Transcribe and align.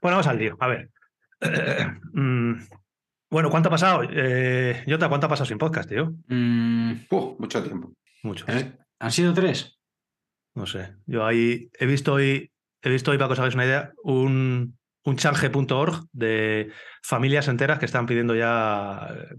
Bueno, 0.00 0.16
vamos 0.16 0.26
al 0.26 0.38
lío. 0.38 0.56
A 0.60 0.66
ver. 0.68 0.90
Mm, 2.12 2.54
bueno, 3.30 3.48
¿cuánto 3.50 3.68
ha 3.68 3.70
pasado? 3.70 4.02
Eh, 4.10 4.82
Jota, 4.88 5.08
¿cuánto 5.08 5.26
ha 5.26 5.30
pasado 5.30 5.46
sin 5.46 5.58
podcast, 5.58 5.88
tío? 5.88 6.14
Mm, 6.26 6.92
Uh, 7.10 7.36
mucho 7.38 7.62
tiempo. 7.62 7.92
Mucho. 8.24 8.44
¿tres? 8.46 8.66
¿Han 8.98 9.12
sido 9.12 9.32
tres? 9.34 9.78
No 10.54 10.66
sé. 10.66 10.96
Yo 11.06 11.24
ahí 11.24 11.70
he 11.78 11.86
visto 11.86 12.14
hoy, 12.14 12.50
he 12.82 12.90
visto 12.90 13.10
hoy, 13.12 13.18
para 13.18 13.28
que 13.28 13.32
os 13.34 13.38
hagáis 13.38 13.54
una 13.54 13.66
idea, 13.66 13.92
un, 14.02 14.76
un 15.04 15.16
change.org 15.16 16.06
de 16.12 16.72
familias 17.02 17.46
enteras 17.46 17.78
que 17.78 17.84
están 17.86 18.06
pidiendo 18.06 18.34
ya, 18.34 19.08
eh, 19.14 19.36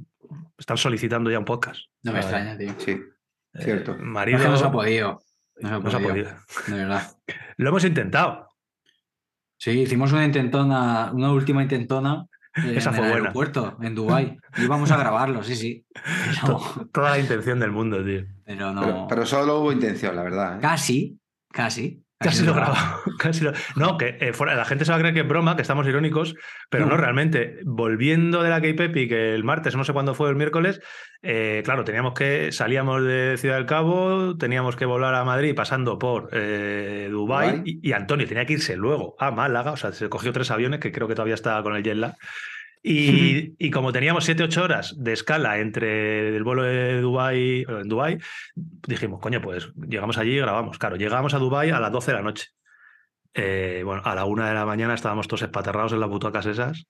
están 0.57 0.77
solicitando 0.77 1.29
ya 1.29 1.39
un 1.39 1.45
podcast. 1.45 1.81
No 2.03 2.13
me 2.13 2.19
extraña, 2.19 2.57
tío. 2.57 2.73
Sí, 2.77 2.91
eh, 2.91 3.61
cierto. 3.63 3.97
No, 3.97 4.05
marido, 4.05 4.37
es 4.37 4.43
que 4.45 4.49
no 4.51 4.57
se 4.57 4.65
ha 4.65 4.71
podido. 4.71 5.21
No 5.59 5.91
se 5.91 5.97
ha 5.97 5.99
podido. 5.99 6.29
De 6.67 6.73
verdad. 6.75 7.11
Lo 7.57 7.69
hemos 7.69 7.83
intentado. 7.83 8.48
Sí, 9.59 9.71
hicimos 9.71 10.11
una 10.13 10.23
intentona, 10.25 11.11
una 11.13 11.31
última 11.33 11.61
intentona 11.61 12.25
Esa 12.55 12.89
en 12.89 12.95
fue 12.95 13.05
el 13.05 13.11
buena. 13.11 13.15
aeropuerto, 13.15 13.77
en 13.81 13.93
Dubái. 13.93 14.37
Íbamos 14.57 14.89
a 14.91 14.97
grabarlo, 14.97 15.43
sí, 15.43 15.55
sí. 15.55 15.85
Pero, 16.41 16.59
Toda 16.93 17.11
la 17.11 17.19
intención 17.19 17.59
del 17.59 17.71
mundo, 17.71 18.03
tío. 18.03 18.23
pero 18.45 18.73
no. 18.73 18.81
Pero, 18.81 19.05
pero 19.09 19.25
solo 19.25 19.59
hubo 19.59 19.71
intención, 19.71 20.15
la 20.15 20.23
verdad. 20.23 20.55
¿eh? 20.57 20.59
Casi, 20.61 21.19
casi. 21.51 22.01
Casi 22.19 22.43
lo 22.45 22.53
grabamos. 22.53 23.01
Casi 23.19 23.43
lo- 23.45 23.53
No, 23.75 23.97
que 23.97 24.17
eh, 24.19 24.33
fuera, 24.33 24.53
la 24.55 24.65
gente 24.65 24.83
se 24.83 24.91
va 24.91 24.97
a 24.97 24.99
creer 24.99 25.13
que 25.13 25.21
es 25.21 25.27
broma, 25.27 25.55
que 25.55 25.61
estamos 25.61 25.87
irónicos, 25.87 26.35
pero 26.69 26.85
no, 26.85 26.91
No. 26.91 26.97
realmente. 26.97 27.59
Volviendo 27.65 28.43
de 28.43 28.49
la 28.49 28.61
K-Pepi, 28.61 29.07
que 29.07 29.33
el 29.33 29.43
martes, 29.45 29.75
no 29.75 29.83
sé 29.85 29.93
cuándo 29.93 30.13
fue, 30.13 30.29
el 30.29 30.35
miércoles, 30.35 30.81
eh, 31.21 31.61
claro, 31.63 31.83
teníamos 31.85 32.13
que, 32.13 32.51
salíamos 32.51 33.03
de 33.03 33.35
Ciudad 33.37 33.55
del 33.55 33.65
Cabo, 33.65 34.35
teníamos 34.37 34.75
que 34.75 34.85
volar 34.85 35.15
a 35.15 35.23
Madrid 35.23 35.55
pasando 35.55 35.97
por 35.97 36.29
eh, 36.33 37.07
Dubái, 37.09 37.47
Dubái. 37.51 37.61
Y, 37.65 37.89
y 37.89 37.93
Antonio 37.93 38.27
tenía 38.27 38.45
que 38.45 38.53
irse 38.53 38.75
luego 38.75 39.15
a 39.17 39.31
Málaga, 39.31 39.71
o 39.71 39.77
sea, 39.77 39.91
se 39.93 40.09
cogió 40.09 40.33
tres 40.33 40.51
aviones, 40.51 40.79
que 40.81 40.91
creo 40.91 41.07
que 41.07 41.15
todavía 41.15 41.35
está 41.35 41.61
con 41.63 41.75
el 41.75 41.83
jet 41.83 41.95
lag. 41.95 42.15
Y, 42.81 43.55
y 43.57 43.71
como 43.71 43.91
teníamos 43.91 44.27
7-8 44.27 44.61
horas 44.61 44.95
de 44.97 45.11
escala 45.11 45.59
entre 45.59 46.35
el 46.35 46.43
vuelo 46.43 46.63
de 46.63 47.01
Dubái, 47.01 47.65
en 47.67 47.89
Dubái, 47.89 48.19
dijimos, 48.55 49.19
coño, 49.19 49.41
pues 49.41 49.71
llegamos 49.75 50.17
allí 50.17 50.31
y 50.31 50.39
grabamos. 50.39 50.77
Claro, 50.77 50.95
llegamos 50.95 51.33
a 51.33 51.39
Dubái 51.39 51.71
a 51.71 51.79
las 51.79 51.91
12 51.91 52.11
de 52.11 52.17
la 52.17 52.23
noche. 52.23 52.47
Eh, 53.33 53.81
bueno, 53.85 54.01
a 54.05 54.15
la 54.15 54.25
una 54.25 54.47
de 54.47 54.53
la 54.53 54.65
mañana 54.65 54.93
estábamos 54.93 55.27
todos 55.27 55.41
espaterrados 55.41 55.91
en 55.91 55.99
las 55.99 56.09
butacas 56.09 56.45
esas, 56.45 56.87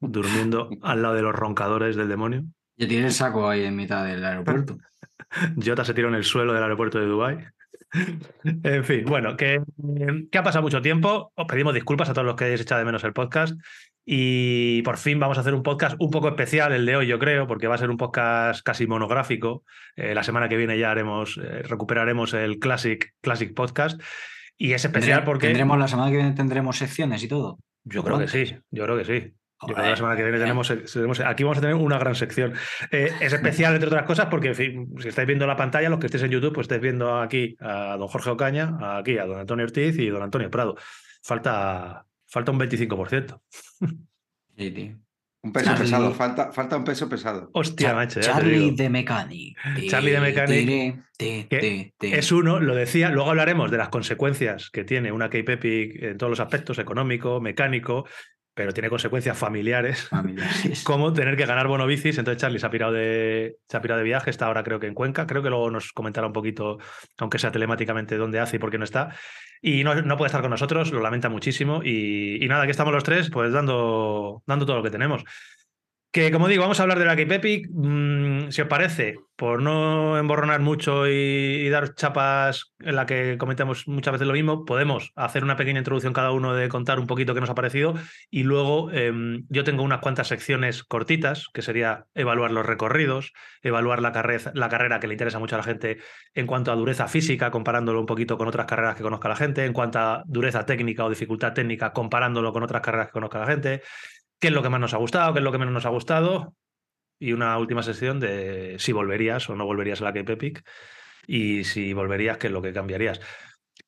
durmiendo 0.00 0.70
al 0.82 1.02
lado 1.02 1.14
de 1.14 1.22
los 1.22 1.34
roncadores 1.34 1.96
del 1.96 2.08
demonio. 2.08 2.44
Ya 2.76 2.88
tiene 2.88 3.06
el 3.06 3.12
saco 3.12 3.48
ahí 3.48 3.64
en 3.64 3.76
mitad 3.76 4.04
del 4.04 4.24
aeropuerto. 4.24 4.78
Jota 5.64 5.84
se 5.84 5.94
tiró 5.94 6.08
en 6.08 6.14
el 6.14 6.24
suelo 6.24 6.52
del 6.52 6.62
aeropuerto 6.62 6.98
de 6.98 7.06
Dubái. 7.06 7.38
En 8.44 8.84
fin, 8.84 9.04
bueno, 9.04 9.36
que, 9.36 9.60
que 10.30 10.38
ha 10.38 10.42
pasado 10.42 10.62
mucho 10.62 10.80
tiempo. 10.80 11.32
Os 11.34 11.46
pedimos 11.46 11.74
disculpas 11.74 12.08
a 12.08 12.14
todos 12.14 12.26
los 12.26 12.36
que 12.36 12.44
hayáis 12.44 12.62
echado 12.62 12.78
de 12.78 12.86
menos 12.86 13.04
el 13.04 13.12
podcast. 13.12 13.54
Y 14.04 14.82
por 14.82 14.96
fin 14.98 15.20
vamos 15.20 15.38
a 15.38 15.42
hacer 15.42 15.54
un 15.54 15.62
podcast 15.62 15.96
un 16.00 16.10
poco 16.10 16.28
especial, 16.28 16.72
el 16.72 16.84
de 16.86 16.96
hoy, 16.96 17.06
yo 17.06 17.18
creo, 17.18 17.46
porque 17.46 17.68
va 17.68 17.76
a 17.76 17.78
ser 17.78 17.90
un 17.90 17.96
podcast 17.96 18.62
casi 18.64 18.86
monográfico. 18.86 19.64
Eh, 19.96 20.14
la 20.14 20.22
semana 20.24 20.48
que 20.48 20.56
viene 20.56 20.78
ya 20.78 20.90
haremos, 20.90 21.38
eh, 21.38 21.62
recuperaremos 21.62 22.34
el 22.34 22.58
Classic, 22.58 23.14
Classic 23.20 23.54
Podcast. 23.54 24.00
Y 24.58 24.72
es 24.72 24.84
especial 24.84 25.20
Tendré- 25.20 25.24
porque. 25.24 25.46
Tendremos 25.48 25.78
la 25.78 25.88
semana 25.88 26.10
que 26.10 26.16
viene 26.16 26.32
tendremos 26.32 26.76
secciones 26.78 27.22
y 27.22 27.28
todo. 27.28 27.58
Yo 27.84 28.02
creo 28.04 28.18
que 28.18 28.28
sí, 28.28 28.56
yo 28.70 28.84
creo 28.84 28.96
que 28.96 29.04
sí. 29.04 29.34
Yo 29.64 29.74
creo 29.74 29.84
que 29.84 29.90
la 29.90 29.96
semana 29.96 30.16
que 30.16 30.22
viene 30.24 30.38
tenemos, 30.40 30.72
tenemos- 30.92 31.20
aquí 31.20 31.44
vamos 31.44 31.58
a 31.58 31.60
tener 31.60 31.76
una 31.76 31.96
gran 31.98 32.16
sección. 32.16 32.52
Eh, 32.90 33.12
es 33.20 33.32
especial, 33.32 33.74
entre 33.74 33.86
otras 33.86 34.02
cosas, 34.04 34.26
porque 34.26 34.48
en 34.48 34.54
fin, 34.56 34.88
si 34.98 35.06
estáis 35.08 35.26
viendo 35.26 35.46
la 35.46 35.54
pantalla, 35.56 35.88
los 35.88 36.00
que 36.00 36.06
estéis 36.06 36.24
en 36.24 36.32
YouTube, 36.32 36.52
pues 36.52 36.64
estáis 36.64 36.80
viendo 36.82 37.20
aquí 37.20 37.56
a 37.60 37.96
don 37.96 38.08
Jorge 38.08 38.30
Ocaña, 38.30 38.76
aquí 38.98 39.18
a 39.18 39.24
don 39.26 39.38
Antonio 39.38 39.64
Ortiz 39.64 39.96
y 39.98 40.08
don 40.08 40.20
Antonio 40.22 40.50
Prado. 40.50 40.74
Falta, 41.22 42.04
falta 42.32 42.50
un 42.50 42.58
25%. 42.58 43.40
Sí, 44.56 44.70
tío. 44.70 44.98
Un 45.44 45.52
peso 45.52 45.66
Charlie. 45.66 45.82
pesado, 45.84 46.14
falta, 46.14 46.52
falta 46.52 46.76
un 46.76 46.84
peso 46.84 47.08
pesado. 47.08 47.50
Hostia, 47.52 47.88
Char- 47.88 47.96
macho, 47.96 48.20
Charlie 48.20 48.70
de 48.70 48.88
Mechanic. 48.88 49.58
Charlie 49.88 50.12
de 50.12 50.20
Mechanic, 50.20 50.66
Tere, 50.66 51.02
te, 51.16 51.48
que 51.48 51.58
te, 51.58 51.94
te. 51.98 52.18
Es 52.18 52.30
uno, 52.30 52.60
lo 52.60 52.76
decía, 52.76 53.10
luego 53.10 53.30
hablaremos 53.30 53.70
de 53.72 53.78
las 53.78 53.88
consecuencias 53.88 54.70
que 54.70 54.84
tiene 54.84 55.10
una 55.10 55.28
K-Pepic 55.30 56.00
en 56.00 56.16
todos 56.16 56.30
los 56.30 56.38
aspectos, 56.38 56.78
económico, 56.78 57.40
mecánico, 57.40 58.06
pero 58.54 58.72
tiene 58.72 58.88
consecuencias 58.88 59.36
familiares. 59.36 60.06
Familiares. 60.08 60.82
como 60.84 61.12
tener 61.12 61.36
que 61.36 61.46
ganar 61.46 61.66
bono 61.66 61.88
bicis. 61.88 62.18
Entonces 62.18 62.40
Charlie 62.40 62.60
se 62.60 62.66
ha 62.66 62.70
pirado 62.70 62.92
de, 62.92 63.56
se 63.68 63.76
ha 63.76 63.82
pirado 63.82 63.98
de 63.98 64.04
viaje, 64.04 64.30
está 64.30 64.46
ahora 64.46 64.62
creo 64.62 64.78
que 64.78 64.86
en 64.86 64.94
Cuenca. 64.94 65.26
Creo 65.26 65.42
que 65.42 65.50
luego 65.50 65.72
nos 65.72 65.92
comentará 65.92 66.28
un 66.28 66.32
poquito, 66.32 66.78
aunque 67.18 67.40
sea 67.40 67.50
telemáticamente, 67.50 68.16
dónde 68.16 68.38
hace 68.38 68.56
y 68.56 68.58
por 68.60 68.70
qué 68.70 68.78
no 68.78 68.84
está. 68.84 69.16
Y 69.62 69.84
no, 69.84 70.16
puede 70.16 70.26
estar 70.26 70.42
con 70.42 70.50
nosotros, 70.50 70.90
lo 70.92 71.00
lamenta 71.00 71.28
muchísimo. 71.28 71.82
Y, 71.84 72.44
y 72.44 72.48
nada, 72.48 72.64
aquí 72.64 72.72
estamos 72.72 72.92
los 72.92 73.04
tres, 73.04 73.30
pues 73.30 73.52
dando, 73.52 74.42
dando 74.46 74.66
todo 74.66 74.76
lo 74.76 74.82
que 74.82 74.90
tenemos. 74.90 75.24
Que 76.12 76.30
como 76.30 76.46
digo, 76.46 76.60
vamos 76.60 76.78
a 76.78 76.82
hablar 76.82 76.98
de 76.98 77.06
la 77.06 77.16
K-Pepic. 77.16 77.68
Mm, 77.72 78.50
si 78.50 78.60
os 78.60 78.68
parece, 78.68 79.16
por 79.34 79.62
no 79.62 80.18
emborronar 80.18 80.60
mucho 80.60 81.08
y, 81.08 81.66
dar 81.70 81.94
chapas 81.94 82.74
en 82.80 82.96
la 82.96 83.06
que 83.06 83.38
comentamos 83.38 83.88
muchas 83.88 84.12
veces 84.12 84.26
lo 84.26 84.34
mismo, 84.34 84.66
podemos 84.66 85.12
hacer 85.16 85.42
una 85.42 85.56
pequeña 85.56 85.78
introducción 85.78 86.12
cada 86.12 86.32
uno 86.32 86.52
de 86.52 86.68
contar 86.68 87.00
un 87.00 87.06
poquito 87.06 87.32
qué 87.32 87.40
nos 87.40 87.48
ha 87.48 87.54
parecido 87.54 87.94
y 88.30 88.42
luego 88.42 88.90
em, 88.92 89.46
yo 89.48 89.64
tengo 89.64 89.82
unas 89.82 90.00
cuantas 90.00 90.28
secciones 90.28 90.84
cortitas, 90.84 91.48
que 91.54 91.62
sería 91.62 92.04
evaluar 92.14 92.50
los 92.50 92.66
recorridos, 92.66 93.32
evaluar 93.62 94.02
la, 94.02 94.12
carrera, 94.12 94.52
la 94.54 94.68
carrera 94.68 95.00
que 95.00 95.06
le 95.06 95.14
interesa 95.14 95.38
mucho 95.38 95.54
a 95.54 95.58
la 95.60 95.64
gente 95.64 95.96
en 96.34 96.46
cuanto 96.46 96.72
a 96.72 96.76
dureza 96.76 97.08
física, 97.08 97.50
comparándolo 97.50 97.98
un 97.98 98.06
poquito 98.06 98.36
con 98.36 98.48
otras 98.48 98.66
carreras 98.66 98.96
que 98.96 99.02
conozca 99.02 99.30
la 99.30 99.36
gente, 99.36 99.64
en 99.64 99.72
cuanto 99.72 99.98
a 99.98 100.22
dureza 100.26 100.66
técnica 100.66 101.06
o 101.06 101.08
dificultad 101.08 101.54
técnica, 101.54 101.94
comparándolo 101.94 102.52
con 102.52 102.62
otras 102.62 102.82
carreras 102.82 103.06
que 103.06 103.12
conozca 103.12 103.38
la 103.38 103.46
gente, 103.46 103.80
qué 104.42 104.48
es 104.48 104.54
lo 104.54 104.60
que 104.62 104.68
más 104.70 104.80
nos 104.80 104.92
ha 104.92 104.96
gustado, 104.96 105.32
qué 105.32 105.38
es 105.38 105.44
lo 105.44 105.52
que 105.52 105.58
menos 105.58 105.72
nos 105.72 105.86
ha 105.86 105.90
gustado, 105.90 106.52
y 107.20 107.32
una 107.32 107.56
última 107.58 107.84
sección 107.84 108.18
de 108.18 108.74
si 108.80 108.90
volverías 108.90 109.48
o 109.48 109.54
no 109.54 109.64
volverías 109.64 110.00
a 110.00 110.04
la 110.04 110.12
K-Pepic, 110.12 110.64
y 111.28 111.62
si 111.62 111.92
volverías, 111.92 112.38
qué 112.38 112.48
es 112.48 112.52
lo 112.52 112.60
que 112.60 112.72
cambiarías. 112.72 113.20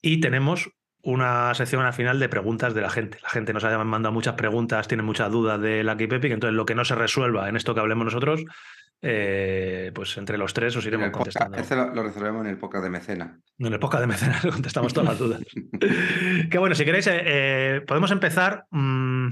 Y 0.01 0.21
tenemos 0.21 0.71
una 1.03 1.53
sección 1.55 1.85
al 1.85 1.93
final 1.93 2.21
de 2.21 2.29
preguntas 2.29 2.73
de 2.73 2.83
la 2.83 2.89
gente. 2.89 3.19
La 3.25 3.31
gente 3.31 3.53
nos 3.53 3.65
ha 3.65 3.77
mandado 3.83 4.13
muchas 4.13 4.35
preguntas, 4.35 4.87
tiene 4.87 5.03
muchas 5.03 5.29
dudas 5.33 5.61
de 5.61 5.83
la 5.83 5.97
K-Pepic, 5.97 6.31
entonces 6.31 6.55
lo 6.55 6.65
que 6.65 6.77
no 6.77 6.85
se 6.85 6.95
resuelva 6.95 7.49
en 7.49 7.57
esto 7.57 7.75
que 7.75 7.81
hablemos 7.81 8.05
nosotros, 8.05 8.45
eh, 9.03 9.91
pues 9.93 10.17
entre 10.19 10.39
los 10.39 10.55
tres 10.55 10.77
os 10.77 10.87
iremos 10.87 11.09
podcast- 11.09 11.13
contestando. 11.13 11.59
este 11.59 11.75
lo, 11.75 12.01
resolvemos 12.01 12.45
en 12.45 12.51
el 12.53 12.59
podcast 12.59 12.85
de 12.85 12.91
mecena. 12.91 13.41
En 13.59 13.73
el 13.73 13.81
podcast 13.81 14.03
de 14.03 14.07
mecenas 14.07 14.47
contestamos 14.53 14.95
todas 14.95 15.09
las 15.09 15.19
dudas. 15.19 15.43
que 16.49 16.59
bueno, 16.59 16.77
si 16.77 16.85
queréis, 16.85 17.09
eh, 17.09 17.23
eh, 17.25 17.81
podemos 17.85 18.13
empezar. 18.13 18.67
mm, 18.71 19.31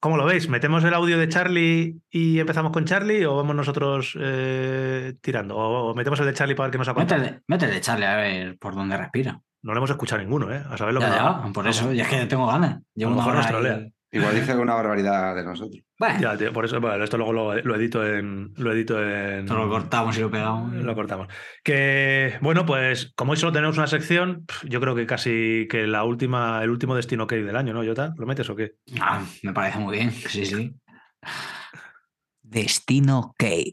¿Cómo 0.00 0.16
lo 0.16 0.24
veis? 0.24 0.48
¿Metemos 0.48 0.84
el 0.84 0.94
audio 0.94 1.18
de 1.18 1.28
Charlie 1.28 1.96
y 2.10 2.38
empezamos 2.38 2.72
con 2.72 2.84
Charlie 2.84 3.24
o 3.24 3.36
vamos 3.36 3.56
nosotros 3.56 4.16
eh, 4.20 5.14
tirando? 5.20 5.56
¿O, 5.56 5.94
metemos 5.94 6.20
el 6.20 6.26
de 6.26 6.34
Charlie 6.34 6.54
para 6.54 6.66
ver 6.66 6.72
qué 6.72 6.78
nos 6.78 6.88
ha 6.88 6.94
contado? 6.94 7.20
Métele, 7.20 7.42
métele, 7.46 7.80
Charlie, 7.80 8.06
a 8.06 8.16
ver 8.16 8.58
por 8.58 8.74
dónde 8.74 8.96
respira. 8.96 9.40
No 9.62 9.72
lo 9.72 9.78
hemos 9.78 9.90
escuchado 9.90 10.22
ninguno, 10.22 10.52
¿eh? 10.52 10.62
A 10.70 10.76
saber 10.76 10.94
lo 10.94 11.00
Ya, 11.00 11.10
que 11.10 11.16
ya, 11.16 11.52
por 11.52 11.66
eso, 11.66 11.92
ya 11.92 12.04
es 12.04 12.08
que 12.08 12.26
tengo 12.26 12.46
ganas. 12.46 12.82
Llevo 12.94 13.10
lo 13.10 13.16
una 13.16 13.26
mejor 13.26 13.36
nos 13.36 13.48
trolea. 13.48 13.88
Igual 14.16 14.34
dice 14.34 14.52
alguna 14.52 14.74
barbaridad 14.74 15.34
de 15.34 15.44
nosotros. 15.44 15.82
Bueno, 15.98 16.20
Ya, 16.20 16.36
tío, 16.36 16.52
por 16.52 16.64
eso, 16.64 16.80
bueno, 16.80 17.02
esto 17.02 17.16
luego 17.16 17.32
lo, 17.32 17.54
lo 17.54 17.76
edito 17.76 18.04
en. 18.06 18.52
Lo 18.56 18.72
edito 18.72 19.02
en. 19.02 19.40
esto 19.40 19.56
lo 19.56 19.68
cortamos 19.68 20.16
y 20.18 20.20
lo 20.20 20.30
pegamos. 20.30 20.74
Lo 20.74 20.94
cortamos. 20.94 21.28
Que 21.64 22.38
bueno, 22.40 22.66
pues 22.66 23.12
como 23.16 23.32
hoy 23.32 23.38
solo 23.38 23.52
tenemos 23.52 23.76
una 23.78 23.86
sección, 23.86 24.44
yo 24.64 24.80
creo 24.80 24.94
que 24.94 25.06
casi 25.06 25.66
que 25.70 25.86
la 25.86 26.04
última, 26.04 26.62
el 26.62 26.70
último 26.70 26.94
destino 26.94 27.26
que 27.26 27.36
hay 27.36 27.42
del 27.42 27.56
año, 27.56 27.72
¿no, 27.72 27.84
Jota? 27.84 28.12
¿Lo 28.16 28.26
metes 28.26 28.48
o 28.50 28.56
qué? 28.56 28.72
Ah, 29.00 29.22
me 29.42 29.52
parece 29.52 29.78
muy 29.78 29.96
bien, 29.96 30.10
sí, 30.10 30.44
sí. 30.44 30.74
Destino 32.42 33.34
Cake. 33.36 33.72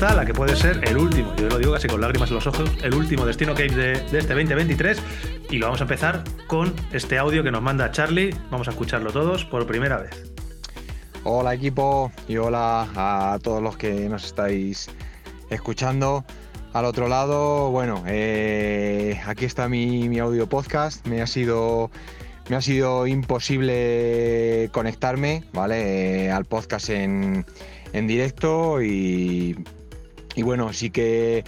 La 0.00 0.24
que 0.24 0.32
puede 0.32 0.54
ser 0.54 0.80
el 0.84 0.96
último, 0.96 1.34
yo 1.36 1.48
lo 1.48 1.58
digo 1.58 1.72
casi 1.72 1.88
con 1.88 2.00
lágrimas 2.00 2.28
en 2.30 2.36
los 2.36 2.46
ojos, 2.46 2.70
el 2.82 2.94
último 2.94 3.26
destino 3.26 3.52
Cape 3.52 3.74
de, 3.74 4.00
de 4.00 4.18
este 4.18 4.32
2023. 4.32 5.02
Y 5.50 5.58
lo 5.58 5.66
vamos 5.66 5.80
a 5.80 5.84
empezar 5.84 6.22
con 6.46 6.72
este 6.92 7.18
audio 7.18 7.42
que 7.42 7.50
nos 7.50 7.62
manda 7.62 7.90
Charlie. 7.90 8.32
Vamos 8.50 8.68
a 8.68 8.70
escucharlo 8.70 9.10
todos 9.10 9.44
por 9.44 9.66
primera 9.66 9.98
vez. 9.98 10.32
Hola 11.24 11.52
equipo 11.52 12.12
y 12.28 12.36
hola 12.36 12.88
a 12.94 13.38
todos 13.42 13.60
los 13.60 13.76
que 13.76 14.08
nos 14.08 14.24
estáis 14.24 14.88
escuchando. 15.50 16.24
Al 16.72 16.84
otro 16.84 17.08
lado, 17.08 17.70
bueno, 17.70 18.04
eh, 18.06 19.20
aquí 19.26 19.46
está 19.46 19.68
mi, 19.68 20.08
mi 20.08 20.20
audio 20.20 20.48
podcast. 20.48 21.04
Me 21.08 21.22
ha 21.22 21.26
sido, 21.26 21.90
me 22.48 22.54
ha 22.54 22.62
sido 22.62 23.08
imposible 23.08 24.70
conectarme, 24.72 25.42
¿vale? 25.52 26.26
Eh, 26.26 26.30
al 26.30 26.44
podcast 26.44 26.88
en, 26.88 27.44
en 27.92 28.06
directo 28.06 28.80
y, 28.80 29.56
y 30.38 30.42
bueno, 30.42 30.72
sí 30.72 30.90
que 30.90 31.44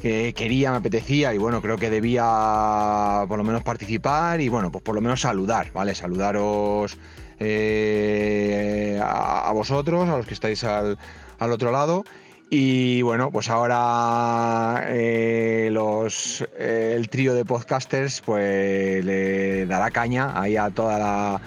que 0.00 0.32
quería, 0.32 0.70
me 0.70 0.76
apetecía 0.76 1.34
y 1.34 1.38
bueno, 1.38 1.60
creo 1.60 1.76
que 1.76 1.90
debía 1.90 3.24
por 3.26 3.36
lo 3.36 3.42
menos 3.42 3.64
participar 3.64 4.40
y 4.40 4.48
bueno, 4.48 4.70
pues 4.70 4.84
por 4.84 4.94
lo 4.94 5.00
menos 5.00 5.20
saludar, 5.20 5.72
¿vale? 5.72 5.92
Saludaros 5.94 6.96
eh, 7.40 9.00
a, 9.02 9.48
a 9.48 9.52
vosotros, 9.52 10.08
a 10.08 10.16
los 10.18 10.26
que 10.26 10.34
estáis 10.34 10.62
al, 10.62 10.96
al 11.40 11.52
otro 11.52 11.72
lado. 11.72 12.04
Y 12.48 13.02
bueno, 13.02 13.30
pues 13.30 13.50
ahora 13.50 14.84
eh, 14.86 15.68
los, 15.72 16.46
eh, 16.56 16.94
el 16.96 17.08
trío 17.10 17.34
de 17.34 17.44
podcasters 17.44 18.20
pues 18.20 19.04
le 19.04 19.66
dará 19.66 19.90
caña 19.90 20.40
ahí 20.40 20.56
a 20.56 20.70
toda 20.70 20.98
la, 20.98 21.40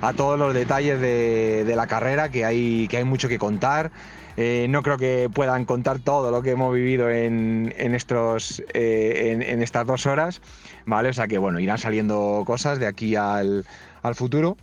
a 0.00 0.12
todos 0.14 0.38
los 0.38 0.54
detalles 0.54 0.98
de, 1.00 1.64
de 1.64 1.76
la 1.76 1.86
carrera, 1.86 2.30
que 2.30 2.44
hay, 2.46 2.88
que 2.88 2.96
hay 2.96 3.04
mucho 3.04 3.28
que 3.28 3.38
contar. 3.38 3.92
Eh, 4.40 4.68
no 4.70 4.84
creo 4.84 4.98
que 4.98 5.28
puedan 5.34 5.64
contar 5.64 5.98
todo 5.98 6.30
lo 6.30 6.42
que 6.42 6.52
hemos 6.52 6.72
vivido 6.72 7.10
en, 7.10 7.74
en 7.76 7.92
estos, 7.92 8.62
eh, 8.72 9.36
en, 9.44 9.62
estas 9.62 9.84
dos 9.84 10.06
horas, 10.06 10.40
¿vale? 10.86 11.08
O 11.08 11.12
sea 11.12 11.26
que 11.26 11.38
bueno, 11.38 11.58
irán 11.58 11.78
saliendo 11.78 12.44
cosas 12.46 12.78
de 12.78 12.86
aquí 12.86 13.16
al, 13.16 13.66
al 14.00 14.14
futuro. 14.14 14.56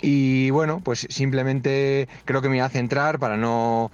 Y 0.00 0.48
bueno, 0.48 0.80
pues 0.82 1.06
simplemente 1.10 2.08
creo 2.24 2.40
que 2.40 2.48
me 2.48 2.54
voy 2.54 2.64
a 2.64 2.70
centrar 2.70 3.18
para 3.18 3.36
no 3.36 3.90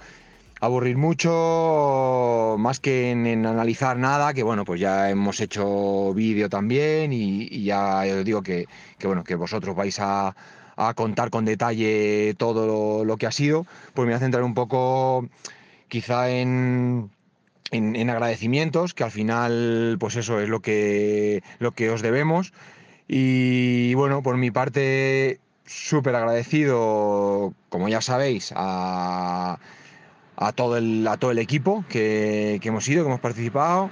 aburrir 0.61 0.95
mucho, 0.95 2.55
más 2.57 2.79
que 2.79 3.11
en, 3.11 3.45
analizar 3.45 3.97
nada, 3.97 4.33
que 4.33 4.43
bueno, 4.43 4.63
pues 4.63 4.79
ya 4.79 5.09
hemos 5.09 5.41
hecho 5.41 6.13
vídeo 6.13 6.47
también 6.47 7.11
y, 7.11 7.65
ya 7.65 8.03
os 8.17 8.23
digo 8.23 8.41
que, 8.43 8.65
bueno, 9.03 9.25
que 9.25 9.35
vosotros 9.35 9.75
vais 9.75 9.99
a, 9.99 10.33
a 10.87 10.93
contar 10.93 11.29
con 11.29 11.45
detalle 11.45 12.33
todo 12.37 13.03
lo, 13.05 13.17
que 13.17 13.27
ha 13.27 13.31
sido, 13.31 13.65
pues 13.93 14.05
me 14.05 14.13
voy 14.13 14.17
a 14.17 14.19
centrar 14.19 14.43
un 14.43 14.53
poco 14.53 15.27
quizá 15.87 16.29
en, 16.29 17.11
en, 17.71 17.95
en 17.95 18.09
agradecimientos, 18.09 18.93
que 18.93 19.03
al 19.03 19.11
final, 19.11 19.97
pues 19.99 20.15
eso 20.15 20.39
es 20.39 20.49
lo 20.49 20.61
que, 20.61 21.43
lo 21.59 21.71
que 21.71 21.89
os 21.89 22.01
debemos. 22.01 22.53
Y 23.07 23.93
bueno, 23.93 24.23
por 24.23 24.37
mi 24.37 24.51
parte, 24.51 25.39
súper 25.65 26.15
agradecido, 26.15 27.53
como 27.69 27.89
ya 27.89 28.01
sabéis, 28.01 28.53
a, 28.55 29.59
a, 30.37 30.51
todo, 30.53 30.77
el, 30.77 31.07
a 31.07 31.17
todo 31.17 31.31
el 31.31 31.39
equipo 31.39 31.85
que, 31.89 32.59
que 32.61 32.69
hemos 32.69 32.87
ido, 32.87 33.03
que 33.03 33.09
hemos 33.09 33.19
participado. 33.19 33.89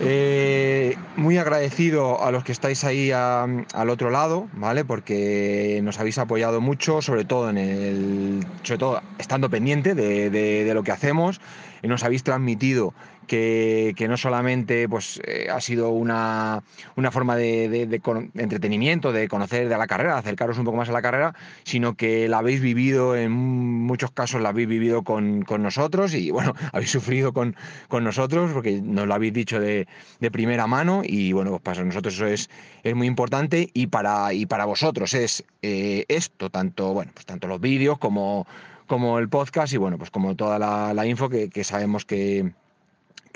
Eh, 0.00 0.96
muy 1.16 1.38
agradecido 1.38 2.22
a 2.22 2.30
los 2.30 2.44
que 2.44 2.52
estáis 2.52 2.84
ahí 2.84 3.10
al 3.10 3.90
otro 3.90 4.10
lado, 4.10 4.48
¿vale? 4.54 4.84
Porque 4.84 5.80
nos 5.82 5.98
habéis 5.98 6.18
apoyado 6.18 6.60
mucho, 6.60 7.02
sobre 7.02 7.24
todo 7.24 7.50
en 7.50 7.58
el. 7.58 8.46
sobre 8.62 8.78
todo 8.78 9.02
estando 9.18 9.50
pendiente 9.50 9.94
de, 9.94 10.30
de- 10.30 10.64
de 10.64 10.74
lo 10.74 10.82
que 10.84 10.92
hacemos. 10.92 11.40
Y 11.82 11.88
nos 11.88 12.02
habéis 12.04 12.22
transmitido 12.22 12.92
que, 13.28 13.94
no 14.08 14.16
solamente 14.16 14.88
pues, 14.88 15.20
eh, 15.24 15.46
ha 15.52 15.60
sido 15.60 15.90
una, 15.90 16.64
una 16.96 17.12
forma 17.12 17.36
de, 17.36 18.00
entretenimiento, 18.34 19.12
de 19.12 19.28
conocer 19.28 19.68
de 19.68 19.78
la 19.78 19.86
carrera, 19.86 20.14
de 20.14 20.18
acercaros 20.18 20.58
un 20.58 20.64
poco 20.64 20.78
más 20.78 20.88
a 20.88 20.92
la 20.92 21.02
carrera, 21.02 21.34
sino 21.62 21.94
que 21.94 22.28
la 22.28 22.38
habéis 22.38 22.60
vivido, 22.60 23.14
en 23.14 23.30
muchos 23.30 24.10
casos 24.10 24.40
la 24.40 24.48
habéis 24.48 24.66
vivido 24.66 25.04
con, 25.04 25.42
con 25.42 25.62
nosotros 25.62 26.14
y 26.14 26.32
bueno, 26.32 26.54
habéis 26.72 26.90
sufrido 26.90 27.32
con, 27.32 27.54
con 27.86 28.02
nosotros 28.02 28.50
porque 28.52 28.80
nos 28.82 29.06
lo 29.06 29.14
habéis 29.14 29.34
dicho 29.34 29.60
de, 29.60 29.86
de 30.18 30.30
primera 30.30 30.66
mano 30.66 31.02
y 31.04 31.32
bueno, 31.32 31.50
pues 31.50 31.62
para 31.62 31.84
nosotros 31.84 32.14
eso 32.14 32.26
es, 32.26 32.50
es 32.82 32.94
muy 32.96 33.06
importante 33.06 33.70
y 33.72 33.86
para, 33.86 34.32
y 34.32 34.46
para 34.46 34.64
vosotros 34.64 35.14
es 35.14 35.44
eh, 35.62 36.04
esto, 36.08 36.50
tanto, 36.50 36.94
bueno, 36.94 37.12
pues 37.14 37.26
tanto 37.26 37.46
los 37.46 37.60
vídeos 37.60 37.98
como, 37.98 38.46
como 38.86 39.18
el 39.18 39.28
podcast 39.28 39.72
y 39.74 39.76
bueno, 39.76 39.98
pues 39.98 40.10
como 40.10 40.34
toda 40.34 40.58
la, 40.58 41.06
info 41.06 41.28
que 41.28 41.64
sabemos 41.64 42.04
que, 42.04 42.52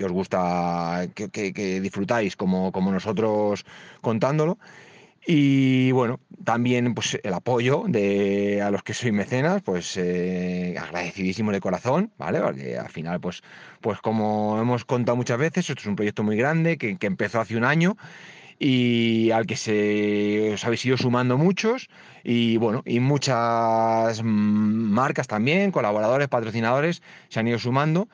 os 0.04 0.12
gusta, 0.12 1.08
que, 1.14 1.80
disfrutáis 1.80 2.36
como, 2.36 2.72
nosotros 2.92 3.64
contándolo. 4.00 4.58
Y 5.24 5.92
bueno, 5.92 6.18
también 6.44 6.94
pues 6.94 7.16
el 7.22 7.32
apoyo 7.32 7.84
de 7.86 8.60
a 8.60 8.72
los 8.72 8.82
que 8.82 8.92
sois 8.92 9.12
mecenas, 9.12 9.62
pues 9.62 9.96
eh, 9.96 10.74
agradecidísimo 10.76 11.52
de 11.52 11.60
corazón, 11.60 12.10
¿vale? 12.18 12.40
Porque 12.40 12.76
al 12.76 12.90
final, 12.90 13.20
pues, 13.20 13.42
pues 13.80 14.00
como 14.00 14.60
hemos 14.60 14.84
contado 14.84 15.14
muchas 15.14 15.38
veces, 15.38 15.70
esto 15.70 15.80
es 15.80 15.86
un 15.86 15.94
proyecto 15.94 16.24
muy 16.24 16.36
grande 16.36 16.76
que, 16.76 16.96
que 16.98 17.06
empezó 17.06 17.40
hace 17.40 17.56
un 17.56 17.64
año 17.64 17.96
y 18.64 19.32
al 19.32 19.46
que 19.46 19.56
se 19.56 20.52
os 20.54 20.64
habéis 20.64 20.84
ido 20.86 20.96
sumando 20.96 21.36
muchos 21.36 21.88
y 22.22 22.58
bueno, 22.58 22.82
y 22.86 23.00
muchas 23.00 24.22
marcas 24.22 25.26
también, 25.26 25.72
colaboradores, 25.72 26.28
patrocinadores 26.28 27.02
se 27.28 27.40
han 27.40 27.48
ido 27.48 27.58
sumando 27.58 28.08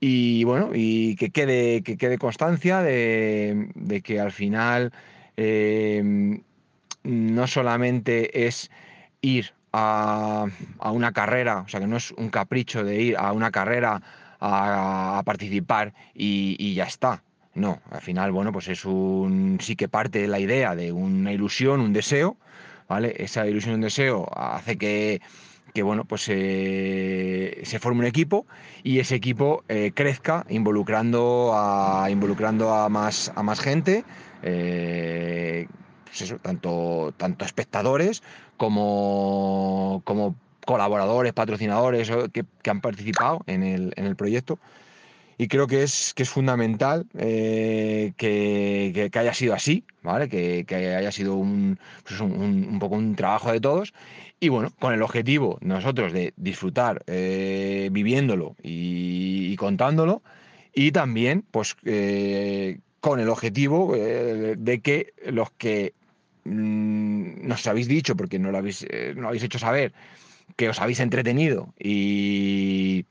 y 0.00 0.44
bueno, 0.44 0.70
y 0.74 1.14
que 1.16 1.30
quede, 1.30 1.82
que 1.82 1.96
quede 1.96 2.18
constancia 2.18 2.80
de, 2.80 4.02
que 4.02 4.18
al 4.18 4.32
final 4.32 4.92
eh, 5.36 6.40
no 7.02 7.46
solamente 7.46 8.46
es 8.46 8.70
ir 9.20 9.52
a, 9.72 10.46
a 10.78 10.90
una 10.90 11.12
carrera, 11.12 11.60
o 11.60 11.68
sea 11.68 11.80
que 11.80 11.86
no 11.86 11.98
es 11.98 12.12
un 12.12 12.30
capricho 12.30 12.82
de 12.82 13.02
ir 13.02 13.16
a 13.18 13.32
una 13.32 13.50
carrera 13.50 14.00
a, 14.40 15.18
a 15.18 15.22
participar 15.22 15.92
y, 16.14 16.56
y 16.58 16.74
ya 16.74 16.84
está. 16.84 17.22
No, 17.54 17.80
al 17.90 18.00
final, 18.00 18.30
bueno, 18.32 18.52
pues 18.52 18.68
es 18.68 18.84
un. 18.84 19.58
sí 19.60 19.74
que 19.76 19.88
parte 19.88 20.20
de 20.20 20.28
la 20.28 20.38
idea 20.38 20.74
de 20.76 20.92
una 20.92 21.32
ilusión, 21.32 21.80
un 21.80 21.92
deseo, 21.92 22.36
¿vale? 22.88 23.14
Esa 23.18 23.46
ilusión, 23.46 23.74
un 23.74 23.80
deseo 23.80 24.28
hace 24.34 24.78
que, 24.78 25.20
que 25.72 25.82
bueno, 25.82 26.04
pues 26.04 26.26
eh, 26.28 27.60
se 27.64 27.78
forme 27.78 28.00
un 28.00 28.06
equipo 28.06 28.46
y 28.82 28.98
ese 28.98 29.14
equipo 29.14 29.64
eh, 29.68 29.92
crezca 29.94 30.44
involucrando 30.48 31.52
a, 31.54 32.08
involucrando 32.10 32.72
a, 32.72 32.88
más, 32.88 33.32
a 33.34 33.42
más 33.42 33.60
gente, 33.60 34.04
eh, 34.42 35.66
pues 36.04 36.34
tanto, 36.42 37.14
tanto 37.16 37.44
espectadores 37.44 38.22
como, 38.56 40.02
como 40.04 40.34
colaboradores, 40.66 41.32
patrocinadores 41.32 42.10
que, 42.32 42.44
han 42.70 42.80
participado 42.80 43.42
en 43.46 43.62
el, 43.62 43.92
en 43.96 44.06
el 44.06 44.16
proyecto. 44.16 44.58
Y 45.38 45.48
creo 45.48 45.66
que 45.66 45.82
es, 45.82 46.12
que 46.14 46.24
es 46.24 46.28
fundamental 46.28 47.06
que, 47.14 48.12
que- 49.10 49.18
haya 49.18 49.32
sido 49.32 49.54
así, 49.54 49.84
¿vale? 50.02 50.28
Que, 50.28 50.66
que 50.66 50.74
haya 50.94 51.10
sido 51.12 51.36
un, 51.36 51.78
pues 52.06 52.20
un 52.20 52.78
poco 52.78 52.96
un 52.96 53.16
trabajo 53.16 53.50
de 53.50 53.60
todos. 53.60 53.94
Y 54.42 54.48
bueno, 54.48 54.70
con 54.78 54.94
el 54.94 55.02
objetivo 55.02 55.58
nosotros 55.60 56.12
de 56.12 56.32
disfrutar 56.36 57.02
eh, 57.06 57.88
viviéndolo 57.92 58.56
y, 58.62 59.54
contándolo. 59.56 60.22
Y 60.72 60.92
también, 60.92 61.44
pues, 61.50 61.76
eh, 61.84 62.78
con 63.00 63.20
el 63.20 63.28
objetivo 63.28 63.94
eh, 63.96 64.54
de 64.58 64.80
que 64.80 65.12
los 65.26 65.50
que 65.52 65.92
mm, 66.44 67.46
nos 67.46 67.66
habéis 67.66 67.88
dicho, 67.88 68.16
porque 68.16 68.38
no 68.38 68.50
lo 68.50 68.58
habéis, 68.58 68.86
no 69.16 69.28
habéis 69.28 69.42
hecho 69.42 69.58
saber, 69.58 69.92
que 70.56 70.68
os 70.70 70.80
habéis 70.80 71.00
entretenido 71.00 71.74
y 71.78 73.06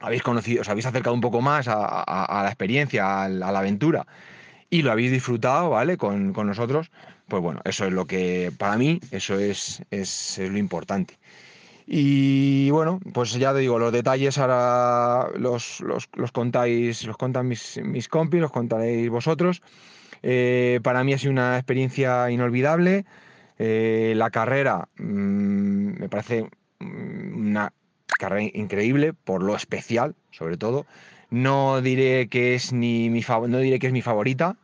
habéis 0.00 0.22
conocido, 0.22 0.62
os 0.62 0.68
habéis 0.68 0.86
acercado 0.86 1.14
un 1.14 1.20
poco 1.20 1.40
más 1.40 1.68
a, 1.68 1.84
a- 2.02 2.42
la 2.42 2.48
experiencia, 2.48 3.24
a 3.24 3.28
la 3.28 3.58
aventura 3.58 4.06
y 4.74 4.82
lo 4.82 4.90
habéis 4.90 5.12
disfrutado, 5.12 5.70
¿vale? 5.70 5.96
Con, 5.96 6.32
con 6.32 6.48
nosotros, 6.48 6.90
pues 7.28 7.40
bueno, 7.40 7.60
eso 7.64 7.84
es 7.84 7.92
lo 7.92 8.06
que, 8.06 8.50
para 8.58 8.76
mí, 8.76 8.98
eso 9.12 9.38
es, 9.38 9.84
es, 9.92 10.36
es 10.40 10.50
lo 10.50 10.58
importante. 10.58 11.16
Y 11.86 12.70
bueno, 12.70 12.98
pues 13.12 13.34
ya 13.34 13.54
digo, 13.54 13.78
los 13.78 13.92
detalles 13.92 14.36
ahora 14.36 15.28
los, 15.38 15.80
los, 15.80 16.08
los 16.16 16.32
contáis, 16.32 17.06
los 17.06 17.16
contan 17.16 17.46
mis, 17.46 17.80
mis 17.84 18.08
compis, 18.08 18.40
los 18.40 18.50
contaréis 18.50 19.08
vosotros. 19.10 19.62
Eh, 20.24 20.80
para 20.82 21.04
mí 21.04 21.12
ha 21.12 21.18
sido 21.18 21.30
una 21.30 21.56
experiencia 21.56 22.28
inolvidable. 22.32 23.04
Eh, 23.60 24.14
la 24.16 24.30
carrera 24.30 24.88
mm, 24.96 26.00
me 26.00 26.08
parece 26.08 26.50
mm, 26.80 27.48
una 27.48 27.72
carrera 28.18 28.50
increíble 28.54 29.12
por 29.12 29.40
lo 29.40 29.54
especial, 29.54 30.16
sobre 30.32 30.56
todo. 30.56 30.84
No 31.34 31.80
diré 31.80 32.28
que 32.28 32.54
es 32.54 32.72
ni 32.72 33.10
mi 33.10 33.20
no 33.48 33.58
diré 33.58 33.78
que 33.80 33.88
es 33.88 33.92
mi 33.92 34.02
favorita. 34.02 34.56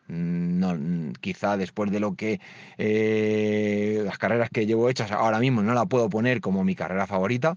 quizá 1.20 1.56
después 1.56 1.90
de 1.90 2.00
lo 2.00 2.14
que 2.14 2.40
eh, 2.78 4.02
las 4.04 4.18
carreras 4.18 4.50
que 4.50 4.66
llevo 4.66 4.88
hechas 4.88 5.10
ahora 5.10 5.40
mismo 5.40 5.62
no 5.62 5.74
la 5.74 5.86
puedo 5.86 6.08
poner 6.08 6.40
como 6.40 6.64
mi 6.64 6.74
carrera 6.74 7.06
favorita, 7.06 7.56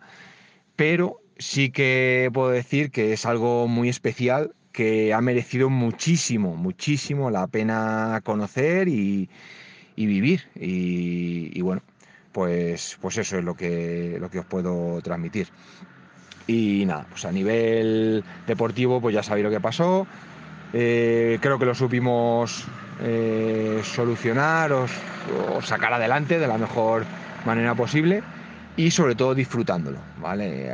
pero 0.75 1.19
sí 1.37 1.71
que 1.71 2.29
puedo 2.33 2.49
decir 2.51 2.91
que 2.91 3.13
es 3.13 3.25
algo 3.25 3.67
muy 3.67 3.89
especial 3.89 4.55
que 4.71 5.13
ha 5.13 5.21
merecido 5.21 5.69
muchísimo, 5.69 6.55
muchísimo 6.55 7.31
la 7.31 7.47
pena 7.47 8.21
conocer 8.23 8.87
y, 8.89 9.29
y 9.95 10.05
vivir. 10.07 10.43
Y, 10.55 11.51
y 11.57 11.61
bueno, 11.61 11.83
pues, 12.31 12.97
pues 13.01 13.17
eso 13.17 13.37
es 13.39 13.43
lo 13.45 13.55
que, 13.55 14.17
lo 14.19 14.29
que 14.29 14.39
os 14.39 14.45
puedo 14.47 15.01
transmitir. 15.01 15.49
Y 16.47 16.85
nada, 16.85 17.05
pues 17.09 17.25
a 17.25 17.31
nivel 17.31 18.23
deportivo, 18.45 18.99
pues 18.99 19.15
ya 19.15 19.23
sabéis 19.23 19.45
lo 19.45 19.49
que 19.49 19.61
pasó. 19.61 20.05
Eh, 20.73 21.37
creo 21.41 21.59
que 21.59 21.65
lo 21.65 21.75
supimos 21.75 22.65
eh, 23.01 23.81
solucionar 23.83 24.71
o, 24.73 24.87
sacar 25.61 25.93
adelante 25.93 26.39
de 26.39 26.47
la 26.47 26.57
mejor 26.57 27.05
manera 27.45 27.75
posible. 27.75 28.23
y 28.75 28.89
sobre 28.89 29.13
todo 29.13 29.35
disfrutándolo, 29.35 29.99
¿vale? 30.17 30.73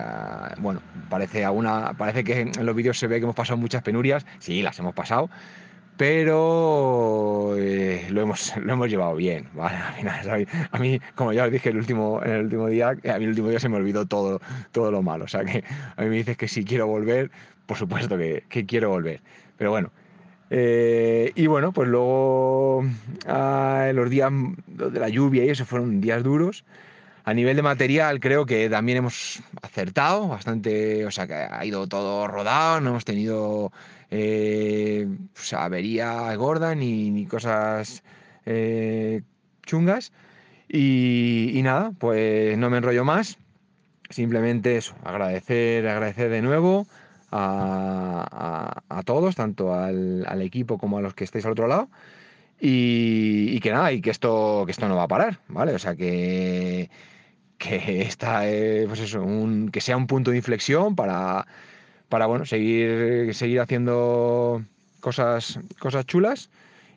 Bueno, 0.60 0.82
parece, 1.10 1.44
a 1.44 1.94
parece 1.98 2.24
que 2.24 2.42
en 2.42 2.66
los 2.66 2.74
vídeos 2.74 2.98
se 2.98 3.08
ve 3.08 3.18
que 3.18 3.24
hemos 3.24 3.36
pasado 3.36 3.58
muchas 3.58 3.84
penurias, 3.84 4.26
sí, 4.40 4.62
las 4.62 4.80
hemos 4.80 4.94
pasado, 4.94 5.30
pero 6.00 7.58
eh, 7.58 8.08
lo, 8.10 8.22
hemos, 8.22 8.56
lo 8.64 8.72
hemos 8.72 8.90
llevado 8.90 9.16
bien, 9.18 9.50
¿vale? 9.54 9.76
A 10.72 10.78
mí, 10.80 11.02
como 11.14 11.34
ya 11.34 11.44
os 11.44 11.52
dije 11.52 11.72
el 11.72 11.78
último, 11.78 12.22
en 12.24 12.32
el 12.32 12.44
último 12.46 12.68
día, 12.68 12.92
a 12.92 12.94
mí 13.18 13.26
el 13.26 13.30
último 13.32 13.50
día 13.50 13.60
se 13.60 13.68
me 13.68 13.76
olvidó 13.76 14.06
todo, 14.06 14.40
todo 14.72 14.92
lo 14.92 15.02
malo, 15.02 15.26
o 15.26 15.28
sea 15.28 15.44
que 15.44 15.62
a 15.98 16.02
mí 16.02 16.08
me 16.10 16.16
dices 16.16 16.38
que 16.38 16.48
si 16.48 16.64
quiero 16.64 16.88
volver, 16.88 17.32
por 17.66 17.76
supuesto 17.76 18.18
que, 18.18 18.46
que 18.48 18.66
quiero 18.66 18.90
volver, 18.92 19.22
pero 19.58 19.72
bueno. 19.72 19.92
eh, 20.50 21.34
y 21.36 21.48
bueno, 21.48 21.74
pues 21.74 21.90
luego 21.90 22.86
ah, 23.28 23.92
los 23.94 24.10
días 24.10 24.32
de 24.68 25.00
la 25.02 25.10
lluvia 25.10 25.44
y 25.46 25.50
eso 25.50 25.66
fueron 25.66 26.00
días 26.00 26.24
duros. 26.24 26.64
A 27.26 27.34
nivel 27.34 27.58
de 27.58 27.62
material 27.62 28.20
creo 28.22 28.46
que 28.46 28.70
también 28.70 29.00
hemos 29.00 29.42
acertado 29.62 30.30
bastante, 30.30 31.06
o 31.06 31.12
sea 31.12 31.28
que 31.28 31.34
ha 31.36 31.66
ido 31.66 31.88
todo 31.88 32.28
rodado, 32.28 32.82
no 32.82 32.92
hemos 32.92 33.06
tenido 33.06 33.72
eh, 34.12 35.08
pues, 35.34 35.54
averías 35.54 36.36
gordas 36.38 36.76
ni, 36.78 37.12
ni 37.12 37.26
cosas 37.26 38.04
eh, 38.46 39.22
chungas. 39.66 40.12
Y, 40.70 41.62
nada, 41.64 41.92
pues 42.00 42.58
no 42.58 42.70
me 42.70 42.78
enrollo 42.78 43.06
más. 43.06 43.38
Simplemente 44.10 44.78
eso, 44.78 44.96
agradecer, 45.04 45.88
agradecer 45.88 46.30
de 46.32 46.42
nuevo 46.42 46.88
a, 47.32 48.28
a- 48.90 49.00
a 49.00 49.04
todos, 49.04 49.36
tanto 49.36 49.74
al, 49.76 50.26
al 50.28 50.42
equipo 50.42 50.78
como 50.80 50.98
a 50.98 51.02
los 51.02 51.14
que 51.14 51.24
estáis 51.26 51.46
al 51.46 51.52
otro 51.54 51.68
lado. 51.68 51.90
Y, 52.60 53.60
que 53.62 53.72
nada, 53.72 53.92
y 53.94 54.02
que 54.02 54.10
esto, 54.12 54.64
que 54.66 54.72
esto 54.72 54.88
no 54.90 54.96
va 54.98 55.04
a 55.04 55.08
parar, 55.08 55.40
¿vale? 55.48 55.74
O 55.74 55.80
sea 55.80 55.96
que, 55.96 56.90
que 57.58 58.02
esta, 58.04 58.42
pues 58.88 59.00
eso, 59.02 59.24
un, 59.24 59.70
que 59.72 59.82
sea 59.82 59.98
un 59.98 60.08
punto 60.08 60.32
de 60.32 60.38
inflexión 60.38 60.96
para, 60.96 61.48
para 62.10 62.26
bueno, 62.26 62.46
seguir, 62.46 63.34
seguir 63.34 63.62
haciendo 63.62 64.64
cosas, 65.00 65.60
cosas 65.80 66.06
chulas. 66.06 66.50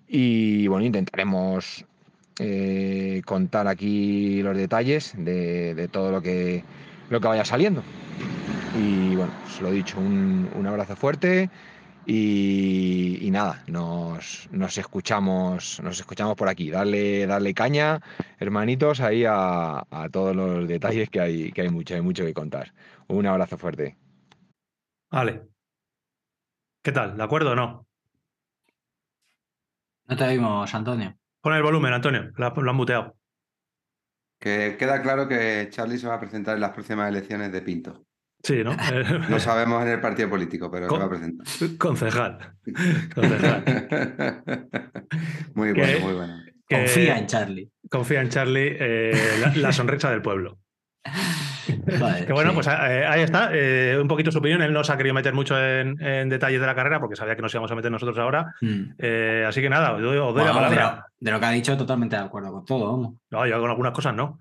Y 0.09 0.67
bueno, 0.67 0.85
intentaremos 0.85 1.85
eh, 2.39 3.23
contar 3.25 3.69
aquí 3.69 4.43
los 4.43 4.57
detalles 4.57 5.15
de, 5.17 5.75
de 5.75 5.89
todo 5.89 6.11
lo 6.11 6.21
que, 6.21 6.65
lo 7.11 7.21
que 7.21 7.29
vaya 7.29 7.45
saliendo. 7.45 7.83
Y 8.79 9.15
bueno, 9.17 9.33
os 9.47 9.61
lo 9.61 9.69
he 9.69 9.73
dicho, 9.73 9.99
un, 9.99 10.49
un 10.55 10.67
abrazo 10.67 10.97
fuerte 10.97 11.51
y, 12.07 13.29
nada, 13.31 13.63
nos, 13.67 14.49
nos 14.51 14.77
escuchamos, 14.79 15.81
nos 15.83 16.01
escuchamos 16.01 16.37
por 16.37 16.49
aquí. 16.49 16.71
Darle, 16.71 17.27
darle 17.27 17.55
caña, 17.55 18.01
hermanitos, 18.39 19.01
ahí 19.01 19.25
a, 19.25 19.85
a 19.91 20.09
todos 20.11 20.35
los 20.35 20.67
detalles 20.67 21.11
que 21.11 21.21
hay, 21.21 21.53
que 21.53 21.63
hay 21.63 21.69
mucho, 21.69 21.95
hay 21.95 22.01
mucho 22.01 22.25
que 22.25 22.35
contar. 22.35 22.73
Un 23.09 23.27
abrazo 23.27 23.59
fuerte. 23.59 23.97
Vale. 25.13 25.43
¿Qué 26.83 26.91
tal? 26.91 27.17
¿De 27.17 27.23
acuerdo 27.23 27.53
o 27.53 27.55
no? 27.55 27.87
No 30.07 30.17
te 30.17 30.25
oímos, 30.25 30.75
Antonio. 30.75 31.17
Pon 31.41 31.55
el 31.55 31.63
volumen, 31.63 31.93
Antonio. 31.93 32.33
Lo, 32.37 32.47
han 32.71 32.77
muteado. 32.77 33.17
Que 34.41 34.77
queda 34.79 35.03
claro 35.03 35.29
que 35.29 35.69
Charlie 35.71 35.99
se 35.99 36.09
va 36.09 36.15
a 36.15 36.21
presentar 36.21 36.55
en 36.57 36.63
las 36.63 36.73
próximas 36.73 37.09
elecciones 37.09 37.53
de 37.53 37.63
Pinto. 37.63 38.07
Sí, 38.43 38.65
¿no? 38.65 38.75
No 39.29 39.39
sabemos 39.39 39.83
en 39.83 39.89
el 39.91 40.01
partido 40.01 40.29
político, 40.31 40.71
pero 40.71 40.89
se 40.89 40.99
va 40.99 41.05
a 41.05 41.09
presentar. 41.11 41.47
Concejal. 41.79 42.57
Concejal. 43.15 43.65
Muy 45.55 45.75
Que- 45.75 45.81
bueno, 45.81 46.01
muy 46.01 46.15
bueno. 46.15 46.43
Que- 46.67 46.77
Confía 46.77 47.19
en 47.19 47.27
Charlie. 47.27 47.71
Confía 47.91 48.23
en 48.23 48.29
Charlie, 48.31 48.77
eh, 48.81 49.39
la, 49.41 49.55
la 49.55 49.73
sonrisa 49.73 50.11
del 50.11 50.23
pueblo. 50.23 50.59
Vale, 52.01 52.27
Que 52.27 52.33
bueno, 52.33 52.51
sí. 52.51 52.55
pues 52.55 52.67
eh, 52.69 53.05
ahí 53.07 53.23
está. 53.23 53.51
eh, 53.53 53.99
un 54.01 54.09
poquito 54.09 54.31
su 54.33 54.39
opinión. 54.39 54.63
Él 54.63 54.73
no 54.73 54.83
se 54.85 54.93
ha 54.93 54.97
querido 54.97 55.15
meter 55.15 55.35
mucho 55.35 55.57
en, 55.63 56.01
en 56.03 56.29
detalles 56.29 56.61
de 56.61 56.67
la 56.67 56.75
carrera 56.75 57.01
porque 57.01 57.17
sabía 57.17 57.37
que 57.37 57.43
nos 57.43 57.53
íbamos 57.55 57.71
a 57.71 57.75
meter 57.75 57.91
nosotros 57.91 58.19
ahora. 58.19 58.55
Mm. 58.61 58.83
Eh, 58.99 59.45
así 59.47 59.61
que 59.61 59.71
nada, 59.71 59.93
os 59.95 60.03
doy, 60.03 60.17
os 60.19 60.35
doy 60.35 60.45
la 60.45 60.51
de, 60.51 60.55
palabra. 60.55 60.95
lo, 60.97 61.05
de 61.27 61.31
lo 61.31 61.41
que 61.41 61.47
ha 61.47 61.51
dicho, 61.51 61.77
totalmente 61.77 62.17
de 62.17 62.23
acuerdo 62.23 62.53
con 62.53 62.65
todo. 62.65 62.91
vamos. 62.93 63.15
No, 63.31 63.47
yo 63.47 63.61
con 63.61 63.71
algunas 63.71 63.93
cosas 63.93 64.15
no. 64.15 64.41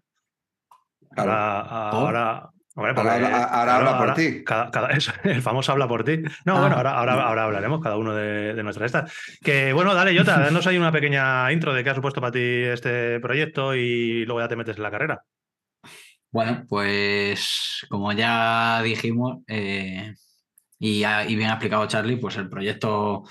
Claro. 1.13 1.31
Ahora, 1.31 2.49
hombre, 2.75 2.93
Ahora 2.95 3.13
habla- 3.15 3.43
ahora 3.43 3.75
habla 3.75 3.97
por 3.97 4.13
ti. 4.13 4.43
Cada, 4.45 4.71
cada- 4.71 4.87
eso, 4.91 5.11
el 5.23 5.41
famoso 5.41 5.71
habla 5.73 5.87
por 5.87 6.03
ti. 6.03 6.19
No, 6.45 6.55
Ah. 6.57 6.61
bueno, 6.61 6.77
ahora, 6.77 6.91
ahora, 6.97 7.13
ahora 7.23 7.43
hablaremos 7.43 7.81
cada 7.81 7.97
uno 7.97 8.15
de, 8.15 8.53
de 8.53 8.63
nuestras 8.63 8.85
estas. 8.87 9.13
Que 9.43 9.73
bueno, 9.73 9.93
dale, 9.93 10.17
Jota, 10.17 10.39
danos 10.39 10.65
ahí 10.67 10.77
una 10.77 10.91
pequeña 10.91 11.51
intro 11.51 11.73
de 11.73 11.83
qué 11.83 11.89
ha 11.89 11.95
supuesto 11.95 12.21
para 12.21 12.31
ti 12.31 12.39
este 12.39 13.19
proyecto 13.19 13.75
y 13.75 14.25
luego 14.25 14.39
ya 14.39 14.47
te 14.47 14.55
metes 14.55 14.77
en 14.77 14.83
la 14.83 14.91
carrera. 14.91 15.21
Bueno, 16.31 16.65
pues 16.69 17.85
como 17.89 18.13
ya 18.13 18.81
dijimos, 18.83 19.39
eh, 19.47 20.13
y, 20.79 20.99
bien 21.35 21.49
ha 21.49 21.53
explicado 21.53 21.87
Charlie, 21.87 22.17
pues 22.17 22.37
el 22.37 22.49
proyecto 22.49 23.23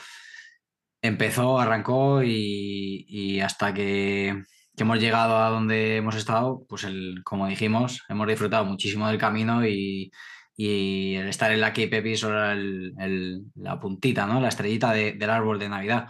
empezó, 1.02 1.59
arrancó 1.59 2.23
y, 2.23 3.40
hasta 3.40 3.73
que, 3.75 4.42
hemos 4.76 4.99
llegado 4.99 5.37
a 5.38 5.50
donde 5.50 5.97
hemos 5.99 6.14
estado, 6.16 6.64
pues 6.69 6.85
el, 6.85 7.21
como 7.25 7.47
dijimos, 7.49 8.02
hemos 8.09 8.26
disfrutado 8.26 8.64
muchísimo 8.64 9.09
del 9.09 9.19
camino 9.19 9.66
y, 9.66 10.11
el 10.57 11.26
estar 11.28 11.50
en 11.52 11.61
la 11.62 11.69
Cape 11.73 11.99
Epic 11.99 12.23
era 12.25 12.52
el- 12.52 13.45
la 13.54 13.80
puntita, 13.80 14.26
¿no? 14.26 14.40
La 14.40 14.49
estrellita 14.49 14.92
de- 14.92 15.12
del 15.14 15.30
árbol 15.30 15.59
de 15.59 15.69
Navidad. 15.71 16.09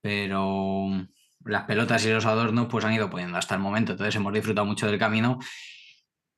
Pero 0.00 0.88
las 1.44 1.64
pelotas 1.64 2.04
y 2.06 2.10
los 2.10 2.24
adornos 2.26 2.68
pues 2.70 2.84
han 2.84 2.92
ido 2.94 3.10
poniendo 3.10 3.38
hasta 3.38 3.54
el 3.56 3.60
momento. 3.60 3.92
Entonces 3.92 4.14
hemos 4.16 4.32
disfrutado 4.32 4.66
mucho 4.66 4.86
del 4.86 4.98
camino 5.00 5.38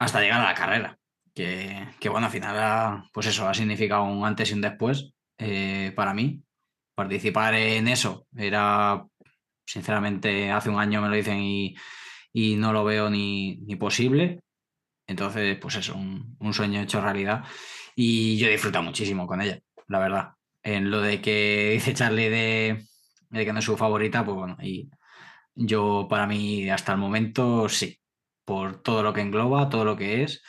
hasta 0.00 0.23
llegar 0.23 0.42
a 0.42 0.47
la 0.47 0.54
carrera. 0.57 0.99
Que, 1.35 1.88
que, 2.00 2.11
bueno, 2.11 2.26
al 2.28 2.33
final, 2.33 2.57
ha- 2.59 3.04
pues 3.14 3.28
eso 3.28 3.49
ha 3.49 3.54
significado 3.54 4.04
un 4.04 4.26
antes 4.26 4.50
y 4.50 4.54
un 4.54 4.62
después 4.62 5.14
eh, 5.38 5.92
para 5.97 6.14
mí. 6.14 6.42
Participar 6.97 7.54
en 7.54 7.88
eso 7.88 8.26
era, 8.37 9.07
sinceramente, 9.66 10.50
hace 10.50 10.71
un 10.71 10.80
año 10.80 11.02
me 11.02 11.09
lo 11.09 11.14
dicen 11.16 11.38
y, 11.40 11.75
y 12.33 12.57
no 12.57 12.73
lo 12.73 12.85
veo 12.85 13.11
ni, 13.11 13.57
ni 13.59 13.76
posible. 13.76 14.40
Entonces, 15.07 15.59
pues 15.59 15.76
eso, 15.76 15.97
un, 15.97 16.37
un 16.40 16.54
sueño 16.54 16.80
hecho 16.80 17.00
realidad. 17.00 17.45
Y 17.97 18.38
yo 18.38 18.47
he 18.49 18.52
disfrutado 18.52 18.85
muchísimo 18.85 19.26
con 19.26 19.40
ella, 19.42 19.61
la 19.88 19.99
verdad. 19.99 20.30
En 20.62 20.90
lo 20.90 21.00
de 21.00 21.21
que 21.21 21.71
dice 21.75 21.95
Charlie 21.95 22.28
de, 22.30 22.85
de 23.30 23.45
que 23.45 23.52
no 23.52 23.59
es 23.61 23.64
su 23.64 23.76
favorita, 23.76 24.25
pues 24.25 24.37
bueno, 24.37 24.57
y 24.62 24.90
yo 25.54 26.07
para 26.11 26.26
mí 26.26 26.71
hasta 26.71 26.92
el 26.92 26.99
momento 26.99 27.69
sí, 27.69 28.00
por 28.50 28.83
todo 28.83 29.04
lo 29.04 29.12
que 29.12 29.21
engloba, 29.21 29.69
todo 29.69 29.85
lo 29.85 29.97
que 29.97 30.25
es 30.25 30.42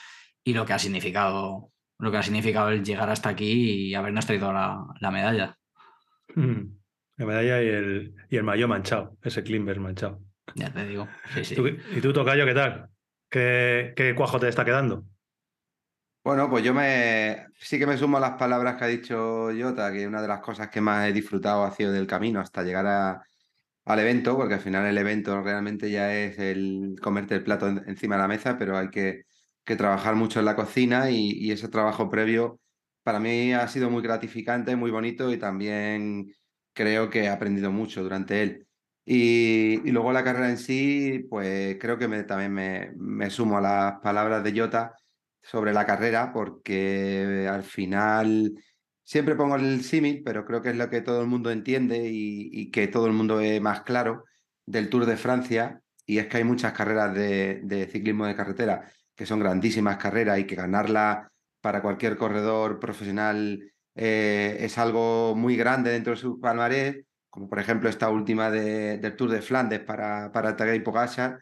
y 0.43 0.55
lo 0.55 0.65
que 0.65 0.73
ha 0.73 0.79
significado, 0.79 1.71
lo 1.99 2.09
que 2.09 2.17
ha 2.17 2.23
significado 2.23 2.69
el 2.69 2.83
llegar 2.83 3.11
hasta 3.11 3.29
aquí 3.29 3.89
y 3.89 3.93
habernos 3.93 4.25
traído 4.25 4.51
la, 4.51 4.83
la 4.99 5.11
medalla. 5.11 5.55
Mm. 6.33 6.61
La 7.17 7.25
medalla 7.27 7.61
y 7.61 7.67
el, 7.67 8.15
y 8.27 8.37
el 8.37 8.43
maillot 8.43 8.67
manchado, 8.67 9.17
ese 9.21 9.43
Klimber 9.43 9.79
manchado. 9.79 10.19
Ya 10.55 10.73
te 10.73 10.83
digo. 10.87 11.07
Sí, 11.35 11.45
sí. 11.45 11.55
¿Tú- 11.55 11.67
¿Y 11.67 12.01
tú, 12.01 12.11
Tocayo, 12.11 12.43
qué 12.47 12.55
tal? 12.55 12.89
¿Qué, 13.29 13.93
qué 13.95 14.15
cuajo 14.15 14.39
te 14.39 14.47
está 14.47 14.65
quedando? 14.65 15.03
Bueno, 16.23 16.49
pues 16.49 16.63
yo 16.63 16.73
me 16.73 17.45
sí 17.59 17.77
que 17.77 17.85
me 17.85 17.97
sumo 17.97 18.17
a 18.17 18.19
las 18.21 18.31
palabras 18.31 18.77
que 18.77 18.83
ha 18.83 18.87
dicho 18.87 19.49
Jota, 19.55 19.93
que 19.93 20.07
una 20.07 20.23
de 20.23 20.27
las 20.27 20.41
cosas 20.41 20.69
que 20.69 20.81
más 20.81 21.07
he 21.07 21.13
disfrutado 21.13 21.63
ha 21.63 21.71
sido 21.71 21.91
del 21.91 22.07
camino 22.07 22.39
hasta 22.39 22.63
llegar 22.63 22.87
a- 22.87 23.21
al 23.85 23.99
evento, 23.99 24.35
porque 24.37 24.55
al 24.55 24.59
final 24.61 24.85
el 24.85 24.97
evento 24.97 25.41
realmente 25.41 25.89
ya 25.91 26.13
es 26.15 26.37
el 26.39 26.95
comerte 27.01 27.35
el 27.35 27.43
plato 27.43 27.67
en- 27.67 27.83
encima 27.87 28.15
de 28.15 28.21
la 28.21 28.27
mesa, 28.27 28.57
pero 28.57 28.77
hay 28.77 28.89
que, 28.89 29.23
que 29.65 29.75
trabajar 29.75 30.15
mucho 30.15 30.39
en 30.39 30.45
la 30.45 30.55
cocina 30.55 31.09
y, 31.11 31.31
y 31.31 31.51
ese 31.51 31.67
trabajo 31.69 32.09
previo 32.09 32.59
para 33.03 33.19
mí 33.19 33.53
ha 33.53 33.67
sido 33.67 33.89
muy 33.89 34.03
gratificante, 34.03 34.75
muy 34.75 34.91
bonito 34.91 35.31
y 35.31 35.37
también 35.37 36.31
creo 36.73 37.09
que 37.09 37.21
he 37.23 37.29
aprendido 37.29 37.71
mucho 37.71 38.03
durante 38.03 38.43
él. 38.43 38.67
Y, 39.05 39.81
y 39.87 39.91
luego 39.91 40.11
la 40.13 40.23
carrera 40.23 40.49
en 40.49 40.57
sí, 40.57 41.25
pues 41.29 41.77
creo 41.79 41.97
que 41.97 42.07
me- 42.07 42.23
también 42.23 42.53
me, 42.53 42.91
me 42.97 43.29
sumo 43.31 43.57
a 43.57 43.61
las 43.61 43.99
palabras 44.01 44.43
de 44.43 44.57
Jota 44.59 44.95
sobre 45.41 45.73
la 45.73 45.85
carrera, 45.85 46.31
porque 46.31 47.47
al 47.49 47.63
final 47.63 48.53
siempre 49.11 49.35
pongo 49.35 49.57
el 49.57 49.83
símil, 49.83 50.21
pero 50.23 50.45
creo 50.45 50.61
que 50.61 50.69
es 50.69 50.77
lo 50.77 50.89
que 50.89 51.01
todo 51.01 51.21
el 51.21 51.27
mundo 51.27 51.51
entiende 51.51 52.09
y, 52.09 52.71
que 52.71 52.87
todo 52.87 53.07
el 53.07 53.13
mundo 53.13 53.37
ve 53.37 53.59
más 53.59 53.81
claro 53.81 54.23
del 54.65 54.89
Tour 54.89 55.05
de 55.05 55.17
Francia, 55.17 55.81
y 56.05 56.19
es 56.19 56.27
que 56.27 56.37
hay 56.37 56.45
muchas 56.45 56.71
carreras 56.71 57.13
de, 57.13 57.89
ciclismo 57.91 58.25
de 58.25 58.37
carretera 58.37 58.89
que 59.13 59.25
son 59.25 59.39
grandísimas 59.41 59.97
carreras 59.97 60.39
y 60.39 60.45
que 60.45 60.55
ganarla 60.55 61.29
para 61.59 61.81
cualquier 61.81 62.15
corredor 62.15 62.79
profesional 62.79 63.59
eh, 63.95 64.57
es 64.61 64.77
algo 64.77 65.35
muy 65.35 65.57
grande 65.57 65.91
dentro 65.91 66.13
de 66.13 66.17
su 66.17 66.39
palmarés, 66.39 67.03
como 67.29 67.49
por 67.49 67.59
ejemplo 67.59 67.89
esta 67.89 68.09
última 68.09 68.49
de- 68.49 68.97
del 68.97 69.17
Tour 69.17 69.31
de 69.31 69.41
Flandes 69.41 69.81
para, 69.81 70.31
para 70.31 70.55
Tadej 70.55 70.83
Pogačar, 70.83 71.41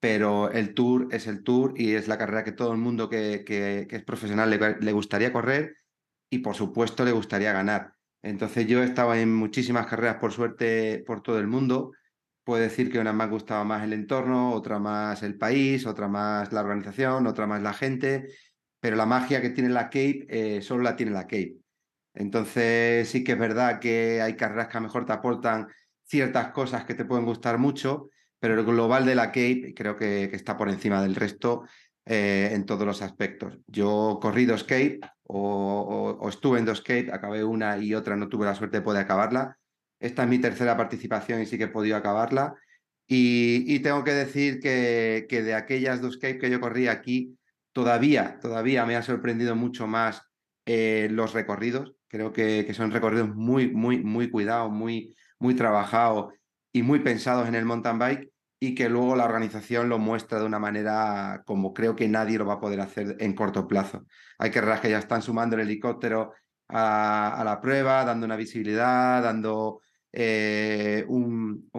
pero 0.00 0.50
el 0.50 0.72
Tour 0.72 1.08
es 1.10 1.26
el 1.26 1.44
Tour 1.44 1.74
y 1.76 1.92
es 1.94 2.08
la 2.08 2.16
carrera 2.16 2.44
que 2.44 2.52
todo 2.52 2.72
el 2.72 2.78
mundo 2.78 3.10
que, 3.10 3.44
es 3.90 4.04
profesional 4.04 4.48
le 4.80 4.92
gustaría 4.92 5.32
correr 5.34 5.79
y 6.30 6.38
por 6.38 6.54
supuesto 6.54 7.04
le 7.04 7.12
gustaría 7.12 7.52
ganar. 7.52 7.92
Entonces 8.22 8.66
yo 8.66 8.82
he 8.82 8.86
estado 8.86 9.14
en 9.14 9.34
muchísimas 9.34 9.86
carreras 9.86 10.16
por 10.16 10.32
suerte 10.32 11.02
por 11.06 11.22
todo 11.22 11.38
el 11.38 11.46
mundo, 11.46 11.92
puedo 12.44 12.62
decir 12.62 12.90
que 12.90 12.98
una 12.98 13.12
me 13.12 13.24
ha 13.24 13.28
gustado 13.28 13.64
más 13.64 13.82
el 13.84 13.92
entorno, 13.92 14.52
otra 14.52 14.78
más 14.78 15.22
el 15.22 15.36
país, 15.36 15.86
otra 15.86 16.08
más 16.08 16.52
la 16.52 16.60
organización, 16.60 17.26
otra 17.26 17.46
más 17.46 17.62
la 17.62 17.72
gente, 17.72 18.28
pero 18.80 18.96
la 18.96 19.06
magia 19.06 19.40
que 19.42 19.50
tiene 19.50 19.70
la 19.70 19.84
Cape 19.84 20.26
eh, 20.28 20.62
solo 20.62 20.82
la 20.82 20.96
tiene 20.96 21.12
la 21.12 21.24
Cape. 21.24 21.56
Entonces 22.14 23.08
sí 23.08 23.22
que 23.24 23.32
es 23.32 23.38
verdad 23.38 23.78
que 23.78 24.20
hay 24.20 24.36
carreras 24.36 24.68
que 24.68 24.76
a 24.76 24.80
lo 24.80 24.86
mejor 24.86 25.06
te 25.06 25.12
aportan 25.12 25.68
ciertas 26.04 26.50
cosas 26.52 26.84
que 26.84 26.94
te 26.94 27.04
pueden 27.04 27.24
gustar 27.24 27.58
mucho, 27.58 28.10
pero 28.38 28.54
el 28.54 28.64
global 28.64 29.06
de 29.06 29.14
la 29.14 29.26
Cape 29.26 29.72
creo 29.76 29.96
que, 29.96 30.24
está 30.24 30.56
por 30.56 30.68
encima 30.68 31.02
del 31.02 31.14
resto 31.14 31.64
eh, 32.04 32.50
en 32.52 32.66
todos 32.66 32.86
los 32.86 33.02
aspectos. 33.02 33.58
Yo 33.66 34.18
corrí 34.20 34.44
dos 34.44 34.64
Cape 34.64 35.00
o, 35.32 36.28
estuve 36.28 36.58
en 36.58 36.64
dos 36.64 36.80
Cape, 36.80 37.10
acabé 37.12 37.44
una 37.44 37.78
y 37.78 37.94
otra, 37.94 38.16
no 38.16 38.28
tuve 38.28 38.46
la 38.46 38.54
suerte 38.54 38.78
de 38.78 38.82
poder 38.82 39.04
acabarla. 39.04 39.56
Esta 40.00 40.22
es 40.22 40.28
mi 40.28 40.38
tercera 40.38 40.76
participación 40.76 41.40
y 41.40 41.46
sí 41.46 41.58
que 41.58 41.64
he 41.64 41.68
podido 41.68 41.96
acabarla. 41.96 42.54
Y, 43.06 43.80
tengo 43.80 44.04
que 44.04 44.12
decir 44.12 44.60
que, 44.60 45.26
de 45.28 45.54
aquellas 45.54 46.00
dos 46.00 46.16
Cape 46.16 46.38
que 46.38 46.50
yo 46.50 46.60
corrí 46.60 46.86
aquí, 46.88 47.36
todavía, 47.72 48.38
todavía 48.40 48.86
me 48.86 48.96
ha 48.96 49.02
sorprendido 49.02 49.56
mucho 49.56 49.86
más 49.86 50.22
eh, 50.66 51.08
los 51.10 51.32
recorridos. 51.32 51.94
Creo 52.08 52.32
que, 52.32 52.64
que, 52.66 52.74
son 52.74 52.90
recorridos 52.92 53.34
muy, 53.34 53.72
muy, 53.72 54.02
muy 54.02 54.30
cuidados, 54.30 54.70
muy, 54.70 55.16
muy 55.38 55.54
trabajados 55.54 56.32
y 56.72 56.82
muy 56.82 57.00
pensados 57.00 57.48
en 57.48 57.54
el 57.56 57.64
mountain 57.64 57.98
bike 57.98 58.29
y 58.62 58.74
que 58.74 58.90
luego 58.90 59.16
la 59.16 59.24
organización 59.24 59.88
lo 59.88 59.98
muestra 59.98 60.38
de 60.38 60.44
una 60.44 60.58
manera 60.58 61.42
como 61.46 61.72
creo 61.72 61.96
que 61.96 62.06
nadie 62.08 62.36
lo 62.36 62.44
va 62.44 62.54
a 62.54 62.60
poder 62.60 62.80
hacer 62.82 63.16
en 63.18 63.34
corto 63.34 63.66
plazo. 63.66 64.04
Hay 64.38 64.50
carreras 64.50 64.80
que 64.80 64.90
ya 64.90 64.98
están 64.98 65.22
sumando 65.22 65.56
el 65.56 65.62
helicóptero 65.62 66.34
a, 66.68 67.42
la 67.42 67.58
prueba, 67.60 68.04
dando 68.04 68.26
una 68.26 68.36
visibilidad, 68.36 69.22
dando 69.22 69.80
eh, 70.12 71.06
un, 71.08 71.70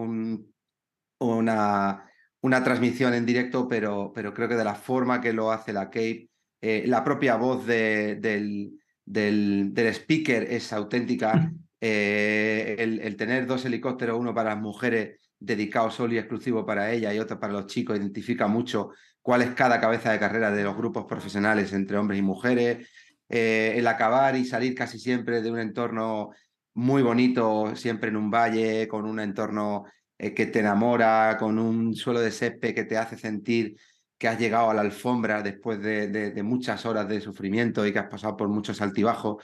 una, 1.20 2.04
una, 2.42 2.64
transmisión 2.64 3.14
en 3.14 3.28
directo, 3.28 3.68
pero, 3.68 4.12
pero, 4.14 4.34
creo 4.34 4.50
que 4.50 4.56
de 4.56 4.64
la 4.64 4.76
forma 4.76 5.22
que 5.22 5.34
lo 5.34 5.52
hace 5.52 5.74
la 5.74 5.86
Cape, 5.86 6.30
eh, 6.62 6.84
la 6.88 7.04
propia 7.04 7.36
voz 7.36 7.66
de, 7.68 8.16
del, 8.16 8.72
del, 9.06 9.70
del, 9.72 9.88
speaker 9.94 10.44
es 10.50 10.74
auténtica. 10.74 11.54
Eh, 11.84 12.76
el, 12.78 13.00
el, 13.02 13.16
tener 13.16 13.48
dos 13.48 13.66
helicópteros, 13.66 14.20
uno 14.20 14.36
para 14.36 14.52
las 14.52 14.62
mujeres 14.62 15.21
dedicado 15.42 15.90
solo 15.90 16.14
y 16.14 16.20
exclusivo 16.20 16.66
para 16.66 16.92
ella 16.92 17.14
y 17.14 17.20
otro 17.20 17.40
para 17.40 17.52
los 17.52 17.66
chicos, 17.66 17.98
identifica 17.98 18.48
mucho 18.48 18.92
cuál 19.22 19.42
es 19.42 19.52
cada 19.52 19.82
cabeza 19.82 20.12
de 20.12 20.20
carrera 20.20 20.52
de 20.52 20.64
los 20.64 20.78
grupos 20.78 21.06
profesionales 21.06 21.74
entre 21.74 21.98
hombres 21.98 22.20
y 22.20 22.22
mujeres. 22.22 22.88
Eh, 23.28 23.74
el 23.76 23.88
acabar 23.88 24.36
y 24.36 24.46
salir 24.46 24.76
casi 24.76 25.00
siempre 25.00 25.42
de 25.42 25.52
un 25.52 25.60
entorno 25.60 26.30
muy 26.76 27.02
bonito, 27.02 27.76
siempre 27.76 28.10
en 28.10 28.18
un 28.18 28.30
valle, 28.30 28.88
con 28.88 29.06
un 29.06 29.20
entorno 29.20 29.86
eh, 30.18 30.34
que 30.34 30.46
te 30.46 30.60
enamora, 30.60 31.38
con 31.40 31.58
un 31.58 31.96
suelo 31.96 32.20
de 32.22 32.32
césped 32.32 32.76
que 32.76 32.84
te 32.84 32.98
hace 32.98 33.18
sentir 33.18 33.76
que 34.18 34.28
has 34.28 34.40
llegado 34.40 34.70
a 34.70 34.76
la 34.76 34.82
alfombra 34.82 35.42
después 35.42 35.82
de, 35.82 36.08
de 36.08 36.44
muchas 36.44 36.86
horas 36.86 37.08
de 37.08 37.20
sufrimiento 37.22 37.88
y 37.88 37.92
que 37.92 37.98
has 37.98 38.10
pasado 38.10 38.38
por 38.38 38.48
muchos 38.50 38.80
altibajos. 38.80 39.44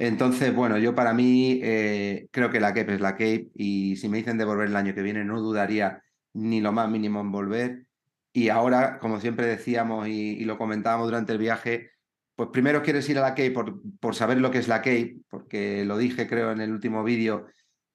Entonces, 0.00 0.54
bueno, 0.54 0.78
yo 0.78 0.94
para 0.94 1.12
mí 1.12 1.58
eh, 1.60 2.28
creo 2.30 2.50
que 2.50 2.60
la 2.60 2.72
Cape 2.72 2.94
es 2.94 3.00
la 3.00 3.14
Cape 3.14 3.48
y 3.54 3.96
si 3.96 4.08
me 4.08 4.18
dicen 4.18 4.38
de 4.38 4.44
volver 4.44 4.68
el 4.68 4.76
año 4.76 4.94
que 4.94 5.02
viene 5.02 5.24
no 5.24 5.40
dudaría 5.40 6.04
ni 6.34 6.60
lo 6.60 6.70
más 6.70 6.88
mínimo 6.88 7.20
en 7.20 7.32
volver. 7.32 7.86
Y 8.32 8.48
ahora, 8.48 9.00
como 9.00 9.18
siempre 9.20 9.48
decíamos 9.48 10.06
y, 10.06 10.44
lo 10.44 10.56
comentábamos 10.56 11.08
durante 11.08 11.32
el 11.32 11.38
viaje, 11.38 11.90
pues 12.36 12.50
primero 12.52 12.80
quieres 12.84 13.08
ir 13.08 13.18
a 13.18 13.22
la 13.22 13.30
Cape 13.30 13.50
por, 13.50 13.82
por, 13.98 14.14
saber 14.14 14.38
lo 14.38 14.52
que 14.52 14.58
es 14.58 14.68
la 14.68 14.82
Cape, 14.82 15.16
porque 15.28 15.84
lo 15.84 15.98
dije 15.98 16.28
creo 16.28 16.52
en 16.52 16.60
el 16.60 16.70
último 16.70 17.02
vídeo, 17.02 17.46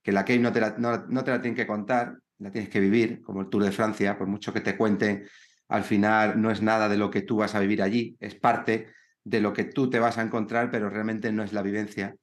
que 0.04 0.12
la 0.12 0.26
Cape 0.26 0.40
no 0.40 0.52
te 0.52 0.60
la, 0.60 0.76
no, 0.78 1.06
no 1.08 1.24
te 1.24 1.32
la 1.32 1.42
tienen 1.42 1.56
que 1.56 1.68
contar, 1.68 2.18
la 2.40 2.52
tienes 2.52 2.70
que 2.70 2.82
vivir, 2.82 3.22
como 3.22 3.40
el 3.42 3.50
Tour 3.50 3.64
de 3.64 3.72
Francia, 3.72 4.18
por 4.18 4.28
mucho 4.28 4.52
que 4.52 4.60
te 4.60 4.76
cuenten, 4.76 5.26
al 5.70 5.84
final 5.84 6.42
no 6.42 6.52
es 6.52 6.62
nada 6.62 6.90
de 6.90 6.98
lo 6.98 7.10
que 7.10 7.22
tú 7.22 7.38
vas 7.38 7.56
a 7.56 7.62
vivir 7.62 7.82
allí, 7.82 8.18
es 8.20 8.36
parte 8.36 8.90
de 9.24 9.42
lo 9.42 9.54
que 9.54 9.64
tú 9.64 9.90
te 9.90 10.00
vas 10.00 10.18
a 10.18 10.22
encontrar, 10.22 10.70
pero 10.70 10.90
realmente 10.90 11.32
no 11.32 11.44
es 11.44 11.54
la 11.54 11.62
vivencia. 11.62 12.16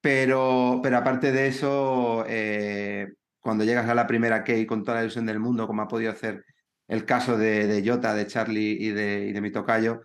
Pero, 0.00 0.80
pero 0.82 0.98
aparte 0.98 1.32
de 1.32 1.48
eso, 1.48 2.24
eh, 2.28 3.12
cuando 3.40 3.64
llegas 3.64 3.88
a 3.88 3.94
la 3.94 4.06
primera 4.06 4.44
key 4.44 4.66
con 4.66 4.84
toda 4.84 4.98
la 4.98 5.02
ilusión 5.02 5.26
del 5.26 5.40
mundo, 5.40 5.66
como 5.66 5.82
ha 5.82 5.88
podido 5.88 6.12
hacer 6.12 6.44
el 6.88 7.04
caso 7.04 7.36
de, 7.36 7.66
de 7.66 7.88
Jota, 7.88 8.14
de 8.14 8.26
Charlie 8.26 8.76
y 8.80 8.90
de, 8.90 9.26
y 9.28 9.32
de 9.32 9.40
mi 9.40 9.50
tocayo, 9.50 10.02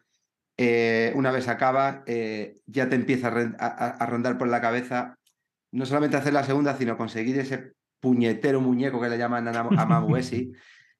eh, 0.57 1.11
una 1.15 1.31
vez 1.31 1.47
acaba, 1.47 2.03
eh, 2.05 2.57
ya 2.65 2.89
te 2.89 2.95
empieza 2.95 3.29
a, 3.29 4.05
rondar 4.05 4.37
por 4.37 4.47
la 4.47 4.61
cabeza 4.61 5.17
no 5.71 5.85
solamente 5.85 6.17
hacer 6.17 6.33
la 6.33 6.43
segunda, 6.43 6.75
sino 6.77 6.97
conseguir 6.97 7.39
ese 7.39 7.73
puñetero 7.99 8.61
muñeco 8.61 8.99
que 9.01 9.09
le 9.09 9.17
llaman 9.17 9.47
a 9.47 9.63
Mamuesi, 9.85 10.51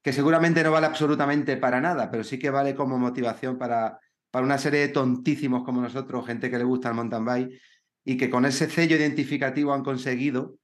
que 0.02 0.12
seguramente 0.12 0.64
no 0.64 0.72
vale 0.72 0.86
absolutamente 0.86 1.56
para 1.56 1.80
nada, 1.80 2.10
pero 2.10 2.24
sí 2.24 2.38
que 2.38 2.50
vale 2.50 2.74
como 2.74 2.98
motivación 2.98 3.58
para, 3.58 4.00
para 4.32 4.46
una 4.46 4.58
serie 4.58 4.80
de 4.80 4.88
tontísimos 4.88 5.62
como 5.62 5.82
nosotros, 5.82 6.26
gente 6.26 6.50
que 6.50 6.56
le 6.56 6.64
gusta 6.64 6.88
el 6.88 6.94
mountain 6.94 7.24
bike, 7.24 7.60
y 8.02 8.16
que 8.16 8.30
con 8.30 8.46
ese 8.46 8.68
sello 8.68 8.96
identificativo 8.96 9.74
han 9.74 9.84
conseguido 9.84 10.56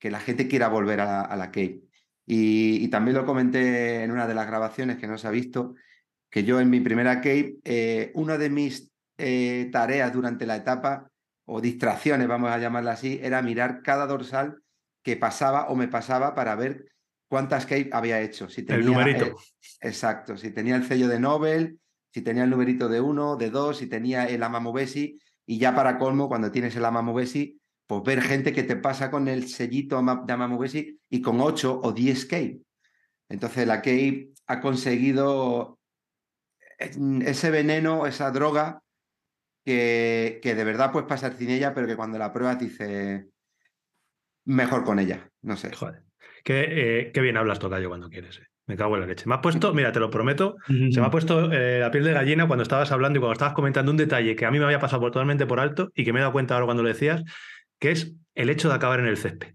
que 0.00 0.10
la 0.10 0.18
gente 0.18 0.48
quiera 0.48 0.68
volver 0.68 1.00
a 1.00 1.06
la, 1.06 1.44
a 1.44 1.46
Cape. 1.46 1.80
Y, 2.26 2.88
también 2.88 3.16
lo 3.16 3.24
comenté 3.24 4.02
en 4.02 4.10
una 4.10 4.26
de 4.26 4.34
las 4.34 4.46
grabaciones 4.48 4.98
que 4.98 5.06
no 5.06 5.16
se 5.16 5.28
ha 5.28 5.30
visto, 5.30 5.76
que 6.28 6.42
yo 6.42 6.58
en 6.58 6.68
mi 6.68 6.80
primera 6.80 7.16
Cape, 7.20 7.58
eh, 7.64 8.10
una 8.14 8.36
de 8.36 8.50
mis 8.50 8.90
eh, 9.16 9.68
tareas 9.70 10.12
durante 10.12 10.44
la 10.44 10.56
etapa, 10.56 11.08
o 11.46 11.60
distracciones, 11.60 12.26
vamos 12.26 12.50
a 12.50 12.58
llamarla 12.58 12.92
así, 12.92 13.20
era 13.22 13.42
mirar 13.42 13.82
cada 13.82 14.06
dorsal 14.06 14.58
que 15.04 15.16
pasaba 15.16 15.68
o 15.68 15.76
me 15.76 15.86
pasaba 15.86 16.34
para 16.34 16.56
ver 16.56 16.86
cuántas 17.28 17.64
Cape 17.64 17.90
había 17.92 18.20
hecho. 18.20 18.48
Si 18.48 18.64
tenía, 18.64 18.80
el 18.80 18.86
numerito. 18.86 19.36
exacto, 19.80 20.36
si 20.36 20.50
tenía 20.50 20.74
el 20.74 20.84
sello 20.84 21.06
de 21.06 21.20
Nobel, 21.20 21.78
si 22.14 22.22
tenía 22.22 22.44
el 22.44 22.50
numerito 22.50 22.88
de 22.88 23.00
uno, 23.00 23.34
de 23.34 23.50
dos, 23.50 23.78
si 23.78 23.88
tenía 23.88 24.26
el 24.26 24.44
Amamobesi, 24.44 25.18
y 25.46 25.58
ya 25.58 25.74
para 25.74 25.98
colmo, 25.98 26.28
cuando 26.28 26.52
tienes 26.52 26.76
el 26.76 26.84
Amamobesi, 26.84 27.60
pues 27.88 28.04
ver 28.04 28.22
gente 28.22 28.52
que 28.52 28.62
te 28.62 28.76
pasa 28.76 29.10
con 29.10 29.26
el 29.26 29.48
sellito 29.48 30.00
de 30.00 30.32
Amamobesi 30.32 30.96
y 31.10 31.20
con 31.20 31.40
8 31.40 31.80
o 31.82 31.92
10 31.92 32.26
K. 32.26 32.36
Entonces 33.28 33.66
la 33.66 33.82
K 33.82 33.90
ha 34.46 34.60
conseguido 34.60 35.80
eh, 36.78 36.92
ese 37.26 37.50
veneno, 37.50 38.06
esa 38.06 38.30
droga 38.30 38.80
que, 39.64 40.38
que 40.40 40.54
de 40.54 40.62
verdad 40.62 40.92
puedes 40.92 41.08
pasar 41.08 41.36
sin 41.36 41.50
ella, 41.50 41.74
pero 41.74 41.88
que 41.88 41.96
cuando 41.96 42.16
la 42.16 42.32
pruebas 42.32 42.60
dices 42.60 43.26
mejor 44.44 44.84
con 44.84 45.00
ella. 45.00 45.28
No 45.42 45.56
sé. 45.56 45.72
Joder. 45.72 46.04
Qué, 46.44 47.10
eh, 47.12 47.20
bien 47.20 47.36
hablas, 47.36 47.58
Tocayo, 47.58 47.88
cuando 47.88 48.08
quieres. 48.08 48.38
Eh. 48.38 48.46
Me 48.66 48.76
cago 48.76 48.94
en 48.94 49.02
la 49.02 49.06
leche. 49.06 49.24
Me 49.26 49.34
ha 49.34 49.40
puesto, 49.40 49.74
mira, 49.74 49.92
te 49.92 50.00
lo 50.00 50.10
prometo, 50.10 50.56
se 50.66 51.00
me 51.00 51.06
ha 51.06 51.10
puesto 51.10 51.52
eh, 51.52 51.80
la 51.80 51.90
piel 51.90 52.04
de 52.04 52.12
gallina 52.12 52.46
cuando 52.46 52.62
estabas 52.62 52.90
hablando 52.92 53.18
y 53.18 53.20
cuando 53.20 53.34
estabas 53.34 53.54
comentando 53.54 53.90
un 53.90 53.98
detalle 53.98 54.36
que 54.36 54.46
a 54.46 54.50
mí 54.50 54.58
me 54.58 54.64
había 54.64 54.78
pasado 54.78 55.02
totalmente 55.02 55.46
por 55.46 55.60
alto 55.60 55.90
y 55.94 56.04
que 56.04 56.12
me 56.12 56.20
he 56.20 56.22
dado 56.22 56.32
cuenta 56.32 56.54
ahora 56.54 56.66
cuando 56.66 56.82
lo 56.82 56.88
decías, 56.88 57.22
que 57.78 57.90
es 57.90 58.14
el 58.34 58.48
hecho 58.48 58.68
de 58.68 58.74
acabar 58.74 59.00
en 59.00 59.06
el 59.06 59.18
césped. 59.18 59.54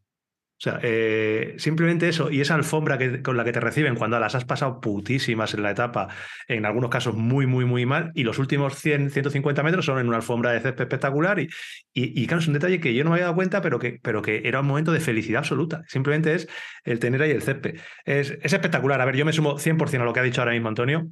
O 0.60 0.62
sea, 0.62 0.78
eh, 0.84 1.56
simplemente 1.58 2.10
eso 2.10 2.30
y 2.30 2.42
esa 2.42 2.56
alfombra 2.56 2.98
que, 2.98 3.22
con 3.22 3.38
la 3.38 3.46
que 3.46 3.54
te 3.54 3.62
reciben 3.62 3.96
cuando 3.96 4.20
las 4.20 4.36
has 4.36 4.44
pasado 4.44 4.82
putísimas 4.82 5.54
en 5.54 5.64
la 5.64 5.72
etapa, 5.72 6.10
en 6.50 6.66
algunos 6.66 6.90
casos 6.90 7.16
muy, 7.16 7.48
muy, 7.48 7.64
muy 7.64 7.86
mal, 7.86 8.12
y 8.14 8.24
los 8.24 8.40
últimos 8.40 8.76
100, 8.76 9.10
150 9.10 9.64
metros 9.64 9.86
son 9.86 10.00
en 10.00 10.10
una 10.10 10.18
alfombra 10.18 10.52
de 10.52 10.60
césped 10.60 10.82
espectacular. 10.82 11.40
Y, 11.40 11.48
y, 11.94 12.28
claro, 12.28 12.42
es 12.42 12.48
un 12.48 12.56
detalle 12.56 12.82
que 12.82 12.94
yo 12.94 13.06
no 13.06 13.12
me 13.12 13.16
había 13.16 13.28
dado 13.28 13.36
cuenta, 13.36 13.62
pero 13.62 13.80
que, 13.80 14.00
pero 14.02 14.22
que 14.22 14.42
era 14.44 14.60
un 14.60 14.68
momento 14.68 14.92
de 14.92 15.00
felicidad 15.00 15.40
absoluta. 15.40 15.84
Simplemente 15.88 16.34
es 16.34 16.50
el 16.84 17.00
tener 17.00 17.22
ahí 17.22 17.32
el 17.32 17.42
césped. 17.42 17.80
Es, 18.04 18.38
es 18.42 18.52
espectacular. 18.52 19.00
A 19.00 19.06
ver, 19.06 19.16
yo 19.16 19.24
me 19.24 19.32
sumo 19.32 19.58
100% 19.58 20.02
a 20.02 20.04
lo 20.04 20.12
que 20.12 20.20
ha 20.20 20.24
dicho 20.24 20.42
ahora 20.42 20.52
mismo 20.52 20.68
Antonio. 20.68 21.10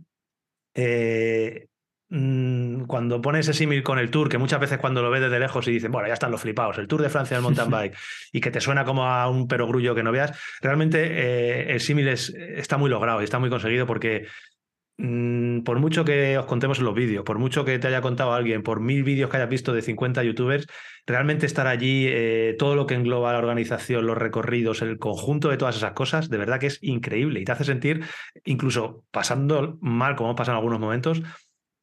Eh, 0.76 1.68
Mm, 2.10 2.86
cuando 2.86 3.22
pone 3.22 3.40
ese 3.40 3.54
símil 3.54 3.84
con 3.84 4.00
el 4.00 4.10
Tour, 4.10 4.30
que 4.30 4.38
muchas 4.38 4.62
veces 4.62 4.78
cuando 4.78 5.02
lo 5.02 5.10
ves 5.12 5.22
desde 5.22 5.40
lejos 5.40 5.68
y 5.68 5.72
dicen, 5.72 5.92
bueno, 5.92 6.08
ya 6.08 6.14
están 6.14 6.32
los 6.32 6.40
flipados, 6.40 6.78
el 6.78 6.88
Tour 6.88 7.02
de 7.02 7.10
Francia 7.10 7.36
del 7.36 7.44
mountain 7.44 7.70
bike, 7.70 7.98
y 8.32 8.40
que 8.40 8.52
te 8.52 8.62
suena 8.62 8.86
como 8.86 9.06
a 9.06 9.30
un 9.30 9.48
perogrullo 9.48 9.94
que 9.94 10.04
no 10.04 10.12
veas, 10.14 10.32
realmente 10.62 11.04
eh, 11.04 11.74
el 11.74 11.82
símil 11.82 12.08
está 12.08 12.78
muy 12.78 12.90
logrado 12.90 13.20
y 13.20 13.26
está 13.26 13.40
muy 13.40 13.50
conseguido 13.50 13.86
porque 13.86 14.26
mm, 14.98 15.64
por 15.64 15.80
mucho 15.80 16.06
que 16.06 16.38
os 16.38 16.46
contemos 16.46 16.80
en 16.80 16.86
los 16.86 16.96
vídeos, 16.96 17.26
por 17.26 17.40
mucho 17.40 17.66
que 17.66 17.78
te 17.78 17.88
haya 17.88 18.00
contado 18.00 18.32
alguien, 18.32 18.64
por 18.64 18.80
mil 18.80 19.04
vídeos 19.04 19.30
que 19.30 19.36
hayas 19.36 19.50
visto 19.50 19.74
de 19.74 19.82
50 19.82 20.24
youtubers, 20.24 20.66
realmente 21.06 21.46
estar 21.46 21.68
allí, 21.68 22.06
eh, 22.08 22.56
todo 22.58 22.76
lo 22.76 22.88
que 22.88 22.96
engloba 22.96 23.34
la 23.34 23.40
organización, 23.40 24.08
los 24.08 24.18
recorridos, 24.18 24.82
el 24.82 24.98
conjunto 24.98 25.50
de 25.50 25.58
todas 25.58 25.76
esas 25.76 25.92
cosas, 25.92 26.30
de 26.30 26.38
verdad 26.38 26.58
que 26.58 26.68
es 26.68 26.80
increíble 26.82 27.42
y 27.42 27.44
te 27.44 27.52
hace 27.52 27.66
sentir, 27.66 28.06
incluso 28.46 29.04
pasando 29.12 29.78
mal, 29.82 30.16
como 30.16 30.36
pasa 30.36 30.52
en 30.52 30.58
algunos 30.58 30.80
momentos, 30.80 31.22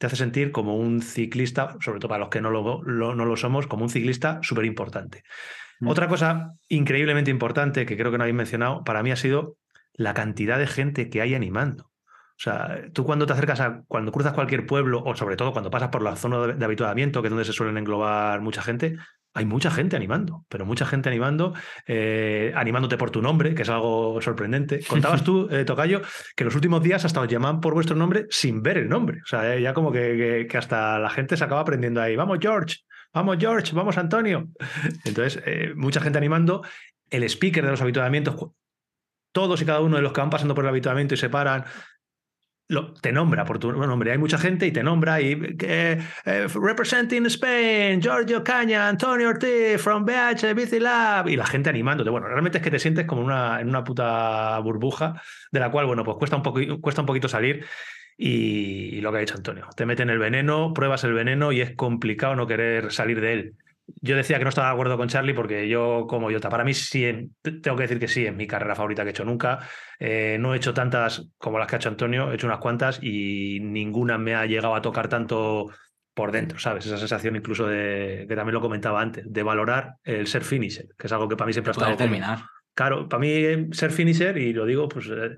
te 0.05 0.09
hace 0.09 0.17
sentir 0.17 0.53
como 0.53 0.77
un 0.77 1.01
ciclista, 1.01 1.79
sobre 1.81 1.99
todo 1.99 2.11
para 2.11 2.21
los 2.21 2.29
que 2.29 2.43
no 2.43 2.51
lo, 2.51 2.83
no 2.85 3.25
lo 3.25 3.37
somos, 3.39 3.67
como 3.67 3.85
un 3.85 3.89
ciclista 3.89 4.39
súper 4.43 4.67
importante. 4.67 5.25
Mm. 5.81 5.89
Otra 5.89 6.09
cosa 6.09 6.53
increíblemente 6.69 7.31
importante 7.31 7.87
que 7.87 7.97
creo 7.97 8.13
que 8.13 8.19
no 8.19 8.25
habéis 8.25 8.37
mencionado, 8.37 8.85
para 8.85 9.03
mí 9.03 9.11
ha 9.11 9.17
sido 9.17 9.57
la 9.95 10.13
cantidad 10.13 10.59
de 10.59 10.67
gente 10.67 11.09
que 11.09 11.23
hay 11.23 11.35
animando. 11.35 11.85
O 11.85 12.43
sea, 12.43 12.83
tú 12.93 13.05
cuando 13.05 13.25
te 13.25 13.33
acercas 13.33 13.61
a, 13.61 13.83
cuando 13.89 14.13
cruzas 14.13 14.35
cualquier 14.35 14.67
pueblo, 14.67 15.03
o 15.03 15.17
sobre 15.17 15.37
todo 15.37 15.53
cuando 15.53 15.71
pasas 15.71 15.89
por 15.89 16.03
la 16.03 16.17
zona 16.17 16.49
de, 16.49 16.65
habituamiento, 16.65 17.23
que 17.23 17.29
es 17.29 17.31
donde 17.31 17.47
se 17.47 17.55
suelen 17.55 17.79
englobar 17.79 18.43
mucha 18.43 18.61
gente, 18.61 18.99
hay 19.35 19.45
mucha 19.45 19.71
gente 19.71 19.97
animando, 19.97 20.47
pero 20.49 20.65
mucha 20.65 20.87
gente 20.87 21.09
animando, 21.09 21.55
eh, 21.87 22.53
animándote 22.55 22.97
por 22.97 23.11
tu 23.11 23.21
nombre, 23.21 23.55
que 23.55 23.63
es 23.63 23.69
algo 23.69 24.21
sorprendente. 24.23 24.81
Contabas 24.89 25.25
tú, 25.25 25.49
eh, 25.51 25.65
Tocayo, 25.65 26.03
que 26.37 26.45
los 26.45 26.55
últimos 26.55 26.83
días 26.83 27.05
hasta 27.05 27.21
os 27.21 27.29
llaman 27.29 27.61
por 27.61 27.75
vuestro 27.75 27.97
nombre 27.97 28.27
sin 28.31 28.63
ver 28.63 28.79
el 28.79 28.89
nombre. 28.89 29.21
O 29.25 29.27
sea, 29.27 29.57
eh, 29.57 29.61
ya 29.61 29.75
como 29.75 29.91
que, 29.91 30.47
que, 30.49 30.57
hasta 30.57 31.01
la 31.01 31.11
gente 31.11 31.37
se 31.37 31.43
acaba 31.43 31.63
aprendiendo 31.63 32.01
ahí. 32.01 32.15
Vamos, 32.15 32.39
George, 32.41 32.79
vamos, 33.13 33.37
George, 33.41 33.75
vamos, 33.75 33.99
Antonio. 33.99 34.49
Entonces, 35.05 35.43
mucha 35.75 36.01
gente 36.01 36.19
animando. 36.19 36.63
El 37.11 37.23
speaker 37.25 37.65
de 37.65 37.71
los 37.71 37.83
habituamientos, 37.83 38.35
todos 39.33 39.61
y 39.61 39.67
cada 39.67 39.81
uno 39.81 39.97
de 39.97 40.03
los 40.03 40.13
que 40.13 40.21
van 40.21 40.31
pasando 40.31 40.55
por 40.55 40.65
el 40.65 40.71
habituamiento 40.71 41.15
y 41.15 41.17
se 41.17 41.29
paran, 41.29 41.65
te 43.01 43.13
nombra 43.13 43.45
por 43.45 43.59
tu 43.59 43.73
nombre. 43.73 44.13
Hay 44.13 44.19
mucha 44.19 44.39
gente 44.39 44.67
y 44.67 44.73
te 44.73 44.83
nombra 44.83 45.21
y 45.21 45.57
eh, 45.61 45.99
representing 46.25 47.27
Spain, 47.27 48.01
Giorgio 48.01 48.43
Caña, 48.43 48.89
Antonio 48.89 49.29
Ortiz, 49.29 49.81
from 49.81 50.05
BH, 50.05 50.55
Bici 50.55 50.81
Lab, 50.81 51.29
y 51.29 51.37
la 51.37 51.47
gente 51.47 51.71
animándote. 51.71 52.11
Bueno, 52.11 52.27
realmente 52.27 52.59
es 52.59 52.65
que 52.65 52.71
te 52.71 52.79
sientes 52.79 53.07
como 53.07 53.23
una, 53.23 53.61
en 53.61 53.69
una 53.69 53.85
puta 53.85 54.59
burbuja 54.61 55.21
de 55.51 55.61
la 55.61 55.71
cual, 55.71 55.87
bueno, 55.87 56.05
pues 56.05 56.17
cuesta 56.17 56.37
un, 56.37 56.81
cuesta 56.81 57.03
un 57.03 57.07
poquito 57.07 57.29
salir. 57.29 57.65
Y, 58.17 59.01
lo 59.01 59.11
que 59.11 59.19
ha 59.19 59.21
dicho 59.21 59.35
Antonio, 59.35 59.67
te 59.77 59.87
meten 59.87 60.09
el 60.09 60.19
veneno, 60.19 60.73
pruebas 60.73 61.03
el 61.03 61.13
veneno 61.13 61.51
y 61.51 61.61
es 61.61 61.75
complicado 61.75 62.37
no 62.37 62.47
querer 62.47 62.93
salir 62.93 63.21
de 63.21 63.33
él 63.33 63.55
yo 63.87 64.17
decía 64.17 64.39
que 64.39 64.45
no 64.45 64.49
estaba 64.49 64.69
de 64.69 64.75
acuerdo 64.75 64.97
con 64.97 65.09
Charlie 65.09 65.35
porque 65.35 65.69
yo, 65.69 66.07
como 66.09 66.31
Jota, 66.31 66.49
para 66.49 66.65
mí 66.65 66.75
sí, 66.75 67.31
tengo 67.43 67.77
que 67.77 67.83
decir 67.83 67.99
que 67.99 68.09
sí, 68.09 68.27
es 68.27 68.35
mi 68.35 68.47
carrera 68.47 68.75
favorita 68.75 69.03
que 69.03 69.09
he 69.09 69.11
hecho 69.11 69.25
nunca. 69.25 69.61
Eh, 69.99 70.37
no 70.41 70.55
he 70.55 70.57
hecho 70.57 70.75
tantas 70.75 71.31
como 71.39 71.59
las 71.59 71.69
que 71.69 71.77
ha 71.77 71.79
hecho 71.79 71.89
Antonio, 71.89 72.31
he 72.31 72.35
hecho 72.35 72.47
unas 72.47 72.59
cuantas 72.59 72.99
y 73.03 73.61
ninguna 73.61 74.19
me 74.19 74.35
ha 74.35 74.47
llegado 74.47 74.75
a 74.75 74.83
tocar 74.83 75.09
tanto 75.09 75.71
por 76.15 76.33
dentro, 76.33 76.59
¿sabes? 76.59 76.87
Esa 76.87 76.97
sensación 76.97 77.37
incluso 77.37 77.67
de, 77.67 78.25
que 78.29 78.37
también 78.37 78.55
lo 78.55 78.61
comentaba 78.61 79.01
antes, 79.01 79.25
de 79.31 79.43
valorar 79.43 79.95
el 80.05 80.27
ser 80.27 80.45
finisher, 80.45 80.87
que 80.97 81.07
es 81.07 81.13
algo 81.13 81.29
que 81.29 81.37
para 81.37 81.47
mí 81.47 81.53
siempre 81.53 81.71
ha 81.71 81.73
estado... 81.73 81.97
terminar. 81.97 82.39
Claro, 82.75 83.09
para 83.09 83.21
mí 83.21 83.73
ser 83.73 83.93
finisher, 83.93 84.37
y 84.37 84.53
lo 84.53 84.67
digo, 84.67 84.89
pues 84.89 85.09
eh, 85.09 85.37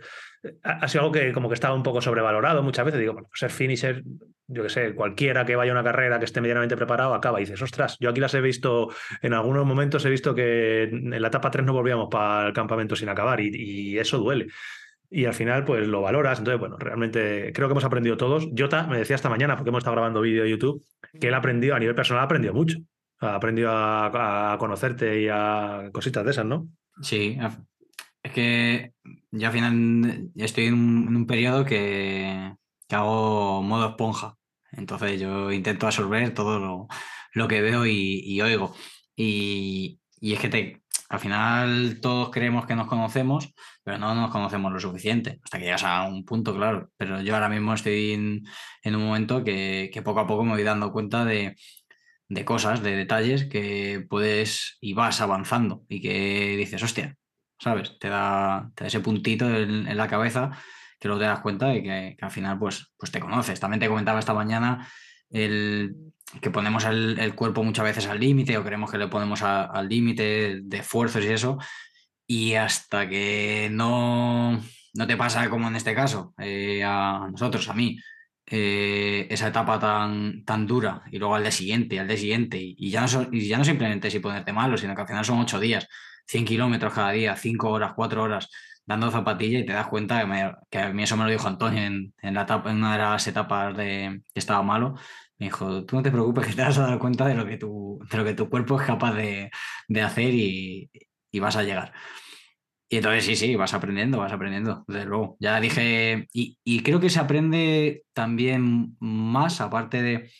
ha 0.62 0.88
sido 0.88 1.02
algo 1.02 1.12
que 1.12 1.32
como 1.32 1.48
que 1.48 1.54
estaba 1.54 1.74
un 1.74 1.82
poco 1.82 2.00
sobrevalorado 2.00 2.62
muchas 2.62 2.87
veces. 2.87 3.00
Digo, 3.00 3.12
bueno, 3.12 3.28
ser 3.35 3.50
finisher, 3.50 4.02
yo 4.48 4.62
qué 4.62 4.68
sé, 4.68 4.94
cualquiera 4.94 5.44
que 5.44 5.56
vaya 5.56 5.72
a 5.72 5.74
una 5.74 5.85
carrera 5.85 6.18
que 6.18 6.24
esté 6.24 6.40
medianamente 6.40 6.76
preparado 6.76 7.14
acaba 7.14 7.40
y 7.40 7.44
dices, 7.44 7.61
ostras, 7.61 7.96
yo 8.00 8.11
aquí 8.11 8.20
las 8.20 8.35
he 8.35 8.40
visto, 8.40 8.88
en 9.22 9.35
algunos 9.35 9.66
momentos 9.66 10.04
he 10.04 10.11
visto 10.11 10.35
que 10.35 10.85
en 10.85 11.20
la 11.20 11.28
etapa 11.28 11.50
3 11.50 11.64
no 11.64 11.72
volvíamos 11.72 12.09
para 12.11 12.48
el 12.48 12.52
campamento 12.52 12.96
sin 12.96 13.09
acabar 13.09 13.40
y, 13.40 13.98
eso 13.98 14.18
duele. 14.18 14.46
Y 15.09 15.24
al 15.24 15.35
final, 15.35 15.64
pues 15.64 15.87
lo 15.87 16.02
valoras. 16.02 16.38
Entonces, 16.40 16.59
bueno, 16.59 16.76
realmente 16.78 17.52
creo 17.54 17.68
que 17.68 17.72
hemos 17.72 17.85
aprendido 17.85 18.16
todos. 18.16 18.48
Jota 18.56 18.87
me 18.88 18.98
decía 18.98 19.16
esta 19.16 19.30
mañana, 19.30 19.56
porque 19.56 19.70
hemos 19.70 19.78
estado 19.78 19.94
grabando 19.94 20.20
vídeo 20.20 20.42
de 20.42 20.50
YouTube, 20.50 20.85
que 21.20 21.28
él 21.28 21.35
ha 21.35 21.38
aprendido, 21.38 21.76
a 21.76 21.78
nivel 21.78 21.94
personal, 21.94 22.22
ha 22.22 22.24
aprendido 22.24 22.52
mucho. 22.52 22.78
Ha 23.20 23.37
aprendido 23.37 23.70
a, 23.70 24.52
a 24.52 24.59
conocerte 24.59 25.22
y 25.22 25.28
a 25.30 25.90
cositas 25.92 26.24
de 26.24 26.30
esas, 26.32 26.44
¿no? 26.44 26.68
Sí, 27.00 27.38
es 28.26 28.32
que 28.32 28.92
yo 29.30 29.46
al 29.46 29.52
final 29.52 30.30
estoy 30.35 30.64
en 30.64 30.74
un, 30.74 31.26
periodo 31.26 31.64
que, 31.64 32.54
hago 32.94 33.62
modo 33.62 33.88
esponja. 33.90 34.37
Entonces 34.72 35.20
yo 35.20 35.51
intento 35.53 35.87
absorber 35.87 36.35
todo 36.35 36.88
lo, 37.35 37.49
que 37.49 37.61
veo 37.61 37.87
y, 37.87 38.40
oigo. 38.40 38.75
Y, 39.16 40.01
es 40.20 40.40
que 40.40 40.49
te, 40.49 40.83
al 41.09 41.20
final 41.20 42.01
todos 42.01 42.31
creemos 42.31 42.66
que 42.66 42.77
nos 42.77 42.87
conocemos, 42.87 43.53
pero 43.83 43.99
no 43.99 44.14
nos 44.14 44.31
conocemos 44.31 44.72
lo 44.72 44.81
suficiente, 44.81 45.40
hasta 45.42 45.59
que 45.59 45.64
llegas 45.64 45.85
a 45.85 46.05
un 46.05 46.25
punto, 46.25 46.55
claro. 46.55 46.90
Pero 46.96 47.20
yo 47.22 47.35
ahora 47.35 47.49
mismo 47.49 47.75
estoy 47.75 48.12
en, 48.12 48.94
un 48.94 49.05
momento 49.05 49.44
que, 49.44 49.90
poco 50.05 50.20
a 50.20 50.27
poco 50.27 50.44
me 50.44 50.53
voy 50.53 50.62
dando 50.62 50.92
cuenta 50.92 51.25
de, 51.25 51.57
de 52.29 52.44
cosas, 52.44 52.83
de 52.83 52.96
detalles 52.96 53.46
que 53.46 54.05
puedes 54.09 54.79
y 54.81 54.94
vas 54.94 55.20
avanzando 55.20 55.85
y 55.88 56.01
que 56.01 56.57
dices, 56.57 56.83
hostia, 56.83 57.16
¿sabes? 57.59 57.99
Te 57.99 58.09
da, 58.09 58.70
ese 58.81 59.01
puntito 59.01 59.49
en, 59.49 59.96
la 59.96 60.09
cabeza 60.09 60.51
que 60.98 61.09
luego 61.09 61.20
te 61.20 61.26
das 61.26 61.40
cuenta 61.40 61.68
de 61.68 61.82
que, 61.82 62.16
al 62.20 62.30
final 62.30 62.59
pues, 62.59 62.92
pues 62.96 63.11
te 63.11 63.20
conoces. 63.20 63.61
También 63.61 63.80
te 63.80 63.88
comentaba 63.88 64.18
esta 64.18 64.35
mañana 64.35 64.88
el, 65.30 65.94
que 66.40 66.50
ponemos 66.50 66.85
el, 66.85 67.35
cuerpo 67.35 67.62
muchas 67.62 67.85
veces 67.85 68.06
al 68.06 68.20
límite 68.20 68.56
o 68.56 68.64
creemos 68.64 68.90
que 68.90 68.98
le 68.98 69.09
ponemos 69.09 69.42
al 69.42 69.88
límite 69.88 70.61
de 70.62 70.76
esfuerzos 70.78 71.24
y 71.24 71.28
eso. 71.28 71.59
Y 72.26 72.54
hasta 72.54 73.09
que 73.09 73.68
no, 73.70 74.61
no 74.94 75.06
te 75.06 75.16
pasa 75.16 75.48
como 75.48 75.68
en 75.68 75.76
este 75.76 75.94
caso, 75.94 76.35
eh, 76.38 76.82
a 76.85 77.28
nosotros, 77.30 77.68
a 77.68 77.74
mí, 77.74 77.98
eh, 78.46 79.26
esa 79.30 79.48
etapa 79.48 79.78
tan, 79.78 80.44
tan 80.44 80.66
dura 80.66 81.02
y 81.11 81.18
luego 81.18 81.35
al 81.35 81.42
día 81.42 81.50
siguiente, 81.50 82.00
al 82.00 82.09
día 82.09 82.16
siguiente, 82.16 82.59
y, 82.61 82.90
ya, 82.90 83.00
no 83.02 83.28
y 83.32 83.48
ya 83.48 83.59
no 83.59 83.64
simplemente 83.64 84.11
si 84.11 84.20
ponerte 84.20 84.52
malo, 84.52 84.76
sino 84.76 84.94
que 84.94 85.02
al 85.02 85.09
final 85.09 85.24
son 85.24 85.40
ocho 85.40 85.61
días 85.61 85.88
100 86.26 86.44
kilómetros 86.44 86.92
cada 86.92 87.11
día, 87.12 87.37
5 87.37 87.68
horas, 87.70 87.92
4 87.94 88.22
horas 88.22 88.48
dando 88.87 89.11
zapatilla 89.11 89.59
y 89.59 89.66
te 89.66 89.72
das 89.72 89.88
cuenta 89.88 90.25
que, 90.70 90.79
a 90.79 90.92
mí 90.92 91.03
eso 91.03 91.16
me 91.16 91.25
lo 91.25 91.31
dijo 91.31 91.49
Antonio 91.49 91.83
en, 91.83 92.14
la 92.22 92.42
etapa, 92.42 92.70
en 92.70 92.79
una 92.79 92.92
de 92.92 92.99
las 92.99 93.27
etapas 93.27 93.77
de 93.77 94.22
que 94.33 94.38
estaba 94.38 94.62
malo. 94.62 94.94
Me 95.38 95.46
dijo, 95.46 95.85
tú 95.85 95.96
no 95.96 96.03
te 96.03 96.11
preocupes 96.11 96.46
que 96.46 96.55
te 96.55 96.62
vas 96.62 96.79
a 96.79 96.87
dar 96.87 96.99
cuenta 96.99 97.27
de 97.27 97.35
lo 97.35 97.44
que 97.44 97.59
tu, 97.59 97.99
de 98.11 98.16
lo 98.16 98.25
que 98.25 98.35
tu 98.35 98.49
cuerpo 98.49 98.81
es 98.81 98.87
capaz 98.87 99.12
de, 99.14 99.51
hacer 100.03 100.33
y, 100.35 100.90
vas 101.40 101.57
a 101.57 101.62
llegar. 101.64 101.92
Y 102.88 102.99
entonces 102.99 103.27
sí, 103.27 103.37
sí, 103.37 103.57
vas 103.57 103.75
aprendiendo, 103.75 104.18
vas 104.18 104.33
aprendiendo, 104.33 104.85
desde 104.87 105.05
luego. 105.05 105.37
Ya 105.40 105.61
dije, 105.61 106.29
y, 106.33 106.83
creo 106.83 107.01
que 107.01 107.11
se 107.11 107.20
aprende 107.20 108.05
también 108.14 108.96
más, 109.01 109.61
aparte 109.61 110.01
de, 110.01 110.31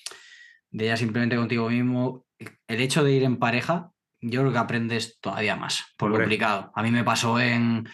de 0.71 0.87
ya 0.87 0.97
simplemente 0.97 1.37
contigo 1.37 1.69
mismo, 1.69 2.25
el 2.39 2.81
hecho 2.81 3.03
de 3.05 3.13
ir 3.13 3.25
en 3.25 3.39
pareja 3.39 3.91
yo 4.21 4.41
creo 4.41 4.53
que 4.53 4.59
aprendes 4.59 5.19
todavía 5.21 5.57
más, 5.57 5.85
por 5.97 6.11
lo 6.11 6.17
complicado. 6.17 6.73
A 6.75 6.83
mí 6.83 6.91
me 6.91 7.05
pasó 7.05 7.39
en, 7.39 7.87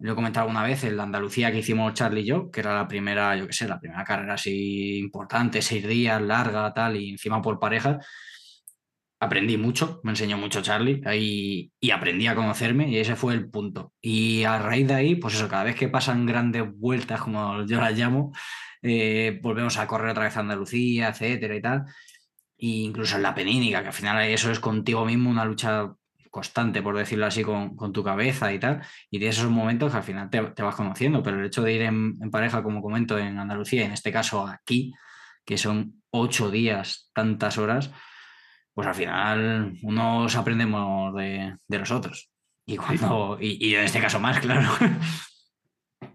lo 0.00 0.12
he 0.12 0.14
comentado 0.14 0.46
alguna 0.46 0.64
vez, 0.64 0.82
en 0.84 0.96
la 0.96 1.02
Andalucía 1.04 1.52
que 1.52 1.58
hicimos 1.58 1.94
Charlie 1.94 2.22
y 2.22 2.24
yo, 2.24 2.50
que 2.50 2.60
era 2.60 2.74
la 2.74 2.88
primera, 2.88 3.36
yo 3.36 3.46
qué 3.46 3.52
sé, 3.52 3.68
la 3.68 3.78
primera 3.78 4.04
carrera 4.04 4.34
así 4.34 4.98
importante, 4.98 5.62
seis 5.62 5.86
días, 5.86 6.20
larga, 6.22 6.72
tal, 6.72 6.96
y 6.96 7.10
encima 7.10 7.42
por 7.42 7.58
pareja. 7.58 7.98
Aprendí 9.22 9.58
mucho, 9.58 10.00
me 10.02 10.12
enseñó 10.12 10.38
mucho 10.38 10.62
Charlie 10.62 11.02
ahí, 11.04 11.70
y 11.78 11.90
aprendí 11.90 12.26
a 12.26 12.34
conocerme 12.34 12.88
y 12.88 12.96
ese 12.98 13.16
fue 13.16 13.34
el 13.34 13.50
punto. 13.50 13.92
Y 14.00 14.44
a 14.44 14.58
raíz 14.58 14.88
de 14.88 14.94
ahí, 14.94 15.14
pues 15.16 15.34
eso, 15.34 15.48
cada 15.48 15.64
vez 15.64 15.76
que 15.76 15.88
pasan 15.88 16.24
grandes 16.24 16.64
vueltas, 16.74 17.20
como 17.20 17.66
yo 17.66 17.80
las 17.80 17.96
llamo, 17.98 18.32
eh, 18.82 19.38
volvemos 19.42 19.76
a 19.76 19.86
correr 19.86 20.10
otra 20.12 20.24
vez 20.24 20.36
a 20.36 20.40
Andalucía, 20.40 21.10
etcétera 21.10 21.56
y 21.56 21.60
tal 21.60 21.84
incluso 22.60 23.16
en 23.16 23.22
la 23.22 23.34
penínica, 23.34 23.80
que 23.80 23.88
al 23.88 23.92
final 23.92 24.22
eso 24.22 24.50
es 24.50 24.60
contigo 24.60 25.04
mismo 25.04 25.30
una 25.30 25.44
lucha 25.44 25.92
constante, 26.30 26.82
por 26.82 26.96
decirlo 26.96 27.26
así, 27.26 27.42
con, 27.42 27.92
tu 27.92 28.04
cabeza 28.04 28.52
y 28.52 28.58
tal, 28.58 28.82
y 29.10 29.18
de 29.18 29.28
esos 29.28 29.50
momentos 29.50 29.90
que 29.90 29.98
al 29.98 30.02
final 30.02 30.30
te, 30.30 30.62
vas 30.62 30.74
conociendo, 30.74 31.22
pero 31.22 31.38
el 31.38 31.46
hecho 31.46 31.62
de 31.62 31.72
ir 31.72 31.82
en, 31.82 32.30
pareja, 32.30 32.62
como 32.62 32.80
comento, 32.80 33.18
en 33.18 33.38
Andalucía, 33.38 33.84
en 33.84 33.92
este 33.92 34.12
caso 34.12 34.46
aquí, 34.46 34.92
que 35.44 35.58
son 35.58 36.02
ocho 36.10 36.50
días, 36.50 37.10
tantas 37.12 37.58
horas, 37.58 37.90
pues 38.72 38.86
al 38.86 38.94
final 38.94 39.74
unos 39.82 40.36
aprendemos 40.36 41.14
de, 41.16 41.56
los 41.68 41.90
otros. 41.90 42.30
Y, 42.66 42.76
cuando, 42.76 43.36
y 43.40 43.74
en 43.74 43.84
este 43.84 44.00
caso 44.00 44.20
más, 44.20 44.38
claro. 44.40 44.70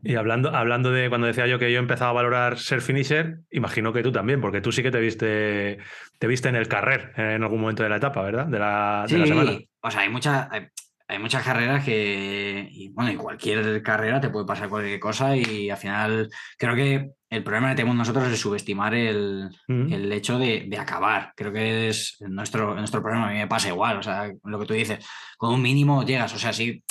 Y 0.04 0.16
hablando, 0.16 0.56
hablando 0.56 0.92
de 0.92 1.10
cuando 1.10 1.28
decía 1.28 1.48
yo 1.48 1.58
que 1.58 1.72
yo 1.72 1.80
empezaba 1.80 2.12
a 2.12 2.14
valorar 2.14 2.60
ser 2.60 2.82
finisher, 2.82 3.40
imagino 3.50 3.92
que 3.92 4.04
tú 4.04 4.12
también, 4.12 4.40
porque 4.40 4.62
tú 4.62 4.72
sí 4.72 4.84
que 4.84 4.92
te 4.92 5.00
viste, 5.00 5.80
te 6.20 6.28
viste 6.28 6.50
en 6.50 6.56
el 6.56 6.68
carrer 6.68 7.12
en 7.18 7.42
algún 7.42 7.62
momento 7.62 7.84
de 7.84 7.90
la 7.90 7.98
etapa, 7.98 8.22
¿verdad? 8.22 8.46
De 8.46 8.60
la, 8.60 9.06
sí, 9.08 9.16
semana. 9.26 9.60
O 9.82 9.92
sea, 9.92 10.02
hay 10.02 10.10
muchas, 10.10 10.48
hay, 11.08 11.20
muchas 11.20 11.44
carreras 11.44 11.84
que, 11.84 12.68
y 12.72 12.90
bueno, 12.90 13.12
en 13.12 13.18
cualquier 13.18 13.82
carrera 13.82 14.22
te 14.22 14.30
puede 14.30 14.46
pasar 14.46 14.70
cualquier 14.70 15.00
cosa 15.00 15.36
y 15.36 15.70
al 15.70 15.78
final 15.78 16.30
creo 16.58 16.76
que 16.76 17.10
el 17.36 17.44
problema 17.44 17.70
que 17.70 17.76
tenemos 17.76 17.96
nosotros 17.96 18.28
es 18.28 18.40
subestimar 18.40 18.94
el, 18.94 19.50
el 19.68 20.12
hecho 20.12 20.40
de, 20.40 20.66
de, 20.68 20.78
acabar. 20.78 21.34
Creo 21.36 21.52
que 21.52 21.90
es 21.90 22.18
nuestro, 22.22 22.76
nuestro 22.76 23.02
problema. 23.02 23.28
A 23.28 23.32
mí 23.32 23.40
me 23.40 23.48
pasa 23.48 23.68
igual. 23.68 23.98
O 23.98 24.04
sea, 24.04 24.32
lo 24.44 24.60
que 24.60 24.66
tú 24.66 24.74
dices, 24.74 25.06
con 25.38 25.54
un 25.54 25.62
mínimo 25.62 26.04
llegas. 26.04 26.34
O 26.34 26.40
sea, 26.40 26.54
sí, 26.54 26.84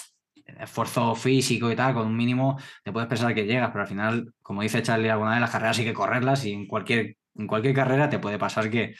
esfuerzo 0.60 1.14
físico 1.14 1.70
y 1.70 1.76
tal, 1.76 1.94
con 1.94 2.06
un 2.06 2.16
mínimo 2.16 2.58
te 2.82 2.92
puedes 2.92 3.08
pensar 3.08 3.34
que 3.34 3.46
llegas, 3.46 3.70
pero 3.70 3.82
al 3.82 3.88
final, 3.88 4.34
como 4.42 4.62
dice 4.62 4.82
Charlie, 4.82 5.10
alguna 5.10 5.34
de 5.34 5.40
las 5.40 5.50
carreras 5.50 5.78
hay 5.78 5.84
que 5.84 5.94
correrlas 5.94 6.44
y 6.44 6.52
en 6.52 6.66
cualquier, 6.66 7.16
en 7.36 7.46
cualquier 7.46 7.74
carrera 7.74 8.08
te 8.08 8.18
puede 8.18 8.38
pasar 8.38 8.70
que, 8.70 8.94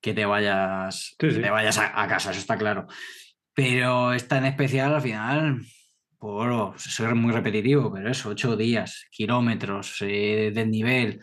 que 0.00 0.14
te 0.14 0.24
vayas, 0.24 1.14
te 1.18 1.50
vayas 1.50 1.78
a, 1.78 2.06
casa, 2.08 2.30
eso 2.30 2.40
está 2.40 2.56
claro. 2.56 2.86
Pero 3.54 4.12
esta 4.12 4.38
en 4.38 4.46
especial, 4.46 4.94
al 4.94 5.02
final, 5.02 5.60
pues 6.18 6.82
soy 6.82 7.14
muy 7.14 7.32
repetitivo, 7.32 7.92
pero 7.92 8.10
eso, 8.10 8.30
ocho 8.30 8.56
días, 8.56 9.06
kilómetros, 9.10 9.96
eh, 10.00 10.50
desnivel, 10.54 11.20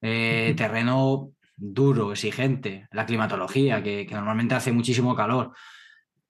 eh, 0.00 0.54
terreno 0.56 1.32
duro, 1.56 2.12
exigente, 2.12 2.86
la 2.92 3.06
climatología, 3.06 3.82
que, 3.82 4.06
que 4.06 4.14
normalmente 4.14 4.54
hace 4.54 4.72
muchísimo 4.72 5.14
calor. 5.14 5.52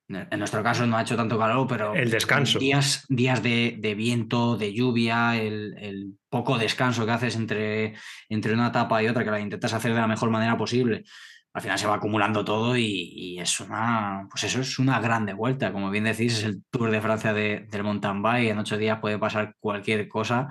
En 0.08 0.38
nuestro 0.38 0.62
caso 0.62 0.86
no 0.86 0.96
ha 0.96 1.02
hecho 1.02 1.16
tanto 1.16 1.38
calor, 1.38 1.66
pero 1.68 1.94
el 1.94 2.10
descanso. 2.10 2.58
días, 2.58 3.04
días 3.10 3.42
de, 3.42 3.94
viento, 3.94 4.56
de 4.56 4.72
lluvia, 4.72 5.36
el, 5.36 6.14
poco 6.30 6.56
descanso 6.56 7.04
que 7.04 7.12
haces 7.12 7.36
entre, 7.36 7.94
entre 8.28 8.54
una 8.54 8.68
etapa 8.68 9.02
y 9.02 9.08
otra, 9.08 9.24
que 9.24 9.30
la 9.30 9.40
intentas 9.40 9.74
hacer 9.74 9.92
de 9.92 10.00
la 10.00 10.06
mejor 10.06 10.30
manera 10.30 10.56
posible. 10.56 11.04
al 11.52 11.60
final 11.62 11.78
se 11.78 11.86
va 11.86 11.96
acumulando 11.96 12.42
todo 12.42 12.76
y, 12.76 13.38
es 13.38 13.60
una, 13.60 14.26
pues 14.30 14.44
eso 14.44 14.62
es 14.62 14.78
una 14.78 14.98
grande 14.98 15.34
vuelta. 15.34 15.72
Como 15.72 15.90
bien 15.90 16.04
decís, 16.04 16.38
es 16.38 16.44
el 16.44 16.62
Tour 16.70 16.90
de 16.90 17.02
Francia 17.02 17.34
del 17.34 17.82
mountain 17.82 18.22
bike. 18.22 18.50
En 18.50 18.58
ocho 18.58 18.78
días 18.78 19.00
puede 19.00 19.18
pasar 19.18 19.56
cualquier 19.60 20.08
cosa 20.08 20.48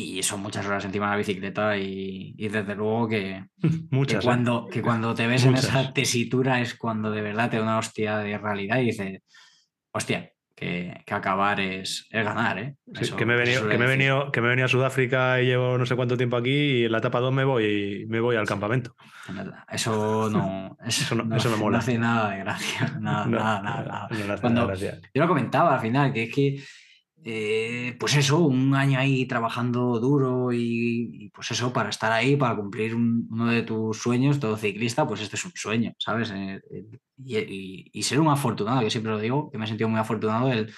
y 0.00 0.22
son 0.22 0.40
muchas 0.40 0.66
horas 0.66 0.84
encima 0.84 1.06
de 1.06 1.10
la 1.12 1.16
bicicleta 1.18 1.76
y, 1.76 2.34
desde 2.48 2.74
luego 2.74 3.08
que, 3.08 3.44
muchas, 3.90 4.20
que 4.20 4.24
¿eh? 4.24 4.26
cuando, 4.26 4.66
que 4.66 4.82
cuando 4.82 5.14
te 5.14 5.26
ves 5.26 5.44
en 5.44 5.54
esa 5.54 5.92
tesitura 5.92 6.60
es 6.60 6.74
cuando 6.74 7.10
de 7.10 7.22
verdad 7.22 7.50
te 7.50 7.56
da 7.56 7.62
una 7.62 7.78
hostia 7.78 8.18
de 8.18 8.38
realidad 8.38 8.78
y 8.80 8.86
dices, 8.86 9.22
hostia, 9.92 10.32
que, 10.60 11.04
acabar 11.10 11.58
es, 11.58 12.06
ganar, 12.10 12.58
¿eh? 12.58 12.76
que, 13.16 13.24
me 13.24 13.34
he 13.34 13.36
venido, 13.36 13.66
que, 13.66 13.78
me 13.78 13.84
he 13.86 13.88
venido, 13.88 14.30
que 14.30 14.40
me 14.42 14.52
he 14.52 14.62
a 14.62 14.68
Sudáfrica 14.68 15.40
y 15.40 15.46
llevo 15.46 15.78
no 15.78 15.86
sé 15.86 15.96
cuánto 15.96 16.18
tiempo 16.18 16.36
aquí 16.36 16.50
y 16.50 16.84
en 16.84 16.92
la 16.92 16.98
etapa 16.98 17.18
2 17.20 17.32
me 17.32 17.44
voy, 17.44 18.04
me 18.08 18.20
voy 18.20 18.36
al 18.36 18.46
campamento. 18.46 18.94
Eso 19.70 20.28
no, 20.28 20.76
eso, 20.86 21.14
no, 21.14 21.34
eso 21.34 21.50
me 21.50 21.56
mola. 21.56 21.78
No 21.78 21.78
hace 21.78 21.96
nada 21.96 22.30
de 22.30 22.38
gracia. 22.40 22.94
Nada, 23.00 23.26
nada, 23.26 23.62
nada. 23.62 24.38
Cuando, 24.40 24.74
yo 24.74 24.92
lo 25.14 25.28
comentaba 25.28 25.74
al 25.74 25.80
final, 25.80 26.12
que 26.12 26.24
es 26.24 26.34
que 26.34 26.62
eh, 27.22 27.96
pues 28.00 28.16
eso, 28.16 28.38
un 28.38 28.74
año 28.74 28.98
ahí 28.98 29.26
trabajando 29.26 30.00
duro 30.00 30.52
y, 30.52 31.30
pues 31.34 31.50
eso, 31.50 31.72
para 31.72 31.90
estar 31.90 32.10
ahí, 32.12 32.36
para 32.36 32.56
cumplir 32.56 32.94
uno 32.94 33.46
de 33.50 33.62
tus 33.62 33.98
sueños, 33.98 34.40
todo 34.40 34.56
ciclista, 34.56 35.06
pues 35.06 35.20
este 35.20 35.36
es 35.36 35.44
un 35.44 35.52
sueño, 35.54 35.92
¿sabes? 35.98 36.30
Eh, 36.30 36.60
eh, 37.28 37.88
y, 37.92 38.02
ser 38.02 38.20
un 38.20 38.28
afortunado, 38.28 38.82
yo 38.82 38.90
siempre 38.90 39.12
lo 39.12 39.18
digo, 39.18 39.50
que 39.50 39.58
me 39.58 39.66
he 39.66 39.68
sentido 39.68 39.90
muy 39.90 40.00
afortunado 40.00 40.48
del, 40.48 40.72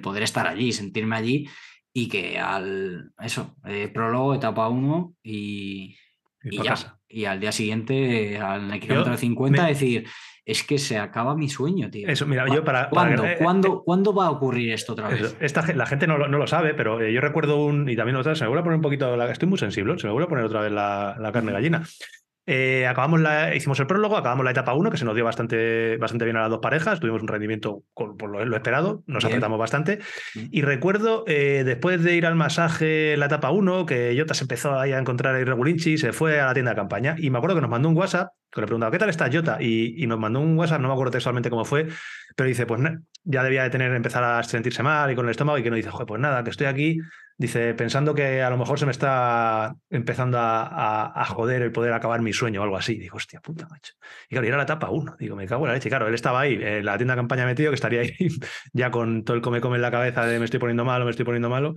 poder 0.00 0.24
estar 0.24 0.48
allí, 0.48 0.72
sentirme 0.72 1.14
allí 1.14 1.48
y 1.92 2.08
que 2.08 2.38
al, 2.38 3.12
eso, 3.20 3.56
prólogo, 3.94 4.34
etapa 4.34 4.68
1 4.68 5.14
y, 5.22 5.96
y, 6.42 6.62
ya. 6.62 6.98
Y 7.08 7.26
al 7.26 7.38
día 7.38 7.52
siguiente, 7.52 8.38
al 8.38 8.80
kilómetro 8.80 9.16
50, 9.16 9.66
decir, 9.66 10.08
es 10.46 10.62
que 10.62 10.78
se 10.78 10.96
acaba 10.96 11.34
mi 11.34 11.48
sueño, 11.48 11.90
tío. 11.90 12.08
Eso, 12.08 12.24
mira, 12.24 12.46
yo 12.46 12.64
para. 12.64 12.88
¿Cuándo, 12.88 13.24
eh, 13.24 13.36
¿cuándo, 13.36 14.14
va 14.14 14.26
a 14.26 14.30
ocurrir 14.30 14.72
esto 14.72 14.92
otra 14.92 15.08
vez? 15.08 15.36
esta, 15.40 15.60
la 15.74 15.86
gente 15.86 16.06
no, 16.06 16.16
lo 16.16 16.46
sabe, 16.46 16.72
pero 16.72 17.00
eh, 17.00 17.12
yo 17.12 17.20
recuerdo 17.20 17.64
un. 17.64 17.88
Y 17.88 17.96
también 17.96 18.16
otra 18.16 18.36
se 18.36 18.44
me 18.44 18.48
vuelve 18.48 18.60
a 18.60 18.64
poner 18.64 18.76
un 18.76 18.82
poquito. 18.82 19.16
La, 19.16 19.30
estoy 19.30 19.48
muy 19.48 19.58
sensible, 19.58 19.98
se 19.98 20.06
me 20.06 20.12
vuelve 20.12 20.26
a 20.26 20.28
poner 20.28 20.44
otra 20.44 20.60
vez 20.60 20.70
la, 20.70 21.16
la 21.18 21.32
carne 21.32 21.50
gallina. 21.50 21.82
Eh, 22.46 22.86
acabamos 22.86 23.20
la, 23.20 23.54
hicimos 23.54 23.80
el 23.80 23.88
prólogo, 23.88 24.16
acabamos 24.16 24.44
la 24.44 24.52
etapa 24.52 24.72
1, 24.72 24.90
que 24.90 24.96
se 24.96 25.04
nos 25.04 25.16
dio 25.16 25.24
bastante, 25.24 25.96
bastante 25.96 26.24
bien 26.24 26.36
a 26.36 26.42
las 26.42 26.50
dos 26.50 26.60
parejas, 26.60 27.00
tuvimos 27.00 27.20
un 27.20 27.28
rendimiento 27.28 27.82
por 27.92 28.28
lo, 28.28 28.56
esperado, 28.56 29.02
nos 29.06 29.24
apretamos 29.24 29.58
bastante. 29.58 29.98
Y 30.34 30.62
recuerdo, 30.62 31.24
eh, 31.26 31.64
después 31.64 32.02
de 32.04 32.14
ir 32.14 32.24
al 32.24 32.36
masaje 32.36 33.14
en 33.14 33.20
la 33.20 33.26
etapa 33.26 33.50
1, 33.50 33.84
que 33.84 34.14
Jota 34.16 34.34
se 34.34 34.44
empezó 34.44 34.78
ahí 34.78 34.92
a 34.92 34.98
encontrar 34.98 35.34
a 35.34 35.40
Irregulinchi, 35.40 35.98
se 35.98 36.12
fue 36.12 36.40
a 36.40 36.46
la 36.46 36.54
tienda 36.54 36.70
de 36.70 36.76
campaña 36.76 37.16
y 37.18 37.30
me 37.30 37.38
acuerdo 37.38 37.56
que 37.56 37.62
nos 37.62 37.70
mandó 37.70 37.88
un 37.88 37.96
WhatsApp, 37.96 38.30
que 38.52 38.60
le 38.60 38.66
preguntaba, 38.68 38.92
¿qué 38.92 38.98
tal 38.98 39.10
está 39.10 39.28
Jota? 39.30 39.58
Y, 39.60 40.06
nos 40.06 40.18
mandó 40.18 40.40
un 40.40 40.56
WhatsApp, 40.56 40.80
no 40.80 40.88
me 40.88 40.94
acuerdo 40.94 41.10
textualmente 41.10 41.50
cómo 41.50 41.64
fue, 41.64 41.88
pero 42.36 42.48
dice, 42.48 42.66
pues 42.66 42.80
ya 43.24 43.42
debía 43.42 43.64
de 43.64 43.70
tener, 43.70 43.92
empezar 43.92 44.22
a 44.22 44.40
sentirse 44.44 44.84
mal 44.84 45.10
y 45.10 45.16
con 45.16 45.24
el 45.24 45.32
estómago 45.32 45.58
y 45.58 45.64
que 45.64 45.70
nos 45.70 45.78
dice, 45.78 45.90
pues 46.06 46.20
nada, 46.20 46.44
que 46.44 46.50
estoy 46.50 46.68
aquí 46.68 47.00
Dice, 47.38 47.74
pensando 47.74 48.14
que 48.14 48.40
a 48.40 48.48
lo 48.48 48.56
mejor 48.56 48.78
se 48.78 48.86
me 48.86 48.92
está 48.92 49.76
empezando 49.90 50.38
a, 50.40 51.24
joder 51.28 51.60
el 51.60 51.70
poder 51.70 51.92
acabar 51.92 52.22
mi 52.22 52.32
sueño 52.32 52.60
o 52.60 52.64
algo 52.64 52.78
así. 52.78 52.96
Digo, 52.96 53.18
hostia 53.18 53.40
puta, 53.40 53.68
macho. 53.68 53.92
Y 54.30 54.34
claro, 54.34 54.46
era 54.46 54.56
la 54.56 54.62
etapa 54.62 54.88
uno. 54.88 55.16
Digo, 55.18 55.36
me 55.36 55.46
cago 55.46 55.64
en 55.64 55.68
la 55.68 55.74
leche. 55.74 55.90
Claro, 55.90 56.08
él 56.08 56.14
estaba 56.14 56.40
ahí, 56.40 56.54
en 56.54 56.84
la 56.84 56.96
tienda 56.96 57.14
de 57.14 57.18
campaña 57.18 57.44
metido, 57.44 57.70
que 57.70 57.74
estaría 57.74 58.00
ahí 58.00 58.14
ya 58.72 58.90
con 58.90 59.22
todo 59.22 59.36
el 59.36 59.42
come-come 59.42 59.76
en 59.76 59.82
la 59.82 59.90
cabeza 59.90 60.24
de 60.24 60.38
me 60.38 60.46
estoy 60.46 60.60
poniendo 60.60 60.86
malo, 60.86 61.04
me 61.04 61.10
estoy 61.10 61.26
poniendo 61.26 61.50
malo. 61.50 61.74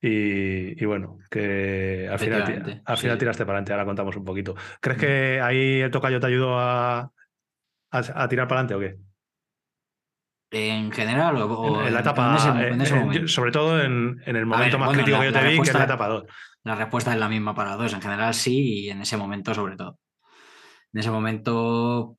Y, 0.00 0.82
bueno, 0.84 1.18
que 1.30 2.08
al 2.10 2.18
final, 2.18 2.82
al 2.84 2.96
final 2.96 3.18
tiraste 3.18 3.44
para 3.44 3.58
adelante. 3.58 3.72
Ahora 3.72 3.84
contamos 3.84 4.16
un 4.16 4.24
poquito. 4.24 4.56
¿Crees 4.80 4.98
que 4.98 5.40
ahí 5.42 5.80
el 5.80 5.90
tocayo 5.90 6.20
te 6.20 6.26
ayudó 6.26 6.58
a, 6.58 7.12
a 7.90 8.28
tirar 8.28 8.48
para 8.48 8.62
adelante 8.62 8.74
o 8.74 8.80
qué? 8.80 9.11
En 10.52 10.92
general 10.92 11.36
o, 11.38 11.82
en, 11.82 11.94
la 11.94 12.00
etapa, 12.00 12.38
sobre 13.26 13.50
todo 13.50 13.82
en, 13.82 14.20
el 14.26 14.44
momento 14.46 14.78
más 14.78 14.90
crítico 14.90 15.18
que 15.18 15.26
yo 15.26 15.32
te 15.32 15.48
vi, 15.48 15.56
que 15.56 15.70
es 15.70 15.74
la 15.74 15.84
etapa 15.84 16.08
2. 16.08 16.24
La 16.64 16.74
respuesta 16.76 17.12
es 17.12 17.18
la 17.18 17.28
misma 17.28 17.54
para 17.54 17.74
dos, 17.74 17.92
en 17.94 18.02
general 18.02 18.34
sí, 18.34 18.84
y 18.84 18.90
en 18.90 19.00
ese 19.00 19.16
momento 19.16 19.54
sobre 19.54 19.76
todo. 19.76 19.98
En 20.92 21.00
ese 21.00 21.10
momento, 21.10 22.18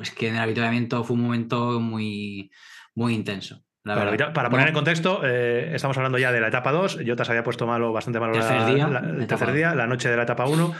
es 0.00 0.10
que 0.10 0.28
en 0.28 0.36
el 0.36 0.42
habituamiento 0.42 1.02
fue 1.04 1.16
un 1.16 1.22
momento 1.22 1.80
muy, 1.80 2.50
muy 2.94 3.14
intenso. 3.14 3.64
para, 3.82 4.50
poner 4.50 4.68
en 4.68 4.74
contexto, 4.74 5.22
eh, 5.24 5.70
estamos 5.74 5.96
hablando 5.96 6.18
ya 6.18 6.32
de 6.32 6.40
la 6.40 6.48
etapa 6.48 6.70
2. 6.70 6.98
Yo 7.02 7.16
te 7.16 7.22
había 7.26 7.42
puesto 7.42 7.66
malo, 7.66 7.94
bastante 7.94 8.20
malo 8.20 8.34
el 8.34 9.26
tercer 9.26 9.54
día, 9.54 9.74
la 9.74 9.86
noche 9.86 10.10
de 10.10 10.16
la 10.18 10.24
etapa 10.24 10.46
1. 10.46 10.74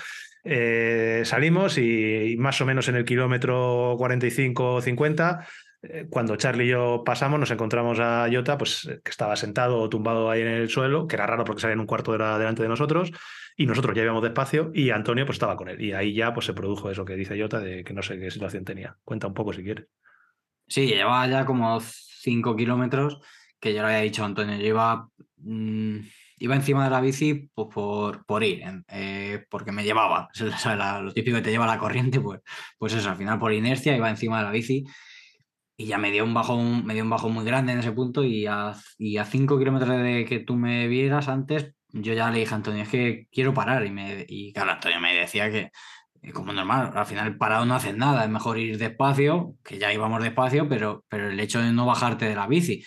Eh, 0.49 1.23
salimos 1.25 1.77
y, 1.77 2.37
más 2.39 2.61
o 2.61 2.67
menos 2.67 2.87
en 2.89 2.95
el 2.95 3.05
kilómetro 3.05 3.97
45-50 3.99 5.41
eh, 5.41 5.47
cuando 6.11 6.37
Charlie 6.37 6.65
y 6.65 6.69
yo 6.69 7.03
pasamos, 7.05 7.41
nos 7.41 7.51
encontramos 7.51 7.99
a 8.01 8.29
Jota, 8.33 8.59
pues 8.59 8.87
eh, 8.87 9.01
que 9.03 9.11
estaba 9.11 9.37
sentado 9.37 9.79
o 9.79 9.89
tumbado 9.89 10.31
ahí 10.31 10.43
en 10.43 10.49
el 10.49 10.69
suelo, 10.69 11.07
que 11.07 11.17
era 11.17 11.27
raro 11.27 11.45
porque 11.45 11.61
salía 11.61 11.75
en 11.75 11.81
un 11.81 11.87
cuarto 11.87 12.13
de 12.13 12.17
hora 12.17 12.39
delante 12.39 12.63
de 12.63 12.69
nosotros, 12.69 13.13
y 13.57 13.67
nosotros 13.67 13.97
ya 13.97 14.03
íbamos 14.03 14.23
despacio, 14.23 14.71
y 14.75 14.91
Antonio 14.91 15.27
pues 15.27 15.37
estaba 15.37 15.57
con 15.57 15.69
él. 15.69 15.81
Y 15.81 15.93
ahí 15.93 16.15
ya 16.15 16.33
pues 16.35 16.47
se 16.47 16.55
produjo 16.55 16.91
eso 16.91 17.05
que 17.05 17.17
dice 17.17 17.41
Jota, 17.41 17.61
de 17.61 17.85
que 17.85 17.93
no 17.93 18.03
sé 18.03 18.19
qué 18.19 18.31
situación 18.31 18.65
tenía. 18.65 18.97
Cuenta 19.05 19.27
un 19.27 19.35
poco 19.35 19.53
si 19.53 19.63
quieres. 19.63 19.87
Sí, 20.67 20.87
llevaba 20.87 21.27
ya 21.29 21.45
como 21.47 21.79
5 21.81 22.57
kilómetros, 22.57 23.21
que 23.61 23.73
ya 23.73 23.83
lo 23.83 23.89
había 23.89 24.01
dicho 24.01 24.25
Antonio, 24.25 24.57
yo 24.57 24.67
iba, 24.67 25.09
mm, 25.39 25.99
iba 26.39 26.55
encima 26.55 26.85
de 26.85 26.91
la 26.91 27.01
bici 27.01 27.51
pues, 27.55 27.69
por, 27.73 28.27
por 28.27 28.43
ir, 28.43 28.63
eh, 28.89 29.45
porque 29.49 29.73
me 29.73 29.85
llevaba, 29.85 30.29
lo 31.03 31.13
típico 31.13 31.37
que 31.37 31.43
te 31.43 31.51
lleva 31.51 31.67
la 31.67 31.79
corriente, 31.79 32.21
pues, 32.21 32.41
pues 32.79 32.95
eso, 32.95 33.11
al 33.11 33.17
final 33.17 33.39
por 33.39 33.53
inercia 33.53 33.97
iba 33.97 34.11
encima 34.11 34.39
de 34.39 34.45
la 34.45 34.51
bici 34.51 34.85
y 35.77 35.87
ya 35.87 35.99
me 35.99 36.11
dio 36.11 36.25
un 36.25 36.35
bajón, 36.35 36.85
me 36.87 36.95
dio 36.95 37.03
un 37.03 37.11
bajón 37.11 37.33
muy 37.33 37.45
grande 37.45 37.73
en 37.73 37.81
ese 37.81 37.93
punto 37.93 38.25
y 38.25 38.47
a, 38.47 38.75
y 38.99 39.19
a 39.19 39.25
cinco 39.25 39.59
kilómetros 39.59 40.03
de 40.03 40.25
que 40.25 40.41
tú 40.41 40.57
me 40.57 40.89
vieras 40.89 41.29
antes, 41.29 41.75
yo 41.89 42.13
ya 42.15 42.31
le 42.31 42.41
dije 42.41 42.53
a 42.53 42.57
Antonio, 42.57 42.83
es 42.83 42.89
que 42.89 43.29
quiero 43.31 43.55
parar 43.55 43.85
y, 43.87 43.91
me, 43.91 44.25
y 44.29 44.53
claro, 44.53 44.73
Antonio 44.73 45.01
me 45.01 45.15
decía 45.15 45.51
que 45.51 45.71
como 46.33 46.53
normal, 46.53 46.93
al 46.95 47.07
final 47.07 47.37
parado 47.37 47.65
no 47.67 47.75
haces 47.75 47.97
nada, 47.97 48.25
es 48.25 48.31
mejor 48.31 48.59
ir 48.59 48.79
despacio, 48.79 49.55
que 49.63 49.79
ya 49.79 49.93
íbamos 49.93 50.23
despacio, 50.23 50.69
pero, 50.69 51.05
pero 51.09 51.31
el 51.31 51.39
hecho 51.39 51.61
de 51.61 51.73
no 51.73 51.87
bajarte 51.87 52.25
de 52.27 52.35
la 52.35 52.47
bici. 52.47 52.85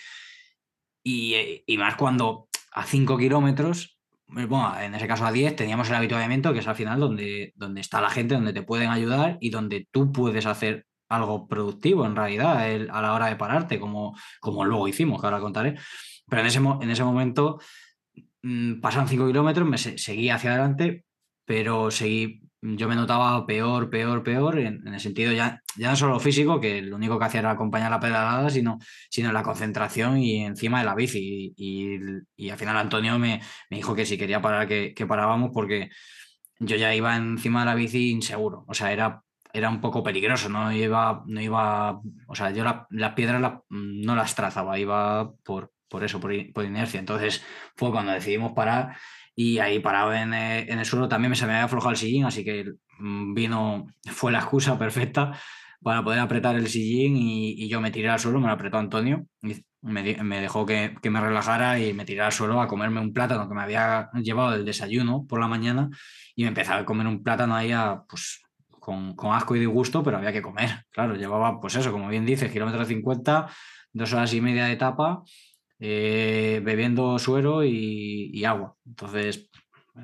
Y, 1.02 1.62
y 1.66 1.78
más 1.78 1.96
cuando 1.96 2.48
a 2.72 2.84
5 2.84 3.16
kilómetros, 3.16 3.98
bueno, 4.26 4.78
en 4.78 4.94
ese 4.94 5.08
caso 5.08 5.24
a 5.24 5.32
10, 5.32 5.56
teníamos 5.56 5.88
el 5.88 5.96
habituamiento, 5.96 6.52
que 6.52 6.60
es 6.60 6.68
al 6.68 6.76
final 6.76 7.00
donde, 7.00 7.52
donde 7.56 7.80
está 7.80 8.00
la 8.00 8.10
gente, 8.10 8.34
donde 8.34 8.52
te 8.52 8.62
pueden 8.62 8.90
ayudar 8.90 9.38
y 9.40 9.50
donde 9.50 9.88
tú 9.90 10.12
puedes 10.12 10.46
hacer 10.46 10.86
algo 11.10 11.46
productivo 11.48 12.06
en 12.06 12.16
realidad 12.16 12.58
a 12.90 13.02
la 13.02 13.12
hora 13.12 13.26
de 13.26 13.36
pararte, 13.36 13.78
como, 13.78 14.16
como 14.40 14.64
luego 14.64 14.88
hicimos, 14.88 15.20
que 15.20 15.26
ahora 15.26 15.40
contaré. 15.40 15.76
Pero 16.28 16.42
en 16.42 16.46
ese, 16.46 16.58
en 16.58 16.90
ese 16.90 17.04
momento 17.04 17.60
mm, 18.42 18.80
pasan 18.80 19.08
cinco 19.08 19.26
kilómetros, 19.26 19.68
me 19.68 19.76
seguí 19.76 20.30
hacia 20.30 20.52
adelante, 20.52 21.04
pero 21.44 21.90
seguí, 21.90 22.42
yo 22.62 22.88
me 22.88 22.94
notaba 22.94 23.44
peor, 23.44 23.90
peor, 23.90 24.22
peor, 24.22 24.58
en, 24.60 24.86
el 24.86 25.00
sentido 25.00 25.32
ya, 25.32 25.60
ya 25.76 25.90
no 25.90 25.96
solo 25.96 26.20
físico, 26.20 26.60
que 26.60 26.80
lo 26.80 26.96
único 26.96 27.18
que 27.18 27.24
hacía 27.24 27.40
era 27.40 27.50
acompañar 27.50 27.90
la 27.90 28.00
pedalada, 28.00 28.48
sino, 28.48 28.78
sino 29.10 29.32
la 29.32 29.42
concentración 29.42 30.18
y 30.18 30.44
encima 30.44 30.78
de 30.78 30.84
la 30.86 30.94
bici. 30.94 31.52
Y, 31.56 32.50
al 32.50 32.58
final 32.58 32.76
Antonio 32.76 33.18
me, 33.18 33.40
me, 33.68 33.76
dijo 33.78 33.94
que 33.96 34.06
si 34.06 34.16
quería 34.16 34.40
parar, 34.40 34.68
que, 34.68 34.94
que 34.94 35.06
parábamos, 35.06 35.50
porque 35.52 35.90
yo 36.60 36.76
ya 36.76 36.94
iba 36.94 37.16
encima 37.16 37.60
de 37.60 37.66
la 37.66 37.74
bici 37.74 38.10
inseguro. 38.10 38.64
O 38.68 38.74
sea, 38.74 38.92
era 38.92 39.22
era 39.52 39.68
un 39.68 39.80
poco 39.80 40.02
peligroso, 40.02 40.48
no 40.48 40.72
iba, 40.72 41.22
no 41.26 41.40
iba, 41.40 42.00
o 42.26 42.34
sea, 42.34 42.50
yo 42.50 42.64
las 42.90 43.12
piedras 43.14 43.60
no 43.68 44.16
las 44.16 44.34
trazaba, 44.34 44.78
iba 44.78 45.32
por, 45.44 45.72
por 45.88 46.04
eso, 46.04 46.20
por, 46.20 46.32
inercia. 46.32 47.00
Entonces 47.00 47.44
fue 47.76 47.90
cuando 47.90 48.12
decidimos 48.12 48.52
parar 48.52 48.96
y 49.34 49.58
ahí 49.58 49.80
parado 49.80 50.14
en, 50.14 50.32
eh, 50.32 50.66
el 50.68 50.84
suelo 50.84 51.08
también 51.08 51.34
se 51.34 51.46
me 51.46 51.52
había 51.52 51.64
aflojado 51.64 51.90
el 51.90 51.96
sillín, 51.96 52.24
así 52.24 52.44
que 52.44 52.72
mm, 52.98 53.34
vino, 53.34 53.86
fue 54.06 54.32
la 54.32 54.38
excusa 54.38 54.78
perfecta 54.78 55.32
para 55.82 56.02
poder 56.04 56.20
apretar 56.20 56.56
el 56.56 56.68
sillín 56.68 57.16
y, 57.16 57.68
yo 57.68 57.80
me 57.80 57.90
tiré 57.90 58.10
al 58.10 58.20
suelo, 58.20 58.40
me 58.40 58.46
lo 58.46 58.52
apretó 58.52 58.78
Antonio, 58.78 59.26
y 59.42 59.64
me, 59.82 60.40
dejó 60.40 60.66
que, 60.66 60.94
que, 61.02 61.10
me 61.10 61.20
relajara 61.20 61.78
y 61.78 61.92
me 61.94 62.04
tiré 62.04 62.20
al 62.20 62.32
suelo 62.32 62.60
a 62.60 62.68
comerme 62.68 63.00
un 63.00 63.12
plátano 63.14 63.48
que 63.48 63.54
me 63.54 63.62
había 63.62 64.10
llevado 64.14 64.50
del 64.52 64.64
desayuno 64.64 65.26
por 65.26 65.40
la 65.40 65.48
mañana 65.48 65.88
y 66.36 66.42
me 66.42 66.48
empezaba 66.48 66.80
a 66.80 66.84
comer 66.84 67.06
un 67.06 67.22
plátano 67.22 67.56
ahí 67.56 67.72
a, 67.72 68.02
pues, 68.08 68.42
con, 68.80 69.14
asco 69.32 69.54
y 69.54 69.60
disgusto, 69.60 70.02
pero 70.02 70.16
había 70.16 70.32
que 70.32 70.42
comer. 70.42 70.70
Claro, 70.90 71.14
llevaba, 71.14 71.60
pues 71.60 71.76
eso, 71.76 71.92
como 71.92 72.08
bien 72.08 72.26
dices, 72.26 72.50
kilómetros 72.50 72.88
50, 72.88 73.48
dos 73.92 74.12
horas 74.12 74.34
y 74.34 74.40
media 74.40 74.64
de 74.64 74.72
etapa, 74.72 75.22
eh, 75.78 76.60
bebiendo 76.64 77.18
suero 77.18 77.64
y, 77.64 78.44
agua. 78.44 78.74
Entonces, 78.86 79.50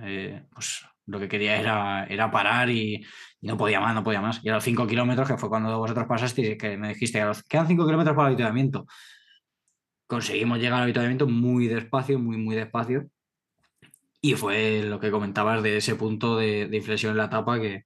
eh, 0.03 0.45
pues 0.53 0.85
lo 1.07 1.19
que 1.19 1.29
quería 1.29 1.59
era, 1.59 2.07
era 2.07 2.31
parar 2.31 2.71
y, 2.71 3.05
no 3.43 3.57
podía 3.57 3.81
más, 3.81 3.95
no 3.95 4.05
podía 4.05 4.21
más. 4.21 4.41
Y 4.45 4.49
a 4.49 4.55
los 4.55 4.65
5 4.65 4.87
kilómetros, 4.87 5.29
que 5.29 5.37
fue 5.37 5.49
cuando 5.49 5.79
vosotros 5.79 6.07
pasasteis, 6.07 6.59
que 6.59 6.77
me 6.77 6.89
dijiste, 6.89 7.23
quedan 7.49 7.69
5 7.69 7.87
kilómetros 7.87 8.17
para 8.17 8.29
el 8.29 8.35
habituamiento. 8.35 8.87
Conseguimos 10.07 10.59
llegar 10.59 10.79
al 10.79 10.85
habituamiento 10.85 11.27
muy 11.27 11.69
despacio, 11.69 12.19
muy, 12.19 12.37
muy 12.37 12.57
despacio. 12.57 13.09
Y 14.21 14.35
fue 14.35 14.83
lo 14.83 14.99
que 14.99 15.11
comentabas 15.11 15.63
de 15.63 15.77
ese 15.77 15.95
punto 15.95 16.37
de, 16.37 16.67
de 16.67 16.77
inflexión 16.77 17.13
en 17.13 17.19
la 17.19 17.27
etapa 17.27 17.61
que, 17.61 17.85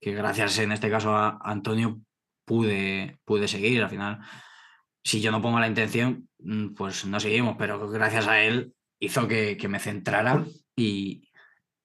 que 0.00 0.12
gracias 0.12 0.58
en 0.58 0.72
este 0.72 0.90
caso 0.90 1.14
a 1.14 1.38
Antonio 1.42 2.00
pude, 2.44 3.18
pude 3.24 3.48
seguir. 3.48 3.82
Al 3.82 3.90
final, 3.90 4.20
si 5.04 5.20
yo 5.20 5.30
no 5.30 5.42
pongo 5.42 5.60
la 5.60 5.66
intención, 5.68 6.28
mm, 6.38 6.74
pues 6.74 7.04
no 7.06 7.20
seguimos, 7.20 7.56
pero 7.58 7.88
gracias 7.90 8.26
a 8.26 8.42
él 8.42 8.74
hizo 9.00 9.28
que, 9.28 9.56
que 9.56 9.68
me 9.68 9.78
centrara 9.78 10.44
y 10.76 11.28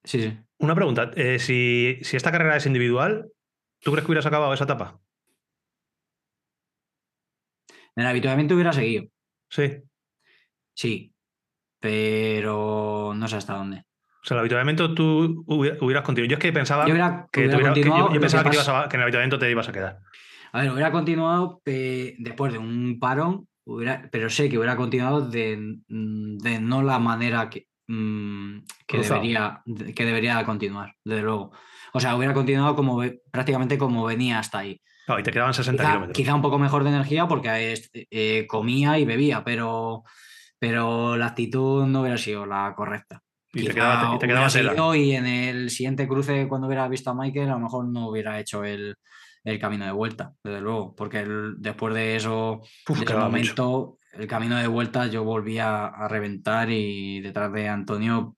sí, 0.02 0.20
sí. 0.22 0.38
Una 0.58 0.74
pregunta, 0.74 1.10
eh, 1.16 1.38
si, 1.38 1.98
si 2.02 2.16
esta 2.16 2.32
carrera 2.32 2.56
es 2.56 2.66
individual, 2.66 3.30
¿tú 3.80 3.90
crees 3.90 4.04
que 4.04 4.12
hubieras 4.12 4.26
acabado 4.26 4.54
esa 4.54 4.64
etapa? 4.64 5.00
En 7.96 8.02
el 8.02 8.06
habitualmente 8.08 8.54
hubiera 8.54 8.72
seguido, 8.72 9.04
Sí. 9.48 9.82
sí, 10.74 11.14
pero 11.80 13.12
no 13.14 13.28
sé 13.28 13.36
hasta 13.36 13.54
dónde. 13.54 13.84
O 14.24 14.26
sea, 14.26 14.36
el 14.36 14.40
habituamiento 14.40 14.94
tú 14.94 15.44
hubi- 15.46 15.76
hubieras 15.82 16.02
continuado. 16.02 16.30
Yo 16.30 16.34
es 16.36 16.40
que 16.40 16.50
pensaba 16.52 16.86
Yo 16.86 16.92
hubiera- 16.94 17.26
que, 17.30 17.40
hubiera 17.40 17.56
tuviera- 17.58 17.74
que 17.74 17.80
yo- 17.80 17.86
continuado, 17.86 17.98
yo, 17.98 18.06
lo 18.06 18.12
que 18.14 18.20
pensaba 18.20 18.42
que, 18.44 18.50
te 18.50 18.56
pasa- 18.56 18.70
ibas 18.72 18.84
a- 18.84 18.88
que 18.88 18.96
en 18.96 19.00
el 19.00 19.02
habituamiento 19.04 19.38
te 19.38 19.50
ibas 19.50 19.68
a 19.68 19.72
quedar. 19.72 19.98
A 20.52 20.60
ver, 20.62 20.70
hubiera 20.72 20.90
continuado 20.92 21.60
pe- 21.62 22.16
después 22.18 22.52
de 22.52 22.58
un 22.58 22.98
parón, 22.98 23.46
hubiera- 23.66 24.08
pero 24.10 24.30
sé 24.30 24.48
que 24.48 24.56
hubiera 24.56 24.76
continuado 24.76 25.28
de, 25.28 25.58
mm, 25.88 26.38
de 26.38 26.58
no 26.60 26.82
la 26.82 26.98
manera 26.98 27.50
que, 27.50 27.66
mm, 27.86 28.60
que, 28.86 28.98
debería, 29.00 29.60
de- 29.66 29.92
que 29.94 30.04
debería 30.06 30.42
continuar, 30.44 30.94
desde 31.04 31.22
luego. 31.22 31.52
O 31.92 32.00
sea, 32.00 32.16
hubiera 32.16 32.32
continuado 32.32 32.74
como 32.76 33.02
prácticamente 33.30 33.76
como 33.76 34.04
venía 34.06 34.38
hasta 34.38 34.60
ahí. 34.60 34.80
Y 35.18 35.22
te 35.22 35.30
quedaban 35.32 35.52
60 35.52 35.82
Quizá, 35.82 35.92
kilómetros. 35.92 36.16
quizá 36.16 36.34
un 36.34 36.40
poco 36.40 36.58
mejor 36.58 36.82
de 36.82 36.88
energía 36.90 37.28
porque 37.28 37.74
eh, 38.10 38.46
comía 38.48 38.98
y 38.98 39.04
bebía, 39.04 39.44
pero, 39.44 40.02
pero 40.58 41.18
la 41.18 41.26
actitud 41.26 41.84
no 41.86 42.00
hubiera 42.00 42.16
sido 42.16 42.46
la 42.46 42.72
correcta. 42.74 43.20
Y 43.54 43.66
te 43.66 43.74
quedaba, 43.74 44.18
te 44.18 44.26
quedaba 44.26 44.96
y 44.96 45.12
en 45.12 45.26
el 45.26 45.70
siguiente 45.70 46.08
cruce, 46.08 46.48
cuando 46.48 46.66
hubiera 46.66 46.88
visto 46.88 47.10
a 47.10 47.14
Michael, 47.14 47.48
a 47.50 47.52
lo 47.52 47.60
mejor 47.60 47.86
no 47.86 48.08
hubiera 48.08 48.38
hecho 48.40 48.64
el, 48.64 48.96
el 49.44 49.58
camino 49.58 49.84
de 49.84 49.92
vuelta, 49.92 50.32
desde 50.42 50.60
luego, 50.60 50.94
porque 50.94 51.20
el- 51.20 51.54
después 51.58 51.94
de 51.94 52.16
eso, 52.16 52.60
Uf, 52.88 52.98
de 52.98 53.04
ese 53.04 53.14
mucho. 53.14 53.24
momento, 53.24 53.98
el 54.12 54.26
camino 54.26 54.56
de 54.56 54.66
vuelta 54.66 55.06
yo 55.06 55.24
volvía 55.24 55.86
a 55.86 56.08
reventar 56.08 56.68
y 56.70 57.20
detrás 57.20 57.52
de 57.52 57.68
Antonio 57.68 58.36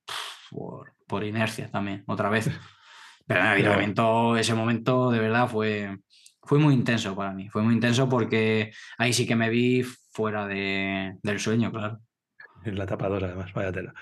por, 0.50 0.92
por 1.06 1.24
inercia 1.24 1.70
también, 1.70 2.04
otra 2.06 2.28
vez. 2.28 2.50
Pero 3.26 3.40
en 3.40 3.46
el 3.46 3.52
habituamiento, 3.52 4.36
ese 4.36 4.54
momento 4.54 5.10
de 5.10 5.18
verdad 5.18 5.48
fue, 5.48 5.98
fue 6.42 6.58
muy 6.58 6.74
intenso 6.74 7.16
para 7.16 7.32
mí, 7.32 7.48
fue 7.48 7.62
muy 7.62 7.74
intenso 7.74 8.08
porque 8.08 8.70
ahí 8.98 9.12
sí 9.12 9.26
que 9.26 9.34
me 9.34 9.50
vi 9.50 9.82
fuera 10.12 10.46
de- 10.46 11.16
del 11.22 11.40
sueño, 11.40 11.72
claro. 11.72 11.98
En 12.66 12.76
la 12.78 12.84
etapa 12.84 13.08
2, 13.08 13.22
además, 13.22 13.52
vaya 13.52 13.72
tela. 13.72 13.94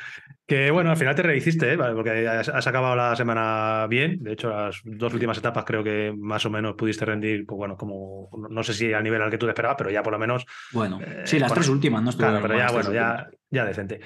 Que 0.46 0.70
bueno, 0.70 0.90
al 0.90 0.96
final 0.96 1.14
te 1.14 1.22
rehiciste, 1.22 1.72
¿eh? 1.72 1.77
Vale, 1.77 1.94
porque 1.94 2.29
has, 2.29 2.48
has 2.48 2.66
acabado 2.66 2.96
la 2.96 3.14
semana 3.16 3.87
bien. 3.88 4.22
De 4.22 4.33
hecho, 4.33 4.50
las 4.50 4.81
dos 4.85 5.12
últimas 5.14 5.38
etapas 5.38 5.64
creo 5.64 5.83
que 5.83 6.12
más 6.16 6.44
o 6.46 6.50
menos 6.50 6.74
pudiste 6.74 7.05
rendir, 7.05 7.46
pues 7.46 7.57
bueno, 7.57 7.77
como 7.77 8.29
no- 8.50 8.62
sé 8.62 8.74
si 8.74 8.92
al 8.92 9.03
nivel 9.05 9.22
al 9.22 9.31
que 9.31 9.38
tú 9.38 9.46
te 9.46 9.50
esperabas, 9.50 9.77
pero 9.79 9.90
ya 9.90 10.03
por 10.03 10.12
lo 10.12 10.18
menos. 10.18 10.44
Bueno, 10.72 11.00
Eh, 11.00 11.22
sí, 11.24 11.38
las 11.38 11.53
tres 11.55 11.68
últimas, 11.68 12.03
no 12.03 12.11
Claro, 12.12 12.37
estuvieron 12.38 12.42
pero 12.42 12.59
ya, 12.59 12.72
bueno, 12.72 12.92
ya, 12.92 13.29
ya 13.50 13.64
decente. 13.64 14.00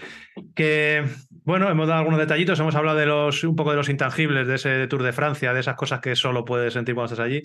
Que 0.54 1.04
bueno, 1.44 1.68
hemos 1.70 1.86
dado 1.88 1.98
algunos 2.00 2.18
detallitos, 2.20 2.58
hemos 2.60 2.74
hablado 2.74 2.98
de 2.98 3.06
los, 3.06 3.42
un 3.44 3.56
poco 3.56 3.70
de 3.70 3.76
los 3.76 3.88
intangibles 3.88 4.46
de 4.46 4.54
ese 4.56 4.86
Tour 4.86 5.02
de 5.02 5.12
Francia, 5.12 5.52
de 5.52 5.60
esas 5.60 5.74
cosas 5.76 6.00
que 6.00 6.14
solo 6.16 6.44
puedes 6.44 6.72
sentir 6.74 6.94
cuando 6.94 7.12
estás 7.12 7.24
allí. 7.26 7.42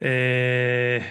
Eh, 0.00 1.02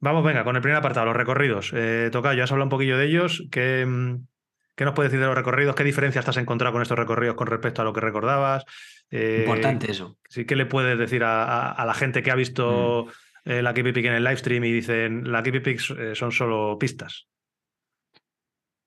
vamos, 0.00 0.24
venga, 0.24 0.44
con 0.44 0.56
el 0.56 0.62
primer 0.62 0.78
apartado, 0.78 1.06
los 1.06 1.16
recorridos. 1.16 1.72
Eh, 1.74 2.08
Tocayo, 2.12 2.44
has 2.44 2.52
hablado 2.52 2.66
un 2.66 2.70
poquillo 2.70 2.98
de 2.98 3.06
ellos. 3.06 3.46
¿Qué, 3.50 3.84
mm, 3.86 4.26
qué 4.74 4.84
nos 4.84 4.94
puedes 4.94 5.10
decir 5.12 5.20
de 5.20 5.26
los 5.26 5.36
recorridos? 5.36 5.74
¿Qué 5.74 5.84
diferencias 5.84 6.24
te 6.24 6.30
has 6.30 6.36
encontrado 6.36 6.72
con 6.72 6.82
estos 6.82 6.98
recorridos 6.98 7.36
con 7.36 7.46
respecto 7.46 7.82
a 7.82 7.84
lo 7.84 7.92
que 7.92 8.00
recordabas? 8.00 8.64
Eh, 9.10 9.38
Importante 9.46 9.90
eso. 9.90 10.18
sí, 10.28 10.44
¿Qué 10.44 10.56
le 10.56 10.66
puedes 10.66 10.98
decir 10.98 11.22
a, 11.24 11.44
a- 11.44 11.72
a 11.72 11.86
la 11.86 11.94
gente 11.94 12.22
que 12.22 12.30
ha 12.30 12.34
visto 12.34 13.06
Mm. 13.06 13.50
eh, 13.50 13.62
la 13.62 13.74
Keep 13.74 13.92
Pick 13.94 14.06
en 14.06 14.14
el 14.14 14.24
live 14.24 14.36
stream 14.38 14.64
y 14.64 14.72
dicen 14.72 15.30
la 15.30 15.42
Keep 15.42 15.62
Pick 15.62 15.80
eh, 15.98 16.14
son 16.14 16.32
solo 16.32 16.76
pistas? 16.78 17.28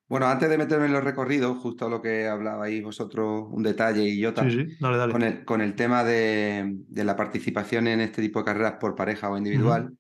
Bueno, 0.10 0.28
antes 0.28 0.50
de 0.50 0.58
meterme 0.58 0.86
en 0.86 0.94
los 0.94 1.04
recorridos, 1.04 1.58
justo 1.58 1.90
lo 1.90 2.02
que 2.02 2.28
hablabais 2.28 2.82
vosotros, 2.82 3.44
un 3.52 3.62
detalle 3.62 4.04
y 4.04 4.20
yo 4.20 4.30
Sí, 4.30 4.36
también. 4.36 4.70
sí, 4.70 4.78
dale, 4.80 4.98
dale. 4.98 5.12
con 5.12 5.22
el, 5.24 5.44
con 5.46 5.62
el 5.62 5.76
tema 5.76 6.04
de, 6.06 6.64
de 6.88 7.04
la 7.04 7.16
participación 7.18 7.88
en 7.88 8.00
este 8.00 8.22
tipo 8.22 8.40
de 8.40 8.46
carreras 8.46 8.76
por 8.80 8.96
pareja 8.96 9.30
o 9.30 9.38
individual, 9.38 9.92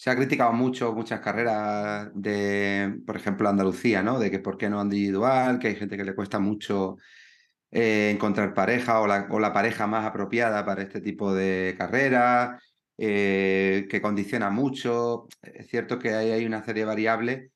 se 0.00 0.08
ha 0.08 0.16
criticado 0.16 0.54
mucho 0.54 0.94
muchas 0.94 1.20
carreras 1.20 2.08
de, 2.14 3.00
por 3.06 3.16
ejemplo, 3.16 3.50
Andalucía, 3.50 4.02
¿no? 4.02 4.18
De 4.18 4.30
que 4.30 4.38
por 4.38 4.56
qué 4.56 4.70
no 4.70 4.80
individual, 4.80 5.58
que 5.58 5.68
hay 5.68 5.76
gente 5.76 5.98
que 5.98 6.04
le 6.04 6.14
cuesta 6.14 6.38
mucho 6.38 6.96
eh, 7.70 8.10
encontrar 8.10 8.54
pareja 8.54 9.00
o 9.02 9.06
la, 9.06 9.26
o 9.28 9.38
la 9.38 9.52
pareja 9.52 9.86
más 9.86 10.06
apropiada 10.06 10.64
para 10.64 10.80
este 10.80 11.02
tipo 11.02 11.34
de 11.34 11.74
carreras, 11.76 12.62
eh, 12.96 13.86
que 13.90 14.00
condiciona 14.00 14.48
mucho. 14.48 15.28
Es 15.42 15.68
cierto 15.68 15.98
que 15.98 16.14
ahí 16.14 16.30
hay 16.30 16.46
una 16.46 16.64
serie 16.64 16.84
de 16.84 16.86
variables 16.86 17.50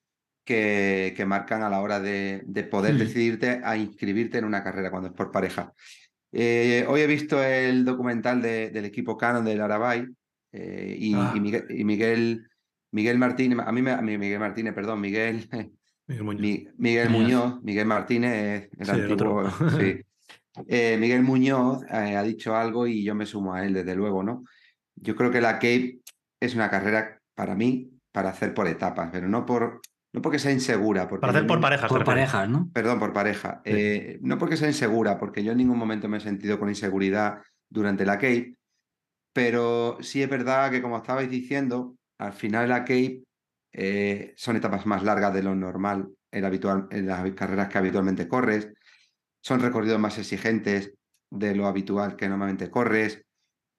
que, 0.44 1.14
que 1.16 1.24
marcan 1.24 1.62
a 1.62 1.70
la 1.70 1.80
hora 1.80 1.98
de, 1.98 2.42
de 2.44 2.64
poder 2.64 2.92
Mm. 2.96 2.98
decidirte 2.98 3.62
a 3.64 3.78
inscribirte 3.78 4.36
en 4.36 4.44
una 4.44 4.62
carrera 4.62 4.90
cuando 4.90 5.08
es 5.08 5.14
por 5.14 5.30
pareja. 5.30 5.72
Eh, 6.30 6.84
hoy 6.88 7.00
he 7.00 7.06
visto 7.06 7.42
el 7.42 7.86
documental 7.86 8.42
de- 8.42 8.68
del 8.68 8.84
equipo 8.84 9.16
Canon 9.16 9.46
del 9.46 9.62
Arabay 9.62 10.06
eh, 10.54 10.96
y, 10.98 11.14
Ah. 11.14 11.32
y 11.34 11.40
Miguel, 11.40 11.64
y 11.68 11.84
Miguel, 11.84 12.48
Miguel 12.92 13.18
Martínez, 13.18 13.58
a 13.66 13.72
mí, 13.72 13.82
me, 13.82 13.90
a 13.90 14.00
mí 14.00 14.16
Miguel 14.18 14.38
Martínez, 14.40 14.72
perdón, 14.74 15.00
Miguel, 15.00 15.48
Miguel 16.06 16.24
Muñoz. 16.24 16.40
Mi- 16.42 16.68
Miguel 16.78 17.10
Muñoz. 17.10 17.62
Miguel 17.62 17.86
Martínez, 17.86 18.68
el 18.78 18.86
Sí, 18.86 18.90
el 18.92 19.02
antiguo, 19.10 19.34
otro. 19.42 19.70
sí. 19.78 20.00
Eh, 20.68 20.96
Miguel 21.00 21.22
Muñoz 21.24 21.82
eh, 21.90 22.16
ha 22.16 22.22
dicho 22.22 22.54
algo 22.54 22.86
y 22.86 23.02
yo 23.02 23.14
me 23.16 23.26
sumo 23.26 23.54
a 23.54 23.64
él, 23.66 23.72
desde 23.74 23.96
luego, 23.96 24.22
¿no? 24.22 24.44
Yo 24.94 25.16
creo 25.16 25.30
que 25.32 25.40
la 25.40 25.54
Cape 25.54 25.98
es 26.40 26.54
una 26.54 26.70
carrera 26.70 27.18
para 27.34 27.56
mí 27.56 27.90
para 28.12 28.28
hacer 28.30 28.54
por 28.54 28.68
etapas, 28.68 29.08
pero 29.10 29.26
no 29.28 29.44
por 29.44 29.80
no 30.12 30.22
porque 30.22 30.38
sea 30.38 30.52
insegura, 30.52 31.08
porque 31.08 31.22
Para 31.22 31.32
yo 31.32 31.38
hacer 31.38 31.48
por 31.48 31.60
parejas. 31.60 31.88
Por 31.88 32.04
parejas, 32.04 32.48
¿no? 32.48 32.70
Perdón, 32.72 33.00
por 33.00 33.12
pareja. 33.12 33.60
Sí. 33.64 33.72
Eh, 33.74 34.18
no 34.22 34.38
porque 34.38 34.56
sea 34.56 34.68
insegura, 34.68 35.18
porque 35.18 35.42
yo 35.42 35.50
en 35.50 35.58
ningún 35.58 35.76
momento 35.76 36.08
me 36.08 36.18
he 36.18 36.20
sentido 36.20 36.60
con 36.60 36.68
inseguridad 36.68 37.38
durante 37.68 38.04
la 38.06 38.14
Cape, 38.14 38.54
pero 39.34 39.98
sí 40.02 40.22
es 40.22 40.30
verdad 40.30 40.72
que, 40.72 40.82
como 40.82 40.98
estabais 40.98 41.30
diciendo, 41.30 41.96
al 42.18 42.34
final 42.34 42.70
la 42.70 42.80
Cape 42.84 43.24
eh, 43.72 44.34
son 44.38 44.56
etapas 44.56 44.86
más 44.86 45.04
largas 45.04 45.34
de 45.34 45.44
lo 45.44 45.56
normal 45.56 46.10
en, 46.32 46.46
habitual, 46.46 46.88
en 46.92 47.08
las 47.08 47.32
carreras 47.34 47.68
que 47.70 47.78
habitualmente 47.78 48.28
corres, 48.28 48.70
son 49.42 49.60
recorridos 49.60 49.98
más 50.00 50.18
exigentes 50.18 50.94
de 51.30 51.54
lo 51.54 51.66
habitual 51.66 52.16
que 52.16 52.28
normalmente 52.28 52.70
corres, 52.70 53.22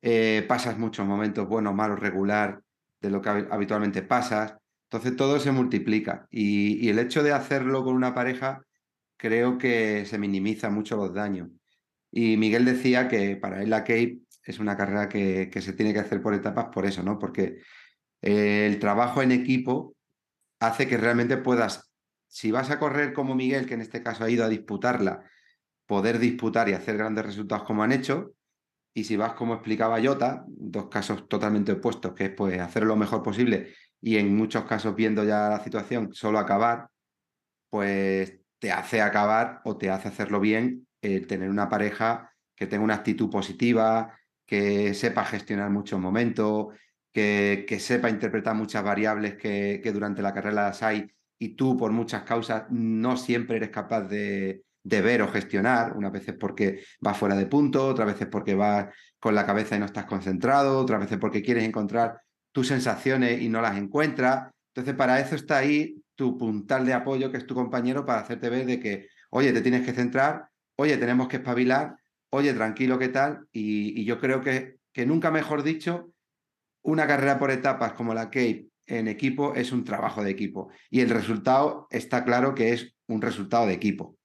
eh, 0.01 0.45
pasas 0.47 0.77
muchos 0.77 1.05
momentos 1.07 1.47
buenos, 1.47 1.75
malos, 1.75 1.99
regular 1.99 2.61
de 3.01 3.09
lo 3.09 3.21
que 3.21 3.29
hab- 3.29 3.49
habitualmente 3.51 4.03
pasas. 4.03 4.55
Entonces 4.91 5.15
todo 5.17 5.39
se 5.39 5.51
multiplica 5.51 6.27
y, 6.31 6.85
y 6.85 6.89
el 6.89 6.99
hecho 6.99 7.23
de 7.23 7.33
hacerlo 7.33 7.83
con 7.83 7.95
una 7.95 8.13
pareja 8.15 8.63
creo 9.17 9.57
que 9.57 10.05
se 10.05 10.17
minimiza 10.19 10.69
mucho 10.69 10.97
los 10.97 11.13
daños. 11.13 11.49
Y 12.11 12.37
Miguel 12.37 12.65
decía 12.65 13.07
que 13.07 13.35
para 13.37 13.61
él 13.61 13.69
la 13.69 13.81
Cape 13.83 14.19
es 14.51 14.59
una 14.59 14.77
carrera 14.77 15.09
que, 15.09 15.49
que 15.51 15.61
se 15.61 15.73
tiene 15.73 15.93
que 15.93 15.99
hacer 15.99 16.21
por 16.21 16.33
etapas 16.33 16.67
por 16.73 16.85
eso, 16.85 17.03
¿no? 17.03 17.17
Porque 17.17 17.61
eh, 18.21 18.67
el 18.67 18.79
trabajo 18.79 19.21
en 19.21 19.31
equipo 19.31 19.95
hace 20.59 20.87
que 20.87 20.97
realmente 20.97 21.37
puedas, 21.37 21.91
si 22.27 22.51
vas 22.51 22.69
a 22.71 22.79
correr 22.79 23.13
como 23.13 23.35
Miguel, 23.35 23.65
que 23.65 23.75
en 23.75 23.81
este 23.81 24.01
caso 24.03 24.23
ha 24.23 24.29
ido 24.29 24.45
a 24.45 24.49
disputarla, 24.49 25.23
poder 25.85 26.19
disputar 26.19 26.69
y 26.69 26.73
hacer 26.73 26.97
grandes 26.97 27.25
resultados 27.25 27.65
como 27.65 27.83
han 27.83 27.91
hecho. 27.91 28.33
Y 28.93 29.03
si 29.03 29.17
vas 29.17 29.33
como 29.33 29.55
explicaba 29.55 30.01
Jota, 30.01 30.45
dos 30.47 30.87
casos 30.87 31.27
totalmente 31.27 31.73
opuestos, 31.73 32.13
que 32.13 32.25
es 32.25 32.29
pues 32.31 32.59
hacer 32.59 32.83
lo 32.83 32.95
mejor 32.95 33.21
posible 33.21 33.73
y 34.01 34.17
en 34.17 34.35
muchos 34.35 34.65
casos 34.65 34.95
viendo 34.95 35.23
ya 35.23 35.49
la 35.49 35.63
situación, 35.63 36.13
solo 36.13 36.39
acabar, 36.39 36.89
pues 37.69 38.39
te 38.59 38.71
hace 38.71 39.01
acabar 39.01 39.61
o 39.65 39.77
te 39.77 39.89
hace 39.89 40.07
hacerlo 40.07 40.39
bien 40.39 40.87
el 41.01 41.27
tener 41.27 41.49
una 41.49 41.69
pareja 41.69 42.31
que 42.55 42.67
tenga 42.67 42.83
una 42.83 42.95
actitud 42.95 43.29
positiva, 43.29 44.17
que 44.45 44.93
sepa 44.93 45.25
gestionar 45.25 45.69
muchos 45.69 45.99
momentos, 45.99 46.67
que, 47.11 47.65
que 47.67 47.79
sepa 47.79 48.09
interpretar 48.09 48.55
muchas 48.55 48.83
variables 48.83 49.35
que, 49.35 49.79
que 49.83 49.91
durante 49.91 50.21
la 50.21 50.33
carrera 50.33 50.63
las 50.63 50.83
hay 50.83 51.09
y 51.37 51.55
tú 51.55 51.77
por 51.77 51.91
muchas 51.91 52.23
causas 52.23 52.65
no 52.69 53.17
siempre 53.17 53.57
eres 53.57 53.69
capaz 53.69 54.01
de, 54.01 54.63
de 54.85 55.01
ver 55.01 55.23
o 55.23 55.27
gestionar, 55.27 55.97
unas 55.97 56.11
veces 56.11 56.35
porque 56.39 56.83
vas 56.99 57.17
fuera 57.17 57.35
de 57.35 57.47
punto, 57.47 57.87
otras 57.87 58.07
veces 58.07 58.27
porque 58.27 58.53
vas 58.53 58.87
con 59.19 59.33
la 59.33 59.45
cabeza 59.45 59.75
y 59.75 59.79
no 59.79 59.85
estás 59.85 60.05
concentrado, 60.05 60.77
otras 60.77 60.99
veces 60.99 61.17
porque 61.17 61.41
quieres 61.41 61.63
encontrar 61.63 62.21
tus 62.51 62.67
sensaciones 62.67 63.41
y 63.41 63.49
no 63.49 63.61
las 63.61 63.77
encuentras. 63.77 64.51
Entonces, 64.73 64.93
para 64.93 65.19
eso 65.19 65.35
está 65.35 65.57
ahí 65.57 66.01
tu 66.13 66.37
puntal 66.37 66.85
de 66.85 66.93
apoyo, 66.93 67.31
que 67.31 67.37
es 67.37 67.47
tu 67.47 67.55
compañero, 67.55 68.05
para 68.05 68.21
hacerte 68.21 68.49
ver 68.49 68.67
de 68.67 68.79
que, 68.79 69.07
oye, 69.31 69.51
te 69.51 69.61
tienes 69.61 69.83
que 69.83 69.91
centrar, 69.91 70.49
oye, 70.75 70.97
tenemos 70.97 71.27
que 71.27 71.37
espabilar, 71.37 71.95
oye, 72.35 72.53
tranquilo, 72.53 72.99
¿qué 72.99 73.09
tal? 73.09 73.47
Y, 73.51 74.03
yo 74.05 74.19
creo 74.19 74.41
que, 74.41 74.77
que 74.93 75.05
nunca 75.05 75.31
mejor 75.31 75.63
dicho, 75.63 76.11
una 76.83 77.07
carrera 77.07 77.39
por 77.39 77.51
etapas 77.51 77.93
como 77.93 78.13
la 78.13 78.25
Cape 78.25 78.67
en 78.85 79.07
equipo 79.07 79.55
es 79.55 79.71
un 79.71 79.83
trabajo 79.83 80.23
de 80.23 80.31
equipo. 80.31 80.69
Y 80.89 81.01
el 81.01 81.09
resultado 81.09 81.87
está 81.89 82.23
claro 82.23 82.53
que 82.53 82.73
es 82.73 82.95
un 83.07 83.21
resultado 83.21 83.65
de 83.65 83.73
equipo. 83.73 84.17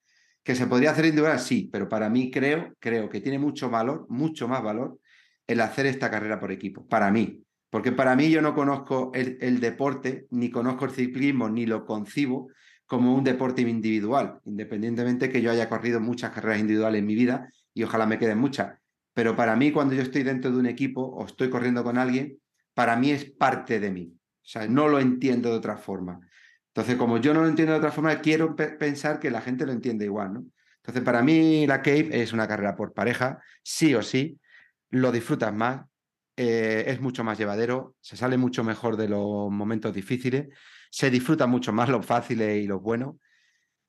¿Que 0.43 0.55
se 0.55 0.67
podría 0.67 0.91
hacer 0.91 1.07
individual? 1.07 1.39
Sí, 1.39 1.69
pero 1.73 1.89
para 1.89 2.09
mí 2.09 2.31
creo, 2.31 2.75
creo 2.79 3.09
que 3.09 3.21
tiene 3.21 3.39
mucho 3.39 3.71
valor, 3.71 4.07
mucho 4.09 4.49
más 4.49 4.63
valor 4.63 4.99
el 5.47 5.61
hacer 5.61 5.87
esta 5.87 6.11
carrera 6.11 6.39
por 6.39 6.53
equipo, 6.53 6.87
para 6.87 7.11
mí. 7.11 7.43
Porque 7.71 7.93
para 7.93 8.17
mí 8.17 8.31
yo 8.31 8.43
no 8.43 8.55
conozco 8.55 9.11
el, 9.15 9.39
el 9.41 9.61
deporte, 9.61 10.27
ni 10.31 10.51
conozco 10.51 10.85
el 10.85 10.91
ciclismo, 10.91 11.49
ni 11.49 11.67
lo 11.67 11.85
concibo 11.85 12.49
como 12.87 13.15
un 13.15 13.23
deporte 13.23 13.63
individual, 13.63 14.41
independientemente 14.45 15.31
que 15.31 15.41
yo 15.41 15.53
haya 15.53 15.69
corrido 15.69 16.01
muchas 16.01 16.33
carreras 16.33 16.59
individuales 16.59 16.99
en 16.99 17.07
mi 17.07 17.15
vida 17.15 17.49
y 17.81 17.85
ojalá 17.85 18.05
me 18.05 18.19
queden 18.19 18.37
muchas. 18.37 18.79
Pero 19.15 19.35
para 19.35 19.57
mí, 19.57 19.73
cuando 19.73 19.95
yo 19.95 20.03
estoy 20.03 20.23
dentro 20.23 20.51
de 20.51 20.59
un 20.59 20.67
equipo 20.67 21.01
o 21.01 21.25
estoy 21.25 21.49
corriendo 21.49 21.83
con 21.83 21.97
alguien, 21.97 22.39
para 22.75 22.95
mí 22.95 23.11
es 23.11 23.25
parte 23.25 23.81
de 23.81 23.91
mí. 23.91 24.13
O 24.15 24.47
sea, 24.47 24.69
no 24.69 24.87
lo 24.87 25.01
entiendo 25.01 25.51
de 25.51 25.57
otra 25.57 25.79
forma. 25.79 26.21
Entonces, 26.69 26.97
como 26.97 27.17
yo 27.17 27.33
no 27.33 27.41
lo 27.41 27.49
entiendo 27.49 27.73
de 27.73 27.79
otra 27.79 27.91
forma, 27.91 28.21
quiero 28.21 28.55
pensar 28.55 29.19
que 29.19 29.31
la 29.31 29.41
gente 29.41 29.65
lo 29.65 29.73
entiende 29.73 30.05
igual, 30.05 30.35
¿no? 30.35 30.45
Entonces, 30.77 31.03
para 31.03 31.23
mí 31.23 31.67
la 31.67 31.79
Cape 31.79 32.21
es 32.23 32.35
una 32.35 32.47
carrera 32.47 32.77
por 32.77 32.93
pareja, 32.93 33.43
sí 33.63 33.95
o 33.95 34.03
sí, 34.03 34.39
lo 34.91 35.11
disfrutas 35.11 35.55
más, 35.55 35.87
eh, 36.37 36.85
es 36.87 37.01
mucho 37.01 37.25
más 37.25 37.39
llevadero, 37.39 37.97
se 38.01 38.17
sale 38.17 38.37
mucho 38.37 38.63
mejor 38.63 38.99
de 38.99 39.09
los 39.09 39.51
momentos 39.51 39.95
difíciles, 39.95 40.49
se 40.91 41.11
disfruta 41.11 41.47
mucho 41.47 41.73
más 41.73 41.89
los 41.89 42.05
fáciles 42.05 42.63
y 42.63 42.67
los 42.67 42.83
buenos. 42.83 43.17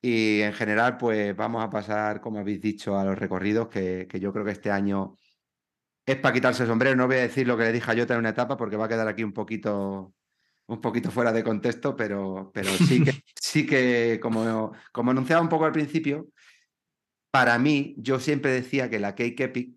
Y 0.01 0.41
en 0.41 0.53
general, 0.53 0.97
pues 0.97 1.35
vamos 1.35 1.63
a 1.63 1.69
pasar, 1.69 2.21
como 2.21 2.39
habéis 2.39 2.61
dicho, 2.61 2.97
a 2.97 3.05
los 3.05 3.17
recorridos, 3.17 3.67
que, 3.69 4.07
que 4.09 4.19
yo 4.19 4.33
creo 4.33 4.43
que 4.43 4.51
este 4.51 4.71
año 4.71 5.15
es 6.05 6.15
para 6.17 6.33
quitarse 6.33 6.63
el 6.63 6.69
sombrero. 6.69 6.95
No 6.95 7.07
voy 7.07 7.17
a 7.17 7.21
decir 7.21 7.47
lo 7.47 7.57
que 7.57 7.63
le 7.63 7.71
dije 7.71 7.91
a 7.91 7.95
Jota 7.95 8.13
en 8.13 8.19
una 8.19 8.29
etapa 8.29 8.57
porque 8.57 8.77
va 8.77 8.85
a 8.85 8.89
quedar 8.89 9.07
aquí 9.07 9.23
un 9.23 9.33
poquito, 9.33 10.13
un 10.67 10.81
poquito 10.81 11.11
fuera 11.11 11.31
de 11.31 11.43
contexto, 11.43 11.95
pero, 11.95 12.51
pero 12.53 12.69
sí 12.71 13.03
que, 13.03 13.23
sí 13.35 13.65
que 13.65 14.19
como, 14.21 14.73
como 14.91 15.11
anunciaba 15.11 15.41
un 15.41 15.49
poco 15.49 15.65
al 15.65 15.71
principio, 15.71 16.29
para 17.31 17.59
mí, 17.59 17.95
yo 17.97 18.19
siempre 18.19 18.51
decía 18.51 18.89
que 18.89 18.99
la 18.99 19.15
Cake 19.15 19.43
Epic 19.43 19.75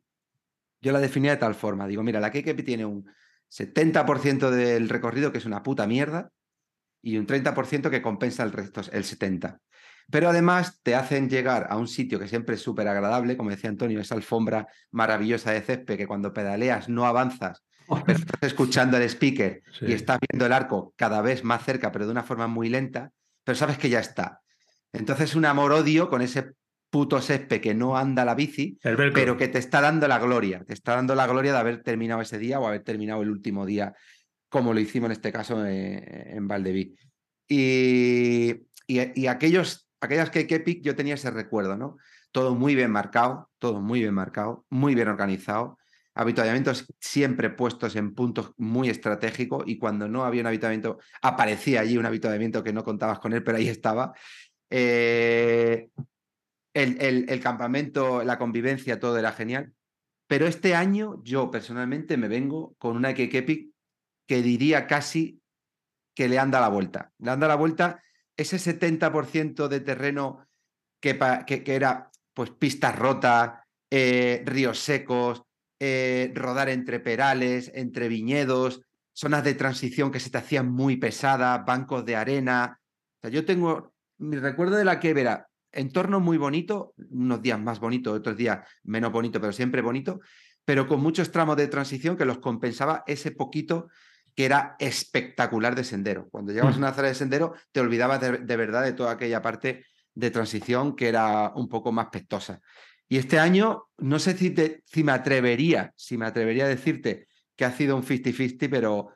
yo 0.85 0.93
la 0.93 1.01
definía 1.01 1.31
de 1.31 1.39
tal 1.39 1.55
forma. 1.55 1.87
Digo, 1.87 2.03
mira, 2.03 2.21
la 2.21 2.31
KKP 2.31 2.63
tiene 2.63 2.85
un 2.85 3.11
70% 3.51 4.51
del 4.51 4.91
recorrido 4.91 5.33
que 5.33 5.39
es 5.39 5.47
una 5.47 5.63
puta 5.63 5.87
mierda 5.87 6.31
y 7.01 7.17
un 7.17 7.27
30% 7.27 7.89
que 7.89 8.03
compensa 8.03 8.43
el 8.43 8.53
resto, 8.53 8.83
el 8.93 9.05
70%. 9.05 9.61
Pero 10.11 10.29
además 10.29 10.81
te 10.83 10.95
hacen 10.95 11.29
llegar 11.29 11.67
a 11.71 11.77
un 11.77 11.89
sitio 11.89 12.19
que 12.19 12.29
siempre 12.29 12.57
es 12.57 12.63
súper 12.63 12.89
agradable, 12.89 13.37
como 13.37 13.51
decía 13.51 13.71
Antonio, 13.71 14.01
esa 14.01 14.15
alfombra 14.15 14.69
maravillosa 14.91 15.53
de 15.53 15.63
césped 15.63 15.97
que 15.97 16.07
cuando 16.07 16.33
pedaleas 16.33 16.89
no 16.89 17.07
avanzas, 17.07 17.65
pero 18.07 18.19
estás 18.19 18.43
escuchando 18.43 18.97
el 18.97 19.03
speaker 19.05 19.63
y 19.81 19.93
estás 19.93 20.19
viendo 20.31 20.47
el 20.47 20.53
arco 20.53 20.95
cada 20.97 21.23
vez 21.23 21.45
más 21.45 21.65
cerca, 21.65 21.93
pero 21.93 22.07
de 22.07 22.13
una 22.13 22.23
forma 22.23 22.47
muy 22.47 22.69
lenta, 22.69 23.13
pero 23.45 23.57
sabes 23.57 23.79
que 23.79 23.91
ya 23.91 24.01
está. 24.01 24.41
Entonces 24.93 25.35
un 25.35 25.45
amor-odio 25.45 26.09
con 26.09 26.23
ese 26.23 26.53
puto 26.95 27.21
césped 27.21 27.61
que 27.61 27.75
no 27.75 27.97
anda 27.97 28.25
la 28.25 28.37
bici, 28.37 28.79
pero 28.81 29.37
que 29.37 29.49
te 29.49 29.59
está 29.59 29.81
dando 29.81 30.07
la 30.07 30.21
gloria, 30.21 30.63
te 30.65 30.73
está 30.73 30.95
dando 30.95 31.17
la 31.17 31.27
gloria 31.27 31.53
de 31.53 31.59
haber 31.59 31.83
terminado 31.83 32.21
ese 32.21 32.39
día 32.39 32.61
o 32.61 32.69
haber 32.69 32.85
terminado 32.85 33.23
el 33.23 33.31
último 33.31 33.67
día, 33.67 33.95
como 34.49 34.73
lo 34.73 34.79
hicimos 34.79 35.07
en 35.07 35.13
este 35.13 35.33
caso 35.33 35.67
eh, 35.67 36.37
en 36.37 36.47
Valdeví. 36.47 36.95
Y, 37.49 38.55
y, 38.87 39.27
aquellos, 39.27 39.84
aquellas 40.05 40.31
que 40.31 40.41
Epic 40.41 40.83
yo 40.83 40.95
tenía 40.95 41.15
ese 41.15 41.31
recuerdo, 41.31 41.77
¿no? 41.77 41.97
Todo 42.33 42.55
muy 42.55 42.75
bien 42.75 42.91
marcado, 42.91 43.51
todo 43.59 43.81
muy 43.81 44.01
bien 44.01 44.15
marcado, 44.15 44.65
muy 44.71 44.95
bien 44.95 45.09
organizado, 45.09 45.79
habituamientos 46.15 46.87
siempre 47.01 47.51
puestos 47.51 47.97
en 47.97 48.15
puntos 48.15 48.53
muy 48.57 48.89
estratégicos 48.89 49.65
y 49.67 49.79
cuando 49.79 50.09
no 50.09 50.25
había 50.25 50.43
un 50.43 50.47
habituamiento, 50.47 50.99
aparecía 51.23 51.81
allí 51.81 51.99
un 51.99 52.07
habituamiento 52.07 52.63
que 52.63 52.73
no 52.73 52.85
contabas 52.85 53.19
con 53.19 53.33
él, 53.33 53.43
pero 53.43 53.59
ahí 53.59 53.69
estaba. 53.69 54.15
Eh, 54.71 55.89
el, 56.73 57.41
campamento, 57.41 58.25
la 58.25 58.39
convivencia, 58.39 58.99
todo 58.99 59.19
era 59.19 59.33
genial. 59.33 59.73
Pero 60.27 60.47
este 60.47 60.75
año 60.75 61.21
yo 61.23 61.51
personalmente 61.51 62.17
me 62.17 62.29
vengo 62.29 62.75
con 62.79 62.97
una 62.97 63.11
Epic 63.11 63.71
que 64.27 64.43
diría 64.43 64.87
casi 64.87 65.41
que 66.15 66.29
le 66.29 66.39
anda 66.39 66.61
la 66.61 66.69
vuelta. 66.69 67.13
Le 67.19 67.31
anda 67.31 67.47
la 67.47 67.57
vuelta 67.57 68.03
ese 68.37 68.57
70% 68.57 69.69
de 69.69 69.81
terreno 69.81 70.47
que, 71.01 71.19
que, 71.47 71.75
era 71.75 72.11
pues 72.33 72.51
pistas 72.51 72.99
rotas, 72.99 73.61
eh, 73.91 74.43
ríos 74.45 74.79
secos, 74.79 75.43
eh, 75.79 76.33
rodar 76.35 76.69
entre 76.69 77.01
perales, 77.01 77.71
entre 77.75 78.09
viñedos, 78.09 78.81
zonas 79.13 79.45
de 79.45 79.55
transición 79.55 80.11
que 80.11 80.21
se 80.21 80.31
te 80.31 80.39
hacían 80.39 80.71
muy 80.71 80.97
pesadas, 80.97 81.65
bancos 81.65 82.05
de 82.05 82.17
arena. 82.17 82.81
Yo 83.23 83.45
tengo 83.45 83.95
mi 84.19 84.37
recuerdo 84.37 84.77
de 84.77 84.85
la 84.85 84.99
que 84.99 85.15
verá 85.15 85.49
entorno 85.75 86.21
muy 86.21 86.39
bonito, 86.39 86.95
unos 87.11 87.43
días 87.43 87.61
más 87.61 87.81
bonito, 87.81 88.13
otros 88.13 88.37
días 88.37 88.67
menos 88.85 89.13
bonito, 89.13 89.41
pero 89.41 89.53
siempre 89.53 89.83
bonito, 89.83 90.21
pero 90.65 90.87
con 90.87 91.01
muchos 91.01 91.31
tramos 91.31 91.57
de 91.57 91.69
transición 91.69 92.17
que 92.17 92.25
los 92.25 92.39
compensaba 92.39 93.03
ese 93.07 93.33
poquito 93.33 93.89
que 94.35 94.45
era 94.45 94.77
espectacular 94.79 95.75
de 95.75 95.85
sendero. 95.85 96.29
Cuando 96.31 96.53
llegabas 96.53 96.75
a 96.75 96.79
mm. 96.79 96.83
una 96.83 96.93
zona 96.93 97.09
de 97.09 97.15
sendero, 97.15 97.55
te 97.73 97.81
olvidabas 97.81 98.21
de, 98.21 98.57
verdad 98.57 98.83
de 98.83 98.93
toda 98.93 99.13
aquella 99.13 99.43
parte 99.43 99.85
de 100.15 100.31
transición 100.31 100.97
que 100.97 101.09
era 101.09 101.53
un 101.55 101.69
poco 101.69 101.93
más 101.93 102.09
pestosa. 102.09 102.61
Y 103.09 103.19
este 103.19 103.39
año, 103.39 103.85
no 103.99 104.19
sé 104.19 104.37
si, 104.37 104.55
si 104.85 105.05
me 105.05 105.13
atrevería, 105.13 105.93
si 105.97 106.17
me 106.17 106.27
atrevería 106.27 106.65
a 106.65 106.69
decirte 106.69 107.29
que 107.57 107.65
ha 107.65 107.73
sido 107.73 107.97
un 107.97 108.05
50-50, 108.05 108.69
pero 108.71 109.11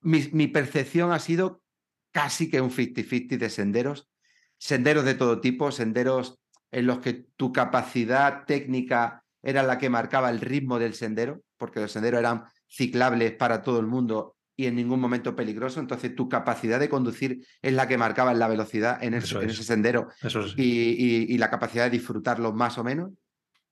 mi, 0.00 0.28
mi 0.32 0.46
percepción 0.46 1.12
ha 1.12 1.18
sido 1.18 1.62
casi 2.12 2.48
que 2.48 2.60
un 2.60 2.70
50-50 2.70 3.36
de 3.36 3.50
senderos 3.50 4.08
senderos 4.58 5.04
de 5.04 5.14
todo 5.14 5.40
tipo, 5.40 5.72
senderos 5.72 6.38
en 6.70 6.86
los 6.86 6.98
que 6.98 7.14
tu 7.14 7.52
capacidad 7.52 8.44
técnica 8.44 9.24
era 9.42 9.62
la 9.62 9.78
que 9.78 9.88
marcaba 9.88 10.30
el 10.30 10.40
ritmo 10.40 10.78
del 10.78 10.94
sendero, 10.94 11.40
porque 11.56 11.80
los 11.80 11.92
senderos 11.92 12.18
eran 12.18 12.44
ciclables 12.68 13.32
para 13.32 13.62
todo 13.62 13.78
el 13.78 13.86
mundo 13.86 14.36
y 14.58 14.66
en 14.66 14.74
ningún 14.74 15.00
momento 15.00 15.36
peligroso. 15.36 15.78
Entonces, 15.78 16.16
tu 16.16 16.28
capacidad 16.28 16.80
de 16.80 16.88
conducir 16.88 17.46
es 17.62 17.72
la 17.72 17.86
que 17.86 17.96
marcaba 17.96 18.34
la 18.34 18.48
velocidad 18.48 19.00
en, 19.00 19.14
ese, 19.14 19.38
en 19.38 19.50
ese 19.50 19.62
sendero 19.62 20.08
y, 20.56 21.38
la 21.38 21.48
capacidad 21.48 21.84
de 21.84 21.90
disfrutarlo 21.90 22.52
más 22.52 22.76
o 22.76 22.82
menos. 22.82 23.12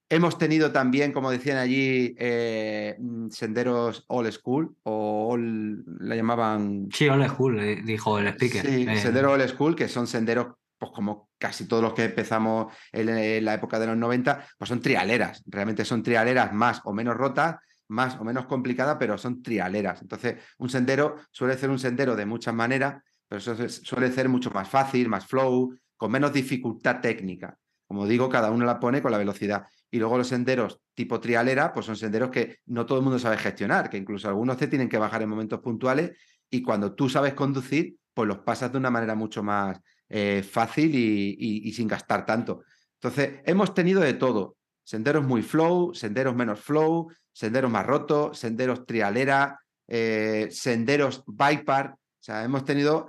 Hemos 0.09 0.39
tenido 0.39 0.71
también, 0.71 1.11
como 1.11 1.33
decían 1.33 1.57
allí, 1.57 2.15
eh, 2.17 2.97
senderos 3.31 4.05
old 4.07 4.31
school 4.31 4.77
o 4.85 5.37
la 5.37 6.15
llamaban. 6.15 6.89
Sí, 6.93 7.09
old 7.09 7.27
school, 7.27 7.59
eh, 7.59 7.83
dijo 7.85 8.21
el 8.21 8.29
speaker. 8.29 8.65
Sí, 8.65 8.87
eh. 8.89 8.97
senderos 9.01 9.33
old 9.33 9.49
school, 9.49 9.75
que 9.75 9.89
son 9.89 10.07
senderos 10.07 10.55
pues 10.79 10.93
como 10.93 11.31
casi 11.39 11.67
todos 11.67 11.83
los 11.83 11.95
que 11.95 12.05
empezamos 12.05 12.73
en 12.93 13.45
la 13.45 13.55
época 13.55 13.81
de 13.81 13.89
los 13.89 13.97
90, 13.97 14.47
pues 14.57 14.69
son 14.69 14.81
trialeras. 14.81 15.43
Realmente 15.47 15.85
son 15.85 16.05
trialeras 16.05 16.53
más 16.53 16.81
o 16.85 16.93
menos 16.93 17.17
rotas, 17.17 17.57
más 17.89 18.17
o 18.17 18.25
menos 18.25 18.47
complicadas, 18.47 18.97
pero 18.99 19.17
son 19.19 19.43
trialeras. 19.43 20.03
Entonces, 20.03 20.37
un 20.59 20.69
sendero 20.69 21.17
suele 21.31 21.57
ser 21.57 21.71
un 21.71 21.79
sendero 21.79 22.17
de 22.17 22.27
muchas 22.27 22.55
maneras, 22.55 23.03
pero 23.29 23.41
suele 23.41 24.13
ser 24.13 24.29
mucho 24.29 24.51
más 24.51 24.69
fácil, 24.69 25.09
más 25.09 25.27
flow, 25.27 25.75
con 25.97 26.11
menos 26.11 26.33
dificultad 26.33 27.01
técnica. 27.01 27.57
Como 27.87 28.07
digo, 28.07 28.29
cada 28.29 28.51
uno 28.51 28.65
la 28.65 28.81
pone 28.81 29.01
con 29.01 29.13
la 29.13 29.19
velocidad. 29.19 29.67
Y 29.91 29.99
luego 29.99 30.19
los 30.19 30.29
senderos 30.29 30.81
tipo 30.95 31.21
trialera, 31.21 31.73
pues 31.73 31.87
son 31.87 31.97
senderos 31.97 32.31
que 32.31 32.59
no 32.67 32.85
todo 32.87 32.99
el 32.99 33.05
mundo 33.05 33.19
sabe 33.19 33.37
gestionar, 33.37 33.89
que 33.89 33.97
incluso 33.97 34.29
algunos 34.29 34.57
te 34.57 34.67
tienen 34.67 34.89
que 34.89 34.99
bajar 34.99 35.23
en 35.23 35.29
momentos 35.29 35.61
puntuales 35.61 36.13
y 36.51 36.63
cuando 36.63 36.95
tú 36.95 37.09
sabes 37.09 37.35
conducir, 37.35 37.97
pues 38.15 38.27
los 38.27 38.39
pasas 38.39 38.73
de 38.73 38.79
una 38.79 38.91
manera 38.91 39.15
mucho 39.15 39.43
más, 39.43 39.79
eh, 40.09 40.43
fácil 40.49 40.95
y, 40.95 41.73
sin 41.73 41.89
gastar 41.89 42.25
tanto. 42.25 42.63
Entonces, 42.95 43.41
hemos 43.45 43.75
tenido 43.75 44.01
de 44.01 44.15
todo. 44.15 44.56
Senderos 44.87 45.25
muy 45.25 45.43
flow, 45.43 45.93
senderos 45.95 46.37
menos 46.37 46.61
flow, 46.61 47.11
senderos 47.33 47.71
más 47.71 47.85
rotos, 47.85 48.39
senderos 48.39 48.87
trialera, 48.87 49.59
eh, 49.89 50.47
senderos 50.53 51.25
bike 51.27 51.65
park. 51.65 51.95
O 51.95 52.23
sea, 52.23 52.45
hemos 52.45 52.65
tenido 52.65 53.09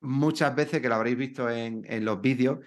muchas 0.00 0.54
veces, 0.54 0.80
que 0.80 0.88
lo 0.88 0.94
habréis 0.94 1.18
visto 1.18 1.50
en, 1.50 1.84
los 2.02 2.20
vídeos, 2.22 2.60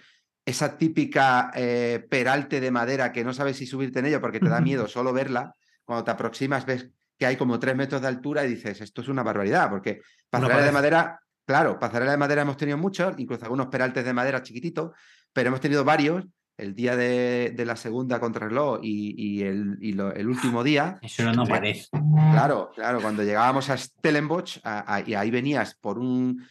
esa 0.44 0.78
típica 0.78 1.50
eh, 1.56 2.06
peralte 2.08 2.60
de 2.60 2.70
madera 2.70 3.12
que 3.12 3.24
no 3.24 3.34
sabes 3.34 3.56
si 3.56 3.66
subirte 3.66 3.98
en 3.98 4.06
ella 4.06 4.20
porque 4.20 4.38
te 4.38 4.48
da 4.48 4.60
miedo 4.60 4.86
solo 4.86 5.12
verla. 5.12 5.52
Cuando 5.84 6.04
te 6.04 6.12
aproximas 6.12 6.64
ves 6.64 6.88
que 7.18 7.26
hay 7.26 7.36
como 7.36 7.58
tres 7.58 7.74
metros 7.74 8.00
de 8.00 8.06
altura 8.06 8.44
y 8.44 8.50
dices, 8.50 8.80
esto 8.80 9.00
es 9.00 9.08
una 9.08 9.24
barbaridad, 9.24 9.70
porque 9.70 10.02
para 10.30 10.62
de 10.62 10.70
madera 10.70 11.18
Claro, 11.44 11.78
pasarela 11.78 12.12
de 12.12 12.18
madera 12.18 12.42
hemos 12.42 12.56
tenido 12.56 12.78
muchos, 12.78 13.14
incluso 13.18 13.44
algunos 13.44 13.66
peraltes 13.66 14.04
de 14.04 14.12
madera 14.12 14.42
chiquititos, 14.42 14.92
pero 15.32 15.48
hemos 15.48 15.60
tenido 15.60 15.84
varios 15.84 16.24
el 16.56 16.74
día 16.74 16.96
de, 16.96 17.54
la 17.64 17.76
segunda 17.76 18.20
contrarreloj 18.20 18.80
y, 18.82 19.14
y, 19.16 19.42
el, 19.42 19.78
y 19.80 19.92
el, 19.92 20.28
último 20.28 20.62
día. 20.62 20.98
Eso 21.02 21.32
no 21.32 21.46
parece. 21.46 21.88
Claro, 22.32 22.70
claro, 22.74 23.00
cuando 23.00 23.22
llegábamos 23.22 23.70
a 23.70 23.76
Stellenbosch 23.76 24.58
y 25.06 25.14
ahí 25.14 25.30
venías 25.30 25.74
por 25.74 25.98
un, 25.98 26.44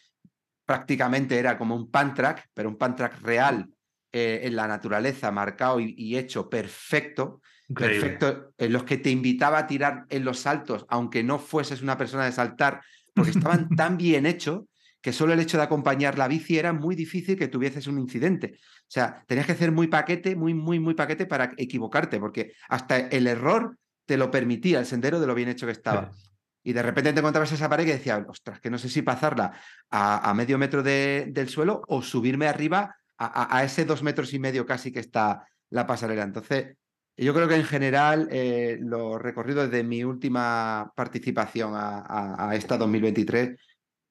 prácticamente 0.66 1.38
era 1.38 1.58
como 1.58 1.76
un 1.76 1.90
pan 1.90 2.14
track, 2.14 2.50
pero 2.54 2.70
un 2.70 2.78
pan 2.78 2.96
track 2.96 3.22
real 3.22 3.70
eh, 4.12 4.42
en 4.44 4.56
la 4.56 4.68
naturaleza, 4.68 5.32
marcado 5.32 5.80
y, 5.80 6.18
hecho 6.18 6.50
perfecto, 6.50 7.42
perfecto, 7.74 8.54
en 8.58 8.74
los 8.74 8.84
que 8.84 8.98
te 8.98 9.10
invitaba 9.10 9.60
a 9.60 9.68
tirar 9.68 10.06
en 10.10 10.26
los 10.26 10.40
saltos, 10.40 10.86
aunque 10.90 11.24
no 11.24 11.40
fueses 11.40 11.82
una 11.82 11.98
persona 11.98 12.26
de 12.26 12.32
saltar, 12.32 12.82
porque 13.14 13.32
estaban 13.32 13.70
tan 13.76 13.98
bien 13.98 14.26
hechos 14.26 14.64
que 15.02 15.14
solo 15.14 15.34
el 15.34 15.40
hecho 15.40 15.58
de 15.58 15.64
acompañar 15.64 16.18
la 16.18 16.28
bici 16.28 16.58
era 16.58 16.74
muy 16.74 16.96
difícil 16.96 17.38
que 17.38 17.48
tuvieses 17.48 17.88
un 17.88 18.00
incidente. 18.00 18.54
O 18.56 18.86
sea, 18.88 19.24
tenías 19.28 19.48
que 19.48 19.54
hacer 19.54 19.72
muy 19.72 19.88
paquete, 19.88 20.36
muy, 20.36 20.54
muy, 20.54 20.80
muy 20.80 20.94
paquete 20.94 21.26
para 21.26 21.52
equivocarte, 21.58 22.20
porque 22.20 22.54
hasta 22.70 22.98
el 22.98 23.28
error 23.28 23.78
te 24.06 24.18
lo 24.18 24.30
permitía 24.30 24.80
el 24.80 24.86
sendero 24.86 25.20
de 25.20 25.28
lo 25.28 25.36
bien 25.36 25.50
hecho 25.50 25.66
que 25.66 25.72
estaba. 25.72 26.12
Y 26.64 26.74
de 26.74 26.84
repente 26.84 27.14
te 27.14 27.20
encontrabas 27.20 27.52
esa 27.52 27.70
pared 27.70 27.86
que 27.86 27.94
decía, 27.94 28.24
ostras, 28.28 28.60
que 28.60 28.70
no 28.70 28.78
sé 28.78 28.90
si 28.90 29.02
pasarla 29.02 29.54
a, 29.90 30.34
medio 30.36 30.60
metro 30.60 30.84
del 30.84 31.50
suelo 31.50 31.82
o 31.88 32.04
subirme 32.04 32.48
arriba 32.48 32.96
a, 33.18 33.64
ese 33.64 33.86
dos 33.86 34.04
metros 34.04 34.34
y 34.34 34.40
medio 34.40 34.66
casi 34.66 34.92
que 34.92 35.00
está 35.00 35.48
la 35.70 35.88
pasarela. 35.88 36.24
Entonces, 36.24 36.76
yo 37.18 37.34
creo 37.34 37.48
que 37.48 37.56
en 37.56 37.64
general 37.64 38.28
eh, 38.32 38.78
los 38.82 39.22
recorridos 39.22 39.70
de 39.72 39.84
mi 39.84 40.04
última 40.04 40.92
participación 40.96 41.74
a, 41.76 42.52
esta 42.54 42.78
2023 42.78 43.58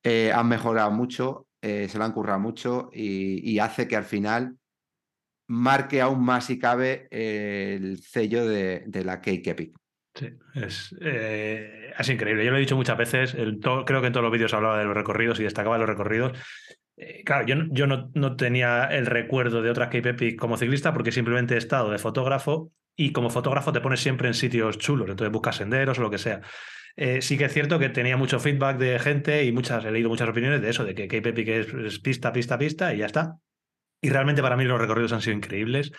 eh, 0.02 0.32
han 0.32 0.48
mejorado 0.48 0.90
mucho, 0.90 1.46
eh, 1.62 1.88
se 1.88 1.98
lo 1.98 2.04
han 2.04 2.12
currado 2.12 2.40
mucho 2.40 2.90
y, 2.92 3.58
hace 3.58 3.86
que 3.86 3.96
al 3.96 4.04
final 4.04 4.56
marque 5.46 6.00
aún 6.00 6.24
más 6.24 6.46
si 6.46 6.58
cabe 6.58 7.08
el 7.10 7.98
sello 8.02 8.46
de, 8.46 8.86
la 9.04 9.20
Cake 9.20 9.50
Epic. 9.50 9.76
Sí, 10.14 10.28
es, 10.54 10.94
es, 11.00 12.08
increíble. 12.08 12.44
Yo 12.44 12.50
lo 12.50 12.56
he 12.56 12.60
dicho 12.60 12.76
muchas 12.76 12.98
veces, 12.98 13.32
creo 13.32 13.84
que 13.84 14.06
en 14.06 14.12
todos 14.12 14.24
los 14.24 14.32
vídeos 14.32 14.54
hablaba 14.54 14.78
de 14.78 14.84
los 14.84 14.94
recorridos 14.94 15.38
y 15.40 15.44
destacaba 15.44 15.78
los 15.78 15.88
recorridos. 15.88 16.32
Eh, 17.00 17.22
claro, 17.24 17.46
yo, 17.46 17.54
yo 17.70 17.86
no, 17.86 18.10
no, 18.14 18.36
tenía 18.36 18.84
el 18.84 19.06
recuerdo 19.06 19.62
de 19.62 19.70
otras 19.70 19.88
Cape 19.88 20.10
Epic 20.10 20.38
como 20.38 20.58
ciclista 20.58 20.92
porque 20.92 21.12
simplemente 21.12 21.54
he 21.54 21.58
estado 21.58 21.90
de 21.90 21.98
fotógrafo 21.98 22.72
y 22.94 23.12
como 23.12 23.30
fotógrafo 23.30 23.72
te 23.72 23.80
pones 23.80 24.00
siempre 24.00 24.28
en 24.28 24.34
sitios 24.34 24.76
chulos, 24.76 25.08
entonces 25.08 25.32
buscas 25.32 25.56
senderos 25.56 25.98
o 25.98 26.02
lo 26.02 26.10
que 26.10 26.18
sea. 26.18 26.42
Eh, 26.96 27.22
sí 27.22 27.38
que 27.38 27.46
es 27.46 27.52
cierto 27.52 27.78
que 27.78 27.88
tenía 27.88 28.16
mucho 28.16 28.40
feedback 28.40 28.78
de 28.78 28.98
gente 28.98 29.44
y 29.44 29.52
muchas, 29.52 29.84
he 29.84 29.90
leído 29.90 30.08
muchas 30.08 30.28
opiniones 30.28 30.60
de 30.60 30.70
eso, 30.70 30.84
de 30.84 30.94
que 30.94 31.08
Cape 31.08 31.30
Epic 31.30 31.48
es, 31.48 31.98
pista, 32.00 32.32
pista, 32.32 32.58
pista 32.58 32.94
y 32.94 32.98
ya 32.98 33.06
está. 33.06 33.36
Y 34.02 34.10
realmente 34.10 34.42
para 34.42 34.56
mí 34.56 34.64
los 34.64 34.80
recorridos 34.80 35.12
han 35.12 35.20
sido 35.20 35.36
increíbles, 35.36 35.92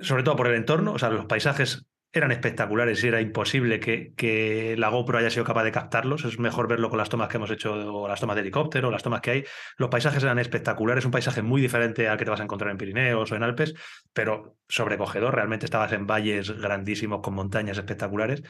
sobre 0.00 0.22
todo 0.22 0.36
por 0.36 0.48
el 0.48 0.54
entorno, 0.54 0.92
o 0.92 0.98
sea, 0.98 1.10
los 1.10 1.26
paisajes 1.26 1.86
eran 2.14 2.30
espectaculares 2.30 3.02
y 3.02 3.08
era 3.08 3.22
imposible 3.22 3.80
que, 3.80 4.12
que, 4.14 4.76
la 4.76 4.90
GoPro 4.90 5.18
haya 5.18 5.30
sido 5.30 5.44
capaz 5.44 5.64
de 5.64 5.72
captarlos. 5.72 6.24
Es 6.26 6.38
mejor 6.38 6.68
verlo 6.68 6.90
con 6.90 6.98
las 6.98 7.08
tomas 7.08 7.28
que 7.28 7.38
hemos 7.38 7.50
hecho, 7.50 7.72
o 7.72 8.06
las 8.06 8.20
tomas 8.20 8.36
de 8.36 8.42
helicóptero, 8.42 8.88
o 8.88 8.90
las 8.90 9.02
tomas 9.02 9.22
que 9.22 9.30
hay. 9.30 9.44
Los 9.78 9.88
paisajes 9.88 10.22
eran 10.22 10.38
espectaculares, 10.38 11.06
un 11.06 11.10
paisaje 11.10 11.40
muy 11.40 11.62
diferente 11.62 12.08
al 12.08 12.18
que 12.18 12.24
te 12.24 12.30
vas 12.30 12.40
a 12.40 12.44
encontrar 12.44 12.70
en 12.70 12.76
Pirineos 12.76 13.32
o 13.32 13.36
en 13.36 13.42
Alpes, 13.42 13.74
pero 14.12 14.58
sobrecogedor. 14.68 15.34
Realmente 15.34 15.64
estabas 15.64 15.92
en 15.92 16.06
valles 16.06 16.50
grandísimos 16.50 17.20
con 17.22 17.32
montañas 17.32 17.78
espectaculares. 17.78 18.42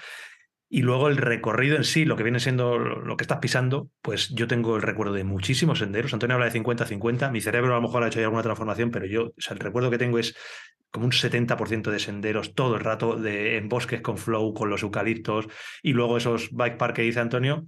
Y 0.75 0.81
luego 0.81 1.09
el 1.09 1.19
recorrido 1.19 1.77
en 1.77 1.85
sí, 1.85 2.07
lo 2.07 2.17
que 2.17 2.23
viene 2.23 2.41
siendo 2.41 2.79
lo 2.79 3.19
que 3.19 3.25
estás 3.25 3.41
pisando, 3.41 3.91
pues 4.01 4.31
yo 4.31 4.47
tengo 4.47 4.75
el 4.75 4.81
recuerdo 4.81 5.13
de 5.13 5.23
muchísimos 5.23 5.81
senderos. 5.81 6.15
Antonio 6.15 6.37
habla 6.37 6.49
de 6.49 6.59
50-50. 6.59 7.31
Mi 7.31 7.43
cerebro 7.43 7.73
a 7.73 7.77
lo 7.77 7.83
mejor 7.83 8.03
ha 8.03 8.07
hecho 8.07 8.21
ya 8.21 8.25
alguna 8.25 8.43
transformación, 8.43 8.91
pero 8.91 9.05
yo, 9.05 9.35
el 9.51 9.59
recuerdo 9.59 9.91
que 9.91 9.99
tengo 9.99 10.19
es 10.19 10.35
como 10.91 11.05
un 11.05 11.13
70% 11.13 11.91
de 11.91 11.99
senderos 11.99 12.55
todo 12.55 12.77
el 12.77 12.81
rato 12.81 13.17
de, 13.17 13.59
en 13.59 13.69
bosques 13.69 14.01
con 14.01 14.17
flow, 14.17 14.55
con 14.55 14.71
los 14.71 14.83
eucaliptos 14.83 15.47
y 15.83 15.93
luego 15.93 16.17
esos 16.17 16.51
bike 16.53 16.79
park 16.79 16.97
que 16.97 17.03
dice 17.03 17.21
Antonio, 17.21 17.67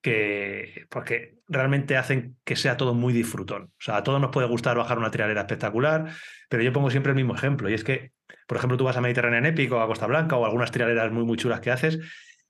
que 0.00 0.86
porque 0.88 1.34
realmente 1.48 1.98
hacen 1.98 2.38
que 2.44 2.56
sea 2.56 2.78
todo 2.78 2.94
muy 2.94 3.12
disfrutón. 3.12 3.64
O 3.64 3.80
sea, 3.80 3.98
a 3.98 4.02
todos 4.02 4.22
nos 4.22 4.30
puede 4.30 4.48
gustar 4.48 4.78
bajar 4.78 4.96
una 4.96 5.10
trialera 5.10 5.42
espectacular, 5.42 6.14
pero 6.48 6.62
yo 6.62 6.72
pongo 6.72 6.90
siempre 6.90 7.10
el 7.10 7.16
mismo 7.16 7.34
ejemplo 7.34 7.68
y 7.68 7.74
es 7.74 7.84
que, 7.84 8.12
por 8.46 8.56
ejemplo, 8.56 8.78
tú 8.78 8.84
vas 8.84 8.96
a 8.96 9.02
Mediterráneo 9.02 9.38
en 9.38 9.44
Épico, 9.44 9.82
a 9.82 9.86
Costa 9.86 10.06
Blanca 10.06 10.36
o 10.36 10.46
algunas 10.46 10.70
trialeras 10.70 11.12
muy, 11.12 11.24
muy 11.24 11.36
chulas 11.36 11.60
que 11.60 11.70
haces 11.70 11.98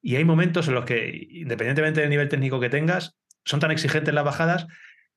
y 0.01 0.16
hay 0.16 0.24
momentos 0.24 0.68
en 0.68 0.74
los 0.74 0.84
que, 0.84 1.26
independientemente 1.30 2.01
del 2.01 2.11
nivel 2.11 2.28
técnico 2.28 2.61
que 2.61 2.70
tengas, 2.70 3.16
son 3.44 3.61
tan 3.61 3.70
exigentes 3.70 4.14
las 4.14 4.24
bajadas 4.24 4.66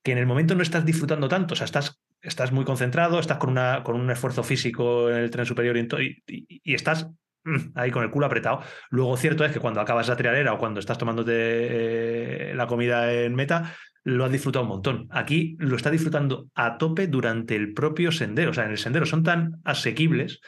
que 0.02 0.12
en 0.12 0.18
el 0.18 0.26
momento 0.26 0.54
no 0.54 0.62
estás 0.62 0.84
disfrutando 0.84 1.28
tanto, 1.28 1.54
o 1.54 1.56
sea, 1.56 1.64
estás 1.64 2.02
estás 2.22 2.52
muy 2.52 2.64
concentrado, 2.64 3.18
estás 3.18 3.38
con, 3.38 3.50
una, 3.50 3.82
con 3.82 4.00
un 4.00 4.10
esfuerzo 4.10 4.42
físico 4.42 5.10
en 5.10 5.16
el 5.16 5.30
tren 5.30 5.44
superior 5.44 5.76
y, 5.76 6.74
estás 6.74 7.08
mm, 7.44 7.72
ahí 7.74 7.90
con 7.90 8.04
el 8.04 8.10
culo 8.10 8.26
apretado. 8.26 8.62
Luego, 8.90 9.16
cierto 9.16 9.44
es 9.44 9.52
que 9.52 9.60
cuando 9.60 9.80
acabas 9.80 10.08
la 10.08 10.16
trialera 10.16 10.54
o 10.54 10.58
cuando 10.58 10.80
estás 10.80 10.98
tomándote 10.98 11.32
eh, 11.34 12.54
la 12.54 12.66
comida 12.66 13.12
en 13.12 13.34
meta, 13.34 13.74
lo 14.04 14.24
has 14.24 14.32
disfrutado 14.32 14.64
un 14.64 14.70
montón. 14.70 15.08
Aquí 15.10 15.56
lo 15.58 15.76
estás 15.76 15.92
disfrutando 15.92 16.48
a 16.54 16.78
tope 16.78 17.06
durante 17.08 17.56
el 17.56 17.72
propio 17.72 18.12
sendero. 18.12 18.50
O 18.50 18.54
sea, 18.54 18.64
en 18.64 18.70
el 18.70 18.78
sendero 18.78 19.06
son 19.06 19.22
tan 19.22 19.60
asequibles 19.64 20.40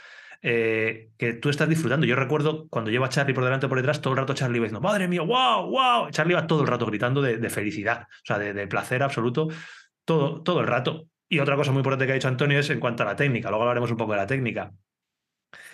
eh, 0.46 1.08
que 1.16 1.32
tú 1.32 1.48
estás 1.48 1.70
disfrutando. 1.70 2.04
Yo 2.04 2.16
recuerdo 2.16 2.68
cuando 2.68 2.90
lleva 2.90 3.06
a 3.06 3.08
Charlie 3.08 3.32
por 3.32 3.44
delante 3.44 3.64
o 3.64 3.68
por 3.70 3.78
detrás, 3.78 4.02
todo 4.02 4.12
el 4.12 4.18
rato 4.18 4.34
Charlie 4.34 4.58
va 4.58 4.64
diciendo, 4.64 4.86
madre 4.86 5.08
mía, 5.08 5.22
wow, 5.22 5.70
wow. 5.70 6.10
Charlie 6.10 6.34
va 6.34 6.46
todo 6.46 6.60
el 6.60 6.66
rato 6.66 6.84
gritando 6.84 7.22
de, 7.22 7.48
felicidad, 7.48 8.02
o 8.02 8.26
sea, 8.26 8.38
de, 8.38 8.52
de, 8.52 8.66
placer 8.66 9.02
absoluto, 9.02 9.48
todo, 10.04 10.42
todo 10.42 10.60
el 10.60 10.66
rato. 10.66 11.08
Y 11.30 11.38
otra 11.38 11.56
cosa 11.56 11.72
muy 11.72 11.80
importante 11.80 12.04
que 12.04 12.12
ha 12.12 12.14
dicho 12.16 12.28
Antonio 12.28 12.58
es 12.58 12.68
en 12.68 12.78
cuanto 12.78 13.04
a 13.04 13.06
la 13.06 13.16
técnica. 13.16 13.48
Luego 13.48 13.62
hablaremos 13.62 13.90
un 13.90 13.96
poco 13.96 14.12
de 14.12 14.18
la 14.18 14.26
técnica. 14.26 14.70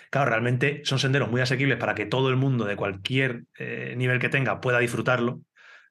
Claro, 0.09 0.31
realmente 0.31 0.83
son 0.85 1.01
senderos 1.01 1.29
muy 1.33 1.41
asequibles 1.41 1.77
para 1.77 1.97
que 1.97 2.07
todo 2.07 2.29
el 2.29 2.37
mundo 2.37 2.65
de 2.65 2.77
cualquier 2.77 3.47
eh, 3.59 3.95
nivel 3.97 4.21
que 4.21 4.29
tenga 4.29 4.61
pueda 4.61 4.79
disfrutarlo, 4.79 5.41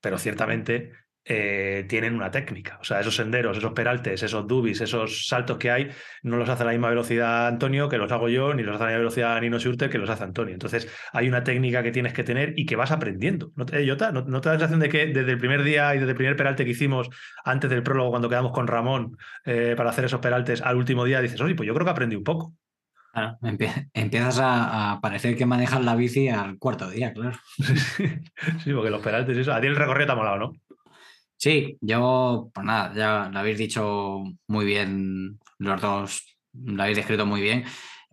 pero 0.02 0.18
ciertamente 0.18 0.94
eh, 1.26 1.86
tienen 1.88 2.16
una 2.16 2.32
técnica. 2.32 2.80
O 2.82 2.84
sea, 2.84 3.00
esos 3.00 3.16
senderos, 3.16 3.58
esos 3.58 3.74
peraltes, 3.74 4.24
esos 4.24 4.48
dubis, 4.48 4.82
esos 4.82 5.28
saltos 5.28 5.58
que 5.58 5.70
hay, 5.70 5.90
no 6.24 6.38
los 6.38 6.50
hace 6.50 6.64
a 6.64 6.66
la 6.66 6.72
misma 6.72 6.90
velocidad 6.90 7.48
Antonio 7.48 7.88
que 7.90 7.98
los 7.98 8.12
hago 8.12 8.30
yo, 8.30 8.54
ni 8.54 8.64
los 8.64 8.76
hace 8.76 8.84
a 8.84 8.86
la 8.86 8.92
misma 8.92 9.00
velocidad 9.00 9.42
Nino 9.42 9.60
Schurter 9.60 9.90
que 9.90 9.98
los 9.98 10.10
hace 10.10 10.24
Antonio. 10.24 10.54
Entonces, 10.54 10.92
hay 11.14 11.28
una 11.28 11.44
técnica 11.44 11.84
que 11.84 11.92
tienes 11.92 12.14
que 12.14 12.24
tener 12.24 12.54
y 12.58 12.66
que 12.66 12.76
vas 12.76 12.92
aprendiendo. 12.92 13.52
¿No 13.56 13.66
te, 13.66 13.88
Jota, 13.88 14.12
¿no, 14.12 14.24
te 14.42 14.50
da 14.50 14.56
la 14.56 14.60
sensación 14.60 14.80
de 14.80 14.90
que 14.90 15.08
desde 15.08 15.32
el 15.32 15.38
primer 15.38 15.64
día 15.64 15.94
y 15.94 16.00
desde 16.00 16.12
el 16.12 16.18
primer 16.18 16.36
peralte 16.36 16.66
que 16.66 16.72
hicimos 16.72 17.10
antes 17.44 17.70
del 17.70 17.84
prólogo, 17.84 18.10
cuando 18.10 18.30
quedamos 18.30 18.52
con 18.52 18.68
Ramón 18.68 19.18
eh, 19.46 19.76
para 19.78 19.92
hacer 19.92 20.06
esos 20.06 20.22
peraltes, 20.22 20.62
al 20.62 20.78
último 20.78 21.06
día 21.06 21.22
dices, 21.22 21.40
oye, 21.42 21.56
pues 21.56 21.68
yo 21.68 21.74
creo 21.74 21.86
que 21.86 21.92
aprendí 21.92 22.16
un 22.16 22.24
poco. 22.24 22.54
empiezas 23.94 24.40
a, 24.42 25.00
parecer 25.02 25.36
que 25.38 25.46
manejas 25.46 25.84
la 25.84 25.96
bici 25.96 26.30
al 26.30 26.58
cuarto 26.58 26.90
día, 26.90 27.14
claro. 27.14 27.38
sí, 28.64 28.74
porque 28.74 28.90
los 28.90 29.02
peraltes, 29.02 29.38
eso. 29.38 29.54
A 29.54 29.62
ti 29.62 29.68
el 29.68 29.76
recorrido 29.76 30.08
te 30.08 30.12
ha 30.14 30.16
molado, 30.16 30.38
¿no? 30.38 30.54
Sí, 31.40 31.78
yo, 31.80 32.52
pues 32.54 32.66
nada, 32.66 32.94
ya 32.94 33.30
lo 33.32 33.40
habéis 33.40 33.58
dicho 33.58 34.24
muy 34.48 34.66
bien, 34.66 35.40
los 35.58 35.82
dos 35.82 36.38
lo 36.52 36.82
habéis 36.84 36.98
descrito 36.98 37.26
muy 37.26 37.40
bien. 37.40 37.64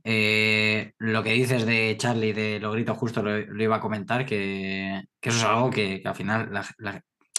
Eh, 0.04 0.92
lo 0.98 1.24
que 1.24 1.32
dices 1.32 1.66
de 1.66 1.96
Charlie, 1.98 2.32
de 2.32 2.60
los 2.60 2.72
gritos, 2.72 2.96
justo 2.96 3.22
lo, 3.24 3.60
iba 3.60 3.76
a 3.76 3.80
comentar, 3.80 4.24
que, 4.24 5.02
eso 5.20 5.38
es 5.38 5.42
algo 5.44 5.70
que, 5.70 6.02
al 6.04 6.14
final 6.14 6.52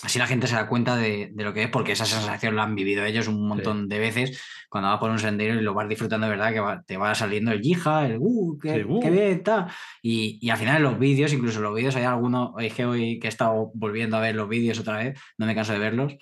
así 0.03 0.19
la 0.19 0.27
gente 0.27 0.47
se 0.47 0.55
da 0.55 0.67
cuenta 0.67 0.95
de, 0.95 1.31
lo 1.35 1.53
que 1.53 1.63
es, 1.63 1.69
porque 1.69 1.93
esa 1.93 2.05
sensación 2.05 2.55
la 2.55 2.63
han 2.63 2.75
vivido 2.75 3.03
ellos 3.03 3.27
un 3.27 3.47
montón 3.47 3.89
de 3.89 3.99
veces 3.99 4.41
cuando 4.69 4.89
vas 4.89 4.99
por 4.99 5.09
un 5.09 5.19
sendero 5.19 5.55
y 5.55 5.61
lo 5.61 5.73
vas 5.73 5.87
disfrutando 5.89 6.27
de 6.27 6.35
verdad, 6.35 6.53
que 6.53 6.83
te 6.85 6.97
va 6.97 7.15
saliendo 7.15 7.51
el 7.51 7.61
yija, 7.61 8.05
el 8.05 8.17
uh, 8.19 8.57
qué, 8.61 8.85
uh. 8.85 9.11
bien, 9.11 9.41
tal. 9.43 9.67
Y, 10.01 10.49
al 10.49 10.57
final 10.57 10.77
en 10.77 10.83
los 10.83 10.99
vídeos, 10.99 11.33
incluso 11.33 11.61
los 11.61 11.73
vídeos, 11.73 11.95
hay 11.95 12.03
algunos, 12.03 12.51
es 12.59 12.73
que 12.73 12.85
hoy 12.85 13.19
que 13.19 13.27
he 13.27 13.29
estado 13.29 13.71
volviendo 13.73 14.17
a 14.17 14.21
ver 14.21 14.35
los 14.35 14.49
vídeos 14.49 14.79
otra 14.79 14.97
vez, 14.97 15.19
no 15.37 15.45
me 15.45 15.55
canso 15.55 15.73
de 15.73 15.79
verlos. 15.79 16.15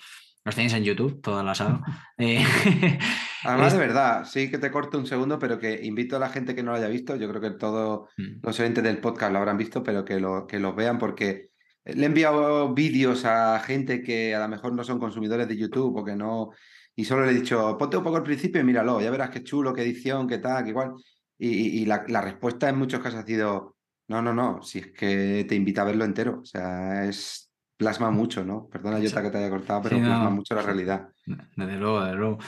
Los 0.44 0.54
tenéis 0.54 0.74
en 0.74 0.84
YouTube, 0.84 1.20
toda 1.20 1.42
la 1.42 1.54
sala. 1.54 1.80
Eh, 2.18 2.42
Además, 3.44 3.74
de 3.74 3.78
verdad, 3.78 4.24
sí 4.24 4.50
que 4.50 4.58
te 4.58 4.70
corto 4.70 4.96
un 4.96 5.06
segundo, 5.06 5.38
pero 5.38 5.58
que 5.58 5.84
invito 5.84 6.16
a 6.16 6.18
la 6.18 6.30
gente 6.30 6.54
que 6.54 6.62
no 6.62 6.70
lo 6.70 6.78
haya 6.78 6.88
visto. 6.88 7.14
Yo 7.16 7.28
creo 7.28 7.42
que 7.42 7.50
todos 7.50 8.08
mm. 8.16 8.40
los 8.42 8.58
oyentes 8.58 8.82
del 8.82 8.98
podcast 8.98 9.32
lo 9.32 9.38
habrán 9.38 9.58
visto, 9.58 9.82
pero 9.82 10.04
que 10.04 10.18
lo, 10.18 10.46
que 10.46 10.58
los 10.58 10.74
vean 10.74 10.98
porque 10.98 11.50
le 11.86 12.02
he 12.02 12.06
enviado 12.06 12.74
vídeos 12.74 13.24
a 13.24 13.60
gente 13.60 14.02
que 14.02 14.34
a 14.34 14.40
lo 14.40 14.48
mejor 14.48 14.72
no 14.72 14.82
son 14.82 14.98
consumidores 14.98 15.46
de 15.46 15.56
YouTube 15.56 15.96
o 15.96 16.04
que 16.04 16.16
no. 16.16 16.50
Y 16.96 17.04
solo 17.04 17.24
le 17.24 17.32
he 17.32 17.34
dicho, 17.34 17.76
ponte 17.78 17.96
un 17.96 18.02
poco 18.02 18.16
al 18.16 18.22
principio 18.22 18.60
y 18.60 18.64
míralo, 18.64 19.00
ya 19.00 19.10
verás 19.10 19.30
qué 19.30 19.44
chulo, 19.44 19.72
qué 19.72 19.82
edición, 19.82 20.26
qué 20.26 20.38
tal, 20.38 20.64
qué 20.64 20.70
igual. 20.70 20.94
Y, 21.38 21.84
la, 21.84 22.04
respuesta 22.22 22.68
en 22.68 22.78
muchos 22.78 23.00
casos 23.00 23.20
ha 23.20 23.26
sido, 23.26 23.76
no, 24.08 24.22
no, 24.22 24.32
no, 24.32 24.62
si 24.62 24.78
es 24.78 24.86
que 24.92 25.44
te 25.46 25.54
invita 25.54 25.82
a 25.82 25.84
verlo 25.84 26.04
entero. 26.04 26.40
O 26.40 26.44
sea, 26.44 27.04
es 27.04 27.50
plasma 27.76 28.10
mucho, 28.10 28.42
¿no? 28.44 28.66
Perdona, 28.68 28.98
Jota, 28.98 29.22
que 29.22 29.30
te 29.30 29.38
haya 29.38 29.50
cortado, 29.50 29.82
pero 29.82 29.98
plasma 29.98 30.30
mucho 30.30 30.54
la 30.54 30.62
realidad. 30.62 31.08
Desde 31.24 31.76
luego, 31.76 32.00
desde 32.00 32.16
luego. 32.16 32.38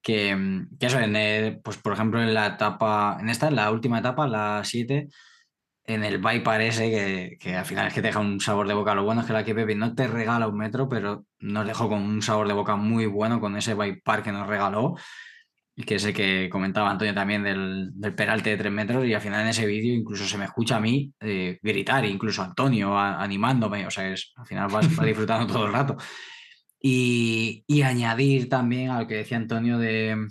Que, 0.00 0.64
que 0.80 0.86
eso, 0.86 0.98
en 0.98 1.60
pues 1.62 1.76
por 1.76 1.92
ejemplo, 1.92 2.22
en 2.22 2.32
la 2.32 2.46
etapa, 2.46 3.18
en 3.20 3.28
esta, 3.28 3.48
en 3.48 3.56
la 3.56 3.70
última 3.70 3.98
etapa, 3.98 4.26
la 4.26 4.62
7, 4.64 5.08
en 5.88 6.04
el 6.04 6.18
bike 6.18 6.42
parece 6.42 7.38
que, 7.40 7.56
al 7.56 7.64
final 7.64 7.86
es 7.86 7.94
que 7.94 8.02
te 8.02 8.08
deja 8.08 8.20
un 8.20 8.40
sabor 8.40 8.68
de 8.68 8.74
boca. 8.74 8.94
Lo 8.94 9.04
bueno 9.04 9.22
es 9.22 9.26
que 9.26 9.32
la 9.32 9.42
Pepe 9.42 9.74
no 9.74 9.94
te 9.94 10.06
regala 10.06 10.46
un 10.46 10.58
metro, 10.58 10.86
pero 10.86 11.24
nos 11.40 11.66
dejó 11.66 11.88
con 11.88 12.02
un 12.02 12.20
sabor 12.20 12.46
de 12.46 12.52
boca 12.52 12.76
muy 12.76 13.06
bueno 13.06 13.40
con 13.40 13.56
ese 13.56 13.72
bike 13.72 14.02
park 14.04 14.24
que 14.24 14.32
nos 14.32 14.46
regaló. 14.46 14.96
Y 15.74 15.84
que 15.84 15.94
el 15.94 16.12
que 16.12 16.50
comentaba 16.50 16.90
Antonio 16.90 17.14
también 17.14 17.42
del, 17.42 17.90
peralte 18.14 18.50
de 18.50 18.58
tres 18.58 18.72
metros. 18.72 19.06
Y 19.06 19.14
al 19.14 19.22
final 19.22 19.40
en 19.40 19.48
ese 19.48 19.64
vídeo 19.64 19.94
incluso 19.94 20.26
se 20.26 20.36
me 20.36 20.44
escucha 20.44 20.76
a 20.76 20.80
mí 20.80 21.10
eh, 21.20 21.58
gritar, 21.62 22.04
incluso 22.04 22.42
Antonio 22.42 22.98
animándome. 22.98 23.86
O 23.86 23.90
sea, 23.90 24.12
es, 24.12 24.32
al 24.36 24.46
final 24.46 24.68
vas, 24.70 24.86
disfrutando 25.02 25.46
todo 25.50 25.66
el 25.66 25.72
rato. 25.72 25.96
Y, 26.82 27.64
añadir 27.82 28.50
también 28.50 28.90
a 28.90 29.00
lo 29.00 29.06
que 29.06 29.14
decía 29.14 29.38
Antonio 29.38 29.78
de, 29.78 30.28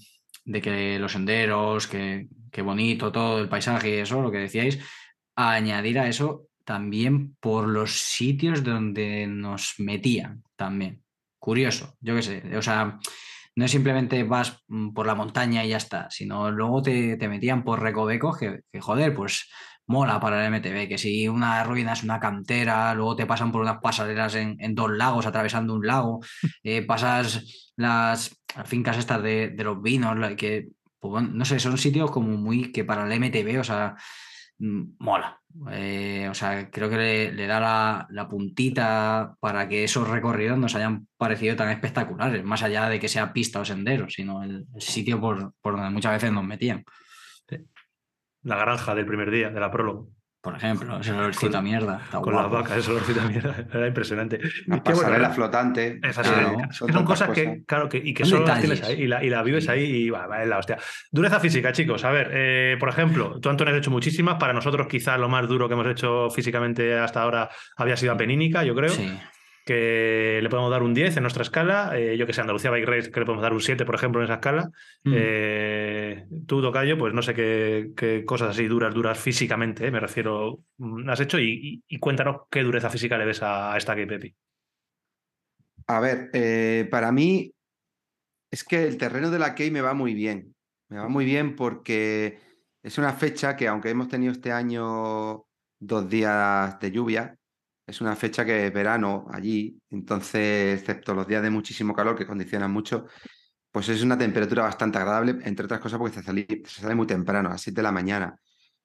que 0.62 0.99
los 0.99 1.14
senderos, 1.14 1.88
que, 1.88 2.28
que 2.51 2.62
bonito 2.62 3.12
todo 3.12 3.39
el 3.39 3.49
paisaje 3.49 3.89
y 3.89 3.99
eso, 4.01 4.22
lo 4.22 4.32
que 4.32 4.38
decíais 4.38 4.80
añadir 5.38 6.00
a 6.00 6.08
eso 6.08 6.48
también 6.66 7.36
por 7.40 7.68
los 7.68 8.00
sitios 8.02 8.64
donde 8.64 9.28
nos 9.28 9.76
metían 9.78 10.44
también. 10.56 11.04
Curioso, 11.40 11.96
yo 12.02 12.16
qué 12.16 12.22
sé. 12.22 12.58
O 12.58 12.62
sea, 12.62 13.00
no 13.56 13.66
es 13.66 13.72
simplemente 13.72 14.24
vas 14.24 14.64
mm, 14.68 14.90
por 14.94 15.06
la 15.08 15.16
montaña 15.16 15.64
y 15.64 15.70
ya 15.70 15.78
está, 15.78 16.10
sino 16.10 16.52
luego 16.52 16.82
te, 16.82 17.18
metían 17.30 17.64
por 17.64 17.82
recovecos 17.82 18.38
que, 18.38 18.62
joder, 18.82 19.16
pues 19.16 19.50
mola 19.86 20.20
para 20.20 20.46
el 20.46 20.54
MTB, 20.54 20.90
que 20.90 20.98
si 20.98 21.28
una 21.30 21.64
ruina 21.64 21.94
es 21.94 22.04
una 22.04 22.20
cantera, 22.20 22.94
luego 22.94 23.16
te 23.16 23.26
pasan 23.26 23.52
por 23.52 23.62
unas 23.62 23.80
pasarelas 23.80 24.36
en, 24.36 24.76
dos 24.76 24.92
lagos, 24.92 25.26
atravesando 25.26 25.74
un 25.74 25.88
lago, 25.88 26.20
eh, 26.64 26.82
pasas 26.82 27.72
las 27.78 28.36
fincas 28.66 28.98
estas 28.98 29.24
de, 29.24 29.56
los 29.58 29.82
vinos, 29.82 30.18
que, 30.36 30.68
pues, 31.00 31.24
no 31.24 31.46
sé, 31.46 31.60
son 31.60 31.78
sitios 31.78 32.12
como 32.12 32.36
muy 32.38 32.72
que 32.72 32.84
para 32.84 33.06
el 33.06 33.20
MTB, 33.22 33.62
o 33.62 33.64
sea, 33.64 33.96
mola. 34.60 35.39
Eh, 35.72 36.28
o 36.30 36.34
sea, 36.34 36.70
creo 36.70 36.89
que 36.89 37.32
le, 37.32 37.47
da 37.47 38.08
la, 38.10 38.28
puntita 38.28 39.36
para 39.39 39.68
que 39.68 39.84
esos 39.84 40.08
recorridos 40.08 40.58
nos 40.58 40.76
hayan 40.76 41.08
parecido 41.18 41.55
tan 41.55 41.70
espectaculares, 41.70 42.43
más 42.43 42.64
allá 42.64 42.89
de 42.89 42.99
que 42.99 43.08
sea 43.08 43.34
pista 43.34 43.60
o 43.60 43.66
sendero, 43.66 44.10
sino 44.10 44.43
el, 44.43 44.66
sitio 44.78 45.20
por, 45.20 45.53
por 45.62 45.76
donde 45.76 45.89
muchas 45.89 46.14
veces 46.14 46.32
nos 46.32 46.43
metían. 46.43 46.84
La 48.43 48.55
granja 48.55 48.95
del 48.95 49.05
primer 49.05 49.32
día, 49.32 49.49
de 49.49 49.60
la 49.60 49.72
prólogo. 49.72 50.10
Por 50.48 50.56
ejemplo, 50.56 50.98
ese 51.02 51.12
olorcito 51.12 51.58
a 51.58 51.62
mierda. 51.62 52.00
con 52.10 52.34
las 52.34 52.50
vacas, 52.50 52.78
ese 52.78 52.91
olorcito 52.91 53.20
a 53.20 53.26
mierda. 53.26 53.54
Era 53.74 53.88
impresionante. 53.88 54.39
La 54.66 54.82
pasarela 54.82 55.30
flotante. 55.30 56.00
son, 56.72 57.04
cosas 57.04 57.32
que, 57.32 57.64
claro, 57.66 57.89
que, 57.89 57.98
y 57.98 58.14
que 58.14 58.24
solo 58.24 58.45
las 58.48 58.62
tienes 58.62 58.82
ahí 58.82 59.02
y 59.02 59.08
la, 59.08 59.22
y 59.22 59.30
la 59.30 59.43
vives 59.43 59.68
ahí 59.68 59.84
y 59.84 60.10
va, 60.10 60.26
va, 60.26 60.43
es 60.43 60.48
la 60.48 60.58
hostia. 60.58 60.78
Dureza 61.12 61.41
física, 61.41 61.74
chicos. 61.74 62.06
A 62.06 62.12
ver, 62.12 62.30
eh, 62.32 62.78
por 62.80 62.88
ejemplo, 62.88 63.41
tú, 63.41 63.50
Antonio, 63.50 63.74
has 63.74 63.80
hecho 63.80 63.91
muchísimas. 63.91 64.36
Para 64.36 64.54
nosotros, 64.54 64.88
quizás 64.88 65.20
lo 65.20 65.28
más 65.28 65.45
duro 65.50 65.68
que 65.68 65.74
hemos 65.74 65.88
hecho 65.88 66.30
físicamente 66.30 66.98
hasta 66.98 67.24
ahora 67.24 67.50
había 67.76 67.98
sido 67.98 68.14
a 68.14 68.18
Penínica, 68.18 68.64
yo 68.64 68.74
creo. 68.74 68.91
Sí 68.91 69.20
que 69.68 70.39
le 70.41 70.49
podemos 70.49 70.72
dar 70.72 70.82
un 70.82 70.93
10 70.93 71.18
en 71.18 71.24
nuestra 71.24 71.43
escala. 71.43 71.91
Eh, 71.99 72.18
yo 72.18 72.26
que 72.26 72.32
sé, 72.32 72.39
Andalucía 72.39 72.72
Bike 72.72 72.88
Race, 72.88 73.11
que 73.11 73.20
le 73.20 73.26
podemos 73.26 73.43
dar 73.43 73.51
un 73.51 73.59
7, 73.59 73.86
por 73.86 73.95
ejemplo, 73.95 74.22
en 74.22 74.26
esa 74.26 74.36
escala. 74.36 74.72
Mm. 75.03 75.13
Eh, 75.13 76.28
tú, 76.47 76.61
Tocayo, 76.61 76.97
pues 76.97 77.13
no 77.13 77.22
sé 77.22 77.34
qué, 77.34 78.24
cosas 78.26 78.51
así 78.51 78.65
duras, 78.65 78.93
duras 78.93 79.20
físicamente, 79.20 79.86
eh, 79.86 79.91
me 79.91 79.99
refiero, 79.99 80.61
mm, 80.78 81.09
has 81.09 81.20
hecho 81.20 81.38
y, 81.38 81.84
cuéntanos 81.99 82.43
qué 82.49 82.63
dureza 82.63 82.89
física 82.89 83.18
le 83.18 83.26
ves 83.26 83.43
a, 83.43 83.76
esta 83.78 83.93
que 83.93 84.07
Pepi. 84.07 84.34
A 85.88 85.99
ver, 85.99 86.89
para 86.89 87.11
mí 87.11 87.53
es 88.49 88.63
que 88.63 88.88
el 88.88 88.97
terreno 88.97 89.30
de 89.30 89.39
la 89.39 89.53
Key 89.53 89.70
me 89.70 89.82
va 89.82 89.93
muy 89.93 90.13
bien. 90.13 90.55
Me 90.89 90.97
va 90.97 91.09
muy 91.09 91.26
bien 91.26 91.55
porque 91.55 92.39
es 92.82 92.97
una 92.97 93.13
fecha 93.13 93.57
que, 93.57 93.68
aunque 93.68 93.89
hemos 93.89 94.07
tenido 94.07 94.32
este 94.32 94.51
año 94.53 95.45
dos 95.80 96.09
días 96.09 96.80
de 96.80 96.91
lluvia, 96.91 97.38
es 97.88 98.02
una 98.02 98.16
fecha 98.18 98.46
que 98.46 98.68
es 98.68 98.74
verano 98.74 99.26
allí, 99.32 99.82
entonces, 99.90 100.82
excepto 100.82 101.16
los 101.16 101.26
días 101.26 101.42
de 101.42 101.50
muchísimo 101.50 101.94
calor 101.96 102.18
que 102.18 102.28
condicionan 102.28 102.70
mucho, 102.70 103.06
pues 103.72 103.88
es 103.88 104.04
una 104.04 104.18
temperatura 104.18 104.64
bastante 104.64 104.98
agradable, 104.98 105.38
entre 105.44 105.66
otras 105.66 105.80
cosas 105.80 105.98
porque 105.98 106.16
se 106.16 106.24
sale, 106.24 106.96
muy 106.96 107.08
temprano, 107.08 107.48
a 107.48 107.54
las 107.54 107.62
7 107.62 107.78
de 107.78 107.84
la 107.84 107.94
mañana. 107.94 108.38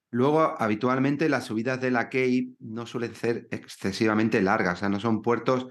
Luego, 0.09 0.55
habitualmente 0.57 1.27
las 1.27 1.45
subidas 1.45 1.81
de 1.81 1.91
la 1.91 2.05
Cape 2.05 2.49
no 2.59 2.85
suelen 2.85 3.13
ser 3.13 3.47
excesivamente 3.51 4.41
largas, 4.41 4.75
o 4.75 4.79
sea, 4.79 4.89
no 4.89 4.99
son 4.99 5.21
puertos 5.21 5.67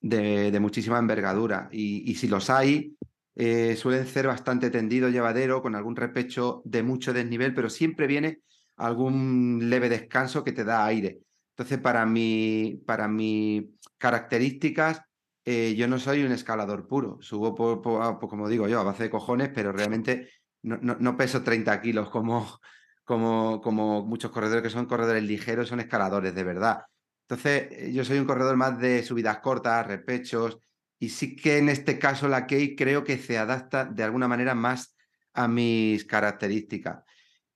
de, 0.00 0.56
muchísima 0.60 0.98
envergadura. 0.98 1.68
Y, 1.72 2.14
si 2.14 2.28
los 2.28 2.50
hay, 2.50 2.94
eh, 3.34 3.74
suelen 3.76 4.06
ser 4.06 4.28
bastante 4.28 4.70
tendido, 4.70 5.08
llevadero, 5.08 5.60
con 5.62 5.74
algún 5.74 5.96
repecho 5.96 6.62
de 6.64 6.82
mucho 6.82 7.12
desnivel, 7.12 7.54
pero 7.54 7.68
siempre 7.70 8.06
viene 8.06 8.42
algún 8.76 9.70
leve 9.70 9.88
descanso 9.88 10.44
que 10.44 10.52
te 10.52 10.64
da 10.64 10.84
aire. 10.84 11.20
Entonces, 11.56 11.78
para, 11.78 12.04
mi, 12.04 12.82
para 12.84 13.06
mis 13.06 13.64
características, 13.96 15.02
eh, 15.44 15.74
yo 15.76 15.86
no 15.86 16.00
soy 16.00 16.24
un 16.24 16.32
escalador 16.32 16.88
puro. 16.88 17.18
Subo, 17.20 17.54
por, 17.54 18.18
como 18.18 18.48
digo 18.48 18.66
yo, 18.66 18.80
a 18.80 18.84
base 18.84 19.04
de 19.04 19.10
cojones, 19.10 19.50
pero 19.54 19.70
realmente 19.70 20.30
no, 20.62 21.16
peso 21.16 21.44
30 21.44 21.80
kilos 21.80 22.10
como, 22.10 22.58
como, 23.04 23.60
como 23.60 24.04
muchos 24.04 24.32
corredores 24.32 24.64
que 24.64 24.70
son 24.70 24.86
corredores 24.86 25.22
ligeros, 25.22 25.68
son 25.68 25.78
escaladores 25.78 26.34
de 26.34 26.42
verdad. 26.42 26.82
Entonces, 27.28 27.68
eh, 27.70 27.92
yo 27.92 28.04
soy 28.04 28.18
un 28.18 28.26
corredor 28.26 28.56
más 28.56 28.78
de 28.80 29.04
subidas 29.04 29.38
cortas, 29.38 29.86
repechos, 29.86 30.58
y 30.98 31.10
sí 31.10 31.36
que 31.36 31.58
en 31.58 31.68
este 31.68 32.00
caso 32.00 32.26
la 32.26 32.46
Key 32.46 32.74
creo 32.74 33.04
que 33.04 33.18
se 33.18 33.38
adapta 33.38 33.84
de 33.84 34.02
alguna 34.02 34.26
manera 34.26 34.56
más 34.56 34.96
a 35.34 35.46
mis 35.46 36.04
características. 36.04 37.03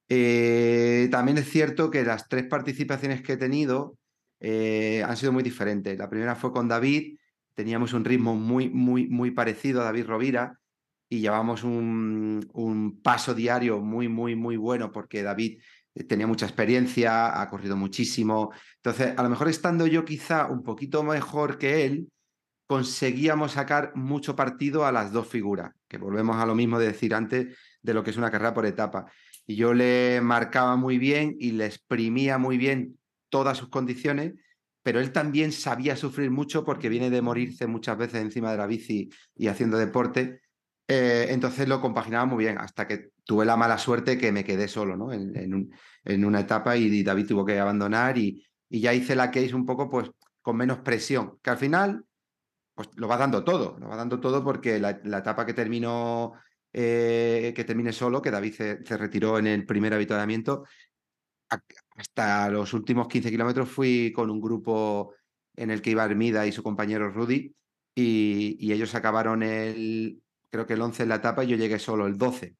Eh, 0.09 1.09
también 1.11 1.39
es 1.39 1.51
cierto 1.51 1.91
que 1.91 2.03
las 2.03 2.29
tres 2.29 2.47
participaciones 2.47 3.23
que 3.23 3.35
he 3.35 3.37
tenido 3.37 3.99
eh, 4.41 5.03
han 5.07 5.17
sido 5.17 5.33
muy 5.33 5.43
diferentes. 5.43 5.99
La 5.99 6.09
primera 6.09 6.35
fue 6.35 6.53
con 6.53 6.69
David, 6.69 7.19
teníamos 7.55 7.93
un 7.93 8.05
ritmo 8.05 8.35
muy, 8.35 8.71
muy, 8.71 9.07
muy 9.09 9.33
parecido 9.33 9.81
a 9.81 9.85
David 9.85 10.07
Rovira 10.07 10.59
y 11.09 11.21
llevamos 11.21 11.65
un, 11.65 12.49
un 12.53 13.01
paso 13.03 13.35
diario 13.35 13.81
muy, 13.81 14.09
muy, 14.09 14.37
muy 14.37 14.57
bueno 14.57 14.93
porque 14.93 15.23
David 15.23 15.61
eh, 15.95 16.05
tenía 16.05 16.27
mucha 16.27 16.47
experiencia, 16.47 17.41
ha 17.41 17.49
corrido 17.51 17.77
muchísimo. 17.77 18.53
Entonces, 18.77 19.15
a 19.17 19.23
lo 19.23 19.29
mejor 19.29 19.49
estando 19.49 19.87
yo 19.87 20.05
quizá 20.05 20.47
un 20.47 20.63
poquito 20.63 21.03
mejor 21.03 21.59
que 21.59 21.85
él, 21.85 22.09
conseguíamos 22.67 23.53
sacar 23.53 23.93
mucho 23.95 24.37
partido 24.37 24.85
a 24.85 24.93
las 24.93 25.11
dos 25.11 25.27
figuras, 25.27 25.73
que 25.89 25.97
volvemos 25.97 26.37
a 26.37 26.45
lo 26.45 26.55
mismo 26.55 26.79
de 26.79 26.89
decir 26.89 27.15
antes 27.15 27.57
de 27.81 27.95
lo 27.95 28.05
que 28.05 28.11
es 28.11 28.19
una 28.19 28.31
carrera 28.31 28.53
por 28.53 28.67
etapa 28.67 29.11
y 29.49 29.57
yo 29.57 29.73
le 29.73 30.21
marcaba 30.21 30.77
muy 30.77 30.99
bien 30.99 31.35
y 31.41 31.53
le 31.53 31.65
exprimía 31.65 32.37
muy 32.37 32.59
bien 32.59 32.99
todas 33.31 33.57
sus 33.57 33.71
condiciones, 33.71 34.35
pero 34.83 35.01
él 35.01 35.11
también 35.11 35.53
sabía 35.53 35.97
sufrir 35.97 36.31
mucho 36.31 36.65
porque 36.65 36.91
viene 36.91 37.09
de 37.09 37.23
morirse 37.23 37.67
muchas 37.67 37.97
veces 37.97 38.21
encima 38.21 38.51
de 38.51 38.59
la 38.59 38.67
bici 38.67 39.09
y 39.35 39.49
haciendo 39.49 39.79
deporte. 39.79 40.43
Eh, 40.87 41.29
entonces 41.31 41.67
lo 41.67 41.81
compaginaba 41.81 42.27
muy 42.27 42.45
bien, 42.45 42.59
hasta 42.59 42.87
que 42.87 43.13
tuve 43.25 43.47
la 43.47 43.57
mala 43.57 43.79
suerte 43.79 44.19
que 44.19 44.33
me 44.33 44.45
quedé 44.45 44.69
solo 44.69 44.97
¿no? 44.99 45.13
en, 45.13 45.71
en, 46.05 46.25
una 46.25 46.41
etapa 46.41 46.77
y 46.77 47.03
David 47.03 47.29
tuvo 47.29 47.45
que 47.45 47.59
abandonar 47.59 48.19
y, 48.19 48.47
y, 48.69 48.81
ya 48.81 48.93
hice 48.93 49.17
la 49.17 49.31
case 49.31 49.55
un 49.55 49.65
poco 49.65 49.89
pues 49.89 50.11
con 50.43 50.57
menos 50.57 50.79
presión, 50.81 51.39
que 51.43 51.51
al 51.51 51.59
final 51.59 52.05
pues 52.75 52.91
lo 52.97 53.09
va 53.09 53.17
dando 53.17 53.45
todo, 53.45 53.79
lo 53.79 53.89
va 53.89 53.97
dando 53.97 54.21
todo 54.21 54.45
porque 54.45 54.79
la, 54.79 55.01
la 55.05 55.19
etapa 55.19 55.47
que 55.47 55.55
terminó 55.55 56.35
eh, 56.73 57.53
que 57.55 57.65
termine 57.65 57.93
solo, 57.93 58.21
que 58.21 58.31
David 58.31 58.55
se, 58.55 58.97
retiró 58.97 59.39
en 59.39 59.47
el 59.47 59.67
primer 59.67 59.95
avituallamiento. 59.95 60.65
Hasta 61.97 62.51
los 62.51 62.73
últimos 62.75 63.09
15 63.09 63.31
kilómetros 63.31 63.69
fui 63.69 64.13
con 64.13 64.31
un 64.31 64.41
grupo 64.41 65.15
en 65.57 65.71
el 65.71 65.83
que 65.83 65.91
iba 65.91 66.05
Armida 66.05 66.47
y 66.47 66.53
su 66.53 66.63
compañero 66.63 67.11
Rudy, 67.11 67.55
y, 67.95 68.73
ellos 68.73 68.95
acabaron 68.95 69.43
el, 69.43 70.23
creo 70.51 70.67
que 70.67 70.75
el 70.75 70.83
11 70.83 71.03
en 71.03 71.09
la 71.09 71.17
etapa 71.17 71.43
y 71.43 71.49
yo 71.49 71.57
llegué 71.57 71.79
solo 71.79 72.07
el 72.07 72.17
12. 72.17 72.55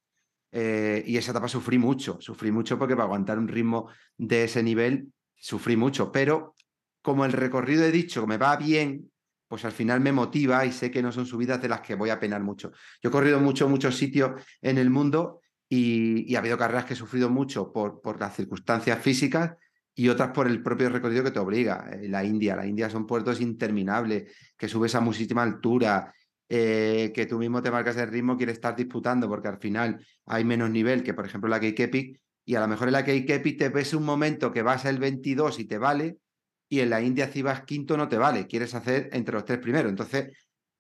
Eh, 0.51 1.05
y 1.07 1.17
esa 1.17 1.31
etapa 1.31 1.47
sufrí 1.47 1.79
mucho, 1.79 2.19
sufrí 2.21 2.51
mucho 2.51 2.79
porque 2.79 2.97
para 2.97 3.05
aguantar 3.05 3.39
un 3.39 3.47
ritmo 3.47 3.91
de 4.17 4.45
ese 4.45 4.63
nivel 4.63 5.13
sufrí 5.37 5.77
mucho, 5.77 6.11
pero 6.11 6.55
como 7.03 7.25
el 7.25 7.33
recorrido 7.33 7.85
he 7.85 7.93
dicho 7.93 8.27
me 8.27 8.39
va 8.39 8.57
bien, 8.57 9.11
pues 9.49 9.65
al 9.65 9.73
final 9.73 10.01
me 10.01 10.13
motiva 10.13 10.65
y 10.67 10.73
sé 10.73 10.91
que 10.91 11.03
no 11.03 11.11
son 11.11 11.27
subidas 11.27 11.61
de 11.61 11.69
las 11.69 11.81
que 11.81 11.95
voy 11.95 12.11
a 12.11 12.21
penar 12.21 12.43
mucho. 12.43 12.71
Yo 13.03 13.09
he 13.09 13.13
corrido 13.13 13.41
mucho, 13.41 13.69
muchos 13.69 13.97
sitios 13.97 14.43
en 14.61 14.79
el 14.79 14.91
mundo 14.91 15.41
y, 15.69 16.35
ha 16.35 16.39
habido 16.39 16.59
carreras 16.59 16.85
que 16.85 16.93
he 16.93 16.97
sufrido 16.97 17.31
mucho 17.31 17.73
por, 17.73 18.21
las 18.21 18.37
circunstancias 18.37 19.01
físicas 19.01 19.57
y 19.95 20.09
otras 20.09 20.31
por 20.31 20.47
el 20.47 20.63
propio 20.63 20.91
recorrido 20.91 21.25
que 21.25 21.31
te 21.31 21.39
obliga. 21.39 21.89
Eh, 21.93 22.09
la 22.09 22.23
India, 22.25 22.55
la 22.55 22.67
India 22.67 22.89
son 22.91 23.07
puertos 23.07 23.41
interminables, 23.41 24.33
que 24.57 24.69
subes 24.69 24.95
a 24.95 25.01
muchísima 25.01 25.43
altura, 25.43 26.13
eh, 26.49 27.11
que 27.15 27.27
tú 27.27 27.39
mismo 27.39 27.63
te 27.63 27.71
marcas 27.71 27.97
el 27.97 28.09
ritmo, 28.09 28.37
quieres 28.37 28.57
estar 28.57 28.77
disputando 28.77 29.29
porque 29.29 29.49
al 29.49 29.59
final 29.59 30.05
hay 30.27 30.45
menos 30.45 30.71
nivel 30.71 31.03
que, 31.03 31.15
por 31.15 31.27
ejemplo, 31.27 31.49
la 31.49 31.61
Cake 31.61 31.85
Epic, 31.85 32.21
y 32.45 32.55
a 32.55 32.61
lo 32.61 32.69
mejor 32.69 32.89
en 32.89 32.93
la 32.93 33.05
Cake 33.05 33.35
Epic 33.35 33.59
te 33.59 33.69
ves 33.69 33.93
un 33.93 34.05
momento 34.05 34.53
que 34.53 34.63
vas 34.63 34.87
al 34.87 34.99
22 34.99 35.59
y 35.59 35.65
te 35.67 35.77
vale, 35.77 36.19
y 36.69 36.81
en 36.81 36.91
la 36.91 37.01
India 37.01 37.31
si 37.33 37.43
vas 37.43 37.65
quinto 37.65 37.97
no 37.97 38.09
te 38.09 38.19
vale, 38.19 38.47
quieres 38.47 38.75
hacer 38.75 39.09
entre 39.13 39.35
los 39.35 39.45
tres 39.45 39.59
primeros. 39.59 39.91
Entonces, 39.91 40.33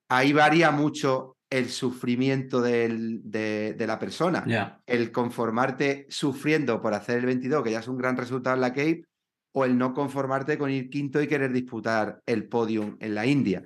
ahí 0.09 0.32
varía 0.32 0.70
mucho 0.70 1.36
el 1.51 1.70
sufrimiento 1.70 2.61
del, 2.61 3.20
de, 3.24 3.84
la 3.86 3.99
persona. 3.99 4.80
El 4.86 5.11
conformarte 5.11 6.07
sufriendo 6.11 6.80
por 6.82 6.93
hacer 6.93 7.18
el 7.18 7.26
22, 7.26 7.64
que 7.64 7.70
ya 7.70 7.80
es 7.80 7.89
un 7.89 7.97
gran 7.97 8.16
resultado 8.16 8.55
en 8.55 8.61
la 8.61 8.72
Cape, 8.72 9.05
o 9.53 9.64
el 9.64 9.78
no 9.78 9.95
conformarte 9.95 10.59
con 10.59 10.70
ir 10.70 10.91
quinto 10.91 11.22
y 11.22 11.26
querer 11.26 11.53
disputar 11.53 12.20
el 12.26 12.49
podium 12.49 12.97
en 13.01 13.14
la 13.14 13.26
India. 13.26 13.64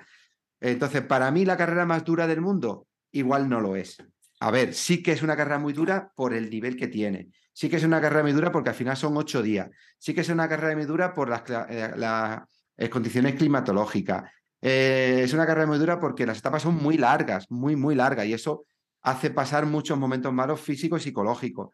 Entonces, 0.60 1.02
para 1.02 1.30
mí 1.32 1.44
la 1.44 1.56
carrera 1.56 1.84
más 1.84 2.04
dura 2.04 2.28
del 2.28 2.40
mundo, 2.40 2.86
igual 3.10 3.48
no 3.48 3.60
lo 3.60 3.74
es. 3.74 3.96
A 4.38 4.50
ver, 4.52 4.74
sí 4.74 5.02
que 5.02 5.12
es 5.12 5.22
una 5.22 5.36
carrera 5.36 5.58
muy 5.58 5.72
dura 5.72 6.12
por 6.14 6.34
el 6.34 6.50
nivel 6.50 6.76
que 6.76 6.86
tiene. 6.86 7.30
Sí 7.52 7.68
que 7.68 7.76
es 7.76 7.84
una 7.84 8.00
carrera 8.00 8.22
muy 8.22 8.32
dura 8.32 8.50
porque 8.50 8.70
al 8.70 8.74
final 8.74 8.96
son 8.96 9.16
ocho 9.16 9.42
días. 9.42 9.68
Sí 9.98 10.14
que 10.14 10.22
es 10.22 10.28
una 10.28 10.48
carrera 10.48 10.74
muy 10.74 10.86
dura 10.86 11.12
por 11.12 11.28
las, 11.28 11.42
eh, 11.68 11.92
eh, 12.76 12.88
condiciones 12.88 13.34
climatológicas. 13.34 14.24
Eh, 14.60 15.20
es 15.24 15.32
una 15.34 15.46
carrera 15.46 15.66
muy 15.66 15.78
dura 15.78 16.00
porque 16.00 16.24
las 16.24 16.38
etapas 16.38 16.62
son 16.62 16.76
muy 16.76 16.96
largas, 16.96 17.50
muy, 17.50 17.76
muy 17.76 17.94
largas, 17.94 18.26
y 18.26 18.32
eso 18.32 18.64
hace 19.02 19.30
pasar 19.30 19.66
muchos 19.66 19.98
momentos 19.98 20.32
malos 20.32 20.60
físicos 20.60 21.02
y 21.02 21.04
psicológicos. 21.04 21.70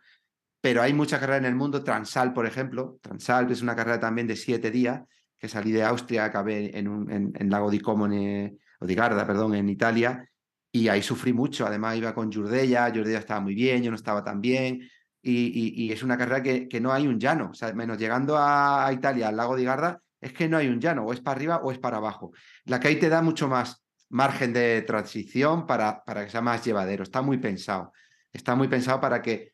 Pero 0.61 0.83
hay 0.83 0.93
muchas 0.93 1.21
carreras 1.21 1.41
en 1.43 1.47
el 1.47 1.55
mundo, 1.55 1.85
Transal, 1.85 2.33
por 2.33 2.47
ejemplo. 2.47 2.99
Transal 3.01 3.51
es 3.53 3.63
una 3.63 3.77
carrera 3.77 4.01
también 4.01 4.27
de 4.27 4.35
siete 4.37 4.71
días, 4.71 5.03
que 5.39 5.49
salí 5.49 5.71
de 5.71 5.85
Austria, 5.85 6.25
acabé 6.25 6.77
en, 6.77 6.89
un, 6.89 7.33
Lago 7.49 7.71
di 7.71 7.81
o 7.85 8.87
di 8.87 8.95
Garda, 8.95 9.27
perdón, 9.27 9.55
en 9.55 9.69
Italia, 9.69 10.29
y 10.73 10.89
ahí 10.89 11.03
sufrí 11.03 11.33
mucho. 11.33 11.67
Además, 11.67 11.97
iba 11.97 12.15
con 12.15 12.33
Jurdella, 12.33 12.91
Jurdella 12.93 13.19
estaba 13.19 13.41
muy 13.41 13.55
bien, 13.55 13.83
yo 13.83 13.91
no 13.91 13.97
estaba 13.97 14.25
tan 14.25 14.41
bien, 14.41 14.89
y, 15.31 15.93
es 15.93 16.03
una 16.03 16.17
carrera 16.17 16.43
que, 16.43 16.81
no 16.81 16.93
hay 16.93 17.07
un 17.07 17.19
llano. 17.19 17.51
O 17.51 17.55
sea, 17.55 17.73
menos 17.73 17.99
llegando 17.99 18.37
a 18.39 18.91
Italia, 18.93 19.29
al 19.29 19.37
lago 19.37 19.57
de 19.57 19.65
Garda, 19.65 20.01
es 20.21 20.33
que 20.33 20.49
no 20.49 20.57
hay 20.57 20.69
un 20.69 20.81
llano, 20.81 21.05
o 21.05 21.13
es 21.13 21.21
para 21.21 21.37
arriba 21.37 21.57
o 21.59 21.71
es 21.71 21.79
para 21.79 21.99
abajo. 21.99 22.33
La 22.65 22.81
que 22.81 22.89
ahí 22.89 22.97
te 22.97 23.09
da 23.09 23.23
mucho 23.23 23.49
más 23.49 23.85
margen 24.11 24.53
de 24.53 24.83
transición 24.83 25.67
para, 25.67 26.03
para 26.05 26.25
que 26.25 26.31
sea 26.31 26.41
más 26.41 26.65
llevadero. 26.65 27.03
Está 27.03 27.23
muy 27.23 27.39
pensado. 27.39 27.93
Está 28.33 28.55
muy 28.55 28.69
pensado 28.69 29.01
para 29.01 29.23
que 29.23 29.53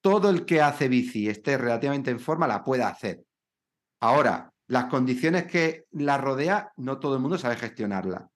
todo 0.00 0.30
el 0.30 0.44
que 0.44 0.60
hace 0.60 0.88
bici 0.88 1.28
esté 1.28 1.58
relativamente 1.58 2.10
en 2.10 2.20
forma 2.20 2.46
la 2.46 2.62
pueda 2.64 2.88
hacer. 2.88 3.22
Ahora, 4.00 4.52
las 4.68 4.86
condiciones 4.86 5.46
que 5.46 5.86
la 5.92 6.18
rodea, 6.18 6.72
no 6.76 6.98
todo 6.98 7.14
el 7.14 7.20
mundo 7.20 7.38
sabe 7.38 7.56
gestionarla. 7.56 8.28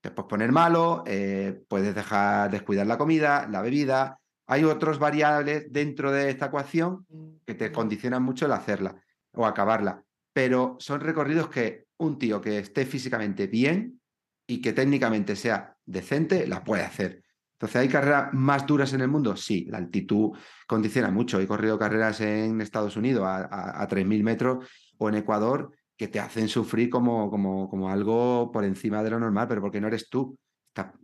Te 0.00 0.10
puedes 0.10 0.28
poner 0.28 0.52
malo, 0.52 1.02
eh, 1.06 1.62
puedes 1.68 1.94
dejar 1.94 2.50
descuidar 2.50 2.86
la 2.86 2.98
comida, 2.98 3.48
la 3.48 3.62
bebida. 3.62 4.20
Hay 4.46 4.64
otras 4.64 4.98
variables 4.98 5.72
dentro 5.72 6.12
de 6.12 6.30
esta 6.30 6.46
ecuación 6.46 7.06
que 7.46 7.54
te 7.54 7.72
condicionan 7.72 8.22
mucho 8.22 8.46
el 8.46 8.52
hacerla 8.52 8.96
o 9.32 9.46
acabarla. 9.46 10.04
Pero 10.32 10.76
son 10.80 11.00
recorridos 11.00 11.48
que 11.48 11.86
un 11.98 12.18
tío 12.18 12.40
que 12.40 12.58
esté 12.58 12.84
físicamente 12.86 13.46
bien 13.46 14.00
y 14.46 14.60
que 14.60 14.72
técnicamente 14.72 15.36
sea 15.36 15.76
decente, 15.86 16.46
la 16.46 16.62
puede 16.62 16.82
hacer. 16.82 17.22
Entonces, 17.54 17.76
¿hay 17.76 17.88
carreras 17.88 18.32
más 18.32 18.66
duras 18.66 18.92
en 18.92 19.00
el 19.00 19.08
mundo? 19.08 19.36
Sí, 19.36 19.66
la 19.70 19.78
altitud 19.78 20.36
condiciona 20.66 21.10
mucho. 21.10 21.40
He 21.40 21.46
corrido 21.46 21.78
carreras 21.78 22.20
en 22.20 22.60
Estados 22.60 22.96
Unidos 22.96 23.24
a, 23.24 23.82
a, 23.82 23.88
3.000 23.88 24.22
metros 24.22 24.68
o 24.98 25.08
en 25.08 25.14
Ecuador 25.14 25.70
que 25.96 26.08
te 26.08 26.18
hacen 26.18 26.48
sufrir 26.48 26.90
como, 26.90 27.30
como, 27.30 27.70
como, 27.70 27.88
algo 27.88 28.50
por 28.52 28.64
encima 28.64 29.02
de 29.02 29.10
lo 29.10 29.20
normal, 29.20 29.46
pero 29.48 29.60
porque 29.60 29.80
no 29.80 29.86
eres 29.86 30.08
tú. 30.10 30.36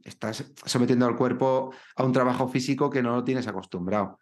Estás 0.05 0.45
sometiendo 0.65 1.07
al 1.07 1.17
cuerpo 1.17 1.73
a 1.97 2.05
un 2.05 2.13
trabajo 2.13 2.49
físico 2.49 2.91
que 2.91 3.03
no 3.03 3.15
lo 3.17 3.25
tienes 3.25 3.47
acostumbrado. 3.47 4.19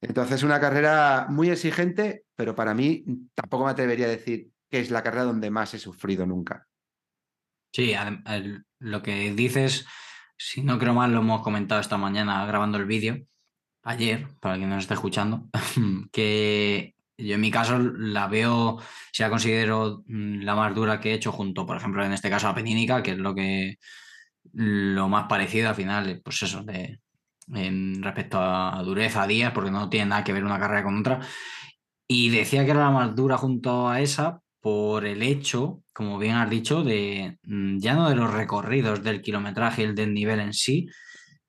Entonces, 0.00 0.36
es 0.36 0.42
una 0.42 0.60
carrera 0.60 1.26
muy 1.28 1.50
exigente, 1.50 2.24
pero 2.36 2.54
para 2.54 2.74
mí 2.74 3.04
tampoco 3.34 3.64
me 3.64 3.70
atrevería 3.70 4.06
a 4.06 4.10
decir 4.10 4.50
que 4.70 4.80
es 4.80 4.90
la 4.90 5.02
carrera 5.02 5.24
donde 5.24 5.50
más 5.50 5.74
he 5.74 5.78
sufrido 5.78 6.26
nunca. 6.26 6.66
Sí, 7.72 7.94
lo 8.78 9.02
que 9.02 9.32
dices, 9.34 9.86
si 10.36 10.62
no 10.62 10.78
creo 10.78 10.94
mal, 10.94 11.12
lo 11.12 11.20
hemos 11.20 11.42
comentado 11.42 11.80
esta 11.80 11.96
mañana 11.96 12.46
grabando 12.46 12.78
el 12.78 12.86
vídeo, 12.86 13.26
ayer, 13.82 14.28
para 14.40 14.56
quien 14.56 14.70
nos 14.70 14.84
esté 14.84 14.94
escuchando, 14.94 15.48
que 16.12 16.94
yo 17.16 17.34
en 17.34 17.40
mi 17.40 17.50
caso 17.50 17.78
la 17.78 18.28
veo, 18.28 18.78
si 19.12 19.22
la 19.22 19.30
considero 19.30 20.04
mm, 20.06 20.42
la 20.42 20.54
más 20.54 20.74
dura 20.74 21.00
que 21.00 21.10
he 21.10 21.14
hecho 21.14 21.32
junto, 21.32 21.66
por 21.66 21.76
ejemplo, 21.76 22.04
en 22.04 22.12
este 22.12 22.30
caso 22.30 22.48
a 22.48 22.54
Penínica, 22.54 23.02
que 23.02 23.12
es 23.12 23.18
lo 23.18 23.34
que 23.34 23.78
lo 24.52 25.08
más 25.08 25.26
parecido 25.28 25.68
al 25.68 25.74
final, 25.74 26.20
pues 26.24 26.42
eso, 26.42 26.62
de, 26.62 27.00
en 27.54 28.02
respecto 28.02 28.38
a 28.40 28.82
dureza, 28.84 29.22
a 29.22 29.26
días, 29.26 29.52
porque 29.52 29.70
no 29.70 29.88
tiene 29.88 30.06
nada 30.06 30.24
que 30.24 30.32
ver 30.32 30.44
una 30.44 30.58
carrera 30.58 30.84
con 30.84 30.98
otra. 30.98 31.20
Y 32.06 32.30
decía 32.30 32.64
que 32.64 32.70
era 32.70 32.80
la 32.80 32.90
más 32.90 33.14
dura 33.14 33.36
junto 33.36 33.88
a 33.88 34.00
esa 34.00 34.40
por 34.60 35.06
el 35.06 35.22
hecho, 35.22 35.82
como 35.92 36.18
bien 36.18 36.36
has 36.36 36.50
dicho, 36.50 36.82
de 36.82 37.38
mm, 37.44 37.78
ya 37.78 37.94
no 37.94 38.08
de 38.08 38.16
los 38.16 38.32
recorridos 38.32 39.02
del 39.02 39.22
kilometraje 39.22 39.82
y 39.82 39.84
el 39.86 39.94
del 39.94 40.14
nivel 40.14 40.40
en 40.40 40.52
sí, 40.52 40.88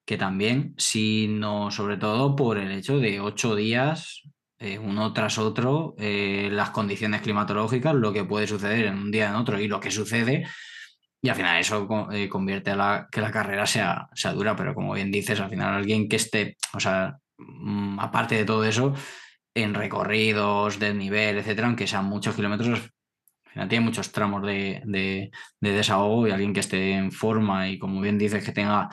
que 0.06 0.18
también, 0.18 0.74
sino 0.78 1.72
sobre 1.72 1.98
todo 1.98 2.36
por 2.36 2.58
el 2.58 2.72
hecho 2.72 3.00
de 3.00 3.20
ocho 3.20 3.56
días, 3.56 4.24
eh, 4.58 4.78
uno 4.80 5.14
tras 5.14 5.38
otro, 5.38 5.96
eh, 5.98 6.50
las 6.52 6.72
condiciones 6.72 7.22
climatológicas, 7.22 7.96
lo 7.96 8.12
que 8.12 8.26
puede 8.26 8.48
suceder 8.48 8.86
en 8.88 8.98
un 8.98 9.12
día 9.12 9.30
en 9.30 9.36
otro 9.36 9.60
y 9.60 9.68
lo 9.68 9.80
que 9.80 9.92
sucede, 9.92 10.46
y 11.22 11.30
al 11.30 11.36
final 11.36 11.60
eso 11.60 11.88
eh, 12.12 12.30
convierte 12.30 12.72
a 12.72 12.76
la, 12.76 13.08
que 13.12 13.22
la 13.22 13.32
carrera 13.32 13.66
sea, 13.66 14.08
sea 14.14 14.34
dura, 14.34 14.56
pero 14.56 14.74
como 14.74 14.94
bien 14.94 15.12
dices, 15.12 15.40
al 15.40 15.50
final 15.50 15.74
alguien 15.74 16.08
que 16.08 16.16
esté, 16.16 16.58
o 16.74 16.80
sea, 16.80 17.18
mm, 17.38 18.00
aparte 18.00 18.36
de 18.36 18.46
todo 18.46 18.64
eso, 18.64 18.94
en 19.54 19.74
recorridos, 19.74 20.80
del 20.80 20.98
nivel, 20.98 21.38
etcétera, 21.38 21.68
aunque 21.68 21.88
sean 21.88 22.06
muchos 22.06 22.36
kilómetros, 22.36 22.92
tiene 23.68 23.86
muchos 23.86 24.12
tramos 24.12 24.46
de, 24.46 25.32
desahogo 25.60 26.28
y 26.28 26.32
alguien 26.32 26.54
que 26.54 26.60
esté 26.60 26.94
en 26.94 27.12
forma 27.12 27.68
y 27.70 27.78
como 27.78 28.00
bien 28.00 28.18
dices 28.18 28.44
que 28.44 28.52
tenga 28.52 28.90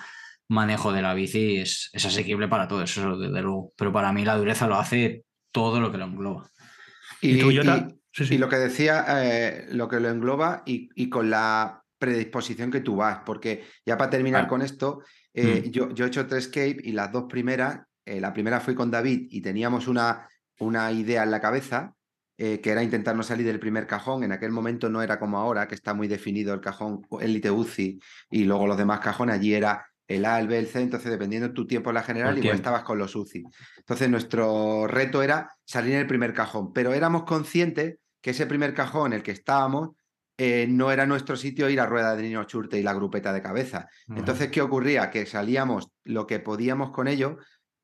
manejo 0.49 0.93
de 0.93 1.03
la 1.03 1.15
bici 1.15 1.59
es, 1.59 1.91
asequible 1.95 2.49
para 2.49 2.69
todo 2.69 2.83
eso, 2.83 3.17
desde 3.17 3.43
luego. 3.43 3.73
Pero 3.77 3.93
para 3.93 4.13
mí 4.13 4.25
la 4.25 4.37
dureza 4.37 4.67
lo 4.67 4.77
hace 4.77 5.25
todo 5.53 5.81
lo 5.81 5.93
que 5.93 5.99
lo 5.99 6.07
engloba. 6.07 6.51
Y, 7.21 7.41
lo 8.39 8.49
que 8.49 8.57
decía, 8.57 9.05
eh, 9.23 9.67
lo 9.71 9.89
que 9.89 10.01
lo 10.01 10.09
engloba 10.09 10.63
y, 10.65 11.09
con 11.09 11.31
la 11.31 11.83
predisposición 11.99 12.71
que 12.71 12.81
tú 12.81 12.97
vas, 12.97 13.21
porque 13.25 13.65
ya 13.85 13.97
para 13.97 14.11
terminar 14.11 14.49
con 14.49 14.63
esto, 14.63 15.03
eh, 15.35 15.65
mm. 15.67 15.71
yo, 15.71 15.91
yo, 15.91 16.05
he 16.05 16.09
hecho 16.09 16.27
tres 16.27 16.49
Cape 16.49 16.79
y 16.83 16.93
las 16.93 17.13
dos 17.13 17.25
primeras, 17.29 17.81
eh, 18.05 18.21
la 18.21 18.33
primera 18.33 18.61
fui 18.61 18.75
con 18.75 18.91
David 18.91 19.29
y 19.31 19.41
teníamos 19.41 19.89
una, 19.89 20.29
una 20.59 20.93
idea 20.93 21.23
en 21.23 21.31
la 21.31 21.41
cabeza 21.41 21.97
eh, 22.39 22.61
que 22.61 22.71
era 22.71 22.83
intentar 22.83 23.17
no 23.17 23.23
salir 23.23 23.47
del 23.47 23.59
primer 23.59 23.87
cajón. 23.87 24.23
En 24.23 24.31
aquel 24.31 24.51
momento 24.51 24.91
no 24.91 25.03
era 25.03 25.19
como 25.19 25.39
ahora, 25.39 25.67
que 25.67 25.75
está 25.75 25.95
muy 25.95 26.07
definido 26.07 26.53
el 26.53 26.61
cajón 26.61 27.01
Elite 27.19 27.51
UCI 27.51 27.99
y 28.31 28.45
luego 28.45 28.67
los 28.67 28.77
demás 28.77 29.01
cajones. 29.01 29.37
Allí 29.37 29.55
era 29.55 29.87
el 30.07 30.25
A, 30.27 30.39
el 30.39 30.47
B, 30.47 30.59
el 30.59 30.67
C, 30.67 30.83
entonces 30.83 31.11
dependiendo 31.11 31.49
de 31.49 31.55
tu 31.55 31.67
tiempo 31.67 31.89
en 31.91 31.95
la 31.95 32.03
general, 32.03 32.37
igual 32.37 32.57
estabas 32.57 32.83
con 32.83 32.99
los 32.99 33.17
UCI. 33.17 33.43
Entonces 33.79 34.11
nuestro 34.11 34.87
reto 34.87 35.23
era 35.23 35.51
salir 35.65 35.95
en 35.95 36.01
el 36.01 36.07
primer 36.07 36.35
cajón, 36.35 36.75
pero 36.75 36.93
éramos 36.93 37.25
conscientes 37.25 37.97
que 38.21 38.31
ese 38.31 38.47
primer 38.47 38.75
cajón 38.75 39.13
en 39.13 39.19
el 39.19 39.23
que 39.23 39.31
estábamos 39.31 39.97
eh, 40.39 40.67
no 40.69 40.91
era 40.91 41.07
nuestro 41.07 41.37
sitio 41.37 41.71
ir 41.71 41.81
a 41.81 41.87
rueda 41.87 42.15
de 42.15 42.23
niño 42.23 42.45
churte 42.45 42.79
y 42.79 42.83
la 42.83 42.93
grupeta 42.93 43.33
de 43.33 43.43
cabeza. 43.43 43.89
Entonces, 44.09 44.51
¿qué 44.51 44.61
ocurría? 44.61 45.11
Que 45.11 45.25
salíamos 45.25 45.89
lo 46.05 46.27
que 46.27 46.41
podíamos 46.41 46.91
con 46.91 47.09
ello 47.09 47.39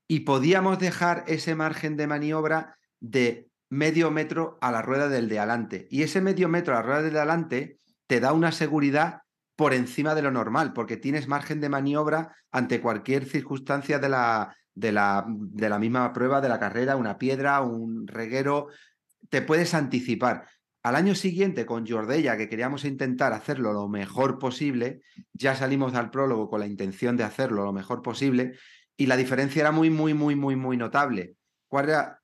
y 0.06 0.20
podíamos 0.20 0.78
dejar 0.78 1.24
ese 1.26 1.54
margen 1.54 1.96
de 1.96 2.06
maniobra 2.06 2.76
de 3.00 3.48
medio 3.70 4.10
metro 4.10 4.58
a 4.60 4.70
la 4.70 4.82
rueda 4.82 5.08
del 5.08 5.30
de 5.30 5.38
adelante. 5.38 5.86
Y 5.90 6.02
ese 6.02 6.20
medio 6.20 6.48
metro 6.48 6.74
a 6.74 6.80
la 6.80 6.82
rueda 6.82 7.02
del 7.02 7.14
de 7.14 7.18
adelante 7.18 7.78
te 8.06 8.20
da 8.20 8.34
una 8.34 8.52
seguridad 8.52 9.22
por 9.56 9.72
encima 9.72 10.14
de 10.14 10.22
lo 10.22 10.30
normal, 10.30 10.74
porque 10.74 10.98
tienes 10.98 11.28
margen 11.28 11.60
de 11.60 11.70
maniobra 11.70 12.36
ante 12.50 12.82
cualquier 12.82 13.24
circunstancia 13.24 13.98
de 13.98 14.10
la, 14.10 14.54
de 14.74 14.92
la, 14.92 15.24
de 15.26 15.68
la 15.70 15.78
misma 15.78 16.12
prueba 16.12 16.42
de 16.42 16.50
la 16.50 16.58
carrera, 16.58 16.96
una 16.96 17.16
piedra, 17.16 17.62
un 17.62 18.06
reguero, 18.06 18.68
te 19.30 19.40
puedes 19.40 19.72
anticipar. 19.72 20.46
Al 20.82 20.96
año 20.96 21.14
siguiente, 21.14 21.64
con 21.64 21.86
Jordella, 21.86 22.36
que 22.36 22.48
queríamos 22.48 22.84
intentar 22.84 23.32
hacerlo 23.32 23.72
lo 23.72 23.88
mejor 23.88 24.38
posible, 24.38 25.02
ya 25.32 25.54
salimos 25.54 25.94
al 25.94 26.10
prólogo 26.10 26.50
con 26.50 26.60
la 26.60 26.66
intención 26.66 27.16
de 27.16 27.24
hacerlo 27.24 27.64
lo 27.64 27.72
mejor 27.72 28.02
posible, 28.02 28.58
y 28.96 29.06
la 29.06 29.16
diferencia 29.16 29.60
era 29.60 29.72
muy, 29.72 29.90
muy, 29.90 30.12
muy, 30.12 30.34
muy, 30.34 30.56
muy 30.56 30.76
notable. 30.76 31.36
¿Cuál 31.68 31.88
era 31.88 32.22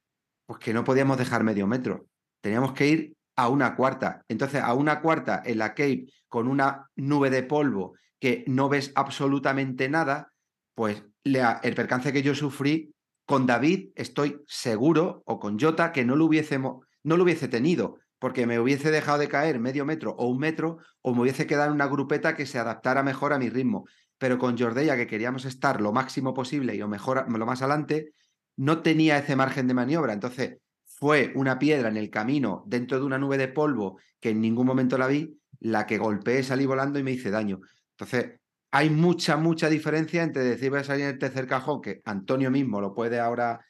pues 0.49 0.61
que 0.61 0.73
no 0.73 0.83
podíamos 0.83 1.19
dejar 1.19 1.45
medio 1.45 1.67
metro. 1.67 2.07
Teníamos 2.41 2.73
que 2.73 2.89
ir 2.89 3.17
a 3.37 3.51
una 3.51 3.77
cuarta. 3.77 4.25
Entonces, 4.29 4.63
a 4.63 4.73
una 4.73 5.03
cuarta 5.03 5.43
en 5.45 5.59
la 5.59 5.75
Cape 5.75 6.07
con 6.27 6.49
una 6.49 6.89
nube 6.97 7.29
de 7.29 7.43
polvo 7.43 7.97
que 8.19 8.45
no 8.47 8.71
ves 8.71 8.91
absolutamente 8.95 9.91
nada, 9.91 10.33
pues 10.75 11.05
el 11.23 11.75
percance 11.75 12.15
que 12.15 12.23
yo 12.23 12.35
sufrí 12.35 12.95
con 13.27 13.45
David, 13.45 13.91
estoy 13.95 14.43
seguro, 14.47 15.23
o 15.27 15.39
con 15.39 15.61
Jota, 15.61 15.93
que 15.93 16.07
no 16.07 16.17
lo, 16.17 16.25
hubiésemos, 16.25 16.87
no 17.05 17.19
lo 17.19 17.25
hubiese 17.25 17.47
tenido, 17.47 17.99
porque 18.19 18.47
me 18.47 18.59
hubiese 18.59 18.91
dejado 18.91 19.19
de 19.19 19.29
caer 19.29 19.61
medio 19.61 19.85
metro 19.85 20.15
o 20.19 20.27
un 20.27 20.39
metro, 20.39 20.79
o 21.03 21.15
me 21.15 21.23
hubiese 21.23 21.47
quedado 21.47 21.69
en 21.69 21.75
una 21.75 21.87
grupeta 21.87 22.35
que 22.35 22.47
se 22.47 22.59
adaptara 22.59 23.03
mejor 23.03 23.33
a 23.33 23.39
mi 23.39 23.49
ritmo. 23.49 23.87
Pero 24.19 24.39
con 24.39 24.59
Jordella, 24.59 24.97
que 24.97 25.07
queríamos 25.07 25.45
estar 25.45 25.81
lo 25.81 25.93
máximo 25.93 26.35
posible 26.35 26.75
y 26.75 26.79
lo, 26.79 26.89
mejor, 26.89 27.31
lo 27.31 27.47
más 27.47 27.63
adelante, 27.63 28.13
no 28.57 28.83
tenía 28.83 29.19
ese 29.19 29.37
margen 29.37 29.69
de 29.69 29.75
maniobra. 29.75 30.13
Entonces, 30.13 30.59
fue 30.85 31.33
una 31.37 31.59
piedra 31.59 31.89
en 31.89 31.97
el 31.97 32.11
camino 32.11 32.65
dentro 32.67 32.99
de 32.99 33.05
una 33.05 33.19
nube 33.19 33.39
de 33.39 33.47
polvo 33.47 33.99
que 34.21 34.31
en 34.31 34.41
ningún 34.41 34.67
momento 34.67 34.99
la 34.99 35.07
vi, 35.07 35.39
la 35.61 35.87
que 35.87 35.99
golpeé, 35.99 36.43
salí 36.43 36.67
volando 36.67 36.99
y 36.99 37.05
me 37.05 37.13
hice 37.13 37.31
daño. 37.31 37.61
Entonces, 37.93 38.41
hay 38.73 38.91
mucha, 38.91 39.37
mucha 39.37 39.69
diferencia 39.69 40.23
entre 40.23 40.43
decir 40.43 40.71
voy 40.71 40.81
a 40.81 40.85
salir 40.85 41.05
en 41.05 41.13
el 41.13 41.19
tercer 41.19 41.47
cajón, 41.47 41.81
que 41.81 42.03
Antonio 42.05 42.51
mismo 42.51 42.81
lo 42.81 42.95
puede 42.95 43.21
ahora 43.21 43.61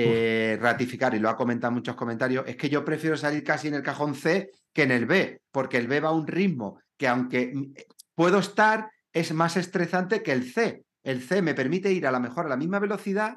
eh, 0.00 0.58
ratificar 0.60 1.14
y 1.14 1.18
lo 1.18 1.28
ha 1.28 1.36
comentado 1.36 1.70
en 1.70 1.76
muchos 1.76 1.96
comentarios, 1.96 2.44
es 2.46 2.56
que 2.56 2.68
yo 2.68 2.84
prefiero 2.84 3.16
salir 3.16 3.42
casi 3.42 3.68
en 3.68 3.74
el 3.74 3.82
cajón 3.82 4.14
C 4.14 4.50
que 4.72 4.82
en 4.82 4.92
el 4.92 5.06
B, 5.06 5.40
porque 5.50 5.76
el 5.76 5.88
B 5.88 6.00
va 6.00 6.10
a 6.10 6.12
un 6.12 6.26
ritmo 6.26 6.80
que 6.96 7.08
aunque 7.08 7.52
mm, 7.54 7.72
puedo 8.14 8.38
estar, 8.38 8.90
es 9.12 9.32
más 9.32 9.56
estresante 9.56 10.22
que 10.22 10.32
el 10.32 10.44
C. 10.44 10.84
El 11.02 11.22
C 11.22 11.42
me 11.42 11.54
permite 11.54 11.92
ir 11.92 12.06
a 12.06 12.12
la 12.12 12.20
mejor 12.20 12.46
a 12.46 12.48
la 12.48 12.56
misma 12.56 12.78
velocidad 12.78 13.36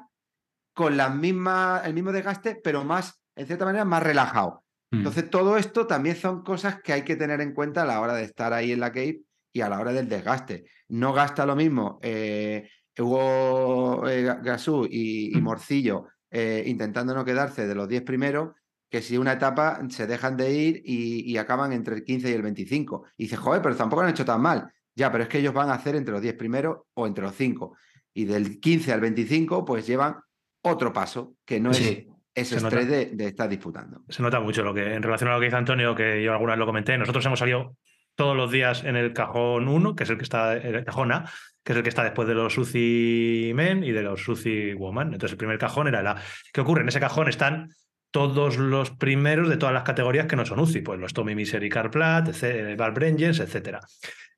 con 0.74 0.96
la 0.96 1.10
misma, 1.10 1.82
el 1.84 1.94
mismo 1.94 2.12
desgaste, 2.12 2.60
pero 2.62 2.84
más, 2.84 3.20
en 3.36 3.46
cierta 3.46 3.64
manera, 3.64 3.84
más 3.84 4.02
relajado. 4.02 4.64
Mm. 4.90 4.98
Entonces, 4.98 5.30
todo 5.30 5.56
esto 5.56 5.86
también 5.86 6.16
son 6.16 6.42
cosas 6.42 6.80
que 6.82 6.92
hay 6.92 7.02
que 7.02 7.16
tener 7.16 7.40
en 7.40 7.54
cuenta 7.54 7.82
a 7.82 7.86
la 7.86 8.00
hora 8.00 8.14
de 8.14 8.24
estar 8.24 8.52
ahí 8.52 8.72
en 8.72 8.80
la 8.80 8.88
Cape 8.88 9.22
y 9.52 9.60
a 9.60 9.68
la 9.68 9.80
hora 9.80 9.92
del 9.92 10.08
desgaste. 10.08 10.64
No 10.88 11.12
gasta 11.12 11.46
lo 11.46 11.56
mismo 11.56 11.98
eh, 12.02 12.68
Hugo 12.98 14.08
eh, 14.08 14.36
Gasú 14.42 14.86
y, 14.90 15.32
mm. 15.34 15.42
Morcillo 15.42 16.08
eh, 16.32 16.64
intentando 16.66 17.14
no 17.14 17.24
quedarse 17.24 17.66
de 17.66 17.74
los 17.74 17.86
10 17.88 18.02
primeros 18.02 18.50
que 18.90 19.00
si 19.00 19.16
una 19.16 19.32
etapa 19.32 19.80
se 19.88 20.06
dejan 20.06 20.36
de 20.36 20.52
ir 20.52 20.82
y, 20.84 21.36
acaban 21.38 21.72
entre 21.72 21.94
el 21.94 22.04
15 22.04 22.30
y 22.30 22.34
el 22.34 22.42
25. 22.42 23.06
Y 23.16 23.22
dice, 23.24 23.36
joder, 23.36 23.62
pero 23.62 23.74
tampoco 23.74 24.02
han 24.02 24.10
hecho 24.10 24.24
tan 24.24 24.42
mal. 24.42 24.70
Ya, 24.94 25.10
pero 25.10 25.24
es 25.24 25.30
que 25.30 25.38
ellos 25.38 25.54
van 25.54 25.70
a 25.70 25.74
hacer 25.74 25.96
entre 25.96 26.12
los 26.12 26.20
10 26.20 26.34
primeros 26.34 26.80
o 26.92 27.06
entre 27.06 27.24
los 27.24 27.34
5. 27.34 27.74
Y 28.12 28.26
del 28.26 28.60
15 28.60 28.92
al 28.92 29.00
25, 29.00 29.64
pues 29.64 29.86
llevan 29.86 30.16
otro 30.62 30.92
paso, 30.92 31.36
que 31.46 31.58
no 31.58 31.70
es 31.70 31.80
ese 31.80 32.04
Se 32.34 32.56
estrés 32.56 32.84
nota. 32.86 32.96
de, 32.96 33.06
de 33.06 33.26
estar 33.28 33.48
disputando. 33.48 34.02
Se 34.10 34.22
nota 34.22 34.40
mucho 34.40 34.62
lo 34.62 34.74
que, 34.74 34.94
en 34.94 35.02
relación 35.02 35.30
a 35.30 35.34
lo 35.34 35.40
que 35.40 35.46
dice 35.46 35.56
Antonio, 35.56 35.94
que 35.94 36.22
yo 36.22 36.32
alguna 36.32 36.52
vez 36.52 36.58
lo 36.58 36.66
comenté, 36.66 36.98
nosotros 36.98 37.24
hemos 37.24 37.38
salido 37.38 37.76
todos 38.14 38.36
los 38.36 38.50
días 38.50 38.84
en 38.84 38.96
el 38.96 39.14
cajón 39.14 39.68
1, 39.68 39.96
que 39.96 40.04
es 40.04 40.10
el 40.10 40.18
que 40.18 40.24
está, 40.24 40.54
el 40.54 40.84
cajón 40.84 41.12
A, 41.12 41.30
que 41.64 41.72
es 41.72 41.76
el 41.76 41.82
que 41.82 41.88
está 41.88 42.02
después 42.02 42.26
de 42.28 42.34
los 42.34 42.56
UCI 42.56 43.52
Men 43.54 43.84
y 43.84 43.92
de 43.92 44.02
los 44.02 44.26
UCI 44.26 44.74
Woman. 44.74 45.08
Entonces 45.08 45.32
el 45.32 45.38
primer 45.38 45.58
cajón 45.58 45.88
era 45.88 46.00
el 46.00 46.06
A. 46.06 46.16
¿Qué 46.52 46.60
ocurre? 46.60 46.82
En 46.82 46.88
ese 46.88 47.00
cajón 47.00 47.28
están 47.28 47.68
todos 48.10 48.58
los 48.58 48.90
primeros 48.90 49.48
de 49.48 49.56
todas 49.56 49.72
las 49.72 49.84
categorías 49.84 50.26
que 50.26 50.36
no 50.36 50.44
son 50.44 50.60
UCI, 50.60 50.82
pues 50.82 51.00
los 51.00 51.14
Tommy 51.14 51.34
Misery 51.34 51.68
Carplat, 51.68 52.30
Val 52.76 52.92
Brengens, 52.92 53.40
etcétera. 53.40 53.80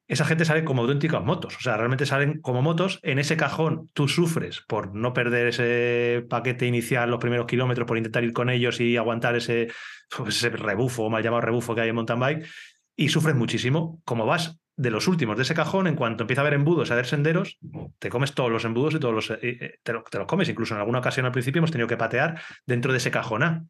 Esa 0.06 0.26
gente 0.26 0.44
sale 0.44 0.64
como 0.64 0.82
auténticas 0.82 1.24
motos, 1.24 1.56
o 1.56 1.60
sea, 1.60 1.78
realmente 1.78 2.04
salen 2.04 2.40
como 2.42 2.60
motos. 2.60 3.00
En 3.02 3.18
ese 3.18 3.38
cajón 3.38 3.88
tú 3.94 4.06
sufres 4.06 4.60
por 4.68 4.94
no 4.94 5.14
perder 5.14 5.46
ese 5.46 6.26
paquete 6.28 6.66
inicial 6.66 7.10
los 7.10 7.18
primeros 7.18 7.46
kilómetros, 7.46 7.86
por 7.86 7.96
intentar 7.96 8.22
ir 8.22 8.34
con 8.34 8.50
ellos 8.50 8.80
y 8.80 8.98
aguantar 8.98 9.34
ese, 9.34 9.68
pues, 10.14 10.36
ese 10.36 10.50
rebufo, 10.50 11.08
mal 11.08 11.22
llamado 11.22 11.40
rebufo 11.40 11.74
que 11.74 11.80
hay 11.80 11.88
en 11.88 11.94
mountain 11.94 12.20
bike, 12.20 12.46
y 12.94 13.08
sufres 13.08 13.34
muchísimo. 13.34 14.02
Como 14.04 14.26
vas 14.26 14.60
de 14.76 14.90
los 14.90 15.06
últimos 15.08 15.36
de 15.36 15.42
ese 15.42 15.54
cajón, 15.54 15.86
en 15.86 15.94
cuanto 15.94 16.24
empieza 16.24 16.40
a 16.40 16.44
haber 16.44 16.54
embudos, 16.54 16.90
a 16.90 16.94
haber 16.94 17.06
senderos, 17.06 17.58
te 17.98 18.08
comes 18.08 18.34
todos 18.34 18.50
los 18.50 18.64
embudos 18.64 18.94
y 18.94 18.98
todos 18.98 19.14
los. 19.14 19.30
eh, 19.30 19.38
eh, 19.42 19.74
te, 19.82 19.92
lo- 19.92 20.02
te 20.02 20.18
los 20.18 20.26
comes. 20.26 20.48
Incluso 20.48 20.74
en 20.74 20.80
alguna 20.80 20.98
ocasión 20.98 21.26
al 21.26 21.32
principio 21.32 21.60
hemos 21.60 21.70
tenido 21.70 21.86
que 21.88 21.96
patear 21.96 22.40
dentro 22.66 22.92
de 22.92 22.98
ese 22.98 23.10
cajón 23.10 23.42
A. 23.42 23.64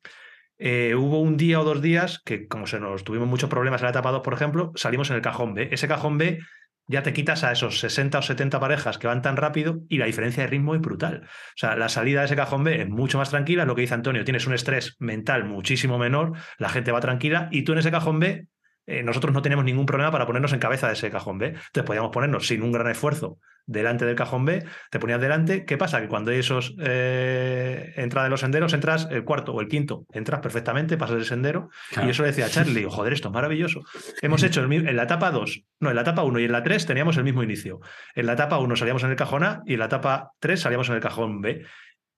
Eh, 0.57 0.95
hubo 0.95 1.21
un 1.21 1.37
día 1.37 1.61
o 1.61 1.65
dos 1.65 1.83
días 1.83 2.21
que, 2.25 2.47
como 2.47 2.67
se 2.67 2.79
nos 2.79 3.05
tuvimos 3.05 3.29
muchos 3.29 3.51
problemas 3.51 3.81
en 3.81 3.87
la 3.87 3.91
etapa 3.91 4.13
2, 4.13 4.23
por 4.23 4.35
ejemplo, 4.35 4.73
salimos 4.77 5.11
en 5.11 5.17
el 5.17 5.23
cajón 5.23 5.53
B. 5.55 5.69
Ese 5.73 5.89
cajón 5.89 6.17
B 6.17 6.39
ya 6.87 7.03
te 7.03 7.13
quitas 7.13 7.45
a 7.45 7.53
esos 7.53 7.81
60 7.81 8.19
o 8.19 8.23
70 8.23 8.61
parejas 8.61 8.99
que 8.99 9.07
van 9.07 9.23
tan 9.23 9.37
rápido 9.37 9.81
y 9.89 9.99
la 9.99 10.07
diferencia 10.07 10.43
de 10.45 10.49
ritmo 10.51 10.75
es 10.75 10.81
brutal. 10.81 11.23
O 11.25 11.57
sea, 11.57 11.77
la 11.77 11.89
salida 11.89 12.21
de 12.21 12.27
ese 12.27 12.37
cajón 12.37 12.63
B 12.63 12.83
es 12.83 12.89
mucho 12.89 13.19
más 13.19 13.31
tranquila, 13.31 13.65
lo 13.65 13.75
que 13.75 13.81
dice 13.83 13.95
Antonio, 13.95 14.23
tienes 14.25 14.47
un 14.47 14.53
estrés 14.55 14.95
mental 15.01 15.45
muchísimo 15.45 15.99
menor, 15.99 16.33
la 16.59 16.69
gente 16.69 16.93
va 16.93 17.01
tranquila 17.01 17.49
y 17.51 17.63
tú 17.63 17.73
en 17.73 17.79
ese 17.79 17.91
cajón 17.91 18.21
B, 18.21 18.47
eh, 18.87 19.03
nosotros 19.03 19.33
no 19.33 19.43
teníamos 19.43 19.65
ningún 19.65 19.87
problema 19.87 20.11
para 20.11 20.27
ponernos 20.27 20.53
en 20.53 20.59
cabeza 20.59 20.89
de 20.89 20.95
ese 20.95 21.11
cajón 21.11 21.39
B. 21.39 21.47
Entonces 21.49 21.85
podíamos 21.85 22.11
ponernos 22.11 22.47
sin 22.47 22.63
un 22.63 22.73
gran 22.73 22.91
esfuerzo 22.91 23.39
delante 23.67 24.05
del 24.05 24.15
cajón 24.15 24.45
B, 24.45 24.65
te 24.91 24.99
ponías 24.99 25.21
delante. 25.21 25.65
¿Qué 25.65 25.77
pasa? 25.79 26.01
Que 26.01 26.09
cuando 26.09 26.31
hay 26.31 26.39
esos 26.39 26.75
eh, 26.81 27.93
entrada 27.97 28.27
de 28.27 28.31
los 28.31 28.41
senderos, 28.41 28.73
entras 28.75 29.09
el 29.11 29.25
cuarto 29.25 29.53
o 29.53 29.61
el 29.61 29.69
quinto, 29.69 30.05
entras 30.13 30.41
perfectamente, 30.41 30.97
pasas 30.97 31.17
el 31.17 31.25
sendero. 31.25 31.71
Claro. 31.91 32.09
Y 32.09 32.11
eso 32.11 32.23
le 32.23 32.29
decía 32.29 32.47
a 32.47 32.51
Charlie, 32.51 32.75
digo, 32.75 32.91
joder, 32.91 33.13
esto 33.13 33.29
es 33.29 33.35
maravilloso. 33.35 33.83
Hemos 34.21 34.43
hecho 34.43 34.61
el, 34.61 34.73
en 34.73 34.97
la 34.97 35.05
etapa 35.05 35.31
2, 35.31 35.63
no, 35.81 35.91
en 35.91 35.97
la 35.97 36.03
etapa 36.03 36.23
1 36.23 36.41
y 36.41 36.45
en 36.45 36.53
la 36.53 36.63
3 36.63 36.87
teníamos 36.87 37.17
el 37.17 37.25
mismo 37.25 37.43
inicio. 37.43 37.81
En 38.15 38.27
la 38.27 38.35
etapa 38.35 38.59
1 38.59 38.77
salíamos 38.77 39.03
en 39.05 39.11
el 39.11 39.17
cajón 39.17 39.45
A 39.45 39.63
y 39.67 39.75
en 39.75 39.79
la 39.79 39.87
etapa 39.87 40.33
3 40.41 40.61
salíamos 40.61 40.89
en 40.91 40.97
el 40.97 41.01
cajón 41.01 41.41
B. 41.41 41.65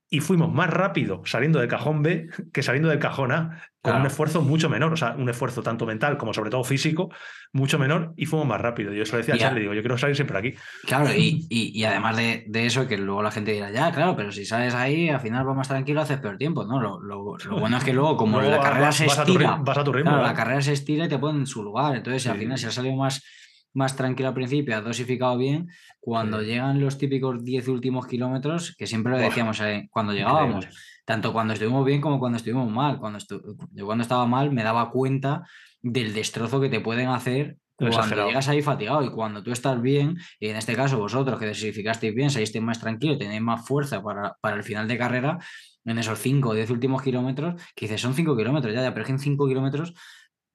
Y 0.09 0.21
fuimos 0.21 0.53
más 0.53 0.69
rápido 0.69 1.21
saliendo 1.25 1.59
del 1.59 1.67
cajón 1.67 2.01
B 2.01 2.29
que 2.53 2.63
saliendo 2.63 2.87
del 2.87 2.99
cajón 2.99 3.33
A, 3.33 3.61
con 3.81 3.95
un 3.97 4.05
esfuerzo 4.05 4.41
mucho 4.41 4.69
menor, 4.69 4.91
o 4.93 4.97
sea, 4.97 5.15
un 5.17 5.29
esfuerzo 5.29 5.61
tanto 5.61 5.85
mental 5.85 6.17
como 6.17 6.33
sobre 6.33 6.49
todo 6.49 6.63
físico, 6.63 7.09
mucho 7.53 7.77
menor, 7.77 8.13
y 8.17 8.25
fuimos 8.25 8.47
más 8.47 8.59
rápido. 8.61 8.93
Yo 8.93 9.03
eso 9.03 9.13
le 9.13 9.19
decía 9.19 9.35
a. 9.35 9.37
Charlie, 9.37 9.61
digo, 9.61 9.73
yo 9.73 9.81
quiero 9.81 9.97
salir 9.97 10.15
siempre 10.15 10.37
aquí. 10.37 10.53
Claro, 10.85 11.13
y, 11.13 11.45
y- 11.49 11.77
y 11.77 11.83
además 11.83 12.15
de, 12.17 12.45
de 12.47 12.65
eso, 12.65 12.87
que 12.87 12.97
luego 12.97 13.21
la 13.21 13.31
gente 13.31 13.51
dirá, 13.51 13.69
ya, 13.71 13.91
claro, 13.91 14.15
pero 14.15 14.31
si 14.31 14.45
sales 14.45 14.73
ahí, 14.73 15.09
al 15.09 15.19
final 15.19 15.45
vas 15.45 15.55
más 15.57 15.67
tranquilo, 15.67 16.01
haces 16.01 16.19
peor 16.19 16.37
tiempo. 16.37 16.65
No, 16.65 16.81
lo, 16.81 17.01
lo- 17.01 17.35
lo 17.37 17.59
bueno 17.59 17.77
es 17.77 17.83
que 17.83 17.93
luego, 17.93 18.15
como 18.17 18.39
Luego 18.39 18.51
la 18.51 18.57
vas- 18.59 18.69
carrera 18.69 18.91
se 18.93 19.07
vas 19.07 19.19
a 19.19 19.25
tu 19.25 19.31
estira, 19.33 19.57
vas 19.61 19.77
a 19.77 19.83
tu 19.83 19.91
ritmo, 19.93 20.11
claro, 20.11 20.25
la 20.25 20.33
carrera 20.33 20.61
se 20.61 20.73
estira 20.73 21.05
y 21.05 21.09
te 21.09 21.17
ponen 21.19 21.41
en 21.41 21.47
su 21.47 21.63
lugar. 21.63 21.95
Entonces, 21.95 22.23
si 22.23 22.29
al 22.29 22.35
Sí. 22.35 22.41
final, 22.43 22.57
si 22.57 22.65
has 22.65 22.73
salido 22.73 22.95
más, 22.95 23.23
más 23.77 23.95
tranquilo 23.95 24.29
al 24.29 24.33
principio, 24.33 24.75
has 24.75 24.83
dosificado 24.83 25.37
bien, 25.37 25.67
cuando 25.99 26.39
Sí. 26.39 26.47
llegan 26.47 26.79
los 26.81 26.97
típicos 26.97 27.43
10 27.43 27.67
últimos 27.67 28.07
kilómetros, 28.07 28.75
que 28.75 28.87
siempre 28.87 29.11
lo 29.11 29.19
decíamos 29.19 29.59
eh, 29.61 29.87
cuando 29.91 30.13
llegábamos, 30.13 30.65
Increíble. 30.65 30.79
tanto 31.05 31.31
cuando 31.31 31.53
estuvimos 31.53 31.85
bien 31.85 32.01
como 32.01 32.17
cuando 32.19 32.37
estuvimos 32.37 32.69
mal. 32.71 32.97
Cuando 32.99 33.19
estu- 33.19 33.41
yo 33.71 33.85
cuando 33.85 34.01
estaba 34.01 34.25
mal 34.25 34.51
me 34.51 34.63
daba 34.63 34.89
cuenta 34.89 35.43
del 35.81 36.13
destrozo 36.13 36.59
que 36.59 36.69
te 36.69 36.79
pueden 36.79 37.09
hacer 37.09 37.57
cuando 37.75 37.95
exagerado. 37.97 38.27
llegas 38.29 38.47
ahí 38.47 38.63
fatigado 38.63 39.03
y 39.03 39.11
cuando 39.11 39.43
tú 39.43 39.51
estás 39.51 39.79
bien, 39.79 40.17
y 40.39 40.47
en 40.47 40.55
este 40.55 40.75
caso 40.75 40.97
vosotros 40.97 41.37
que 41.39 41.45
dosificasteis 41.45 42.15
bien, 42.15 42.31
salisteis 42.31 42.63
más 42.63 42.79
tranquilo, 42.79 43.17
tenéis 43.19 43.41
más 43.41 43.67
fuerza 43.67 44.01
para, 44.01 44.35
para 44.41 44.55
el 44.57 44.63
final 44.63 44.87
de 44.87 44.97
carrera, 44.97 45.37
en 45.85 45.99
esos 45.99 46.17
5 46.19 46.49
o 46.49 46.53
10 46.55 46.69
últimos 46.71 47.03
kilómetros, 47.03 47.61
que 47.75 47.85
dices, 47.85 48.01
son 48.01 48.15
5 48.15 48.35
kilómetros 48.35 48.73
ya, 48.73 48.81
ya, 48.81 48.89
pero 48.91 49.03
es 49.03 49.05
que 49.07 49.13
en 49.13 49.19
5 49.19 49.47
kilómetros 49.47 49.93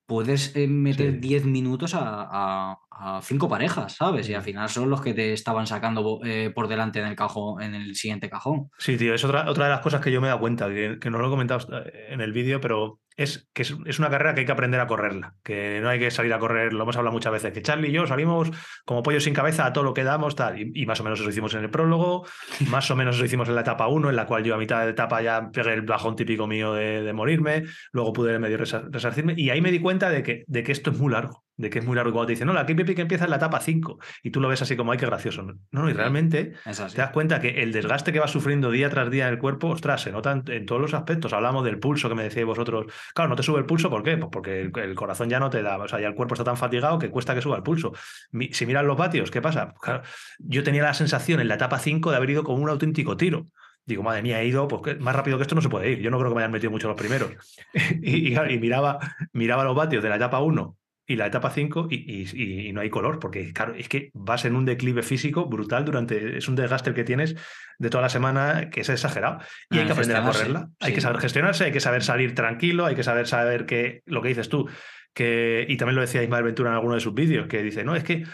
puedes 0.07 0.55
eh, 0.57 0.67
meter 0.69 1.13
Sí. 1.13 1.19
10 1.19 1.45
minutos 1.45 1.95
a, 1.95 2.01
a, 2.31 2.79
a 2.91 3.21
cinco 3.23 3.49
parejas, 3.49 3.95
¿sabes? 3.97 4.29
Y 4.29 4.35
al 4.35 4.43
final 4.43 4.69
son 4.69 4.91
los 4.91 5.01
que 5.01 5.15
te 5.15 5.33
estaban 5.33 5.67
sacando 5.67 6.21
eh, 6.25 6.51
por 6.55 6.69
delante 6.69 7.01
en 7.01 7.07
el 7.07 7.17
cajón, 7.17 7.63
en 7.63 7.75
el 7.75 7.95
siguiente 7.95 8.29
cajón. 8.31 8.71
Sí, 8.79 8.97
tío, 8.97 9.15
es 9.15 9.25
otra, 9.25 9.49
otra 9.51 9.65
de 9.67 9.71
las 9.71 9.81
cosas 9.81 10.01
que 10.01 10.13
yo 10.13 10.21
me 10.21 10.27
he 10.27 10.31
dado 10.31 10.41
cuenta, 10.41 10.69
que, 10.69 10.99
que 11.01 11.11
no 11.11 11.19
lo 11.19 11.27
he 11.27 11.31
comentado 11.31 11.67
eh, 11.85 12.07
en 12.11 12.21
el 12.21 12.33
vídeo, 12.33 12.61
pero 12.61 13.01
es 13.17 13.49
que 13.53 13.63
es, 13.63 13.99
una 13.99 14.11
carrera 14.11 14.35
que 14.35 14.41
hay 14.41 14.47
que 14.47 14.53
aprender 14.53 14.81
a 14.81 14.87
correrla, 14.87 15.35
que 15.43 15.81
no 15.83 15.89
hay 15.89 15.99
que 15.99 16.11
salir 16.11 16.33
a 16.33 16.39
correr, 16.39 16.73
lo 16.73 16.83
hemos 16.83 16.97
hablado 16.97 17.13
muchas 17.13 17.33
veces, 17.33 17.53
que 17.53 17.63
Charlie 17.63 17.89
y 17.89 17.93
yo 17.93 18.07
salimos 18.07 18.51
como 18.85 19.03
pollos 19.03 19.25
sin 19.25 19.35
cabeza 19.35 19.67
a 19.67 19.73
todo 19.73 19.85
lo 19.85 19.95
que 19.95 20.05
damos, 20.05 20.35
tal, 20.37 20.59
y, 20.61 20.73
y 20.75 20.87
más 20.87 21.01
o 21.01 21.05
menos 21.05 21.21
eso 21.21 21.29
hicimos 21.29 21.55
en 21.55 21.63
el 21.65 21.71
prólogo, 21.71 22.27
más 22.71 22.91
o 22.91 22.97
menos 22.97 23.17
eso 23.17 23.25
hicimos 23.25 23.49
en 23.49 23.55
la 23.55 23.61
etapa 23.63 23.87
1, 23.89 24.11
en 24.11 24.17
la 24.17 24.27
cual 24.27 24.45
yo 24.45 24.55
a 24.55 24.59
mitad 24.59 24.85
de 24.85 24.91
etapa 24.91 25.21
ya 25.23 25.51
pegué 25.51 25.75
el 25.75 25.83
bajón 25.83 26.17
típico 26.17 26.47
mío 26.47 26.75
de, 26.75 27.03
de 27.03 27.13
morirme, 27.13 27.65
luego 27.93 28.13
pude 28.13 28.39
medio 28.39 28.59
resa- 28.59 28.85
resarcirme, 28.91 29.35
y 29.37 29.51
ahí 29.51 29.61
me 29.61 29.71
di 29.71 29.79
cuenta 29.81 30.09
de 30.11 30.23
que, 30.23 30.45
de 30.47 30.63
que 30.63 30.73
esto 30.73 30.91
es 30.91 30.99
muy 30.99 31.13
largo, 31.13 31.45
de 31.57 31.71
que 31.71 31.79
es 31.81 31.85
muy 31.85 31.95
largo, 31.97 32.13
cuando 32.13 32.27
te 32.27 32.33
dicen, 32.33 32.47
no, 32.47 32.53
la 32.55 32.65
que 32.67 32.73
empieza 32.73 33.25
en 33.25 33.31
la 33.31 33.37
etapa 33.37 33.61
5, 33.61 33.99
y 34.23 34.31
tú 34.31 34.41
lo 34.41 34.49
ves 34.49 34.63
así 34.63 34.77
como, 34.77 34.93
ay, 34.93 34.99
qué 34.99 35.07
gracioso, 35.07 35.43
no, 35.43 35.55
no, 35.71 35.89
y 35.91 35.93
realmente 35.93 36.55
te 36.95 36.97
das 37.03 37.11
cuenta 37.11 37.41
que 37.41 37.63
el 37.63 37.73
desgaste 37.73 38.13
que 38.13 38.19
vas 38.21 38.31
sufriendo 38.31 38.71
día 38.71 38.89
tras 38.91 39.11
día 39.11 39.27
en 39.29 39.35
el 39.35 39.39
cuerpo, 39.39 39.69
ostras, 39.69 40.01
se 40.03 40.11
nota 40.13 40.33
en, 40.33 40.43
en 40.51 40.67
todos 40.67 40.81
los 40.81 40.95
aspectos. 40.95 41.33
Hablamos 41.33 41.65
del 41.65 41.79
pulso 41.79 42.09
que 42.09 42.15
me 42.15 42.23
decíais 42.25 42.47
vosotros. 42.47 42.87
Claro, 43.15 43.29
no 43.31 43.37
te 43.37 43.43
sube 43.43 43.59
el 43.59 43.67
pulso, 43.67 43.91
¿por 43.91 44.03
qué? 44.03 44.17
Pues 44.17 44.31
porque 44.33 44.61
el, 44.63 44.73
el 44.79 44.95
corazón 44.95 45.29
ya 45.29 45.39
no 45.41 45.51
te 45.51 45.63
da, 45.63 45.77
o 45.79 45.87
sea, 45.89 46.01
ya 46.01 46.09
el 46.09 46.15
cuerpo 46.15 46.35
está 46.35 46.45
tan 46.45 46.57
fatigado 46.57 46.99
que 46.99 47.11
cuesta 47.11 47.35
que 47.35 47.43
suba 47.43 47.57
el 47.57 47.63
pulso. 47.63 47.93
Mi- 48.31 48.53
si 48.53 48.65
miras 48.67 48.85
los 48.85 48.97
vatios, 48.97 49.31
¿qué 49.31 49.41
pasa? 49.43 49.69
Pues 49.71 49.81
claro, 49.83 50.03
yo 50.39 50.63
tenía 50.63 50.83
la 50.83 50.95
sensación 50.95 51.41
en 51.41 51.49
la 51.49 51.55
etapa 51.55 51.79
5 51.79 52.11
de 52.11 52.17
haber 52.17 52.31
ido 52.31 52.45
con 52.45 52.61
un 52.61 52.69
auténtico 52.71 53.17
tiro. 53.17 53.47
Digo, 53.85 54.03
madre 54.05 54.23
mía, 54.23 54.41
he 54.41 54.47
ido, 54.47 54.69
pues 54.69 54.99
más 55.01 55.15
rápido 55.15 55.37
que 55.39 55.43
esto 55.43 55.55
no 55.57 55.61
se 55.61 55.69
puede 55.69 55.91
ir. 55.91 55.99
Yo 56.01 56.11
no 56.11 56.19
creo 56.19 56.31
que 56.31 56.37
me 56.37 56.43
hayan 56.43 56.53
metido 56.53 56.71
mucho 56.71 56.87
los 56.89 56.97
primeros. 56.97 57.33
y, 58.03 58.33
y- 58.33 58.37
y 58.37 58.59
miraba, 58.59 58.99
miraba 59.33 59.65
los 59.65 59.75
vatios 59.77 60.03
de 60.03 60.09
la 60.09 60.17
etapa 60.17 60.41
1 60.41 60.77
y 61.07 61.17
la 61.17 61.27
etapa 61.27 61.51
5 61.51 61.89
y, 61.91 61.97
y- 62.23 62.69
y 62.69 62.73
no 62.73 62.81
hay 62.81 62.91
color, 62.91 63.19
porque 63.19 63.53
claro, 63.53 63.75
es 63.75 63.89
que 63.89 64.11
vas 64.15 64.45
en 64.45 64.55
un 64.55 64.65
declive 64.65 65.03
físico 65.03 65.47
brutal 65.47 65.85
durante, 65.85 66.39
es 66.39 66.49
un 66.49 66.55
desgaste 66.55 66.95
que 66.95 67.05
tienes 67.05 67.35
de 67.79 67.91
toda 67.91 68.03
la 68.03 68.09
semana 68.09 68.71
que 68.71 68.83
es 68.83 68.89
exagerado. 68.89 69.39
Y 69.71 69.77
hay 69.79 69.83
Ah, 69.83 69.87
que 69.87 69.93
aprender 69.93 70.17
a 70.17 70.23
correrla, 70.25 70.69
hay 70.81 70.93
que 70.95 71.01
saber 71.01 71.21
gestionarse, 71.21 71.65
hay 71.65 71.73
que 71.73 71.81
saber 71.81 72.03
salir 72.05 72.35
tranquilo, 72.35 72.87
hay 72.87 72.95
que 72.95 73.03
saber 73.03 73.27
saber 73.27 73.67
que 73.67 74.03
lo 74.07 74.23
que 74.23 74.29
dices 74.29 74.49
tú, 74.49 74.69
que, 75.13 75.67
y 75.69 75.77
también 75.77 75.97
lo 75.97 76.01
decía 76.03 76.23
Ismael 76.23 76.45
Ventura 76.45 76.71
en 76.71 76.77
alguno 76.77 76.95
de 76.95 77.01
sus 77.01 77.13
vídeos, 77.15 77.47
que 77.49 77.63
dice, 77.63 77.85
no, 77.85 77.97
es 77.97 78.05
que 78.05 78.25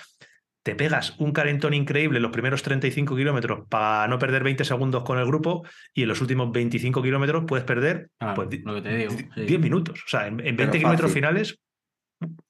te 0.62 0.74
pegas 0.74 1.14
un 1.18 1.32
calentón 1.32 1.72
increíble 1.72 2.18
en 2.18 2.22
los 2.22 2.30
primeros 2.32 2.62
35 2.62 3.16
kilómetros 3.16 3.66
para 3.70 4.06
no 4.08 4.18
perder 4.18 4.44
20 4.44 4.64
segundos 4.64 5.02
con 5.02 5.18
el 5.18 5.24
grupo 5.24 5.66
y 5.94 6.02
en 6.02 6.08
los 6.08 6.20
últimos 6.20 6.52
25 6.52 7.02
kilómetros 7.02 7.44
puedes 7.46 7.64
perder 7.64 8.10
pues, 8.36 8.48
lo 8.64 8.74
que 8.74 8.82
te 8.82 8.96
digo, 8.96 9.14
di- 9.14 9.28
sí. 9.34 9.40
10 9.46 9.60
minutos. 9.60 10.02
O 10.04 10.08
sea, 10.08 10.26
en, 10.26 10.34
en 10.40 10.56
20 10.56 10.56
Pero 10.66 10.72
kilómetros 10.72 11.12
finales, 11.12 11.58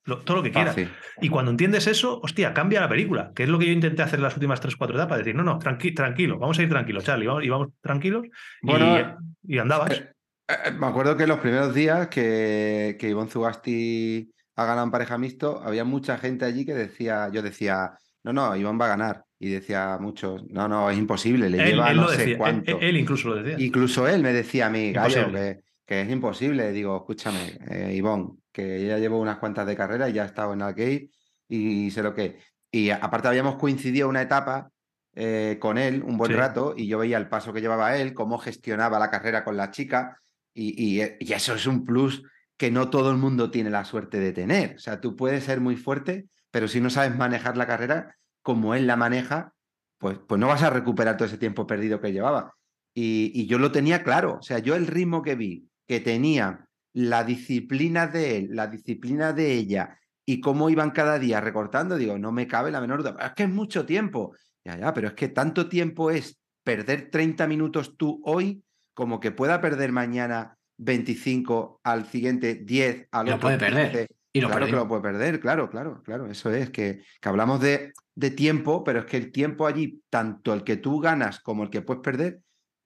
lo- 0.05 0.19
todo 0.21 0.39
lo 0.39 0.43
que 0.43 0.51
quieras. 0.51 0.75
Fácil. 0.75 0.91
Y 1.21 1.29
cuando 1.29 1.51
entiendes 1.51 1.87
eso, 1.87 2.21
hostia, 2.23 2.55
cambia 2.55 2.81
la 2.81 2.89
película, 2.89 3.33
que 3.35 3.43
es 3.45 3.49
lo 3.49 3.59
que 3.59 3.67
yo 3.67 3.73
intenté 3.73 4.03
hacer 4.03 4.19
en 4.19 4.23
las 4.25 4.35
últimas 4.35 4.61
3-4 4.61 4.95
etapas, 4.95 5.19
decir, 5.19 5.35
no, 5.35 5.43
no, 5.43 5.59
tranqui- 5.59 5.95
tranquilo, 5.95 6.39
vamos 6.39 6.59
a 6.59 6.63
ir 6.63 6.69
tranquilos, 6.69 7.05
Charlie, 7.05 7.27
vamos, 7.27 7.45
y 7.45 7.49
vamos 7.49 7.69
tranquilos 7.81 8.27
Bueno, 8.63 9.19
y, 9.47 9.59
andabas. 9.59 9.91
Eh, 9.93 10.11
eh, 10.49 10.71
me 10.73 10.87
acuerdo 10.87 11.17
que 11.17 11.27
los 11.27 11.39
primeros 11.41 11.75
días 11.75 12.09
que, 12.09 12.97
que 12.99 13.09
Ivonne 13.11 13.31
Zugasti 13.31 14.31
ha 14.57 14.65
ganado 14.65 14.85
en 14.87 14.91
pareja 14.91 15.19
mixto, 15.19 15.61
había 15.63 15.85
mucha 15.85 16.19
gente 16.19 16.45
allí 16.45 16.65
que 16.65 16.75
decía, 16.75 17.29
yo 17.33 17.43
decía, 17.43 17.93
no, 18.25 18.33
no, 18.33 18.57
Ivonne 18.57 18.79
va 18.79 18.87
a 18.87 18.89
ganar. 18.89 19.25
Y 19.41 19.51
decía 19.51 19.99
muchos, 20.01 20.43
no, 20.51 20.67
no, 20.67 20.91
es 20.91 20.99
imposible, 20.99 21.49
le 21.49 21.59
él, 21.59 21.67
lleva 21.75 21.91
él 21.93 21.97
no 21.99 22.09
sé 22.09 22.17
decía, 22.19 22.39
cuánto. 22.39 22.81
él, 22.81 22.97
incluso 22.97 23.29
lo 23.29 23.35
decía. 23.37 23.65
Incluso 23.65 24.09
él 24.09 24.21
me 24.21 24.33
decía 24.33 24.67
a 24.67 24.71
mí, 24.71 24.91
Gallo, 24.93 25.31
que, 25.31 25.61
que 25.89 26.03
es 26.03 26.11
imposible. 26.11 26.71
Digo, 26.71 26.99
escúchame, 26.99 27.59
eh, 27.71 27.95
Ivonne, 27.97 28.35
que 28.53 28.87
ya 28.87 28.99
llevo 28.99 29.19
unas 29.19 29.39
cuantas 29.39 29.67
de 29.67 29.75
carrera 29.75 30.09
y 30.09 30.13
ya 30.13 30.25
he 30.25 30.27
estado 30.27 30.53
en 30.53 30.61
Algate 30.61 31.11
y 31.49 31.91
sé 31.91 32.03
lo 32.03 32.15
que. 32.15 32.39
Y 32.71 32.91
aparte 32.91 33.29
habíamos 33.29 33.57
coincidido 33.57 34.07
una 34.07 34.21
etapa 34.21 34.71
eh, 35.15 35.57
con 35.59 35.79
él 35.79 36.03
un 36.05 36.19
buen 36.19 36.31
Sí. 36.31 36.37
rato 36.37 36.75
y 36.77 36.87
yo 36.87 36.99
veía 36.99 37.17
el 37.17 37.29
paso 37.31 37.55
que 37.55 37.63
llevaba 37.63 37.97
él, 37.97 38.13
cómo 38.13 38.37
gestionaba 38.37 38.99
la 38.99 39.11
carrera 39.11 39.43
con 39.45 39.57
la 39.57 39.71
chica 39.71 40.19
y, 40.53 40.75
y, 40.81 41.01
eh, 41.01 41.17
y 41.21 41.33
eso 41.33 41.55
es 41.55 41.67
un 41.67 41.85
plus 41.87 42.23
que 42.59 42.71
no 42.71 42.91
todo 42.91 43.11
el 43.11 43.17
mundo 43.17 43.51
tiene 43.51 43.71
la 43.71 43.85
suerte 43.87 44.21
de 44.21 44.33
tener. 44.33 44.75
O 44.77 44.79
sea, 44.79 45.01
tú 45.01 45.17
puedes 45.17 45.45
ser 45.45 45.61
muy 45.61 45.77
fuerte, 45.77 46.27
pero 46.51 46.69
si 46.69 46.83
no 46.83 46.91
sabes 46.91 47.17
manejar 47.17 47.57
la 47.57 47.67
carrera 47.67 48.15
como 48.43 48.75
él 48.75 48.87
la 48.87 48.97
maneja, 48.97 49.55
pues, 49.97 50.19
pues 50.29 50.39
no 50.39 50.49
vas 50.49 50.63
a 50.63 50.71
recuperar 50.71 51.17
todo 51.17 51.27
ese 51.29 51.39
tiempo 51.39 51.67
perdido 51.67 51.99
que 52.01 52.13
llevaba. 52.13 52.53
Y, 52.95 53.33
y 53.35 53.47
yo 53.47 53.59
lo 53.59 53.73
tenía 53.73 54.03
claro. 54.03 54.37
O 54.39 54.43
sea, 54.43 54.59
yo 54.59 54.75
el 54.75 54.87
ritmo 54.87 55.23
que 55.23 55.35
vi, 55.37 55.68
que 55.89 56.01
tenía 56.01 56.69
la 56.93 57.25
disciplina 57.25 58.07
de 58.07 58.37
él, 58.37 58.49
la 58.53 58.67
disciplina 58.67 59.33
de 59.33 59.55
ella 59.55 59.99
y 60.27 60.41
cómo 60.41 60.69
iban 60.69 60.91
cada 60.91 61.19
día 61.19 61.41
recortando, 61.41 61.97
digo, 61.97 62.19
no 62.19 62.31
me 62.31 62.47
cabe 62.47 62.71
la 62.71 62.81
menor 62.81 63.03
duda. 63.03 63.17
Es 63.25 63.33
que 63.33 63.45
es 63.45 63.49
mucho 63.49 63.87
tiempo. 63.87 64.37
Ya, 64.65 64.79
ya, 64.79 64.93
pero 64.93 65.09
es 65.09 65.15
que 65.15 65.29
tanto 65.29 65.69
tiempo 65.69 66.11
es 66.11 66.39
perder 66.63 67.11
30 67.11 67.47
minutos 67.47 67.97
tú 67.97 68.21
hoy 68.25 68.63
como 68.93 69.21
que 69.21 69.31
pueda 69.31 69.61
perder 69.61 69.91
mañana 69.91 70.59
25, 70.77 71.81
al 71.83 72.07
siguiente 72.07 72.57
10, 72.57 73.09
al 73.11 73.27
Lo 73.27 73.37
otro 73.37 73.47
puede 73.49 73.59
perder. 73.59 73.91
15. 73.91 74.07
Y 74.35 74.41
lo 74.43 74.49
claro 74.49 74.67
que 74.67 74.73
perdió. 74.73 74.85
lo 74.85 74.89
puede 74.89 75.03
perder, 75.03 75.41
claro, 75.41 75.71
claro, 75.71 76.03
claro. 76.03 76.27
Eso 76.31 76.51
es, 76.51 76.69
que, 76.71 77.03
que 77.21 77.29
hablamos 77.29 77.61
de, 77.61 77.93
de 78.15 78.31
tiempo, 78.31 78.85
pero 78.85 79.01
es 79.01 79.07
que 79.07 79.17
el 79.17 79.33
tiempo 79.33 79.67
allí, 79.67 80.03
tanto 80.11 80.53
el 80.53 80.63
que 80.63 80.77
tú 80.77 81.01
ganas 81.01 81.41
como 81.41 81.63
el 81.63 81.71
que 81.71 81.81
puedes 81.81 82.03
perder, 82.03 82.41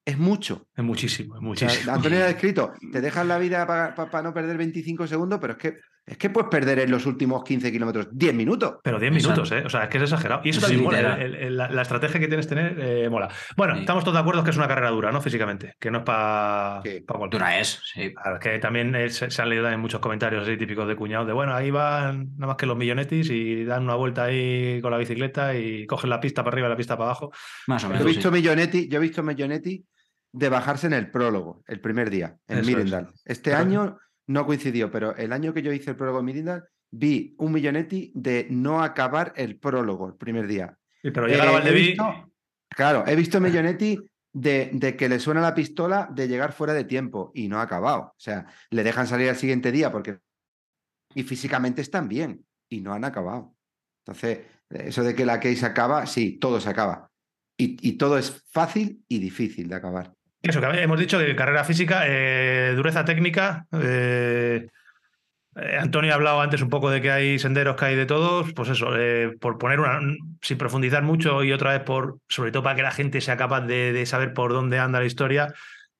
es 0.04 0.18
mucho. 0.18 0.68
Es 0.74 0.84
muchísimo, 0.84 1.36
es 1.36 1.42
O 1.42 1.56
sea, 1.56 1.68
muchísimo. 1.68 1.92
Antonio 1.92 2.24
ha 2.24 2.28
escrito, 2.30 2.72
te 2.90 3.00
dejas 3.00 3.26
la 3.26 3.38
vida 3.38 3.66
para 3.66 4.22
no 4.22 4.34
perder 4.34 4.56
25 4.56 5.06
segundos, 5.06 5.38
pero 5.40 5.54
es 5.54 5.58
que, 5.58 5.76
es 6.04 6.16
que 6.18 6.30
puedes 6.30 6.50
perder 6.50 6.80
en 6.80 6.90
los 6.90 7.06
últimos 7.06 7.44
15 7.44 7.70
kilómetros 7.70 8.08
10 8.10 8.34
minutos. 8.34 8.76
Pero 8.82 8.98
10 8.98 9.12
Exacto. 9.14 9.42
minutos, 9.42 9.52
¿eh? 9.52 9.62
O 9.64 9.70
sea, 9.70 9.84
es 9.84 9.88
que 9.88 9.98
es 9.98 10.02
exagerado. 10.02 10.40
Y 10.44 10.50
eso 10.50 10.60
Sí, 10.60 10.66
también 10.66 10.82
mola. 10.84 10.96
literal. 10.98 11.22
el- 11.22 11.34
el- 11.36 11.56
la, 11.56 11.70
la 11.70 11.82
estrategia 11.82 12.18
que 12.18 12.26
tienes 12.26 12.46
que 12.46 12.54
tener 12.56 12.76
eh, 12.80 13.08
mola. 13.08 13.28
Bueno, 13.56 13.74
Sí. 13.74 13.80
estamos 13.80 14.02
todos 14.02 14.14
de 14.16 14.20
acuerdo 14.20 14.42
que 14.42 14.50
es 14.50 14.56
una 14.56 14.66
carrera 14.66 14.90
dura, 14.90 15.12
¿no? 15.12 15.20
Físicamente. 15.20 15.74
Que 15.78 15.90
no 15.92 15.98
es 15.98 16.04
para 16.04 16.80
Sí. 16.84 17.04
cualquiera. 17.06 17.28
Dura 17.46 17.60
es, 17.60 17.80
sí. 17.94 18.12
Claro, 18.14 18.38
que 18.40 18.58
también 18.58 18.94
eh, 18.96 19.08
se, 19.10 19.40
han 19.40 19.48
leído 19.48 19.68
en 19.68 19.78
muchos 19.80 20.00
comentarios 20.00 20.42
así 20.42 20.56
típicos 20.56 20.88
de 20.88 20.96
cuñados 20.96 21.26
de 21.26 21.32
bueno, 21.32 21.54
ahí 21.54 21.70
van 21.70 22.30
nada 22.36 22.48
más 22.48 22.56
que 22.56 22.66
los 22.66 22.76
millonetis 22.76 23.30
y 23.30 23.64
dan 23.64 23.84
una 23.84 23.94
vuelta 23.94 24.24
ahí 24.24 24.80
con 24.82 24.90
la 24.90 24.98
bicicleta 24.98 25.54
y 25.54 25.86
cogen 25.86 26.10
la 26.10 26.18
pista 26.20 26.42
para 26.42 26.54
arriba 26.54 26.66
y 26.66 26.70
la 26.70 26.76
pista 26.76 26.96
para 26.96 27.10
abajo. 27.10 27.30
Más 27.68 27.84
o 27.84 27.86
Yo 27.86 27.90
he 27.94 27.98
menos. 27.98 28.06
visto 28.08 28.28
sí. 28.28 28.34
Millonetti, 28.34 28.88
yo 28.88 28.98
he 28.98 29.00
visto 29.00 29.22
Millonetti 29.22 29.84
de 30.32 30.48
bajarse 30.48 30.86
en 30.88 30.94
el 30.94 31.10
prólogo, 31.10 31.62
el 31.68 31.80
primer 31.80 32.10
día, 32.10 32.34
en 32.48 32.58
Eso 32.58 32.78
es. 32.78 32.92
Este 33.24 33.50
Pero- 33.50 33.62
año 33.62 33.98
no 34.26 34.46
coincidió, 34.46 34.90
pero 34.90 35.14
el 35.16 35.32
año 35.32 35.52
que 35.52 35.62
yo 35.62 35.72
hice 35.72 35.90
el 35.90 35.96
prólogo 35.96 36.22
Mirindal, 36.22 36.64
vi 36.90 37.34
un 37.38 37.52
Millonetti 37.52 38.12
de 38.14 38.46
no 38.50 38.82
acabar 38.82 39.32
el 39.36 39.58
prólogo 39.58 40.08
el 40.08 40.14
primer 40.14 40.46
día. 40.46 40.76
Pero 41.02 41.26
llegar 41.26 41.48
a 41.48 41.50
Eh, 41.50 41.54
Valdeví, 41.54 41.86
visto- 41.88 42.32
claro, 42.68 43.04
he 43.06 43.16
visto 43.16 43.40
Millonetti 43.40 43.98
de, 44.32 44.70
de 44.72 44.96
que 44.96 45.08
le 45.08 45.18
suena 45.18 45.40
la 45.40 45.54
pistola 45.54 46.08
de 46.12 46.28
llegar 46.28 46.52
fuera 46.52 46.72
de 46.74 46.84
tiempo 46.84 47.32
y 47.34 47.48
no 47.48 47.58
ha 47.58 47.62
acabado. 47.62 48.02
O 48.02 48.14
sea, 48.18 48.46
le 48.70 48.82
dejan 48.84 49.06
salir 49.06 49.28
al 49.28 49.36
siguiente 49.36 49.72
día 49.72 49.90
porque. 49.90 50.18
Y 51.14 51.24
físicamente 51.24 51.82
están 51.82 52.08
bien 52.08 52.44
y 52.70 52.80
no 52.80 52.94
han 52.94 53.04
acabado. 53.04 53.54
Entonces, 54.04 54.40
eso 54.70 55.02
de 55.04 55.14
que 55.14 55.26
la 55.26 55.38
case 55.40 55.66
acaba, 55.66 56.06
sí, 56.06 56.38
todo 56.38 56.58
se 56.60 56.70
acaba. 56.70 57.10
Y, 57.58 57.76
y 57.86 57.98
todo 57.98 58.16
es 58.16 58.42
fácil 58.50 59.04
y 59.08 59.18
difícil 59.18 59.68
de 59.68 59.74
acabar. 59.74 60.14
Eso 60.42 60.60
que 60.60 60.66
hemos 60.82 60.98
dicho 60.98 61.18
que 61.18 61.36
carrera 61.36 61.64
física, 61.64 62.02
eh, 62.06 62.72
dureza 62.74 63.04
técnica. 63.04 63.66
eh, 63.72 64.66
eh, 65.54 65.78
Antonio 65.78 66.12
ha 66.12 66.14
hablado 66.14 66.40
antes 66.40 66.62
un 66.62 66.70
poco 66.70 66.90
de 66.90 67.00
que 67.00 67.10
hay 67.10 67.38
senderos 67.38 67.76
que 67.76 67.84
hay 67.84 67.96
de 67.96 68.06
todos, 68.06 68.52
pues 68.54 68.70
eso, 68.70 68.88
por 69.40 69.58
poner 69.58 69.80
una, 69.80 70.00
sin 70.40 70.58
profundizar 70.58 71.02
mucho 71.02 71.44
y 71.44 71.52
otra 71.52 71.72
vez 71.72 71.82
por, 71.82 72.18
sobre 72.28 72.50
todo 72.50 72.62
para 72.62 72.74
que 72.74 72.82
la 72.82 72.90
gente 72.90 73.20
sea 73.20 73.36
capaz 73.36 73.60
de, 73.62 74.04
saber 74.06 74.32
por 74.32 74.52
dónde 74.52 74.78
anda 74.78 74.98
la 74.98 75.06
historia. 75.06 75.54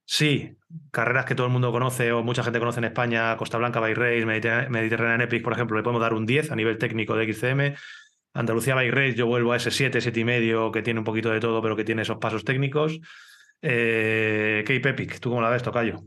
Sí, 0.05 0.57
carreras 0.91 1.27
que 1.27 1.35
todo 1.35 1.47
el 1.47 1.53
mundo 1.53 1.71
conoce 1.71 2.13
o 2.13 2.23
mucha 2.23 2.43
gente 2.43 2.59
conoce 2.59 2.81
en 2.81 2.85
España, 2.85 3.37
Costa 3.37 3.59
Blanca, 3.59 3.81
Race, 3.81 4.27
Mediterránea, 4.27 4.69
Mediterranean 4.69 5.21
Epic, 5.21 5.43
por 5.43 5.53
ejemplo, 5.53 5.77
le 5.77 5.83
podemos 5.83 6.03
dar 6.03 6.15
un 6.15 6.27
10 6.27 6.51
a 6.51 6.57
nivel 6.57 6.79
técnico 6.79 7.15
de 7.15 7.33
XCM. 7.33 7.75
Andalucía 8.35 8.75
Race, 8.75 9.15
yo 9.15 9.27
vuelvo 9.27 9.53
a 9.53 9.57
ese 9.57 9.71
7, 9.71 10.01
7 10.01 10.21
y 10.21 10.25
medio, 10.25 10.73
que 10.73 10.83
tiene 10.83 11.01
un 11.01 11.05
poquito 11.05 11.31
de 11.31 11.41
todo, 11.41 11.61
pero 11.63 11.77
que 11.77 11.85
tiene 11.85 12.03
esos 12.03 12.17
pasos 12.17 12.45
técnicos. 12.45 12.99
Eh, 13.63 14.65
Cape 14.67 14.89
Epic, 14.91 15.21
¿tú 15.21 15.31
cómo 15.31 15.41
la 15.41 15.51
ves, 15.51 15.63
Tocayo? 15.63 16.03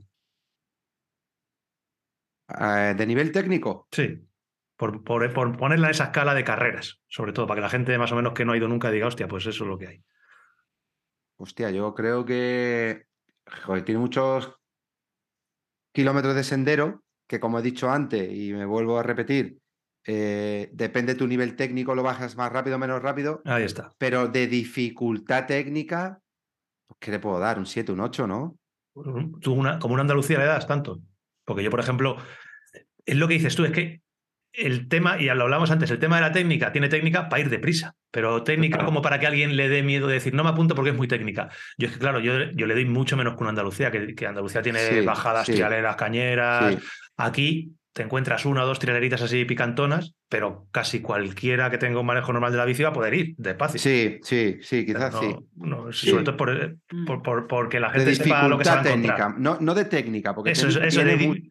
Eh, 2.60 2.94
de 2.96 3.06
nivel 3.08 3.32
técnico, 3.32 3.88
Sí, 3.92 4.22
por, 4.78 5.04
por, 5.04 5.34
por 5.34 5.58
ponerla 5.58 5.88
en 5.88 5.92
esa 5.92 6.06
escala 6.06 6.34
de 6.34 6.44
carreras, 6.44 7.02
sobre 7.08 7.34
todo, 7.34 7.48
para 7.48 7.58
que 7.60 7.64
la 7.64 7.70
gente 7.70 7.98
más 7.98 8.12
o 8.12 8.16
menos 8.16 8.34
que 8.34 8.46
no 8.46 8.52
ha 8.52 8.58
ido 8.58 8.68
nunca 8.68 8.92
diga, 8.92 9.08
hostia, 9.08 9.28
pues 9.28 9.46
eso 9.48 9.64
es 9.64 9.70
lo 9.70 9.78
que 9.78 9.88
hay. 9.88 10.04
hostia, 11.38 11.72
yo 11.72 11.94
creo 11.96 12.26
que 12.26 13.06
joder, 13.64 13.84
tiene 13.84 14.00
muchos 14.00 14.54
kilómetros 15.94 16.36
de 16.36 16.44
sendero 16.44 17.04
que, 17.28 17.40
como 17.40 17.60
he 17.60 17.64
dicho 17.64 17.90
antes, 17.90 18.32
y 18.32 18.54
me 18.54 18.66
vuelvo 18.66 19.00
a 19.00 19.04
repetir, 19.04 19.58
eh, 20.06 20.70
depende 20.74 21.14
de 21.14 21.20
tu 21.20 21.28
nivel 21.28 21.56
técnico, 21.56 21.96
lo 21.96 22.04
bajas 22.04 22.36
más 22.36 22.52
rápido 22.52 22.76
o 22.76 22.80
menos 22.80 23.02
rápido. 23.02 23.42
Ahí 23.46 23.64
está. 23.64 23.92
Pero 23.98 24.28
de 24.28 24.46
dificultad 24.48 25.48
técnica, 25.48 26.22
pues, 26.88 26.98
¿qué 27.00 27.12
le 27.12 27.20
puedo 27.20 27.40
dar? 27.40 27.58
¿Un 27.60 27.66
7, 27.66 27.92
un 27.92 28.00
8, 28.00 28.28
no? 28.28 28.58
Tú 29.42 29.54
una, 29.54 29.80
como 29.80 29.94
una 29.94 30.02
Andalucía 30.02 30.40
le 30.40 30.46
das 30.46 30.68
tanto. 30.68 31.00
Porque 31.44 31.64
yo, 31.64 31.70
por 31.70 31.80
ejemplo, 31.80 32.18
es 33.06 33.16
lo 33.16 33.28
que 33.28 33.36
dices 33.36 33.56
tú, 33.56 33.66
es 33.66 33.72
que 33.72 34.02
el 34.54 34.88
tema, 34.88 35.20
y 35.20 35.26
ya 35.26 35.36
lo 35.36 35.44
hablamos 35.44 35.70
antes, 35.70 35.92
el 35.92 36.00
tema 36.00 36.16
de 36.16 36.22
la 36.22 36.32
técnica, 36.32 36.72
tiene 36.72 36.88
técnica 36.88 37.28
para 37.28 37.42
ir 37.42 37.50
deprisa, 37.50 37.94
pero 38.10 38.42
técnica 38.44 38.86
como 38.86 39.02
para 39.02 39.20
que 39.20 39.28
alguien 39.28 39.58
le 39.58 39.68
dé 39.68 39.84
miedo 39.84 40.08
de 40.08 40.14
decir, 40.14 40.34
no 40.34 40.44
me 40.46 40.50
apunto 40.52 40.76
porque 40.76 40.92
es 40.92 40.96
muy 40.96 41.08
técnica. 41.10 41.50
Yo 41.78 41.88
es 41.88 41.94
que, 41.94 42.00
claro, 42.00 42.22
yo, 42.22 42.52
yo 42.52 42.66
le 42.66 42.74
doy 42.74 42.86
mucho 42.86 43.18
menos 43.18 43.36
que 43.36 43.42
una 43.42 43.50
Andalucía, 43.50 43.92
que, 43.92 44.16
que 44.16 44.26
Andalucía 44.26 44.62
tiene 44.62 44.80
Sí, 44.80 45.02
bajadas, 45.02 45.46
sí. 45.46 45.54
trialeras, 45.54 45.98
cañeras. 45.98 46.74
Sí. 46.76 46.88
Aquí 47.18 47.72
te 47.96 48.04
encuentras 48.04 48.46
una 48.46 48.64
o 48.64 48.68
dos 48.68 48.78
trialeritas 48.80 49.22
así 49.22 49.46
picantonas, 49.46 50.16
pero 50.28 50.68
casi 50.72 51.00
cualquiera 51.00 51.70
que 51.72 51.78
tenga 51.78 51.98
un 52.02 52.06
manejo 52.06 52.34
normal 52.34 52.52
de 52.52 52.58
la 52.58 52.66
bici 52.66 52.84
va 52.84 52.90
a 52.90 52.94
poder 52.94 53.14
ir 53.14 53.36
despacio. 53.38 53.80
Sí, 53.80 54.20
sí, 54.22 54.58
sí, 54.62 54.84
Pero 54.86 55.00
quizás 55.00 55.14
no- 55.14 55.20
sí. 55.22 55.36
no, 55.56 55.94
Sí. 55.94 56.10
Sobre 56.10 56.24
todo 56.26 56.36
por, 56.36 56.76
por- 57.08 57.24
por- 57.24 57.48
porque 57.48 57.80
la 57.80 57.94
De 57.94 58.00
gente 58.00 58.16
sepa 58.16 58.50
lo 58.50 58.58
que 58.58 58.66
se 58.66 58.70
va 58.72 58.82
a 58.82 58.84
técnica, 58.84 59.34
no, 59.38 59.58
no 59.62 59.74
de 59.74 59.86
técnica, 59.86 60.36
porque 60.36 60.52
Eso, 60.52 60.68
es- 60.68 60.74
técnica 60.74 60.88
eso 60.90 61.00
de 61.00 61.06
tiene 61.06 61.22
di- 61.22 61.28
mu- 61.42 61.50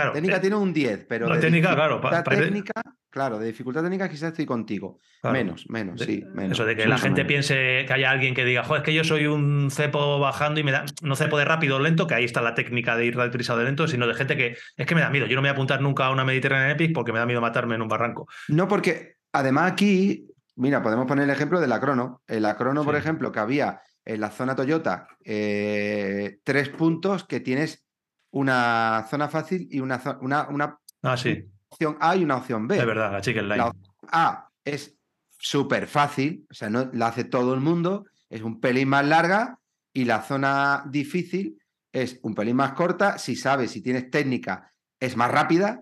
Claro, 0.00 0.12
técnica 0.12 0.36
eh, 0.36 0.40
tiene 0.40 0.56
un 0.56 0.72
10, 0.72 1.06
pero 1.08 1.28
la 1.28 1.40
técnica, 1.40 1.74
claro, 1.74 2.00
pa- 2.00 2.22
técnica, 2.22 2.72
claro, 3.10 3.38
de 3.38 3.46
dificultad 3.46 3.82
técnica 3.82 4.08
quizás 4.08 4.30
estoy 4.30 4.46
contigo. 4.46 5.00
claro. 5.20 5.34
Menos, 5.34 5.64
menos, 5.70 6.00
sí, 6.00 6.22
menos. 6.34 6.52
Eso 6.52 6.64
de 6.66 6.76
que 6.76 6.86
la 6.86 6.98
gente 6.98 7.22
menos. 7.22 7.28
piense 7.28 7.84
que 7.86 7.92
haya 7.92 8.10
alguien 8.10 8.34
que 8.34 8.44
diga, 8.44 8.62
joder, 8.62 8.82
es 8.82 8.84
que 8.84 8.94
yo 8.94 9.04
soy 9.04 9.26
un 9.26 9.70
cepo 9.70 10.18
bajando 10.18 10.60
y 10.60 10.64
me 10.64 10.72
da, 10.72 10.84
no 11.02 11.16
cepo 11.16 11.38
de 11.38 11.44
rápido 11.44 11.76
o 11.76 11.78
lento, 11.80 12.06
que 12.06 12.14
ahí 12.14 12.24
está 12.24 12.42
la 12.42 12.54
técnica 12.54 12.96
de 12.96 13.06
ir 13.06 13.16
deprisa 13.16 13.56
de 13.56 13.64
lento, 13.64 13.88
sino 13.88 14.06
de 14.06 14.14
gente 14.14 14.36
que 14.36 14.56
es 14.76 14.86
que 14.86 14.94
me 14.94 15.00
da 15.00 15.10
miedo. 15.10 15.26
Yo 15.26 15.36
no 15.36 15.42
me 15.42 15.48
voy 15.48 15.52
a 15.52 15.52
apuntar 15.52 15.80
nunca 15.80 16.06
a 16.06 16.10
una 16.10 16.24
Mediterranean 16.24 16.70
Epic 16.72 16.92
porque 16.94 17.12
me 17.12 17.18
da 17.18 17.26
miedo 17.26 17.40
matarme 17.40 17.74
en 17.74 17.82
un 17.82 17.88
barranco. 17.88 18.28
No, 18.48 18.68
porque 18.68 19.16
además 19.32 19.72
aquí, 19.72 20.26
mira, 20.56 20.82
podemos 20.82 21.06
poner 21.06 21.24
el 21.24 21.30
ejemplo 21.30 21.60
de 21.60 21.68
la 21.68 21.80
crono. 21.80 22.22
En 22.28 22.42
la 22.42 22.56
crono, 22.56 22.84
por 22.84 22.96
ejemplo, 22.96 23.32
que 23.32 23.40
había 23.40 23.80
en 24.04 24.20
la 24.20 24.30
zona 24.30 24.54
Toyota 24.54 25.08
eh, 25.24 26.38
tres 26.44 26.68
puntos 26.68 27.24
que 27.24 27.40
tienes 27.40 27.85
una 28.30 29.06
zona 29.08 29.28
fácil 29.28 29.66
y 29.70 29.80
una, 29.80 30.00
una, 30.20 30.48
una 30.48 30.78
Ah, 31.02 31.16
sí, 31.16 31.44
opción 31.68 31.96
A 32.00 32.16
y 32.16 32.24
una 32.24 32.36
opción 32.36 32.66
B. 32.66 32.78
es 32.78 32.86
verdad, 32.86 33.12
la 33.12 33.20
chicken 33.20 33.48
line. 33.48 33.56
La 33.58 33.72
A 34.12 34.48
es 34.64 34.96
súper 35.38 35.86
fácil, 35.86 36.46
o 36.50 36.54
sea, 36.54 36.68
no 36.70 36.90
la 36.92 37.08
hace 37.08 37.24
todo 37.24 37.54
el 37.54 37.60
mundo, 37.60 38.06
es 38.28 38.42
un 38.42 38.60
pelín 38.60 38.88
más 38.88 39.06
larga 39.06 39.58
y 39.92 40.04
la 40.04 40.22
zona 40.22 40.84
difícil 40.88 41.58
es 41.92 42.18
un 42.22 42.34
pelín 42.34 42.56
más 42.56 42.72
corta, 42.72 43.18
si 43.18 43.36
sabes, 43.36 43.70
si 43.70 43.80
tienes 43.82 44.10
técnica, 44.10 44.72
es 45.00 45.16
más 45.16 45.30
rápida, 45.30 45.80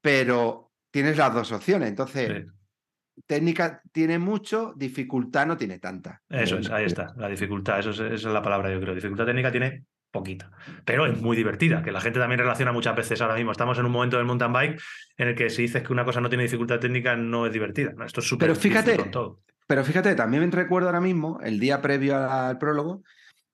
pero 0.00 0.72
tienes 0.90 1.16
las 1.16 1.32
dos 1.34 1.52
opciones. 1.52 1.88
Entonces, 1.88 2.46
Sí. 2.46 3.22
técnica 3.26 3.82
tiene 3.92 4.18
mucho, 4.18 4.72
dificultad 4.76 5.46
no 5.46 5.56
tiene 5.56 5.78
tanta. 5.78 6.22
Eso 6.28 6.56
es, 6.56 6.70
ahí 6.70 6.86
está, 6.86 7.12
la 7.16 7.28
dificultad, 7.28 7.78
eso 7.80 7.90
es, 7.90 8.00
esa 8.00 8.14
es 8.28 8.34
la 8.34 8.42
palabra, 8.42 8.72
yo 8.72 8.80
creo. 8.80 8.94
Dificultad 8.94 9.26
técnica 9.26 9.50
tiene 9.52 9.84
poquita, 10.12 10.50
pero 10.84 11.06
es 11.06 11.20
muy 11.20 11.36
divertida, 11.36 11.82
que 11.82 11.90
la 11.90 12.00
gente 12.00 12.20
también 12.20 12.38
relaciona 12.38 12.70
muchas 12.70 12.94
veces 12.94 13.20
ahora 13.20 13.34
mismo. 13.34 13.50
Estamos 13.50 13.78
en 13.78 13.86
un 13.86 13.92
momento 13.92 14.18
del 14.18 14.26
mountain 14.26 14.52
bike 14.52 14.80
en 15.16 15.28
el 15.28 15.34
que 15.34 15.50
si 15.50 15.62
dices 15.62 15.82
que 15.82 15.92
una 15.92 16.04
cosa 16.04 16.20
no 16.20 16.28
tiene 16.28 16.44
dificultad 16.44 16.78
técnica, 16.78 17.16
no 17.16 17.46
es 17.46 17.52
divertida. 17.52 17.92
Esto 18.04 18.20
es 18.20 18.28
súper 18.28 18.48
Pero 18.48 18.60
fíjate, 18.60 18.96
con 18.96 19.10
todo. 19.10 19.40
Pero 19.66 19.84
fíjate, 19.84 20.14
también 20.14 20.44
me 20.44 20.50
recuerdo 20.50 20.88
ahora 20.88 21.00
mismo, 21.00 21.40
el 21.42 21.58
día 21.58 21.80
previo 21.80 22.16
al 22.16 22.58
prólogo, 22.58 23.02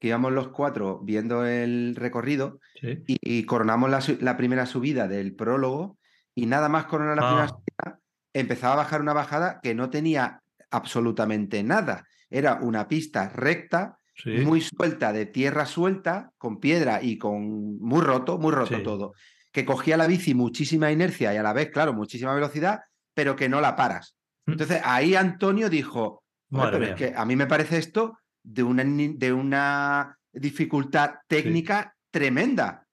que 0.00 0.08
íbamos 0.08 0.32
los 0.32 0.48
cuatro 0.48 1.00
viendo 1.02 1.44
el 1.46 1.94
recorrido 1.96 2.60
Sí. 2.80 3.02
y, 3.06 3.16
y 3.20 3.44
coronamos 3.44 3.90
la, 4.20 4.36
primera 4.36 4.66
subida 4.66 5.08
del 5.08 5.34
prólogo 5.34 5.96
y 6.34 6.46
nada 6.46 6.68
más 6.68 6.84
coronar 6.84 7.16
la 7.16 7.22
primera 7.28 7.44
Ah. 7.44 7.48
subida, 7.48 7.98
empezaba 8.32 8.74
a 8.74 8.76
bajar 8.76 9.00
una 9.00 9.12
bajada 9.12 9.60
que 9.62 9.74
no 9.74 9.90
tenía 9.90 10.40
absolutamente 10.70 11.62
nada. 11.62 12.06
Era 12.30 12.54
una 12.60 12.88
pista 12.88 13.28
recta, 13.28 13.97
Sí. 14.22 14.30
muy 14.38 14.60
suelta, 14.60 15.12
de 15.12 15.26
tierra 15.26 15.64
suelta, 15.64 16.32
con 16.38 16.58
piedra 16.58 17.00
y 17.02 17.18
con 17.18 17.78
muy 17.78 18.00
roto, 18.00 18.36
muy 18.38 18.52
roto 18.52 18.76
Sí. 18.76 18.82
todo. 18.82 19.14
Que 19.52 19.64
cogía 19.64 19.96
la 19.96 20.06
bici 20.08 20.34
muchísima 20.34 20.90
inercia 20.90 21.32
y 21.32 21.36
a 21.36 21.42
la 21.42 21.52
vez, 21.52 21.70
claro, 21.70 21.92
muchísima 21.94 22.34
velocidad, 22.34 22.80
pero 23.14 23.36
que 23.36 23.48
no 23.48 23.60
la 23.60 23.76
paras. 23.76 24.16
Mm. 24.46 24.52
Entonces 24.52 24.80
ahí 24.84 25.14
Antonio 25.14 25.70
dijo, 25.70 26.24
"Joder, 26.50 26.64
Madre 26.66 26.70
pero 26.72 26.80
mía. 26.80 26.94
es 27.06 27.12
que 27.12 27.18
a 27.18 27.24
mí 27.24 27.36
me 27.36 27.46
parece 27.46 27.78
esto 27.78 28.18
de 28.42 28.62
una, 28.62 28.82
de 28.84 29.32
una 29.32 30.18
dificultad 30.32 31.14
técnica 31.28 31.94
tremenda. 32.10 32.86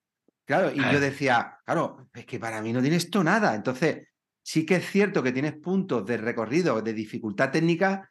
Claro, 0.46 0.72
y 0.72 0.80
yo 0.92 1.00
decía, 1.00 1.58
claro, 1.66 2.08
es 2.14 2.26
que 2.26 2.38
para 2.40 2.62
mí 2.62 2.72
no 2.72 2.82
tiene 2.82 2.98
esto 2.98 3.24
nada. 3.24 3.56
Entonces, 3.56 4.08
sí 4.44 4.64
que 4.66 4.76
es 4.76 4.86
cierto 4.92 5.24
que 5.24 5.32
tienes 5.32 5.54
puntos 5.54 6.06
de 6.06 6.18
recorrido 6.18 6.82
de 6.84 6.94
dificultad 6.94 7.50
técnica 7.52 8.10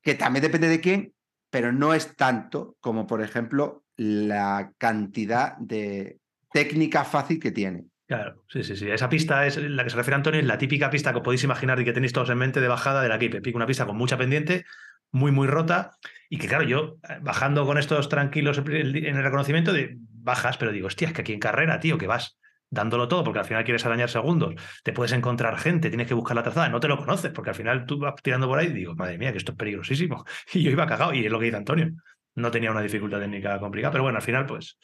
que 0.00 0.14
también 0.14 0.42
depende 0.44 0.68
de 0.68 0.80
quién, 0.80 1.12
pero 1.50 1.72
no 1.72 1.94
es 1.94 2.16
tanto 2.16 2.76
como, 2.80 3.06
por 3.06 3.22
ejemplo, 3.22 3.84
la 3.96 4.72
cantidad 4.78 5.56
de 5.58 6.18
técnica 6.52 7.04
fácil 7.04 7.38
que 7.38 7.50
tiene. 7.50 7.84
Claro, 8.06 8.42
sí, 8.48 8.64
sí, 8.64 8.76
sí. 8.76 8.90
Esa 8.90 9.08
pista 9.08 9.46
es 9.46 9.56
la 9.56 9.84
que 9.84 9.90
se 9.90 9.96
refiere 9.96 10.16
Antonio, 10.16 10.40
es 10.40 10.46
la 10.46 10.58
típica 10.58 10.90
pista 10.90 11.12
que 11.12 11.20
podéis 11.20 11.44
imaginar 11.44 11.78
y 11.78 11.84
que 11.84 11.92
tenéis 11.92 12.12
todos 12.12 12.30
en 12.30 12.38
mente 12.38 12.60
de 12.60 12.66
bajada 12.66 13.02
de 13.02 13.08
la 13.08 13.18
Cape 13.18 13.36
Epic. 13.36 13.54
Una 13.54 13.66
pista 13.66 13.86
con 13.86 13.96
mucha 13.96 14.18
pendiente, 14.18 14.64
muy, 15.12 15.30
muy 15.30 15.46
rota. 15.46 15.92
Y 16.28 16.38
que 16.38 16.48
claro, 16.48 16.64
yo 16.64 16.98
eh, 17.08 17.18
bajando 17.20 17.64
con 17.66 17.78
estos 17.78 18.08
tranquilos 18.08 18.58
en 18.58 18.66
el 18.66 19.22
reconocimiento, 19.22 19.72
de, 19.72 19.96
bajas, 20.22 20.58
pero 20.58 20.72
digo, 20.72 20.86
hostia, 20.88 21.08
es 21.08 21.14
que 21.14 21.22
aquí 21.22 21.32
en 21.32 21.40
carrera, 21.40 21.80
tío, 21.80 21.98
que 21.98 22.06
vas 22.06 22.39
dándolo 22.70 23.08
todo, 23.08 23.24
porque 23.24 23.40
al 23.40 23.44
final 23.44 23.64
quieres 23.64 23.84
arañar 23.84 24.08
segundos, 24.08 24.54
te 24.84 24.92
puedes 24.92 25.12
encontrar 25.12 25.58
gente, 25.58 25.88
tienes 25.88 26.06
que 26.06 26.14
buscar 26.14 26.36
la 26.36 26.42
trazada, 26.42 26.68
no 26.68 26.80
te 26.80 26.88
lo 26.88 26.96
conoces, 26.96 27.32
porque 27.32 27.50
al 27.50 27.56
final 27.56 27.84
tú 27.84 27.98
vas 27.98 28.14
tirando 28.22 28.46
por 28.46 28.58
ahí 28.58 28.68
y 28.68 28.72
digo, 28.72 28.94
madre 28.94 29.18
mía, 29.18 29.32
que 29.32 29.38
esto 29.38 29.52
es 29.52 29.58
peligrosísimo. 29.58 30.24
Y 30.54 30.62
yo 30.62 30.70
iba 30.70 30.86
cagado, 30.86 31.12
y 31.12 31.26
es 31.26 31.30
lo 31.30 31.38
que 31.38 31.46
dice 31.46 31.56
Antonio. 31.56 31.90
No 32.36 32.50
tenía 32.50 32.70
una 32.70 32.80
dificultad 32.80 33.18
técnica 33.18 33.58
complicada, 33.58 33.92
pero 33.92 34.04
bueno, 34.04 34.18
al 34.18 34.22
final, 34.22 34.46
pues, 34.46 34.78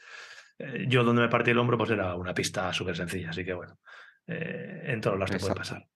eh, 0.59 0.87
yo 0.89 1.05
donde 1.05 1.23
me 1.23 1.29
partí 1.29 1.53
el 1.53 1.59
hombro, 1.59 1.79
pues 1.79 1.91
era 1.91 2.15
una 2.17 2.35
pista 2.35 2.73
súper 2.73 2.97
sencilla, 2.97 3.31
así 3.31 3.45
que 3.45 3.55
bueno, 3.55 3.79
eh, 4.27 4.83
en 4.87 5.01
todos 5.01 5.17
lados 5.17 5.31
te 5.31 5.39
puede 5.39 5.55
pasar. 5.55 5.87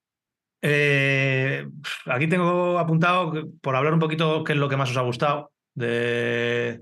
Eh, 0.61 1.67
aquí 2.05 2.27
tengo 2.27 2.79
apuntado, 2.79 3.33
por 3.61 3.75
hablar 3.75 3.93
un 3.93 3.99
poquito, 3.99 4.43
qué 4.43 4.53
es 4.53 4.59
lo 4.59 4.69
que 4.69 4.77
más 4.77 4.91
os 4.91 4.97
ha 4.97 5.01
gustado 5.01 5.51
de, 5.73 6.81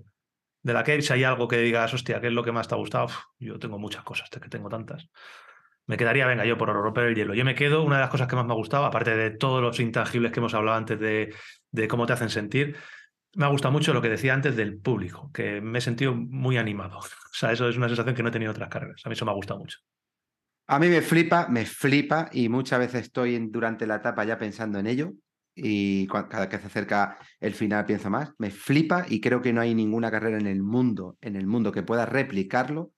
de 0.62 0.74
la. 0.74 0.86
Si 0.86 1.14
hay 1.14 1.24
algo 1.24 1.48
que 1.48 1.58
digas, 1.58 1.94
hostia, 1.94 2.20
¿qué 2.20 2.28
es 2.28 2.34
lo 2.34 2.44
que 2.44 2.52
más 2.52 2.68
te 2.68 2.76
ha 2.76 2.78
gustado? 2.78 3.08
yo 3.40 3.60
tengo 3.60 3.78
muchas 3.78 4.04
cosas, 4.04 4.30
que 4.30 4.50
tengo 4.50 4.70
tantas. 4.70 5.10
Me 5.86 5.98
quedaría, 5.98 6.28
venga, 6.28 6.46
yo 6.46 6.58
por 6.58 6.70
romper 6.70 7.06
el 7.06 7.16
hielo. 7.16 7.34
Yo 7.34 7.44
me 7.44 7.56
quedo, 7.56 7.84
una 7.84 7.96
de 7.96 8.02
las 8.02 8.12
cosas 8.12 8.28
que 8.28 8.36
más 8.36 8.46
me 8.46 8.54
ha 8.54 8.56
gustado, 8.56 8.86
aparte 8.86 9.16
de 9.16 9.32
todos 9.32 9.62
los 9.62 9.80
intangibles 9.80 10.32
que 10.32 10.40
hemos 10.40 10.54
hablado 10.54 10.78
antes 10.78 11.00
de, 11.00 11.34
de 11.72 11.88
cómo 11.88 12.06
te 12.06 12.14
hacen 12.14 12.30
sentir, 12.30 12.78
me 13.36 13.46
ha 13.46 13.50
gustado 13.50 13.72
mucho 13.72 13.94
lo 13.94 14.02
que 14.02 14.10
decía 14.10 14.34
antes 14.34 14.56
del 14.56 14.78
público, 14.80 15.32
que 15.34 15.62
me 15.62 15.80
he 15.80 15.82
sentido 15.82 16.14
muy 16.14 16.58
animado. 16.58 17.00
O 17.30 17.38
sea, 17.40 17.52
eso 17.52 17.70
es 17.70 17.78
una 17.78 17.88
sensación 17.88 18.16
que 18.16 18.24
no 18.24 18.30
he 18.30 18.32
tenido 18.32 18.52
en 18.52 18.56
otras 18.56 18.70
carreras. 18.70 19.02
A 19.06 19.08
mí 19.08 19.14
eso 19.14 19.24
me 19.24 19.32
ha 19.32 19.36
gustado 19.36 19.60
mucho. 19.60 19.78
A 20.68 20.78
mí 20.78 20.90
me 20.90 21.02
flipa, 21.02 21.48
me 21.48 21.66
flipa 21.66 22.28
y 22.34 22.50
muchas 22.50 22.80
veces 22.80 23.04
estoy 23.04 23.38
durante 23.50 23.88
la 23.88 23.96
etapa 23.96 24.26
ya 24.26 24.38
pensando 24.38 24.78
en 24.78 24.88
ello 24.88 25.14
y 25.62 26.08
cada 26.08 26.42
vez 26.42 26.50
que 26.50 26.60
se 26.60 26.68
acerca 26.68 27.18
el 27.40 27.54
final 27.54 27.86
pienso 27.86 28.10
más. 28.10 28.32
Me 28.38 28.52
flipa 28.52 29.06
y 29.08 29.22
creo 29.22 29.42
que 29.42 29.54
no 29.54 29.62
hay 29.62 29.76
ninguna 29.76 30.12
carrera 30.12 30.38
en 30.38 30.48
el 30.48 30.62
mundo, 30.62 31.18
en 31.22 31.36
el 31.36 31.48
mundo 31.48 31.72
que 31.72 31.84
pueda 31.84 32.06
replicarlo. 32.06 32.92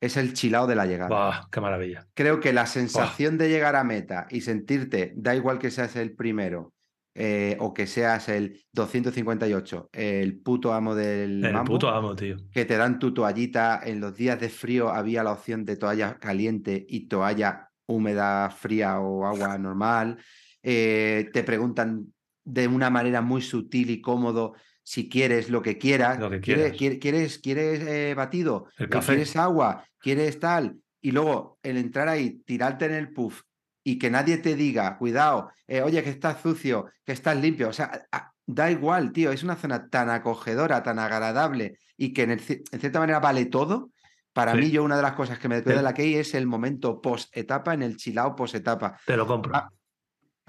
Es 0.00 0.16
el 0.16 0.32
chilao 0.32 0.66
de 0.66 0.74
la 0.74 0.86
llegada. 0.86 1.48
¡Qué 1.50 1.60
maravilla! 1.60 2.06
Creo 2.14 2.40
que 2.40 2.52
la 2.52 2.66
sensación 2.66 3.38
de 3.38 3.48
llegar 3.48 3.76
a 3.76 3.84
meta 3.84 4.26
y 4.30 4.40
sentirte, 4.40 5.12
da 5.16 5.36
igual 5.36 5.60
que 5.60 5.70
seas 5.70 5.94
el 5.94 6.16
primero, 6.16 6.74
eh, 7.14 7.58
o 7.60 7.74
que 7.74 7.86
seas 7.86 8.30
el 8.30 8.64
258, 8.72 9.90
el 9.92 10.40
puto 10.40 10.72
amo 10.72 10.94
del 10.94 11.44
el 11.44 11.62
puto 11.64 11.90
amo, 11.90 12.16
tío. 12.16 12.36
Que 12.50 12.64
te 12.64 12.76
dan 12.78 12.98
tu 12.98 13.12
toallita. 13.12 13.80
En 13.84 14.00
los 14.00 14.14
días 14.14 14.40
de 14.40 14.48
frío 14.48 14.88
había 14.88 15.22
la 15.22 15.32
opción 15.32 15.64
de 15.66 15.76
toalla 15.76 16.18
caliente 16.18 16.86
y 16.88 17.08
toalla 17.08 17.68
húmeda, 17.86 18.48
fría 18.50 18.98
o 19.00 19.26
agua 19.26 19.58
normal. 19.58 20.18
Eh, 20.62 21.30
te 21.32 21.42
preguntan 21.42 22.12
de 22.44 22.68
una 22.68 22.90
manera 22.90 23.20
muy 23.20 23.42
sutil 23.42 23.90
y 23.90 24.00
cómodo 24.00 24.54
si 24.82 25.08
quieres 25.08 25.50
lo 25.50 25.62
que 25.62 25.78
quieras. 25.78 26.18
Lo 26.18 26.30
que 26.30 26.40
quieres. 26.40 26.72
¿Quieres, 26.76 27.38
quieres, 27.38 27.80
eh, 27.86 28.14
batido? 28.16 28.66
¿Quieres 28.76 29.36
agua? 29.36 29.84
¿Quieres 29.98 30.38
tal? 30.38 30.76
Y 31.00 31.12
luego 31.12 31.58
el 31.62 31.76
entrar 31.76 32.08
ahí, 32.08 32.42
tirarte 32.44 32.86
en 32.86 32.94
el 32.94 33.12
puff 33.12 33.42
y 33.84 33.98
que 33.98 34.10
nadie 34.10 34.38
te 34.38 34.54
diga, 34.54 34.96
cuidado, 34.98 35.50
eh, 35.66 35.82
oye, 35.82 36.02
que 36.02 36.10
estás 36.10 36.40
sucio, 36.40 36.90
que 37.04 37.12
estás 37.12 37.36
limpio. 37.36 37.68
O 37.68 37.72
sea, 37.72 38.06
da 38.46 38.70
igual, 38.70 39.12
tío, 39.12 39.32
es 39.32 39.42
una 39.42 39.56
zona 39.56 39.88
tan 39.88 40.10
acogedora, 40.10 40.82
tan 40.82 40.98
agradable 40.98 41.78
y 41.96 42.12
que 42.12 42.22
en, 42.22 42.38
cierta 42.38 43.00
manera 43.00 43.20
vale 43.20 43.46
todo. 43.46 43.90
Para 44.32 44.54
mí, 44.54 44.70
yo 44.70 44.82
una 44.82 44.96
de 44.96 45.02
las 45.02 45.12
cosas 45.12 45.38
que 45.38 45.46
me 45.46 45.62
queda 45.62 45.76
de 45.76 45.82
la 45.82 45.92
Key 45.92 46.14
es 46.14 46.32
el 46.34 46.46
momento 46.46 47.02
post-etapa 47.02 47.74
en 47.74 47.82
el 47.82 47.98
chilao 47.98 48.34
post-etapa. 48.34 48.98
Te 49.04 49.14
lo 49.14 49.26
compro. 49.26 49.54
Ah, 49.54 49.68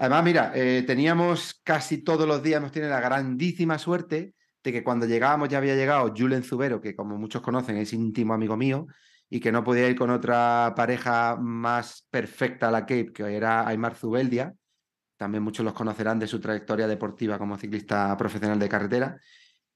además, 0.04 0.24
mira, 0.24 0.52
eh, 0.54 0.84
teníamos 0.86 1.60
casi 1.64 1.98
todos 1.98 2.26
los 2.26 2.42
días, 2.42 2.58
hemos 2.58 2.72
tenido 2.72 2.90
la 2.90 3.00
grandísima 3.00 3.78
suerte 3.78 4.34
de 4.62 4.72
que 4.72 4.82
cuando 4.84 5.06
llegábamos 5.06 5.48
ya 5.48 5.58
había 5.58 5.74
llegado 5.74 6.12
Julen 6.16 6.42
Zubero, 6.42 6.80
que 6.80 6.94
como 6.94 7.18
muchos 7.18 7.42
conocen 7.42 7.76
es 7.76 7.92
íntimo 7.92 8.34
amigo 8.34 8.56
mío, 8.56 8.86
y 9.28 9.40
que 9.40 9.52
no 9.52 9.64
podía 9.64 9.88
ir 9.88 9.96
con 9.96 10.10
otra 10.10 10.74
pareja 10.76 11.36
más 11.36 12.06
perfecta 12.10 12.68
a 12.68 12.70
la 12.70 12.82
Cape, 12.82 13.12
que 13.12 13.36
era 13.36 13.66
Aymar 13.66 13.94
Zubeldia. 13.94 14.54
También 15.16 15.42
muchos 15.42 15.64
los 15.64 15.74
conocerán 15.74 16.18
de 16.18 16.26
su 16.26 16.40
trayectoria 16.40 16.86
deportiva 16.86 17.38
como 17.38 17.56
ciclista 17.56 18.16
profesional 18.16 18.58
de 18.58 18.68
carretera. 18.68 19.18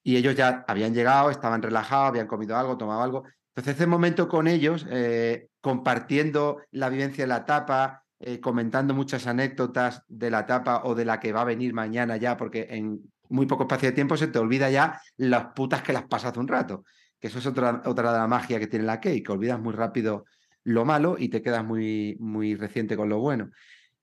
Y 0.02 0.16
ellos 0.16 0.36
ya 0.36 0.64
habían 0.68 0.94
llegado, 0.94 1.30
estaban 1.30 1.62
relajados, 1.62 2.10
habían 2.10 2.26
comido 2.26 2.56
algo, 2.56 2.76
tomado 2.76 3.02
algo. 3.02 3.24
Entonces, 3.54 3.74
ese 3.74 3.86
momento 3.86 4.28
con 4.28 4.46
ellos, 4.46 4.86
eh, 4.90 5.48
compartiendo 5.60 6.60
la 6.70 6.88
vivencia 6.88 7.24
de 7.24 7.28
la 7.28 7.38
etapa, 7.38 8.04
eh, 8.20 8.40
comentando 8.40 8.94
muchas 8.94 9.26
anécdotas 9.26 10.02
de 10.08 10.30
la 10.30 10.40
etapa 10.40 10.82
o 10.84 10.94
de 10.94 11.04
la 11.04 11.20
que 11.20 11.32
va 11.32 11.42
a 11.42 11.44
venir 11.44 11.72
mañana 11.72 12.16
ya, 12.16 12.36
porque 12.36 12.66
en 12.70 13.00
muy 13.28 13.46
poco 13.46 13.64
espacio 13.64 13.90
de 13.90 13.94
tiempo 13.94 14.16
se 14.16 14.28
te 14.28 14.38
olvida 14.38 14.70
ya 14.70 15.00
las 15.16 15.52
putas 15.54 15.82
que 15.82 15.92
las 15.92 16.04
pasas 16.04 16.36
un 16.36 16.48
rato 16.48 16.84
que 17.20 17.28
eso 17.28 17.38
es 17.38 17.46
otra, 17.46 17.82
otra 17.84 18.12
de 18.12 18.18
la 18.18 18.28
magia 18.28 18.58
que 18.58 18.66
tiene 18.66 18.84
la 18.84 19.00
Key, 19.00 19.22
que 19.22 19.32
olvidas 19.32 19.60
muy 19.60 19.72
rápido 19.72 20.24
lo 20.64 20.84
malo 20.84 21.16
y 21.18 21.28
te 21.28 21.42
quedas 21.42 21.64
muy, 21.64 22.16
muy 22.20 22.54
reciente 22.54 22.96
con 22.96 23.08
lo 23.08 23.18
bueno. 23.18 23.50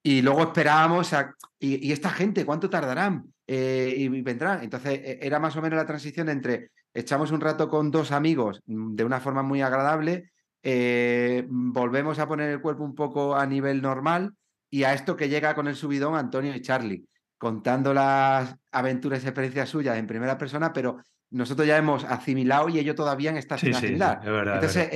Y 0.03 0.22
luego 0.22 0.43
esperábamos. 0.43 1.13
¿Y, 1.59 1.91
esta 1.91 2.09
gente 2.09 2.45
cuánto 2.45 2.70
tardarán? 2.70 3.26
Eh, 3.47 3.93
y 3.97 4.07
vendrán. 4.22 4.63
Entonces 4.63 4.99
e, 5.03 5.20
era 5.22 5.39
más 5.39 5.55
o 5.55 5.61
menos 5.61 5.78
la 5.78 5.86
transición 5.86 6.30
entre 6.30 6.72
echamos 6.93 7.32
un 7.32 7.41
rato 7.41 7.70
con 7.70 7.91
dos 7.91 8.11
amigos 8.11 8.61
mm, 8.66 8.95
de 8.95 9.03
una 9.03 9.20
forma 9.20 9.43
muy 9.43 9.61
agradable, 9.61 10.32
eh, 10.68 11.45
volvemos 11.47 12.18
a 12.18 12.28
poner 12.28 12.49
el 12.49 12.61
cuerpo 12.61 12.84
un 12.84 12.95
poco 12.95 13.36
a 13.36 13.45
nivel 13.45 13.82
normal 13.82 14.34
y 14.72 14.84
a 14.84 14.93
esto 14.93 15.16
que 15.16 15.30
llega 15.30 15.53
con 15.53 15.68
el 15.68 15.76
subidón 15.76 16.16
Antonio 16.16 16.55
y 16.55 16.61
Charlie, 16.61 17.05
contando 17.38 17.93
las 17.93 18.55
aventuras 18.72 19.24
y 19.24 19.28
experiencias 19.28 19.70
suyas 19.70 19.97
en 19.97 20.07
primera 20.07 20.38
persona, 20.38 20.74
pero 20.74 20.97
nosotros 21.30 21.68
ya 21.68 21.78
hemos 21.78 22.03
asimilado 22.03 22.70
y 22.70 22.80
ellos 22.80 22.95
todavía 22.95 23.30
en 23.30 23.38
esta 23.38 23.59
sin 23.59 23.76
asimilar. 23.76 24.22
Entonces, 24.26 24.89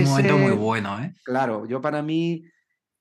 un 0.00 0.04
momento 0.04 0.38
muy 0.38 0.52
bueno, 0.52 1.00
¿eh? 1.00 1.14
Claro, 1.24 1.66
yo 1.66 1.80
para 1.80 2.02
mí, 2.02 2.44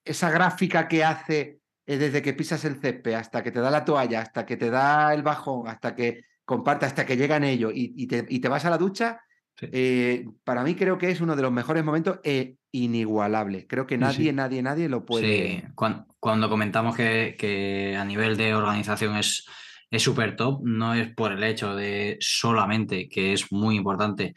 esa 0.06 0.32
gráfica 0.32 0.88
que 0.88 1.04
hace 1.04 1.60
eh, 1.86 1.98
desde 1.98 2.22
que 2.22 2.34
pisas 2.34 2.64
el 2.64 2.80
césped 2.80 3.14
hasta 3.14 3.44
que 3.44 3.52
te 3.52 3.60
da 3.60 3.70
la 3.70 3.84
toalla, 3.84 4.22
hasta 4.22 4.46
que 4.46 4.56
te 4.56 4.70
da 4.70 5.14
el 5.14 5.22
bajón, 5.22 5.68
hasta 5.68 5.94
que 5.94 6.24
comparte, 6.46 6.86
hasta 6.86 7.06
que 7.06 7.18
llegan 7.18 7.44
ellos 7.44 7.74
y, 7.76 8.08
te, 8.08 8.48
vas 8.48 8.64
a 8.64 8.70
la 8.70 8.78
ducha, 8.78 9.20
eh, 9.62 10.26
para 10.44 10.64
mí 10.64 10.76
creo 10.76 10.98
que 10.98 11.12
es 11.12 11.22
uno 11.22 11.36
de 11.36 11.42
los 11.42 11.52
mejores 11.52 11.84
momentos 11.84 12.20
e 12.24 12.58
inigualable. 12.72 13.68
Creo 13.68 13.86
que 13.86 13.98
nadie, 13.98 14.34
nadie, 14.34 14.62
nadie 14.62 14.90
lo 14.90 15.06
puede. 15.06 15.62
Sí, 15.62 15.64
cuando, 15.76 16.50
comentamos 16.50 16.96
que, 16.96 17.36
que, 17.38 17.96
a 17.96 18.06
nivel 18.06 18.38
de 18.38 18.56
organización 18.56 19.18
es 19.18 19.46
es 19.94 20.02
súper 20.02 20.36
top, 20.36 20.62
no 20.64 20.96
es 20.96 21.14
por 21.14 21.32
el 21.32 21.44
hecho 21.44 21.76
de 21.76 22.18
solamente, 22.20 23.08
que 23.08 23.32
es 23.32 23.52
muy 23.52 23.76
importante, 23.76 24.34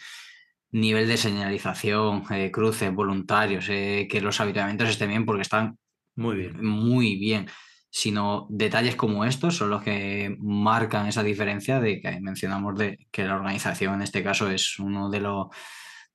nivel 0.71 1.09
de 1.09 1.17
señalización, 1.17 2.25
eh, 2.31 2.51
cruces, 2.51 2.93
voluntarios, 2.93 3.67
eh, 3.71 4.07
que 4.11 4.21
los 4.21 4.39
habitamientos 4.39 4.91
estén 4.91 5.09
bien 5.09 5.25
porque 5.25 5.41
están 5.41 5.79
muy 6.15 6.37
bien. 6.37 6.63
muy 6.63 7.17
bien, 7.17 7.47
sino 7.91 8.47
detalles 8.51 8.97
como 8.97 9.25
estos 9.25 9.57
son 9.57 9.71
los 9.71 9.83
que 9.83 10.37
marcan 10.39 11.07
esa 11.07 11.23
diferencia 11.23 11.81
de 11.81 12.01
que 12.01 12.21
mencionamos 12.21 12.77
de 12.77 13.07
que 13.11 13.25
la 13.25 13.37
organización 13.37 13.95
en 13.95 14.03
este 14.03 14.23
caso 14.23 14.51
es 14.51 14.79
uno 14.79 15.09
de 15.09 15.21
los 15.21 15.47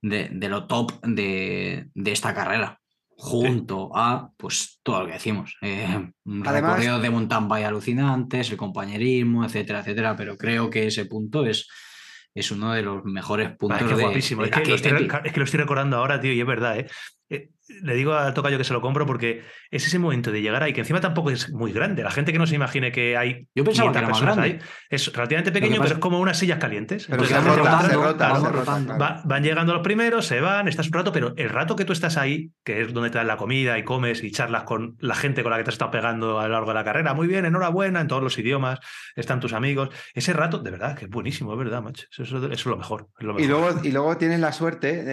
de, 0.02 0.30
lo 0.50 0.68
top 0.68 1.00
de, 1.04 1.88
de 1.94 2.12
esta 2.12 2.34
carrera 2.34 2.82
junto 3.22 3.92
a 3.96 4.32
pues 4.36 4.80
todo 4.82 5.02
lo 5.02 5.06
que 5.06 5.14
decimos. 5.14 5.56
Eh, 5.62 6.10
recorridos 6.26 7.04
de 7.04 7.10
mountain 7.12 7.48
bike 7.48 7.66
alucinantes, 7.66 8.50
el 8.50 8.58
compañerismo, 8.58 9.46
etcétera, 9.46 9.82
etcétera. 9.82 10.16
Pero 10.16 10.36
creo 10.38 10.72
que 10.72 10.88
ese 10.88 11.06
punto 11.06 11.46
es, 11.46 11.68
es 12.34 12.50
uno 12.50 12.74
de 12.74 12.82
los 12.82 13.06
mejores 13.06 13.56
puntos. 13.56 13.92
es 13.92 14.00
guapísimo. 14.00 14.44
es, 14.44 14.50
que 14.50 14.66
lo 14.66 14.74
estoy, 14.74 15.08
es, 15.24 15.34
que 15.34 15.40
lo 15.40 15.46
estoy, 15.46 15.60
recordando 15.60 15.98
ahora, 15.98 16.20
tío, 16.20 16.34
y 16.34 16.40
es 16.40 16.48
verdad, 16.48 16.80
¿eh? 16.80 17.52
Eh, 17.72 17.80
le 17.84 17.96
digo 17.96 18.14
al 18.14 18.34
tocayo 18.34 18.58
que 18.58 18.64
se 18.64 18.74
lo 18.74 18.82
compro 18.82 19.06
porque 19.06 19.44
es 19.70 19.86
ese 19.86 20.00
momento 20.00 20.32
de 20.32 20.42
llegar 20.42 20.64
ahí, 20.64 20.74
que 20.74 20.82
encima 20.82 21.02
tampoco 21.02 21.32
es 21.32 21.52
muy 21.52 21.72
grande. 21.72 22.04
La 22.04 22.12
gente 22.12 22.32
que 22.32 22.40
no 22.40 22.48
se 22.48 22.56
imagine 22.56 22.92
que 22.92 23.18
hay 23.18 23.48
Yo 23.56 23.64
pensaba 23.64 23.92
que 23.92 24.00
era 24.00 24.10
más 24.10 24.22
grande. 24.22 24.42
Ahí, 24.42 24.60
es 24.90 25.12
relativamente 25.14 25.52
pequeño, 25.52 25.82
pero 25.82 25.96
es 25.96 26.00
como 26.00 26.20
unas 26.20 26.38
sillas 26.38 26.60
calientes. 26.60 27.08
Pero 27.10 27.26
se 27.26 27.34
van 27.34 27.44
llegando 29.44 29.74
los 29.74 29.82
primeros, 29.82 30.26
se 30.26 30.42
van, 30.42 30.68
estás 30.68 30.88
un 30.88 30.94
rato, 30.94 31.12
pero 31.12 31.34
el 31.38 31.50
rato 31.50 31.76
que 31.76 31.86
tú 31.86 31.94
estás 31.94 32.18
ahí, 32.18 32.52
que 32.64 32.82
es 32.82 32.94
donde 32.94 33.10
te 33.10 33.18
dan 33.18 33.28
la 33.28 33.38
comida 33.38 33.78
y 33.78 33.84
comes 33.84 34.24
y 34.24 34.32
charlas 34.32 34.64
con 34.64 34.98
la 35.00 35.16
gente 35.16 35.44
con 35.44 35.52
la 35.52 35.58
que 35.58 35.64
te 35.64 35.70
has 35.70 35.76
estado 35.76 35.92
pegando 35.92 36.40
a 36.40 36.48
lo 36.48 36.54
largo 36.54 36.70
de 36.70 36.76
la 36.76 36.84
carrera, 36.84 37.14
muy 37.14 37.28
bien, 37.28 37.46
enhorabuena, 37.46 38.02
en 38.02 38.08
todos 38.08 38.24
los 38.24 38.38
idiomas, 38.38 38.80
están 39.16 39.40
tus 39.40 39.54
amigos. 39.54 39.90
Ese 40.14 40.34
rato, 40.34 40.60
de 40.60 40.72
verdad, 40.72 40.98
que 40.98 41.06
es 41.06 41.12
buenísimo, 41.12 41.54
es 41.54 41.60
verdad, 41.60 41.82
macho. 41.82 42.08
Eso, 42.12 42.52
es, 42.52 42.66
lo 42.66 42.78
mejor, 42.78 43.08
Y, 43.20 43.48
luego, 43.48 43.80
y 43.84 43.92
luego 43.92 44.18
tienes 44.18 44.40
la 44.40 44.52
suerte, 44.52 45.04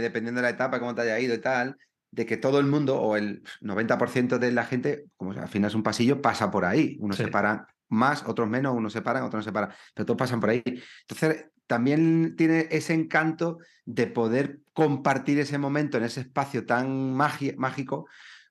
dependiendo 0.00 0.40
de 0.40 0.42
la 0.42 0.50
etapa, 0.50 0.80
cómo 0.80 0.94
te 0.94 1.02
haya 1.02 1.18
ido 1.18 1.34
y 1.34 1.40
tal, 1.40 1.76
de 2.14 2.26
que 2.26 2.36
todo 2.36 2.60
el 2.60 2.66
mundo 2.66 2.96
o 3.00 3.16
el 3.16 3.42
90% 3.60 4.38
de 4.38 4.52
la 4.52 4.64
gente, 4.64 5.06
como 5.16 5.32
al 5.32 5.48
final 5.48 5.68
es 5.68 5.74
un 5.74 5.82
pasillo, 5.82 6.22
pasa 6.22 6.50
por 6.50 6.64
ahí. 6.64 6.96
Unos 7.00 7.16
se 7.16 7.28
paran 7.28 7.66
más, 7.88 8.24
otros 8.24 8.48
menos, 8.48 8.74
unos 8.74 8.92
se 8.92 9.02
paran, 9.02 9.24
otros 9.24 9.40
no 9.40 9.42
se 9.42 9.52
paran, 9.52 9.70
pero 9.92 10.06
todos 10.06 10.18
pasan 10.18 10.40
por 10.40 10.50
ahí. 10.50 10.62
Entonces, 10.64 11.46
también 11.66 12.36
tiene 12.36 12.68
ese 12.70 12.94
encanto 12.94 13.58
de 13.84 14.06
poder 14.06 14.60
compartir 14.72 15.40
ese 15.40 15.58
momento 15.58 15.98
en 15.98 16.04
ese 16.04 16.20
espacio 16.20 16.64
tan 16.64 17.14
mágico 17.14 18.06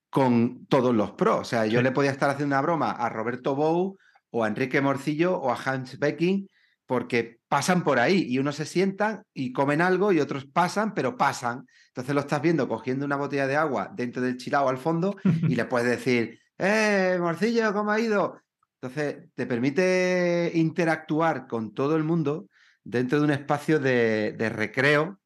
con 0.10 0.66
todos 0.66 0.94
los 0.94 1.12
pros. 1.12 1.40
O 1.40 1.46
sea, 1.46 1.66
yo 1.66 1.82
le 1.82 1.92
podía 1.92 2.12
estar 2.12 2.30
haciendo 2.30 2.56
una 2.56 2.62
broma 2.62 2.92
a 2.92 3.10
Roberto 3.10 3.56
Bou 3.56 3.98
o 4.30 4.44
a 4.44 4.48
Enrique 4.48 4.82
Morcillo 4.82 5.38
o 5.38 5.52
a 5.52 5.58
Hans 5.64 6.00
Becking, 6.00 6.50
porque 6.86 7.40
pasan 7.48 7.84
por 7.84 8.00
ahí 8.00 8.26
y 8.28 8.40
unos 8.40 8.56
se 8.56 8.66
sientan 8.66 9.24
y 9.34 9.54
comen 9.54 9.82
algo 9.82 10.12
y 10.12 10.20
otros 10.20 10.46
pasan, 10.46 10.94
pero 10.94 11.18
pasan. 11.18 11.66
Entonces 11.88 12.16
lo 12.16 12.22
estás 12.22 12.42
viendo 12.42 12.68
cogiendo 12.68 13.06
una 13.06 13.16
botella 13.16 13.48
de 13.48 13.56
agua 13.56 13.92
dentro 13.96 14.22
del 14.22 14.38
chilao 14.38 14.70
al 14.70 14.78
fondo 14.78 15.16
y 15.48 15.56
le 15.56 15.66
puedes 15.66 15.90
decir, 15.90 16.40
¡eh, 16.58 17.18
Morcillo, 17.20 17.74
cómo 17.74 17.92
ha 17.92 18.00
ido! 18.00 18.42
Entonces 18.82 19.30
te 19.34 19.46
permite 19.46 20.52
interactuar 20.56 21.48
con 21.48 21.74
todo 21.74 21.96
el 21.96 22.04
mundo 22.04 22.48
dentro 22.84 23.20
de 23.20 23.26
un 23.26 23.32
espacio 23.32 23.80
de, 23.80 24.34
de 24.38 24.50
recreo 24.50 25.20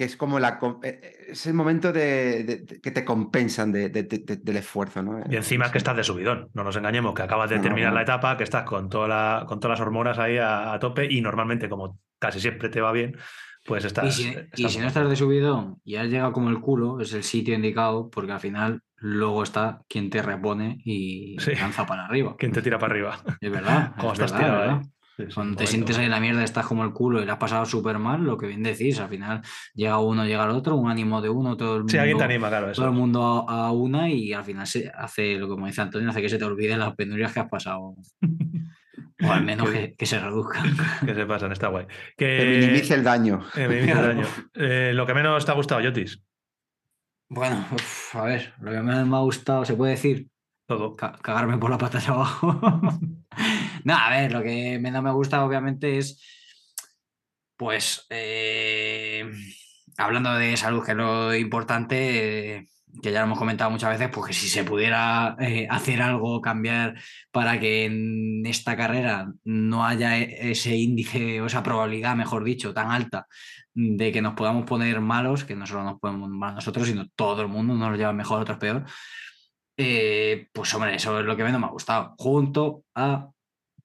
que 0.00 0.06
es 0.06 0.16
como 0.16 0.40
la, 0.40 0.58
eh, 0.82 0.98
eh, 1.02 1.26
es 1.28 1.46
el 1.46 1.52
momento 1.52 1.92
de, 1.92 2.64
que 2.82 2.90
te 2.90 3.04
compensan 3.04 3.70
del 3.70 4.56
esfuerzo. 4.56 5.02
¿no? 5.02 5.20
Y 5.28 5.36
encima 5.36 5.70
que 5.70 5.76
estás 5.76 5.94
de 5.94 6.04
subidón, 6.04 6.48
no 6.54 6.64
nos 6.64 6.74
engañemos, 6.74 7.12
que 7.14 7.20
acabas 7.20 7.50
de 7.50 7.58
terminar 7.58 7.92
la 7.92 8.00
etapa, 8.00 8.38
que 8.38 8.44
estás 8.44 8.62
con, 8.62 8.88
toda 8.88 9.06
la, 9.06 9.44
con 9.46 9.60
todas 9.60 9.78
las 9.78 9.86
hormonas 9.86 10.18
ahí 10.18 10.38
a, 10.38 10.78
tope 10.80 11.06
y 11.10 11.20
normalmente 11.20 11.68
como 11.68 11.98
casi 12.18 12.40
siempre 12.40 12.70
te 12.70 12.80
va 12.80 12.92
bien, 12.92 13.14
pues 13.66 13.84
estás... 13.84 14.18
Y 14.18 14.70
si, 14.70 14.78
no 14.78 14.86
estás 14.86 15.06
de 15.06 15.16
subidón 15.16 15.82
y 15.84 15.96
has 15.96 16.08
llegado 16.08 16.32
como 16.32 16.48
el 16.48 16.60
culo, 16.60 16.98
es 17.02 17.12
el 17.12 17.22
sitio 17.22 17.54
indicado 17.54 18.08
porque 18.08 18.32
al 18.32 18.40
final 18.40 18.80
luego 18.96 19.42
está 19.42 19.82
quien 19.86 20.08
te 20.08 20.22
repone 20.22 20.80
y 20.82 21.36
lanza 21.60 21.84
para 21.84 22.06
arriba. 22.06 22.36
Quien 22.38 22.52
te 22.52 22.62
tira 22.62 22.78
para 22.78 22.94
arriba. 22.94 23.20
Es 23.38 23.50
verdad. 23.50 23.92
como 24.00 24.14
estás 24.14 24.34
tirado, 24.34 24.80
cuando 25.34 25.56
te 25.56 25.66
sientes 25.66 25.98
ahí 25.98 26.04
en 26.04 26.10
la 26.10 26.20
mierda, 26.20 26.42
estás 26.44 26.66
como 26.66 26.84
el 26.84 26.92
culo 26.92 27.20
y 27.22 27.24
le 27.24 27.32
has 27.32 27.38
pasado 27.38 27.64
súper 27.64 27.98
mal, 27.98 28.22
lo 28.22 28.36
que 28.36 28.46
bien 28.46 28.62
decís, 28.62 28.98
al 29.00 29.08
final 29.08 29.42
llega 29.74 29.98
uno, 29.98 30.24
llega 30.24 30.44
el 30.44 30.50
otro, 30.50 30.76
un 30.76 30.90
ánimo 30.90 31.20
de 31.20 31.28
uno, 31.28 31.56
todo 31.56 31.76
el 31.76 31.80
mundo. 31.80 31.92
Sí, 31.92 31.98
alguien 31.98 32.18
te 32.18 32.24
anima, 32.24 32.48
claro. 32.48 32.72
Todo 32.72 32.86
el 32.86 32.92
mundo 32.92 33.46
a, 33.48 33.72
una 33.72 34.08
y 34.08 34.32
al 34.32 34.44
final 34.44 34.66
se 34.66 34.90
hace, 34.94 35.36
lo 35.36 35.48
como 35.48 35.66
dice 35.66 35.80
Antonio, 35.80 36.10
hace 36.10 36.22
que 36.22 36.28
se 36.28 36.38
te 36.38 36.44
olviden 36.44 36.78
las 36.78 36.94
penurias 36.94 37.32
que 37.32 37.40
has 37.40 37.48
pasado. 37.48 37.94
o 39.22 39.30
al 39.30 39.44
menos 39.44 39.68
que, 39.70 40.06
se 40.06 40.18
reduzcan. 40.18 40.76
que 41.06 41.14
se 41.14 41.26
pasan, 41.26 41.52
está 41.52 41.68
guay. 41.68 41.86
Que, 42.16 42.58
minimice 42.60 42.94
el 42.94 43.04
daño. 43.04 43.44
minimice 43.56 43.92
el 43.92 44.02
daño. 44.02 44.26
Eh, 44.54 44.92
lo 44.94 45.06
que 45.06 45.14
menos 45.14 45.44
te 45.44 45.50
ha 45.50 45.54
gustado, 45.54 45.80
Yotis. 45.80 46.22
Bueno, 47.28 47.64
a 48.14 48.22
ver, 48.24 48.54
lo 48.60 48.72
que 48.72 48.80
menos 48.80 49.06
me 49.06 49.16
ha 49.16 49.20
gustado, 49.20 49.64
¿se 49.64 49.74
puede 49.74 49.92
decir? 49.92 50.28
Cagarme 50.96 51.58
por 51.58 51.70
la 51.70 51.78
pata 51.78 51.98
de 51.98 52.06
abajo. 52.06 52.60
no, 53.84 53.94
a 53.94 54.10
ver, 54.10 54.32
lo 54.32 54.42
que 54.42 54.78
menos 54.78 55.02
me 55.02 55.12
gusta, 55.12 55.44
obviamente, 55.44 55.98
es. 55.98 56.22
Pues. 57.56 58.06
Eh, 58.10 59.30
hablando 59.96 60.34
de 60.34 60.56
salud, 60.56 60.84
que 60.84 60.92
es 60.92 60.96
lo 60.96 61.34
importante. 61.34 62.68
que 63.02 63.12
ya 63.12 63.20
lo 63.20 63.26
hemos 63.26 63.38
comentado 63.38 63.70
muchas 63.70 63.90
veces, 63.90 64.10
pues 64.12 64.28
que 64.28 64.32
si 64.32 64.48
se 64.48 64.64
pudiera 64.64 65.36
eh, 65.40 65.66
hacer 65.70 66.02
algo, 66.02 66.40
cambiar 66.40 66.94
para 67.30 67.60
que 67.60 67.84
en 67.86 68.44
esta 68.46 68.76
carrera 68.76 69.32
no 69.44 69.84
haya 69.86 70.18
e-, 70.18 70.52
ese 70.52 70.76
índice 70.76 71.40
o 71.40 71.46
esa 71.46 71.62
probabilidad, 71.62 72.16
mejor 72.16 72.44
dicho, 72.44 72.74
tan 72.74 72.90
alta 72.90 73.26
de 73.74 74.12
que 74.12 74.22
nos 74.22 74.34
podamos 74.34 74.64
poner 74.66 75.00
malos, 75.00 75.44
que 75.44 75.54
no 75.56 75.66
solo 75.66 75.84
nos 75.84 76.00
podemos 76.00 76.28
mal 76.28 76.54
nosotros, 76.54 76.86
sino 76.88 77.08
todo 77.14 77.42
el 77.42 77.48
mundo, 77.48 77.74
nos 77.74 77.90
lo 77.90 77.96
lleva 77.96 78.12
mejor, 78.12 78.40
otros 78.40 78.58
peor, 78.58 78.84
eh, 79.82 80.48
pues 80.52 80.74
hombre, 80.74 80.94
eso 80.94 81.18
es 81.18 81.24
lo 81.24 81.36
que 81.36 81.44
menos 81.44 81.58
me 81.58 81.66
ha 81.66 81.70
gustado. 81.70 82.14
Junto 82.18 82.84
a 82.94 83.30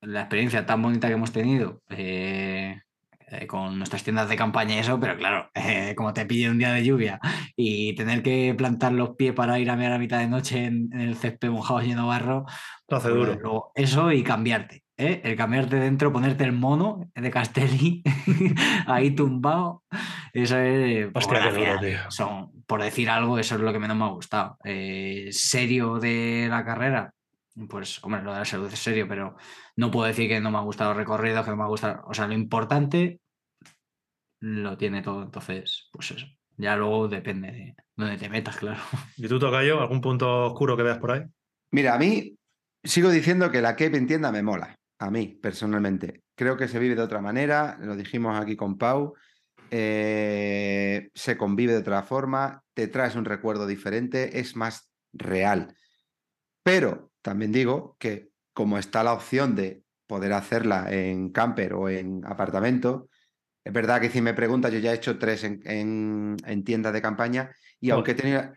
la 0.02 0.20
experiencia 0.20 0.66
tan 0.66 0.82
bonita 0.82 1.08
que 1.08 1.14
hemos 1.14 1.32
tenido 1.32 1.82
eh, 1.90 2.82
eh, 3.30 3.48
con 3.48 3.78
nuestras 3.78 4.04
tiendas 4.04 4.28
de 4.28 4.36
campaña 4.36 4.76
y 4.76 4.80
eso, 4.80 5.00
pero 5.00 5.16
claro, 5.16 5.50
como 5.96 6.14
te 6.14 6.26
pille 6.26 6.50
un 6.50 6.58
día 6.58 6.74
de 6.74 6.84
lluvia 6.84 7.20
y 7.56 7.96
tener 7.96 8.22
que 8.22 8.54
plantar 8.58 8.92
los 8.92 9.16
pies 9.16 9.34
para 9.34 9.58
ir 9.58 9.70
a 9.70 9.78
ver 9.78 9.94
a 9.94 9.98
mitad 9.98 10.20
de 10.20 10.28
noche 10.28 10.66
en, 10.66 10.90
el 10.92 11.16
césped 11.16 11.50
mojado 11.50 11.80
lleno 11.80 12.02
de 12.02 12.08
barro, 12.10 12.46
hace 12.90 13.10
pues 13.10 13.42
duro. 13.42 13.72
eso 13.74 14.12
y 14.12 14.22
cambiarte. 14.22 14.84
El 14.98 15.36
cambiarte 15.36 15.78
dentro, 15.78 16.14
ponerte 16.14 16.46
el 16.46 16.54
mono 16.54 17.10
de 17.14 17.32
Castelli 17.32 18.02
ahí 18.88 19.12
tumbado. 19.12 19.84
Eso 20.32 20.58
es. 20.58 21.12
Pues, 21.12 21.28
son, 22.10 22.55
por 22.68 22.82
decir 22.82 23.10
algo, 23.10 23.38
eso 23.38 23.56
es 23.56 23.62
lo 23.62 23.72
que 23.72 23.80
menos 23.80 23.98
me 23.98 24.06
ha 24.06 24.10
gustado. 24.10 24.58
Eh, 24.64 25.30
serio 25.32 26.00
de 26.00 26.48
la 26.50 26.66
carrera, 26.66 27.14
pues, 27.70 28.04
hombre, 28.04 28.22
lo 28.22 28.34
de 28.34 28.40
la 28.40 28.46
salud 28.46 28.72
es 28.72 28.80
serio, 28.80 29.08
pero 29.08 29.36
no 29.76 29.92
puedo 29.92 30.08
decir 30.08 30.28
que 30.28 30.40
no 30.40 30.52
me 30.52 30.58
ha 30.58 30.62
gustado 30.62 30.92
el 30.92 30.98
recorrido, 30.98 31.44
que 31.44 31.52
no 31.52 31.58
me 31.58 31.64
ha 31.64 31.68
gustado. 31.68 32.04
O 32.08 32.14
sea, 32.14 32.28
lo 32.28 32.34
importante 32.34 33.20
lo 34.42 34.78
tiene 34.78 35.02
todo. 35.02 35.24
Entonces, 35.24 35.90
pues 35.92 36.12
eso. 36.12 36.26
Ya 36.58 36.76
luego 36.76 37.08
depende 37.08 37.52
de 37.52 37.76
dónde 37.96 38.18
te 38.18 38.30
metas, 38.30 38.58
claro. 38.58 38.80
¿Y 39.18 39.28
tú, 39.28 39.40
Tocayo, 39.40 39.82
algún 39.82 40.02
punto 40.02 40.46
oscuro 40.46 40.78
que 40.78 40.84
veas 40.84 41.00
por 41.00 41.12
ahí? 41.12 41.24
Mira, 41.72 41.96
a 41.96 41.98
mí 41.98 42.38
sigo 42.84 43.10
diciendo 43.10 43.52
que 43.52 43.62
la 43.62 43.76
Cape 43.76 43.98
en 43.98 44.08
tienda 44.08 44.32
me 44.32 44.44
mola. 44.44 44.76
A 45.00 45.12
mí, 45.12 45.40
personalmente. 45.42 46.24
Creo 46.36 46.56
que 46.56 46.68
se 46.68 46.80
vive 46.80 46.96
de 46.96 47.02
otra 47.02 47.22
manera, 47.22 47.78
lo 47.82 47.96
dijimos 47.96 48.40
aquí 48.40 48.56
con 48.56 48.78
Pau. 48.78 49.14
Eh, 49.72 51.10
se 51.14 51.38
convive 51.38 51.74
de 51.74 51.80
otra 51.80 52.04
forma, 52.04 52.64
te 52.74 52.88
traes 52.88 53.16
un 53.16 53.26
recuerdo 53.26 53.68
diferente, 53.68 54.40
es 54.40 54.56
más 54.56 54.90
real. 55.14 55.76
Pero 56.64 57.12
también 57.22 57.52
digo 57.52 57.96
que 58.00 58.30
como 58.54 58.78
está 58.78 59.04
la 59.04 59.14
opción 59.14 59.56
de 59.56 59.84
poder 60.08 60.34
hacerla 60.34 60.92
en 60.92 61.30
camper 61.30 61.74
o 61.74 61.90
en 61.90 62.26
apartamento, 62.26 63.10
es 63.64 63.74
verdad 63.74 64.00
que 64.00 64.10
si 64.10 64.22
me 64.22 64.34
preguntas, 64.34 64.72
yo 64.72 64.80
ya 64.80 64.92
he 64.92 64.96
hecho 64.96 65.18
tres 65.18 65.44
en, 65.44 66.38
en, 66.46 66.64
tiendas 66.64 66.94
de 66.94 67.02
campaña 67.02 67.52
y 67.80 67.90
aunque 67.90 68.12
he 68.12 68.16
tenido, 68.16 68.54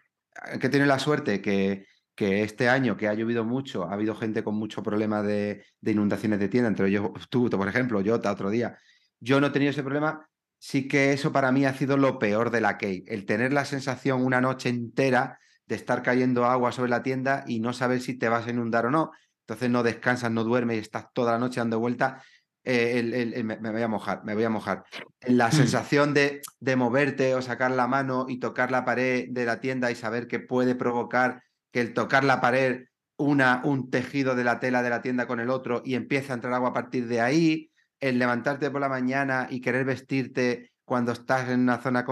he 0.53 0.59
tenido 0.69 0.87
la 0.87 0.99
suerte 0.99 1.41
que, 1.41 1.87
que 2.15 2.43
este 2.43 2.69
año 2.69 2.97
que 2.97 3.09
ha 3.09 3.15
llovido 3.15 3.45
mucho, 3.45 3.85
ha 3.85 3.95
habido 3.95 4.15
gente 4.15 4.45
con 4.45 4.57
mucho 4.57 4.83
problema 4.83 5.23
de, 5.23 5.65
de 5.81 5.93
inundaciones 5.93 6.39
de 6.41 6.49
tienda, 6.49 6.69
entre 6.69 6.89
ellos 6.89 7.11
tú, 7.31 7.49
por 7.49 7.69
ejemplo, 7.69 8.01
yo 8.01 8.17
otro 8.17 8.51
día. 8.51 8.79
Yo 9.21 9.41
no 9.41 9.47
he 9.47 9.51
tenido 9.51 9.71
ese 9.71 9.83
problema, 9.83 10.29
sí 10.59 10.89
que 10.89 11.13
eso 11.13 11.33
para 11.33 11.53
mí 11.53 11.65
ha 11.65 11.75
sido 11.75 11.97
lo 11.97 12.19
peor 12.19 12.51
de 12.51 12.61
la 12.61 12.79
Key, 12.79 13.05
el 13.07 13.27
tener 13.27 13.53
la 13.53 13.65
sensación 13.65 14.25
una 14.25 14.41
noche 14.41 14.69
entera 14.69 15.39
de 15.67 15.77
estar 15.77 16.03
cayendo 16.03 16.45
agua 16.45 16.73
sobre 16.73 16.91
la 16.91 17.03
tienda 17.03 17.45
y 17.47 17.61
no 17.61 17.73
saber 17.73 18.01
si 18.01 18.15
te 18.15 18.29
vas 18.29 18.47
a 18.47 18.51
inundar 18.51 18.87
o 18.87 18.91
no. 18.91 19.13
Entonces 19.41 19.71
no 19.71 19.83
descansas, 19.83 20.31
no 20.31 20.45
duermes 20.45 20.77
y 20.77 20.81
estás 20.81 21.07
toda 21.13 21.33
la 21.33 21.39
noche 21.39 21.61
dando 21.61 21.79
vueltas. 21.79 22.23
Eh, 22.65 23.43
me, 23.45 23.57
voy 23.57 23.83
a 23.83 23.89
mojar, 23.89 24.25
me 24.25 24.35
voy 24.35 24.45
a 24.45 24.51
mojar. 24.51 24.85
La 25.23 25.49
mm. 25.49 25.53
sensación 25.53 26.15
de, 26.15 26.43
de 26.61 26.77
moverte 26.77 27.35
o 27.35 27.43
sacar 27.43 27.71
la 27.71 27.87
mano 27.87 28.27
y 28.29 28.41
tocar 28.41 28.71
la 28.71 28.85
pared 28.85 29.27
de 29.31 29.45
la 29.45 29.61
tienda 29.61 29.91
y 29.91 29.95
saber 29.95 30.27
que 30.27 30.39
puede 30.39 30.75
provocar 30.75 31.43
que 31.71 31.81
el 31.81 31.95
tocar 31.95 32.25
la 32.25 32.41
pared 32.41 32.85
una, 33.19 33.63
un 33.65 33.91
tejido 33.91 34.35
de 34.35 34.45
la 34.45 34.61
tela 34.61 34.83
de 34.83 34.91
la 34.91 35.03
tienda 35.03 35.27
con 35.27 35.41
el 35.41 35.51
otro 35.51 35.83
y 35.85 35.95
empieza 35.95 36.33
a 36.33 36.37
entrar 36.37 36.55
agua 36.55 36.71
a 36.71 36.75
partir 36.75 37.09
de 37.09 37.21
ahí, 37.21 37.71
el 38.01 38.19
levantarte 38.19 38.71
por 38.71 38.81
la 38.81 38.89
mañana 38.89 39.47
y 39.51 39.61
querer 39.61 39.85
vestirte 39.85 40.73
cuando 40.85 41.13
estás 41.13 41.49
en 41.51 41.61
una 41.61 41.79
zona 41.79 42.05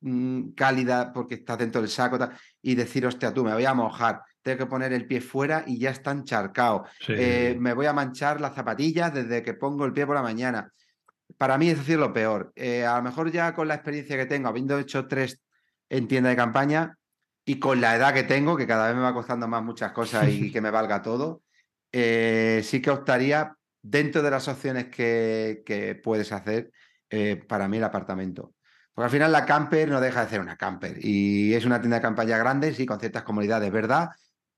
mm, 0.00 0.50
cálida 0.50 1.12
porque 1.12 1.36
estás 1.36 1.58
dentro 1.58 1.80
del 1.80 1.90
saco 1.90 2.18
y 2.62 2.74
decir, 2.74 3.06
hostia, 3.06 3.32
tú 3.32 3.44
me 3.44 3.52
voy 3.52 3.64
a 3.64 3.74
mojar, 3.74 4.22
tengo 4.42 4.58
que 4.58 4.66
poner 4.66 4.92
el 4.92 5.06
pie 5.06 5.20
fuera 5.20 5.64
y 5.66 5.78
ya 5.78 5.90
está 5.90 6.10
encharcado, 6.10 6.84
eh, 7.08 7.56
me 7.58 7.72
voy 7.74 7.86
a 7.86 7.92
manchar 7.92 8.40
las 8.40 8.54
zapatillas 8.54 9.14
desde 9.14 9.42
que 9.42 9.54
pongo 9.54 9.84
el 9.84 9.92
pie 9.92 10.06
por 10.06 10.16
la 10.16 10.22
mañana. 10.22 10.70
Para 11.38 11.58
mí 11.58 11.70
es 11.70 11.78
decir 11.78 11.98
lo 11.98 12.12
peor. 12.12 12.52
Eh, 12.54 12.84
a 12.84 12.96
lo 12.96 13.02
mejor 13.02 13.30
ya 13.32 13.54
con 13.54 13.66
la 13.68 13.74
experiencia 13.74 14.16
que 14.16 14.26
tengo, 14.26 14.48
habiendo 14.48 14.78
hecho 14.78 15.06
tres 15.06 15.40
en 15.88 16.08
tienda 16.08 16.30
de 16.30 16.36
campaña 16.36 16.98
y 17.44 17.58
con 17.58 17.80
la 17.80 17.96
edad 17.96 18.14
que 18.14 18.22
tengo, 18.22 18.56
que 18.56 18.66
cada 18.66 18.88
vez 18.88 18.96
me 18.96 19.02
va 19.02 19.14
costando 19.14 19.46
más 19.48 19.62
muchas 19.62 19.92
cosas 19.92 20.28
y 20.28 20.50
que 20.50 20.60
me 20.60 20.70
valga 20.70 21.02
todo, 21.02 21.42
eh, 21.92 22.62
sí 22.64 22.82
que 22.82 22.90
optaría 22.90 23.56
dentro 23.84 24.22
de 24.22 24.30
las 24.30 24.48
opciones 24.48 24.86
que, 24.86 26.00
puedes 26.02 26.32
hacer, 26.32 26.72
eh, 27.10 27.36
para 27.36 27.68
mí 27.68 27.76
el 27.76 27.84
apartamento. 27.84 28.54
Porque 28.94 29.04
al 29.04 29.10
final 29.10 29.30
la 29.30 29.44
camper 29.44 29.88
no 29.90 30.00
deja 30.00 30.24
de 30.24 30.30
ser 30.30 30.40
una 30.40 30.56
camper 30.56 30.96
y 31.04 31.52
es 31.52 31.66
una 31.66 31.80
tienda 31.80 31.96
de 31.98 32.02
campaña 32.02 32.38
grande, 32.38 32.72
sí, 32.72 32.86
con 32.86 32.98
ciertas 32.98 33.24
comodidades, 33.24 33.70
¿verdad? 33.70 34.08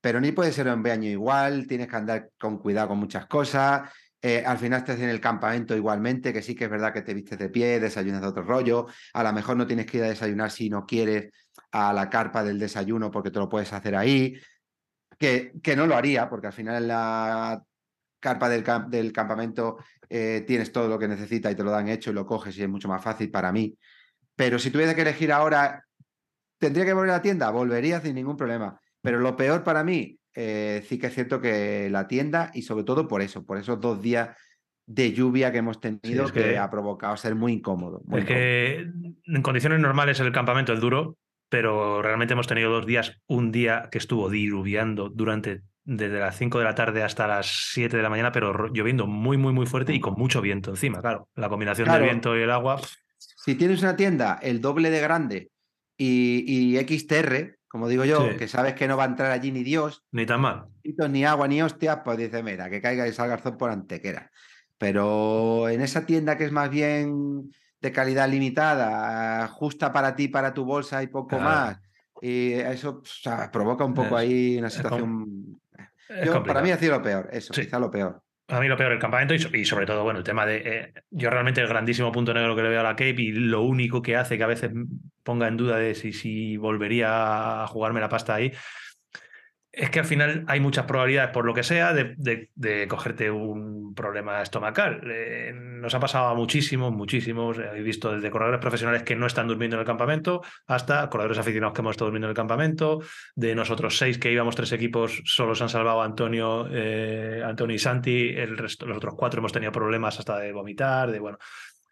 Pero 0.01 0.21
ni 0.21 0.31
puede 0.31 0.53
ser 0.53 0.69
un 0.69 0.83
baño 0.83 1.09
igual, 1.09 1.67
tienes 1.67 1.89
que 1.89 1.97
andar 1.97 2.31
con 2.39 2.59
cuidado 2.59 2.89
con 2.89 2.99
muchas 2.99 3.27
cosas. 3.27 3.91
Eh, 4.23 4.45
al 4.47 4.59
final 4.59 4.81
estás 4.81 5.01
en 5.01 5.09
el 5.09 5.21
campamento 5.21 5.75
igualmente, 5.75 6.33
que 6.33 6.43
sí 6.43 6.55
que 6.55 6.65
es 6.65 6.71
verdad 6.71 6.93
que 6.93 7.03
te 7.03 7.15
vistes 7.15 7.39
de 7.39 7.49
pie, 7.49 7.81
desayunas 7.81 8.21
de 8.21 8.29
otro 8.29 8.45
rollo. 8.45 8.87
A 9.15 9.25
lo 9.25 9.33
mejor 9.33 9.57
no 9.57 9.67
tienes 9.67 9.87
que 9.87 9.99
ir 9.99 10.05
a 10.05 10.09
desayunar 10.09 10.51
si 10.53 10.71
no 10.71 10.87
quieres 10.87 11.33
a 11.73 11.93
la 11.93 12.09
carpa 12.09 12.45
del 12.45 12.59
desayuno 12.61 13.11
porque 13.11 13.31
te 13.31 13.41
lo 13.41 13.49
puedes 13.49 13.73
hacer 13.73 13.97
ahí. 13.97 14.39
Que, 15.19 15.53
que 15.63 15.75
no 15.75 15.87
lo 15.87 15.97
haría, 15.97 16.29
porque 16.29 16.49
al 16.49 16.53
final 16.53 16.87
la 16.87 17.63
carpa 18.21 18.49
del, 18.49 18.65
del 18.89 19.13
campamento 19.13 19.79
eh, 20.09 20.45
tienes 20.47 20.73
todo 20.73 20.89
lo 20.89 20.99
que 20.99 21.09
necesitas 21.09 21.53
y 21.53 21.55
te 21.55 21.65
lo 21.65 21.71
dan 21.71 21.89
hecho 21.89 22.11
y 22.11 22.15
lo 22.15 22.27
coges 22.27 22.57
y 22.59 22.63
es 22.63 22.69
mucho 22.69 22.89
más 22.89 23.03
fácil 23.03 23.31
para 23.31 23.53
mí. 23.53 23.77
Pero 24.35 24.59
si 24.59 24.71
tuviera 24.71 24.95
que 24.95 25.03
elegir 25.03 25.33
ahora, 25.33 25.85
¿tendría 26.59 26.85
que 26.85 26.93
volver 26.93 27.11
a 27.11 27.15
la 27.15 27.23
tienda? 27.23 27.51
Volvería 27.51 28.01
sin 28.01 28.15
ningún 28.15 28.37
problema. 28.37 28.79
Pero 29.03 29.19
lo 29.19 29.37
peor 29.37 29.63
para 29.63 29.83
mí, 29.83 30.19
eh, 30.35 30.85
sí 30.87 30.99
que 30.99 31.09
es 31.09 31.15
cierto 31.15 31.41
que 31.41 31.89
la 31.91 32.07
tienda 32.07 32.51
y 32.55 32.63
sobre 32.63 32.85
todo 32.85 33.09
por 33.09 33.23
eso, 33.23 33.45
por 33.45 33.59
esos 33.59 33.81
dos 33.81 34.03
días 34.03 34.37
de 34.87 35.13
lluvia 35.13 35.51
que 35.51 35.59
hemos 35.59 35.81
tenido 35.81 36.31
que, 36.33 36.59
ha 36.59 36.71
provocado 36.71 37.17
ser 37.17 37.35
muy 37.35 37.55
incómodo. 37.55 38.03
es 38.13 38.25
que 38.25 38.87
en 39.25 39.43
condiciones 39.43 39.81
normales 39.81 40.21
el 40.21 40.31
campamento 40.31 40.73
es 40.73 40.81
duro, 40.81 41.19
pero 41.49 42.03
realmente 42.03 42.35
hemos 42.35 42.47
tenido 42.47 42.71
dos 42.71 42.87
días, 42.87 43.19
un 43.27 43.51
día 43.51 43.89
que 43.91 43.99
estuvo 43.99 44.31
diluviando 44.31 45.09
durante 45.09 45.63
desde 45.89 46.19
las 46.19 46.37
5 46.37 46.59
de 46.59 46.65
la 46.65 46.75
tarde 46.75 47.03
hasta 47.05 47.27
las 47.29 47.47
7 47.73 47.97
de 47.97 48.03
la 48.03 48.11
mañana, 48.11 48.33
pero 48.33 48.53
ro- 48.53 48.71
lloviendo 48.73 49.07
muy, 49.07 49.37
muy, 49.39 49.53
muy 49.53 49.67
fuerte 49.67 49.95
y 49.95 50.01
con 50.01 50.15
mucho 50.15 50.41
viento 50.43 50.71
encima, 50.71 51.01
claro. 51.01 51.29
La 51.37 51.49
combinación 51.49 51.85
Claro. 51.87 52.01
del 52.01 52.11
viento 52.11 52.37
y 52.37 52.43
el 52.43 52.51
agua. 52.51 52.81
Si 53.19 53.55
tienes 53.55 53.81
una 53.83 53.95
tienda 53.97 54.39
el 54.43 54.61
doble 54.61 54.91
de 54.91 55.01
grande 55.01 55.51
y, 55.97 56.45
y 56.47 56.77
XTR, 56.85 57.57
como 57.69 57.89
digo 57.89 58.05
yo, 58.05 58.29
Sí. 58.31 58.37
que 58.37 58.49
sabes 58.49 58.75
que 58.75 58.89
no 58.89 58.97
va 58.97 59.05
a 59.05 59.07
entrar 59.07 59.31
allí 59.31 59.53
ni 59.53 59.63
Dios, 59.63 60.03
ni 60.11 60.27
tan 60.27 60.41
mal. 60.41 60.67
ni 61.09 61.25
agua 61.25 61.47
ni 61.47 61.63
hostias, 61.63 62.01
pues 62.05 62.19
dice, 62.19 62.43
mira, 62.43 62.69
que 62.69 62.81
caiga 62.83 63.07
y 63.07 63.13
salga 63.13 63.35
el 63.35 63.39
garzón 63.41 63.57
por 63.57 63.71
antequera. 63.71 64.31
Pero 64.79 65.69
en 65.69 65.81
esa 65.81 66.05
tienda 66.05 66.37
que 66.37 66.45
es 66.45 66.53
más 66.53 66.69
bien 66.69 67.51
de 67.81 67.93
calidad 67.93 68.29
limitada, 68.29 69.47
justa 69.49 69.93
para 69.93 70.17
ti, 70.17 70.29
para 70.29 70.53
tu 70.53 70.65
bolsa 70.65 71.03
y 71.03 71.07
poco 71.07 71.29
Claro. 71.39 71.45
más, 71.45 71.81
y 72.21 72.53
eso 72.55 73.01
o 73.03 73.05
sea, 73.05 73.51
provoca 73.53 73.85
un 73.85 73.95
poco 73.95 74.19
Es- 74.19 74.25
ahí 74.25 74.59
una 74.59 74.71
situación... 74.71 75.61
Yo, 76.25 76.43
para 76.45 76.63
mí 76.63 76.71
ha 76.71 76.79
sido 76.79 76.97
lo 76.97 77.03
peor, 77.03 77.29
eso, 77.33 77.53
Sí. 77.53 77.63
quizá 77.63 77.79
lo 77.79 77.91
peor. 77.91 78.23
A 78.49 78.61
mí 78.61 78.69
lo 78.69 78.77
peor 78.77 78.93
el 78.93 79.01
campamento 79.01 79.35
y 79.35 79.65
sobre 79.65 79.87
todo, 79.87 80.05
bueno, 80.05 80.21
el 80.21 80.25
tema 80.25 80.47
de. 80.47 80.63
eh, 80.65 80.93
yo 81.11 81.31
realmente 81.31 81.61
el 81.61 81.67
grandísimo 81.67 82.13
punto 82.13 82.33
negro 82.33 82.55
que 82.55 82.63
le 82.63 82.69
veo 82.69 82.79
a 82.81 82.85
la 82.85 82.95
Cape 82.95 83.17
y 83.19 83.33
lo 83.33 83.63
único 83.63 84.03
que 84.03 84.15
hace 84.15 84.39
que 84.39 84.45
a 84.45 84.47
veces 84.47 84.71
ponga 85.25 85.49
en 85.49 85.57
duda 85.57 85.79
de 85.79 85.97
si, 85.97 86.13
si 86.13 86.57
volvería 86.57 87.65
a 87.65 87.67
jugarme 87.67 88.01
la 88.01 88.09
pasta 88.09 88.37
ahí. 88.37 88.53
Es 89.77 89.91
que 89.91 89.99
al 89.99 90.07
final 90.07 90.43
hay 90.47 90.59
muchas 90.59 90.87
probabilidades, 90.87 91.33
por 91.33 91.45
lo 91.45 91.53
que 91.53 91.63
sea, 91.63 91.93
de, 91.93 92.89
cogerte 92.89 93.31
un 93.31 93.95
problema 93.95 94.41
estomacal. 94.41 95.03
Eh, 95.05 95.53
nos 95.55 95.95
ha 95.95 96.01
pasado 96.01 96.29
a 96.29 96.35
muchísimos, 96.35 96.95
muchísimos. 96.95 97.59
He 97.59 97.83
visto 97.83 98.11
desde 98.11 98.31
corredores 98.31 98.59
profesionales 98.59 99.03
que 99.03 99.15
no 99.17 99.27
están 99.27 99.49
durmiendo 99.49 99.77
en 99.77 99.81
el 99.81 99.87
campamento 99.87 100.41
hasta 100.67 101.11
corredores 101.11 101.37
aficionados 101.37 101.75
que 101.75 101.83
hemos 101.83 101.91
estado 101.91 102.07
durmiendo 102.07 102.27
en 102.27 102.31
el 102.31 102.37
campamento. 102.37 103.01
De 103.35 103.55
nosotros 103.55 103.99
seis 103.99 104.17
que 104.17 104.33
íbamos 104.33 104.57
tres 104.57 104.73
equipos, 104.73 105.21
solo 105.27 105.55
se 105.55 105.65
han 105.65 105.69
salvado 105.69 106.01
Antonio, 106.01 106.67
eh, 106.73 107.43
Antonio 107.45 107.77
y 107.77 107.79
Santi. 107.79 108.31
El 108.31 108.57
resto, 108.57 108.87
los 108.87 108.97
otros 108.97 109.15
cuatro 109.15 109.41
hemos 109.41 109.53
tenido 109.53 109.73
problemas 109.73 110.19
hasta 110.19 110.39
de 110.39 110.53
vomitar, 110.53 111.13
de 111.13 111.19
bueno. 111.19 111.37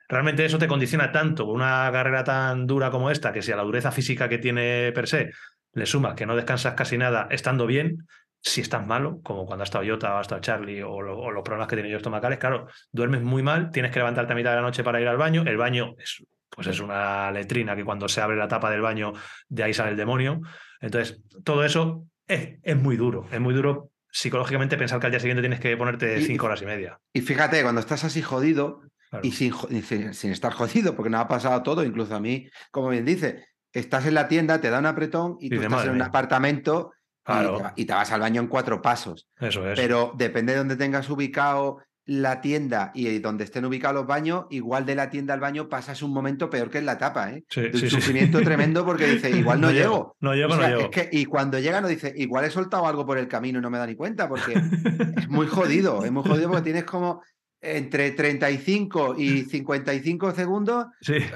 Realmente 0.08 0.42
eso 0.46 0.56
te 0.56 0.68
condiciona 0.68 1.12
tanto 1.12 1.44
una 1.44 1.90
carrera 1.92 2.24
tan 2.24 2.66
dura 2.66 2.90
como 2.90 3.10
esta, 3.10 3.30
que 3.30 3.42
si 3.42 3.52
a 3.52 3.56
la 3.56 3.62
dureza 3.62 3.92
física 3.92 4.26
que 4.26 4.38
tiene 4.38 4.90
per 4.92 5.06
se 5.06 5.32
le 5.74 5.86
sumas 5.86 6.14
que 6.14 6.26
no 6.26 6.36
descansas 6.36 6.74
casi 6.74 6.96
nada 6.98 7.26
estando 7.30 7.66
bien, 7.66 8.06
si 8.40 8.60
estás 8.60 8.86
malo, 8.86 9.20
como 9.22 9.46
cuando 9.46 9.62
ha 9.62 9.64
estado 9.64 9.84
Jota 9.88 10.14
o 10.14 10.18
ha 10.18 10.20
estado 10.20 10.40
Charlie 10.40 10.82
o, 10.82 11.00
lo- 11.00 11.18
o 11.18 11.30
los 11.30 11.42
problemas 11.42 11.66
que 11.68 11.76
tiene 11.76 11.90
yo 11.90 11.96
estomacales, 11.96 12.38
claro, 12.38 12.66
duermes 12.92 13.22
muy 13.22 13.42
mal, 13.42 13.70
tienes 13.70 13.90
que 13.90 13.98
levantarte 14.00 14.32
a 14.32 14.36
mitad 14.36 14.50
de 14.50 14.56
la 14.56 14.62
noche 14.62 14.84
para 14.84 15.00
ir 15.00 15.08
al 15.08 15.16
baño, 15.16 15.42
el 15.46 15.56
baño 15.56 15.94
es, 15.98 16.22
pues 16.50 16.66
es 16.66 16.78
una 16.80 17.30
letrina 17.32 17.74
que 17.74 17.84
cuando 17.84 18.06
se 18.08 18.20
abre 18.20 18.36
la 18.36 18.46
tapa 18.46 18.70
del 18.70 18.82
baño 18.82 19.12
de 19.48 19.62
ahí 19.62 19.72
sale 19.74 19.90
el 19.92 19.96
demonio, 19.96 20.40
entonces 20.80 21.22
todo 21.42 21.64
eso 21.64 22.04
es, 22.28 22.58
es 22.62 22.76
muy 22.76 22.96
duro, 22.96 23.26
es 23.32 23.40
muy 23.40 23.54
duro 23.54 23.90
psicológicamente 24.10 24.76
pensar 24.76 25.00
que 25.00 25.06
al 25.06 25.12
día 25.12 25.20
siguiente 25.20 25.40
tienes 25.42 25.58
que 25.60 25.76
ponerte 25.76 26.18
Y- 26.20 26.24
cinco 26.24 26.46
horas 26.46 26.62
y 26.62 26.66
media. 26.66 26.98
Y 27.12 27.22
fíjate, 27.22 27.62
cuando 27.62 27.80
estás 27.80 28.04
así 28.04 28.22
jodido, 28.22 28.82
Claro. 29.10 29.26
y 29.26 29.32
sin, 29.32 29.54
sin, 29.84 30.12
sin 30.14 30.32
estar 30.32 30.52
jodido, 30.52 30.94
porque 30.96 31.08
nos 31.10 31.20
ha 31.20 31.28
pasado 31.28 31.62
todo, 31.62 31.84
incluso 31.84 32.14
a 32.16 32.20
mí, 32.20 32.48
como 32.72 32.88
bien 32.90 33.04
dice, 33.04 33.46
estás 33.74 34.06
en 34.06 34.14
la 34.14 34.26
tienda, 34.28 34.60
te 34.60 34.70
da 34.70 34.78
un 34.78 34.86
apretón 34.86 35.36
y 35.40 35.50
tú 35.50 35.56
estás 35.56 35.70
"Madre 35.70 35.84
en 35.86 35.90
un 35.92 35.96
mía". 35.98 36.06
apartamento 36.06 36.92
y, 37.26 37.32
te, 37.32 37.46
va- 37.46 37.72
y 37.76 37.84
te 37.84 37.92
vas 37.92 38.10
al 38.12 38.20
baño 38.20 38.40
en 38.40 38.48
cuatro 38.48 38.80
pasos. 38.80 39.28
Eso 39.38 39.68
es. 39.70 39.78
Pero 39.78 40.12
depende 40.16 40.52
de 40.52 40.58
donde 40.58 40.76
tengas 40.76 41.08
ubicado 41.10 41.78
la 42.06 42.42
tienda 42.42 42.90
y 42.94 43.18
donde 43.18 43.44
estén 43.44 43.64
ubicados 43.64 43.94
los 43.96 44.06
baños, 44.06 44.44
igual 44.50 44.84
de 44.84 44.94
la 44.94 45.08
tienda 45.08 45.32
al 45.32 45.40
baño 45.40 45.70
pasas 45.70 46.02
un 46.02 46.12
momento 46.12 46.50
peor 46.50 46.68
que 46.68 46.76
en 46.76 46.84
la 46.84 46.98
tapa, 46.98 47.30
¿eh? 47.32 47.44
Sí, 47.48 47.62
De 47.62 47.66
un 47.68 47.72
sí, 47.72 47.80
sí, 47.80 47.88
sí. 47.88 47.96
sufrimiento 47.96 48.42
tremendo 48.42 48.84
porque 48.84 49.06
dice, 49.06 49.30
igual 49.56 49.58
no, 49.60 49.70
llego. 49.70 50.14
No 50.20 50.34
llego, 50.34 50.52
O 50.52 50.56
sea, 50.58 50.68
no 50.68 50.76
llego. 50.76 50.90
es 50.90 50.90
que, 50.90 51.08
y 51.16 51.24
cuando 51.24 51.58
llega 51.58 51.80
nos 51.80 51.88
dice, 51.88 52.12
igual 52.14 52.44
he 52.44 52.50
soltado 52.50 52.86
algo 52.86 53.06
por 53.06 53.16
el 53.16 53.26
camino 53.26 53.58
y 53.58 53.62
no 53.62 53.70
me 53.70 53.78
da 53.78 53.86
ni 53.86 53.94
cuenta, 53.96 54.28
porque 54.28 54.52
es 55.16 55.28
muy 55.30 55.46
jodido, 55.46 56.04
es 56.04 56.12
muy 56.12 56.22
jodido 56.22 56.48
porque 56.50 56.64
tienes 56.64 56.84
como 56.84 57.22
entre 57.62 58.10
35 58.10 59.14
y 59.18 59.44
55 59.44 60.32
segundos, 60.32 60.86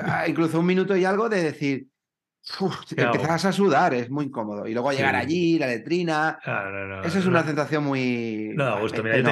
ah, 0.03 0.29
incluso 0.29 0.61
un 0.61 0.67
minuto 0.67 0.95
y 0.95 1.07
algo 1.07 1.31
de 1.31 1.43
decir, 1.43 1.87
"Uf", 2.61 2.77
empiezas 2.97 3.45
a 3.45 3.53
sudar, 3.53 3.95
es 3.95 4.11
muy 4.11 4.27
incómodo. 4.27 4.67
Y 4.67 4.73
luego 4.73 4.93
llegar 4.93 5.15
Sí. 5.15 5.21
allí, 5.21 5.59
la 5.59 5.67
letrina, 5.67 6.39
no, 6.47 6.71
no, 6.87 7.03
eso 7.03 7.19
es 7.19 7.25
no. 7.25 7.31
una 7.31 7.43
sensación 7.45 7.85
muy 7.85 8.53
No 8.55 8.81
gusto. 8.81 9.03
Mira, 9.03 9.17
yo 9.19 9.23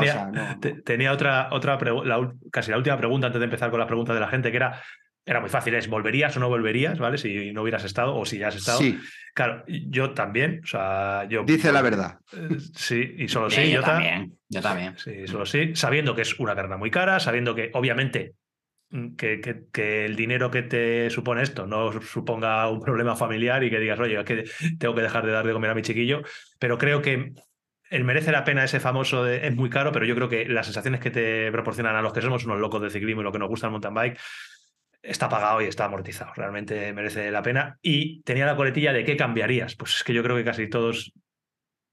tenía, 0.85 1.13
otra, 1.13 1.49
otra 1.53 1.79
la 2.05 2.33
casi 2.51 2.71
la 2.71 2.77
última 2.79 2.97
pregunta 2.99 3.27
antes 3.29 3.41
de 3.41 3.45
empezar 3.45 3.71
con 3.71 3.79
las 3.81 3.87
preguntas 3.89 4.15
de 4.15 4.21
la 4.21 4.29
gente, 4.29 4.51
que 4.51 4.57
era, 4.57 4.81
era 5.25 5.41
muy 5.41 5.51
fácil, 5.51 5.75
es 5.75 5.89
¿volverías 5.89 6.37
o 6.37 6.41
no 6.41 6.49
volverías? 6.49 6.99
¿Vale? 6.99 7.19
Si 7.19 7.53
no 7.53 7.63
hubieras 7.63 7.85
estado 7.85 8.15
o 8.17 8.25
si 8.25 8.39
ya 8.39 8.49
has 8.49 8.57
estado. 8.57 8.79
Sí, 8.79 8.99
Claro, 9.35 9.65
yo 9.67 10.13
también. 10.13 10.61
O 10.65 10.67
sea, 10.67 11.27
yo. 11.29 11.43
dice 11.45 11.71
la 11.71 11.83
verdad. 11.83 12.19
Eh, 12.33 12.57
Sí, 12.75 13.17
y 13.19 13.29
solo 13.29 13.51
Sí, 13.51 13.65
sí, 13.65 13.71
yo 13.73 13.81
Jota. 13.81 13.93
también, 13.93 14.39
yo 14.49 14.63
también. 14.63 14.97
Sí, 14.97 15.27
solo 15.27 15.45
sí. 15.45 15.75
Sabiendo 15.75 16.15
que 16.15 16.23
es 16.23 16.39
una 16.41 16.55
carrera 16.55 16.79
muy 16.79 16.91
cara, 16.91 17.21
sabiendo 17.21 17.55
que, 17.55 17.71
obviamente, 17.75 18.33
que, 19.17 19.41
que- 19.73 20.05
el 20.05 20.17
dinero 20.17 20.51
que 20.51 20.63
te 20.63 21.11
supone 21.11 21.43
esto 21.43 21.67
no 21.67 21.93
suponga 22.01 22.69
un 22.71 22.81
problema 22.81 23.17
familiar 23.17 23.63
y 23.65 23.71
que 23.71 23.79
digas, 23.81 23.99
oye, 24.01 24.19
es 24.19 24.25
que 24.25 24.45
tengo 24.79 24.95
que 24.95 25.03
dejar 25.03 25.27
de 25.27 25.33
dar 25.33 25.47
de 25.47 25.53
comer 25.53 25.71
a 25.71 25.75
mi 25.75 25.83
chiquillo. 25.83 26.23
Pero 26.59 26.79
creo 26.79 27.03
que 27.03 27.33
el 27.91 28.05
merece 28.05 28.33
la 28.33 28.45
pena 28.45 28.65
ese 28.65 28.81
famoso 28.81 29.27
es 29.29 29.55
muy 29.55 29.71
caro, 29.71 29.93
pero 29.93 30.05
yo 30.05 30.15
creo 30.15 30.29
que 30.29 30.47
las 30.49 30.67
sensaciones 30.67 31.01
que 31.01 31.11
te 31.11 31.51
proporcionan 31.53 31.97
a 31.97 32.03
los 32.03 32.13
que 32.13 32.23
somos 32.23 32.45
unos 32.45 32.59
locos 32.59 32.83
de 32.83 32.91
ciclismo 32.91 33.21
y 33.21 33.25
lo 33.25 33.33
que 33.33 33.39
nos 33.39 33.49
gusta 33.49 33.67
el 33.67 33.73
mountain 33.73 33.95
bike 33.95 34.19
está 35.03 35.29
pagado 35.29 35.63
y 35.63 35.67
está 35.67 35.85
amortizado. 35.85 36.33
Realmente 36.35 36.93
merece 36.93 37.31
la 37.31 37.43
pena. 37.43 37.79
Y 37.83 38.23
tenía 38.23 38.47
la 38.47 38.57
coletilla 38.57 38.93
de 38.93 39.05
qué 39.05 39.17
cambiarías. 39.17 39.77
Pues 39.77 39.97
es 39.97 40.05
que 40.05 40.13
yo 40.13 40.23
creo 40.23 40.37
que 40.37 40.45
casi 40.45 40.69
todos 40.69 41.13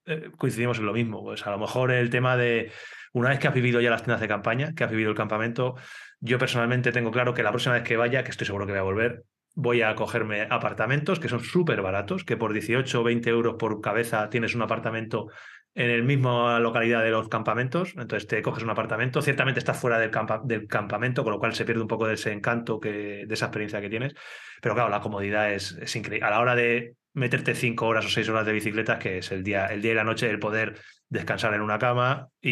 eh, 0.05 0.31
coincidimos 0.37 0.79
en 0.79 0.85
lo 0.85 0.93
mismo. 0.93 1.21
Pues 1.23 1.45
a 1.45 1.51
lo 1.51 1.59
mejor 1.59 1.91
el 1.91 2.09
tema 2.09 2.37
de 2.37 2.71
una 3.13 3.29
vez 3.29 3.39
que 3.39 3.47
has 3.47 3.53
vivido 3.53 3.79
ya 3.81 3.91
las 3.91 4.01
tiendas 4.01 4.21
de 4.21 4.27
campaña, 4.27 4.73
que 4.73 4.83
has 4.83 4.89
vivido 4.89 5.11
el 5.11 5.15
campamento, 5.15 5.75
yo 6.23 6.39
personalmente 6.39 6.93
tengo 6.93 7.11
claro 7.11 7.33
que 7.33 7.43
la 7.43 7.51
próxima 7.51 7.75
vez 7.75 7.83
que 7.83 7.97
vaya, 7.97 8.23
que 8.23 8.31
estoy 8.31 8.47
seguro 8.47 8.65
que 8.65 8.71
voy 8.71 8.79
a 8.79 8.83
volver, 8.83 9.25
voy 9.55 9.81
a 9.81 9.93
cogerme 9.93 10.47
apartamentos 10.49 11.19
que 11.19 11.27
son 11.27 11.41
súper 11.41 11.81
baratos, 11.81 12.23
que 12.23 12.37
por 12.37 12.53
18 12.53 13.01
o 13.01 13.03
20 13.03 13.29
euros 13.29 13.55
por 13.59 13.81
cabeza 13.81 14.29
tienes 14.29 14.55
un 14.55 14.61
apartamento 14.61 15.27
en 15.75 15.89
el 15.89 16.03
mismo 16.03 16.57
localidad 16.59 17.03
de 17.03 17.11
los 17.11 17.27
campamentos, 17.27 17.93
entonces 17.97 18.25
te 18.25 18.41
coges 18.41 18.63
un 18.63 18.69
apartamento, 18.69 19.21
ciertamente 19.21 19.59
estás 19.59 19.77
fuera 19.77 19.99
del, 19.99 20.11
del 20.45 20.65
campamento, 20.65 21.25
con 21.25 21.33
lo 21.33 21.39
cual 21.39 21.55
se 21.55 21.65
pierde 21.65 21.81
un 21.81 21.89
poco 21.89 22.07
de 22.07 22.13
ese 22.13 22.31
encanto, 22.31 22.79
que, 22.79 23.25
de 23.27 23.33
esa 23.33 23.47
experiencia 23.47 23.81
que 23.81 23.89
tienes, 23.89 24.13
pero 24.61 24.75
claro, 24.75 24.89
la 24.89 25.01
comodidad 25.01 25.51
es, 25.51 25.73
es 25.73 25.93
increíble. 25.97 26.25
A 26.25 26.29
la 26.29 26.39
hora 26.39 26.55
de 26.55 26.95
meterte 27.13 27.53
cinco 27.53 27.87
horas 27.87 28.05
o 28.05 28.09
seis 28.09 28.29
horas 28.29 28.45
de 28.45 28.53
bicicleta, 28.53 28.97
que 28.97 29.17
es 29.17 29.31
el 29.33 29.43
día, 29.43 29.67
el 29.67 29.81
día 29.81 29.91
y 29.91 29.95
la 29.95 30.05
noche, 30.05 30.29
el 30.29 30.39
poder 30.39 30.75
descansar 31.09 31.53
en 31.53 31.61
una 31.61 31.77
cama 31.77 32.27
y 32.41 32.49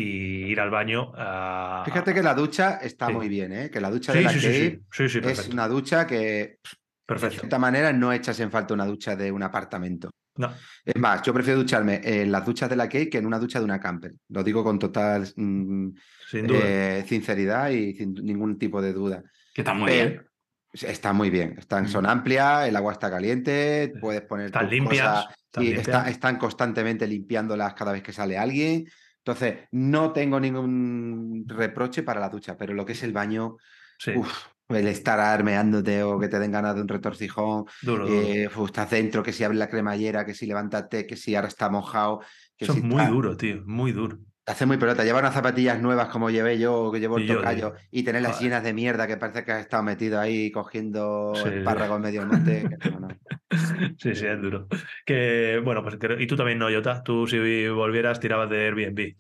ir 0.52 0.60
al 0.60 0.70
baño. 0.70 1.12
a- 1.16 1.84
Fíjate 1.86 2.14
que 2.14 2.22
la 2.24 2.34
ducha 2.36 2.78
está 2.82 3.08
Sí. 3.08 3.14
muy 3.14 3.28
bien, 3.30 3.52
¿eh? 3.54 3.70
que 3.72 3.82
la 3.82 3.90
ducha 3.90 4.12
Sí, 4.14 4.20
de 4.20 4.24
la 4.26 4.30
sí, 4.32 4.40
sí, 4.40 4.46
Cave 4.46 4.60
sí, 4.60 4.80
sí, 4.92 5.10
sí, 5.10 5.18
es 5.20 5.24
perfecto. 5.26 5.54
una 5.54 5.68
ducha 5.68 6.06
que, 6.08 6.16
de 6.18 6.60
perfecto. 7.06 7.40
cierta 7.40 7.58
manera, 7.60 7.92
no 7.92 8.14
echas 8.14 8.40
en 8.40 8.52
falta 8.52 8.74
una 8.74 8.86
ducha 8.86 9.16
de 9.16 9.32
un 9.32 9.44
apartamento. 9.44 10.10
No, 10.38 10.50
Es 10.86 10.96
más, 10.96 11.22
yo 11.24 11.34
prefiero 11.34 11.60
ducharme 11.60 12.00
en 12.04 12.32
las 12.32 12.46
duchas 12.46 12.70
de 12.70 12.76
la 12.78 12.88
Cave 12.88 13.10
que 13.10 13.18
en 13.18 13.26
una 13.26 13.38
ducha 13.38 13.60
de 13.60 13.66
una 13.66 13.80
camper. 13.82 14.14
Lo 14.30 14.44
digo 14.44 14.64
con 14.64 14.80
total 14.80 15.24
mm, 15.36 15.90
sin 16.30 16.48
duda. 16.48 16.60
eh, 16.64 17.04
sinceridad 17.06 17.70
y 17.70 17.94
sin 17.96 18.14
ningún 18.14 18.58
tipo 18.58 18.82
de 18.82 18.94
duda. 18.94 19.22
Que 19.54 19.62
está 19.62 19.74
muy 19.74 19.92
bien. 19.92 20.26
Está 20.74 21.12
muy 21.12 21.30
bien, 21.30 21.56
están, 21.58 21.88
son 21.90 22.06
amplias, 22.06 22.68
el 22.68 22.76
agua 22.78 22.94
está 22.94 23.10
caliente, 23.10 23.94
puedes 24.00 24.22
poner 24.22 24.46
Están 24.48 24.70
limpias. 24.70 25.26
cosas 25.26 25.36
y 25.58 25.64
limpias. 25.66 25.88
está- 25.88 26.10
están 26.10 26.38
constantemente 26.38 27.08
limpiándolas 27.08 27.74
cada 27.74 27.92
vez 27.92 28.02
que 28.02 28.14
sale 28.14 28.38
alguien. 28.38 28.86
Entonces, 29.18 29.68
no 29.72 30.14
tengo 30.14 30.40
ningún 30.40 31.44
reproche 31.48 32.04
para 32.04 32.22
la 32.22 32.30
ducha, 32.30 32.56
pero 32.58 32.74
lo 32.74 32.86
que 32.86 32.94
es 32.94 33.04
el 33.04 33.12
baño, 33.12 33.58
Sí, 34.00 34.12
uf, 34.14 34.48
el 34.70 34.88
estar 34.88 35.20
armeándote 35.20 36.04
o 36.04 36.18
que 36.18 36.30
te 36.30 36.40
den 36.40 36.52
ganas 36.54 36.76
de 36.76 36.82
un 36.82 36.88
retorcijón, 36.88 37.66
duro, 37.82 38.08
duro. 38.08 38.28
eh, 38.28 38.48
uf, 38.48 38.68
estás 38.68 38.90
dentro, 38.90 39.24
que 39.24 39.34
si 39.34 39.44
abre 39.44 39.58
la 39.58 39.70
cremallera, 39.70 40.26
que 40.26 40.34
si 40.34 40.46
levántate, 40.46 41.06
que 41.06 41.18
si 41.18 41.36
ahora 41.36 41.50
está 41.50 41.70
mojado, 41.70 42.22
que 42.56 42.66
Eso 42.66 42.74
si 42.74 42.80
es 42.80 42.86
muy 42.86 42.98
tal. 42.98 43.12
duro, 43.12 43.36
tío, 43.38 43.62
muy 43.66 43.92
duro. 43.92 44.20
Te 44.44 44.54
hace 44.54 44.66
muy 44.66 44.78
pelota. 44.78 45.04
Llevar 45.04 45.24
unas 45.24 45.36
zapatillas 45.36 45.80
nuevas 45.80 46.10
como 46.10 46.30
llevé 46.30 46.58
yo, 46.58 46.92
que 46.92 47.00
llevo 47.00 47.18
el 47.18 47.28
tocayo, 47.28 47.74
y 47.92 48.04
tener 48.04 48.24
las 48.24 48.42
llenas 48.42 48.64
de 48.64 48.74
mierda 48.74 49.06
que 49.06 49.18
parece 49.18 49.46
que 49.46 49.52
has 49.52 49.62
estado 49.62 49.84
metido 49.84 50.20
ahí 50.20 50.52
cogiendo 50.52 51.34
Sí, 51.36 51.48
espárragos 51.48 51.98
en 51.98 52.02
medio 52.02 52.26
monte. 52.26 52.64
no, 52.92 53.00
no. 53.02 53.08
Sí, 53.98 54.16
sí, 54.16 54.26
es 54.26 54.42
duro. 54.42 54.68
Que, 55.06 55.62
bueno, 55.64 55.84
pues 55.84 55.98
y 56.20 56.26
tú 56.26 56.36
también 56.36 56.58
no, 56.58 56.70
Jota. 56.70 57.04
Tú 57.04 57.28
si 57.28 57.68
volvieras 57.68 58.20
tirabas 58.20 58.50
de 58.50 58.66
Airbnb. 58.66 59.16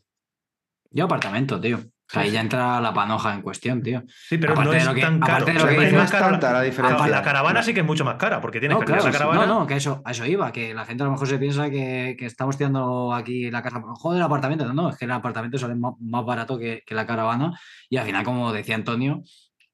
Yo 0.89 1.05
apartamento, 1.05 1.59
tío. 1.59 1.79
O 2.11 2.13
sea, 2.13 2.23
ahí 2.23 2.31
ya 2.31 2.41
entra 2.41 2.81
la 2.81 2.93
panoja 2.93 3.33
en 3.33 3.41
cuestión, 3.41 3.81
tío. 3.81 4.03
Sí, 4.07 4.37
pero 4.37 4.51
Aparte 4.51 4.65
no 4.67 4.71
de 4.73 4.77
es 4.79 4.85
lo 4.85 4.93
que- 4.93 5.01
tan 5.01 5.19
caro. 5.21 5.31
aparte 5.33 5.51
de 5.53 5.57
O 5.57 5.61
lo 5.61 5.69
sea, 5.71 5.79
que 5.79 5.87
es 5.87 5.93
más 5.93 6.11
caro 6.11 6.31
tanta 6.31 6.47
la 6.47 6.53
la, 6.59 6.61
diferencia. 6.63 7.07
la 7.07 7.21
caravana 7.23 7.63
sí 7.63 7.73
que 7.73 7.79
es 7.79 7.85
mucho 7.85 8.03
más 8.03 8.15
cara, 8.15 8.41
porque 8.41 8.59
tienes 8.59 8.75
No, 8.75 8.79
que 8.81 8.85
claro, 8.87 9.01
esa 9.01 9.11
caravana. 9.11 9.45
no, 9.45 9.59
no, 9.61 9.67
que 9.67 9.75
eso, 9.77 10.01
a 10.03 10.11
eso 10.11 10.25
iba, 10.25 10.51
que 10.51 10.73
la 10.73 10.83
gente 10.85 11.03
a 11.03 11.05
lo 11.05 11.13
mejor 11.13 11.27
se 11.27 11.37
piensa 11.39 11.69
que, 11.69 12.15
que 12.19 12.25
estamos 12.25 12.57
tirando 12.57 13.13
aquí 13.13 13.49
la 13.49 13.61
casa, 13.63 13.81
joder, 13.81 14.17
el 14.19 14.23
apartamento. 14.25 14.65
No, 14.65 14.73
no, 14.73 14.89
es 14.89 14.97
que 14.97 15.05
el 15.05 15.11
apartamento 15.11 15.57
sale 15.57 15.75
más, 15.75 15.93
más 16.01 16.25
barato 16.25 16.59
que, 16.59 16.83
que 16.85 16.93
la 16.95 17.05
caravana 17.07 17.57
y 17.89 17.95
al 17.97 18.05
final, 18.05 18.23
como 18.25 18.51
decía 18.51 18.75
Antonio, 18.75 19.21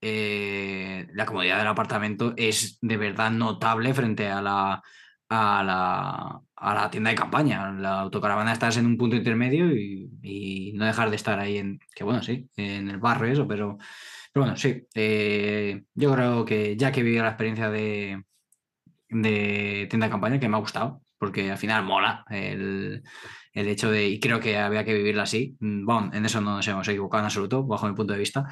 eh, 0.02 1.08
la 1.14 1.26
comodidad 1.26 1.58
del 1.58 1.68
apartamento 1.68 2.34
es 2.38 2.78
de 2.82 2.98
verdad 2.98 3.32
notable 3.32 3.94
frente 3.94 4.30
a 4.30 4.42
la, 4.42 4.82
a 5.30 5.64
la, 5.64 6.40
a 6.60 6.74
la 6.74 6.90
tienda 6.90 7.10
de 7.12 7.16
campaña. 7.16 7.72
La 7.74 8.00
autocaravana 8.02 8.54
estás 8.54 8.78
en 8.78 8.86
un 8.86 8.98
punto 8.98 9.16
intermedio 9.16 9.72
y, 9.76 10.10
y 10.22 10.74
no 10.74 10.86
dejar 10.86 11.10
de 11.10 11.16
estar 11.16 11.40
ahí 11.40 11.58
en, 11.58 11.80
que 11.96 12.04
bueno, 12.04 12.22
sí, 12.24 12.50
en 12.58 12.90
el 12.90 12.98
barrio 12.98 13.32
eso, 13.32 13.48
pero, 13.48 13.78
pero 14.34 14.46
bueno, 14.46 14.58
sí. 14.58 14.86
eh, 14.96 15.84
yo 15.94 16.14
creo 16.14 16.46
que 16.46 16.76
ya 16.78 16.92
que 16.92 17.02
he 17.02 17.04
vivido 17.04 17.24
la 17.24 17.30
experiencia 17.30 17.70
de, 17.70 18.24
de 19.10 19.88
tienda 19.90 20.08
de 20.08 20.12
campaña, 20.12 20.40
que 20.40 20.50
me 20.50 20.58
ha 20.58 20.60
gustado, 20.60 21.02
porque 21.18 21.52
al 21.52 21.58
final 21.58 21.84
mola 21.84 22.26
el, 22.30 23.04
el 23.54 23.68
hecho 23.68 23.90
de, 23.92 24.08
y 24.08 24.20
creo 24.20 24.40
que 24.40 24.58
había 24.58 24.84
que 24.84 24.94
vivirla 24.94 25.24
así. 25.24 25.56
Mm, 25.60 25.86
Bueno, 25.86 26.10
en 26.14 26.26
eso 26.26 26.42
no 26.42 26.56
nos 26.58 26.68
hemos 26.68 26.88
equivocado 26.88 27.22
en 27.22 27.26
absoluto, 27.26 27.64
bajo 27.64 27.88
mi 27.88 27.96
punto 27.96 28.14
de 28.14 28.20
vista. 28.20 28.46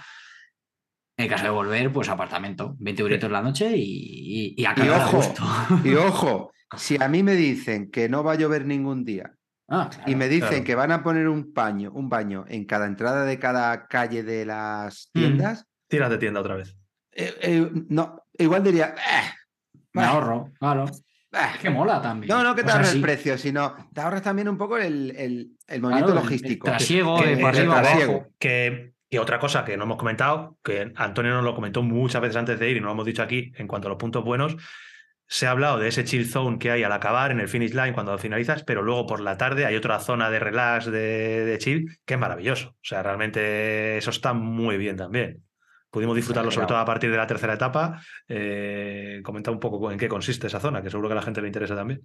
En 1.17 1.29
caso 1.29 1.45
de 1.45 1.49
volver, 1.49 1.93
pues 1.93 2.09
apartamento, 2.09 2.75
20 2.77 3.01
euritos 3.01 3.31
la 3.31 3.41
noche 3.41 3.71
y, 3.77 4.53
y, 4.57 4.61
y 4.61 4.65
a 4.65 4.73
Y 4.75 4.89
ojo, 4.89 5.17
gusto. 5.17 5.43
y 5.85 5.93
ojo, 5.95 6.51
si 6.77 7.01
a 7.01 7.07
mí 7.07 7.23
me 7.23 7.33
dicen 7.35 7.89
que 7.91 8.09
no 8.09 8.23
va 8.23 8.33
a 8.33 8.35
llover 8.35 8.65
ningún 8.65 9.03
día 9.05 9.33
Ah, 9.67 9.89
y 10.05 10.15
me 10.15 10.27
dicen 10.29 10.49
claro. 10.49 10.63
que 10.63 10.75
van 10.75 10.91
a 10.91 11.03
poner 11.03 11.27
un 11.27 11.51
paño, 11.53 11.91
un 11.93 12.07
baño 12.07 12.45
en 12.47 12.65
cada 12.65 12.85
entrada 12.85 13.25
de 13.25 13.39
cada 13.39 13.87
calle 13.87 14.21
de 14.23 14.45
las 14.45 15.09
Mm. 15.13 15.19
tiendas, 15.19 15.65
Tiras 15.87 16.09
de 16.11 16.17
tienda 16.19 16.39
otra 16.39 16.55
vez. 16.55 16.75
eh, 17.11 17.33
eh, 17.41 17.71
no, 17.89 18.21
igual 18.37 18.63
diría, 18.63 18.93
"Eh, 18.95 19.31
Me 19.93 20.03
ahorro, 20.03 20.51
claro. 20.59 20.85
bah". 21.31 21.51
Es 21.55 21.59
que 21.59 21.69
mola 21.69 22.01
también. 22.01 22.29
No, 22.29 22.43
no 22.43 22.53
que 22.55 22.63
te 22.63 22.71
ahorres 22.71 22.93
el 22.93 23.01
precio, 23.01 23.37
sino 23.37 23.75
te 23.93 24.01
ahorras 24.01 24.21
también 24.21 24.47
un 24.49 24.57
poco 24.57 24.77
el, 24.77 25.11
el, 25.15 25.17
el 25.17 25.57
claro, 25.67 25.81
movimiento 25.81 26.11
el- 26.11 26.17
el 26.17 26.23
logístico. 26.23 26.65
trasiego 26.67 27.17
Que- 27.19 27.35
de 27.35 27.43
arriba 27.45 27.81
trasiego. 27.81 28.13
abajo. 28.13 28.29
Que, 28.37 28.93
que 29.09 29.19
otra 29.19 29.39
cosa 29.39 29.63
que 29.65 29.77
no 29.77 29.83
hemos 29.85 29.97
comentado, 29.97 30.57
que 30.63 30.91
Antonio 30.95 31.33
nos 31.33 31.43
lo 31.43 31.55
comentó 31.55 31.81
muchas 31.81 32.21
veces 32.21 32.35
antes 32.37 32.59
de 32.59 32.69
ir 32.69 32.77
y 32.77 32.79
no 32.81 32.87
lo 32.87 32.91
hemos 32.93 33.05
dicho 33.05 33.23
aquí 33.23 33.51
en 33.57 33.67
cuanto 33.67 33.87
a 33.87 33.89
los 33.89 33.97
puntos 33.97 34.23
buenos, 34.23 34.57
se 35.27 35.47
ha 35.47 35.51
hablado 35.51 35.79
de 35.79 35.87
ese 35.87 36.03
chill 36.03 36.27
zone 36.27 36.59
que 36.59 36.71
hay 36.71 36.83
al 36.83 36.91
acabar 36.91 37.31
en 37.31 37.39
el 37.39 37.47
finish 37.47 37.73
line 37.73 37.93
cuando 37.93 38.17
finalizas, 38.17 38.63
pero 38.63 38.81
luego 38.83 39.07
por 39.07 39.19
la 39.19 39.37
tarde 39.37 39.65
hay 39.65 39.75
otra 39.75 39.99
zona 39.99 40.29
de 40.29 40.39
relax, 40.39 40.85
de, 40.85 41.45
de 41.45 41.57
chill, 41.57 41.97
que 42.05 42.13
es 42.13 42.19
maravilloso. 42.19 42.69
O 42.69 42.83
sea, 42.83 43.01
realmente 43.01 43.97
eso 43.97 44.11
está 44.11 44.33
muy 44.33 44.77
bien 44.77 44.95
también. 44.95 45.43
Pudimos 45.95 46.17
disfrutarlo 46.17 46.51
sobre 46.51 46.67
todo 46.67 46.77
a 46.77 46.83
partir 46.83 47.09
de 47.09 47.15
la 47.15 47.25
tercera 47.25 47.53
etapa. 47.53 48.01
Eh, 48.27 49.21
comenta 49.23 49.49
un 49.49 49.61
poco 49.61 49.89
en 49.89 49.97
qué 49.97 50.09
consiste 50.09 50.47
esa 50.47 50.59
zona, 50.59 50.81
que 50.81 50.89
seguro 50.89 51.07
que 51.07 51.13
a 51.13 51.15
la 51.15 51.21
gente 51.21 51.39
le 51.39 51.47
interesa 51.47 51.73
también. 51.73 52.01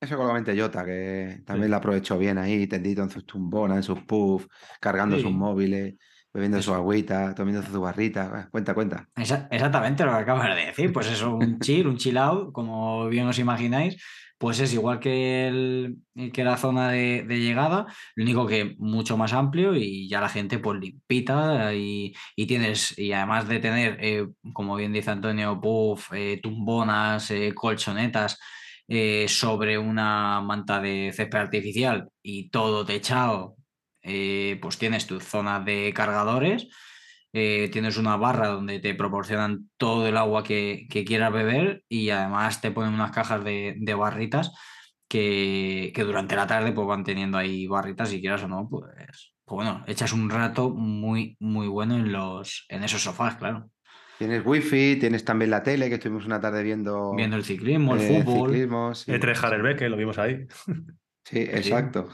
Eso 0.00 0.16
con 0.16 0.28
la 0.28 0.34
mente 0.34 0.56
Jota, 0.56 0.84
que 0.84 1.42
también 1.44 1.70
la 1.70 1.78
aprovechó 1.78 2.16
bien 2.18 2.38
ahí, 2.38 2.68
tendido 2.68 3.02
en 3.02 3.10
sus 3.10 3.26
tumbonas, 3.26 3.78
en 3.78 3.82
sus 3.82 4.00
puffs, 4.04 4.46
cargando 4.80 5.18
sus 5.18 5.32
móviles, 5.32 5.94
bebiendo 6.32 6.62
su 6.62 6.72
agüita, 6.74 7.34
tomando 7.34 7.62
su 7.62 7.80
barrita. 7.80 8.48
Cuenta, 8.50 8.74
cuenta. 8.74 9.08
Exactamente 9.16 10.04
lo 10.04 10.12
que 10.12 10.18
acabas 10.18 10.54
de 10.54 10.66
decir. 10.66 10.92
Pues 10.92 11.10
eso, 11.10 11.34
un 11.34 11.58
chill, 11.60 11.86
un 11.86 11.96
chill 11.96 12.16
out, 12.16 12.52
como 12.52 13.08
bien 13.08 13.26
os 13.26 13.38
imagináis, 13.38 14.02
pues 14.38 14.58
es 14.58 14.72
igual 14.74 14.98
que, 14.98 15.46
el, 15.46 15.98
que 16.32 16.42
la 16.42 16.56
zona 16.56 16.90
de, 16.90 17.22
de 17.22 17.38
llegada, 17.38 17.86
lo 18.16 18.24
único 18.24 18.44
que 18.46 18.74
mucho 18.78 19.16
más 19.16 19.32
amplio 19.32 19.76
y 19.76 20.08
ya 20.08 20.20
la 20.20 20.28
gente 20.28 20.58
pues 20.58 20.80
limpita 20.80 21.72
y, 21.74 22.12
y 22.34 22.46
tienes, 22.46 22.98
y 22.98 23.12
además 23.12 23.46
de 23.46 23.60
tener, 23.60 23.98
eh, 24.00 24.26
como 24.52 24.74
bien 24.74 24.92
dice 24.92 25.10
Antonio, 25.12 25.60
puff, 25.60 26.12
eh, 26.12 26.40
tumbonas, 26.42 27.30
eh, 27.30 27.52
colchonetas 27.54 28.40
eh, 28.88 29.26
sobre 29.28 29.78
una 29.78 30.40
manta 30.40 30.80
de 30.80 31.12
césped 31.14 31.38
artificial 31.38 32.08
y 32.20 32.50
todo 32.50 32.84
techado, 32.84 33.54
eh, 34.02 34.58
pues 34.60 34.78
tienes 34.78 35.06
tu 35.06 35.20
zona 35.20 35.60
de 35.60 35.92
cargadores 35.94 36.68
eh, 37.34 37.70
tienes 37.72 37.96
una 37.96 38.16
barra 38.16 38.48
donde 38.48 38.78
te 38.78 38.94
proporcionan 38.94 39.70
todo 39.78 40.06
el 40.06 40.18
agua 40.18 40.42
que, 40.44 40.86
que 40.90 41.04
quieras 41.04 41.32
beber 41.32 41.82
y 41.88 42.10
además 42.10 42.60
te 42.60 42.70
ponen 42.70 42.92
unas 42.92 43.10
cajas 43.10 43.42
de, 43.42 43.74
de 43.78 43.94
barritas 43.94 44.52
que, 45.08 45.92
que 45.94 46.04
durante 46.04 46.36
la 46.36 46.46
tarde 46.46 46.72
pues 46.72 46.86
van 46.86 47.04
teniendo 47.04 47.38
ahí 47.38 47.66
barritas 47.66 48.10
si 48.10 48.20
quieras 48.20 48.42
o 48.44 48.48
no, 48.48 48.68
pues, 48.68 48.84
pues 49.44 49.54
bueno, 49.56 49.82
echas 49.86 50.12
un 50.12 50.28
rato 50.28 50.70
muy, 50.70 51.36
muy 51.40 51.68
bueno 51.68 51.96
en, 51.96 52.12
los, 52.12 52.66
en 52.68 52.84
esos 52.84 53.02
sofás, 53.02 53.36
claro. 53.36 53.70
Tienes 54.18 54.42
wifi, 54.44 54.96
tienes 55.00 55.24
también 55.24 55.50
la 55.50 55.62
tele, 55.62 55.88
que 55.88 55.94
estuvimos 55.94 56.26
una 56.26 56.40
tarde 56.40 56.62
viendo, 56.62 57.14
Viendo 57.14 57.36
el 57.36 57.44
ciclismo, 57.44 57.94
el 57.96 58.02
eh, 58.02 58.22
fútbol. 58.22 58.50
ciclismo. 58.50 58.94
Sí, 58.94 59.10
E3 59.10 59.42
Harelbeke, 59.42 59.88
lo 59.88 59.96
vimos 59.96 60.18
ahí. 60.18 60.46
sí, 61.24 61.40
exacto. 61.40 62.08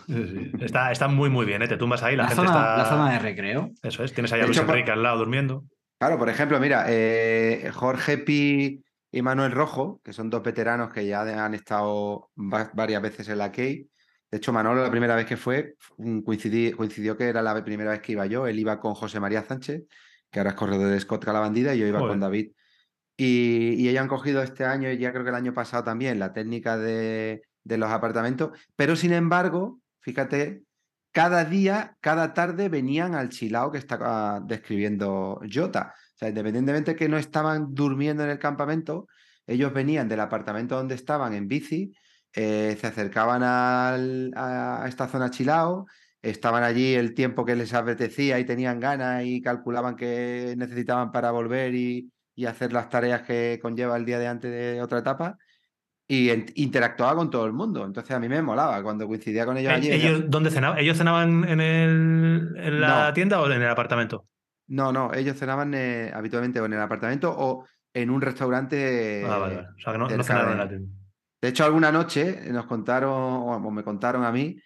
Está, 0.60 0.92
está 0.92 1.08
muy, 1.08 1.30
muy 1.30 1.46
bien, 1.46 1.62
¿eh? 1.62 1.68
Te 1.68 1.76
tumbas 1.76 2.02
ahí, 2.02 2.16
la, 2.16 2.24
La, 2.24 2.28
gente 2.30 2.46
zona, 2.46 2.58
está. 2.58 2.76
la 2.78 2.84
zona 2.84 3.12
de 3.12 3.18
recreo. 3.18 3.70
Eso 3.82 4.04
es, 4.04 4.12
tienes 4.12 4.32
ahí 4.32 4.40
a 4.40 4.46
Luis 4.46 4.58
Enrique 4.58 4.90
al 4.90 5.02
lado 5.02 5.18
durmiendo. 5.18 5.64
Claro, 5.98 6.18
por 6.18 6.28
ejemplo, 6.28 6.60
mira, 6.60 6.84
eh, 6.88 7.70
Jorge 7.74 8.18
Pi 8.18 8.84
y 9.10 9.22
Manuel 9.22 9.52
Rojo, 9.52 10.00
que 10.04 10.12
son 10.12 10.30
dos 10.30 10.42
veteranos 10.42 10.92
que 10.92 11.06
ya 11.06 11.22
han 11.44 11.54
estado 11.54 12.30
va- 12.36 12.70
varias 12.74 13.02
veces 13.02 13.28
en 13.28 13.38
la 13.38 13.50
Key. 13.50 13.88
De 14.30 14.36
hecho, 14.38 14.52
Manolo 14.52 14.82
la 14.82 14.90
primera 14.90 15.16
vez 15.16 15.24
que 15.26 15.36
fue, 15.38 15.74
mm, 15.96 16.18
coincidí- 16.20 16.72
coincidió 16.76 17.16
que 17.16 17.24
era 17.28 17.40
la 17.42 17.64
primera 17.64 17.90
vez 17.92 18.00
que 18.00 18.12
iba 18.12 18.26
yo. 18.26 18.46
Él 18.46 18.58
iba 18.58 18.78
con 18.78 18.94
José 18.94 19.18
María 19.20 19.42
Sánchez, 19.42 19.84
que 20.30 20.38
ahora 20.38 20.50
es 20.50 20.56
corredor 20.56 20.90
de 20.90 21.00
Scott 21.00 21.24
Calabandida, 21.24 21.74
y 21.74 21.78
yo 21.78 21.86
iba 21.86 21.98
Joder. 21.98 22.12
con 22.12 22.20
David. 22.20 22.50
Y, 23.16 23.74
y 23.78 23.88
ellos 23.88 24.02
han 24.02 24.08
cogido 24.08 24.42
este 24.42 24.64
año, 24.64 24.90
y 24.92 24.98
ya 24.98 25.10
creo 25.10 25.24
que 25.24 25.30
el 25.30 25.34
año 25.36 25.54
pasado 25.54 25.82
también, 25.82 26.18
la 26.18 26.32
técnica 26.32 26.76
de, 26.76 27.42
de 27.64 27.78
los 27.78 27.90
apartamentos. 27.90 28.50
Pero 28.76 28.96
sin 28.96 29.12
embargo, 29.12 29.80
fíjate, 30.00 30.62
cada 31.12 31.44
día, 31.44 31.96
cada 32.00 32.34
tarde 32.34 32.68
venían 32.68 33.14
al 33.14 33.28
chilao 33.30 33.72
que 33.72 33.78
está 33.78 34.40
describiendo 34.44 35.40
Jota. 35.52 35.94
O 36.14 36.18
sea, 36.18 36.28
independientemente 36.28 36.96
que 36.96 37.08
no 37.08 37.16
estaban 37.16 37.74
durmiendo 37.74 38.24
en 38.24 38.30
el 38.30 38.38
campamento, 38.38 39.06
ellos 39.46 39.72
venían 39.72 40.08
del 40.08 40.20
apartamento 40.20 40.76
donde 40.76 40.94
estaban 40.94 41.32
en 41.34 41.48
bici, 41.48 41.92
eh, 42.34 42.76
se 42.80 42.86
acercaban 42.86 43.42
al- 43.42 44.32
a, 44.36 44.84
a 44.84 44.88
esta 44.88 45.08
zona 45.08 45.30
chilao, 45.30 45.86
estaban 46.20 46.62
allí 46.62 46.94
el 46.94 47.14
tiempo 47.14 47.44
que 47.44 47.56
les 47.56 47.72
apetecía 47.72 48.38
y 48.38 48.44
tenían 48.44 48.80
ganas 48.80 49.24
y 49.24 49.40
calculaban 49.40 49.96
que 49.96 50.54
necesitaban 50.58 51.10
para 51.12 51.30
volver 51.30 51.74
y, 51.74 52.10
y 52.34 52.46
hacer 52.46 52.72
las 52.72 52.88
tareas 52.88 53.22
que 53.22 53.58
conlleva 53.62 53.96
el 53.96 54.04
día 54.04 54.18
de 54.18 54.26
antes 54.26 54.50
de 54.50 54.82
otra 54.82 54.98
etapa. 54.98 55.38
Y 56.10 56.30
en- 56.30 56.46
interactuaba 56.54 57.14
con 57.16 57.28
todo 57.30 57.44
el 57.44 57.52
mundo. 57.52 57.84
Entonces 57.84 58.16
a 58.16 58.18
mí 58.18 58.28
me 58.28 58.40
molaba 58.40 58.82
cuando 58.82 59.06
coincidía 59.06 59.44
con 59.44 59.58
ellos 59.58 59.72
allí. 59.72 59.90
¿Ellos 59.92 60.22
dónde 60.26 60.50
cenaban? 60.50 60.78
¿Ellos 60.78 60.96
cenaban 60.96 61.44
en, 61.46 61.60
el, 61.60 62.54
en 62.56 62.80
la 62.80 63.08
No. 63.08 63.12
tienda 63.12 63.40
o 63.42 63.46
en 63.50 63.60
el 63.60 63.68
apartamento? 63.68 64.26
No, 64.68 64.90
no, 64.92 65.12
ellos 65.12 65.36
cenaban 65.38 65.72
eh, 65.74 66.10
habitualmente 66.14 66.60
o 66.60 66.66
en 66.66 66.72
el 66.72 66.80
apartamento 66.80 67.34
o 67.36 67.66
en 67.92 68.10
un 68.10 68.20
restaurante. 68.22 69.24
ah, 69.26 69.38
vale, 69.38 69.54
vale. 69.56 69.68
O 69.68 69.80
sea, 69.80 69.92
que 69.92 69.98
no, 69.98 70.08
no 70.08 70.22
cenaron 70.24 70.52
en 70.52 70.58
la 70.58 70.68
tienda. 70.68 70.88
De 71.40 71.48
hecho, 71.48 71.64
alguna 71.64 71.92
noche 71.92 72.40
nos 72.50 72.66
contaron, 72.66 73.10
o 73.12 73.70
me 73.70 73.84
contaron 73.84 74.24
a 74.24 74.32
mí, 74.32 74.56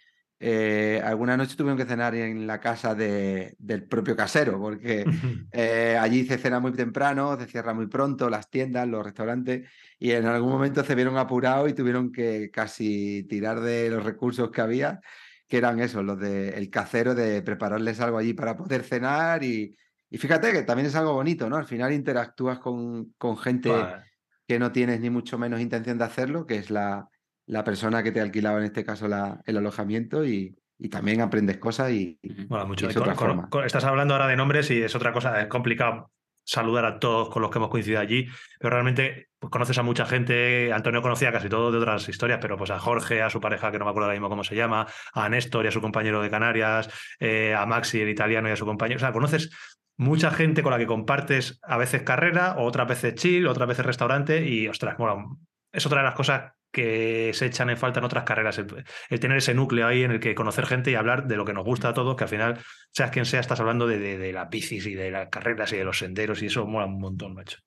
eh, 0.45 1.01
alguna 1.05 1.37
noche 1.37 1.55
tuvieron 1.57 1.79
que 1.79 1.85
cenar 1.85 2.17
en 2.17 2.49
la 2.49 2.59
casa 2.59 2.97
de- 2.97 3.55
del 3.59 3.85
propio 3.85 4.17
casero, 4.17 4.59
porque 4.59 5.05
eh, 5.53 5.97
allí 6.01 6.27
se 6.27 6.37
cena 6.37 6.59
muy 6.59 6.73
temprano, 6.73 7.39
se 7.39 7.47
cierra 7.47 7.73
muy 7.73 7.87
pronto 7.87 8.29
las 8.29 8.51
tiendas, 8.51 8.89
los 8.89 9.05
restaurantes, 9.05 9.69
y 10.01 10.11
en 10.11 10.27
algún 10.27 10.51
momento 10.51 10.83
se 10.85 10.97
vieron 10.97 11.17
apurados 11.17 11.71
y 11.71 11.75
tuvieron 11.75 12.11
que 12.11 12.51
casi 12.51 13.23
tirar 13.29 13.61
de 13.61 13.89
los 13.89 14.03
recursos 14.03 14.51
que 14.51 14.61
había, 14.61 15.01
que 15.47 15.59
eran 15.59 15.79
esos, 15.79 16.05
los 16.05 16.19
del 16.19 16.69
casero, 16.71 17.15
de 17.15 17.41
prepararles 17.43 18.01
algo 18.01 18.19
allí 18.19 18.35
para 18.35 18.57
poder 18.57 18.83
cenar. 18.83 19.45
Y, 19.45 19.77
y 20.11 20.19
fíjate 20.19 20.51
que 20.51 20.63
también 20.63 20.89
es 20.89 20.97
algo 20.97 21.13
bonito, 21.15 21.49
¿no? 21.49 21.57
Al 21.57 21.67
final 21.67 21.93
interactúas 21.93 22.59
con, 22.59 23.13
con 23.17 23.37
gente 23.37 23.69
Vale. 23.69 24.05
que 24.49 24.59
no 24.59 24.73
tienes 24.73 25.01
ni 25.01 25.09
mucho 25.11 25.39
menos 25.39 25.61
intención 25.61 25.99
de 25.99 26.05
hacerlo, 26.05 26.47
que 26.47 26.57
es 26.57 26.71
la, 26.71 27.09
la 27.47 27.65
persona 27.65 28.03
que 28.03 28.13
te 28.13 28.21
alquilaba 28.21 28.59
en 28.59 28.65
este 28.65 28.85
caso 28.85 29.09
la- 29.09 29.41
el 29.47 29.57
alojamiento, 29.57 30.25
y, 30.25 30.57
y 30.79 30.89
también 30.89 31.21
aprendes 31.21 31.59
cosas 31.59 31.91
y, 31.93 32.19
Mola 32.49 32.65
mucho. 32.65 32.87
y 32.87 32.89
es 32.89 32.95
con- 32.95 33.03
otra 33.03 33.15
con- 33.15 33.27
forma. 33.29 33.49
con- 33.49 33.65
estás 33.65 33.85
hablando 33.85 34.15
ahora 34.15 34.27
de 34.29 34.37
nombres 34.37 34.71
y 34.71 34.83
es 34.83 34.95
otra 34.95 35.13
cosa, 35.13 35.41
es 35.41 35.47
complicado 35.49 36.11
saludar 36.45 36.85
a 36.85 36.99
todos 36.99 37.31
con 37.31 37.41
los 37.41 37.53
que 37.53 37.59
hemos 37.59 37.71
coincidido 37.71 38.01
allí, 38.01 38.27
pero 38.59 38.71
realmente 38.71 39.29
pues, 39.39 39.49
conoces 39.51 39.79
a 39.79 39.85
mucha 39.85 40.07
gente. 40.07 40.73
Antonio 40.73 41.01
conocía 41.01 41.31
casi 41.31 41.49
todo 41.49 41.71
de 41.71 41.79
otras 41.79 42.09
historias, 42.09 42.41
pero 42.43 42.57
pues 42.57 42.71
a 42.73 42.81
Jorge, 42.81 43.23
a 43.23 43.31
su 43.31 43.41
pareja, 43.41 43.71
que 43.71 43.79
no 43.79 43.85
me 43.85 43.91
acuerdo 43.93 44.07
ahora 44.07 44.17
mismo 44.19 44.29
cómo 44.29 44.43
se 44.43 44.57
llama, 44.57 44.89
a 45.15 45.29
Néstor 45.29 45.65
y 45.65 45.69
a 45.69 45.71
su 45.71 45.81
compañero 45.81 46.21
de 46.21 46.31
Canarias, 46.31 46.91
eh, 47.21 47.55
a 47.55 47.65
Maxi, 47.65 48.01
el 48.01 48.09
italiano, 48.09 48.49
y 48.49 48.53
a 48.53 48.57
su 48.57 48.65
compañero. 48.67 48.97
O 48.97 49.01
sea, 49.01 49.13
conoces 49.13 49.51
mucha 49.97 50.33
gente 50.33 50.65
con 50.65 50.73
la 50.73 50.79
que 50.79 50.87
compartes 50.87 51.61
a 51.63 51.77
veces 51.77 52.03
carrera, 52.03 52.57
o 52.59 52.65
otras 52.65 52.89
veces 52.89 53.15
chill, 53.15 53.47
otras 53.47 53.69
veces 53.69 53.87
restaurante, 53.87 54.45
y 54.45 54.67
ostras, 54.67 54.99
mola. 54.99 55.25
Es 55.73 55.87
otra 55.87 55.99
de 56.01 56.07
las 56.07 56.15
cosas 56.17 56.53
que 56.73 57.31
se 57.35 57.47
echan 57.47 57.71
en 57.71 57.77
falta 57.77 58.01
en 58.01 58.05
otras 58.07 58.25
carreras, 58.25 58.59
el, 58.59 58.67
el 59.11 59.21
tener 59.21 59.37
ese 59.37 59.55
núcleo 59.55 59.87
ahí 59.87 60.03
en 60.03 60.11
el 60.11 60.21
que 60.21 60.35
conocer 60.35 60.67
gente 60.67 60.91
y 60.91 60.95
hablar 60.95 61.27
de 61.29 61.37
lo 61.37 61.45
que 61.45 61.53
nos 61.53 61.65
gusta 61.65 61.91
a 61.91 61.95
todos, 61.95 62.17
que 62.17 62.25
al 62.25 62.31
final, 62.31 62.59
seas 62.93 63.11
quien 63.11 63.27
sea, 63.27 63.41
estás 63.41 63.61
hablando 63.61 63.87
de, 63.87 63.99
de- 63.99 64.19
de 64.19 64.33
las 64.33 64.49
bicis 64.49 64.87
y 64.87 64.95
de 64.95 65.11
las 65.11 65.29
carreras 65.29 65.73
y 65.73 65.77
de 65.77 65.85
los 65.85 65.99
senderos 65.99 66.43
y 66.43 66.47
eso 66.47 66.67
mola 66.67 66.87
un 66.87 66.99
montón, 66.99 67.35
macho. 67.35 67.59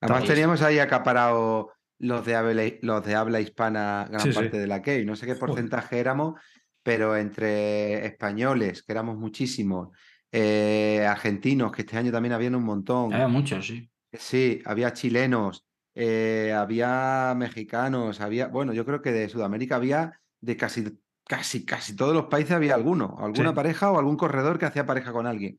Además, 0.00 0.24
teníamos 0.24 0.62
ahí 0.62 0.78
acaparado 0.78 1.72
los 1.98 2.24
de 2.24 2.34
habla, 2.34 2.62
los 2.80 3.04
de 3.04 3.14
habla 3.14 3.40
hispana 3.40 4.06
gran 4.08 4.22
Sí, 4.22 4.32
sí. 4.32 4.34
parte 4.38 4.58
de 4.58 4.66
la 4.66 4.80
Key. 4.80 5.04
No 5.04 5.14
sé 5.16 5.26
qué 5.26 5.34
porcentaje 5.34 5.98
éramos, 5.98 6.40
pero 6.82 7.14
entre 7.16 8.06
españoles, 8.06 8.82
que 8.82 8.92
éramos 8.92 9.18
muchísimos, 9.18 9.88
eh, 10.32 11.04
argentinos, 11.06 11.72
que 11.72 11.82
este 11.82 11.98
año 11.98 12.10
también 12.10 12.32
habían 12.32 12.54
un 12.54 12.64
montón. 12.64 13.12
Había 13.12 13.28
muchos, 13.28 13.66
sí. 13.66 13.90
Sí, 14.12 14.62
había 14.64 14.92
chilenos, 14.94 15.66
eh, 15.94 16.54
había 16.56 17.34
mexicanos, 17.36 18.20
había, 18.20 18.46
bueno, 18.48 18.72
yo 18.72 18.84
creo 18.84 19.02
que 19.02 19.12
de 19.12 19.28
Sudamérica 19.28 19.76
había 19.76 20.20
de 20.40 20.56
casi, 20.56 20.98
casi, 21.26 21.64
casi 21.64 21.96
todos 21.96 22.14
los 22.14 22.26
países 22.26 22.52
había 22.52 22.74
alguno, 22.74 23.16
alguna 23.20 23.50
Sí. 23.50 23.54
pareja 23.54 23.90
o 23.90 23.98
algún 23.98 24.16
corredor 24.16 24.58
que 24.58 24.66
hacía 24.66 24.86
pareja 24.86 25.12
con 25.12 25.26
alguien. 25.26 25.58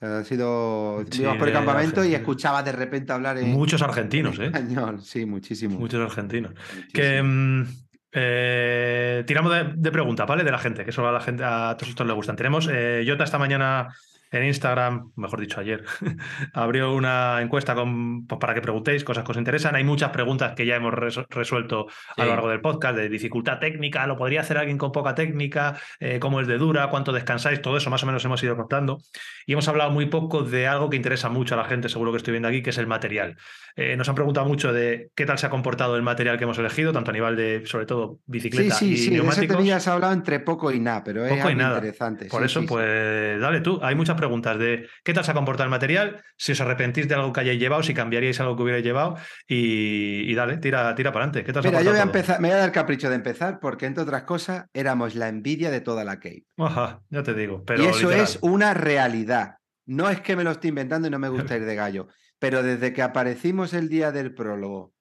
Ha 0.00 0.22
sido. 0.24 1.02
Sí, 1.10 1.22
ibas 1.22 1.38
por 1.38 1.48
el 1.48 1.54
campamento 1.54 2.04
y 2.04 2.14
escuchabas 2.14 2.64
de 2.64 2.72
repente 2.72 3.12
hablar 3.12 3.38
en, 3.38 3.50
Muchos 3.52 3.80
argentinos, 3.80 4.36
en 4.38 4.42
¿eh? 4.42 4.46
español. 4.46 5.00
Sí, 5.00 5.24
muchísimo. 5.24 5.78
Muchos 5.78 6.00
argentinos. 6.00 6.52
muchísimo. 6.52 6.92
Que 6.92 7.22
mm, 7.22 7.64
eh, 8.12 9.24
tiramos 9.26 9.52
de, 9.54 9.72
de 9.76 9.90
preguntas, 9.90 10.26
¿vale? 10.26 10.44
De 10.44 10.50
la 10.50 10.58
gente, 10.58 10.84
que 10.84 10.90
eso 10.90 11.08
a 11.08 11.12
la 11.12 11.20
gente, 11.20 11.42
a 11.44 11.74
todos 11.78 11.88
estos 11.90 12.06
les 12.06 12.14
gustan. 12.14 12.36
Tenemos, 12.36 12.66
Jota 12.66 13.24
esta 13.24 13.38
mañana 13.38 13.88
en 14.36 14.44
Instagram, 14.46 15.12
mejor 15.16 15.40
dicho 15.40 15.60
ayer, 15.60 15.84
abrió 16.52 16.92
una 16.94 17.40
encuesta 17.40 17.74
con, 17.74 18.26
pues, 18.26 18.38
para 18.38 18.54
que 18.54 18.60
preguntéis 18.60 19.04
cosas 19.04 19.24
que 19.24 19.32
os 19.32 19.38
interesan. 19.38 19.74
Hay 19.74 19.84
muchas 19.84 20.10
preguntas 20.10 20.54
que 20.54 20.66
ya 20.66 20.76
hemos 20.76 20.92
resu- 20.92 21.26
resuelto 21.30 21.86
a 22.16 22.22
lo 22.22 22.24
Sí. 22.24 22.30
largo 22.30 22.48
del 22.48 22.60
podcast, 22.60 22.96
de 22.96 23.08
dificultad 23.08 23.58
técnica, 23.58 24.06
lo 24.06 24.16
podría 24.16 24.40
hacer 24.40 24.58
alguien 24.58 24.78
con 24.78 24.92
poca 24.92 25.14
técnica, 25.14 25.76
eh, 26.00 26.18
cómo 26.20 26.40
es 26.40 26.46
de 26.46 26.58
dura, 26.58 26.88
cuánto 26.90 27.12
descansáis, 27.12 27.60
todo 27.62 27.76
eso 27.76 27.90
más 27.90 28.02
o 28.02 28.06
menos 28.06 28.24
hemos 28.24 28.42
ido 28.42 28.56
contando. 28.56 28.98
Y 29.46 29.52
hemos 29.52 29.68
hablado 29.68 29.90
muy 29.90 30.06
poco 30.06 30.42
de 30.42 30.66
algo 30.66 30.90
que 30.90 30.96
interesa 30.96 31.28
mucho 31.28 31.54
a 31.54 31.58
la 31.58 31.64
gente, 31.64 31.88
seguro 31.88 32.10
que 32.12 32.18
estoy 32.18 32.32
viendo 32.32 32.48
aquí, 32.48 32.62
que 32.62 32.70
es 32.70 32.78
el 32.78 32.86
material. 32.86 33.36
Eh, 33.76 33.96
nos 33.96 34.08
han 34.08 34.14
preguntado 34.14 34.46
mucho 34.46 34.72
de 34.72 35.10
qué 35.16 35.26
tal 35.26 35.36
se 35.38 35.46
ha 35.46 35.50
comportado 35.50 35.96
el 35.96 36.02
material 36.02 36.38
que 36.38 36.44
hemos 36.44 36.58
elegido, 36.58 36.92
tanto 36.92 37.10
a 37.10 37.14
nivel 37.14 37.34
de, 37.36 37.62
sobre 37.66 37.86
todo, 37.86 38.14
Sí, 38.14 38.20
bicicleta 38.26 38.74
sí, 38.74 38.92
y 38.92 38.96
sí. 38.96 39.02
Ese 39.06 39.10
neumáticos. 39.14 39.56
tema 39.56 39.66
ya 39.68 39.80
se 39.80 39.90
ha 39.90 39.94
hablado 39.94 40.12
entre 40.12 40.40
poco 40.40 40.70
y 40.70 40.78
nada, 40.80 41.02
pero 41.04 41.24
es 41.24 41.30
Poco 41.32 41.48
y 41.48 41.52
algo 41.52 41.62
nada. 41.62 41.74
interesante. 41.76 42.26
Por 42.26 42.40
sí, 42.42 42.46
eso, 42.46 42.60
sí, 42.60 42.66
sí. 42.66 42.72
pues 42.72 43.40
dale 43.40 43.60
tú. 43.60 43.80
Hay 43.82 43.94
muchas 43.94 44.16
preguntas 44.16 44.23
de 44.28 44.88
qué 45.04 45.14
tal 45.14 45.24
se 45.24 45.30
ha 45.30 45.34
comportado 45.34 45.64
el 45.64 45.70
material, 45.70 46.22
si 46.36 46.52
os 46.52 46.60
arrepentís 46.60 47.08
de 47.08 47.14
algo 47.14 47.32
que 47.32 47.40
hayáis 47.40 47.60
llevado, 47.60 47.82
si 47.82 47.94
cambiaríais 47.94 48.40
algo 48.40 48.56
que 48.56 48.62
hubierais 48.62 48.84
llevado 48.84 49.16
y, 49.46 50.30
y 50.30 50.34
dale, 50.34 50.58
tira, 50.58 50.94
tira 50.94 51.12
para 51.12 51.24
adelante. 51.24 51.44
¿Qué 51.44 51.52
tal 51.52 51.62
se 51.62 51.68
ha 51.68 51.72
Mira, 51.72 51.82
yo 51.82 51.90
voy 51.90 52.00
a 52.00 52.04
empezar, 52.04 52.40
me 52.40 52.48
voy 52.48 52.56
a 52.56 52.60
dar 52.60 52.72
capricho 52.72 53.08
de 53.08 53.16
empezar 53.16 53.58
porque, 53.60 53.86
entre 53.86 54.02
otras 54.02 54.24
cosas, 54.24 54.66
éramos 54.72 55.14
la 55.14 55.28
envidia 55.28 55.70
de 55.70 55.80
toda 55.80 56.04
la 56.04 56.16
Cape. 56.16 56.44
Ajá, 56.58 57.00
ya 57.10 57.22
te 57.22 57.34
digo. 57.34 57.64
Pero 57.64 57.84
y 57.84 57.86
eso 57.86 58.00
literal. 58.00 58.20
es 58.20 58.38
una 58.42 58.74
realidad. 58.74 59.56
No 59.86 60.08
es 60.08 60.20
que 60.20 60.36
me 60.36 60.44
lo 60.44 60.50
estoy 60.50 60.68
inventando 60.68 61.08
y 61.08 61.10
no 61.10 61.18
me 61.18 61.28
gusta 61.30 61.56
ir 61.56 61.64
de 61.64 61.74
gallo, 61.74 62.08
pero 62.38 62.62
desde 62.62 62.92
que 62.92 63.02
aparecimos 63.02 63.74
el 63.74 63.88
día 63.88 64.12
del 64.12 64.34
prólogo, 64.34 64.92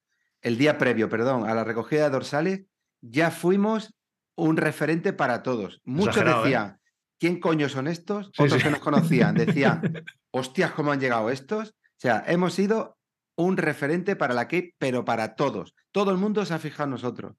el 0.41 0.57
día 0.57 0.77
previo, 0.77 1.09
perdón, 1.09 1.49
a 1.49 1.53
la 1.53 1.63
recogida 1.63 2.03
de 2.03 2.09
dorsales, 2.09 2.61
ya 3.01 3.31
fuimos 3.31 3.93
un 4.35 4.57
referente 4.57 5.13
para 5.13 5.43
todos. 5.43 5.81
Muchos 5.83 6.17
Exagerado, 6.17 6.47
¿eh? 6.47 6.75
¿Quién 7.23 7.39
coño 7.39 7.69
son 7.69 7.87
estos? 7.87 8.31
Sí, 8.35 8.43
Otros 8.43 8.57
sí. 8.59 8.65
que 8.65 8.69
nos 8.69 8.81
conocían 8.81 9.33
decían, 9.35 9.81
hostias, 10.31 10.71
¿cómo 10.71 10.91
han 10.91 10.99
llegado 10.99 11.29
estos? 11.29 11.69
O 11.69 11.95
sea, 11.95 12.21
hemos 12.27 12.53
sido 12.53 12.97
un 13.37 13.55
referente 13.55 14.17
para 14.17 14.33
la 14.33 14.49
Cape, 14.49 14.75
pero 14.77 15.05
para 15.05 15.35
todos. 15.35 15.73
Todo 15.93 16.11
el 16.11 16.17
mundo 16.17 16.45
se 16.45 16.53
ha 16.53 16.59
fijado 16.59 16.83
en 16.83 16.89
nosotros. 16.89 17.37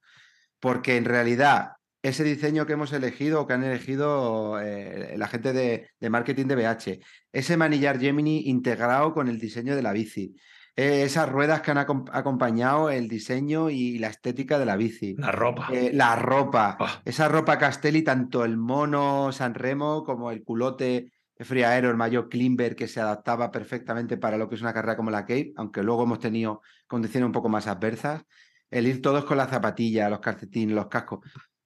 Porque 0.59 0.97
en 0.97 1.05
realidad, 1.05 1.73
ese 2.03 2.25
diseño 2.25 2.65
que 2.65 2.73
hemos 2.73 2.95
elegido 2.95 3.43
o 3.43 3.47
que 3.47 3.53
han 3.53 3.63
elegido 3.63 4.59
eh, 4.59 5.17
la 5.19 5.29
gente 5.29 5.53
de, 5.53 5.91
de 6.01 6.09
marketing 6.09 6.47
de 6.47 6.57
BH, 6.57 7.05
ese 7.33 7.57
manillar 7.59 8.01
Gemini 8.01 8.49
integrado 8.49 9.13
con 9.13 9.29
el 9.29 9.39
diseño 9.39 9.77
de 9.77 9.83
la 9.83 9.93
bici, 9.93 10.35
eh, 10.77 11.03
esas 11.05 11.29
ruedas 11.29 11.61
que 11.61 11.71
han 11.71 11.77
acom- 11.79 12.09
acompañado 12.13 12.91
el 12.91 13.09
diseño 13.09 13.71
y 13.71 13.99
la 13.99 14.09
estética 14.09 14.59
de 14.59 14.67
la 14.67 14.77
bici. 14.77 15.15
La 15.17 15.31
ropa. 15.33 15.69
Eh, 15.73 15.91
la 15.93 16.17
ropa, 16.17 16.77
Ah. 16.81 17.01
esa 17.05 17.29
ropa 17.29 17.59
Castelli, 17.59 18.03
tanto 18.03 18.45
el 18.45 18.57
mono 18.57 19.31
San 19.33 19.55
Remo 19.55 20.03
como 20.05 20.31
el 20.31 20.43
culote 20.43 21.13
Friaero, 21.39 21.91
el 21.91 21.97
mayor 21.97 22.29
Klimber, 22.29 22.77
que 22.77 22.87
se 22.89 23.01
adaptaba 23.01 23.51
perfectamente 23.51 24.17
para 24.17 24.37
lo 24.39 24.49
que 24.49 24.55
es 24.55 24.61
una 24.63 24.73
carrera 24.73 24.97
como 24.97 25.11
la 25.11 25.23
Cape, 25.27 25.53
aunque 25.57 25.83
luego 25.83 26.05
hemos 26.05 26.21
tenido 26.21 26.61
condiciones 26.87 27.27
un 27.27 27.33
poco 27.33 27.49
más 27.49 27.67
adversas. 27.67 28.23
El 28.71 28.87
ir 28.87 29.03
todos 29.03 29.25
con 29.25 29.37
la 29.37 29.47
zapatilla, 29.47 30.09
los 30.09 30.21
calcetines, 30.21 30.75
los 30.75 30.87
cascos. 30.89 31.21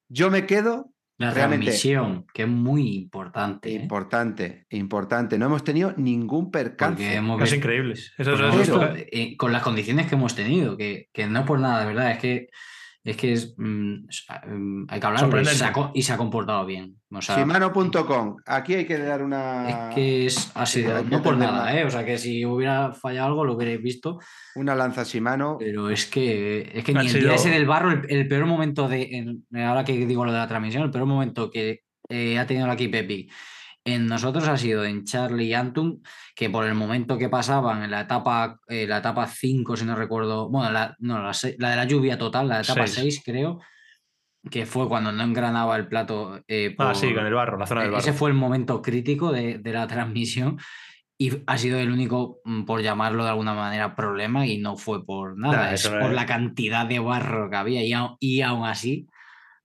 Yo 0.09 0.31
me 0.31 0.47
quedo, 0.47 0.91
La 1.19 1.33
Realmente- 1.33 1.67
transmisión, 1.67 2.27
que 2.33 2.43
es 2.43 2.49
muy 2.49 2.95
importante. 2.97 3.71
¿eh? 3.71 3.73
importante, 3.83 4.67
importante, 4.71 5.37
no 5.37 5.47
hemos 5.47 5.65
tenido 5.65 5.93
ningún 5.97 6.51
percance. 6.53 7.13
Hemos 7.17 7.39
Es 7.39 7.43
visto- 7.43 7.57
increíble. 7.57 7.95
Eso, 7.95 8.35
eso- 8.35 8.61
eso- 8.61 8.89
eh, 8.95 9.37
con 9.37 9.51
las 9.53 9.63
condiciones 9.63 10.07
que 10.07 10.15
hemos 10.15 10.37
tenido, 10.37 10.77
que, 10.77 11.09
que 11.13 11.27
no 11.27 11.45
por 11.45 11.59
nada, 11.59 11.81
de 11.81 11.87
verdad, 11.87 12.13
es 12.13 12.19
que 12.19 12.49
es 13.05 13.17
que 13.17 13.33
es, 13.33 13.55
mm, 13.57 14.09
s- 14.09 14.25
mm, 14.47 14.85
hay 14.89 15.01
que 15.01 15.07
hablar 15.07 15.25
y 15.43 15.45
se, 15.47 15.65
ha, 15.65 15.73
y 15.95 16.03
se 16.03 16.13
ha 16.13 16.17
comportado 16.17 16.67
bien. 16.67 16.97
O 17.11 17.23
sea, 17.23 17.39
Shimano.com, 17.39 18.37
aquí 18.45 18.75
hay 18.75 18.85
que 18.87 18.99
dar 18.99 19.23
una, 19.23 19.69
es 19.89 19.95
que 19.95 20.27
es, 20.27 20.53
que 20.83 20.83
no 21.11 21.23
por 21.23 21.37
nada. 21.39 21.75
¿eh? 21.79 21.85
O 21.85 21.91
sea, 21.91 22.05
que 22.05 22.19
si 22.19 22.45
hubiera 22.45 22.93
fallado 22.93 23.29
algo 23.29 23.45
lo 23.45 23.55
hubierais 23.55 23.83
visto, 23.83 24.19
una 24.57 24.75
lanza 24.75 25.05
Shimano. 25.05 25.57
pero 25.59 25.89
es 25.91 26.07
que, 26.07 26.71
es 26.75 26.85
que 26.85 26.93
ni 26.93 27.01
el 27.01 27.09
sido- 27.09 27.25
día 27.29 27.35
ese 27.37 27.51
del 27.51 27.67
barro, 27.67 27.93
el, 27.93 28.07
el 28.11 28.29
peor 28.29 28.45
momento 28.47 28.89
de, 28.89 29.09
en- 29.17 29.47
ahora 29.65 29.85
que 29.85 29.93
digo 30.07 30.25
lo 30.25 30.33
de 30.33 30.39
la 30.39 30.49
transmisión, 30.49 30.83
el 30.83 30.91
peor 30.91 31.07
momento 31.07 31.51
que 31.51 31.81
eh, 32.11 32.39
ha 32.39 32.47
tenido 32.47 32.67
la 32.67 32.75
Epic 33.01 33.33
en 33.85 34.07
nosotros 34.07 34.47
ha 34.49 34.57
sido 34.57 34.85
en 34.85 35.05
Charlie 35.05 35.47
y 35.47 35.55
Antum, 35.55 36.01
que 36.35 36.51
por 36.51 36.65
el 36.67 36.75
momento 36.75 37.17
que 37.17 37.29
pasaban 37.29 37.83
en 37.83 37.91
la 37.91 38.03
etapa, 38.03 38.59
eh, 38.69 38.87
la 38.87 38.99
etapa 38.99 39.27
5, 39.27 39.77
si 39.77 39.85
no 39.85 39.95
recuerdo, 39.95 40.49
bueno, 40.51 40.71
la, 40.71 40.95
no, 40.99 41.23
la, 41.23 41.33
la 41.59 41.71
de 41.71 41.77
la 41.77 41.85
lluvia 41.85 42.19
total, 42.19 42.49
la 42.49 42.61
etapa 42.61 42.87
Seis. 42.87 42.95
6 43.15 43.23
creo, 43.25 43.61
que 44.51 44.67
fue 44.67 44.89
cuando 44.89 45.11
no 45.13 45.23
engranaba 45.23 45.77
el 45.77 45.89
plato. 45.89 46.41
eh, 46.49 46.75
Ah, 46.79 46.95
sí, 46.95 47.07
por- 47.09 47.17
con 47.17 47.27
el 47.27 47.35
barro, 47.35 47.59
la 47.59 47.67
zona 47.67 47.81
del 47.83 47.91
e- 47.91 47.93
barro. 47.93 48.01
ese 48.03 48.13
fue 48.13 48.31
el 48.31 48.37
momento 48.37 48.83
crítico 48.83 49.33
de, 49.33 49.59
de 49.59 49.73
la 49.73 49.87
transmisión 49.89 50.59
y 51.21 51.33
ha 51.47 51.59
sido 51.59 51.79
el 51.81 51.91
único, 51.91 52.41
mm, 52.45 52.65
por 52.65 52.81
llamarlo 52.83 53.25
de 53.25 53.31
alguna 53.31 53.55
manera, 53.55 53.97
problema 53.97 54.47
y 54.47 54.59
no 54.59 54.77
fue 54.77 55.05
por 55.05 55.37
nada, 55.39 55.73
es 55.73 55.89
por 55.89 56.13
la 56.13 56.27
cantidad 56.27 56.87
de 56.87 56.99
barro 57.01 57.51
que 57.51 57.57
había 57.57 57.83
y 58.21 58.41
aún 58.43 58.67
así 58.67 59.07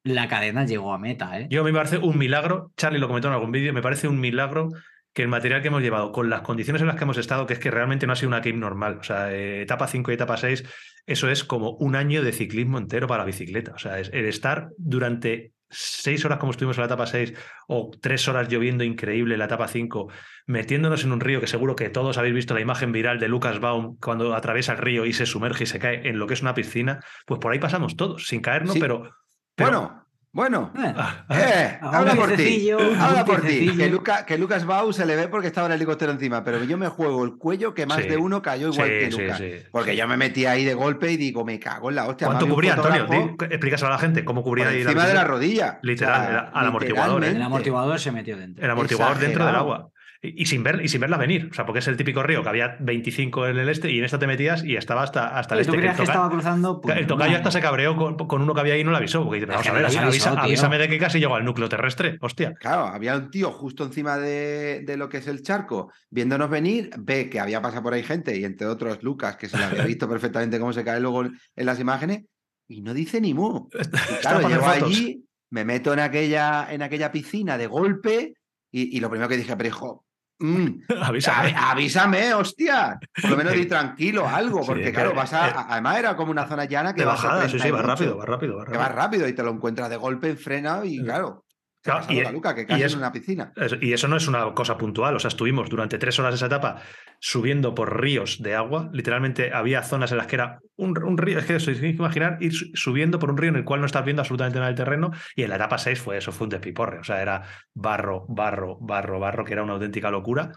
la 0.04 0.28
cadena 0.28 0.66
llegó 0.66 0.94
a 0.94 0.98
meta. 1.00 1.40
¿eh? 1.40 1.48
Yo 1.50 1.62
a 1.62 1.64
mí 1.64 1.72
me 1.72 1.78
parece 1.78 1.98
un 1.98 2.18
milagro, 2.18 2.72
Charlie 2.78 3.00
lo 3.00 3.08
comentó 3.08 3.28
en 3.30 3.34
algún 3.36 3.52
vídeo, 3.52 3.74
me 3.74 3.82
parece 3.82 4.08
un 4.08 4.20
milagro 4.20 4.70
que 5.14 5.22
el 5.22 5.28
material 5.28 5.62
que 5.62 5.68
hemos 5.68 5.82
llevado, 5.84 6.12
con 6.12 6.30
las 6.30 6.42
condiciones 6.42 6.82
en 6.82 6.88
las 6.88 6.96
que 6.98 7.04
hemos 7.04 7.18
estado, 7.18 7.46
que 7.46 7.54
es 7.54 7.60
que 7.60 7.70
realmente 7.70 8.08
no 8.08 8.14
ha 8.14 8.16
sido 8.16 8.30
una 8.30 8.40
game 8.40 8.58
normal. 8.58 8.98
O 9.00 9.04
sea, 9.04 9.32
eh, 9.32 9.62
etapa 9.62 9.88
5 9.88 10.10
y 10.10 10.16
etapa 10.16 10.38
6, 10.38 10.64
eso 11.06 11.30
es 11.30 11.44
como 11.44 11.72
un 11.76 11.96
año 11.96 12.24
de 12.24 12.32
ciclismo 12.32 12.80
entero 12.80 13.06
para 13.08 13.20
la 13.22 13.28
bicicleta. 13.28 13.74
O 13.76 13.78
sea, 13.78 14.00
es 14.00 14.10
el 14.12 14.26
estar 14.26 14.70
durante 14.78 15.52
seis 15.70 16.24
horas 16.26 16.38
como 16.40 16.52
estuvimos 16.52 16.78
en 16.78 16.82
la 16.82 16.86
etapa 16.88 17.06
6 17.08 17.34
o 17.68 17.92
tres 18.00 18.28
horas 18.28 18.48
lloviendo 18.48 18.84
increíble 18.84 19.36
en 19.36 19.40
la 19.40 19.46
etapa 19.46 19.68
5, 19.68 20.08
metiéndonos 20.48 21.04
en 21.04 21.12
un 21.12 21.20
río 21.20 21.40
que 21.40 21.48
seguro 21.48 21.76
que 21.76 21.90
todos 21.90 22.18
habéis 22.18 22.34
visto 22.36 22.54
la 22.54 22.62
imagen 22.62 22.92
viral 22.92 23.20
de 23.20 23.28
Lucas 23.28 23.60
Baum 23.60 23.98
cuando 24.00 24.36
atraviesa 24.36 24.74
el 24.74 24.78
río 24.80 25.06
y 25.06 25.14
se 25.14 25.26
sumerge 25.26 25.64
y 25.64 25.68
se 25.68 25.80
cae 25.80 26.08
en 26.08 26.20
lo 26.20 26.28
que 26.28 26.34
es 26.36 26.42
una 26.42 26.54
piscina, 26.54 27.00
pues 27.26 27.40
por 27.40 27.52
ahí 27.54 27.60
pasamos 27.60 27.96
todos, 27.96 28.28
sin 28.28 28.42
caernos, 28.42 28.74
Sí. 28.74 28.80
pero... 28.80 29.12
pero- 29.56 30.04
Bueno, 30.36 30.72
bueno. 30.74 30.74
Eh, 30.84 30.94
Ah, 30.98 31.26
Eh, 31.30 31.78
a 31.80 31.90
un 31.90 31.96
habla 31.96 32.16
por 32.16 32.32
ti. 32.34 32.72
Habla 32.72 33.24
por 33.24 33.42
ti. 33.42 33.78
Que, 33.78 33.88
Luca- 33.88 34.26
que 34.26 34.36
Lucas 34.40 34.66
Bau 34.66 34.92
se 34.92 35.06
le 35.06 35.16
ve 35.16 35.28
porque 35.28 35.46
estaba 35.46 35.68
el 35.68 35.74
helicóptero 35.74 36.12
encima, 36.12 36.44
pero 36.44 36.64
yo 36.64 36.76
me 36.76 36.88
juego 36.88 37.24
el 37.24 37.38
cuello 37.38 37.76
que 37.76 37.86
más 37.86 38.02
Sí. 38.02 38.08
de 38.10 38.18
uno 38.18 38.42
cayó 38.42 38.70
igual 38.74 38.88
Sí, 38.90 38.94
que 39.00 39.12
Lucas. 39.12 39.38
sí, 39.38 39.52
porque 39.72 39.96
yo 39.96 40.08
me 40.08 40.18
metí 40.18 40.48
ahí 40.48 40.66
de 40.66 40.74
golpe 40.74 41.12
y 41.12 41.18
digo, 41.18 41.46
me 41.46 41.60
cago 41.60 41.90
en 41.90 41.98
la 41.98 42.08
hostia. 42.08 42.26
¿Cuánto 42.26 42.48
cubría, 42.50 42.74
Antonio? 42.74 43.36
Explícaselo 43.48 43.90
a 43.90 43.92
la 43.92 44.00
gente, 44.00 44.26
¿cómo 44.26 44.42
por 44.42 44.50
cubría 44.54 44.70
ahí 44.70 44.84
la 44.84 44.90
encima 44.90 45.06
de 45.06 45.14
la 45.14 45.24
rodilla. 45.24 45.78
Literal, 45.84 46.28
era 46.32 46.40
al 46.52 46.66
amortiguador, 46.66 47.24
¿eh? 47.26 47.30
el 47.30 47.42
amortiguador 47.42 48.00
se 48.00 48.12
metió 48.12 48.36
dentro. 48.36 48.66
El 48.66 48.72
amortiguador 48.72 49.20
dentro 49.20 49.46
del 49.46 49.56
agua. 49.56 49.90
Y, 50.26 50.45
sin 50.45 50.64
ver, 50.64 50.80
y 50.82 50.88
sin 50.88 51.02
verla 51.02 51.18
venir. 51.18 51.50
O 51.52 51.54
sea, 51.54 51.66
porque 51.66 51.80
es 51.80 51.88
el 51.90 51.98
típico 51.98 52.24
río 52.24 52.41
que 52.44 52.48
había 52.48 52.78
25 52.80 53.48
en 53.48 53.58
el 53.58 53.68
este 53.68 53.91
y 53.91 54.00
en 54.00 54.06
esta 54.06 54.18
te 54.20 54.26
metías 54.26 54.64
y 54.64 54.78
estaba 54.78 55.04
hasta, 55.04 55.38
hasta 55.38 55.56
el 55.56 55.66
¿Tú 55.66 55.72
este. 55.72 55.72
que 55.74 55.78
creías 55.80 55.95
el, 55.95 55.98
que 56.00 56.06
toca- 56.06 56.14
estaba 56.14 56.30
cruzando? 56.32 56.80
Pues 56.80 56.98
el 56.98 57.08
tocayo 57.08 57.32
no. 57.32 57.38
hasta 57.38 57.52
se 57.52 57.60
cabreó 57.60 57.98
con, 57.98 58.16
con 58.16 58.41
uno 58.41 58.54
que 58.54 58.62
había 58.62 58.76
ahí 58.76 58.80
y 58.80 58.84
no 58.86 58.91
le 58.91 58.98
avisó. 58.98 59.22
Porque 59.26 59.41
dice, 59.41 59.48
vamos 59.52 59.68
a 59.68 59.74
ver, 59.74 59.86
avisa- 59.86 60.41
avísame 60.41 60.78
de 60.78 60.88
que 60.88 60.98
casi 60.98 61.20
llegó 61.20 61.36
al 61.36 61.44
núcleo 61.44 61.68
terrestre. 61.68 62.18
Hostia. 62.22 62.54
Claro, 62.54 62.86
había 62.86 63.18
un 63.18 63.30
tío 63.32 63.52
justo 63.52 63.84
encima 63.84 64.18
de, 64.18 64.84
de 64.86 64.95
lo 64.95 65.10
que 65.10 65.18
es 65.18 65.28
el 65.28 65.41
charco, 65.44 65.91
viéndonos 66.10 66.50
venir, 66.50 66.90
ve 67.00 67.30
que 67.30 67.41
había 67.41 67.62
pasado 67.62 67.84
por 67.84 67.94
ahí 67.94 68.04
gente, 68.04 68.38
y 68.40 68.45
entre 68.45 68.66
otros 68.68 69.04
Lucas, 69.04 69.36
que 69.36 69.50
se 69.50 69.58
le 69.58 69.66
había 69.66 69.84
visto 69.86 70.08
perfectamente 70.08 70.58
cómo 70.58 70.72
se 70.72 70.86
cae 70.86 71.02
luego 71.02 71.24
en 71.26 71.66
las 71.66 71.82
imágenes, 71.82 72.24
y 72.70 72.82
no 72.82 72.94
dice 72.94 73.20
ni 73.20 73.34
mu. 73.34 73.68
Y 73.74 74.22
claro, 74.22 74.48
llego 74.48 74.66
allí, 74.68 75.26
me 75.50 75.66
meto 75.66 75.91
en 75.91 76.00
aquella, 76.00 76.68
en 76.72 76.82
aquella 76.82 77.12
piscina 77.12 77.58
de 77.58 77.68
golpe, 77.68 78.36
y, 78.72 78.95
y 78.98 79.02
lo 79.02 79.10
primero 79.10 79.28
que 79.28 79.36
dije, 79.38 79.56
pero 79.58 79.68
hijo, 79.68 80.06
mm, 80.44 80.68
Avísame. 81.03 81.53
a- 81.56 81.72
avísame, 81.72 82.34
hostia. 82.34 82.99
Por 83.22 83.32
lo 83.32 83.38
menos 83.38 83.53
di 83.61 83.65
tranquilo, 83.65 84.28
algo, 84.28 84.61
Sí, 84.61 84.68
porque 84.68 84.84
que- 84.86 84.94
claro, 84.94 85.14
vas 85.14 85.34
a, 85.34 85.48
eh, 85.49 85.53
a- 85.56 85.68
además 85.70 85.98
era 85.99 86.15
como 86.15 86.32
una 86.32 86.45
zona 86.48 86.65
llana 86.65 86.94
que 86.94 87.02
De 87.02 87.06
vas 87.07 87.24
a 87.24 87.48
sí, 87.48 87.57
30 87.57 87.64
sí, 87.65 87.72
va 87.72 87.82
rápido, 87.82 88.18
va 88.18 88.26
rápido, 88.26 88.57
va 88.57 88.65
Que 88.65 88.72
rápido. 88.72 88.80
vas 88.84 88.95
rápido 88.95 89.28
y 89.28 89.34
te 89.34 89.44
lo 89.44 89.52
encuentras 89.52 89.90
de 89.90 89.98
golpe 89.98 90.30
en 90.30 90.38
frenado 90.38 90.86
y 90.86 90.98
Sí. 90.98 91.03
claro, 91.03 91.44
Claro, 91.84 92.06
y 92.10 92.16
que 92.16 92.66
y 92.78 92.82
es- 92.82 92.94
en 92.94 93.00
una 93.00 93.12
piscina. 93.12 93.52
Eso- 93.56 93.76
Y 93.82 93.92
eso 93.94 94.08
no 94.08 94.16
es 94.16 94.28
una 94.28 94.54
cosa 94.54 94.78
puntual, 94.78 95.16
o 95.16 95.20
sea, 95.20 95.28
estuvimos 95.28 95.70
durante 95.70 95.98
tres 95.98 96.18
horas 96.18 96.34
esa 96.36 96.46
etapa 96.46 96.82
subiendo 97.20 97.76
por 97.76 98.02
ríos 98.02 98.42
de 98.42 98.56
agua, 98.56 98.90
literalmente 98.94 99.54
había 99.54 99.84
zonas 99.84 100.12
en 100.12 100.18
las 100.18 100.28
que 100.28 100.36
era 100.38 100.60
un, 100.78 100.98
un 101.04 101.18
río, 101.18 101.40
es 101.40 101.46
que 101.46 101.56
eso, 101.56 101.72
tienes 101.72 101.92
que 101.92 101.98
imaginar 101.98 102.38
ir 102.40 102.54
su- 102.54 102.68
subiendo 102.74 103.20
por 103.20 103.30
un 103.32 103.38
río 103.38 103.50
en 103.50 103.58
el 103.58 103.64
cual 103.66 103.82
no 103.82 103.86
estás 103.86 104.06
viendo 104.06 104.22
absolutamente 104.22 104.60
nada 104.60 104.68
del 104.70 104.78
terreno 104.78 105.12
y 105.36 105.44
en 105.44 105.50
la 105.50 105.56
etapa 105.58 105.78
6 105.78 106.00
fue 106.00 106.18
eso, 106.18 106.32
fue 106.32 106.46
un 106.46 106.52
despiporre, 106.52 107.00
o 107.00 107.04
sea, 107.04 107.22
era 107.22 107.44
barro, 107.74 108.26
barro, 108.30 108.78
barro, 108.80 109.20
barro, 109.20 109.44
que 109.46 109.54
era 109.54 109.64
una 109.64 109.74
auténtica 109.74 110.10
locura. 110.10 110.52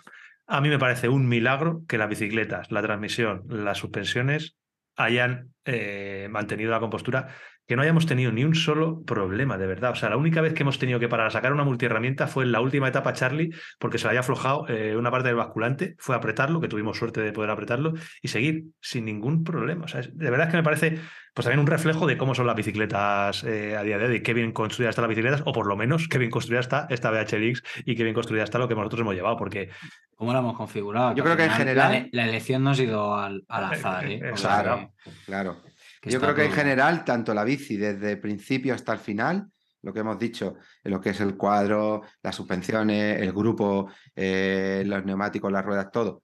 A 0.47 0.61
mí 0.61 0.69
me 0.69 0.79
parece 0.79 1.09
un 1.09 1.27
milagro 1.29 1.83
que 1.89 1.99
las 1.99 2.09
bicicletas, 2.09 2.71
la 2.71 2.83
transmisión, 2.83 3.43
las 3.49 3.79
suspensiones 3.79 4.57
hayan 4.97 5.51
eh, 5.65 6.29
mantenido 6.31 6.71
la 6.71 6.79
compostura 6.81 7.29
que 7.67 7.77
no 7.77 7.83
hayamos 7.83 8.07
tenido 8.07 8.33
ni 8.33 8.45
un 8.45 8.55
solo 8.55 9.03
problema, 9.05 9.59
de 9.59 9.67
verdad. 9.67 9.91
O 9.93 9.95
sea, 9.95 10.11
la 10.11 10.17
única 10.17 10.41
vez 10.41 10.55
que 10.55 10.63
hemos 10.63 10.79
tenido 10.79 11.01
que 11.01 11.09
parar 11.09 11.27
a 11.27 11.31
sacar 11.31 11.53
una 11.53 11.65
multiherramienta 11.65 12.27
fue 12.27 12.45
en 12.45 12.53
la 12.53 12.61
última 12.61 12.89
etapa 12.89 13.13
Charlie, 13.13 13.51
porque 13.79 13.99
se 13.99 14.05
le 14.05 14.11
había 14.11 14.21
aflojado 14.21 14.69
eh, 14.69 14.97
una 14.97 15.11
parte 15.11 15.29
del 15.29 15.37
basculante, 15.37 15.97
fue 15.99 16.15
apretarlo, 16.15 16.61
que 16.61 16.69
tuvimos 16.69 16.97
suerte 16.97 17.21
de 17.21 17.33
poder 17.33 17.51
apretarlo, 17.51 17.95
y 18.23 18.29
seguir 18.29 18.65
sin 18.81 19.05
ningún 19.05 19.43
problema. 19.43 19.85
O 19.85 19.89
sea, 19.89 20.01
de 20.01 20.31
verdad 20.31 20.47
es 20.47 20.51
que 20.53 20.57
me 20.59 20.63
parece 20.63 20.99
pues 21.35 21.45
también 21.45 21.61
un 21.61 21.67
reflejo 21.67 22.07
de 22.07 22.17
cómo 22.17 22.35
son 22.35 22.47
las 22.47 22.57
bicicletas 22.57 23.45
eh, 23.45 23.77
a 23.77 23.83
día 23.83 23.99
de 23.99 24.07
hoy, 24.07 24.23
qué 24.23 24.33
bien 24.33 24.53
construidas 24.53 24.93
están 24.93 25.03
las 25.03 25.11
bicicletas, 25.11 25.43
o 25.45 25.53
por 25.53 25.67
lo 25.67 25.77
menos 25.77 26.09
qué 26.09 26.17
bien 26.17 26.31
construida 26.31 26.61
está 26.61 26.87
esta 26.89 27.11
BHLX 27.11 27.63
y 27.85 27.95
qué 27.95 28.05
bien 28.05 28.15
construida 28.15 28.45
está 28.45 28.59
lo 28.59 28.69
que 28.69 28.75
nosotros 28.75 29.03
hemos 29.03 29.15
llevado, 29.15 29.37
porque... 29.37 29.69
¿Cómo 30.15 30.33
lo 30.33 30.39
hemos 30.39 30.57
configurado? 30.57 31.15
Yo 31.15 31.23
creo 31.23 31.37
que 31.37 31.45
en 31.45 31.51
general... 31.51 32.09
La, 32.11 32.25
elección 32.25 32.65
no 32.65 32.71
ha 32.71 32.75
sido 32.75 33.15
al, 33.15 33.45
al 33.49 33.65
azar, 33.65 34.07
¿eh? 34.11 34.33
Claro, 34.35 34.93
claro. 35.27 35.59
Yo 36.07 36.21
creo 36.21 36.35
que 36.35 36.45
en 36.45 36.53
general, 36.53 37.05
tanto 37.05 37.35
la 37.35 37.45
bici 37.45 37.77
desde 37.77 38.13
el 38.13 38.21
principio 38.21 38.75
hasta 38.75 38.93
el 38.93 38.99
final, 38.99 39.47
lo 39.83 39.93
que 39.93 40.01
hemos 40.01 40.19
dicho, 40.19 40.57
lo 40.85 41.01
que 41.01 41.11
es 41.11 41.21
el 41.21 41.37
cuadro, 41.37 42.03
las 42.23 42.35
suspensiones, 42.35 43.21
el 43.21 43.33
grupo, 43.33 43.91
eh, 44.15 44.83
los 44.87 45.05
neumáticos, 45.05 45.53
las 45.53 45.65
ruedas, 45.65 45.91
todo, 45.93 46.23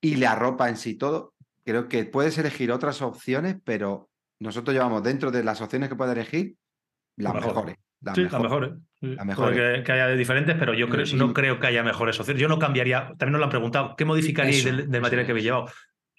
y 0.00 0.16
la 0.16 0.34
ropa 0.34 0.68
en 0.68 0.76
sí, 0.76 0.94
todo, 0.96 1.34
creo 1.64 1.88
que 1.88 2.04
puedes 2.04 2.36
elegir 2.38 2.72
otras 2.72 3.00
opciones, 3.02 3.56
pero 3.64 4.08
nosotros 4.40 4.74
llevamos 4.74 5.02
dentro 5.02 5.30
de 5.30 5.44
las 5.44 5.60
opciones 5.60 5.88
que 5.88 5.94
puedes 5.96 6.14
elegir 6.16 6.54
las 7.16 7.34
mejor. 7.34 7.48
mejores. 7.54 7.76
Las 8.02 8.14
sí, 8.14 8.22
mejores. 8.22 8.40
las 8.40 8.50
mejores. 8.50 8.70
Puede 9.00 9.24
mejores. 9.26 9.76
Que, 9.78 9.82
que 9.84 9.92
haya 9.92 10.06
de 10.06 10.16
diferentes, 10.16 10.56
pero 10.58 10.72
yo 10.74 10.88
creo, 10.88 11.04
Sí. 11.04 11.16
no 11.16 11.34
creo 11.34 11.60
que 11.60 11.66
haya 11.66 11.82
mejores 11.82 12.18
opciones. 12.18 12.40
Yo 12.40 12.48
no 12.48 12.58
cambiaría, 12.58 13.08
también 13.18 13.32
nos 13.32 13.38
lo 13.40 13.44
han 13.44 13.50
preguntado, 13.50 13.94
¿qué 13.96 14.04
modificaríais 14.06 14.64
del, 14.64 14.90
del 14.90 15.00
material 15.02 15.26
que 15.26 15.32
habéis 15.32 15.44
llevado? 15.44 15.66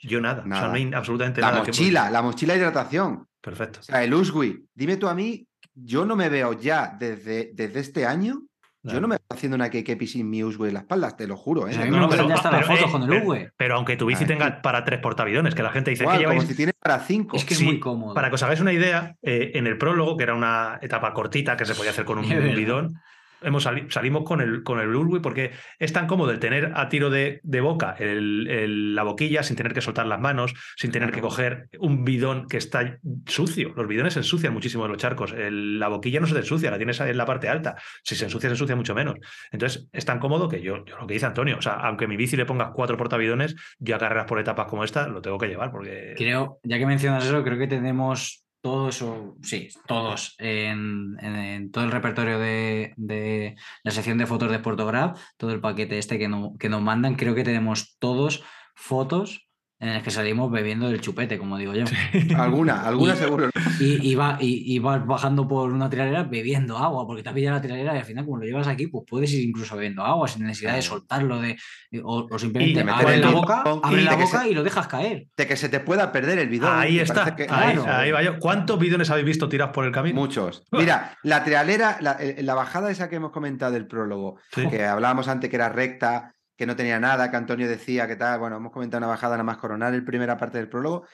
Yo 0.02 0.20
nada, 0.22 0.44
o 0.46 0.48
sea, 0.56 0.68
no 0.68 0.74
hay 0.74 0.92
absolutamente 0.94 1.42
La 1.42 1.48
nada. 1.52 1.62
que- 1.64 1.68
mochila, 1.72 2.10
la 2.10 2.22
mochila 2.22 2.54
de 2.54 2.60
hidratación. 2.60 3.28
Perfecto. 3.42 3.80
O 3.80 3.84
sea, 3.84 4.04
el 4.04 4.14
Uswi. 4.14 4.66
Dime 4.74 4.98
tú 4.98 5.08
a 5.08 5.14
mí, 5.16 5.48
yo 5.74 6.06
no 6.06 6.16
me 6.16 6.30
veo 6.30 6.54
ya 6.54 6.96
desde, 7.00 7.52
desde 7.54 7.80
este 7.80 8.06
año, 8.06 8.42
yo 8.84 9.00
no 9.00 9.08
me 9.08 9.16
veo 9.18 9.26
haciendo 9.30 9.56
una 9.56 9.70
KKP 9.70 10.08
sin 10.08 10.28
mi 10.28 10.44
Uswi 10.44 10.70
en 10.70 10.74
la 10.74 10.80
espalda, 10.80 11.16
te 11.16 11.28
lo 11.28 11.38
juro. 11.38 11.68
¿eh? 11.68 11.76
No, 11.78 11.86
me 11.86 11.90
no, 11.92 12.10
pero- 12.10 12.28
ya 12.28 12.36
las 12.36 12.66
fotos 12.66 12.80
eh, 12.88 12.92
con 12.92 13.04
el 13.14 13.52
pero- 13.56 13.76
aunque 13.76 13.96
tu 13.96 14.08
bici 14.08 14.26
tenga 14.26 14.62
para 14.64 14.84
tres 14.84 15.00
portavidones, 15.00 15.54
que 15.54 15.62
la 15.62 15.70
gente 15.72 15.92
dice 15.92 16.04
Igual, 16.04 16.18
que 16.18 16.24
como 16.24 16.34
lleváis 16.34 16.50
si 16.50 16.56
tiene 16.56 16.74
para 16.80 17.00
cinco. 17.00 17.38
Es 17.38 17.46
que 17.46 17.54
es 17.54 17.62
muy 17.62 17.80
cómodo. 17.80 18.16
Para 18.16 18.30
que 18.30 18.36
os 18.36 18.44
hagáis 18.44 18.60
una 18.60 18.74
idea, 18.74 19.16
eh, 19.22 19.52
en 19.54 19.68
el 19.68 19.78
prólogo, 19.78 20.18
que 20.18 20.24
era 20.24 20.34
una 20.34 20.80
etapa 20.82 21.14
cortita 21.14 21.56
que 21.56 21.66
se 21.66 21.76
podía 21.76 21.92
hacer 21.92 22.06
con 22.06 22.18
un 22.18 22.26
bidón, 22.56 22.96
hemos 23.42 23.64
sali- 23.64 23.86
salimos 23.90 24.24
con 24.24 24.42
el, 24.42 24.64
con 24.64 24.80
el 24.80 24.96
Urwi 24.96 25.20
porque 25.20 25.52
es 25.80 25.94
tan 25.94 26.08
cómodo 26.08 26.32
el 26.32 26.40
tener 26.40 26.72
a 26.76 26.90
tiro 26.90 27.10
de, 27.10 27.40
de 27.44 27.62
boca 27.62 27.96
el- 28.00 28.48
el- 28.48 28.96
la 28.96 29.04
boquilla 29.04 29.44
sin 29.44 29.56
tener 29.56 29.74
que 29.74 29.82
soltar 29.82 30.08
las 30.08 30.20
manos, 30.20 30.54
sin 30.78 30.92
tener 30.92 31.12
que 31.12 31.22
coger 31.22 31.70
un 31.80 32.04
bidón 32.04 32.48
que 32.48 32.58
está 32.58 32.98
sucio. 33.26 33.74
Los 33.76 33.88
bidones 33.88 34.14
se 34.14 34.20
ensucian 34.20 34.54
muchísimo 34.54 34.86
en 34.86 34.92
los 34.92 35.02
charcos. 35.02 35.34
La 35.38 35.88
boquilla 35.88 36.20
no 36.20 36.28
se 36.28 36.34
te 36.34 36.40
ensucia, 36.40 36.72
la 36.72 36.78
tienes 36.78 37.00
en 37.00 37.18
la 37.18 37.26
parte 37.26 37.50
alta. 37.50 37.76
Si 38.04 38.16
se 38.16 38.26
ensucia, 38.26 38.50
se 38.50 38.54
ensucia 38.54 38.76
mucho 38.76 38.96
menos. 38.96 39.16
Entonces, 39.52 39.88
es 39.92 40.06
tan 40.06 40.20
cómodo 40.20 40.48
que 40.48 40.62
yo, 40.62 40.86
yo 40.86 40.98
lo 40.98 41.08
que 41.08 41.14
dice 41.16 41.26
Antonio, 41.26 41.58
o 41.58 41.62
sea, 41.62 41.74
aunque 41.74 42.08
mi 42.08 42.18
bici 42.18 42.36
le 42.38 42.46
pongas 42.46 42.72
cuatro 42.74 42.98
portabidones, 42.98 43.56
yo 43.80 43.96
a 43.96 44.00
carreras 44.00 44.26
por 44.26 44.40
etapas 44.40 44.68
como 44.68 44.84
esta 44.84 45.08
lo 45.08 45.22
tengo 45.22 45.38
que 45.38 45.48
llevar 45.48 45.72
porque... 45.72 46.14
Creo, 46.18 46.60
ya 46.64 46.78
que 46.78 46.86
mencionas 46.86 47.26
eso, 47.26 47.44
creo 47.44 47.58
que 47.58 47.68
tenemos 47.68 48.41
todos, 48.62 49.02
o 49.02 49.36
sí, 49.44 49.70
todos, 49.88 50.36
en, 50.40 51.18
en- 51.22 51.72
todo 51.72 51.84
el 51.84 51.92
repertorio 51.92 52.40
de, 52.40 52.94
de 52.98 53.56
la 53.84 53.92
sección 53.92 54.18
de 54.18 54.28
fotos 54.28 54.52
de 54.52 54.58
Sportograph, 54.60 55.18
todo 55.38 55.52
el 55.52 55.62
paquete 55.62 55.98
este 55.98 56.20
que, 56.20 56.28
no- 56.28 56.56
que 56.60 56.70
nos 56.70 56.82
mandan, 56.82 57.16
creo 57.16 57.36
que 57.36 57.44
tenemos 57.44 57.98
todos 58.00 58.44
fotos 58.76 59.48
en 59.82 59.94
las 59.96 60.04
que 60.04 60.12
salimos 60.12 60.52
bebiendo 60.52 60.88
del 60.88 61.02
chupete, 61.02 61.38
como 61.40 61.58
digo 61.58 61.74
yo. 61.74 61.86
Alguna, 62.38 62.84
alguna 62.88 63.14
Y- 63.14 63.18
seguro. 63.18 63.50
Y, 63.80 64.12
y, 64.12 64.16
va- 64.16 64.38
y- 64.40 64.76
y 64.76 64.80
vas 64.80 65.06
bajando 65.06 65.48
por 65.48 65.72
una 65.74 65.90
tiralera 65.90 66.24
bebiendo 66.24 66.78
agua, 66.78 67.06
porque 67.08 67.24
te 67.24 67.30
has 67.30 67.36
pillado 67.36 67.56
la 67.58 67.62
tiralera 67.62 67.96
y 67.96 67.98
al 67.98 68.06
final, 68.06 68.24
como 68.26 68.38
lo 68.38 68.46
llevas 68.46 68.68
aquí, 68.68 68.86
pues 68.88 69.04
puedes 69.10 69.34
ir 69.34 69.50
incluso 69.50 69.76
bebiendo 69.76 70.04
agua 70.04 70.28
sin 70.28 70.44
necesidad 70.46 70.76
de 70.76 70.84
soltarlo 70.84 71.42
de, 71.42 71.58
o, 72.04 72.28
o 72.30 72.38
simplemente 72.40 72.82
abres 72.82 73.16
el 73.16 73.22
la 73.22 73.32
boca, 73.32 73.64
y 73.66 73.70
abres 73.88 74.06
la 74.06 74.16
boca 74.16 74.42
se- 74.44 74.50
y 74.50 74.54
lo 74.54 74.64
dejas 74.64 74.88
caer. 74.88 75.26
De 75.36 75.48
que 75.48 75.58
se 75.58 75.68
te 75.68 75.80
pueda 75.80 76.12
perder 76.12 76.38
el 76.38 76.50
bidón. 76.50 76.70
Ahí 76.78 77.00
está, 77.00 77.36
que- 77.36 77.48
ahí, 77.50 77.74
Claro. 77.76 77.86
ahí 77.88 78.12
va 78.12 78.22
yo. 78.22 78.38
¿Cuántos 78.40 78.78
bidones 78.80 79.10
habéis 79.10 79.26
visto 79.26 79.50
tirados 79.50 79.74
por 79.74 79.86
el 79.86 79.92
camino? 79.92 80.20
Muchos. 80.22 80.64
Mira, 80.72 81.18
la 81.24 81.44
trialera, 81.44 81.98
la, 82.02 82.12
el- 82.14 82.46
la 82.46 82.54
bajada 82.54 82.92
esa 82.92 83.10
que 83.10 83.16
hemos 83.16 83.32
comentado 83.32 83.72
del 83.72 83.88
prólogo, 83.88 84.38
Sí. 84.54 84.68
que 84.70 84.86
hablábamos 84.86 85.28
antes 85.28 85.50
que 85.50 85.56
era 85.56 85.70
recta, 85.70 86.34
que 86.62 86.68
no 86.68 86.76
tenía 86.76 87.00
nada, 87.00 87.32
que 87.32 87.38
Antonio 87.38 87.68
decía 87.68 88.08
que 88.08 88.16
tal, 88.16 88.38
bueno, 88.40 88.58
hemos 88.58 88.72
comentado 88.72 89.00
una 89.00 89.08
bajada 89.08 89.34
nada 89.34 89.44
más 89.44 89.58
coronar 89.58 89.96
en 89.96 90.06
primera 90.06 90.38
parte 90.38 90.60
del 90.60 90.70
prólogo. 90.70 91.08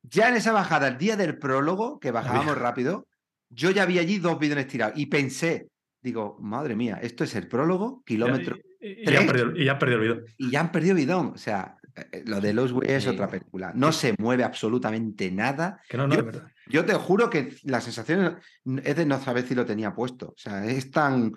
Ya 0.00 0.30
en 0.30 0.36
esa 0.36 0.50
bajada, 0.50 0.88
el 0.88 0.96
día 0.96 1.14
del 1.14 1.36
prólogo, 1.36 2.00
que 2.00 2.10
bajábamos 2.10 2.56
rápido, 2.56 3.06
yo 3.50 3.70
ya 3.70 3.84
vi 3.84 3.98
allí 3.98 4.18
dos 4.18 4.38
bidones 4.38 4.66
tirados 4.66 4.96
y 4.98 5.04
pensé, 5.04 5.68
digo, 6.00 6.38
madre 6.40 6.74
mía, 6.74 6.98
esto 7.02 7.22
es 7.22 7.34
el 7.34 7.48
prólogo, 7.48 8.02
kilómetro, 8.06 8.56
Y, 8.80 8.86
y- 8.88 9.02
y 9.02 9.12
ya 9.12 9.20
han 9.20 9.26
perdido, 9.26 9.52
y 9.54 9.64
ya 9.66 9.72
han 9.72 9.78
perdido 9.78 10.00
el 10.00 10.08
bidón. 10.08 10.24
y 10.38 10.50
ya 10.50 10.60
han 10.60 10.72
perdido 10.72 10.94
bidón. 10.94 11.26
O 11.34 11.36
sea, 11.36 11.76
eh, 12.10 12.22
lo 12.24 12.40
de 12.40 12.54
Los 12.54 12.72
Way 12.72 12.88
es 12.90 13.02
Sí. 13.04 13.10
otra 13.10 13.28
película. 13.28 13.72
No 13.74 13.92
se 13.92 14.14
mueve 14.18 14.42
absolutamente 14.42 15.30
nada. 15.30 15.82
Que 15.86 15.98
no, 15.98 16.06
no, 16.06 16.14
Yo- 16.14 16.20
es 16.20 16.26
verdad. 16.26 16.48
Yo 16.66 16.86
te 16.86 16.94
juro 16.94 17.28
que 17.28 17.54
la 17.64 17.82
sensación 17.82 18.38
es 18.82 18.96
de 18.96 19.04
no 19.04 19.20
saber 19.20 19.46
si 19.46 19.54
lo 19.54 19.66
tenía 19.66 19.94
puesto. 19.94 20.28
O 20.28 20.34
sea, 20.38 20.64
es 20.64 20.90
tan. 20.90 21.34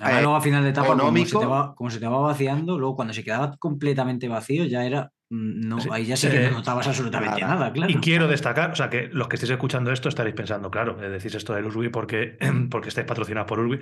Además, 0.00 0.18
Eh, 0.18 0.22
luego 0.22 0.36
a 0.36 0.40
final 0.40 0.62
de 0.64 0.70
etapa, 0.70 0.86
como 0.88 0.98
se, 0.98 1.12
te 1.12 1.26
económico. 1.28 1.48
va, 1.50 1.74
como 1.74 1.90
se 1.90 2.00
te 2.00 2.06
va 2.06 2.18
vaciando, 2.20 2.78
luego 2.78 2.96
cuando 2.96 3.14
se 3.14 3.22
quedaba 3.22 3.56
completamente 3.58 4.28
vacío, 4.28 4.64
ya 4.64 4.84
era. 4.84 5.12
mm, 5.30 5.68
No, 5.68 5.78
Sí, 5.80 5.88
ahí 5.92 6.06
ya 6.06 6.16
sí 6.16 6.28
que 6.28 6.46
eh, 6.46 6.50
no 6.50 6.56
notabas 6.58 6.88
absolutamente 6.88 7.40
nada. 7.40 7.54
nada, 7.54 7.72
claro. 7.72 7.92
Y 7.92 7.96
quiero 7.96 8.26
destacar, 8.26 8.72
o 8.72 8.74
sea, 8.74 8.90
que 8.90 9.08
los 9.12 9.28
que 9.28 9.36
estéis 9.36 9.50
escuchando 9.52 9.92
esto 9.92 10.08
estaréis 10.08 10.34
pensando, 10.34 10.70
claro, 10.70 10.94
decís 10.94 11.34
esto 11.34 11.52
del 11.54 11.66
Urbi 11.66 11.88
porque, 11.90 12.36
porque 12.70 12.88
estáis 12.88 13.06
patrocinados 13.06 13.46
por 13.48 13.60
Urbi. 13.60 13.80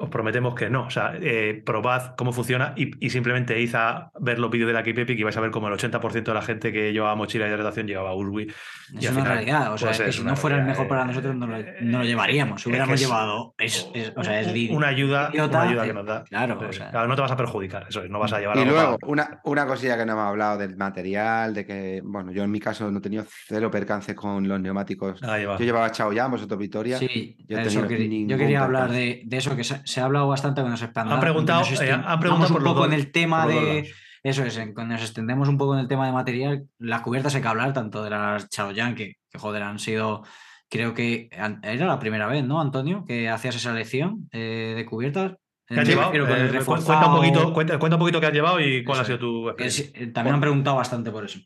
Os 0.00 0.08
prometemos 0.10 0.54
que 0.54 0.70
no. 0.70 0.84
O 0.84 0.90
sea, 0.90 1.12
eh, 1.20 1.60
probad 1.66 2.14
cómo 2.16 2.32
funciona 2.32 2.72
y, 2.76 2.90
y 3.04 3.10
simplemente 3.10 3.60
id 3.60 3.74
a 3.74 4.12
ver 4.20 4.38
los 4.38 4.48
vídeos 4.48 4.68
de 4.68 4.72
la 4.74 4.80
Epic 4.80 5.10
y 5.18 5.22
vais 5.24 5.36
a 5.36 5.40
ver 5.40 5.50
como 5.50 5.66
el 5.66 5.74
80% 5.74 6.22
de 6.22 6.34
la 6.34 6.40
gente 6.42 6.72
que 6.72 6.92
llevaba 6.92 7.16
mochila 7.16 7.46
de 7.46 7.50
hidratación 7.50 7.88
llevaba 7.88 8.14
Urbi. 8.14 8.44
y 8.92 8.98
Es 8.98 9.06
al 9.08 9.14
una 9.14 9.22
final, 9.24 9.26
realidad. 9.38 9.72
O 9.72 9.76
sea, 9.78 9.88
pues 9.88 10.00
es 10.00 10.06
que 10.06 10.12
si 10.12 10.22
no 10.22 10.36
fuera 10.36 10.56
el 10.58 10.64
mejor 10.64 10.86
para 10.86 11.04
nosotros, 11.04 11.34
no 11.34 11.48
lo, 11.48 11.56
eh, 11.56 11.78
no 11.82 11.98
lo 11.98 12.04
llevaríamos. 12.04 12.62
Si 12.62 12.68
hubiéramos 12.68 12.90
que 12.90 12.94
es 12.94 13.00
llevado. 13.08 13.54
Es, 13.58 13.90
es- 13.92 14.12
o 14.16 14.22
sea, 14.22 14.40
es 14.40 14.52
di- 14.52 14.70
una 14.70 14.86
ayuda, 14.86 15.30
idiota, 15.32 15.58
una 15.58 15.68
ayuda 15.68 15.84
que 15.86 15.92
nos 15.94 16.06
da. 16.06 16.22
claro, 16.24 16.60
o 16.68 16.72
sea. 16.72 16.90
claro, 16.92 17.08
no 17.08 17.16
te 17.16 17.22
vas 17.22 17.32
a 17.32 17.36
perjudicar, 17.36 17.86
eso 17.88 18.02
es, 18.04 18.08
no 18.08 18.20
vas 18.20 18.32
a 18.32 18.38
llevar 18.38 18.56
Y 18.56 18.64
luego, 18.64 18.98
para- 18.98 19.10
una, 19.10 19.40
una 19.44 19.66
cosilla 19.66 19.98
que 19.98 20.06
no 20.06 20.12
hemos 20.12 20.24
hablado 20.26 20.58
del 20.58 20.76
material, 20.76 21.52
de 21.54 21.66
que, 21.66 22.00
bueno, 22.04 22.30
yo 22.30 22.44
en 22.44 22.50
mi 22.52 22.60
caso 22.60 22.88
no 22.90 22.98
he 22.98 23.02
tenido 23.02 23.24
cero 23.26 23.68
percances 23.68 24.14
con 24.14 24.46
los 24.46 24.60
neumáticos. 24.60 25.20
Yo 25.20 25.58
llevaba 25.58 25.90
Chaoyan, 25.90 26.30
vosotros 26.30 26.56
Victoria. 26.58 26.98
Sí, 26.98 27.36
yo 27.48 27.58
eso 27.58 27.86
quería- 27.88 28.08
ningún 28.08 28.28
yo 28.28 28.38
quería 28.38 28.62
hablar 28.62 28.82
percance. 28.88 29.00
de, 29.06 29.22
de 29.24 29.36
eso, 29.36 29.56
que 29.56 29.64
se, 29.88 30.00
ha 30.00 30.04
hablado 30.04 30.28
bastante 30.28 30.62
nos 30.62 30.82
expandamos. 30.82 31.14
Han 31.14 31.20
preguntado, 31.20 31.62
eh, 31.62 31.90
han 31.92 32.20
preguntado 32.20 32.48
un 32.48 32.52
por 32.54 32.62
los 32.62 32.72
poco 32.74 32.86
en 32.86 32.92
el 32.92 33.10
tema 33.12 33.46
los 33.46 33.54
de. 33.54 33.90
Eso 34.22 34.42
es, 34.44 34.56
en- 34.58 34.74
cuando 34.74 34.94
nos 34.94 35.02
extendemos 35.02 35.48
un 35.48 35.56
poco 35.58 35.74
en 35.74 35.80
el 35.80 35.88
tema 35.88 36.04
de 36.06 36.12
material, 36.12 36.64
las 36.78 37.00
cubiertas 37.02 37.34
hay 37.34 37.40
que 37.42 37.48
hablar 37.48 37.72
tanto 37.72 38.02
de 38.02 38.10
las 38.10 38.48
Chaoyan, 38.48 38.94
que, 38.94 39.14
que 39.30 39.38
joder, 39.38 39.62
han 39.62 39.78
sido. 39.78 40.22
Creo 40.68 40.92
que 40.92 41.30
an- 41.38 41.60
era 41.62 41.86
la 41.86 41.98
primera 41.98 42.26
vez, 42.26 42.44
¿no, 42.44 42.60
Antonio? 42.60 43.04
Que 43.06 43.28
hacías 43.30 43.56
esa 43.56 43.70
elección 43.70 44.28
eh, 44.32 44.74
de 44.76 44.84
cubiertas. 44.84 45.32
¿Qué 45.66 45.80
has 45.80 45.88
llevado? 45.88 46.10
con 46.10 46.20
Eh, 46.20 46.58
cu- 46.64 46.64
cuenta, 46.64 47.06
un 47.08 47.16
poquito, 47.16 47.52
cuenta, 47.52 47.78
cuenta 47.78 47.96
un 47.96 48.00
poquito 48.00 48.20
qué 48.20 48.26
has 48.26 48.32
llevado 48.32 48.60
y 48.60 48.82
cuál 48.84 48.96
Eso 48.96 49.02
ha 49.02 49.06
sido 49.06 49.18
tu 49.18 49.48
experiencia. 49.48 49.86
eh, 49.94 50.06
también 50.08 50.34
han 50.34 50.40
preguntado 50.40 50.76
bastante 50.76 51.10
por 51.10 51.24
eso. 51.24 51.38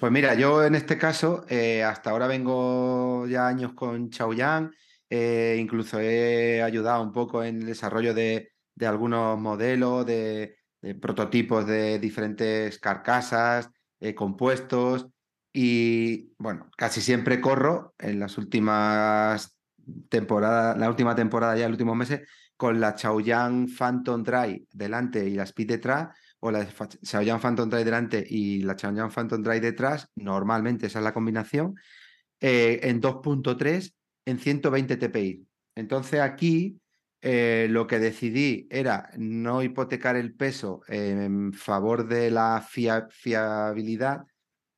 Pues 0.00 0.12
mira, 0.12 0.34
yo 0.34 0.64
en 0.64 0.74
este 0.74 0.98
caso, 0.98 1.44
eh, 1.48 1.82
hasta 1.82 2.10
ahora 2.10 2.26
vengo 2.26 3.26
ya 3.28 3.46
años 3.46 3.72
con 3.74 4.10
Chaoyan, 4.10 4.72
eh, 5.10 5.56
incluso 5.60 6.00
he 6.00 6.62
ayudado 6.62 7.02
un 7.02 7.12
poco 7.12 7.42
en 7.44 7.60
el 7.60 7.66
desarrollo 7.66 8.14
de, 8.14 8.52
algunos 8.80 9.38
modelos, 9.38 10.06
de, 10.06 10.56
prototipos 11.00 11.66
de 11.66 11.98
diferentes 11.98 12.78
carcasas, 12.78 13.70
eh, 14.00 14.14
compuestos, 14.14 15.08
y 15.52 16.34
bueno, 16.38 16.68
casi 16.76 17.00
siempre 17.00 17.40
corro 17.40 17.94
en 17.98 18.18
las 18.18 18.36
últimas 18.38 19.56
temporadas, 20.08 20.76
la 20.76 20.88
última 20.88 21.14
temporada 21.14 21.56
ya, 21.56 21.68
los 21.68 21.74
últimos 21.74 21.96
meses, 21.96 22.22
con 22.56 22.80
la 22.80 22.94
Chaoyan 22.94 23.68
Phantom 23.68 24.22
Dry 24.22 24.66
delante 24.72 25.26
y 25.28 25.34
la 25.34 25.44
Speed 25.44 25.68
detrás, 25.68 26.08
o 26.40 26.50
la 26.50 26.66
Xiaoyan 27.02 27.40
Phantom 27.40 27.70
Dry 27.70 27.84
delante 27.84 28.22
y 28.28 28.60
la 28.62 28.76
Xiaoyan 28.76 29.10
Phantom 29.10 29.42
Dry 29.42 29.60
detrás, 29.60 30.10
normalmente 30.14 30.88
esa 30.88 30.98
es 30.98 31.04
la 31.04 31.14
combinación, 31.14 31.74
eh, 32.38 32.80
en 32.82 33.00
2.3 33.00 33.94
en 34.26 34.38
120 34.38 34.96
TPI. 34.96 35.46
Entonces 35.74 36.20
aquí 36.20 36.80
eh, 37.20 37.66
lo 37.70 37.86
que 37.86 37.98
decidí 37.98 38.66
era 38.70 39.10
no 39.16 39.62
hipotecar 39.62 40.16
el 40.16 40.34
peso 40.34 40.82
en 40.88 41.52
favor 41.52 42.06
de 42.06 42.30
la 42.30 42.60
fia- 42.66 43.08
fiabilidad 43.10 44.24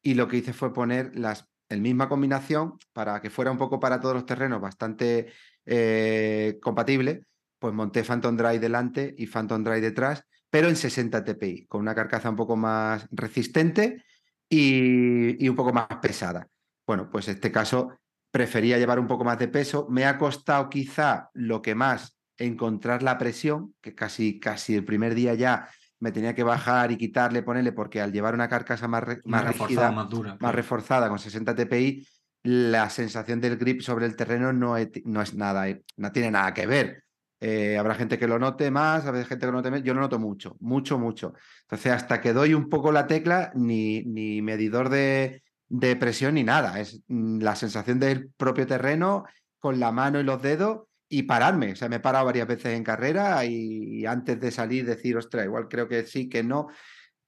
y 0.02 0.14
lo 0.14 0.28
que 0.28 0.39
hice 0.39 0.52
fue 0.52 0.73
poner 0.73 1.16
las, 1.16 1.48
el 1.68 1.81
misma 1.81 2.09
combinación 2.09 2.74
para 2.93 3.20
que 3.20 3.31
fuera 3.31 3.51
un 3.51 3.59
poco 3.59 3.81
para 3.81 4.01
todos 4.01 4.14
los 4.14 4.27
terrenos 4.27 4.60
bastante 4.60 5.27
eh, 5.64 6.59
compatible, 6.62 7.24
pues 7.59 7.74
monté 7.74 8.05
Phantom 8.05 8.36
Dry 8.36 8.59
delante 8.59 9.12
y 9.18 9.27
Phantom 9.27 9.64
Dry 9.64 9.81
detrás, 9.81 10.23
pero 10.48 10.68
en 10.68 10.77
60 10.77 11.24
TPI, 11.24 11.66
con 11.66 11.81
una 11.81 11.94
carcasa 11.94 12.31
un 12.31 12.36
poco 12.36 12.56
más 12.56 13.09
resistente 13.10 14.05
y, 14.48 15.44
y 15.44 15.48
un 15.48 15.56
poco 15.56 15.73
más 15.73 15.89
pesada. 16.01 16.47
Bueno, 16.86 17.10
pues 17.10 17.27
este 17.27 17.51
caso 17.51 17.98
prefería 18.37 18.77
llevar 18.77 19.01
un 19.01 19.07
poco 19.07 19.25
más 19.25 19.39
de 19.39 19.49
peso. 19.49 19.87
Me 19.89 20.05
ha 20.05 20.19
costado 20.19 20.69
quizá 20.69 21.31
lo 21.33 21.63
que 21.63 21.75
más 21.75 22.19
encontrar 22.37 23.03
la 23.03 23.17
presión, 23.17 23.75
que 23.81 23.95
casi, 23.95 24.39
casi 24.39 24.75
el 24.75 24.85
primer 24.85 25.15
día 25.15 25.33
ya 25.33 25.71
me 26.01 26.13
tenía 26.13 26.35
que 26.35 26.43
bajar 26.43 26.93
y 26.93 26.99
quitarle, 26.99 27.43
ponerle, 27.43 27.73
porque 27.73 28.03
al 28.03 28.13
llevar 28.13 28.35
una 28.35 28.47
carcasa 28.47 28.89
más, 28.89 29.05
más, 29.25 29.57
rígida, 29.57 29.91
más, 29.91 30.11
dura, 30.11 30.37
más 30.39 30.55
reforzada 30.55 31.09
con 31.09 31.19
60 31.19 31.55
TPI, 31.55 32.07
la 32.43 32.91
sensación 32.91 33.41
del 33.41 33.57
grip 33.57 33.81
sobre 33.81 34.05
el 34.05 34.17
terreno 34.17 34.53
no, 34.53 34.75
no 35.07 35.23
es 35.23 35.35
nada, 35.35 35.71
eh, 35.71 35.83
no 35.97 36.13
tiene 36.13 36.31
nada 36.31 36.53
que 36.53 36.67
ver. 36.67 37.05
Eh, 37.41 37.79
habrá 37.79 37.95
gente 37.95 38.19
que 38.19 38.29
lo 38.29 38.39
note 38.39 38.71
más, 38.71 39.07
habrá 39.07 39.25
gente 39.25 39.47
que 39.47 39.47
lo 39.47 39.53
note 39.53 39.71
menos. 39.71 39.87
Yo 39.87 39.95
lo 39.95 40.03
noto 40.03 40.19
mucho, 40.19 40.59
mucho, 40.61 40.99
mucho. 40.99 41.33
Entonces, 41.63 41.91
hasta 41.91 42.21
que 42.21 42.35
doy 42.35 42.53
un 42.53 42.69
poco 42.69 42.93
la 42.93 43.07
tecla, 43.07 43.51
ni, 43.55 44.03
ni 44.05 44.43
medidor 44.43 44.91
de, 44.91 45.43
de 45.69 45.97
presión 45.97 46.35
ni 46.35 46.45
nada. 46.45 46.81
Es 46.81 47.03
mm, 47.09 47.41
la 47.41 47.57
sensación 47.57 47.99
del 47.99 48.31
propio 48.37 48.67
terreno 48.67 49.25
con 49.59 49.81
la 49.81 49.93
mano 49.93 50.21
y 50.21 50.25
los 50.25 50.41
dedos 50.43 50.83
y 51.09 51.23
pararme. 51.25 51.73
O 51.73 51.77
sea, 51.77 51.89
me 51.89 51.97
he 51.97 52.01
parado 52.01 52.27
varias 52.27 52.47
veces 52.47 52.77
en 52.77 52.85
carrera 52.85 53.45
y, 53.45 54.05
antes 54.07 54.41
de 54.41 54.51
salir 54.51 54.85
decir, 54.87 55.17
ostras, 55.17 55.45
igual 55.45 55.69
creo 55.69 55.89
que 55.89 56.05
sí, 56.05 56.29
que 56.29 56.43
no. 56.43 56.69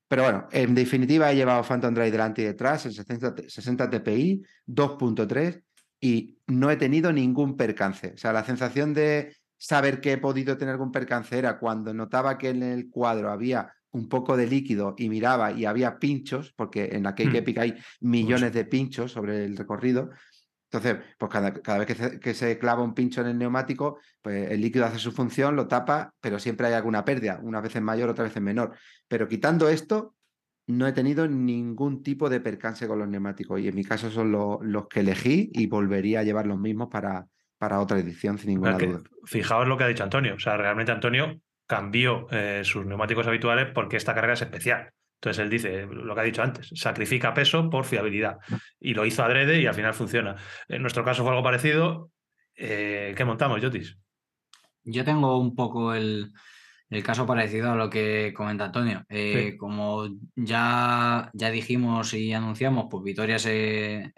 Pero 0.09 0.23
bueno, 0.23 0.49
en 0.53 0.75
definitiva 0.75 1.31
he 1.31 1.37
llevado 1.37 1.63
Phantom 1.63 1.93
Drive 1.95 2.11
delante 2.11 2.43
y 2.43 2.47
detrás 2.47 2.87
en 2.87 2.93
60, 2.93 3.35
60 3.47 3.91
TPI, 3.91 4.43
2.3 4.67 5.63
y 6.01 6.39
no 6.47 6.71
he 6.71 6.77
tenido 6.77 7.13
ningún 7.13 7.57
percance. 7.57 8.13
O 8.15 8.17
sea, 8.17 8.33
la 8.33 8.45
sensación 8.45 8.95
de 8.95 9.37
saber 9.59 10.01
que 10.01 10.13
he 10.13 10.19
podido 10.19 10.57
tener 10.57 10.73
algún 10.73 10.93
percance 10.93 11.37
era 11.37 11.59
cuando 11.59 11.93
notaba 11.93 12.39
que 12.39 12.51
en 12.51 12.63
el 12.63 12.89
cuadro 12.89 13.31
había 13.31 13.75
un 13.93 14.09
poco 14.09 14.37
de 14.37 14.47
líquido 14.47 14.95
y 14.99 15.09
miraba 15.09 15.53
y 15.53 15.65
había 15.65 15.99
pinchos, 15.99 16.53
porque 16.55 16.91
en 16.93 17.05
la 17.05 17.15
Cake 17.15 17.33
hmm. 17.33 17.37
Epic 17.37 17.59
hay 17.59 17.75
millones 18.01 18.53
de 18.53 18.65
pinchos 18.65 19.13
sobre 19.13 19.45
el 19.45 19.57
recorrido. 19.57 20.11
Entonces, 20.71 20.99
pues 21.19 21.33
cada, 21.33 21.55
cada 21.55 21.79
vez 21.79 21.87
que 21.87 21.95
se, 21.95 22.21
que 22.21 22.35
se, 22.35 22.59
clava 22.59 22.83
un 22.83 22.93
pincho 22.93 23.23
en 23.23 23.29
el 23.29 23.39
neumático, 23.39 23.99
pues 24.21 24.51
el 24.51 24.61
líquido 24.61 24.85
hace 24.85 24.99
su 24.99 25.13
función, 25.13 25.57
lo 25.57 25.67
tapa, 25.67 26.13
pero 26.21 26.39
siempre 26.39 26.67
hay 26.67 26.75
alguna 26.75 27.05
pérdida, 27.07 27.41
una 27.43 27.63
vez 27.63 27.75
en 27.77 27.85
mayor, 27.85 28.11
otra 28.11 28.25
vez 28.25 28.37
en 28.37 28.45
menor. 28.45 28.75
Pero 29.09 29.29
quitando 29.29 29.71
esto, 29.71 30.15
no 30.67 30.87
he 30.87 30.93
tenido 30.93 31.27
ningún 31.27 32.03
tipo 32.03 32.29
de 32.29 32.41
percance 32.41 32.87
con 32.87 32.99
los 32.99 33.09
neumáticos 33.09 33.59
y 33.61 33.69
en 33.69 33.75
mi 33.75 33.85
caso 33.85 34.11
son 34.11 34.31
los 34.31 34.87
que 34.89 35.01
elegí 35.01 35.51
y 35.55 35.67
volvería 35.67 36.21
a 36.21 36.23
llevar 36.23 36.47
los 36.47 36.59
mismos 36.59 36.89
para, 36.91 37.27
para 37.57 37.81
otra 37.81 37.99
edición, 37.99 38.39
sin 38.39 38.51
ninguna 38.51 38.77
duda. 38.77 39.01
Fijaos 39.25 39.67
lo 39.67 39.79
que 39.79 39.85
ha 39.85 39.89
dicho 39.89 40.05
Antonio. 40.05 40.35
O 40.35 40.39
sea, 40.39 40.59
realmente 40.59 40.93
Antonio 40.93 41.41
cambió 41.69 42.27
eh, 42.31 42.63
sus 42.65 42.87
neumáticos 42.87 43.27
habituales 43.27 43.69
porque 43.73 43.99
esta 43.99 44.15
carga 44.15 44.33
es 44.33 44.43
especial. 44.43 44.91
Entonces 45.17 45.43
él 45.43 45.51
dice 45.51 45.87
lo 45.87 46.15
que 46.15 46.21
ha 46.21 46.25
dicho 46.25 46.43
antes, 46.43 46.71
sacrifica 46.75 47.35
peso 47.35 47.69
por 47.71 47.85
fiabilidad. 47.85 48.39
Y 48.81 48.95
lo 48.95 49.05
hizo 49.05 49.23
adrede 49.23 49.61
y 49.61 49.67
al 49.67 49.75
final 49.75 49.93
funciona. 49.93 50.37
En 50.69 50.81
nuestro 50.81 51.05
caso 51.05 51.23
fue 51.23 51.31
algo 51.31 51.43
parecido. 51.43 52.11
Eh, 52.55 53.15
¿Qué 53.17 53.25
montamos, 53.25 53.61
Jotis? 53.61 53.99
Yo 54.85 55.05
tengo 55.05 55.39
un 55.39 55.55
poco 55.55 55.93
el, 55.93 56.33
caso 57.05 57.27
parecido 57.27 57.73
a 57.73 57.77
lo 57.77 57.91
que 57.91 58.33
comenta 58.35 58.65
Antonio. 58.65 59.05
Eh, 59.11 59.57
como 59.59 60.09
ya, 60.37 61.31
ya 61.35 61.51
dijimos 61.51 62.15
y 62.15 62.33
anunciamos, 62.33 62.87
pues 62.91 63.05
Vitoria 63.05 63.39
se 63.39 64.15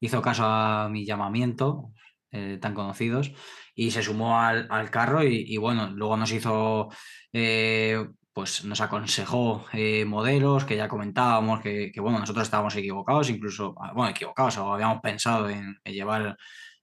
hizo 0.00 0.22
caso 0.22 0.44
a 0.46 0.88
mi 0.88 1.04
llamamiento, 1.04 1.92
tan 2.30 2.72
conocidos, 2.72 3.32
y 3.78 3.92
se 3.92 4.02
sumó 4.02 4.40
al, 4.40 4.90
carro 4.90 5.22
y, 5.22 5.56
bueno, 5.56 5.92
luego 5.94 6.16
nos 6.16 6.32
hizo, 6.32 6.88
eh, 7.32 8.08
pues 8.32 8.64
nos 8.64 8.80
aconsejó 8.80 9.66
eh, 9.72 10.04
modelos 10.04 10.64
que 10.64 10.76
ya 10.76 10.88
comentábamos, 10.88 11.60
que, 11.60 11.92
bueno, 12.00 12.18
nosotros 12.18 12.42
estábamos 12.42 12.74
equivocados, 12.74 13.30
incluso, 13.30 13.76
ah, 13.80 13.92
bueno, 13.94 14.10
equivocados, 14.10 14.58
o 14.58 14.72
habíamos 14.72 15.00
pensado 15.00 15.48
en, 15.48 15.78
llevar, 15.84 16.36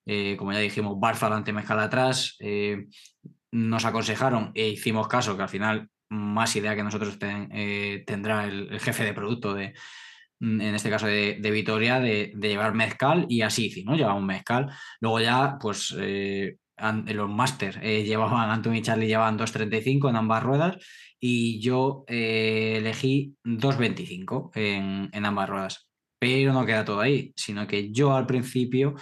eh, 0.06 0.38
como 0.38 0.54
ya 0.54 0.60
dijimos, 0.60 0.96
Barça 0.96 1.24
adelante, 1.24 1.52
Mezcal 1.52 1.82
atrás, 1.82 2.38
nos 3.52 3.84
aconsejaron 3.84 4.52
e 4.56 4.70
hicimos 4.70 5.10
caso, 5.10 5.36
que 5.36 5.44
al 5.44 5.50
final 5.50 5.90
más 6.08 6.56
idea 6.56 6.78
que 6.78 6.84
nosotros 6.84 7.20
tendrá 7.20 8.46
el, 8.46 8.80
jefe 8.80 9.04
de 9.04 9.14
producto 9.14 9.54
de, 9.54 9.74
en 10.40 10.62
este 10.62 10.90
caso 10.90 11.08
de, 11.08 11.52
Vitoria, 11.52 12.00
de, 12.00 12.32
llevar 12.40 12.74
mezcal 12.74 13.26
y 13.28 13.42
así, 13.42 13.84
¿no? 13.86 13.98
Llevamos 13.98 14.24
mezcal. 14.24 14.72
Luego 15.02 15.20
ya, 15.20 15.58
pues 15.60 15.94
los 16.78 17.30
Masters 17.30 17.80
eh, 17.82 18.04
llevaban, 18.04 18.50
Anthony 18.50 18.76
y 18.76 18.82
Charlie 18.82 19.08
llevaban 19.08 19.38
2.35 19.38 20.10
en 20.10 20.16
ambas 20.16 20.44
ruedas 20.44 20.78
y 21.20 21.60
yo 21.62 22.04
eh, 22.08 22.76
elegí 22.78 23.36
2.25 23.44 24.52
en, 24.56 25.10
en, 25.12 25.26
ambas 25.26 25.50
ruedas. 25.50 25.88
Pero 26.20 26.54
no 26.54 26.66
queda 26.66 26.86
todo 26.86 27.02
ahí, 27.02 27.34
sino 27.36 27.68
que 27.68 27.92
yo 27.92 28.16
al 28.16 28.26
principio, 28.26 28.96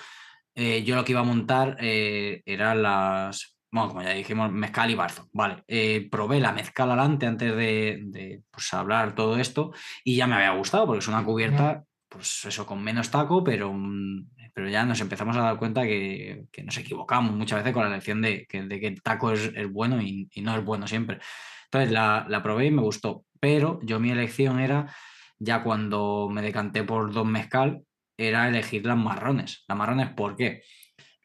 eh, 0.55 0.83
yo 0.83 0.95
lo 0.95 1.03
que 1.03 1.13
iba 1.13 1.21
a 1.21 1.25
montar 1.25 1.77
eran 1.79 2.81
las, 2.81 3.57
bueno, 3.71 3.89
como 3.89 4.01
ya 4.03 4.11
dijimos, 4.11 4.51
mezcal 4.51 4.89
y 4.89 4.95
barzo. 4.95 5.29
Vale, 5.31 5.63
probé 6.09 6.39
la 6.39 6.51
mezcal 6.51 6.89
adelante 6.89 7.27
antes 7.27 7.55
de, 7.55 8.01
de 8.05 8.41
pues, 8.51 8.73
hablar 8.73 9.15
todo 9.15 9.37
esto 9.37 9.71
y 10.03 10.15
ya 10.15 10.27
me 10.27 10.35
había 10.35 10.51
gustado 10.51 10.85
porque 10.85 10.99
es 10.99 11.07
una 11.07 11.23
cubierta, 11.23 11.83
pues 12.09 12.45
eso, 12.45 12.65
con 12.65 12.83
menos 12.83 13.09
taco, 13.09 13.43
pero 13.43 13.71
mm, 13.73 14.27
pero 14.53 14.69
ya 14.69 14.85
nos 14.85 15.01
empezamos 15.01 15.35
a 15.35 15.41
dar 15.41 15.57
cuenta 15.57 15.83
que, 15.83 16.45
nos 16.63 16.77
equivocamos 16.77 17.33
muchas 17.33 17.59
veces 17.59 17.73
con 17.73 17.83
la 17.83 17.89
elección 17.89 18.21
de 18.21 18.45
que, 18.47 18.61
de 18.63 18.79
que 18.79 18.87
el 18.87 19.01
taco 19.01 19.31
es, 19.31 19.51
bueno 19.71 20.01
y, 20.01 20.29
no 20.41 20.55
es 20.55 20.63
bueno 20.63 20.87
siempre. 20.87 21.19
Entonces 21.65 21.91
la, 21.91 22.25
la, 22.29 22.43
probé 22.43 22.67
y 22.67 22.71
me 22.71 22.81
gustó, 22.81 23.25
pero 23.39 23.79
yo 23.83 23.99
mi 23.99 24.11
elección 24.11 24.59
era, 24.59 24.93
ya 25.39 25.63
cuando 25.63 26.29
me 26.31 26.41
decanté 26.41 26.83
por 26.83 27.11
dos 27.11 27.25
mezcal, 27.25 27.81
era 28.17 28.47
elegir 28.47 28.85
las 28.85 28.97
marrones. 28.97 29.65
Las 29.67 29.77
marrones, 29.77 30.09
¿por 30.09 30.35
qué? 30.35 30.61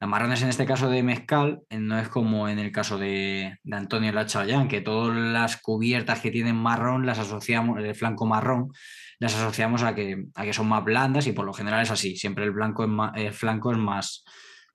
Las 0.00 0.08
marrones 0.08 0.42
en 0.42 0.48
este 0.48 0.64
caso 0.64 0.88
de 0.88 1.02
mezcal 1.02 1.62
eh, 1.70 1.78
no 1.78 1.98
es 1.98 2.08
como 2.08 2.48
en 2.48 2.60
el 2.60 2.70
caso 2.70 2.98
de, 2.98 3.58
de 3.62 3.76
Antonio 3.76 4.12
Lachayán, 4.12 4.68
que 4.68 4.80
todas 4.80 5.16
las 5.16 5.60
cubiertas 5.60 6.20
que 6.20 6.30
tienen 6.30 6.56
marrón 6.56 7.04
las 7.04 7.18
asociamos, 7.18 7.78
el 7.78 7.94
flanco 7.94 8.24
marrón, 8.24 8.72
las 9.18 9.34
asociamos 9.34 9.82
a 9.82 9.94
que, 9.94 10.26
a 10.34 10.44
que 10.44 10.52
son 10.52 10.68
más 10.68 10.84
blandas 10.84 11.26
y 11.26 11.32
por 11.32 11.44
lo 11.44 11.52
general 11.52 11.82
es 11.82 11.90
así, 11.90 12.16
siempre 12.16 12.44
el, 12.44 12.52
blanco 12.52 12.86
el 13.14 13.32
flanco 13.32 13.72
es 13.72 13.78
más, 13.78 14.24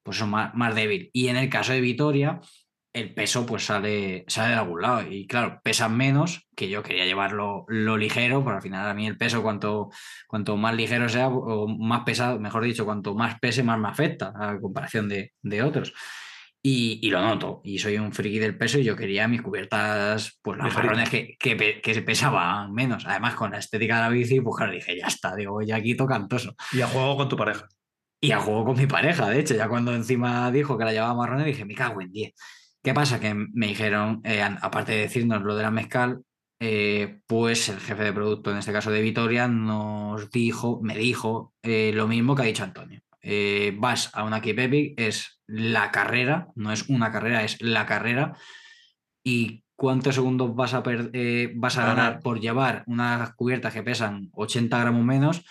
pues 0.03 0.26
más, 0.26 0.53
más, 0.53 0.76
débil. 0.76 1.10
Y 1.14 1.28
en 1.28 1.38
el 1.38 1.49
caso 1.49 1.74
de 1.74 1.82
Vitoria, 1.82 2.41
el 2.94 3.14
peso 3.14 3.45
pues 3.45 3.65
sale, 3.65 4.24
sale 4.28 4.49
de 4.49 4.60
algún 4.60 4.82
lado 4.82 5.02
y 5.10 5.26
claro, 5.26 5.60
pesan 5.64 5.98
menos, 5.98 6.48
que 6.56 6.70
yo 6.70 6.84
quería 6.84 7.06
llevarlo 7.06 7.65
lo 7.68 7.98
ligero, 7.98 8.44
pero 8.44 8.57
al 8.57 8.61
final 8.61 8.88
a 8.88 8.94
mí 8.94 9.07
el 9.07 9.18
peso 9.18 9.41
cuanto, 9.41 9.90
cuanto 10.28 10.56
más 10.57 10.76
ligero 10.76 11.10
sea 11.10 11.28
o 11.28 11.68
más 11.68 12.03
pesado, 12.03 12.40
mejor 12.40 12.64
dicho, 12.64 12.86
cuanto 12.86 13.15
más 13.15 13.40
pese 13.40 13.64
más 13.64 13.80
me 13.80 13.88
afecta 13.88 14.34
a 14.36 14.60
comparación 14.60 15.10
de, 15.10 15.34
de 15.41 15.64
otros. 15.64 15.94
Y, 16.65 17.10
lo 17.10 17.22
noto, 17.22 17.60
y 17.65 17.77
soy 17.77 17.98
un 17.98 18.14
friki 18.14 18.40
del 18.40 18.57
peso 18.57 18.80
y 18.80 18.85
yo 18.85 18.95
quería 18.95 19.27
mis 19.27 19.41
cubiertas, 19.41 20.40
pues 20.41 20.57
las 20.57 20.73
marrones 20.73 21.10
que, 21.10 21.35
que, 21.38 21.81
que, 21.81 22.02
pesaban 22.02 22.73
menos. 22.73 23.06
Además, 23.06 23.35
con 23.35 23.52
la 23.52 23.57
estética 23.57 23.98
de 23.98 24.02
la 24.03 24.10
bici, 24.10 24.40
pues 24.40 24.56
claro, 24.56 24.72
dije, 24.72 24.98
ya 24.98 25.07
está, 25.07 25.35
digo, 25.35 25.61
ya 25.61 25.81
quito 25.81 26.07
cantoso. 26.07 26.56
Y 26.72 26.80
a 26.80 26.88
juego 26.88 27.18
con 27.18 27.27
tu 27.27 27.35
pareja. 27.35 27.68
Y 28.22 28.31
a 28.31 28.40
juego 28.40 28.64
con 28.64 28.77
mi 28.77 28.88
pareja, 28.88 29.30
de 29.30 29.41
hecho, 29.41 29.56
ya 29.56 29.68
cuando 29.68 29.94
encima 29.94 30.49
dijo 30.52 30.77
que 30.77 30.85
la 30.85 30.94
llevaba 30.94 31.14
marrones, 31.14 31.45
dije, 31.45 31.65
me 31.65 31.76
cago 31.76 32.02
en 32.02 32.14
10. 32.14 32.34
¿Qué 32.81 32.94
pasa? 32.94 33.19
Que 33.19 33.34
me 33.34 33.68
dijeron, 33.68 34.22
eh, 34.23 34.41
aparte 34.41 34.94
de 34.94 34.99
decirnos 34.99 35.41
lo 35.41 35.57
de 35.57 35.64
la 35.64 35.72
mezcal, 35.72 36.23
eh, 36.61 37.19
pues 37.27 37.68
el 37.68 37.81
jefe 37.81 38.03
de 38.06 38.14
producto, 38.14 38.52
en 38.52 38.60
este 38.60 38.72
caso 38.72 38.90
de 38.90 39.02
Vitoria, 39.02 39.49
nos 39.49 40.31
dijo, 40.31 40.80
me 40.81 40.95
dijo 40.95 41.53
eh, 41.61 41.91
lo 41.94 42.07
mismo 42.07 42.35
que 42.35 42.44
ha 42.44 42.45
dicho 42.45 42.64
Antonio. 42.64 43.02
Vas 43.80 44.10
a 44.14 44.24
una 44.24 44.41
Keep 44.41 44.60
Epic, 44.60 44.94
es 45.00 45.41
la 45.48 45.91
carrera, 45.91 46.48
no 46.56 46.72
es 46.72 46.90
una 46.90 47.12
carrera, 47.12 47.44
es 47.44 47.62
la 47.62 47.86
carrera. 47.86 48.34
¿Y 49.24 49.64
cuántos 49.76 50.16
segundos 50.16 50.56
vas 50.56 50.74
a, 50.74 50.84
eh, 50.86 51.52
vas 51.56 51.78
a 51.78 51.86
ganar 51.86 52.20
por 52.22 52.40
llevar 52.40 52.84
unas 52.88 53.34
cubiertas 53.34 53.74
que 53.74 53.84
pesan 53.84 54.30
80 54.34 54.80
gramos 54.80 55.04
menos 55.04 55.44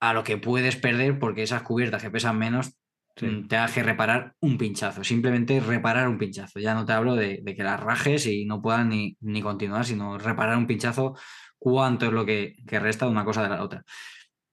a 0.00 0.12
lo 0.12 0.24
que 0.24 0.36
puedes 0.36 0.76
perder 0.76 1.18
porque 1.18 1.42
esas 1.42 1.62
cubiertas 1.62 2.02
que 2.02 2.10
pesan 2.10 2.38
menos 2.38 2.74
mm, 3.20 3.46
te 3.46 3.56
hace 3.56 3.80
que 3.80 3.84
reparar 3.84 4.34
un 4.40 4.58
pinchazo, 4.58 5.04
simplemente 5.04 5.60
reparar 5.60 6.08
un 6.08 6.18
pinchazo. 6.18 6.58
Ya 6.58 6.74
no 6.74 6.84
te 6.84 6.92
hablo 6.92 7.14
de, 7.14 7.42
que 7.44 7.62
las 7.62 7.80
rajes 7.80 8.26
y 8.26 8.44
no 8.44 8.60
puedan 8.60 8.88
ni, 8.88 9.16
ni, 9.20 9.40
continuar, 9.40 9.84
sino 9.84 10.18
reparar 10.18 10.56
un 10.56 10.66
pinchazo, 10.66 11.14
cuánto 11.58 12.06
es 12.06 12.12
lo 12.12 12.26
que, 12.26 12.56
que 12.66 12.80
resta 12.80 13.06
de 13.06 13.12
una 13.12 13.24
cosa 13.24 13.42
de 13.42 13.48
la 13.48 13.62
otra. 13.62 13.84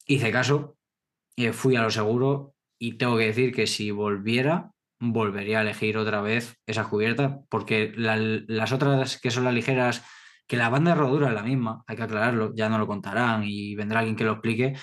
Hice 0.05 0.31
caso, 0.31 0.77
fui 1.53 1.75
a 1.75 1.81
lo 1.81 1.89
seguro 1.89 2.53
y 2.79 2.93
tengo 2.93 3.17
que 3.17 3.25
decir 3.25 3.53
que 3.53 3.67
si 3.67 3.91
volviera, 3.91 4.71
volvería 4.99 5.59
a 5.59 5.61
elegir 5.61 5.97
otra 5.97 6.21
vez 6.21 6.57
esas 6.65 6.87
cubiertas, 6.87 7.33
porque 7.49 7.93
las 7.95 8.71
otras 8.71 9.19
que 9.19 9.31
son 9.31 9.45
las 9.45 9.53
ligeras, 9.53 10.05
que 10.47 10.57
la 10.57 10.69
banda 10.69 10.91
de 10.91 10.99
rodura 10.99 11.29
es 11.29 11.33
la 11.33 11.43
misma, 11.43 11.83
hay 11.87 11.95
que 11.95 12.03
aclararlo, 12.03 12.53
ya 12.55 12.69
no 12.69 12.77
lo 12.77 12.87
contarán 12.87 13.43
y 13.45 13.75
vendrá 13.75 13.99
alguien 13.99 14.15
que 14.15 14.23
lo 14.23 14.33
explique, 14.33 14.73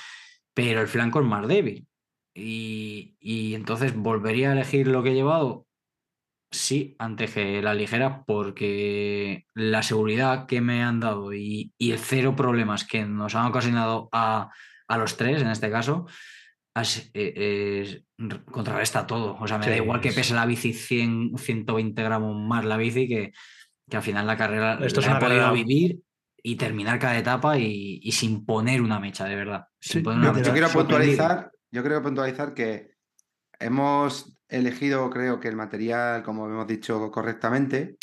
pero 0.55 0.81
el 0.81 0.89
flanco 0.89 1.21
es 1.21 1.27
más 1.27 1.47
débil. 1.47 1.87
Y, 2.35 3.55
entonces 3.55 3.95
volvería 3.95 4.51
a 4.51 4.53
elegir 4.53 4.89
lo 4.89 5.03
que 5.03 5.11
he 5.11 5.15
llevado, 5.15 5.67
sí, 6.51 6.97
antes 6.99 7.33
que 7.33 7.63
la 7.63 7.75
ligera, 7.75 8.25
porque 8.27 9.47
la 9.55 9.83
seguridad 9.83 10.47
que 10.47 10.61
me 10.61 10.83
han 10.83 11.01
dado 11.01 11.33
y, 11.33 11.73
y 11.79 11.93
el 11.93 11.99
cero 11.99 12.37
problemas 12.37 12.85
que 12.85 13.05
nos 13.05 13.35
han 13.35 13.47
ocasionado 13.47 14.09
a, 14.13 14.51
a 14.89 14.99
los 14.99 15.17
tres, 15.17 15.43
en 15.43 15.49
este 15.49 15.71
caso, 15.71 16.07
as- 16.77 17.11
eh, 17.15 17.33
eh, 17.37 18.03
contrarresta 18.51 19.07
todo. 19.07 19.37
O 19.41 19.47
sea, 19.49 19.59
me 19.59 19.69
da 19.69 19.77
igual 19.77 20.01
que 20.01 20.09
es- 20.09 20.15
pese 20.15 20.35
la 20.35 20.45
bici 20.47 20.73
100, 20.73 21.37
120 21.39 22.03
gramos 22.03 22.37
más 22.37 22.65
la 22.65 22.77
bici, 22.77 23.09
que, 23.09 23.33
que 23.89 23.97
al 23.97 24.03
final 24.03 24.27
la 24.27 24.37
carrera 24.37 24.79
Esto 24.83 25.01
es 25.01 25.07
la 25.07 25.13
he 25.13 25.15
una 25.17 25.21
podido 25.27 25.43
carrera- 25.47 25.53
vivir 25.53 26.01
y 26.43 26.57
terminar 26.57 26.99
cada 26.99 27.19
etapa 27.19 27.59
y, 27.59 27.99
y 28.03 28.13
sin 28.13 28.45
poner 28.45 28.83
una 28.83 29.01
mecha, 29.01 29.25
de 29.25 29.37
verdad. 29.37 29.65
Sin 29.81 30.01
Sí, 30.01 30.05
poner 30.05 30.19
una 30.21 30.29
Yo, 30.29 30.35
mecha. 30.35 30.53
quiero 30.53 30.69
puntualizar, 30.69 31.51
yo 31.73 31.83
quiero 31.83 32.03
puntualizar 32.03 32.53
que 32.55 32.91
hemos 33.59 34.37
elegido, 34.49 35.09
creo 35.11 35.41
que 35.41 35.49
el 35.49 35.57
material, 35.57 36.23
como 36.23 36.47
hemos 36.47 36.67
dicho 36.67 37.11
correctamente, 37.11 37.97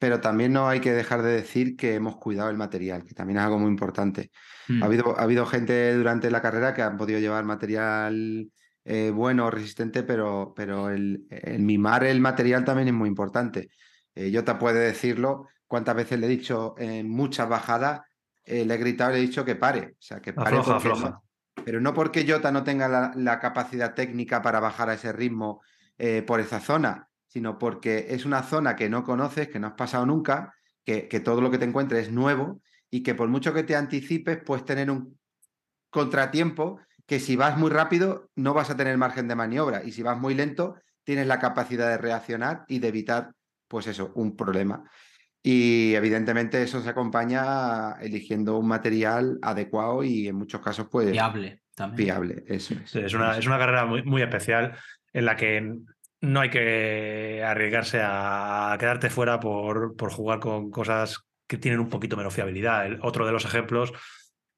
pero 0.00 0.20
también 0.20 0.52
no 0.52 0.66
hay 0.68 0.80
que 0.80 0.92
dejar 0.92 1.22
de 1.22 1.30
decir 1.32 1.76
que 1.76 1.94
hemos 1.94 2.16
cuidado 2.16 2.50
el 2.50 2.56
material, 2.56 3.04
que 3.04 3.14
también 3.14 3.38
es 3.38 3.44
algo 3.44 3.58
muy 3.58 3.68
importante. 3.70 4.30
Mm. 4.66 4.82
Ha 4.82 4.86
habido, 4.86 5.16
ha 5.18 5.22
habido 5.22 5.44
gente 5.46 5.94
durante 5.94 6.30
la 6.30 6.40
carrera 6.42 6.74
que 6.74 6.82
han 6.82 6.96
podido 6.96 7.20
llevar 7.20 7.44
material 7.44 8.50
eh, 8.84 9.12
bueno, 9.14 9.50
resistente, 9.50 10.02
pero, 10.02 10.54
pero 10.56 10.88
el, 10.90 11.26
el 11.30 11.60
mimar 11.62 12.02
el 12.04 12.20
material 12.20 12.64
también 12.64 12.88
es 12.88 12.94
muy 12.94 13.08
importante. 13.08 13.68
Eh, 14.14 14.32
Jota 14.34 14.58
puede 14.58 14.80
decirlo, 14.80 15.46
cuántas 15.66 15.94
veces 15.94 16.18
le 16.18 16.26
he 16.26 16.30
dicho 16.30 16.74
en 16.78 17.08
muchas 17.08 17.46
bajadas, 17.48 18.00
eh, 18.44 18.64
le 18.64 18.74
he 18.74 18.78
gritado 18.78 19.10
y 19.10 19.14
le 19.14 19.18
he 19.20 19.26
dicho 19.26 19.44
que 19.44 19.54
pare. 19.54 19.90
O 19.92 19.96
sea, 20.02 20.20
que 20.20 20.32
pare 20.32 20.56
Afloja, 20.56 20.76
afloja. 20.78 21.10
no- 21.10 21.24
pero 21.62 21.78
no 21.82 21.92
porque 21.92 22.26
Jota 22.26 22.50
no 22.50 22.64
tenga 22.64 22.88
la, 22.88 23.12
la 23.14 23.38
capacidad 23.38 23.92
técnica 23.94 24.40
para 24.40 24.60
bajar 24.60 24.88
a 24.88 24.94
ese 24.94 25.12
ritmo 25.12 25.60
eh, 25.98 26.22
por 26.26 26.40
esa 26.40 26.58
zona, 26.58 27.06
sino 27.30 27.58
porque 27.58 28.08
es 28.10 28.24
una 28.24 28.42
zona 28.42 28.74
que 28.74 28.90
no 28.90 29.04
conoces, 29.04 29.48
que 29.48 29.60
no 29.60 29.68
has 29.68 29.74
pasado 29.74 30.04
nunca, 30.04 30.52
que, 30.84 31.06
que 31.06 31.20
todo 31.20 31.40
lo 31.40 31.50
que 31.50 31.58
te 31.58 31.64
encuentres 31.64 32.08
es 32.08 32.12
nuevo 32.12 32.60
y 32.90 33.02
que 33.04 33.14
por 33.14 33.28
mucho 33.28 33.54
que 33.54 33.62
te 33.62 33.76
anticipes 33.76 34.40
puedes 34.44 34.64
tener 34.64 34.90
un 34.90 35.16
contratiempo 35.90 36.80
que 37.06 37.20
si 37.20 37.36
vas 37.36 37.56
muy 37.56 37.70
rápido 37.70 38.30
no 38.34 38.52
vas 38.52 38.70
a 38.70 38.76
tener 38.76 38.96
margen 38.98 39.28
de 39.28 39.36
maniobra 39.36 39.84
y 39.84 39.92
si 39.92 40.02
vas 40.02 40.18
muy 40.18 40.34
lento 40.34 40.76
tienes 41.04 41.26
la 41.26 41.38
capacidad 41.38 41.88
de 41.88 41.98
reaccionar 41.98 42.64
y 42.68 42.78
de 42.78 42.88
evitar, 42.88 43.32
pues 43.68 43.86
eso, 43.86 44.12
un 44.14 44.36
problema. 44.36 44.84
Y 45.42 45.94
evidentemente 45.94 46.62
eso 46.62 46.82
se 46.82 46.90
acompaña 46.90 47.92
eligiendo 48.00 48.58
un 48.58 48.68
material 48.68 49.38
adecuado 49.40 50.04
y 50.04 50.28
en 50.28 50.36
muchos 50.36 50.60
casos 50.60 50.88
pues 50.90 51.10
Fiable 51.10 51.62
también. 51.74 51.96
fiable. 51.96 52.44
Eso 52.46 52.74
es. 52.74 52.90
Sí, 52.90 52.98
es, 52.98 53.14
una, 53.14 53.38
es 53.38 53.46
una 53.46 53.58
carrera 53.58 53.86
muy, 53.86 54.02
muy 54.02 54.20
especial 54.22 54.76
en 55.12 55.24
la 55.24 55.36
que 55.36 55.78
no 56.22 56.40
hay 56.40 56.50
que 56.50 57.42
arriesgarse 57.46 58.00
a 58.02 58.76
quedarte 58.78 59.10
fuera 59.10 59.40
por, 59.40 59.96
por 59.96 60.10
jugar 60.10 60.40
con 60.40 60.70
cosas 60.70 61.20
que 61.48 61.56
tienen 61.58 61.80
un 61.80 61.88
poquito 61.88 62.16
menos 62.16 62.34
fiabilidad. 62.34 62.86
El- 62.86 62.98
otro 63.02 63.26
de 63.26 63.32
los 63.32 63.44
ejemplos, 63.44 63.92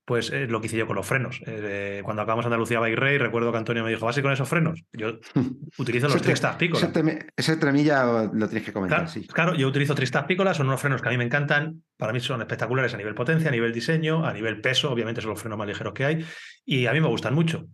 pues 0.04 0.30
es 0.32 0.50
lo 0.50 0.60
que 0.60 0.66
hice 0.66 0.76
yo 0.76 0.86
con 0.88 0.96
los 0.96 1.06
frenos. 1.06 1.40
Eh, 1.46 2.02
cuando 2.04 2.22
acabamos 2.22 2.44
Andalucía 2.44 2.80
Bike 2.80 2.98
Race, 2.98 3.18
recuerdo 3.18 3.52
que 3.52 3.58
Antonio 3.58 3.84
me 3.84 3.90
dijo, 3.90 4.04
¿vas 4.04 4.16
a 4.16 4.18
ir 4.18 4.24
con 4.24 4.32
esos 4.32 4.48
frenos? 4.48 4.82
Yo 4.92 5.20
utilizo 5.78 6.06
los 6.08 6.16
Ese, 6.16 6.24
Trickstar 6.24 6.58
Piccola. 6.58 6.84
ese 6.84 6.92
tremi- 6.92 7.26
ese 7.36 7.56
tremilla 7.56 8.28
lo 8.32 8.48
tienes 8.48 8.64
que 8.64 8.72
comentar, 8.72 8.98
Claro, 8.98 9.12
sí. 9.12 9.26
claro, 9.28 9.54
yo 9.54 9.68
utilizo 9.68 9.94
Tristas 9.94 10.24
Piccola, 10.24 10.54
son 10.54 10.66
unos 10.66 10.80
frenos 10.80 11.00
que 11.00 11.08
a 11.08 11.12
mí 11.12 11.16
me 11.18 11.24
encantan, 11.24 11.84
para 11.96 12.12
mí 12.12 12.18
son 12.18 12.40
espectaculares 12.40 12.92
a 12.92 12.96
nivel 12.96 13.14
potencia, 13.14 13.48
a 13.48 13.52
nivel 13.52 13.72
diseño, 13.72 14.26
a 14.26 14.32
nivel 14.32 14.60
peso, 14.60 14.90
obviamente 14.90 15.20
son 15.20 15.30
los 15.30 15.40
frenos 15.40 15.56
más 15.58 15.68
ligeros 15.68 15.94
que 15.94 16.04
hay, 16.04 16.26
y 16.64 16.86
a 16.86 16.92
mí 16.92 17.00
me 17.00 17.06
gustan 17.08 17.32
mucho. 17.34 17.66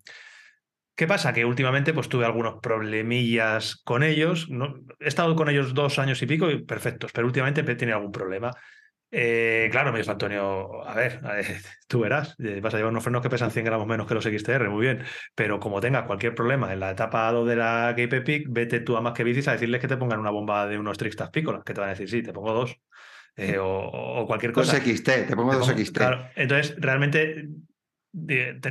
¿Qué 0.99 1.07
pasa? 1.07 1.33
Que 1.33 1.45
últimamente 1.45 1.95
pues 1.95 2.09
tuve 2.09 2.25
algunos 2.25 2.57
problemillas 2.61 3.77
con 3.85 4.03
ellos, 4.03 4.51
no, 4.51 4.75
he 4.99 5.07
estado 5.07 5.37
con 5.37 5.49
ellos 5.49 5.73
dos 5.73 6.01
años 6.01 6.21
y 6.23 6.27
pico 6.27 6.51
y 6.51 6.65
perfectos, 6.65 7.13
pero 7.13 7.25
últimamente 7.29 7.61
he 7.61 7.75
tenido 7.77 7.99
algún 7.99 8.11
problema. 8.11 8.51
Eh, 9.13 9.69
claro, 9.71 9.93
me 9.93 10.01
dijo 10.01 10.11
Antonio, 10.11 10.83
a 10.85 10.95
ver, 10.97 11.21
a 11.25 11.35
ver, 11.35 11.47
tú 11.87 12.01
verás, 12.01 12.35
eh, 12.41 12.59
vas 12.61 12.75
a 12.75 12.79
llevar 12.79 12.91
unos 12.91 13.05
frenos 13.05 13.23
que 13.23 13.31
pesan 13.31 13.53
100 13.53 13.65
gramos 13.67 13.87
menos 13.87 14.09
que 14.09 14.15
los 14.15 14.25
XTR, 14.27 14.69
muy 14.69 14.81
bien, 14.87 15.05
pero 15.37 15.61
como 15.61 15.81
tengas 15.81 16.03
cualquier 16.03 16.35
problema 16.35 16.73
en 16.73 16.81
la 16.81 16.91
etapa 16.91 17.31
2 17.31 17.47
de 17.49 17.55
la 17.55 17.95
KP 17.97 18.21
Peak, 18.23 18.47
vete 18.49 18.81
tú 18.81 18.97
a 18.97 19.01
más 19.01 19.13
que 19.13 19.23
bicis 19.23 19.47
a 19.47 19.53
decirles 19.53 19.81
que 19.81 19.87
te 19.87 19.97
pongan 19.99 20.19
una 20.19 20.31
bomba 20.31 20.67
de 20.67 20.81
unos 20.81 20.99
Trickstas 20.99 21.31
Piccola, 21.31 21.63
que 21.65 21.75
te 21.75 21.81
van 21.81 21.91
a 21.91 21.93
decir, 21.93 22.11
sí, 22.11 22.25
te 22.25 22.33
pongo 22.33 22.53
dos, 22.53 22.77
eh, 23.37 23.57
o, 23.57 23.69
o 23.69 24.27
cualquier 24.27 24.51
Dos 24.51 24.67
cosa. 24.67 24.79
XT, 24.85 25.29
te 25.29 25.37
pongo 25.37 25.53
Te 25.53 25.59
dos 25.59 25.69
pongo- 25.69 25.79
XT. 25.79 25.93
claro, 25.97 26.27
entonces, 26.35 26.75
realmente 26.77 27.25
te- 27.37 27.49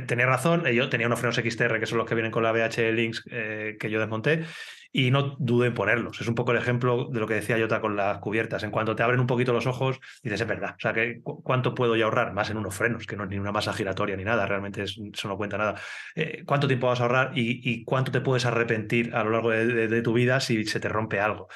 tenía 0.06 0.26
razón. 0.26 0.66
eh, 0.66 0.74
Yo 0.74 0.88
tenía 0.88 1.06
unos 1.06 1.18
frenos 1.20 1.36
XTR 1.36 1.78
que 1.80 1.86
son 1.86 1.98
los 1.98 2.06
que 2.06 2.14
vienen 2.14 2.32
con 2.32 2.42
la 2.42 2.52
BH 2.52 2.92
Links 2.92 3.24
eh, 3.30 3.76
que 3.78 3.90
yo 3.90 4.00
desmonté 4.00 4.44
y 4.90 5.10
no 5.10 5.36
dudé 5.38 5.68
en 5.68 5.74
ponerlos. 5.74 6.20
Es 6.20 6.28
un 6.28 6.34
poco 6.34 6.52
el 6.52 6.58
ejemplo 6.58 7.08
de 7.12 7.20
lo 7.20 7.26
que 7.26 7.34
decía 7.34 7.58
Jota 7.58 7.80
con 7.80 7.94
las 7.94 8.18
cubiertas. 8.18 8.62
En 8.62 8.70
cuanto 8.70 8.96
te 8.96 9.02
abren 9.02 9.20
un 9.20 9.26
poquito 9.26 9.52
los 9.52 9.66
ojos, 9.66 10.00
dices, 10.22 10.40
es 10.40 10.46
verdad. 10.46 10.74
O 10.76 10.80
sea, 10.80 10.92
que, 10.94 11.20
cu- 11.22 11.42
¿cuánto 11.42 11.74
puedo 11.74 11.94
yo 11.94 12.06
ahorrar? 12.06 12.32
Más 12.32 12.48
en 12.50 12.56
unos 12.56 12.74
frenos, 12.74 13.06
que 13.06 13.14
no 13.16 13.24
es 13.24 13.30
ni 13.30 13.38
una 13.38 13.52
masa 13.52 13.72
giratoria 13.74 14.16
ni 14.16 14.24
nada. 14.24 14.46
Realmente 14.46 14.82
es- 14.82 14.98
eso 15.12 15.28
no 15.28 15.36
cuenta 15.36 15.58
nada. 15.58 15.80
Eh, 16.14 16.42
¿Cuánto 16.46 16.66
tiempo 16.66 16.86
vas 16.86 17.00
a 17.00 17.04
ahorrar 17.04 17.32
y, 17.34 17.84
cuánto 17.84 18.10
te 18.12 18.20
puedes 18.22 18.46
arrepentir 18.46 19.14
a 19.14 19.24
lo 19.24 19.30
largo 19.30 19.50
de, 19.50 20.02
tu 20.02 20.12
vida 20.14 20.40
si 20.40 20.64
se 20.64 20.80
te 20.80 20.88
rompe 20.88 21.20
algo? 21.20 21.48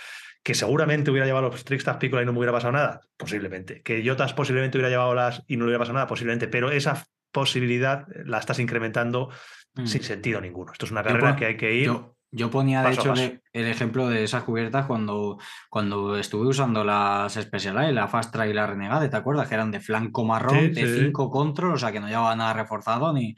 Que 0.42 0.54
seguramente 0.54 1.10
hubiera 1.10 1.26
llevado 1.26 1.48
los 1.48 1.64
Trickstas 1.64 1.96
Piccola 1.98 2.22
y 2.22 2.26
no 2.26 2.32
me 2.32 2.38
hubiera 2.38 2.52
pasado 2.52 2.72
nada, 2.72 3.00
posiblemente. 3.16 3.80
Que 3.82 4.02
Jotas 4.06 4.34
posiblemente 4.34 4.76
hubiera 4.76 4.90
llevado 4.90 5.14
las 5.14 5.42
y 5.46 5.56
no 5.56 5.64
le 5.64 5.68
hubiera 5.70 5.78
pasado 5.78 5.94
nada, 5.94 6.06
posiblemente. 6.08 6.48
Pero 6.48 6.70
esa 6.70 7.06
posibilidad 7.32 8.06
la 8.24 8.38
estás 8.38 8.58
incrementando 8.58 9.30
Mm. 9.74 9.86
sin 9.86 10.02
sentido 10.02 10.38
ninguno. 10.40 10.72
Esto 10.72 10.84
es 10.84 10.92
una 10.92 11.02
carrera 11.02 11.34
que 11.34 11.46
hay 11.46 11.56
que 11.56 11.74
ir. 11.74 11.86
Yo, 11.86 12.14
yo 12.30 12.50
ponía, 12.50 12.82
de 12.82 12.92
hecho, 12.92 13.14
el, 13.14 13.40
el 13.54 13.66
ejemplo 13.66 14.06
de 14.08 14.24
esas 14.24 14.42
cubiertas 14.44 14.84
cuando, 14.86 15.38
cuando 15.70 16.18
estuve 16.18 16.46
usando 16.46 16.84
las 16.84 17.32
Specialized, 17.32 17.94
la 17.94 18.06
Fast 18.08 18.32
Trail 18.32 18.50
y 18.50 18.54
la 18.54 18.66
Renegade, 18.66 19.08
¿te 19.08 19.16
acuerdas? 19.16 19.48
Que 19.48 19.54
eran 19.54 19.70
de 19.70 19.80
flanco 19.80 20.24
marrón, 20.24 20.58
Sí, 20.58 20.68
de 20.68 20.86
sí, 20.86 20.94
sí. 20.94 21.04
5 21.06 21.30
control, 21.30 21.72
o 21.72 21.78
sea 21.78 21.90
que 21.90 22.00
no 22.00 22.08
llevaba 22.08 22.36
nada 22.36 22.52
reforzado 22.52 23.14
ni, 23.14 23.34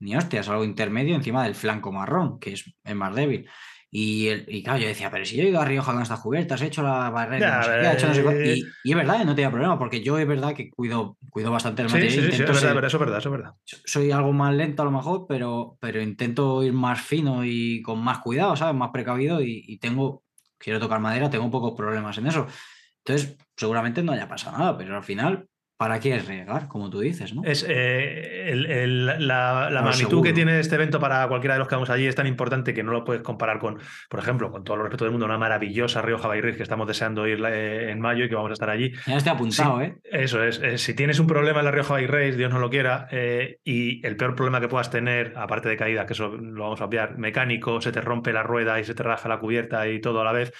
ni 0.00 0.16
hostias, 0.16 0.48
algo 0.48 0.64
intermedio 0.64 1.14
encima 1.14 1.44
del 1.44 1.54
flanco 1.54 1.92
marrón, 1.92 2.40
que 2.40 2.54
es, 2.54 2.64
es 2.82 2.94
más 2.96 3.14
débil. 3.14 3.48
Y, 3.90 4.28
el- 4.28 4.44
y 4.48 4.62
claro, 4.62 4.78
yo 4.80 4.88
decía, 4.88 5.10
pero 5.10 5.24
si 5.24 5.36
yo 5.36 5.42
he 5.44 5.48
ido 5.48 5.60
a 5.60 5.64
Rioja 5.64 5.92
con 5.92 6.02
estas 6.02 6.20
cubiertas, 6.20 6.60
he 6.62 6.66
hecho 6.66 6.82
la 6.82 7.10
barrera, 7.10 7.76
no 7.80 7.88
he 7.90 7.94
hecho 7.94 8.06
no 8.06 8.14
sé 8.14 8.22
cuánto", 8.22 8.40
eh. 8.44 8.54
y, 8.54 8.76
y 8.82 8.90
es 8.90 8.96
verdad, 8.96 9.24
no 9.24 9.34
tenía 9.34 9.50
problema, 9.50 9.78
porque 9.78 10.02
yo 10.02 10.18
es 10.18 10.26
verdad 10.28 10.54
que 10.54 10.70
cuido, 10.70 11.16
cuido 11.30 11.50
bastante 11.50 11.82
el 11.82 11.88
material. 11.88 12.14
sí, 12.14 12.32
sí, 12.32 12.32
sí, 12.32 12.42
es 12.42 12.48
verdad, 12.54 12.76
ser- 12.76 12.84
eso 12.84 12.96
es 12.96 13.00
verdad, 13.00 13.18
eso 13.18 13.28
es 13.28 13.32
verdad. 13.32 13.54
soy 13.64 14.10
algo 14.10 14.32
más 14.32 14.54
lento 14.54 14.82
a 14.82 14.84
lo 14.86 14.90
mejor, 14.90 15.26
pero, 15.28 15.76
pero 15.80 16.00
intento 16.02 16.62
ir 16.64 16.72
más 16.72 17.00
fino 17.00 17.44
y 17.44 17.82
con 17.82 17.98
más 18.02 18.18
cuidado, 18.20 18.56
¿sabes? 18.56 18.74
Más 18.74 18.90
precavido 18.92 19.40
y, 19.42 19.64
y 19.66 19.78
tengo, 19.78 20.24
quiero 20.58 20.80
tocar 20.80 21.00
madera, 21.00 21.30
tengo 21.30 21.50
pocos 21.50 21.74
problemas 21.76 22.16
en 22.18 22.26
eso. 22.28 22.46
Entonces, 23.04 23.36
seguramente 23.56 24.02
no 24.02 24.12
haya 24.12 24.28
pasado 24.28 24.58
nada, 24.58 24.76
pero 24.78 24.96
al 24.96 25.04
final, 25.04 25.48
¿para 25.78 26.00
qué 26.00 26.12
arriesgar? 26.14 26.66
Como 26.68 26.90
tú 26.90 26.98
dices, 27.00 27.32
¿no? 27.34 27.42
Es 27.44 27.64
eh, 27.66 28.50
el- 28.50 28.66
el- 28.66 29.06
la, 29.06 29.16
la 29.26 29.70
Lo 29.70 29.82
magnitud 29.82 30.08
seguro. 30.08 30.22
que 30.22 30.32
tiene 30.32 30.58
este 30.58 30.74
evento 30.74 30.98
para 30.98 31.26
cualquiera 31.28 31.54
de 31.54 31.60
los 31.60 31.68
que 31.68 31.76
vamos 31.76 31.88
allí 31.88 32.06
es 32.06 32.16
tan 32.16 32.26
importante 32.26 32.74
que 32.74 32.82
no 32.82 32.90
lo 32.90 33.04
puedes 33.04 33.22
comparar 33.22 33.60
con, 33.60 33.78
por 34.10 34.18
ejemplo, 34.20 34.50
con 34.50 34.64
todo 34.64 34.76
el 34.76 34.82
respeto 34.82 35.04
del 35.04 35.12
mundo, 35.12 35.24
una 35.26 35.38
maravillosa 35.38 36.02
Rioja 36.02 36.28
Race 36.28 36.56
que 36.56 36.62
estamos 36.64 36.88
deseando 36.88 37.26
ir 37.28 37.40
eh, 37.46 37.90
en 37.92 38.00
mayo 38.00 38.24
y 38.24 38.28
que 38.28 38.34
vamos 38.34 38.50
a 38.50 38.54
estar 38.54 38.68
allí. 38.68 38.92
Ya 39.06 39.16
estoy 39.16 39.32
apuntado, 39.32 39.78
Sí, 39.78 39.84
¿eh? 39.84 39.94
Eso 40.04 40.42
es. 40.42 40.60
eh, 40.62 40.78
si 40.78 40.94
tienes 40.94 41.20
un 41.20 41.28
problema 41.28 41.60
en 41.60 41.64
la 41.64 41.70
Rioja 41.70 41.96
Race, 42.08 42.32
Dios 42.36 42.52
no 42.52 42.58
lo 42.58 42.70
quiera, 42.70 43.06
eh, 43.12 43.58
y 43.64 44.04
el 44.04 44.16
peor 44.16 44.34
problema 44.34 44.60
que 44.60 44.66
puedas 44.68 44.90
tener, 44.90 45.32
aparte 45.36 45.68
de 45.68 45.76
caída, 45.76 46.06
que 46.06 46.12
eso 46.14 46.28
lo 46.28 46.64
vamos 46.64 46.80
a 46.80 46.86
obviar, 46.86 47.16
mecánico, 47.18 47.80
se 47.80 47.92
te 47.92 48.00
rompe 48.00 48.32
la 48.32 48.42
rueda 48.42 48.80
y 48.80 48.84
se 48.84 48.94
te 48.96 49.04
raja 49.04 49.28
la 49.28 49.38
cubierta 49.38 49.86
y 49.88 50.00
todo 50.00 50.20
a 50.22 50.24
la 50.24 50.32
vez, 50.32 50.52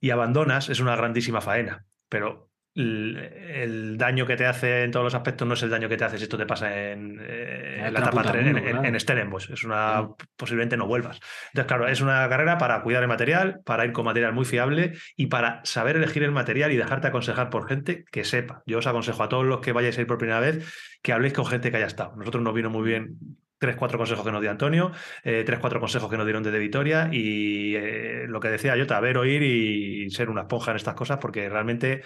y 0.00 0.10
abandonas, 0.10 0.68
es 0.70 0.80
una 0.80 0.96
grandísima 0.96 1.40
faena. 1.40 1.84
Pero 2.08 2.50
el, 2.76 3.16
el 3.16 3.96
daño 3.98 4.26
que 4.26 4.36
te 4.36 4.46
hace 4.46 4.84
en 4.84 4.90
todos 4.90 5.04
los 5.04 5.14
aspectos 5.14 5.48
no 5.48 5.54
es 5.54 5.62
el 5.62 5.70
daño 5.70 5.88
que 5.88 5.96
te 5.96 6.04
hace 6.04 6.18
si 6.18 6.24
esto 6.24 6.36
te 6.38 6.46
pasa 6.46 6.90
en, 6.92 7.18
eh, 7.20 7.76
En 7.86 7.92
la 7.94 8.00
etapa 8.00 8.10
puta 8.22 8.32
tre- 8.32 8.42
mundo, 8.44 8.58
en, 8.58 8.64
en- 8.66 8.72
claro. 8.72 8.88
en 8.88 9.00
Stellenbosch. 9.00 9.50
Es 9.50 9.64
una. 9.64 10.08
Posiblemente 10.36 10.76
no 10.76 10.86
vuelvas. 10.86 11.20
Entonces, 11.48 11.66
claro, 11.66 11.88
es 11.88 12.00
una 12.00 12.28
carrera 12.28 12.58
para 12.58 12.82
cuidar 12.82 13.02
el 13.02 13.08
material, 13.08 13.60
para 13.64 13.84
ir 13.84 13.92
con 13.92 14.04
material 14.04 14.32
muy 14.32 14.44
fiable 14.44 14.92
y 15.16 15.26
para 15.26 15.60
saber 15.64 15.96
elegir 15.96 16.22
el 16.22 16.32
material 16.32 16.70
y 16.72 16.76
dejarte 16.76 17.08
aconsejar 17.08 17.50
por 17.50 17.66
gente 17.68 18.04
que 18.10 18.24
sepa. 18.24 18.62
Yo 18.66 18.78
os 18.78 18.86
aconsejo 18.86 19.22
a 19.22 19.28
todos 19.28 19.44
los 19.46 19.60
que 19.60 19.72
vayáis 19.72 19.96
a 19.98 20.02
ir 20.02 20.06
por 20.06 20.18
primera 20.18 20.40
vez 20.40 20.64
que 21.02 21.12
habléis 21.12 21.32
con 21.34 21.46
gente 21.46 21.70
que 21.70 21.76
haya 21.78 21.86
estado. 21.86 22.14
Nosotros 22.16 22.42
nos 22.42 22.52
vino 22.54 22.68
muy 22.70 22.86
bien 22.86 23.16
tres, 23.58 23.76
cuatro 23.76 23.96
consejos 23.96 24.22
que 24.22 24.32
nos 24.32 24.42
dio 24.42 24.50
Antonio, 24.50 24.92
eh, 25.24 25.42
tres, 25.46 25.58
cuatro 25.60 25.80
consejos 25.80 26.10
que 26.10 26.16
nos 26.18 26.26
dieron 26.26 26.42
desde 26.42 26.58
Vitoria 26.58 27.08
y 27.10 27.74
eh, 27.74 28.26
lo 28.28 28.38
que 28.38 28.48
decía 28.50 28.74
Jota, 28.76 29.00
ver, 29.00 29.16
oír 29.16 29.42
y 29.42 30.10
ser 30.10 30.28
una 30.28 30.42
esponja 30.42 30.72
en 30.72 30.76
estas 30.76 30.92
cosas 30.92 31.16
porque 31.18 31.48
realmente 31.48 32.02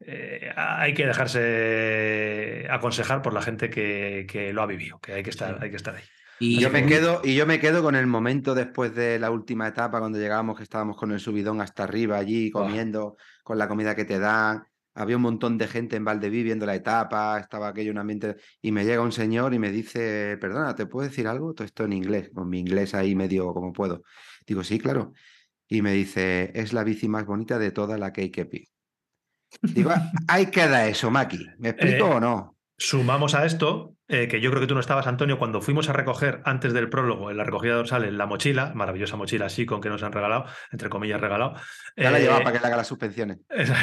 eh, 0.00 0.50
hay 0.56 0.94
que 0.94 1.06
dejarse 1.06 2.66
aconsejar 2.70 3.22
por 3.22 3.34
la 3.34 3.42
gente 3.42 3.70
que, 3.70 4.26
que 4.28 4.52
lo 4.52 4.62
ha 4.62 4.66
vivido, 4.66 4.98
que 5.00 5.12
hay 5.14 5.22
que 5.22 5.30
estar, 5.30 5.54
Sí. 5.56 5.64
hay 5.64 5.70
que 5.70 5.76
estar 5.76 5.94
ahí. 5.96 6.02
Y 6.42 6.58
Yo 6.58 6.70
me 6.70 6.86
quedo, 6.86 7.20
y 7.22 7.34
yo 7.34 7.46
me 7.46 7.60
quedo 7.60 7.82
con 7.82 7.94
el 7.94 8.06
momento 8.06 8.54
después 8.54 8.94
de 8.94 9.18
la 9.18 9.30
última 9.30 9.68
etapa, 9.68 9.98
cuando 10.00 10.18
llegábamos, 10.18 10.56
que 10.56 10.62
estábamos 10.62 10.96
con 10.96 11.12
el 11.12 11.20
subidón 11.20 11.60
hasta 11.60 11.84
arriba 11.84 12.16
allí, 12.16 12.50
comiendo, 12.50 13.16
con 13.42 13.58
la 13.58 13.68
comida 13.68 13.94
que 13.94 14.06
te 14.06 14.18
dan. 14.18 14.64
Había 14.94 15.16
un 15.16 15.22
montón 15.22 15.58
de 15.58 15.68
gente 15.68 15.96
en 15.96 16.04
Valdeví 16.04 16.42
viendo 16.42 16.64
la 16.64 16.74
etapa, 16.74 17.38
estaba 17.38 17.68
aquello 17.68 17.92
un 17.92 17.98
ambiente. 17.98 18.36
Y 18.62 18.72
me 18.72 18.84
llega 18.86 19.02
un 19.02 19.12
señor 19.12 19.52
y 19.52 19.58
me 19.58 19.70
dice, 19.70 20.38
perdona, 20.40 20.74
¿te 20.74 20.86
puedo 20.86 21.06
decir 21.06 21.28
algo? 21.28 21.52
Todo 21.52 21.66
esto 21.66 21.84
en 21.84 21.92
inglés, 21.92 22.30
con 22.34 22.48
mi 22.48 22.58
inglés 22.58 22.94
ahí 22.94 23.14
medio 23.14 23.52
como 23.52 23.72
puedo. 23.74 24.02
Digo, 24.46 24.64
sí, 24.64 24.78
claro. 24.78 25.12
Y 25.68 25.82
me 25.82 25.92
dice, 25.92 26.52
es 26.54 26.72
la 26.72 26.84
bici 26.84 27.06
más 27.06 27.26
bonita 27.26 27.58
de 27.58 27.70
toda 27.70 27.98
la 27.98 28.12
KKP. 28.12 28.68
Digo, 29.62 29.90
"Ah, 29.90 30.10
ahí 30.28 30.46
queda 30.46 30.86
eso, 30.86 31.10
Maki. 31.10 31.46
¿Me 31.58 31.70
explico 31.70 32.06
Eh, 32.06 32.14
o 32.14 32.20
no? 32.20 32.56
Sumamos 32.76 33.34
a 33.34 33.44
esto 33.44 33.94
eh, 34.08 34.26
que 34.26 34.40
yo 34.40 34.50
creo 34.50 34.60
que 34.60 34.66
tú 34.66 34.74
no 34.74 34.80
estabas, 34.80 35.06
Antonio, 35.06 35.38
cuando 35.38 35.60
fuimos 35.60 35.88
a 35.88 35.92
recoger 35.92 36.40
antes 36.44 36.72
del 36.72 36.88
prólogo, 36.88 37.30
en 37.30 37.36
la 37.36 37.44
recogida 37.44 37.74
dorsal, 37.74 38.16
la 38.18 38.26
mochila, 38.26 38.72
maravillosa 38.74 39.16
mochila 39.16 39.46
así 39.46 39.66
con 39.66 39.80
que 39.80 39.88
nos 39.88 40.02
han 40.02 40.10
regalado, 40.12 40.46
entre 40.72 40.88
comillas 40.88 41.20
regalado. 41.20 41.54
Ya 41.96 42.10
la 42.10 42.18
eh, 42.18 42.22
llevaba 42.22 42.40
para 42.42 42.52
que 42.54 42.60
le 42.60 42.66
haga 42.66 42.76
las 42.78 42.88
suspensiones. 42.88 43.38
esa, 43.50 43.76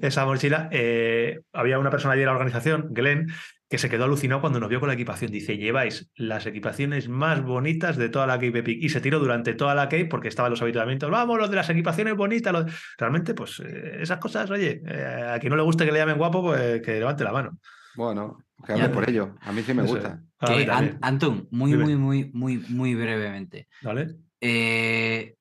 esa 0.00 0.24
mochila, 0.24 0.68
eh, 0.72 1.40
había 1.52 1.78
una 1.78 1.90
persona 1.90 2.14
allí 2.14 2.20
de 2.20 2.26
la 2.26 2.32
organización, 2.32 2.88
Glenn, 2.92 3.26
que 3.68 3.76
se 3.78 3.90
quedó 3.90 4.04
alucinado 4.04 4.40
cuando 4.40 4.60
nos 4.60 4.68
vio 4.70 4.80
con 4.80 4.88
la 4.88 4.94
equipación. 4.94 5.30
Dice, 5.30 5.56
lleváis 5.58 6.10
las 6.16 6.46
equipaciones 6.46 7.08
más 7.08 7.42
bonitas 7.44 7.96
de 7.96 8.08
toda 8.08 8.26
la 8.26 8.34
Cape 8.34 8.58
Epic. 8.60 8.78
Y 8.82 8.88
se 8.88 9.00
tiró 9.00 9.18
durante 9.18 9.54
toda 9.54 9.74
la 9.74 9.84
Cape 9.90 10.06
porque 10.06 10.28
estaban 10.28 10.50
los 10.50 10.62
habituamientos. 10.62 11.10
Vamos, 11.10 11.38
los 11.38 11.50
de 11.50 11.56
las 11.56 11.68
equipaciones 11.68 12.16
bonitas. 12.16 12.52
los-". 12.52 12.94
Realmente, 12.96 13.34
pues 13.34 13.60
eh, 13.60 13.98
esas 14.00 14.18
cosas, 14.18 14.50
oye, 14.50 14.80
eh, 14.86 15.30
a 15.34 15.38
quien 15.38 15.50
no 15.50 15.56
le 15.56 15.62
guste 15.62 15.84
que 15.84 15.92
le 15.92 15.98
llamen 15.98 16.16
guapo, 16.18 16.42
pues 16.42 16.80
que 16.82 16.98
levante 16.98 17.24
la 17.24 17.32
mano. 17.32 17.58
Bueno, 17.94 18.38
que 18.64 18.72
hable 18.72 18.88
por 18.90 19.08
ello. 19.08 19.34
A 19.42 19.52
mí 19.52 19.62
sí 19.62 19.74
me 19.74 19.82
Eso 19.84 19.94
gusta. 19.94 20.22
Que, 20.40 20.66
An- 20.70 20.98
Antón, 21.02 21.48
muy, 21.50 21.72
Dime. 21.72 21.84
muy, 21.84 21.96
muy, 21.96 22.30
muy, 22.32 22.56
muy 22.68 22.94
brevemente. 22.94 23.66
¿vale? 23.82 24.06
Eh, 24.40 25.34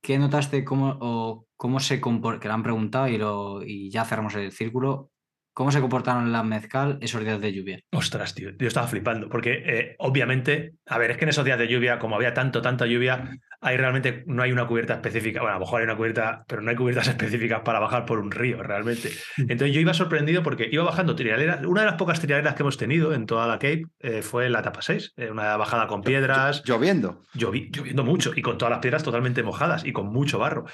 ¿Qué 0.00 0.18
notaste 0.18 0.64
cómo, 0.64 0.98
o 1.00 1.46
cómo 1.56 1.80
se 1.80 2.00
comportaron? 2.00 2.40
Que 2.40 2.48
lo 2.48 2.54
han 2.54 2.62
preguntado 2.62 3.08
y, 3.08 3.16
lo, 3.18 3.62
y 3.64 3.88
ya 3.90 4.04
cerramos 4.04 4.34
el 4.34 4.52
círculo. 4.52 5.10
¿Cómo 5.54 5.70
se 5.70 5.80
comportaron 5.80 6.32
las 6.32 6.44
mezcal 6.44 6.96
esos 7.02 7.22
días 7.22 7.40
de 7.40 7.52
lluvia? 7.52 7.78
Ostras, 7.92 8.34
tío, 8.34 8.50
yo 8.58 8.66
estaba 8.68 8.86
flipando, 8.86 9.28
porque 9.28 9.62
eh, 9.66 9.96
obviamente, 9.98 10.72
a 10.86 10.96
ver, 10.96 11.10
es 11.10 11.18
que 11.18 11.24
en 11.24 11.28
esos 11.28 11.44
días 11.44 11.58
de 11.58 11.68
lluvia, 11.68 11.98
como 11.98 12.16
había 12.16 12.32
tanto, 12.32 12.62
tanta 12.62 12.86
lluvia, 12.86 13.30
hay 13.60 13.76
realmente, 13.76 14.24
no 14.26 14.42
hay 14.42 14.50
una 14.50 14.66
cubierta 14.66 14.94
específica, 14.94 15.40
bueno, 15.40 15.56
a 15.56 15.58
lo 15.58 15.64
mejor 15.66 15.80
hay 15.80 15.84
una 15.84 15.96
cubierta, 15.96 16.42
pero 16.48 16.62
no 16.62 16.70
hay 16.70 16.76
cubiertas 16.76 17.06
específicas 17.14 17.60
para 17.60 17.80
bajar 17.80 18.06
por 18.06 18.18
un 18.18 18.30
río, 18.30 18.62
realmente. 18.62 19.10
Entonces 19.36 19.74
yo 19.74 19.80
iba 19.80 19.92
sorprendido 19.92 20.42
porque 20.42 20.68
iba 20.72 20.84
bajando 20.84 21.14
trialeras, 21.14 21.64
una 21.66 21.82
de 21.82 21.86
las 21.86 21.96
pocas 21.96 22.18
trialeras 22.20 22.54
que 22.54 22.62
hemos 22.62 22.78
tenido 22.78 23.12
en 23.12 23.26
toda 23.26 23.46
la 23.46 23.54
Cape 23.58 23.82
eh, 24.00 24.22
fue 24.22 24.48
la 24.48 24.60
etapa 24.60 24.80
6, 24.80 25.12
eh, 25.18 25.30
una 25.30 25.56
bajada 25.58 25.86
con 25.86 26.00
piedras, 26.00 26.62
Lloviendo. 26.64 27.24
llovi- 27.34 27.68
lloviendo 27.70 28.04
mucho 28.04 28.32
y 28.34 28.40
con 28.40 28.56
todas 28.56 28.70
las 28.70 28.80
piedras 28.80 29.02
totalmente 29.02 29.42
mojadas 29.42 29.84
y 29.84 29.92
con 29.92 30.06
mucho 30.06 30.38
barro. 30.38 30.64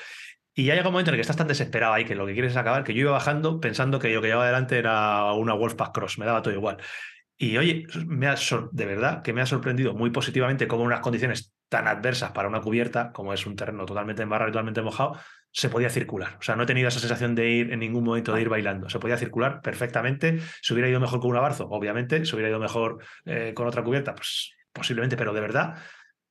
Y 0.59 0.65
ya 0.65 0.75
llega 0.75 0.89
un 0.89 0.93
momento 0.93 1.13
en 1.13 1.15
el 1.15 1.19
que 1.19 1.21
estás 1.21 1.37
tan 1.37 1.47
desesperado 1.47 1.95
ahí 1.95 2.05
que 2.05 2.17
lo 2.17 2.27
que 2.27 2.33
quieres 2.33 2.51
es 2.51 2.57
acabar, 2.57 2.83
que 2.83 2.93
yo 2.93 3.03
iba 3.03 3.13
bajando 3.13 3.61
pensando 3.61 4.01
que 4.01 4.13
lo 4.13 4.21
que 4.21 4.27
llevaba 4.27 4.43
adelante 4.43 4.77
era 4.77 5.33
una 5.35 5.55
Wolfpack 5.55 5.95
Cross, 5.95 6.19
me 6.19 6.27
daba 6.27 6.43
todo 6.43 6.53
igual. 6.53 6.79
Y 7.37 7.57
oye, 7.59 7.87
me 8.09 8.27
ha 8.27 8.35
de 8.35 8.87
verdad 8.87 9.23
que 9.23 9.33
me 9.33 9.41
ha 9.41 9.47
sorprendido 9.47 9.95
muy 9.95 10.11
positivamente 10.11 10.67
cómo 10.67 10.83
unas 10.83 10.99
condiciones 10.99 11.55
tan 11.69 11.87
adversas 11.87 12.33
para 12.33 12.49
una 12.49 12.61
cubierta, 12.61 13.13
como 13.13 13.33
es 13.33 13.47
un 13.47 13.55
terreno 13.55 13.87
totalmente 13.87 14.25
embarrado 14.25 14.49
y 14.49 14.53
totalmente 14.53 14.83
mojado, 14.83 15.17
se 15.53 15.69
podía 15.69 15.91
circular. 15.91 16.37
O 16.41 16.43
sea, 16.43 16.57
no 16.57 16.65
he 16.65 16.67
tenido 16.67 16.89
esa 16.89 16.99
sensación 16.99 17.37
de 17.37 17.49
ir 17.51 17.73
en 17.73 17.79
ningún 17.79 18.03
momento 18.03 18.35
de 18.35 18.43
ir 18.43 18.49
bailando. 18.49 18.89
Se 18.89 18.99
podía 18.99 19.17
circular 19.17 19.61
perfectamente. 19.63 20.41
Se 20.61 20.75
hubiera 20.75 20.89
ido 20.89 20.99
mejor 20.99 21.21
con 21.21 21.31
un 21.31 21.37
abarzo, 21.37 21.69
obviamente. 21.69 22.25
Se 22.25 22.35
hubiera 22.35 22.49
ido 22.49 22.59
mejor 22.59 22.99
eh, 23.27 23.53
con 23.55 23.69
otra 23.69 23.85
cubierta, 23.85 24.13
pues 24.13 24.57
posiblemente, 24.73 25.17
pero 25.17 25.33
de 25.33 25.41
verdad. 25.41 25.77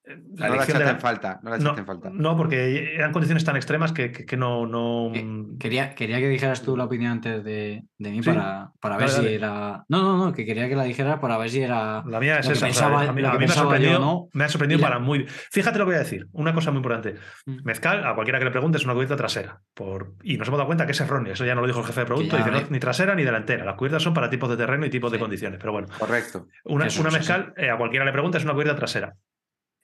No 0.08 0.16
la 0.38 0.48
elección 0.48 0.78
echaste 0.78 0.84
de 0.86 0.90
en 0.92 1.00
falta. 1.00 1.40
No 1.44 1.50
la 1.50 1.58
no, 1.58 1.86
falta. 1.86 2.10
no, 2.14 2.38
porque 2.38 2.94
eran 2.96 3.12
condiciones 3.12 3.44
tan 3.44 3.56
extremas 3.56 3.92
que, 3.92 4.12
que- 4.12 4.26
que 4.26 4.38
no. 4.38 4.66
no... 4.66 5.12
Que- 5.14 5.38
Quería, 5.60 5.96
quería 5.96 6.20
que 6.20 6.30
dijeras 6.30 6.62
tú 6.62 6.78
la 6.78 6.84
opinión 6.86 7.14
antes 7.14 7.44
de, 7.44 7.84
de 7.98 8.12
mí 8.12 8.22
Sí. 8.22 8.30
para, 8.30 8.70
para 8.80 8.96
ver 8.98 9.08
Dale, 9.08 9.18
si 9.20 9.24
dale. 9.26 9.36
era. 9.36 9.84
No, 9.90 10.02
no, 10.04 10.18
no, 10.26 10.34
que 10.34 10.46
quería 10.46 10.70
que 10.70 10.76
la 10.76 10.84
dijeras 10.84 11.20
para 11.20 11.38
ver 11.38 11.50
si 11.50 11.62
era. 11.62 12.04
La 12.08 12.20
mía 12.20 12.38
es 12.40 12.46
esa. 12.48 12.52
o 12.52 12.56
sea, 12.56 12.68
pensaba- 12.68 13.02
a 13.10 13.14
mí, 13.14 13.24
a 13.26 13.34
me 13.34 13.46
ha 13.46 13.48
sorprendido, 13.50 14.00
¿no? 14.00 14.30
me 14.34 14.44
ha 14.44 14.50
sorprendido 14.50 14.80
la- 14.82 14.88
para 14.88 15.00
muy. 15.00 15.26
Fíjate 15.52 15.80
lo 15.80 15.86
que 15.86 15.90
voy 15.90 15.96
a 15.96 16.00
decir. 16.04 16.28
Una 16.32 16.54
cosa 16.54 16.70
muy 16.72 16.78
importante. 16.78 17.16
Mm. 17.46 17.64
Mezcal, 17.64 18.06
a 18.06 18.14
cualquiera 18.14 18.38
que 18.40 18.46
le 18.46 18.52
pregunte, 18.52 18.78
es 18.78 18.86
una 18.86 18.94
cubierta 18.94 19.16
trasera. 19.16 19.60
Por... 19.74 20.14
Y 20.24 20.38
nos 20.38 20.48
hemos 20.48 20.58
dado 20.60 20.68
cuenta 20.68 20.86
que 20.86 20.92
es 20.92 21.02
erróneo. 21.02 21.34
Eso 21.34 21.44
ya 21.46 21.56
no 21.56 21.62
lo 21.62 21.68
dijo 21.68 21.80
el 21.80 21.86
jefe 21.86 22.02
de 22.02 22.06
producto. 22.06 22.38
ya, 22.38 22.46
Dice, 22.46 22.62
no, 22.62 22.68
ni 22.70 22.80
trasera 22.80 23.16
ni 23.16 23.24
delantera. 23.24 23.66
Las 23.66 23.76
cubiertas 23.76 24.04
son 24.04 24.14
para 24.14 24.30
tipos 24.30 24.50
de 24.50 24.58
terreno 24.58 24.86
y 24.86 24.90
tipos 24.90 25.12
de 25.12 25.20
condiciones. 25.20 25.60
Pero 25.60 25.72
bueno, 25.72 25.88
Correcto. 25.98 26.48
una, 26.66 26.86
Eso, 26.88 27.02
una 27.02 27.10
mezcal, 27.12 27.54
eh, 27.58 27.70
a 27.72 27.78
cualquiera 27.78 28.06
le 28.06 28.12
pregunta, 28.12 28.38
es 28.38 28.44
una 28.44 28.54
cubierta 28.54 28.76
trasera. 28.76 29.14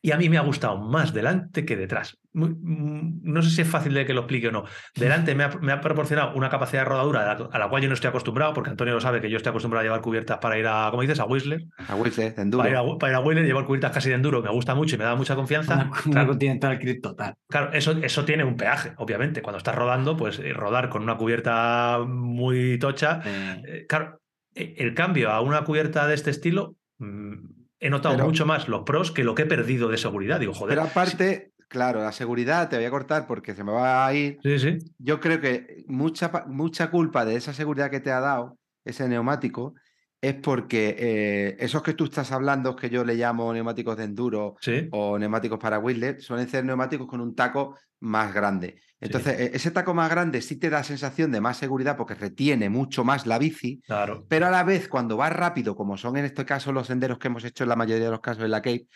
Y 0.06 0.12
a 0.12 0.18
mí 0.18 0.28
me 0.28 0.38
ha 0.38 0.42
gustado 0.42 0.78
más 0.78 1.14
delante 1.14 1.64
que 1.64 1.78
detrás. 1.78 2.18
Muy- 2.34 2.50
mm, 2.50 3.22
no 3.24 3.42
sé 3.42 3.50
si 3.52 3.62
es 3.62 3.68
fácil 3.70 3.94
de 3.94 4.06
que 4.06 4.14
lo 4.14 4.22
explique 4.22 4.50
o 4.50 4.52
no. 4.52 4.66
Delante 4.96 5.34
me 5.34 5.46
ha, 5.46 5.50
me 5.62 5.72
ha 5.72 5.80
proporcionado 5.80 6.36
una 6.36 6.50
capacidad 6.50 6.82
de 6.82 6.90
rodadura 6.90 7.22
a 7.32 7.38
la, 7.40 7.46
a 7.50 7.58
la 7.58 7.70
cual 7.70 7.82
yo 7.84 7.88
no 7.88 7.94
estoy 7.94 8.10
acostumbrado, 8.10 8.54
porque 8.54 8.70
Antonio 8.70 8.94
lo 8.96 9.00
sabe 9.00 9.22
que 9.22 9.30
yo 9.30 9.38
estoy 9.38 9.52
acostumbrado 9.52 9.80
a 9.80 9.84
llevar 9.86 10.02
cubiertas 10.02 10.40
para 10.40 10.60
ir 10.60 10.68
a, 10.68 10.90
como 10.92 11.04
dices, 11.04 11.22
a 11.22 11.26
Whistler. 11.26 11.64
A 11.88 11.96
Whistler, 11.96 12.36
de 12.36 12.42
enduro. 12.42 12.64
Para 12.66 12.72
ir, 12.72 12.76
a, 12.76 12.98
para 13.00 13.14
ir 13.14 13.16
a 13.16 13.20
Whistler, 13.22 13.46
llevar 13.46 13.64
cubiertas 13.66 13.92
casi 13.94 14.10
de 14.10 14.16
enduro 14.16 14.42
me 14.44 14.50
gusta 14.52 14.76
mucho 14.76 14.96
y 14.96 15.00
me 15.00 15.06
da 15.06 15.16
mucha 15.16 15.36
confianza. 15.36 15.76
Una, 15.76 15.84
una 15.86 16.02
Claro, 16.12 16.28
continental 16.28 16.80
Crit 16.80 17.02
total. 17.02 17.36
Claro, 17.48 17.72
eso, 17.72 17.94
eso 18.02 18.26
tiene 18.26 18.44
un 18.44 18.58
peaje, 18.58 18.92
obviamente. 18.98 19.42
Cuando 19.42 19.60
estás 19.60 19.76
rodando, 19.76 20.18
pues 20.18 20.38
eh, 20.40 20.52
rodar 20.52 20.90
con 20.90 21.02
una 21.04 21.16
cubierta 21.16 22.00
muy 22.06 22.78
tocha. 22.78 23.22
Eh, 23.24 23.62
eh, 23.66 23.86
claro, 23.88 24.20
eh, 24.54 24.76
el 24.80 24.94
cambio 24.94 25.32
a 25.32 25.40
una 25.40 25.64
cubierta 25.64 26.08
de 26.08 26.16
este 26.16 26.30
estilo, 26.30 26.76
mm, 26.98 27.63
he 27.86 27.90
notado 27.90 28.16
Pero- 28.16 28.26
mucho 28.26 28.46
más 28.46 28.68
los 28.68 28.84
pros 28.84 29.12
que 29.12 29.24
lo 29.24 29.36
que 29.36 29.44
he 29.44 29.46
perdido 29.46 29.90
de 29.90 29.98
seguridad. 29.98 30.40
Digo, 30.40 30.54
joder. 30.54 30.76
Pero 30.78 30.88
aparte, 30.88 31.52
claro, 31.68 32.02
la 32.02 32.12
seguridad, 32.12 32.70
te 32.70 32.78
voy 32.78 32.86
a 32.86 32.90
cortar 32.92 33.28
porque 33.28 33.54
se 33.56 33.64
me 33.64 33.72
va 33.72 34.06
a 34.08 34.14
ir. 34.14 34.40
Sí, 34.44 34.58
sí. 34.60 34.78
Yo 34.98 35.20
creo 35.20 35.40
que 35.42 35.84
mucha, 35.88 36.32
mucha 36.48 36.90
culpa 36.90 37.26
de 37.26 37.36
esa 37.36 37.54
seguridad 37.54 37.92
que 37.92 38.00
te 38.00 38.12
ha 38.12 38.20
dado 38.20 38.58
ese 38.86 39.08
neumático 39.08 39.76
es 40.22 40.36
porque 40.36 40.96
eh, 40.98 41.58
esos 41.60 41.84
que 41.84 41.94
tú 41.94 42.06
estás 42.06 42.32
hablando, 42.32 42.76
que 42.78 42.90
yo 42.90 43.04
le 43.04 43.16
llamo 43.16 43.52
neumáticos 43.54 43.98
de 43.98 44.06
enduro 44.06 44.56
Sí. 44.62 44.88
o 44.92 45.20
neumáticos 45.20 45.60
para 45.60 45.80
Whistler, 45.80 46.22
suelen 46.22 46.48
ser 46.48 46.64
neumáticos 46.64 47.08
con 47.08 47.20
un 47.20 47.36
taco 47.36 47.78
más 48.00 48.34
grande. 48.34 48.80
Entonces, 49.06 49.40
e- 49.40 49.52
ese 49.56 49.72
taco 49.72 49.94
más 49.94 50.10
grande 50.10 50.42
sí 50.42 50.56
te 50.58 50.70
da 50.70 50.84
sensación 50.84 51.32
de 51.32 51.42
más 51.42 51.58
seguridad 51.58 51.98
porque 51.98 52.16
retiene 52.16 52.70
mucho 52.70 53.04
más 53.04 53.26
la 53.26 53.38
bici, 53.40 53.82
Claro. 53.86 54.26
pero 54.28 54.48
a 54.48 54.52
la 54.52 54.64
vez 54.64 54.88
cuando 54.88 55.18
vas 55.18 55.34
rápido, 55.34 55.76
como 55.76 55.98
son 55.98 56.18
en 56.18 56.26
este 56.26 56.46
caso 56.46 56.72
los 56.72 56.88
senderos 56.88 57.18
que 57.20 57.28
hemos 57.28 57.44
hecho 57.44 57.64
en 57.64 57.70
la 57.70 57.76
mayoría 57.76 58.06
de 58.06 58.12
los 58.12 58.22
casos 58.22 58.44
en 58.46 58.52
la 58.52 58.62
Cape, 58.62 58.88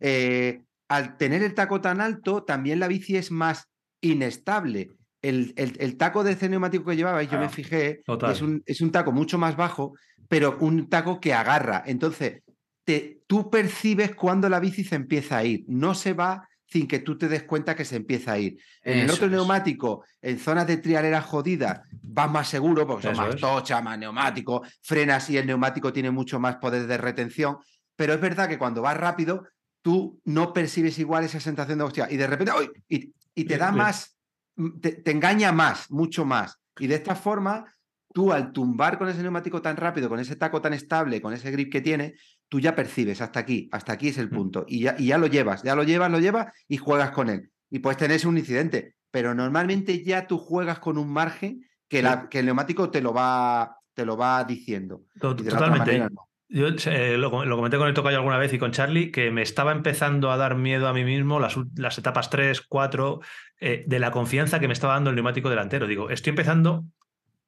eh, 0.00 0.62
al 0.88 1.16
tener 1.16 1.42
el 1.42 1.54
taco 1.54 1.80
tan 1.80 2.00
alto, 2.00 2.44
también 2.44 2.78
la 2.80 2.88
bici 2.88 3.16
es 3.16 3.30
más 3.30 3.68
inestable. 4.00 4.90
El, 5.22 5.52
el- 5.56 5.76
el 5.80 5.96
taco 5.96 6.22
de 6.22 6.32
ese 6.32 6.48
neumático 6.48 6.84
que 6.84 6.96
llevabais, 6.96 7.28
yo 7.30 7.38
me 7.38 7.48
fijé, 7.48 8.02
es 8.30 8.40
un, 8.42 8.62
es 8.66 8.80
un 8.80 8.92
taco 8.92 9.10
mucho 9.12 9.38
más 9.38 9.56
bajo, 9.56 9.94
pero 10.28 10.56
un 10.60 10.88
taco 10.88 11.20
que 11.20 11.34
agarra. 11.34 11.82
Entonces, 11.86 12.42
te, 12.84 13.22
tú 13.26 13.50
percibes 13.50 14.14
cuando 14.14 14.48
la 14.48 14.60
bici 14.60 14.84
se 14.84 14.94
empieza 14.94 15.38
a 15.38 15.44
ir. 15.44 15.64
No 15.66 15.94
se 15.94 16.12
va 16.12 16.48
sin 16.66 16.86
que 16.88 16.98
tú 17.00 17.16
te 17.16 17.28
des 17.28 17.44
cuenta 17.44 17.74
que 17.76 17.84
se 17.84 17.96
empieza 17.96 18.32
a 18.32 18.38
ir. 18.38 18.58
En 18.82 18.98
el 18.98 19.06
Eso 19.06 19.14
otro 19.14 19.26
es. 19.26 19.32
neumático, 19.32 20.04
en 20.20 20.38
zonas 20.38 20.66
de 20.66 20.76
trialera 20.78 21.22
jodida, 21.22 21.84
vas 22.02 22.30
más 22.30 22.48
seguro 22.48 22.86
porque 22.86 23.04
son 23.04 23.12
Eso 23.12 23.22
más 23.22 23.34
es. 23.34 23.40
tocha, 23.40 23.80
más 23.82 23.98
neumático, 23.98 24.62
frenas 24.82 25.30
y 25.30 25.36
el 25.38 25.46
neumático 25.46 25.92
tiene 25.92 26.10
mucho 26.10 26.38
más 26.40 26.56
poder 26.56 26.86
de 26.86 26.98
retención. 26.98 27.58
Pero 27.94 28.14
es 28.14 28.20
verdad 28.20 28.48
que 28.48 28.58
cuando 28.58 28.82
vas 28.82 28.96
rápido, 28.96 29.46
tú 29.82 30.20
no 30.24 30.52
percibes 30.52 30.98
igual 30.98 31.24
esa 31.24 31.40
sensación 31.40 31.78
de 31.78 31.84
hostia. 31.84 32.08
Y 32.10 32.16
de 32.16 32.26
repente, 32.26 32.52
¡ay! 32.56 32.68
Y, 32.88 33.14
y 33.34 33.44
te 33.44 33.56
da 33.56 33.70
más, 33.72 34.16
mm, 34.56 34.80
te, 34.80 34.92
te 34.92 35.10
engaña 35.12 35.52
más, 35.52 35.90
mucho 35.90 36.24
más. 36.24 36.58
Y 36.78 36.88
de 36.88 36.96
esta 36.96 37.14
forma, 37.14 37.64
tú 38.12 38.32
al 38.32 38.52
tumbar 38.52 38.98
con 38.98 39.08
ese 39.08 39.22
neumático 39.22 39.62
tan 39.62 39.76
rápido, 39.76 40.08
con 40.08 40.18
ese 40.18 40.36
taco 40.36 40.60
tan 40.60 40.72
estable, 40.74 41.20
con 41.22 41.32
ese 41.32 41.50
grip 41.50 41.70
que 41.72 41.80
tiene, 41.80 42.14
tú 42.48 42.60
ya 42.60 42.74
percibes 42.74 43.20
hasta 43.20 43.40
aquí, 43.40 43.68
hasta 43.72 43.92
aquí 43.92 44.08
es 44.08 44.18
el 44.18 44.28
Mm. 44.30 44.34
punto. 44.34 44.64
Y 44.68 44.80
ya, 44.80 44.94
y 44.98 45.06
ya 45.06 45.18
lo 45.18 45.26
llevas, 45.26 45.62
ya 45.62 45.74
lo 45.74 45.82
llevas, 45.82 46.10
lo 46.10 46.18
llevas 46.20 46.52
y 46.68 46.76
juegas 46.76 47.10
con 47.10 47.28
él. 47.28 47.50
Y 47.70 47.80
puedes 47.80 47.98
tener 47.98 48.24
un 48.26 48.38
incidente, 48.38 48.94
pero 49.10 49.34
normalmente 49.34 50.04
ya 50.04 50.26
tú 50.26 50.38
juegas 50.38 50.78
con 50.78 50.98
un 50.98 51.08
margen 51.12 51.64
que, 51.88 52.02
la, 52.02 52.28
que 52.28 52.40
el 52.40 52.46
neumático 52.46 52.90
te 52.90 53.00
lo 53.00 53.12
va, 53.12 53.76
te 53.94 54.04
lo 54.04 54.16
va 54.16 54.44
diciendo. 54.44 55.02
Totalmente. 55.20 55.98
no. 55.98 56.28
Yo 56.48 56.68
eh, 56.68 57.18
lo, 57.18 57.44
lo 57.44 57.56
comenté 57.56 57.76
con 57.76 57.88
el 57.88 57.94
tocayo 57.94 58.18
alguna 58.18 58.38
vez 58.38 58.52
y 58.52 58.58
con 58.58 58.70
Charlie, 58.70 59.10
que 59.10 59.32
me 59.32 59.42
estaba 59.42 59.72
empezando 59.72 60.30
a 60.30 60.36
dar 60.36 60.54
miedo 60.54 60.86
a 60.86 60.92
mí 60.92 61.02
mismo 61.02 61.40
las, 61.40 61.56
las 61.74 61.98
etapas 61.98 62.30
3, 62.30 62.60
4, 62.60 63.20
eh, 63.58 63.84
de 63.84 63.98
la 63.98 64.12
confianza 64.12 64.60
que 64.60 64.68
me 64.68 64.72
estaba 64.72 64.94
dando 64.94 65.10
el 65.10 65.16
neumático 65.16 65.50
delantero. 65.50 65.88
Digo, 65.88 66.08
estoy 66.08 66.30
empezando 66.30 66.84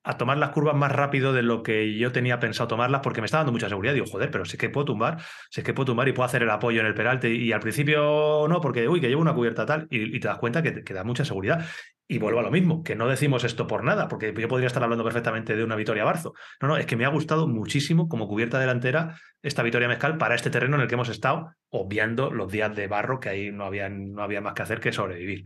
a 0.09 0.17
tomar 0.17 0.39
las 0.39 0.51
curvas 0.51 0.75
más 0.75 0.91
rápido 0.91 1.35
de 1.35 1.43
lo 1.43 1.63
que 1.63 1.95
yo 1.99 2.11
tenía 2.13 2.41
pensado 2.41 2.67
tomarlas 2.67 3.03
porque 3.03 3.21
me 3.21 3.27
está 3.27 3.37
dando 3.37 3.53
mucha 3.53 3.69
seguridad. 3.69 3.93
Digo, 3.93 4.07
joder, 4.07 4.31
pero 4.31 4.47
si 4.47 4.53
es 4.53 4.59
que 4.59 4.71
puedo 4.71 4.87
tumbar, 4.87 5.19
si 5.51 5.61
es 5.61 5.67
que 5.67 5.75
puedo 5.75 5.85
tumbar 5.85 6.09
y 6.09 6.13
puedo 6.13 6.25
hacer 6.25 6.43
el 6.43 6.49
apoyo 6.49 6.81
en 6.81 6.87
el 6.87 6.95
peralte. 6.95 7.29
Y, 7.29 7.53
al 7.53 7.61
principio 7.61 8.47
no, 8.49 8.59
porque, 8.63 8.89
uy, 8.89 9.03
que 9.03 9.09
llevo 9.09 9.21
una 9.21 9.35
cubierta 9.35 9.67
tal. 9.67 9.87
Y, 9.91 10.19
te 10.19 10.27
das 10.27 10.39
cuenta 10.39 10.63
que, 10.63 10.83
que 10.83 10.95
da 10.95 11.05
mucha 11.05 11.27
seguridad. 11.27 11.63
Y 12.09 12.17
vuelvo 12.17 12.41
a 12.41 12.43
lo 12.43 12.51
mismo, 12.51 12.83
que 12.83 12.97
no 12.97 13.07
decimos 13.07 13.45
esto 13.45 13.67
por 13.67 13.85
nada, 13.85 14.09
porque 14.09 14.33
yo 14.35 14.49
podría 14.49 14.69
estar 14.69 14.83
hablando 14.83 15.05
perfectamente 15.05 15.55
de 15.55 15.63
una 15.63 15.77
Vitoria 15.77 16.05
Barzo. 16.05 16.33
No, 16.63 16.69
no, 16.69 16.79
es 16.79 16.87
que 16.87 16.97
me 16.97 17.05
ha 17.05 17.11
gustado 17.11 17.47
muchísimo 17.47 18.09
como 18.09 18.27
cubierta 18.29 18.59
delantera 18.59 19.21
esta 19.43 19.63
Vitoria 19.63 19.89
Mezcal 19.89 20.17
para 20.17 20.35
este 20.35 20.49
terreno 20.49 20.77
en 20.77 20.83
el 20.83 20.89
que 20.89 20.95
hemos 20.95 21.11
estado, 21.11 21.51
obviando 21.69 22.31
los 22.31 22.51
días 22.51 22.75
de 22.75 22.87
barro 22.87 23.21
que 23.21 23.29
ahí 23.29 23.53
no 23.53 23.67
había, 23.67 23.91
no 23.91 24.23
había 24.23 24.41
más 24.41 24.55
que 24.55 24.63
hacer 24.63 24.81
que 24.81 24.91
sobrevivir. 24.91 25.45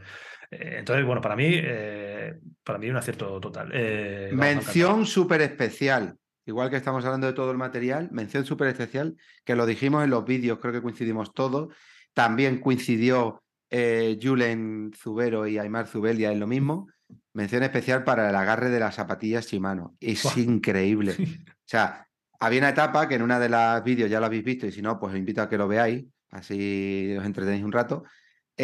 Eh, 0.53 0.77
entonces, 0.79 1.05
bueno, 1.05 1.20
para 1.20 1.35
mí, 1.35 1.49
eh, 1.51 2.39
para 2.62 2.79
mí 2.79 2.91
un 2.91 2.97
acierto 2.97 3.41
total. 3.41 3.70
Eh. 3.73 4.31
Mención 4.33 5.07
súper 5.07 5.41
especial. 5.41 6.16
Igual 6.45 6.70
que 6.70 6.77
estamos 6.77 7.05
hablando 7.05 7.27
de 7.27 7.33
todo 7.33 7.53
el 7.53 7.57
material, 7.57 8.09
mención 8.11 8.45
súper 8.45 8.69
especial, 8.69 9.16
que 9.45 9.55
lo 9.55 9.65
dijimos 9.65 10.03
en 10.05 10.11
los 10.11 10.24
vídeos, 10.24 10.59
creo 10.59 10.73
que 10.73 10.83
coincidimos 10.83 11.33
todos. 11.33 11.74
También 12.12 12.59
coincidió 12.59 13.43
eh, 13.70 14.19
Julen 14.20 14.93
Zubero 14.95 15.47
y 15.47 15.59
Aymar 15.59 15.87
Zubelia 15.87 16.33
en 16.33 16.41
lo 16.41 16.47
mismo. 16.47 16.89
Mención 17.33 17.62
especial 17.62 18.05
para 18.05 18.29
el 18.29 18.37
agarre 18.37 18.70
de 18.70 18.81
las 18.81 18.97
zapatillas 18.97 19.47
Shimano. 19.47 19.97
Es 20.01 20.37
increíble. 20.37 21.16
O 21.62 21.73
sea, 21.73 22.07
había 22.39 22.59
una 22.59 22.69
etapa 22.69 23.09
que 23.09 23.15
en 23.15 23.23
una 23.23 23.39
de 23.39 23.49
las 23.49 23.83
vídeos 23.83 24.11
ya 24.11 24.20
lo 24.20 24.27
habéis 24.27 24.45
visto 24.45 24.66
y 24.66 24.73
si 24.73 24.83
no, 24.83 25.01
pues 25.01 25.12
os 25.12 25.19
invito 25.19 25.41
a 25.41 25.49
que 25.49 25.57
lo 25.57 25.66
veáis, 25.66 26.05
así 26.31 27.16
os 27.19 27.24
entretenéis 27.24 27.65
un 27.65 27.73
rato. 27.73 28.05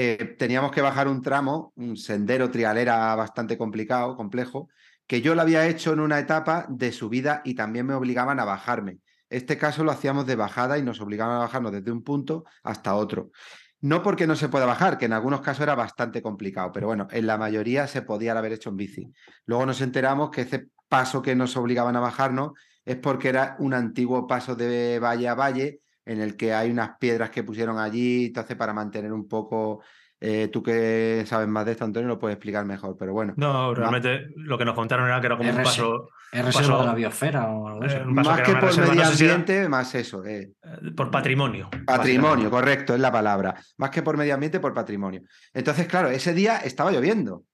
Eh, 0.01 0.37
teníamos 0.39 0.71
que 0.71 0.81
bajar 0.81 1.09
un 1.09 1.23
tramo, 1.23 1.73
un 1.75 1.97
sendero 1.97 2.53
trialera 2.53 3.17
bastante 3.17 3.59
complicado, 3.59 4.15
complejo, 4.15 4.69
que 5.09 5.23
yo 5.23 5.35
lo 5.35 5.43
había 5.43 5.67
hecho 5.67 5.93
en 5.93 5.99
una 5.99 6.21
etapa 6.21 6.67
de 6.69 6.93
subida 6.93 7.43
y 7.45 7.57
también 7.57 7.85
me 7.85 7.95
obligaban 7.95 8.39
a 8.39 8.45
bajarme. 8.45 8.99
Este 9.29 9.59
caso 9.59 9.83
lo 9.83 9.91
hacíamos 9.91 10.25
de 10.25 10.37
bajada 10.37 10.79
y 10.79 10.85
nos 10.85 11.01
obligaban 11.01 11.35
a 11.35 11.41
bajarnos 11.41 11.73
desde 11.73 11.91
un 11.91 12.05
punto 12.05 12.45
hasta 12.63 12.95
otro. 12.95 13.33
No 13.81 14.05
porque 14.05 14.29
no 14.29 14.37
se 14.37 14.49
pueda 14.49 14.67
bajar, 14.67 14.99
que 14.99 15.07
en 15.07 15.15
algunos 15.15 15.41
casos 15.41 15.65
era 15.65 15.75
bastante 15.75 16.23
complicado, 16.23 16.71
pero 16.71 16.87
bueno, 16.87 17.09
en 17.11 17.27
la 17.27 17.37
mayoría 17.37 17.89
se 17.89 18.03
podía 18.03 18.39
haber 18.39 18.53
hecho 18.53 18.71
en 18.71 18.77
bici. 18.77 19.13
Luego 19.47 19.67
nos 19.67 19.81
enteramos 19.81 20.31
que 20.31 20.43
ese 20.43 20.69
paso 20.89 21.23
que 21.23 21.35
nos 21.35 21.57
obligaban 21.57 21.97
a 21.97 22.01
bajarnos 22.01 22.53
es 22.85 22.99
porque 22.99 23.31
era 23.31 23.57
un 23.59 23.75
antiguo 23.75 24.29
paso 24.29 24.55
de 24.55 25.01
valle 25.01 25.27
a 25.27 25.35
valle 25.35 25.81
en 26.09 26.21
el 26.21 26.37
que 26.37 26.53
hay 26.55 26.71
unas 26.71 26.97
piedras 26.99 27.31
que 27.31 27.43
pusieron 27.45 27.79
allí, 27.79 28.27
entonces 28.27 28.57
para 28.57 28.73
mantener 28.73 29.13
un 29.13 29.29
poco, 29.29 29.83
eh, 30.21 30.49
tú 30.53 30.63
que 30.63 31.23
sabes 31.27 31.47
más 31.47 31.65
de 31.67 31.73
esto, 31.73 31.85
Antonio, 31.85 32.09
lo 32.09 32.19
puedes 32.19 32.35
explicar 32.37 32.65
mejor, 32.65 32.97
pero 32.99 33.13
bueno. 33.13 33.35
No, 33.37 33.73
realmente 33.75 34.27
lo 34.37 34.59
que 34.59 34.65
nos 34.65 34.75
contaron 34.75 35.07
era 35.07 35.21
que 35.21 35.27
era 35.27 35.37
como 35.37 35.49
un 35.51 35.57
paso, 35.63 36.09
¿Es 36.33 36.43
paso- 36.43 36.79
de 36.81 36.87
la 36.87 36.95
biosfera 36.95 37.49
o 37.49 37.69
algo 37.69 37.81
de 37.81 37.87
eso? 37.87 37.97
eh, 37.99 38.05
Más 38.07 38.41
que 38.41 38.53
por 38.53 38.63
reserva, 38.65 38.89
medio 38.91 39.03
no 39.05 39.11
sé 39.11 39.17
si 39.17 39.25
era- 39.25 39.35
ambiente, 39.35 39.69
más 39.69 39.95
eso, 39.95 40.25
eh, 40.25 40.53
por 40.97 41.11
patrimonio. 41.11 41.71
Patrimonio, 41.87 42.51
correcto, 42.51 42.95
es 42.95 43.01
la 43.01 43.13
palabra. 43.13 43.55
Más 43.77 43.91
que 43.91 44.03
por 44.03 44.17
medio 44.17 44.35
ambiente, 44.35 44.59
por 44.61 44.75
patrimonio. 44.75 45.23
Entonces, 45.55 45.87
claro, 45.87 46.09
ese 46.09 46.35
día 46.35 46.59
estaba 46.59 46.91
lloviendo. 46.91 47.45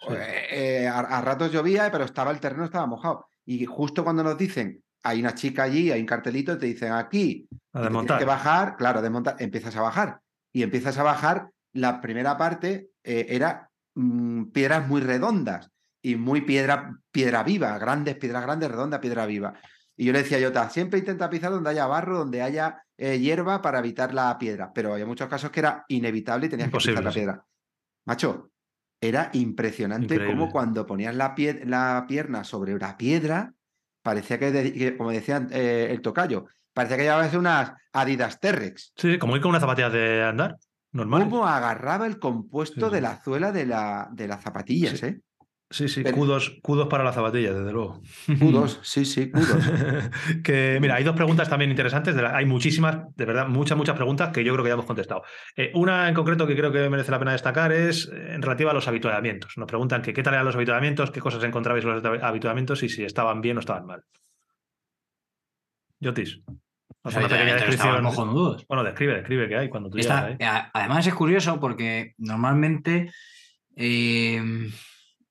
Sí. 0.00 0.12
Eh, 0.12 0.82
eh, 0.84 0.88
a, 0.88 0.98
a 1.00 1.20
ratos 1.22 1.50
llovía, 1.52 1.90
pero 1.90 2.04
estaba 2.04 2.30
el 2.30 2.38
terreno 2.40 2.64
estaba 2.64 2.86
mojado. 2.86 3.26
Y 3.44 3.64
justo 3.64 4.04
cuando 4.04 4.22
nos 4.22 4.36
dicen, 4.36 4.82
hay 5.08 5.20
una 5.20 5.34
chica 5.34 5.62
allí, 5.64 5.90
hay 5.90 6.00
un 6.00 6.06
cartelito, 6.06 6.58
te 6.58 6.66
dicen 6.66 6.92
aquí, 6.92 7.48
A 7.72 7.82
te 7.82 7.88
tienes 7.88 8.12
que 8.18 8.24
bajar, 8.24 8.76
claro, 8.76 9.02
desmontar, 9.02 9.36
empiezas 9.38 9.76
a 9.76 9.82
bajar. 9.82 10.20
Y 10.52 10.62
empiezas 10.62 10.96
a 10.98 11.02
bajar, 11.02 11.50
la 11.72 12.00
primera 12.00 12.36
parte 12.36 12.90
eh, 13.04 13.26
era 13.28 13.70
mm, 13.94 14.44
piedras 14.46 14.88
muy 14.88 15.00
redondas 15.00 15.70
y 16.02 16.16
muy 16.16 16.40
piedra, 16.42 16.98
piedra 17.10 17.42
viva, 17.42 17.78
grandes, 17.78 18.16
piedras 18.16 18.42
grandes, 18.44 18.70
redonda, 18.70 19.00
piedra 19.00 19.26
viva. 19.26 19.54
Y 19.96 20.06
yo 20.06 20.12
le 20.12 20.22
decía 20.22 20.38
a 20.38 20.42
Jota, 20.42 20.68
siempre 20.70 20.98
intenta 20.98 21.28
pisar 21.30 21.50
donde 21.50 21.70
haya 21.70 21.86
barro, 21.86 22.18
donde 22.18 22.42
haya 22.42 22.82
eh, 22.98 23.18
hierba 23.18 23.62
para 23.62 23.78
evitar 23.78 24.12
la 24.14 24.36
piedra. 24.38 24.72
Pero 24.74 24.92
había 24.92 25.06
muchos 25.06 25.28
casos 25.28 25.50
que 25.50 25.60
era 25.60 25.84
inevitable 25.88 26.46
y 26.46 26.50
tenías 26.50 26.68
que 26.70 26.76
pisar 26.90 27.04
la 27.04 27.10
piedra. 27.12 27.44
Macho, 28.06 28.50
era 29.00 29.30
impresionante 29.34 30.14
Increíble. 30.14 30.34
cómo 30.38 30.50
cuando 30.52 30.86
ponías 30.86 31.14
la, 31.14 31.34
pie- 31.34 31.64
la 31.64 32.04
pierna 32.08 32.44
sobre 32.44 32.74
una 32.74 32.96
piedra, 32.96 33.52
parecía 34.06 34.38
que, 34.38 34.52
de- 34.52 34.72
que, 34.72 34.96
como 34.96 35.10
decía 35.10 35.44
eh, 35.50 35.88
el 35.90 36.00
tocayo, 36.00 36.46
parecía 36.72 36.96
que 36.96 37.02
llevabas 37.02 37.34
unas 37.34 37.72
Adidas 37.92 38.38
T-Rex. 38.38 38.92
Sí, 38.96 39.18
como 39.18 39.34
ir 39.34 39.42
con 39.42 39.48
unas 39.50 39.62
zapatillas 39.62 39.92
de 39.92 40.22
andar, 40.22 40.56
normal. 40.92 41.24
Cómo 41.24 41.44
agarraba 41.44 42.06
el 42.06 42.20
compuesto 42.20 42.86
Sí, 42.88 42.94
de 42.94 43.00
la 43.00 43.20
suela 43.20 43.50
de, 43.50 43.66
la, 43.66 44.08
de 44.12 44.28
las 44.28 44.44
zapatillas, 44.44 45.00
Sí. 45.00 45.06
¿eh? 45.06 45.20
Sí, 45.70 45.88
sí, 45.88 46.04
cudos, 46.04 46.58
cudos 46.62 46.86
para 46.86 47.02
las 47.02 47.16
zapatillas, 47.16 47.52
desde 47.56 47.72
luego. 47.72 48.00
Kudos, 48.38 48.78
sí, 48.84 49.04
sí, 49.04 49.32
kudos. 49.32 49.68
que 50.44 50.78
mira, 50.80 50.94
hay 50.94 51.02
dos 51.02 51.16
preguntas 51.16 51.48
también 51.48 51.70
interesantes. 51.72 52.14
de 52.14 52.22
la- 52.22 52.36
hay 52.36 52.46
muchísimas, 52.46 52.98
de 53.16 53.24
verdad, 53.24 53.48
muchas, 53.48 53.76
muchas 53.76 53.96
preguntas 53.96 54.30
que 54.32 54.44
yo 54.44 54.52
creo 54.52 54.62
que 54.62 54.68
ya 54.70 54.74
hemos 54.74 54.86
contestado. 54.86 55.22
Eh, 55.56 55.72
una 55.74 56.08
en 56.08 56.14
concreto 56.14 56.46
que 56.46 56.54
creo 56.54 56.70
que 56.70 56.88
merece 56.88 57.10
la 57.10 57.18
pena 57.18 57.32
destacar 57.32 57.72
es 57.72 58.08
eh, 58.12 58.34
en 58.34 58.42
relativa 58.42 58.70
a 58.70 58.74
los 58.74 58.86
habituamientos. 58.86 59.54
Nos 59.58 59.66
preguntan 59.66 60.02
que 60.02 60.12
qué 60.12 60.22
tal 60.22 60.34
eran 60.34 60.46
los 60.46 60.54
habituamientos, 60.54 61.10
qué 61.10 61.18
cosas 61.20 61.42
encontrabais 61.42 61.84
en 61.84 61.90
los 61.94 62.22
habituamientos 62.22 62.84
y 62.84 62.88
si 62.88 63.02
estaban 63.02 63.40
bien 63.40 63.56
o 63.56 63.60
estaban 63.60 63.86
mal. 63.86 64.04
Yotis. 66.00 66.42
Los 66.46 67.16
haz 67.16 67.16
una 67.16 67.28
pequeña 67.28 67.54
descripción. 67.54 68.04
Bueno, 68.68 68.84
describe, 68.84 69.14
describe 69.14 69.48
qué 69.48 69.56
hay 69.56 69.68
cuando 69.68 69.90
tú 69.90 69.98
Está- 69.98 70.28
llegas 70.28 70.40
ahí. 70.40 70.46
a- 70.46 70.70
además 70.72 71.06
es 71.06 71.14
curioso 71.14 71.58
porque 71.58 72.14
normalmente 72.18 73.10
eh, 73.76 74.40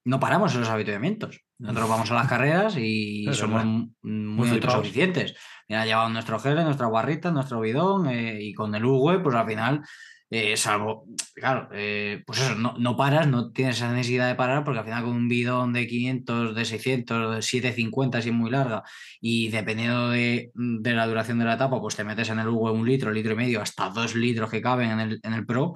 no 0.06 0.20
paramos 0.20 0.54
en 0.54 0.62
los 0.62 0.70
habituamientos. 0.70 1.42
Nosotros 1.58 1.90
vamos 1.90 2.12
a 2.12 2.16
las 2.16 2.28
carreras 2.28 2.78
y 2.78 3.26
somos 3.34 3.66
muy 4.04 4.50
autosuficientes. 4.50 5.36
Ya 5.68 5.84
llevamos 5.84 6.14
nuestro 6.14 6.40
gel, 6.40 6.64
nuestra 6.64 6.88
barrita, 6.88 7.32
nuestro 7.32 7.60
bidón 7.60 8.08
eh, 8.08 8.38
y 8.40 8.54
con 8.54 8.74
el 8.76 8.86
Uwe, 8.86 9.20
pues 9.20 9.36
al 9.36 9.48
final, 9.48 9.82
eh, 10.30 10.56
salvo, 10.58 11.08
claro, 11.34 11.70
eh, 11.74 12.24
pues 12.26 12.40
eso, 12.40 12.54
no, 12.54 12.76
no 12.78 12.96
paras, 12.96 13.28
no 13.28 13.52
tienes 13.52 13.78
esa 13.78 13.92
necesidad 13.92 14.28
de 14.28 14.36
parar 14.36 14.64
porque 14.64 14.80
al 14.80 14.86
final 14.86 15.04
con 15.04 15.14
un 15.14 15.28
bidón 15.28 15.74
de 15.74 15.88
500, 15.88 16.54
de 16.54 16.66
600, 16.66 17.36
de 17.36 17.42
750 17.42 18.22
si 18.22 18.30
es 18.30 18.36
muy 18.36 18.52
larga 18.52 18.84
y 19.20 19.50
dependiendo 19.50 20.10
de, 20.12 20.52
de 20.54 20.94
la 20.94 21.08
duración 21.08 21.40
de 21.40 21.46
la 21.46 21.56
etapa, 21.56 21.82
pues 21.82 21.96
te 21.96 22.04
metes 22.04 22.30
en 22.30 22.38
el 22.38 22.48
Uwe 22.48 22.72
un 22.72 22.86
litro, 22.86 23.12
litro 23.12 23.34
y 23.34 23.38
medio, 23.38 23.60
hasta 23.60 23.90
dos 23.90 24.14
litros 24.14 24.52
que 24.52 24.62
caben 24.62 24.92
en 24.92 25.00
el, 25.00 25.20
en 25.24 25.34
el 25.34 25.48
Pro, 25.48 25.74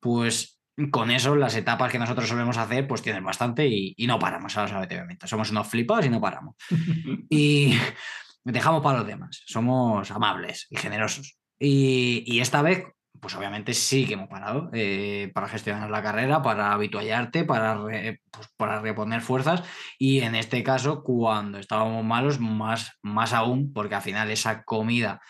pues 0.00 0.59
con 0.90 1.10
eso 1.10 1.36
las 1.36 1.54
etapas 1.56 1.90
que 1.92 1.98
nosotros 1.98 2.28
solemos 2.28 2.56
hacer 2.56 2.86
pues 2.86 3.02
tienen 3.02 3.24
bastante 3.24 3.66
y, 3.66 3.94
y 3.96 4.06
no 4.06 4.18
paramos 4.18 4.56
a 4.56 4.62
los 4.62 4.72
habituamientos. 4.72 5.28
Somos 5.28 5.50
unos 5.50 5.66
flipados 5.68 6.06
y 6.06 6.10
no 6.10 6.20
paramos. 6.20 6.54
y 7.28 7.74
dejamos 8.44 8.82
para 8.82 8.98
los 8.98 9.06
demás, 9.06 9.42
somos 9.46 10.10
amables 10.10 10.66
y 10.70 10.76
generosos. 10.76 11.36
Y, 11.58 12.22
y 12.26 12.40
esta 12.40 12.62
vez, 12.62 12.84
pues 13.20 13.34
obviamente 13.34 13.74
sí 13.74 14.06
que 14.06 14.14
hemos 14.14 14.28
parado 14.28 14.70
eh, 14.72 15.30
para 15.34 15.46
gestionar 15.48 15.90
la 15.90 16.02
carrera, 16.02 16.40
para 16.40 16.72
habituallarte, 16.72 17.44
para, 17.44 17.74
re- 17.74 18.20
pues, 18.30 18.48
para 18.56 18.80
reponer 18.80 19.20
fuerzas 19.20 19.62
y 19.98 20.20
en 20.20 20.34
este 20.34 20.62
caso, 20.62 21.02
cuando 21.02 21.58
estábamos 21.58 22.02
malos, 22.02 22.40
más, 22.40 22.92
más 23.02 23.34
aún, 23.34 23.74
porque 23.74 23.96
al 23.96 24.02
final 24.02 24.30
esa 24.30 24.62
comida 24.64 25.20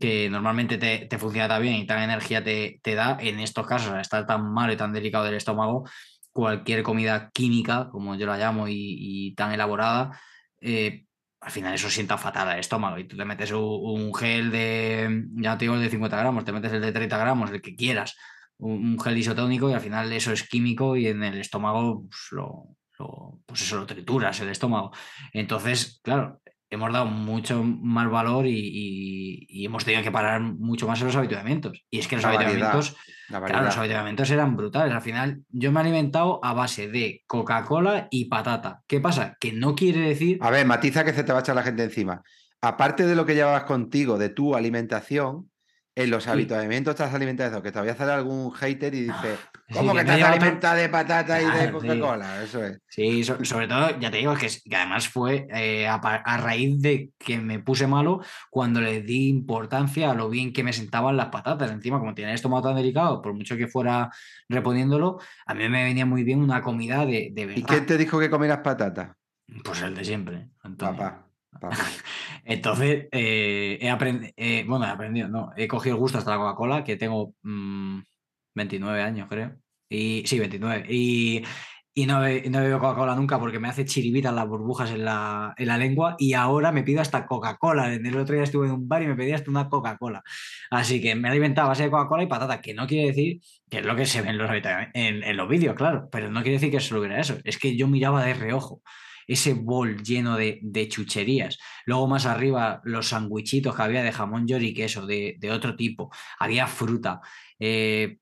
que 0.00 0.28
normalmente 0.30 0.78
te, 0.78 1.06
te 1.06 1.18
funciona 1.18 1.48
tan 1.48 1.62
bien 1.62 1.74
y 1.76 1.86
tan 1.86 2.02
energía 2.02 2.42
te, 2.44 2.80
te 2.82 2.94
da, 2.94 3.16
en 3.20 3.40
estos 3.40 3.66
casos, 3.66 3.90
al 3.92 4.00
estar 4.00 4.26
tan 4.26 4.52
malo 4.52 4.72
y 4.72 4.76
tan 4.76 4.92
delicado 4.92 5.24
del 5.24 5.34
estómago, 5.34 5.88
cualquier 6.32 6.82
comida 6.82 7.30
química, 7.32 7.88
como 7.90 8.14
yo 8.16 8.26
la 8.26 8.36
llamo, 8.38 8.66
y, 8.68 9.34
tan 9.36 9.52
elaborada, 9.52 10.18
eh, 10.60 11.04
al 11.40 11.50
final 11.50 11.74
eso 11.74 11.88
sienta 11.90 12.18
fatal 12.18 12.48
al 12.48 12.58
estómago. 12.58 12.98
Y 12.98 13.04
tú 13.04 13.16
te 13.16 13.24
metes 13.24 13.50
un, 13.52 13.60
un 13.62 14.14
gel 14.14 14.50
de, 14.50 15.24
ya 15.36 15.50
no 15.52 15.58
te 15.58 15.64
digo 15.64 15.74
el 15.74 15.80
de 15.82 15.90
50 15.90 16.16
gramos, 16.18 16.44
te 16.44 16.52
metes 16.52 16.72
el 16.72 16.80
de 16.80 16.92
30 16.92 17.18
gramos, 17.18 17.50
el 17.50 17.62
que 17.62 17.76
quieras, 17.76 18.16
un, 18.58 18.72
un 18.72 19.00
gel 19.00 19.16
isotónico 19.18 19.70
y 19.70 19.72
al 19.74 19.80
final 19.80 20.12
eso 20.12 20.32
es 20.32 20.48
químico 20.48 20.96
y 20.96 21.06
en 21.06 21.22
el 21.22 21.38
estómago 21.40 22.04
pues, 22.08 22.20
lo, 22.32 22.76
lo- 22.98 23.40
pues 23.46 23.62
eso 23.62 23.76
lo 23.76 23.86
trituras 23.86 24.40
el 24.40 24.48
estómago. 24.50 24.90
Entonces, 25.32 26.00
claro, 26.02 26.40
hemos 26.70 26.92
dado 26.92 27.06
mucho 27.06 27.62
más 27.64 28.10
valor 28.10 28.46
y, 28.46 28.52
y- 28.58 29.46
y 29.48 29.64
hemos 29.66 29.84
tenido 29.84 30.02
que 30.02 30.10
parar 30.10 30.40
mucho 30.40 30.86
más 30.86 31.00
en 31.00 31.06
los 31.06 31.16
habituamientos. 31.16 31.84
Y 31.90 31.98
es 31.98 32.08
que 32.08 32.16
los 32.16 32.24
La 32.24 32.30
habituamientos, 32.30 32.96
La 33.28 33.42
claro, 33.42 33.64
los 33.66 33.76
habituamientos 33.76 34.30
eran 34.30 34.56
brutales. 34.56 34.94
Al 34.94 35.02
final, 35.02 35.42
yo 35.50 35.72
me 35.72 35.80
he 35.80 35.82
alimentado 35.82 36.40
a 36.44 36.52
base 36.52 36.88
de 36.88 37.22
Coca-Cola 37.26 38.08
y 38.10 38.26
patata. 38.26 38.82
¿Qué 38.86 39.00
pasa? 39.00 39.36
Que 39.40 39.52
no 39.52 39.74
quiere 39.74 40.00
decir. 40.00 40.38
A 40.40 40.50
ver, 40.50 40.66
matiza 40.66 41.04
que 41.04 41.12
se 41.12 41.24
te 41.24 41.32
va 41.32 41.38
a 41.38 41.42
echar 41.42 41.56
la 41.56 41.62
gente 41.62 41.82
encima. 41.84 42.22
Aparte 42.60 43.06
de 43.06 43.14
lo 43.14 43.24
que 43.24 43.34
llevabas 43.34 43.64
contigo, 43.64 44.18
de 44.18 44.28
tu 44.30 44.54
alimentación, 44.56 45.50
en 46.02 46.10
los 46.10 46.28
habituamientos 46.28 47.00
has 47.00 47.12
alimentado, 47.12 47.60
que 47.62 47.72
todavía 47.72 47.94
sale 47.96 48.12
algún 48.12 48.52
hater 48.52 48.94
y 48.94 49.00
dice, 49.02 49.36
Sí, 49.68 49.74
¿cómo 49.74 49.92
que 49.94 50.04
que 50.04 50.12
otro- 50.12 50.26
alimentado 50.26 50.76
de 50.76 50.88
patata 50.88 51.42
y 51.42 51.44
de 51.44 51.50
Claro. 51.50 51.78
Coca-Cola? 51.80 52.42
Eso 52.44 52.64
es. 52.64 52.80
Sí, 52.88 53.24
so- 53.24 53.44
sobre 53.44 53.66
todo, 53.68 53.98
ya 53.98 54.10
te 54.10 54.18
digo, 54.18 54.34
que, 54.36 54.46
que 54.64 54.76
además 54.76 55.08
fue 55.08 55.46
eh, 55.52 55.86
a, 55.88 56.36
raíz 56.38 56.80
de 56.80 57.10
que 57.18 57.38
me 57.38 57.58
puse 57.58 57.86
malo 57.86 58.20
cuando 58.48 58.80
le 58.80 59.02
di 59.02 59.28
importancia 59.28 60.10
a 60.10 60.14
lo 60.14 60.30
bien 60.30 60.52
que 60.52 60.62
me 60.62 60.72
sentaban 60.72 61.16
las 61.16 61.26
patatas. 61.26 61.70
Encima, 61.70 61.98
como 61.98 62.14
tenía 62.14 62.28
el 62.30 62.34
estómago 62.36 62.62
tan 62.68 62.76
delicado, 62.76 63.20
por 63.20 63.34
mucho 63.34 63.56
que 63.56 63.66
fuera 63.66 64.10
reponiéndolo, 64.48 65.18
a 65.46 65.54
mí 65.54 65.68
me 65.68 65.84
venía 65.84 66.06
muy 66.06 66.22
bien 66.24 66.40
una 66.40 66.62
comida 66.62 67.04
de, 67.04 67.30
de 67.32 67.42
¿Y 67.42 67.46
verdad. 67.46 67.62
quién 67.66 67.86
te 67.86 67.98
dijo 67.98 68.18
que 68.20 68.30
comieras 68.30 68.58
patata? 68.58 69.16
Pues 69.64 69.82
el 69.82 69.94
de 69.94 70.04
siempre, 70.04 70.48
Antonio. 70.62 70.96
Papá. 70.96 71.24
Entonces, 72.44 73.08
eh, 73.12 73.78
he 73.80 73.90
aprendido, 73.90 74.32
bueno, 74.66 74.86
he 74.86 74.88
aprendido, 74.88 75.28
no, 75.28 75.52
he 75.56 75.68
cogido 75.68 75.96
el 75.96 76.00
gusto 76.00 76.18
hasta 76.18 76.32
la 76.32 76.38
Coca-Cola, 76.38 76.84
que 76.84 76.96
tengo 76.96 77.34
mm, 77.42 78.00
29 78.54 79.02
años, 79.02 79.28
creo. 79.28 79.56
Y 79.88 80.22
sí, 80.26 80.38
29. 80.38 80.86
Y, 80.88 81.42
y 81.94 82.06
no, 82.06 82.24
he, 82.24 82.48
no 82.48 82.58
he 82.58 82.62
bebido 82.62 82.78
Coca-Cola 82.78 83.16
nunca 83.16 83.40
porque 83.40 83.58
me 83.58 83.68
hace 83.68 83.84
chiribitas 83.84 84.32
las 84.34 84.46
burbujas 84.46 84.90
en 84.90 85.04
la, 85.04 85.54
en 85.56 85.66
la 85.66 85.78
lengua 85.78 86.14
y 86.18 86.34
ahora 86.34 86.70
me 86.70 86.82
pido 86.82 87.00
hasta 87.00 87.26
Coca-Cola. 87.26 87.92
El 87.94 88.16
otro 88.16 88.34
día 88.34 88.44
estuve 88.44 88.66
en 88.66 88.72
un 88.72 88.88
bar 88.88 89.02
y 89.02 89.06
me 89.06 89.16
pedí 89.16 89.32
hasta 89.32 89.50
una 89.50 89.68
Coca-Cola. 89.68 90.22
Así 90.70 91.00
que 91.00 91.14
me 91.14 91.28
he 91.28 91.30
alimentado 91.30 91.66
a 91.66 91.70
base 91.70 91.84
de 91.84 91.90
Coca-Cola 91.90 92.22
y 92.22 92.26
patata, 92.26 92.60
que 92.60 92.74
no 92.74 92.86
quiere 92.86 93.08
decir 93.08 93.40
que 93.70 93.78
es 93.78 93.84
lo 93.84 93.96
que 93.96 94.06
se 94.06 94.22
ve 94.22 94.30
en 94.30 94.38
los, 94.38 94.50
en, 94.50 95.22
en 95.24 95.36
los 95.36 95.48
vídeos, 95.48 95.74
claro, 95.74 96.08
pero 96.10 96.30
no 96.30 96.42
quiere 96.42 96.58
decir 96.58 96.70
que 96.70 96.80
solo 96.80 97.00
hubiera 97.00 97.20
eso. 97.20 97.38
Es 97.44 97.58
que 97.58 97.76
yo 97.76 97.88
miraba 97.88 98.24
de 98.24 98.34
reojo 98.34 98.82
ese 99.28 99.54
bol 99.54 100.02
lleno 100.02 100.36
de, 100.36 100.58
de 100.62 100.88
chucherías. 100.88 101.56
Luego 101.86 102.08
más 102.08 102.26
arriba 102.26 102.80
los 102.82 103.08
sandwichitos 103.10 103.76
que 103.76 103.82
había 103.82 104.02
de 104.02 104.10
jamón 104.10 104.48
york 104.48 104.62
y 104.64 104.74
queso 104.74 105.06
de, 105.06 105.36
de 105.38 105.52
otro 105.52 105.76
tipo. 105.76 106.10
Había 106.40 106.66
fruta. 106.66 107.20
eh, 107.60 108.18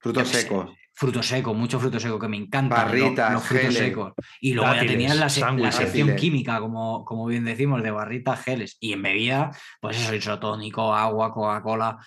Frutos 0.00 0.28
secos. 0.28 0.70
fruto 0.94 1.22
seco, 1.22 1.54
mucho 1.54 1.78
fruto 1.78 2.00
seco, 2.00 2.18
que 2.18 2.28
me 2.28 2.36
encanta. 2.36 2.84
Barritas, 2.84 3.32
los, 3.32 3.42
frutos 3.44 3.62
geles, 3.66 3.78
secos. 3.78 4.12
Y 4.40 4.54
luego 4.54 4.74
ya 4.74 4.86
tenías 4.86 5.16
la, 5.16 5.28
se- 5.28 5.40
la 5.40 5.46
sándwiches. 5.48 5.74
sección 5.76 6.16
química, 6.16 6.58
como, 6.60 7.04
como 7.04 7.26
bien 7.26 7.44
decimos, 7.44 7.82
de 7.82 7.90
barritas, 7.90 8.42
geles. 8.42 8.76
Y 8.80 8.92
en 8.94 9.02
bebida, 9.02 9.50
pues 9.80 9.96
eso, 10.00 10.14
isotónico, 10.14 10.94
agua, 10.94 11.32
Coca-Cola. 11.34 11.98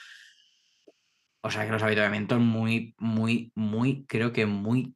O 1.43 1.49
sea 1.51 1.65
que 1.65 1.71
los 1.71 1.83
habituamientos 1.83 2.39
muy, 2.39 2.95
muy, 2.97 3.51
muy, 3.55 4.05
creo 4.07 4.31
que 4.31 4.45
muy 4.45 4.95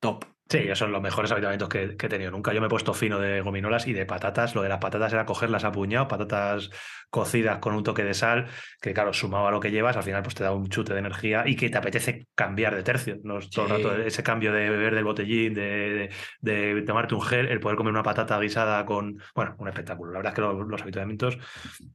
top. 0.00 0.24
Sí, 0.50 0.56
esos 0.58 0.78
son 0.78 0.92
los 0.92 1.02
mejores 1.02 1.30
habitamientos 1.30 1.68
que, 1.68 1.94
que 1.94 2.06
he 2.06 2.08
tenido 2.08 2.30
nunca. 2.30 2.54
Yo 2.54 2.60
me 2.62 2.68
he 2.68 2.70
puesto 2.70 2.94
fino 2.94 3.18
de 3.18 3.42
gominolas 3.42 3.86
y 3.86 3.92
de 3.92 4.06
patatas. 4.06 4.54
Lo 4.54 4.62
de 4.62 4.70
las 4.70 4.78
patatas 4.78 5.12
era 5.12 5.26
cogerlas 5.26 5.64
a 5.64 5.72
puñado, 5.72 6.08
patatas 6.08 6.70
cocidas 7.10 7.58
con 7.58 7.74
un 7.74 7.82
toque 7.82 8.02
de 8.02 8.14
sal, 8.14 8.46
que 8.80 8.94
claro, 8.94 9.12
sumado 9.12 9.46
a 9.46 9.50
lo 9.50 9.60
que 9.60 9.70
llevas, 9.70 9.98
al 9.98 10.04
final 10.04 10.22
pues 10.22 10.34
te 10.34 10.44
da 10.44 10.52
un 10.52 10.68
chute 10.70 10.94
de 10.94 11.00
energía 11.00 11.42
y 11.46 11.54
que 11.54 11.68
te 11.68 11.76
apetece 11.76 12.28
cambiar 12.34 12.74
de 12.74 12.82
tercio. 12.82 13.18
No 13.24 13.38
es 13.40 13.50
todo 13.50 13.66
el 13.66 13.70
rato 13.72 13.94
ese 14.02 14.22
cambio 14.22 14.50
de 14.52 14.70
beber 14.70 14.94
del 14.94 15.04
botellín, 15.04 15.52
de, 15.52 16.08
de- 16.40 16.74
de 16.74 16.82
tomarte 16.82 17.14
un 17.14 17.22
gel, 17.22 17.48
el 17.48 17.60
poder 17.60 17.76
comer 17.76 17.92
una 17.92 18.02
patata 18.02 18.40
guisada 18.40 18.86
con. 18.86 19.20
Bueno, 19.34 19.54
un 19.58 19.68
espectáculo. 19.68 20.12
La 20.12 20.20
verdad 20.20 20.32
es 20.32 20.34
que 20.36 20.40
los, 20.40 20.66
los 20.66 20.80
habituamientos 20.80 21.36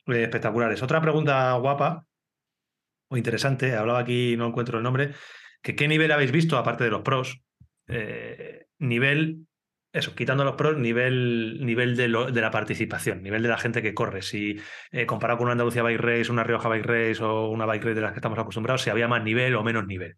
eh, 0.08 0.24
espectaculares. 0.24 0.84
Otra 0.84 1.02
pregunta 1.02 1.54
guapa 1.54 2.06
o 3.10 3.18
interesante, 3.18 3.76
hablaba 3.76 4.00
aquí, 4.00 4.36
no 4.38 4.48
encuentro 4.48 4.78
el 4.78 4.84
nombre, 4.84 5.12
que 5.62 5.76
qué 5.76 5.88
nivel 5.88 6.12
habéis 6.12 6.32
visto, 6.32 6.58
aparte 6.58 6.84
de 6.84 6.90
los 6.90 7.02
pros, 7.02 7.42
eh, 7.88 8.68
nivel, 8.80 9.48
eso, 9.92 10.16
quitando 10.16 10.44
los 10.44 10.56
pros, 10.56 10.78
nivel, 10.78 11.66
nivel 11.66 11.96
de, 11.96 12.08
lo- 12.08 12.32
de 12.32 12.42
la 12.42 12.50
participación, 12.52 13.22
nivel 13.22 13.44
de 13.44 13.50
la 13.50 13.58
gente 13.58 13.82
que 13.82 13.94
corre. 13.94 14.22
Si 14.22 14.58
eh, 14.92 15.06
comparado 15.06 15.38
con 15.38 15.46
una 15.46 15.52
Andalucía 15.54 15.84
Bike 15.84 16.02
Race, 16.02 16.32
una 16.32 16.44
Rioja 16.44 16.70
Bike 16.70 16.86
Race 16.86 17.24
o 17.24 17.50
una 17.50 17.66
Bike 17.66 17.84
Race 17.84 17.96
de 17.96 18.02
las 18.02 18.12
que 18.14 18.18
estamos 18.20 18.40
acostumbrados, 18.40 18.82
si 18.82 18.90
había 18.90 19.08
más 19.08 19.24
nivel 19.24 19.56
o 19.56 19.64
menos 19.64 19.86
nivel. 19.86 20.16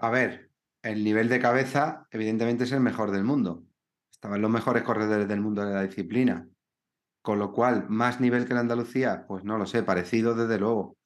A 0.00 0.10
ver, 0.10 0.50
el 0.82 1.04
nivel 1.04 1.28
de 1.28 1.38
cabeza, 1.40 2.06
evidentemente, 2.10 2.64
es 2.64 2.72
el 2.72 2.80
mejor 2.80 3.10
del 3.12 3.24
mundo. 3.24 3.62
Estaban 4.10 4.40
los 4.42 4.50
mejores 4.50 4.82
corredores 4.82 5.28
del 5.28 5.40
mundo 5.40 5.64
de 5.64 5.74
la 5.74 5.82
disciplina. 5.82 6.48
Con 7.22 7.38
lo 7.38 7.52
cual, 7.52 7.86
más 7.88 8.20
nivel 8.20 8.46
que 8.46 8.54
la 8.54 8.60
Andalucía, 8.60 9.24
pues 9.28 9.44
no 9.44 9.58
lo 9.58 9.66
sé, 9.66 9.82
parecido 9.84 10.34
desde 10.34 10.58
luego. 10.58 10.96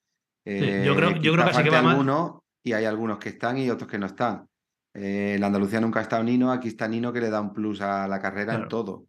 yo 0.47 0.95
creo- 0.97 1.11
Eh, 1.11 1.19
yo 1.21 1.33
creo 1.35 1.45
que 1.47 1.55
sí 1.55 1.63
que 1.65 1.71
va 1.71 1.83
más- 1.83 1.91
alguno, 1.93 2.45
y 2.67 2.73
hay 2.73 2.85
algunos 2.85 3.19
que 3.19 3.29
están 3.29 3.57
y 3.59 3.71
otros 3.71 3.89
que 3.89 3.97
no 3.97 4.07
están. 4.07 4.45
Eh, 4.93 5.35
en 5.37 5.41
la 5.41 5.47
Andalucía 5.47 5.81
nunca 5.81 6.01
ha 6.01 6.03
estado 6.03 6.25
Nino, 6.25 6.51
aquí 6.51 6.67
está 6.69 6.89
Nino 6.89 7.13
que 7.13 7.21
le 7.21 7.31
da 7.31 7.41
un 7.41 7.53
plus 7.53 7.81
a 7.81 8.09
la 8.09 8.21
carrera 8.21 8.47
Claro. 8.55 8.63
en 8.65 8.69
todo. 8.69 9.05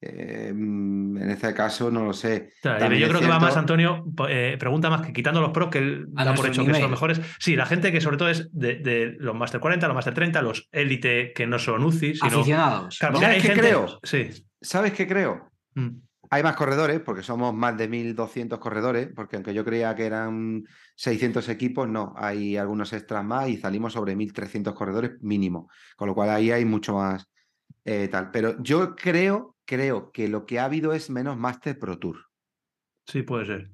Eh, 0.00 0.52
mm, 0.54 1.16
en 1.16 1.30
este 1.30 1.52
caso, 1.52 1.90
no 1.90 2.04
lo 2.04 2.12
sé. 2.12 2.52
Yo 2.62 3.08
creo 3.08 3.20
que 3.20 3.26
va 3.26 3.40
más, 3.40 3.56
Antonio, 3.56 4.04
eh, 4.28 4.56
pregunta 4.58 4.88
más 4.88 5.02
que 5.04 5.12
quitando 5.12 5.40
los 5.40 5.50
pros, 5.50 5.68
que 5.70 5.78
él 5.78 6.06
A 6.16 6.24
da 6.24 6.34
por 6.34 6.46
hecho 6.46 6.64
que 6.64 6.72
son 6.72 6.82
los 6.82 6.90
mejores. 6.90 7.20
Sí, 7.40 7.56
la 7.56 7.66
gente 7.66 7.90
que 7.90 8.00
sobre 8.00 8.18
todo 8.18 8.28
es 8.28 8.48
de, 8.52 8.76
de 8.76 9.16
los 9.18 9.34
Master 9.34 9.60
40, 9.60 9.88
los 9.88 9.94
Master 9.96 10.14
30, 10.14 10.42
los 10.42 10.68
Elite 10.70 11.32
que 11.34 11.46
no 11.48 11.58
son 11.58 11.82
UCI, 11.84 12.14
sino... 12.14 12.26
Aficionados. 12.26 12.98
Claro, 13.00 13.18
¿Sabes 13.18 13.42
qué 13.42 13.48
gente- 13.48 13.60
creo? 13.60 13.98
Sí. 14.04 14.30
¿Sabes 14.60 14.92
qué 14.92 15.08
creo? 15.08 15.50
Mm. 15.74 15.88
Hay 16.34 16.42
más 16.42 16.56
corredores, 16.56 16.98
porque 17.00 17.22
somos 17.22 17.52
más 17.52 17.76
de 17.76 17.90
1.200 17.90 18.58
corredores, 18.58 19.10
porque 19.14 19.36
aunque 19.36 19.52
yo 19.52 19.66
creía 19.66 19.94
que 19.94 20.06
eran 20.06 20.64
600 20.96 21.46
equipos, 21.50 21.86
no, 21.90 22.14
hay 22.16 22.56
algunos 22.56 22.94
extras 22.94 23.22
más 23.22 23.50
y 23.50 23.58
salimos 23.58 23.92
sobre 23.92 24.16
1.300 24.16 24.72
corredores 24.72 25.20
mínimo, 25.20 25.68
con 25.94 26.08
lo 26.08 26.14
cual 26.14 26.30
ahí 26.30 26.50
hay 26.50 26.64
mucho 26.64 26.94
más 26.94 27.30
eh, 27.84 28.08
tal. 28.08 28.30
Pero 28.30 28.56
yo 28.62 28.96
creo, 28.96 29.58
creo 29.66 30.10
que 30.10 30.26
lo 30.26 30.46
que 30.46 30.58
ha 30.58 30.64
habido 30.64 30.94
es 30.94 31.10
menos 31.10 31.36
Master 31.36 31.78
Pro 31.78 31.98
Tour. 31.98 32.16
Sí, 33.06 33.20
puede 33.24 33.44
ser. 33.44 33.70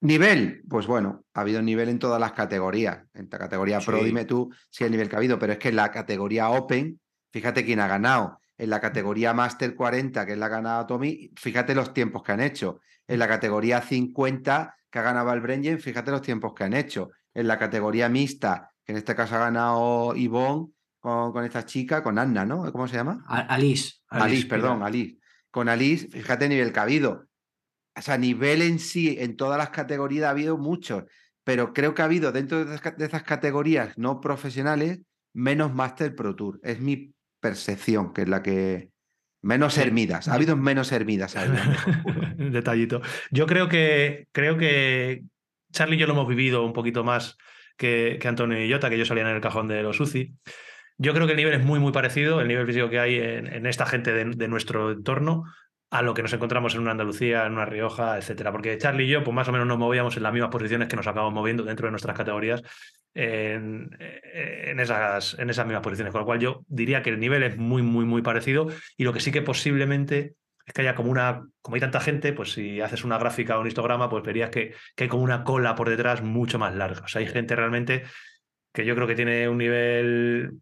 Nivel, 0.00 0.62
pues 0.66 0.86
bueno, 0.86 1.26
ha 1.34 1.42
habido 1.42 1.60
nivel 1.60 1.90
en 1.90 1.98
todas 1.98 2.18
las 2.18 2.32
categorías. 2.32 3.04
En 3.12 3.28
la 3.30 3.38
categoría 3.38 3.80
Pro, 3.80 3.98
Sí. 3.98 4.04
dime 4.06 4.24
tú 4.24 4.50
si 4.70 4.84
el 4.84 4.92
nivel 4.92 5.10
que 5.10 5.16
ha 5.16 5.18
habido, 5.18 5.38
pero 5.38 5.52
es 5.52 5.58
que 5.58 5.68
en 5.68 5.76
la 5.76 5.90
categoría 5.90 6.48
Open, 6.48 6.98
fíjate 7.30 7.66
quién 7.66 7.80
ha 7.80 7.86
ganado. 7.86 8.39
En 8.60 8.68
la 8.70 8.80
categoría 8.80 9.32
Master 9.32 9.74
40, 9.74 10.26
que 10.26 10.32
es 10.32 10.38
la 10.38 10.48
ganado 10.48 10.86
Tommy, 10.86 11.30
fíjate 11.36 11.74
los 11.74 11.94
tiempos 11.94 12.22
que 12.22 12.32
han 12.32 12.40
hecho. 12.40 12.80
En 13.08 13.18
la 13.18 13.26
categoría 13.26 13.80
50, 13.80 14.76
que 14.90 14.98
ha 14.98 15.02
ganado 15.02 15.26
Valbrengen, 15.26 15.80
fíjate 15.80 16.10
los 16.10 16.22
tiempos 16.22 16.52
que 16.54 16.64
han 16.64 16.74
hecho. 16.74 17.10
En 17.32 17.48
la 17.48 17.58
categoría 17.58 18.08
mixta, 18.08 18.70
que 18.84 18.92
en 18.92 18.98
este 18.98 19.14
caso 19.14 19.36
ha 19.36 19.40
ganado 19.40 20.14
Ivonne 20.14 20.72
con, 20.98 21.32
con 21.32 21.44
esta 21.44 21.64
chica, 21.64 22.02
con 22.02 22.18
Anna, 22.18 22.44
¿no? 22.44 22.70
¿Cómo 22.70 22.86
se 22.86 22.96
llama? 22.96 23.24
Alice. 23.26 23.94
Alice, 24.08 24.44
mira. 24.44 24.48
perdón, 24.48 24.82
Alice. 24.82 25.16
Con 25.50 25.68
Alice, 25.68 26.08
fíjate 26.08 26.44
el 26.44 26.50
nivel 26.50 26.72
que 26.72 26.78
ha 26.80 26.82
habido. 26.82 27.26
O 27.96 28.02
sea, 28.02 28.18
nivel 28.18 28.62
en 28.62 28.78
sí, 28.78 29.16
en 29.18 29.36
todas 29.36 29.58
las 29.58 29.70
categorías 29.70 30.26
ha 30.26 30.30
habido 30.30 30.58
muchos, 30.58 31.04
pero 31.44 31.72
creo 31.72 31.94
que 31.94 32.02
ha 32.02 32.04
habido 32.04 32.30
dentro 32.30 32.58
de 32.58 32.64
esas, 32.64 32.80
ca- 32.80 32.90
de 32.92 33.06
esas 33.06 33.22
categorías 33.22 33.96
no 33.96 34.20
profesionales 34.20 35.00
menos 35.32 35.72
Master 35.74 36.14
Pro 36.14 36.36
Tour. 36.36 36.60
Es 36.62 36.80
mi 36.80 37.14
percepción, 37.40 38.12
que 38.12 38.22
es 38.22 38.28
la 38.28 38.42
que... 38.42 38.90
Menos 39.42 39.78
hermidas. 39.78 40.28
Ha 40.28 40.34
habido 40.34 40.54
menos 40.54 40.92
hermidas. 40.92 41.34
Detallito. 42.36 43.00
Yo 43.30 43.46
creo 43.46 43.70
que 43.70 44.28
creo 44.32 44.58
que 44.58 45.24
Charlie 45.72 45.96
y 45.96 45.98
yo 45.98 46.06
lo 46.06 46.12
hemos 46.12 46.28
vivido 46.28 46.62
un 46.62 46.74
poquito 46.74 47.04
más 47.04 47.38
que, 47.78 48.18
que 48.20 48.28
Antonio 48.28 48.62
y 48.62 48.70
Jota, 48.70 48.90
que 48.90 48.96
ellos 48.96 49.08
salían 49.08 49.28
en 49.28 49.36
el 49.36 49.40
cajón 49.40 49.66
de 49.66 49.82
los 49.82 49.98
UCI. 49.98 50.34
Yo 50.98 51.14
creo 51.14 51.26
que 51.26 51.32
el 51.32 51.38
nivel 51.38 51.54
es 51.54 51.64
muy, 51.64 51.80
muy 51.80 51.92
parecido, 51.92 52.42
el 52.42 52.48
nivel 52.48 52.66
físico 52.66 52.90
que 52.90 53.00
hay 53.00 53.14
en, 53.14 53.46
en 53.46 53.64
esta 53.64 53.86
gente 53.86 54.12
de, 54.12 54.26
de 54.26 54.48
nuestro 54.48 54.92
entorno, 54.92 55.44
a 55.90 56.02
lo 56.02 56.12
que 56.12 56.22
nos 56.22 56.32
encontramos 56.34 56.74
en 56.74 56.82
una 56.82 56.90
Andalucía, 56.90 57.46
en 57.46 57.54
una 57.54 57.64
Rioja, 57.64 58.18
etcétera. 58.18 58.52
Porque 58.52 58.76
Charlie 58.76 59.04
y 59.04 59.08
yo, 59.08 59.24
pues 59.24 59.34
más 59.34 59.48
o 59.48 59.52
menos 59.52 59.66
nos 59.66 59.78
movíamos 59.78 60.16
en 60.18 60.22
las 60.22 60.32
mismas 60.32 60.50
posiciones 60.50 60.88
que 60.88 60.96
nos 60.96 61.06
acabamos 61.06 61.32
moviendo 61.32 61.64
dentro 61.64 61.86
de 61.86 61.92
nuestras 61.92 62.16
categorías 62.16 62.62
en, 63.14 63.90
en 64.00 64.80
esas, 64.80 65.38
en 65.38 65.50
esas 65.50 65.66
mismas 65.66 65.82
posiciones. 65.82 66.12
Con 66.12 66.20
lo 66.20 66.26
cual 66.26 66.38
yo 66.40 66.64
diría 66.68 67.02
que 67.02 67.10
el 67.10 67.18
nivel 67.20 67.42
es 67.42 67.56
muy, 67.56 67.82
muy, 67.82 68.04
muy 68.04 68.22
parecido 68.22 68.68
y 68.96 69.04
lo 69.04 69.12
que 69.12 69.20
sí 69.20 69.32
que 69.32 69.42
posiblemente 69.42 70.34
es 70.66 70.74
que 70.74 70.82
haya 70.82 70.94
como 70.94 71.10
una, 71.10 71.42
como 71.62 71.74
hay 71.74 71.80
tanta 71.80 72.00
gente, 72.00 72.32
pues 72.32 72.52
si 72.52 72.80
haces 72.80 73.02
una 73.04 73.18
gráfica 73.18 73.58
o 73.58 73.60
un 73.60 73.66
histograma, 73.66 74.08
pues 74.08 74.22
verías 74.22 74.50
que, 74.50 74.74
que 74.94 75.04
hay 75.04 75.08
como 75.10 75.24
una 75.24 75.42
cola 75.42 75.74
por 75.74 75.88
detrás 75.88 76.22
mucho 76.22 76.58
más 76.58 76.74
larga. 76.74 77.02
O 77.04 77.08
sea, 77.08 77.20
hay 77.20 77.26
gente 77.26 77.56
realmente 77.56 78.04
que 78.72 78.84
yo 78.84 78.94
creo 78.94 79.06
que 79.08 79.16
tiene 79.16 79.48
un 79.48 79.58
nivel... 79.58 80.52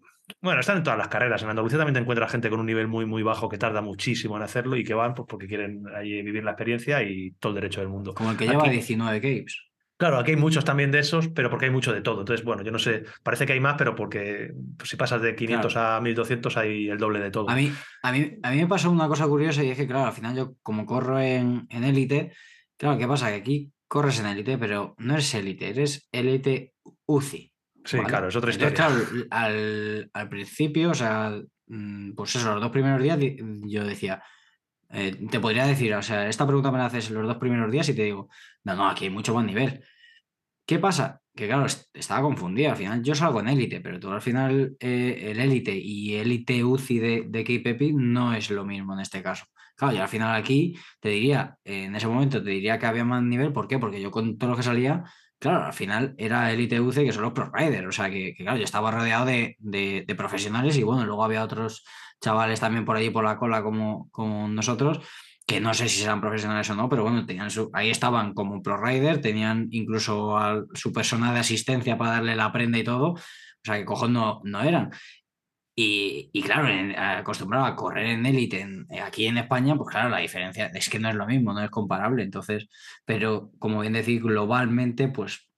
Bueno, 0.40 0.60
están 0.60 0.78
en 0.78 0.82
todas 0.82 0.98
las 0.98 1.08
carreras. 1.08 1.42
En 1.42 1.50
Andalucía 1.50 1.78
también 1.78 1.94
te 1.94 2.00
encuentras 2.00 2.30
gente 2.30 2.48
con 2.50 2.60
un 2.60 2.66
nivel 2.66 2.86
muy, 2.86 3.04
muy 3.06 3.22
bajo 3.22 3.48
que 3.48 3.58
tarda 3.58 3.80
muchísimo 3.82 4.36
en 4.36 4.42
hacerlo 4.42 4.76
y 4.76 4.84
que 4.84 4.94
van 4.94 5.14
pues, 5.14 5.26
porque 5.28 5.46
quieren 5.46 5.82
ahí 5.94 6.22
vivir 6.22 6.44
la 6.44 6.52
experiencia 6.52 7.02
y 7.02 7.32
todo 7.32 7.50
el 7.52 7.56
derecho 7.56 7.80
del 7.80 7.88
mundo. 7.90 8.14
Como 8.14 8.30
el 8.30 8.36
que 8.36 8.46
lleva 8.46 8.60
Aquí- 8.62 8.70
19 8.70 9.20
capes. 9.20 9.62
Claro, 9.98 10.18
aquí 10.18 10.30
hay 10.30 10.36
muchos 10.36 10.64
también 10.64 10.92
de 10.92 11.00
esos, 11.00 11.26
pero 11.26 11.50
porque 11.50 11.64
hay 11.64 11.72
mucho 11.72 11.92
de 11.92 12.00
todo. 12.00 12.20
Entonces, 12.20 12.44
bueno, 12.44 12.62
yo 12.62 12.70
no 12.70 12.78
sé, 12.78 13.02
parece 13.24 13.46
que 13.46 13.54
hay 13.54 13.60
más, 13.60 13.74
pero 13.76 13.96
porque 13.96 14.52
pues, 14.76 14.90
si 14.90 14.96
pasas 14.96 15.20
de 15.20 15.34
500 15.34 15.76
a 15.76 16.00
1200 16.00 16.56
hay 16.56 16.88
el 16.88 16.98
doble 16.98 17.18
de 17.18 17.32
todo. 17.32 17.50
A 17.50 17.56
mí, 17.56 17.72
a, 18.04 18.12
mí, 18.12 18.38
a 18.40 18.50
mí 18.52 18.56
me 18.58 18.68
pasó 18.68 18.92
una 18.92 19.08
cosa 19.08 19.26
curiosa 19.26 19.64
y 19.64 19.70
es 19.70 19.76
que, 19.76 19.88
claro, 19.88 20.06
al 20.06 20.12
final 20.12 20.36
yo 20.36 20.54
como 20.62 20.86
corro 20.86 21.18
en 21.18 21.66
en 21.68 21.82
élite, 21.82 22.32
claro, 22.76 22.96
¿qué 22.96 23.08
pasa? 23.08 23.28
Que 23.30 23.34
aquí 23.34 23.72
corres 23.88 24.20
en 24.20 24.26
élite, 24.26 24.56
pero 24.56 24.94
no 24.98 25.14
eres 25.14 25.34
élite, 25.34 25.70
eres 25.70 26.08
élite 26.12 26.74
UCI. 27.06 27.52
sí, 27.84 27.96
¿vale? 27.96 28.08
claro, 28.08 28.28
es 28.28 28.36
otra 28.36 28.52
Entonces, 28.52 28.78
historia. 28.78 29.04
claro, 29.10 29.26
al, 29.30 30.10
al 30.12 30.28
principio, 30.28 30.90
o 30.90 30.94
sea, 30.94 31.36
mm, 31.66 32.12
pues 32.12 32.36
eso, 32.36 32.52
los 32.52 32.62
dos 32.62 32.70
primeros 32.70 33.02
días 33.02 33.18
yo 33.64 33.84
decía, 33.84 34.22
eh, 34.90 35.26
te 35.30 35.38
podría 35.38 35.66
decir, 35.66 35.94
o 35.94 36.02
sea, 36.02 36.28
esta 36.28 36.46
pregunta 36.46 36.70
me 36.70 36.78
la 36.78 36.86
haces 36.86 37.10
los 37.10 37.26
dos 37.26 37.36
primeros 37.36 37.70
días 37.70 37.88
y 37.88 37.94
te 37.94 38.04
digo, 38.04 38.28
no, 38.68 38.76
no, 38.76 38.88
aquí 38.88 39.04
hay 39.04 39.10
mucho 39.10 39.34
más 39.34 39.44
nivel. 39.44 39.82
¿Qué 40.66 40.78
pasa? 40.78 41.20
Que 41.34 41.46
claro, 41.46 41.66
est- 41.66 41.88
estaba 41.94 42.22
confundido. 42.22 42.70
Al 42.70 42.76
final 42.76 43.02
yo 43.02 43.14
salgo 43.14 43.40
en 43.40 43.48
élite, 43.48 43.80
pero 43.80 43.98
tú 44.00 44.10
al 44.10 44.20
final 44.22 44.76
eh, 44.80 45.28
el 45.30 45.40
élite 45.40 45.74
y 45.76 46.14
élite 46.16 46.64
UCI 46.64 46.98
de, 46.98 47.24
de 47.28 47.92
no 47.94 48.34
es 48.34 48.50
lo 48.50 48.64
mismo 48.64 48.94
en 48.94 49.00
este 49.00 49.22
caso. 49.22 49.46
Claro, 49.76 49.94
yo 49.96 50.02
al 50.02 50.08
final 50.08 50.34
aquí 50.36 50.76
te 51.00 51.10
diría, 51.10 51.56
en 51.64 51.94
ese 51.94 52.08
momento 52.08 52.42
te 52.42 52.50
diría 52.50 52.78
que 52.78 52.86
había 52.86 53.04
más 53.04 53.22
nivel. 53.22 53.52
¿Por 53.52 53.68
qué? 53.68 53.78
Porque 53.78 54.00
yo 54.00 54.10
con 54.10 54.36
todo 54.36 54.50
lo 54.50 54.56
que 54.56 54.62
salía, 54.64 55.04
claro, 55.38 55.64
al 55.66 55.72
final 55.72 56.14
era 56.18 56.52
élite 56.52 56.80
UCI 56.80 57.04
que 57.06 57.12
son 57.12 57.22
los 57.22 57.32
pro 57.32 57.50
riders. 57.52 57.86
O 57.86 57.92
sea 57.92 58.10
que, 58.10 58.34
claro, 58.34 58.58
yo 58.58 58.64
estaba 58.64 58.90
rodeado 58.90 59.24
de, 59.26 59.56
de- 59.60 60.04
de 60.06 60.14
profesionales 60.16 60.76
y 60.76 60.82
bueno, 60.82 61.06
luego 61.06 61.24
había 61.24 61.44
otros 61.44 61.84
chavales 62.20 62.60
también 62.60 62.84
por 62.84 62.96
allí 62.96 63.10
por 63.10 63.24
la 63.24 63.38
cola 63.38 63.62
como, 63.62 64.10
como 64.10 64.48
nosotros 64.48 65.00
que 65.48 65.60
no 65.62 65.72
sé 65.72 65.88
si 65.88 66.00
serán 66.02 66.20
profesionales 66.20 66.68
o 66.68 66.74
no, 66.74 66.90
pero 66.90 67.04
bueno, 67.04 67.24
tenían 67.24 67.50
su- 67.50 67.70
ahí 67.72 67.88
estaban 67.88 68.34
como 68.34 68.62
pro 68.62 68.76
rider, 68.76 69.22
tenían 69.22 69.68
incluso 69.70 70.36
a 70.36 70.62
su 70.74 70.92
persona 70.92 71.32
de 71.32 71.40
asistencia 71.40 71.96
para 71.96 72.10
darle 72.12 72.36
la 72.36 72.52
prenda 72.52 72.76
y 72.78 72.84
todo, 72.84 73.12
o 73.12 73.18
sea 73.64 73.76
que 73.78 73.86
cojos 73.86 74.10
no, 74.10 74.42
no 74.44 74.60
eran. 74.62 74.90
Y, 75.74 76.28
y 76.34 76.42
claro, 76.42 76.68
en- 76.68 76.98
acostumbrado 76.98 77.64
a 77.64 77.74
correr 77.76 78.06
en 78.06 78.26
élite 78.26 78.66
eh, 78.90 79.00
aquí 79.00 79.26
en 79.26 79.38
España, 79.38 79.74
pues 79.76 79.88
claro, 79.88 80.10
la 80.10 80.18
diferencia 80.18 80.66
es 80.74 80.90
que 80.90 80.98
no 80.98 81.08
es 81.08 81.14
lo 81.14 81.24
mismo, 81.26 81.54
no 81.54 81.62
es 81.64 81.70
comparable. 81.70 82.24
Entonces, 82.24 82.68
pero 83.06 83.50
como 83.58 83.80
bien 83.80 83.94
decir, 83.94 84.20
globalmente, 84.20 85.08
pues 85.08 85.48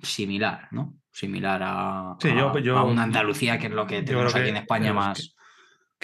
similar, 0.00 0.68
¿no? 0.70 0.98
Similar 1.10 1.60
a, 1.64 2.16
Sí, 2.20 2.28
yo- 2.28 2.50
a- 2.56 2.60
yo- 2.60 2.76
a 2.78 2.84
una 2.84 3.02
Andalucía, 3.02 3.58
que 3.58 3.66
es 3.66 3.72
lo 3.72 3.86
que 3.88 3.98
yo 4.00 4.04
tenemos 4.04 4.34
aquí 4.34 4.44
que- 4.44 4.50
en 4.50 4.56
España 4.58 4.88
es 4.90 4.94
más. 4.94 5.18
Que 5.18 5.41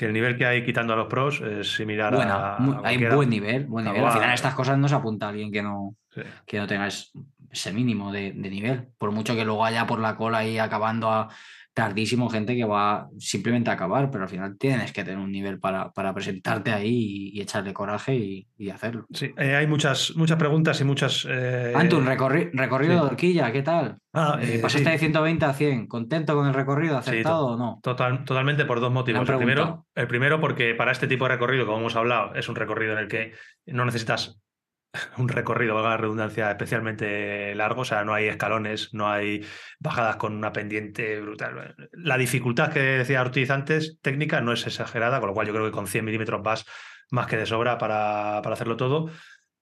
el 0.07 0.12
nivel 0.12 0.37
que 0.37 0.47
hay 0.47 0.65
quitando 0.65 0.93
a 0.93 0.97
los 0.97 1.07
pros 1.09 1.41
es 1.41 1.75
similar 1.75 2.15
Buena, 2.15 2.57
a. 2.57 2.59
mu- 2.59 2.73
a 2.85 2.89
hay 2.89 2.99
buen 3.07 3.31
nivel, 3.31 3.66
buen 3.66 3.85
nivel. 3.85 4.05
Al 4.05 4.12
final 4.12 4.31
a- 4.31 4.35
estas 4.35 4.55
cosas 4.55 4.79
no 4.79 4.89
se 4.89 4.95
apunta 4.95 5.27
a 5.27 5.29
alguien 5.31 5.51
que 5.53 5.62
no, 5.62 5.95
Sí. 6.15 6.23
que 6.47 6.59
no 6.59 6.66
tengas 6.66 7.12
ese 7.51 7.73
mínimo 7.73 8.12
de, 8.12 8.33
de 8.33 8.51
nivel. 8.51 8.89
Por 8.99 9.11
mucho 9.12 9.35
que 9.35 9.45
luego 9.45 9.65
haya 9.65 9.87
por 9.87 9.99
la 10.01 10.16
cola 10.16 10.45
y 10.45 10.59
acabando 10.59 11.11
a, 11.11 11.29
tardísimo 11.79 12.29
gente 12.29 12.57
que 12.57 12.65
va 12.65 13.09
simplemente 13.21 13.71
a 13.71 13.75
acabar, 13.75 14.11
pero 14.11 14.25
al 14.25 14.29
final 14.29 14.59
tienes 14.59 14.93
que 14.93 15.05
tener 15.05 15.21
un 15.21 15.31
nivel 15.31 15.61
para, 15.61 15.93
para 15.93 16.13
presentarte 16.13 16.73
ahí 16.73 17.31
y, 17.33 17.39
y 17.39 17.41
echarle 17.41 17.73
coraje 17.73 18.17
y, 18.17 18.49
y 18.57 18.71
hacerlo. 18.71 19.07
Sí, 19.13 19.31
eh, 19.37 19.55
hay 19.55 19.69
muchas, 19.69 20.17
muchas 20.17 20.39
preguntas 20.39 20.81
y 20.81 20.85
muchas. 20.85 21.25
Eh... 21.31 21.73
Antun, 21.77 22.05
recorri 22.05 22.51
recorrido 22.53 22.95
sí. 22.95 22.99
de 22.99 23.07
horquilla, 23.07 23.53
¿qué 23.53 23.63
tal? 23.63 23.97
Ah, 24.13 24.41
Eh, 24.43 24.57
eh, 24.57 24.59
¿Pasaste 24.59 24.87
sí. 24.87 24.91
de 24.91 24.99
120 24.99 25.45
a 25.45 25.53
100? 25.53 25.87
¿Contento 25.87 26.35
con 26.35 26.49
el 26.49 26.55
recorrido? 26.55 26.99
¿Acertado 26.99 27.47
o 27.47 27.57
no? 27.57 27.79
Total, 27.81 28.25
totalmente 28.25 28.65
por 28.65 28.81
dos 28.81 28.91
motivos. 28.91 29.29
El 29.29 29.37
primero, 29.37 29.87
el 29.95 30.09
primero, 30.09 30.41
porque 30.41 30.75
para 30.75 30.91
este 30.91 31.07
tipo 31.07 31.27
de 31.27 31.35
recorrido, 31.35 31.65
como 31.65 31.79
hemos 31.79 31.95
hablado, 31.95 32.35
es 32.35 32.49
un 32.49 32.57
recorrido 32.57 32.95
en 32.95 32.99
el 32.99 33.07
que 33.07 33.35
no 33.67 33.85
necesitas 33.85 34.41
un 35.19 35.28
recorrido, 35.28 35.74
valga 35.74 35.90
la 35.90 35.97
redundancia, 35.97 36.51
especialmente 36.51 37.55
largo. 37.55 37.82
O 37.82 37.85
sea, 37.85 38.05
no 38.05 38.15
hay 38.15 38.27
escalones, 38.27 38.94
no 38.94 39.09
hay 39.09 39.44
bajadas 39.78 40.16
con 40.16 40.35
una 40.35 40.52
pendiente 40.52 41.20
brutal. 41.20 41.77
La 41.93 42.19
dificultad 42.19 42.73
que 42.73 42.81
decía 42.81 43.20
Ortiz 43.20 43.51
antes, 43.51 43.98
técnica, 44.01 44.40
no 44.40 44.52
es 44.52 44.66
exagerada, 44.66 45.20
con 45.20 45.28
lo 45.28 45.35
cual 45.35 45.47
yo 45.47 45.52
creo 45.52 45.66
que 45.66 45.73
con 45.73 45.86
100 45.86 46.05
milímetros 46.05 46.43
vas 46.43 46.66
más 47.10 47.27
que 47.27 47.36
de 47.36 47.47
sobra 47.47 47.78
para, 47.78 48.40
para 48.43 48.55
hacerlo 48.55 48.77
todo. 48.77 49.10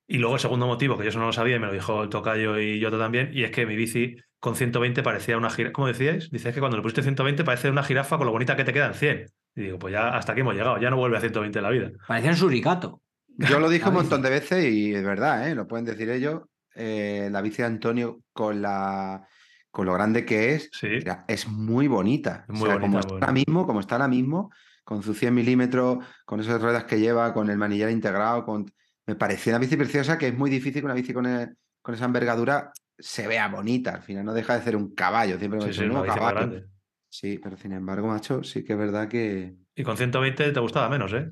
Y 0.08 0.18
luego 0.18 0.36
el 0.36 0.40
segundo 0.40 0.66
motivo, 0.66 0.96
que 0.96 1.02
yo 1.02 1.08
eso 1.08 1.18
no 1.18 1.26
lo 1.26 1.32
sabía 1.32 1.56
y 1.56 1.58
me 1.58 1.66
lo 1.66 1.72
dijo 1.72 2.04
el 2.04 2.08
Tocayo 2.08 2.60
y 2.60 2.78
Yoto 2.78 2.98
también, 2.98 3.30
y 3.32 3.42
es 3.42 3.50
que 3.50 3.66
mi 3.66 3.74
bici 3.74 4.16
con 4.38 4.54
120 4.54 5.02
parecía 5.02 5.36
una 5.36 5.50
jirafa. 5.50 5.72
¿Cómo 5.72 5.88
decíais? 5.88 6.30
Dices 6.30 6.54
que 6.54 6.60
cuando 6.60 6.76
le 6.76 6.82
pusiste 6.82 7.02
120 7.02 7.42
parece 7.42 7.70
una 7.70 7.82
jirafa 7.82 8.16
con 8.16 8.26
lo 8.26 8.32
bonita 8.32 8.54
que 8.54 8.62
te 8.62 8.72
quedan 8.72 8.94
100. 8.94 9.26
Y 9.56 9.62
digo, 9.62 9.78
pues 9.78 9.92
ya 9.92 10.10
hasta 10.10 10.32
aquí 10.32 10.42
hemos 10.42 10.54
llegado, 10.54 10.78
ya 10.78 10.90
no 10.90 10.96
vuelve 10.96 11.16
a 11.16 11.20
120 11.20 11.58
en 11.58 11.62
la 11.62 11.70
vida. 11.70 11.90
Parecía 12.06 12.30
un 12.30 12.36
suricato. 12.36 13.02
Yo 13.38 13.58
lo 13.60 13.68
dije 13.68 13.88
un 13.88 13.94
montón 13.94 14.22
de 14.22 14.30
veces 14.30 14.64
y 14.64 14.94
es 14.94 15.04
verdad, 15.04 15.48
¿eh? 15.48 15.54
lo 15.54 15.66
pueden 15.66 15.84
decir 15.84 16.08
ellos. 16.10 16.42
eh, 16.74 17.28
la 17.32 17.40
bici 17.42 17.58
de 17.58 17.64
Antonio 17.68 18.20
con 18.32 18.60
la 18.62 19.26
con 19.70 19.84
lo 19.86 19.92
grande 19.92 20.24
que 20.24 20.54
es, 20.54 20.70
Sí. 20.72 20.88
mira, 20.88 21.24
es 21.28 21.46
muy 21.48 21.86
bonita. 21.86 22.46
O 22.48 22.80
como 22.80 22.98
está 23.00 23.14
ahora 23.14 23.32
mismo, 23.32 23.66
como 23.66 23.80
está 23.80 23.94
ahora 23.96 24.08
mismo, 24.08 24.50
con 24.84 25.02
sus 25.02 25.18
100 25.18 25.34
milímetros, 25.34 25.98
con 26.24 26.40
esas 26.40 26.62
ruedas 26.62 26.84
que 26.84 26.98
lleva, 26.98 27.34
con 27.34 27.50
el 27.50 27.58
manillar 27.58 27.90
integrado, 27.90 28.44
con... 28.46 28.64
me 29.06 29.16
pareció 29.16 29.52
una 29.52 29.58
bici 29.58 29.76
preciosa 29.76 30.16
que 30.16 30.28
es 30.28 30.34
muy 30.34 30.48
difícil 30.48 30.80
que 30.80 30.86
una 30.86 30.94
bici 30.94 31.12
con, 31.12 31.26
el- 31.26 31.56
con 31.82 31.94
esa 31.94 32.06
envergadura 32.06 32.72
se 32.98 33.26
vea 33.26 33.48
bonita. 33.48 33.94
Al 33.96 34.02
final 34.02 34.24
no 34.24 34.32
deja 34.32 34.56
de 34.56 34.64
ser 34.64 34.76
un 34.76 34.94
caballo. 34.94 35.38
Siempre 35.38 35.58
me 35.60 35.64
Sí, 35.66 35.70
he 35.70 35.72
sí, 35.74 35.80
dicho, 35.82 35.92
una 35.92 36.00
"No, 36.00 36.02
bici 36.06 36.20
más 36.20 36.32
caballo". 36.32 36.66
Sí, 37.10 37.38
pero 37.42 37.56
sin 37.58 37.72
embargo, 37.72 38.06
macho, 38.08 38.42
sí 38.42 38.64
que 38.64 38.72
es 38.72 38.78
verdad 38.78 39.08
que 39.08 39.56
Y 39.74 39.82
con 39.82 39.96
120 39.98 40.50
te 40.52 40.60
gustaba 40.60 40.88
menos, 40.88 41.12
¿eh? 41.12 41.30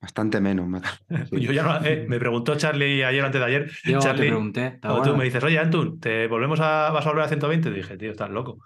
Bastante 0.00 0.40
menos, 0.40 0.66
macho. 0.68 0.90
Sí. 1.30 1.40
Yo 1.40 1.52
ya 1.52 1.62
no, 1.62 1.84
eh, 1.84 2.06
me 2.08 2.18
preguntó 2.18 2.56
Charlie 2.56 3.04
ayer 3.04 3.22
o 3.22 3.26
antes 3.26 3.40
de 3.40 3.46
ayer. 3.46 3.70
Yo 3.84 3.98
te 3.98 4.04
Charlie, 4.06 4.28
pregunté. 4.28 4.70
¿te 4.70 4.78
cuando 4.80 4.96
tú 4.96 5.00
acuerdas? 5.02 5.18
me 5.18 5.24
dices, 5.24 5.44
oye, 5.44 5.58
Antun, 5.58 6.00
¿te 6.00 6.26
volvemos 6.26 6.60
a, 6.60 6.90
vas 6.90 7.04
a 7.06 7.10
volver 7.10 7.24
a 7.24 7.28
120? 7.28 7.70
Dije, 7.70 7.96
tío, 7.96 8.10
estás 8.10 8.30
loco. 8.30 8.58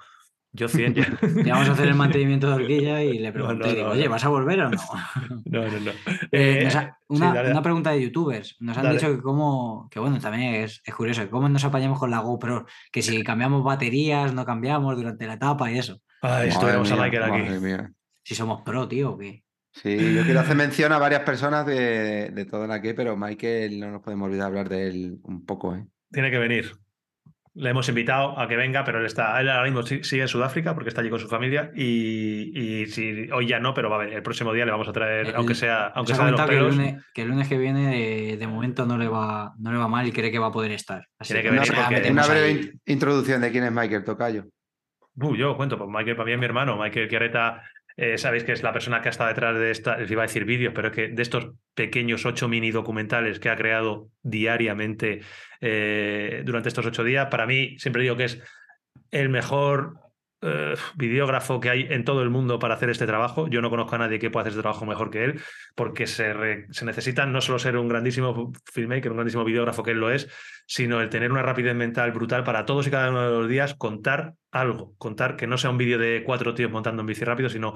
Yo 0.56 0.68
100 0.68 0.94
ya. 0.94 1.06
Ya 1.44 1.54
vamos 1.54 1.68
a 1.68 1.72
hacer 1.72 1.88
el 1.88 1.96
mantenimiento 1.96 2.46
de 2.48 2.54
horquilla 2.54 3.02
y 3.02 3.18
le 3.18 3.32
pregunté, 3.32 3.66
no, 3.66 3.72
digo, 3.74 3.86
no, 3.88 3.92
oye, 3.94 4.04
no. 4.04 4.10
¿vas 4.10 4.24
a 4.24 4.28
volver 4.28 4.60
o 4.60 4.70
no? 4.70 4.78
No, 5.46 5.64
no, 5.64 5.80
no. 5.80 5.90
Eh, 5.90 6.60
Eh, 6.60 6.64
nos 6.64 6.76
ha- 6.76 6.96
sí, 7.00 7.16
una, 7.16 7.34
dale, 7.34 7.50
una 7.50 7.62
pregunta 7.62 7.90
de 7.90 8.02
youtubers. 8.02 8.56
Nos 8.60 8.76
han 8.78 8.84
Dale. 8.84 8.96
dicho 8.98 9.10
que 9.14 9.20
cómo, 9.20 9.88
que 9.90 9.98
bueno, 9.98 10.20
también 10.20 10.54
es, 10.54 10.80
es 10.84 10.94
curioso, 10.94 11.28
cómo 11.30 11.48
nos 11.48 11.64
apañamos 11.64 11.98
con 11.98 12.10
la 12.12 12.20
GoPro, 12.20 12.66
que 12.92 13.02
si 13.02 13.24
cambiamos 13.24 13.64
baterías, 13.64 14.32
no 14.32 14.44
cambiamos 14.44 14.94
durante 14.96 15.26
la 15.26 15.34
etapa 15.34 15.70
y 15.72 15.78
eso. 15.78 15.98
Ay, 16.22 16.50
tuviéramos 16.58 16.90
a 16.92 16.96
Michael 16.96 17.22
aquí. 17.24 17.42
madre 17.42 17.60
mía. 17.60 17.92
Si 18.22 18.34
somos 18.36 18.62
pro, 18.62 18.86
tío, 18.88 19.10
o 19.12 19.18
qué. 19.18 19.43
Sí, 19.74 20.14
yo 20.14 20.22
quiero 20.22 20.40
hacer 20.40 20.56
mención 20.56 20.92
a 20.92 20.98
varias 20.98 21.22
personas 21.22 21.66
de, 21.66 22.30
de 22.30 22.44
todo 22.46 22.66
la 22.66 22.80
que, 22.80 22.94
pero 22.94 23.16
Michael 23.16 23.80
no 23.80 23.90
nos 23.90 24.02
podemos 24.02 24.26
olvidar 24.28 24.46
hablar 24.46 24.68
de 24.68 24.88
él 24.88 25.18
un 25.24 25.44
poco, 25.44 25.74
¿eh? 25.74 25.84
Tiene 26.12 26.30
que 26.30 26.38
venir. 26.38 26.72
Le 27.56 27.70
hemos 27.70 27.88
invitado 27.88 28.36
a 28.38 28.48
que 28.48 28.56
venga, 28.56 28.82
pero 28.84 28.98
él 28.98 29.06
está, 29.06 29.40
él 29.40 29.48
ahora 29.48 29.62
mismo 29.70 29.82
sigue 29.84 30.22
en 30.22 30.28
Sudáfrica 30.28 30.74
porque 30.74 30.88
está 30.88 31.02
allí 31.02 31.10
con 31.10 31.20
su 31.20 31.28
familia 31.28 31.70
y, 31.74 32.50
y 32.82 32.86
si, 32.86 33.28
hoy 33.30 33.46
ya 33.46 33.60
no, 33.60 33.74
pero 33.74 33.88
va 33.90 33.96
a 33.96 33.98
venir. 34.00 34.14
El 34.14 34.22
próximo 34.24 34.52
día 34.52 34.64
le 34.64 34.72
vamos 34.72 34.88
a 34.88 34.92
traer, 34.92 35.34
aunque 35.36 35.54
sea, 35.54 35.86
aunque 35.86 36.14
sea 36.14 36.24
de 36.26 36.30
los 36.32 36.40
que 36.40 36.46
el, 36.52 36.58
pelos. 36.58 36.76
lunes, 36.76 37.04
que 37.14 37.22
el 37.22 37.28
lunes 37.28 37.48
que 37.48 37.56
viene 37.58 37.90
de, 37.96 38.36
de 38.38 38.46
momento 38.48 38.86
no 38.86 38.98
le, 38.98 39.06
va, 39.06 39.54
no 39.60 39.70
le 39.70 39.78
va 39.78 39.86
mal 39.86 40.04
y 40.06 40.10
cree 40.10 40.32
que 40.32 40.38
va 40.40 40.48
a 40.48 40.52
poder 40.52 40.72
estar. 40.72 41.06
Así 41.18 41.32
que 41.34 41.48
Una, 41.48 41.60
venir 41.62 41.74
porque- 41.74 42.10
una 42.10 42.26
breve 42.26 42.44
ahí. 42.46 42.52
in- 42.54 42.80
introducción 42.86 43.40
de 43.40 43.50
quién 43.52 43.62
es 43.64 43.72
Michael 43.72 44.02
Tocayo. 44.04 44.46
Uh, 45.16 45.36
yo 45.36 45.56
cuento, 45.56 45.78
pues 45.78 45.88
Michael 45.88 46.16
para 46.16 46.26
mí 46.26 46.32
es 46.32 46.38
mi 46.40 46.44
hermano. 46.46 46.76
Michael 46.76 47.06
Quiereta, 47.08 47.62
eh, 47.96 48.18
sabéis 48.18 48.44
que 48.44 48.52
es 48.52 48.62
la 48.62 48.72
persona 48.72 49.00
que 49.00 49.08
ha 49.08 49.10
estado 49.10 49.28
detrás 49.28 49.58
de 49.58 49.70
esta, 49.70 49.96
les 49.96 50.10
iba 50.10 50.22
a 50.22 50.26
decir 50.26 50.44
vídeos, 50.44 50.72
pero 50.74 50.88
es 50.88 50.94
que 50.94 51.08
de 51.08 51.22
estos 51.22 51.50
pequeños 51.74 52.26
ocho 52.26 52.48
mini 52.48 52.70
documentales 52.70 53.38
que 53.38 53.50
ha 53.50 53.56
creado 53.56 54.08
diariamente 54.22 55.20
eh, 55.60 56.42
durante 56.44 56.68
estos 56.68 56.86
ocho 56.86 57.04
días, 57.04 57.28
para 57.30 57.46
mí 57.46 57.78
siempre 57.78 58.02
digo 58.02 58.16
que 58.16 58.24
es 58.24 58.42
el 59.10 59.28
mejor 59.28 60.00
eh, 60.46 60.74
videógrafo 60.96 61.58
que 61.58 61.70
hay 61.70 61.86
en 61.88 62.04
todo 62.04 62.22
el 62.22 62.28
mundo 62.28 62.58
para 62.58 62.74
hacer 62.74 62.90
este 62.90 63.06
trabajo. 63.06 63.48
Yo 63.48 63.62
no 63.62 63.70
conozco 63.70 63.94
a 63.94 63.98
nadie 63.98 64.18
que 64.18 64.28
pueda 64.28 64.42
hacer 64.42 64.50
este 64.50 64.60
trabajo 64.60 64.84
mejor 64.84 65.10
que 65.10 65.24
él, 65.24 65.40
porque 65.74 66.06
se, 66.06 66.66
se 66.70 66.84
necesita 66.84 67.24
no 67.24 67.40
solo 67.40 67.58
ser 67.58 67.78
un 67.78 67.88
grandísimo 67.88 68.52
filmmaker, 68.72 69.12
un 69.12 69.16
grandísimo 69.16 69.44
videógrafo 69.44 69.82
que 69.82 69.92
él 69.92 70.00
lo 70.00 70.10
es, 70.10 70.28
sino 70.66 71.00
el 71.00 71.08
tener 71.08 71.30
una 71.30 71.42
rapidez 71.42 71.74
mental 71.74 72.12
brutal 72.12 72.44
para 72.44 72.66
todos 72.66 72.86
y 72.86 72.90
cada 72.90 73.10
uno 73.10 73.22
de 73.22 73.30
los 73.30 73.48
días 73.48 73.74
contar 73.74 74.34
algo, 74.54 74.94
contar 74.96 75.36
que 75.36 75.46
no 75.46 75.58
sea 75.58 75.70
un 75.70 75.78
vídeo 75.78 75.98
de 75.98 76.22
cuatro 76.24 76.54
tíos 76.54 76.70
montando 76.70 77.00
en 77.00 77.06
bici 77.06 77.24
rápido, 77.24 77.48
sino 77.48 77.74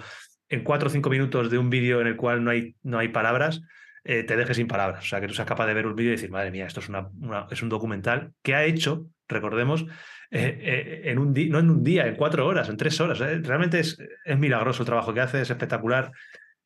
en 0.48 0.62
cuatro 0.62 0.88
o 0.88 0.90
cinco 0.90 1.10
minutos 1.10 1.50
de 1.50 1.58
un 1.58 1.68
vídeo 1.68 2.00
en 2.00 2.06
el 2.06 2.16
cual 2.16 2.42
no 2.42 2.50
hay, 2.50 2.76
no 2.82 2.98
hay 2.98 3.08
palabras, 3.08 3.60
eh, 4.04 4.22
te 4.22 4.36
dejes 4.36 4.56
sin 4.56 4.68
palabras. 4.68 5.04
O 5.04 5.06
sea, 5.08 5.20
que 5.20 5.26
tú 5.26 5.34
seas 5.34 5.48
capaz 5.48 5.66
de 5.66 5.74
ver 5.74 5.86
un 5.86 5.96
vídeo 5.96 6.12
y 6.12 6.16
decir, 6.16 6.30
madre 6.30 6.50
mía, 6.50 6.66
esto 6.66 6.80
es, 6.80 6.88
una, 6.88 7.10
es 7.50 7.62
un 7.62 7.68
documental 7.68 8.32
que 8.42 8.54
ha 8.54 8.64
hecho, 8.64 9.06
recordemos, 9.28 9.86
eh, 10.30 10.58
eh, 10.62 11.10
en 11.10 11.18
un 11.18 11.34
no 11.50 11.58
en 11.58 11.70
un 11.70 11.82
día, 11.82 12.06
en 12.06 12.14
cuatro 12.14 12.46
horas, 12.46 12.68
en 12.68 12.76
tres 12.76 13.00
horas. 13.00 13.18
Realmente 13.18 13.80
es, 13.80 13.98
es 14.24 14.38
milagroso 14.38 14.82
el 14.82 14.86
trabajo 14.86 15.12
que 15.12 15.20
hace, 15.20 15.40
es 15.40 15.50
espectacular. 15.50 16.12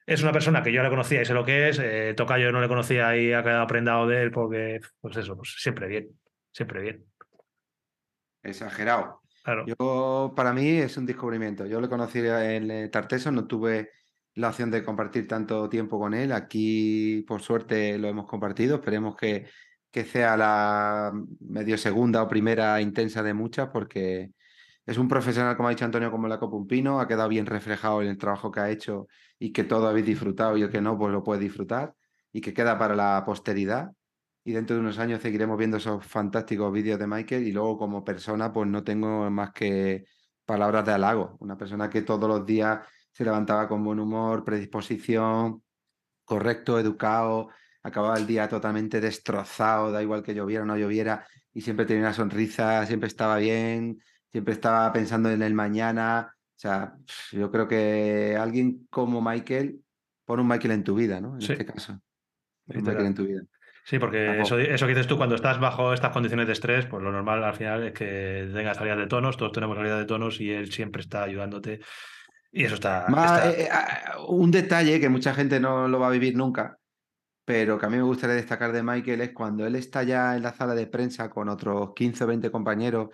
Es 0.04 0.22
una 0.22 0.32
persona 0.32 0.62
que 0.62 0.72
yo 0.72 0.82
la 0.82 0.90
conocía 0.90 1.22
y 1.22 1.24
sé 1.24 1.32
lo 1.32 1.44
que 1.44 1.68
es. 1.68 1.80
Tocayo 2.16 2.52
no 2.52 2.60
le 2.60 2.68
conocía 2.68 3.16
y 3.16 3.32
ha 3.32 3.42
quedado 3.42 3.66
prendado 3.66 4.06
de 4.06 4.22
él 4.22 4.30
porque, 4.30 4.80
pues 5.00 5.16
eso, 5.16 5.36
pues 5.36 5.54
siempre 5.58 5.86
bien, 5.86 6.08
siempre 6.52 6.82
bien. 6.82 7.04
Exagerado. 8.42 9.21
Yo, 9.66 10.32
para 10.36 10.52
mí 10.52 10.68
es 10.68 10.96
un 10.96 11.06
descubrimiento. 11.06 11.66
Yo 11.66 11.80
lo 11.80 11.88
conocí 11.88 12.20
en 12.20 12.70
eh, 12.70 12.88
Tarteso, 12.88 13.32
no 13.32 13.46
tuve 13.46 13.90
la 14.34 14.48
opción 14.48 14.70
de 14.70 14.84
compartir 14.84 15.26
tanto 15.26 15.68
tiempo 15.68 15.98
con 15.98 16.14
él. 16.14 16.32
Aquí, 16.32 17.24
por 17.26 17.42
suerte, 17.42 17.98
lo 17.98 18.08
hemos 18.08 18.26
compartido. 18.26 18.76
Esperemos 18.76 19.16
que, 19.16 19.46
que 19.90 20.04
sea 20.04 20.36
la 20.36 21.12
medio 21.40 21.76
segunda 21.76 22.22
o 22.22 22.28
primera 22.28 22.80
intensa 22.80 23.22
de 23.22 23.34
muchas, 23.34 23.68
porque 23.70 24.30
es 24.86 24.98
un 24.98 25.08
profesional, 25.08 25.56
como 25.56 25.68
ha 25.68 25.72
dicho 25.72 25.84
Antonio, 25.84 26.10
como 26.10 26.28
la 26.28 26.38
Copa. 26.38 26.56
Ha 27.00 27.08
quedado 27.08 27.28
bien 27.28 27.46
reflejado 27.46 28.02
en 28.02 28.08
el 28.08 28.18
trabajo 28.18 28.50
que 28.52 28.60
ha 28.60 28.70
hecho 28.70 29.08
y 29.38 29.52
que 29.52 29.64
todo 29.64 29.88
habéis 29.88 30.06
disfrutado 30.06 30.56
y 30.56 30.62
el 30.62 30.70
que 30.70 30.80
no, 30.80 30.96
pues 30.96 31.12
lo 31.12 31.24
puede 31.24 31.40
disfrutar 31.40 31.94
y 32.32 32.40
que 32.40 32.54
queda 32.54 32.78
para 32.78 32.94
la 32.94 33.22
posteridad 33.26 33.90
y 34.44 34.52
dentro 34.52 34.74
de 34.76 34.80
unos 34.82 34.98
años 34.98 35.22
seguiremos 35.22 35.56
viendo 35.58 35.76
esos 35.76 36.04
fantásticos 36.04 36.72
vídeos 36.72 36.98
de 36.98 37.06
Michael 37.06 37.46
y 37.46 37.52
luego 37.52 37.78
como 37.78 38.04
persona 38.04 38.52
pues 38.52 38.68
no 38.68 38.82
tengo 38.84 39.30
más 39.30 39.52
que 39.52 40.04
palabras 40.44 40.84
de 40.84 40.92
halago. 40.92 41.36
Una 41.40 41.56
persona 41.56 41.88
que 41.88 42.02
todos 42.02 42.28
los 42.28 42.44
días 42.46 42.80
se 43.12 43.24
levantaba 43.24 43.68
con 43.68 43.84
buen 43.84 44.00
humor, 44.00 44.44
predisposición, 44.44 45.62
correcto, 46.24 46.78
educado, 46.78 47.50
acababa 47.82 48.16
el 48.16 48.26
día 48.26 48.48
totalmente 48.48 49.00
destrozado, 49.00 49.92
da 49.92 50.02
igual 50.02 50.22
que 50.22 50.34
lloviera 50.34 50.62
o 50.64 50.66
no 50.66 50.76
lloviera 50.76 51.26
y 51.52 51.60
siempre 51.60 51.86
tenía 51.86 52.02
una 52.02 52.14
sonrisa, 52.14 52.84
siempre 52.86 53.08
estaba 53.08 53.36
bien, 53.36 54.02
siempre 54.30 54.54
estaba 54.54 54.92
pensando 54.92 55.30
en 55.30 55.42
el 55.42 55.54
mañana. 55.54 56.34
O 56.34 56.58
sea, 56.62 56.96
yo 57.32 57.50
creo 57.50 57.68
que 57.68 58.36
alguien 58.38 58.86
como 58.90 59.20
Michael, 59.20 59.82
pon 60.24 60.40
un 60.40 60.48
Michael 60.48 60.72
en 60.72 60.84
tu 60.84 60.94
vida, 60.94 61.20
¿no? 61.20 61.34
En 61.34 61.40
Sí. 61.40 61.52
este 61.52 61.66
caso. 61.66 62.00
Un. 62.66 62.82
Michael 62.82 63.06
en 63.06 63.14
tu 63.14 63.26
vida. 63.26 63.42
Sí, 63.84 63.98
porque 63.98 64.40
eso, 64.40 64.58
eso 64.58 64.86
que 64.86 64.92
dices 64.94 65.08
tú, 65.08 65.16
cuando 65.16 65.34
estás 65.34 65.58
bajo 65.58 65.92
estas 65.92 66.12
condiciones 66.12 66.46
de 66.46 66.52
estrés, 66.52 66.86
pues 66.86 67.02
lo 67.02 67.10
normal 67.10 67.42
al 67.42 67.54
final 67.54 67.82
es 67.82 67.92
que 67.92 68.48
tengas 68.54 68.76
salida 68.76 68.94
de 68.96 69.06
tonos, 69.08 69.36
todos 69.36 69.52
tenemos 69.52 69.76
salida 69.76 69.98
de 69.98 70.04
tonos 70.04 70.40
y 70.40 70.50
él 70.50 70.70
siempre 70.72 71.02
está 71.02 71.24
ayudándote. 71.24 71.80
Y 72.52 72.64
eso 72.64 72.74
está. 72.74 73.06
Más, 73.08 73.44
está- 73.44 73.50
eh, 73.50 73.62
eh, 73.64 73.68
ah, 73.72 74.16
un 74.28 74.50
detalle 74.50 75.00
que 75.00 75.08
mucha 75.08 75.34
gente 75.34 75.58
no 75.58 75.88
lo 75.88 75.98
va 75.98 76.08
a 76.08 76.10
vivir 76.10 76.36
nunca, 76.36 76.78
pero 77.44 77.78
que 77.78 77.86
a 77.86 77.88
mí 77.88 77.96
me 77.96 78.02
gustaría 78.02 78.36
destacar 78.36 78.72
de 78.72 78.82
Michael 78.84 79.20
es 79.20 79.32
cuando 79.32 79.66
él 79.66 79.74
está 79.74 80.04
ya 80.04 80.36
en 80.36 80.42
la 80.42 80.52
sala 80.54 80.74
de 80.74 80.86
prensa 80.86 81.28
con 81.28 81.48
otros 81.48 81.92
15 81.96 82.22
o 82.24 82.26
20 82.28 82.50
compañeros 82.50 83.08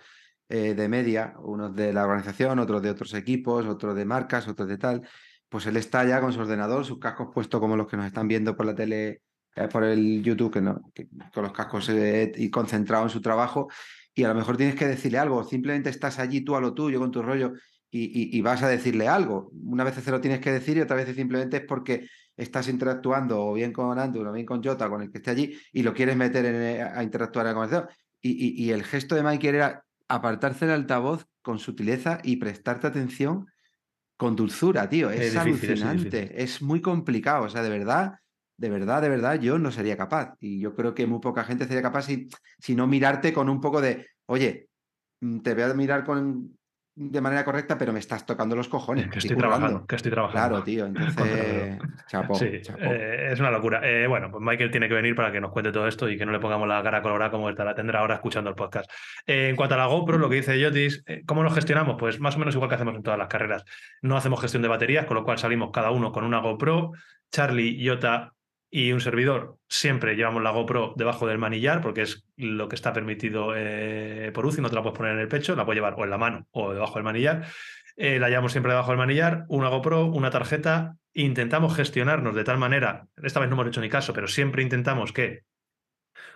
eh, 0.49 0.75
de 0.75 0.87
media, 0.89 1.33
unos 1.39 1.75
de 1.75 1.93
la 1.93 2.03
organización, 2.03 2.59
otros 2.59 2.81
de 2.81 2.91
otros 2.91 3.13
equipos, 3.15 3.65
otros 3.65 3.95
de 3.95 4.05
marcas, 4.05 4.47
otros 4.47 4.67
de 4.67 4.77
tal, 4.77 5.01
pues 5.47 5.65
él 5.65 5.77
está 5.77 6.03
ya 6.05 6.21
con 6.21 6.31
su 6.31 6.39
ordenador, 6.41 6.85
sus 6.85 6.99
cascos 6.99 7.29
puestos 7.33 7.59
como 7.59 7.75
los 7.75 7.87
que 7.87 7.97
nos 7.97 8.05
están 8.05 8.27
viendo 8.27 8.55
por 8.55 8.65
la 8.65 8.75
tele, 8.75 9.21
eh, 9.55 9.67
por 9.67 9.83
el 9.83 10.21
YouTube, 10.23 10.51
que 10.53 10.61
no, 10.61 10.81
que- 10.93 11.07
con 11.33 11.43
los 11.43 11.53
cascos 11.53 11.89
eh, 11.89 12.31
y 12.35 12.49
concentrado 12.49 13.03
en 13.05 13.09
su 13.09 13.21
trabajo, 13.21 13.67
y 14.13 14.23
a 14.23 14.29
lo 14.29 14.35
mejor 14.35 14.57
tienes 14.57 14.75
que 14.75 14.87
decirle 14.87 15.17
algo, 15.19 15.43
simplemente 15.43 15.89
estás 15.89 16.19
allí 16.19 16.41
tú 16.41 16.55
a 16.55 16.61
lo 16.61 16.73
tuyo 16.73 16.99
con 16.99 17.11
tu 17.11 17.21
rollo 17.21 17.53
y, 17.91 18.03
y- 18.03 18.37
y 18.37 18.41
vas 18.41 18.61
a 18.63 18.67
decirle 18.69 19.07
algo. 19.07 19.49
Una 19.63 19.83
vez 19.83 19.95
se 19.95 20.11
lo 20.11 20.19
tienes 20.21 20.39
que 20.39 20.51
decir 20.51 20.77
y 20.77 20.81
otra 20.81 20.95
vez 20.95 21.13
simplemente 21.15 21.57
es 21.57 21.63
porque 21.65 22.07
estás 22.35 22.67
interactuando 22.67 23.41
o 23.45 23.53
bien 23.53 23.71
con 23.73 23.97
Andrew 23.97 24.27
o 24.27 24.31
bien 24.31 24.45
con 24.45 24.63
Jota, 24.63 24.89
con 24.89 25.01
el 25.01 25.11
que 25.11 25.17
esté 25.19 25.31
allí, 25.31 25.57
y 25.73 25.83
lo 25.83 25.93
quieres 25.93 26.15
meter 26.15 26.45
en, 26.45 26.55
eh, 26.55 26.81
a 26.83 27.01
interactuar 27.03 27.45
en 27.45 27.49
la 27.49 27.53
conversación. 27.55 27.89
Y, 28.21 28.63
y- 28.65 28.71
el 28.71 28.83
gesto 28.83 29.15
de 29.15 29.23
Michael 29.23 29.55
era 29.55 29.85
apartarse 30.09 30.65
del 30.65 30.75
altavoz 30.75 31.25
con 31.41 31.57
sutileza 31.59 32.19
y 32.23 32.35
prestarte 32.37 32.87
atención 32.87 33.47
con 34.17 34.35
dulzura, 34.35 34.89
tío. 34.89 35.09
Es, 35.09 35.33
Es 35.35 35.43
difícil, 35.45 35.71
es 35.71 35.81
alucinante, 35.83 36.43
es, 36.43 36.61
muy 36.61 36.81
complicado. 36.81 37.45
O 37.45 37.49
sea, 37.49 37.63
de 37.63 37.69
verdad, 37.69 38.15
de 38.59 38.69
verdad, 38.69 39.01
de 39.01 39.09
verdad, 39.09 39.39
yo 39.39 39.57
no 39.57 39.71
sería 39.71 39.95
capaz. 39.95 40.35
Y 40.39 40.59
yo 40.59 40.75
creo 40.75 40.93
que 40.93 41.07
muy 41.07 41.19
poca 41.19 41.45
gente 41.45 41.65
sería 41.65 41.81
capaz 41.81 42.03
si, 42.03 42.27
si 42.59 42.75
no 42.75 42.87
mirarte 42.87 43.31
con 43.31 43.47
un 43.49 43.61
poco 43.61 43.79
de, 43.81 44.05
oye, 44.25 44.67
mm, 45.21 45.39
te 45.39 45.53
voy 45.53 45.63
a 45.63 45.73
mirar 45.73 46.03
con, 46.03 46.57
de 46.93 47.21
manera 47.21 47.45
correcta, 47.45 47.77
pero 47.77 47.93
me 47.93 47.99
estás 47.99 48.25
tocando 48.25 48.57
los 48.57 48.67
cojones. 48.67 49.07
que 49.09 49.19
estoy 49.19 49.37
trabajando, 49.37 49.67
currando". 49.67 49.87
que 49.87 49.95
estoy 49.95 50.11
trabajando. 50.11 50.49
Claro, 50.49 50.63
tío. 50.65 50.85
Entonces, 50.87 51.77
chapó, 52.07 52.35
Sí, 52.35 52.61
chapó. 52.61 52.79
eh, 52.83 53.31
es 53.31 53.39
una 53.39 53.49
locura. 53.49 53.79
Eh, 53.81 54.07
bueno, 54.07 54.29
pues 54.29 54.43
Michael 54.43 54.71
tiene 54.71 54.89
que 54.89 54.95
venir 54.95 55.15
para 55.15 55.31
que 55.31 55.39
nos 55.39 55.51
cuente 55.51 55.71
todo 55.71 55.87
esto 55.87 56.09
y 56.09 56.17
que 56.17 56.25
no 56.25 56.33
le 56.33 56.39
pongamos 56.39 56.67
la 56.67 56.83
cara 56.83 57.01
colorada 57.01 57.31
como 57.31 57.49
esta 57.49 57.63
la 57.63 57.73
tendrá 57.75 57.99
ahora 58.01 58.15
escuchando 58.15 58.49
el 58.49 58.57
podcast. 58.57 58.91
Eh, 59.25 59.47
en 59.47 59.55
cuanto 59.55 59.75
a 59.75 59.77
la 59.77 59.85
GoPro, 59.85 60.17
lo 60.17 60.27
que 60.27 60.35
dice 60.35 60.59
Yotis, 60.59 61.05
¿cómo 61.25 61.43
nos 61.43 61.55
gestionamos? 61.55 61.95
Pues 61.97 62.19
más 62.19 62.35
o 62.35 62.39
menos 62.39 62.53
igual 62.55 62.67
que 62.67 62.75
hacemos 62.75 62.93
en 62.95 63.03
todas 63.03 63.17
las 63.17 63.29
carreras. 63.29 63.63
No 64.01 64.17
hacemos 64.17 64.41
gestión 64.41 64.63
de 64.63 64.67
baterías, 64.67 65.05
con 65.05 65.15
lo 65.15 65.23
cual 65.23 65.37
salimos 65.37 65.69
cada 65.71 65.91
uno 65.91 66.11
con 66.11 66.25
una 66.25 66.39
GoPro. 66.39 66.91
Charlie, 67.31 67.87
Jota 67.87 68.33
y 68.71 68.91
un 68.91 69.01
servidor 69.01 69.57
siempre 69.67 70.15
llevamos 70.15 70.43
la 70.43 70.51
GoPro 70.51 70.93
debajo 70.95 71.25
del 71.27 71.37
manillar 71.39 71.81
porque 71.81 72.03
es 72.03 72.25
lo 72.37 72.69
que 72.69 72.75
está 72.75 72.93
permitido 72.93 73.53
eh, 73.55 74.31
por 74.33 74.45
UCI, 74.45 74.61
no 74.61 74.69
te 74.69 74.75
la 74.75 74.83
puedes 74.83 74.97
poner 74.97 75.13
en 75.13 75.19
el 75.19 75.27
pecho, 75.27 75.55
la 75.55 75.65
puedes 75.65 75.77
llevar 75.77 75.95
o 75.97 76.03
en 76.03 76.09
la 76.09 76.17
mano 76.17 76.47
o 76.51 76.73
debajo 76.73 76.95
del 76.95 77.03
manillar. 77.03 77.47
Eh, 77.97 78.19
la 78.19 78.29
llevamos 78.29 78.51
siempre 78.51 78.71
debajo 78.71 78.91
del 78.91 78.97
manillar, 78.99 79.45
una 79.49 79.69
GoPro, 79.69 80.05
una 80.05 80.29
tarjeta. 80.29 80.95
Intentamos 81.13 81.75
gestionarnos 81.75 82.35
de 82.35 82.43
tal 82.43 82.57
manera, 82.57 83.07
esta 83.23 83.39
vez 83.39 83.49
no 83.49 83.55
hemos 83.55 83.67
hecho 83.67 83.81
ni 83.81 83.89
caso, 83.89 84.13
pero 84.13 84.27
siempre 84.27 84.61
intentamos 84.61 85.11
que, 85.11 85.41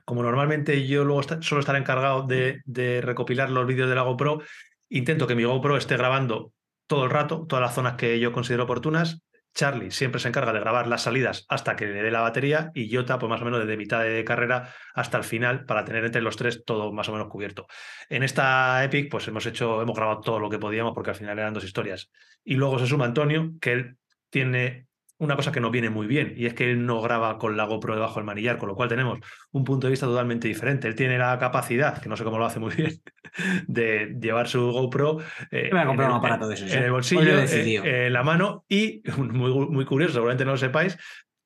como 0.06 0.24
normalmente 0.24 0.88
yo 0.88 1.06
luego 1.06 1.22
esta- 1.22 1.42
suelo 1.42 1.60
estar 1.62 1.76
encargado 1.76 2.24
de, 2.24 2.62
de 2.66 3.02
recopilar 3.02 3.50
los 3.50 3.66
vídeos 3.66 3.88
de 3.90 3.96
la 3.96 4.02
GoPro, 4.02 4.42
intento 4.90 5.28
que 5.28 5.36
mi 5.36 5.44
GoPro 5.44 5.78
esté 5.78 5.96
grabando 5.98 6.52
todo 6.88 7.06
el 7.06 7.12
rato, 7.12 7.46
todas 7.48 7.62
las 7.62 7.76
zonas 7.76 7.94
que 7.96 8.20
yo 8.20 8.32
considero 8.34 8.64
oportunas. 8.64 9.24
Charlie 9.54 9.92
siempre 9.92 10.20
se 10.20 10.28
encarga 10.28 10.54
de 10.54 10.60
grabar 10.60 10.88
las 10.88 11.04
salidas 11.04 11.46
hasta 11.48 11.76
que 11.76 11.86
le 11.86 12.02
dé 12.02 12.12
la 12.12 12.22
batería 12.22 12.72
y 12.74 12.94
Jota, 12.94 13.20
pues 13.20 13.30
más 13.30 13.42
o 13.42 13.46
menos 13.46 13.60
desde 13.60 13.78
mitad 13.78 14.02
de 14.04 14.24
carrera 14.24 14.74
hasta 14.94 15.18
el 15.18 15.24
final 15.24 15.66
para 15.66 15.86
tener 15.86 16.04
entre 16.06 16.22
los 16.22 16.36
tres 16.38 16.64
todo 16.66 16.92
más 16.92 17.10
o 17.10 17.12
menos 17.12 17.28
cubierto. 17.28 17.68
En 18.10 18.24
esta 18.24 18.84
Epic, 18.84 19.12
pues 19.12 19.28
hemos 19.28 19.46
hecho, 19.46 19.82
hemos 19.82 19.96
grabado 19.96 20.22
todo 20.22 20.40
lo 20.40 20.50
que 20.50 20.60
podíamos 20.60 20.94
porque 20.94 21.12
al 21.12 21.16
final 21.16 21.38
eran 21.38 21.54
dos 21.54 21.64
historias. 21.64 22.12
Y 22.44 22.56
luego 22.56 22.80
se 22.80 22.88
suma 22.88 23.06
Antonio, 23.06 23.52
que 23.62 23.72
él 23.74 23.98
tiene 24.30 24.88
una 25.24 25.36
cosa 25.36 25.52
que 25.52 25.60
nos 25.60 25.72
viene 25.72 25.90
muy 25.90 26.08
bien 26.08 26.34
y 26.38 26.46
es 26.46 26.54
que 26.54 26.70
él 26.72 26.86
no 26.86 27.02
graba 27.02 27.38
con 27.38 27.56
la 27.58 27.66
GoPro 27.66 27.96
debajo 27.96 28.16
del 28.16 28.26
manillar, 28.26 28.58
con 28.58 28.70
lo 28.70 28.76
cual 28.76 28.90
tenemos 28.90 29.20
un 29.52 29.64
punto 29.64 29.88
de 29.88 29.92
vista 29.92 30.06
totalmente 30.06 30.48
diferente. 30.48 30.88
Él 30.88 30.96
tiene 30.96 31.18
la 31.18 31.38
capacidad, 31.40 32.02
que 32.02 32.10
no 32.10 32.16
sé 32.18 32.24
cómo 32.24 32.38
lo 32.38 32.46
hace 32.46 32.60
muy 32.60 32.76
bien, 32.76 33.02
de 33.68 34.16
llevar 34.22 34.48
su 34.48 34.72
GoPro 34.72 35.20
eh, 35.52 35.64
me 35.66 35.70
voy 35.72 35.80
a 35.80 35.86
comprar 35.86 36.10
en 36.10 36.16
un 36.16 36.20
el- 36.20 36.26
aparato 36.26 36.48
de 36.48 36.56
esos, 36.56 36.72
en 36.72 36.78
¿eh? 36.78 36.80
el 36.80 36.86
Hoy 36.86 36.92
bolsillo, 36.92 37.40
eh, 37.84 38.08
en 38.08 38.14
la 38.14 38.24
mano 38.24 38.66
y, 38.68 39.02
muy, 39.18 39.52
muy 39.70 39.86
curioso, 39.86 40.14
seguramente 40.14 40.46
no 40.46 40.52
lo 40.52 40.58
sepáis, 40.58 40.98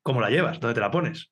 cómo 0.02 0.20
la 0.20 0.30
llevas, 0.30 0.60
dónde 0.60 0.74
te 0.74 0.80
la 0.80 0.90
pones. 0.90 1.30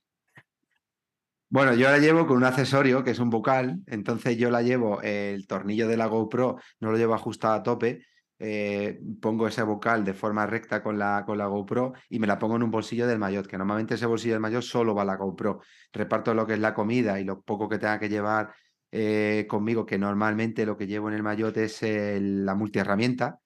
Bueno, 1.48 1.74
yo 1.74 1.89
la 1.90 1.98
llevo 1.98 2.27
con 2.27 2.39
un 2.39 2.44
accesorio 2.44 3.05
que 3.05 3.12
es 3.12 3.20
un 3.20 3.31
bucal, 3.31 3.78
entonces 3.86 4.36
yo 4.36 4.51
la 4.51 4.62
llevo, 4.62 5.01
el 5.02 5.47
tornillo 5.47 5.86
de 5.86 5.97
la 5.97 6.06
GoPro 6.06 6.59
no 6.81 6.90
lo 6.90 6.98
llevo 6.98 7.14
ajustado 7.14 7.55
a 7.55 7.62
tope, 7.62 8.05
eh, 8.38 9.00
pongo 9.20 9.46
ese 9.48 9.62
bucal 9.62 10.04
de 10.04 10.14
forma 10.14 10.46
recta 10.46 10.82
con 10.82 10.98
la, 10.98 11.24
con 11.26 11.38
la 11.38 11.46
GoPro 11.46 11.94
y 12.10 12.18
me 12.18 12.26
la 12.26 12.38
pongo 12.38 12.56
en 12.56 12.62
un 12.62 12.70
bolsillo 12.70 13.06
del 13.06 13.18
maillot, 13.18 13.46
que 13.46 13.58
normalmente 13.58 13.94
ese 13.94 14.06
bolsillo 14.06 14.34
del 14.34 14.40
maillot 14.40 14.62
solo 14.62 14.94
va 14.94 15.04
la 15.04 15.16
GoPro. 15.16 15.60
Reparto 15.92 16.34
lo 16.34 16.46
que 16.46 16.54
es 16.54 16.60
la 16.60 16.74
comida 16.74 17.18
y 17.20 17.24
lo 17.24 17.40
poco 17.42 17.68
que 17.68 17.78
tenga 17.78 17.98
que 17.98 18.08
llevar 18.08 18.52
eh, 18.92 19.46
conmigo, 19.48 19.84
que 19.84 19.98
normalmente 19.98 20.64
lo 20.64 20.76
que 20.76 20.86
llevo 20.86 21.08
en 21.08 21.14
el 21.14 21.22
maillot 21.22 21.56
es 21.56 21.82
el- 21.82 22.44
la 22.46 22.54
multiherramienta, 22.54 23.40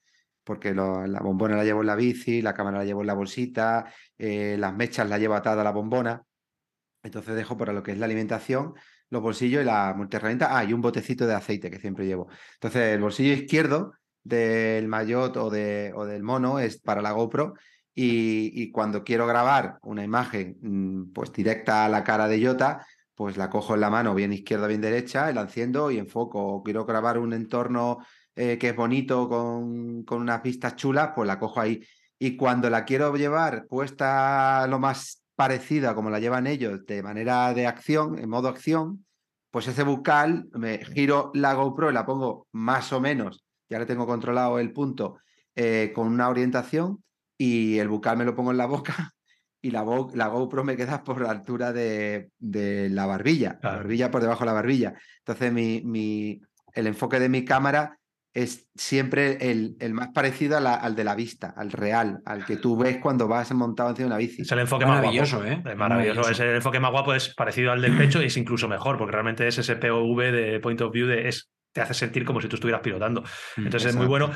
porque 0.44 0.74
la 0.74 1.20
bombona 1.20 1.56
la 1.56 1.64
llevo 1.64 1.80
en 1.80 1.86
la 1.86 1.96
bici, 1.96 2.42
la 2.42 2.54
cámara 2.54 2.78
la 2.78 2.84
llevo 2.84 3.00
en 3.02 3.06
la 3.06 3.14
bolsita, 3.14 3.86
eh, 4.18 4.56
las 4.58 4.74
mechas 4.74 5.08
la 5.08 5.18
llevo 5.18 5.34
atada 5.34 5.62
a 5.62 5.64
la 5.64 5.70
bombona. 5.72 6.22
Entonces 7.02 7.34
dejo 7.34 7.56
para 7.56 7.72
lo 7.72 7.82
que 7.82 7.92
es 7.92 7.98
la 7.98 8.06
alimentación, 8.06 8.74
los 9.08 9.22
bolsillos 9.22 9.62
y 9.62 9.64
la 9.64 9.94
multiherramienta. 9.96 10.56
Ah, 10.56 10.64
y 10.64 10.72
un 10.72 10.80
botecito 10.80 11.26
de 11.26 11.34
aceite 11.34 11.70
que 11.70 11.78
siempre 11.80 12.06
llevo. 12.06 12.28
Entonces, 12.54 12.94
el 12.94 13.00
bolsillo 13.00 13.32
izquierdo 13.32 13.94
del 14.22 14.88
maillot 14.88 15.36
o, 15.36 15.50
de, 15.50 15.92
o 15.94 16.04
del 16.04 16.22
mono 16.22 16.58
es 16.58 16.80
para 16.80 17.02
la 17.02 17.12
GoPro. 17.12 17.54
Y, 17.94 18.52
y 18.54 18.70
cuando 18.70 19.04
quiero 19.04 19.26
grabar 19.26 19.78
una 19.82 20.04
imagen 20.04 20.56
mm, 20.60 21.12
pues 21.12 21.32
directa 21.32 21.84
a 21.84 21.88
la 21.88 22.04
cara 22.04 22.28
de 22.28 22.44
Jota, 22.44 22.86
pues 23.14 23.36
la 23.36 23.50
cojo 23.50 23.74
en 23.74 23.80
la 23.80 23.90
mano, 23.90 24.14
bien 24.14 24.32
izquierda, 24.32 24.66
bien 24.66 24.80
derecha, 24.80 25.30
la 25.32 25.42
enciendo 25.42 25.90
y 25.90 25.98
enfoco. 25.98 26.40
O 26.54 26.62
quiero 26.62 26.86
grabar 26.86 27.18
un 27.18 27.32
entorno 27.32 27.98
eh, 28.34 28.56
que 28.58 28.70
es 28.70 28.76
bonito 28.76 29.28
con, 29.28 30.04
con 30.04 30.22
unas 30.22 30.42
vistas 30.42 30.76
chulas, 30.76 31.10
pues 31.14 31.26
la 31.26 31.38
cojo 31.38 31.60
ahí. 31.60 31.84
Y 32.18 32.36
cuando 32.36 32.70
la 32.70 32.84
quiero 32.84 33.14
llevar 33.16 33.66
puesta 33.66 34.66
lo 34.68 34.78
más 34.78 35.22
parecida 35.34 35.94
como 35.94 36.10
la 36.10 36.20
llevan 36.20 36.46
ellos, 36.46 36.84
de 36.86 37.02
manera 37.02 37.52
de 37.54 37.66
acción, 37.66 38.18
en 38.18 38.28
modo 38.28 38.48
acción, 38.48 39.06
pues 39.50 39.66
ese 39.68 39.82
bucal, 39.82 40.48
me 40.52 40.84
giro 40.84 41.30
la 41.34 41.54
GoPro 41.54 41.90
y 41.90 41.94
la 41.94 42.06
pongo 42.06 42.46
más 42.52 42.92
o 42.92 43.00
menos, 43.00 43.44
ya 43.70 43.78
le 43.78 43.86
tengo 43.86 44.06
controlado 44.06 44.58
el 44.58 44.72
punto, 44.72 45.18
eh, 45.56 45.92
con 45.94 46.08
una 46.08 46.28
orientación 46.28 47.02
y 47.38 47.78
el 47.78 47.88
bucal 47.88 48.16
me 48.18 48.24
lo 48.24 48.34
pongo 48.34 48.50
en 48.50 48.58
la 48.58 48.66
boca 48.66 49.12
y 49.62 49.70
la, 49.70 49.82
bo- 49.82 50.10
la 50.14 50.26
GoPro 50.28 50.64
me 50.64 50.76
queda 50.76 51.02
por 51.04 51.20
la 51.22 51.30
altura 51.30 51.72
de, 51.72 52.30
de 52.38 52.90
la 52.90 53.06
barbilla, 53.06 53.58
la 53.62 53.76
barbilla 53.76 54.10
por 54.10 54.20
debajo 54.22 54.40
de 54.40 54.46
la 54.46 54.52
barbilla. 54.54 54.94
Entonces 55.18 55.52
mi, 55.52 55.80
mi, 55.84 56.40
el 56.74 56.86
enfoque 56.86 57.18
de 57.20 57.28
mi 57.28 57.44
cámara 57.44 57.96
es 58.32 58.68
siempre 58.76 59.50
el, 59.50 59.76
el 59.80 59.92
más 59.92 60.10
parecido 60.14 60.56
a 60.56 60.60
la- 60.60 60.74
al 60.76 60.94
de 60.94 61.02
la 61.04 61.14
vista, 61.16 61.52
al 61.56 61.72
real, 61.72 62.20
al 62.24 62.44
que 62.44 62.56
tú 62.56 62.76
ves 62.76 62.98
cuando 62.98 63.26
vas 63.26 63.50
montado 63.52 63.90
encima 63.90 64.04
de 64.08 64.14
una 64.14 64.18
bici. 64.18 64.42
Es 64.42 64.52
el 64.52 64.60
enfoque 64.60 64.86
más 64.86 64.98
Maravilloso, 65.00 65.38
guapo. 65.38 65.50
¿eh? 65.50 65.54
Es 65.54 65.76
maravilloso. 65.76 66.20
Maravilloso. 66.20 66.30
Es 66.30 66.40
el 66.40 66.54
enfoque 66.56 66.78
más 66.80 66.92
guapo, 66.92 67.12
es 67.12 67.34
parecido 67.34 67.72
al 67.72 67.82
del 67.82 67.96
pecho 67.96 68.22
y 68.22 68.26
es 68.26 68.36
incluso 68.36 68.68
mejor, 68.68 68.98
porque 68.98 69.12
realmente 69.12 69.48
es 69.48 69.58
ese 69.58 69.74
POV 69.76 70.30
de 70.32 70.60
point 70.60 70.80
of 70.80 70.92
view 70.92 71.08
de 71.08 71.28
es, 71.28 71.50
te 71.72 71.80
hace 71.80 71.94
sentir 71.94 72.24
como 72.24 72.40
si 72.40 72.48
tú 72.48 72.56
estuvieras 72.56 72.82
pilotando. 72.82 73.22
Mm, 73.56 73.66
Entonces 73.66 73.90
es 73.90 73.96
muy 73.96 74.06
bueno. 74.06 74.30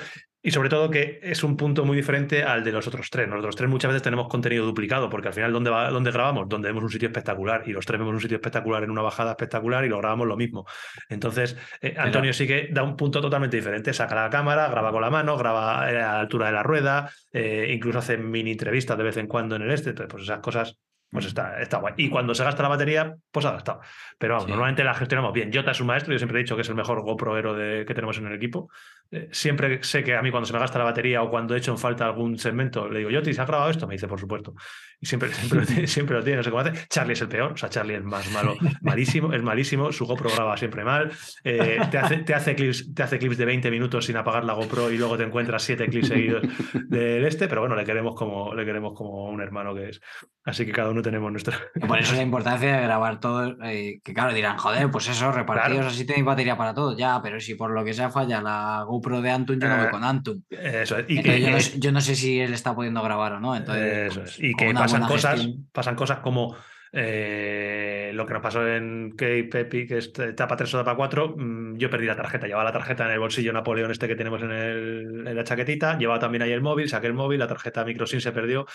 Y 0.46 0.50
sobre 0.50 0.68
todo 0.68 0.90
que 0.90 1.20
es 1.22 1.42
un 1.42 1.56
punto 1.56 1.86
muy 1.86 1.96
diferente 1.96 2.42
al 2.42 2.62
de 2.62 2.70
los 2.70 2.86
otros 2.86 3.08
tres. 3.08 3.26
Nosotros 3.26 3.56
tres 3.56 3.70
muchas 3.70 3.88
veces 3.88 4.02
tenemos 4.02 4.28
contenido 4.28 4.66
duplicado, 4.66 5.08
porque 5.08 5.28
al 5.28 5.34
final, 5.34 5.50
¿dónde, 5.54 5.70
va, 5.70 5.88
dónde 5.88 6.10
grabamos? 6.10 6.46
Donde 6.50 6.68
vemos 6.68 6.84
un 6.84 6.90
sitio 6.90 7.08
espectacular. 7.08 7.62
Y 7.64 7.72
los 7.72 7.86
tres 7.86 7.98
vemos 7.98 8.12
un 8.12 8.20
sitio 8.20 8.36
espectacular 8.36 8.84
en 8.84 8.90
una 8.90 9.00
bajada 9.00 9.30
espectacular 9.30 9.86
y 9.86 9.88
lo 9.88 9.96
grabamos 9.96 10.26
lo 10.26 10.36
mismo. 10.36 10.66
Entonces, 11.08 11.56
eh, 11.80 11.94
Antonio 11.96 12.34
sí 12.34 12.46
que 12.46 12.68
da 12.70 12.82
un 12.82 12.94
punto 12.94 13.22
totalmente 13.22 13.56
diferente. 13.56 13.94
Saca 13.94 14.14
la 14.14 14.28
cámara, 14.28 14.68
graba 14.68 14.92
con 14.92 15.00
la 15.00 15.08
mano, 15.08 15.38
graba 15.38 15.90
eh, 15.90 15.96
a 15.96 16.12
la 16.12 16.20
altura 16.20 16.48
de 16.48 16.52
la 16.52 16.62
rueda, 16.62 17.10
eh, 17.32 17.70
incluso 17.74 18.00
hace 18.00 18.18
mini 18.18 18.50
entrevistas 18.52 18.98
de 18.98 19.04
vez 19.04 19.16
en 19.16 19.26
cuando 19.26 19.56
en 19.56 19.62
el 19.62 19.70
este. 19.70 19.90
Entonces, 19.90 20.12
pues 20.12 20.24
esas 20.24 20.40
cosas. 20.40 20.76
Pues 21.14 21.26
está, 21.26 21.60
está 21.60 21.78
guay. 21.78 21.94
Y 21.96 22.10
cuando 22.10 22.34
se 22.34 22.42
gasta 22.42 22.60
la 22.64 22.68
batería, 22.68 23.14
pues 23.30 23.46
ha 23.46 23.52
gastado. 23.52 23.80
Pero 24.18 24.34
vamos, 24.34 24.46
Sí. 24.46 24.50
normalmente 24.50 24.82
la 24.82 24.94
gestionamos 24.94 25.32
bien. 25.32 25.50
Jota 25.54 25.70
es 25.70 25.80
un 25.80 25.86
maestro, 25.86 26.12
yo 26.12 26.18
siempre 26.18 26.40
he 26.40 26.42
dicho 26.42 26.56
que 26.56 26.62
es 26.62 26.68
el 26.68 26.74
mejor 26.74 27.02
GoProero 27.02 27.54
de, 27.54 27.84
que 27.86 27.94
tenemos 27.94 28.18
en 28.18 28.26
el 28.26 28.34
equipo. 28.34 28.68
Eh, 29.10 29.28
siempre 29.30 29.82
sé 29.82 30.02
que 30.02 30.16
a 30.16 30.22
mí 30.22 30.30
cuando 30.30 30.46
se 30.46 30.52
me 30.52 30.58
gasta 30.58 30.78
la 30.78 30.84
batería 30.84 31.22
o 31.22 31.30
cuando 31.30 31.54
he 31.54 31.58
hecho 31.58 31.70
en 31.70 31.78
falta 31.78 32.04
algún 32.06 32.38
segmento, 32.38 32.88
le 32.88 33.00
digo, 33.00 33.10
Joti, 33.12 33.32
¿se 33.32 33.40
ha 33.40 33.44
grabado 33.44 33.70
esto? 33.70 33.86
Me 33.86 33.94
dice, 33.94 34.08
por 34.08 34.18
supuesto. 34.18 34.54
Y 35.00 35.06
siempre, 35.06 35.28
siempre, 35.34 35.60
lo, 35.60 35.66
tiene, 35.66 35.86
siempre 35.86 36.16
lo 36.16 36.24
tiene, 36.24 36.38
no 36.38 36.42
sé 36.42 36.50
cómo 36.50 36.62
hace. 36.62 36.86
Charlie 36.88 37.12
es 37.12 37.20
el 37.20 37.28
peor, 37.28 37.52
o 37.52 37.56
sea, 37.56 37.68
Charlie 37.68 37.96
es 37.96 38.04
más 38.04 38.30
malo, 38.32 38.56
malísimo, 38.82 39.32
es 39.32 39.42
malísimo, 39.42 39.92
su 39.92 40.06
GoPro 40.06 40.30
graba 40.30 40.56
siempre 40.56 40.84
mal, 40.84 41.12
eh, 41.44 41.80
te, 41.90 41.98
hace, 41.98 42.18
te, 42.18 42.34
hace 42.34 42.54
clips, 42.54 42.94
te 42.94 43.02
hace 43.02 43.18
clips 43.18 43.38
de 43.38 43.44
20 43.44 43.70
minutos 43.70 44.06
sin 44.06 44.16
apagar 44.16 44.44
la 44.44 44.54
GoPro 44.54 44.90
y 44.90 44.98
luego 44.98 45.16
te 45.16 45.24
encuentras 45.24 45.62
7 45.62 45.86
clips 45.86 46.08
seguidos 46.08 46.42
del 46.88 47.24
este, 47.24 47.48
pero 47.48 47.60
bueno, 47.60 47.76
le 47.76 47.84
queremos 47.84 48.14
como, 48.14 48.54
le 48.54 48.64
queremos 48.64 48.94
como 48.94 49.26
un 49.26 49.40
hermano 49.40 49.74
que 49.74 49.90
es. 49.90 50.00
Así 50.46 50.66
que 50.66 50.72
cada 50.72 50.90
uno 50.90 51.00
tenemos 51.00 51.30
nuestra... 51.30 51.56
Por 51.86 51.98
eso 51.98 52.14
la 52.14 52.22
importancia 52.22 52.76
de 52.76 52.82
grabar 52.82 53.18
todo, 53.18 53.56
eh, 53.62 54.00
que 54.04 54.12
claro, 54.12 54.34
dirán, 54.34 54.58
joder, 54.58 54.90
pues 54.90 55.08
eso, 55.08 55.32
repartidos 55.32 55.54
Claro. 55.54 55.86
así 55.88 56.04
tenéis 56.04 56.24
batería 56.24 56.56
para 56.56 56.74
todo. 56.74 56.96
Ya, 56.96 57.20
pero 57.22 57.40
si 57.40 57.54
por 57.54 57.70
lo 57.70 57.84
que 57.84 57.94
sea 57.94 58.10
falla 58.10 58.40
la 58.40 58.84
GoPro 58.86 58.93
de 59.00 59.30
Antum, 59.30 59.58
yo 59.58 59.68
no 59.68 59.76
voy 59.76 59.86
Eh, 59.86 59.90
con 59.90 60.04
Antum. 60.04 60.42
Eso 60.50 60.98
es. 60.98 61.04
Y 61.08 61.18
Entonces, 61.18 61.34
que, 61.34 61.40
yo, 61.42 61.50
no, 61.50 61.60
sé- 61.60 61.78
yo 61.80 61.92
no 61.92 62.00
sé 62.00 62.14
si 62.16 62.40
él 62.40 62.52
está 62.54 62.74
pudiendo 62.74 63.02
grabar 63.02 63.32
o 63.34 63.40
no. 63.40 63.54
Entonces, 63.56 64.10
Eso 64.12 64.20
pues, 64.20 64.32
es. 64.34 64.40
Y 64.42 64.54
que 64.54 64.72
pasan 64.74 65.02
cosas, 65.06 65.40
gestión- 65.40 65.68
pasan 65.72 65.94
cosas 65.96 66.18
como 66.20 66.56
eh, 66.92 68.12
lo 68.14 68.24
que 68.24 68.32
nos 68.34 68.42
pasó 68.42 68.66
en 68.68 69.10
Cape 69.16 69.48
Epic, 69.60 69.88
que 69.88 69.98
es 69.98 70.12
etapa 70.18 70.56
3 70.56 70.72
o 70.74 70.80
etapa 70.80 70.96
4. 70.96 71.34
mm, 71.36 71.76
yo 71.76 71.90
perdí 71.90 72.06
la 72.06 72.14
tarjeta, 72.16 72.46
llevaba 72.46 72.64
la 72.64 72.72
tarjeta 72.72 73.04
en 73.06 73.10
el 73.10 73.18
bolsillo 73.18 73.52
Napoleón 73.52 73.90
este 73.90 74.06
que 74.06 74.14
tenemos 74.14 74.40
en, 74.42 74.52
el- 74.52 75.24
en 75.26 75.34
la 75.36 75.42
chaquetita, 75.44 75.98
llevaba 75.98 76.20
también 76.20 76.42
ahí 76.42 76.52
el 76.52 76.60
móvil, 76.62 76.88
saqué 76.88 77.08
el 77.08 77.14
móvil, 77.14 77.40
la 77.40 77.48
tarjeta 77.48 77.84
microSIM 77.84 78.20
se 78.20 78.30
perdió 78.32 78.66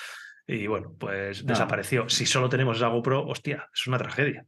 y 0.45 0.67
bueno, 0.67 0.93
pues 0.99 1.43
No. 1.45 1.49
desapareció. 1.49 2.09
Si 2.09 2.25
solo 2.25 2.49
tenemos 2.49 2.75
esa 2.77 2.87
GoPro, 2.87 3.25
hostia, 3.25 3.67
es 3.73 3.87
una 3.87 3.97
tragedia. 3.97 4.45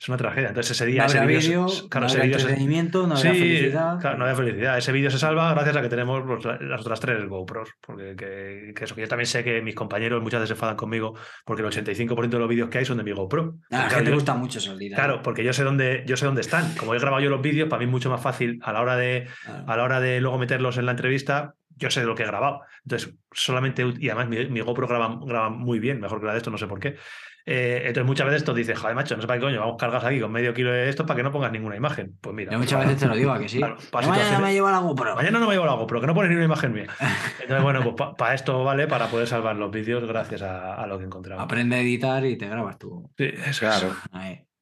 Es 0.00 0.08
una 0.08 0.16
tragedia. 0.16 0.48
Entonces 0.48 0.70
ese 0.70 0.86
No 0.86 0.90
día, 0.92 1.04
habrá 1.04 1.26
vídeo, 1.26 1.66
claro, 1.90 2.00
no 2.00 2.06
ese 2.06 2.16
habrá 2.16 2.24
vídeo 2.24 2.38
se- 2.38 2.44
entretenimiento, 2.44 3.06
no 3.06 3.16
habrá 3.16 3.32
Sí, 3.34 3.38
felicidad. 3.38 4.00
claro, 4.00 4.16
no 4.16 4.24
había 4.24 4.34
felicidad. 4.36 4.78
Ese 4.78 4.92
vídeo 4.92 5.10
se 5.10 5.18
salva 5.18 5.52
gracias 5.52 5.76
a 5.76 5.82
que 5.82 5.88
tenemos 5.90 6.42
la- 6.44 6.56
las 6.58 6.80
otras 6.80 7.00
tres 7.00 7.26
GoPros. 7.28 7.68
Porque 7.86 8.16
que, 8.16 8.72
que 8.74 8.84
eso, 8.84 8.94
que 8.94 9.02
yo 9.02 9.08
también 9.08 9.26
sé 9.26 9.44
que 9.44 9.60
mis 9.60 9.74
compañeros 9.74 10.22
muchas 10.22 10.40
veces 10.40 10.48
se 10.48 10.54
enfadan 10.54 10.76
conmigo 10.76 11.14
porque 11.44 11.60
el 11.60 11.68
85% 11.68 12.38
de 12.38 12.38
los 12.38 12.48
vídeos 12.48 12.70
que 12.70 12.78
hay 12.78 12.86
son 12.86 12.96
de 12.96 13.04
mi 13.04 13.12
GoPro. 13.12 13.42
A 13.42 13.44
Porque, 13.44 13.76
la 13.76 13.90
gente 13.90 14.10
le 14.10 14.14
gusta 14.16 14.34
mucho 14.34 14.58
ahí. 14.72 14.90
Claro, 14.90 15.20
porque 15.22 15.44
yo 15.44 15.52
sé 15.52 15.64
dónde, 15.64 16.02
yo 16.06 16.16
sé 16.16 16.24
dónde 16.24 16.40
están. 16.40 16.74
Como 16.76 16.94
he 16.94 16.98
grabado 16.98 17.22
yo 17.22 17.28
los 17.28 17.42
vídeos, 17.42 17.68
para 17.68 17.80
mí 17.80 17.84
es 17.84 17.90
mucho 17.90 18.08
más 18.08 18.22
fácil 18.22 18.58
a 18.62 18.72
la 18.72 18.80
hora 18.80 18.96
de, 18.96 19.26
Claro. 19.44 19.64
a 19.66 19.76
la 19.76 19.82
hora 19.84 20.00
de 20.00 20.18
luego 20.22 20.38
meterlos 20.38 20.78
en 20.78 20.86
la 20.86 20.92
entrevista, 20.92 21.52
yo 21.76 21.90
sé 21.90 22.04
lo 22.04 22.14
que 22.14 22.22
he 22.22 22.26
grabado. 22.26 22.62
Entonces, 22.84 23.14
solamente, 23.32 23.84
y 23.98 24.08
además 24.08 24.28
mi, 24.28 24.46
mi 24.46 24.60
GoPro 24.60 24.86
graba, 24.88 25.18
graba 25.26 25.50
muy 25.50 25.78
bien, 25.78 26.00
mejor 26.00 26.20
que 26.20 26.26
la 26.26 26.32
de 26.32 26.38
esto, 26.38 26.50
no 26.50 26.56
sé 26.58 26.66
por 26.66 26.80
qué. 26.80 26.96
Eh, 27.46 27.78
entonces, 27.86 28.04
muchas 28.06 28.26
veces 28.26 28.44
tú 28.44 28.52
dices, 28.54 28.78
joder, 28.78 28.94
macho, 28.94 29.16
no 29.16 29.22
sé 29.22 29.26
para 29.26 29.38
qué 29.40 29.46
coño, 29.46 29.60
vamos 29.60 29.76
cargas 29.78 30.04
aquí 30.04 30.20
con 30.20 30.30
medio 30.30 30.52
kilo 30.54 30.70
de 30.72 30.88
esto 30.88 31.06
para 31.06 31.16
que 31.16 31.22
no 31.22 31.32
pongas 31.32 31.50
ninguna 31.52 31.76
imagen. 31.76 32.16
Pues 32.20 32.34
mira. 32.34 32.52
Yo 32.52 32.58
muchas 32.58 32.74
para- 32.74 32.84
veces 32.86 33.00
te 33.02 33.08
lo 33.08 33.14
digo, 33.16 33.32
¿a 33.32 33.38
que 33.38 33.48
sí? 33.48 33.58
Claro, 33.58 33.76
para 33.90 34.06
No, 34.06 34.12
mañana 34.12 34.38
me 34.40 34.52
llevo 34.52 34.70
la 34.70 34.78
GoPro. 34.78 35.16
Mañana 35.16 35.38
no 35.40 35.46
me 35.46 35.52
llevo 35.54 35.66
la 35.66 35.72
GoPro, 35.74 36.00
que 36.00 36.06
no 36.06 36.14
pones 36.14 36.30
ni 36.30 36.36
una 36.36 36.44
imagen 36.44 36.72
mía. 36.72 36.86
Entonces, 37.40 37.62
bueno, 37.62 37.94
pues 37.96 38.10
para 38.16 38.34
esto 38.34 38.62
vale 38.64 38.86
para 38.86 39.06
poder 39.08 39.26
salvar 39.26 39.56
los 39.56 39.70
vídeos 39.70 40.04
gracias 40.06 40.42
a, 40.42 40.74
a 40.74 40.86
lo 40.86 40.98
que 40.98 41.04
encontramos. 41.04 41.42
Aprende 41.44 41.76
a 41.76 41.80
editar 41.80 42.24
y 42.26 42.36
te 42.36 42.46
grabas 42.48 42.78
tú. 42.78 43.10
Sí, 43.16 43.24
eso 43.24 43.48
es. 43.48 43.58
Claro. 43.58 43.94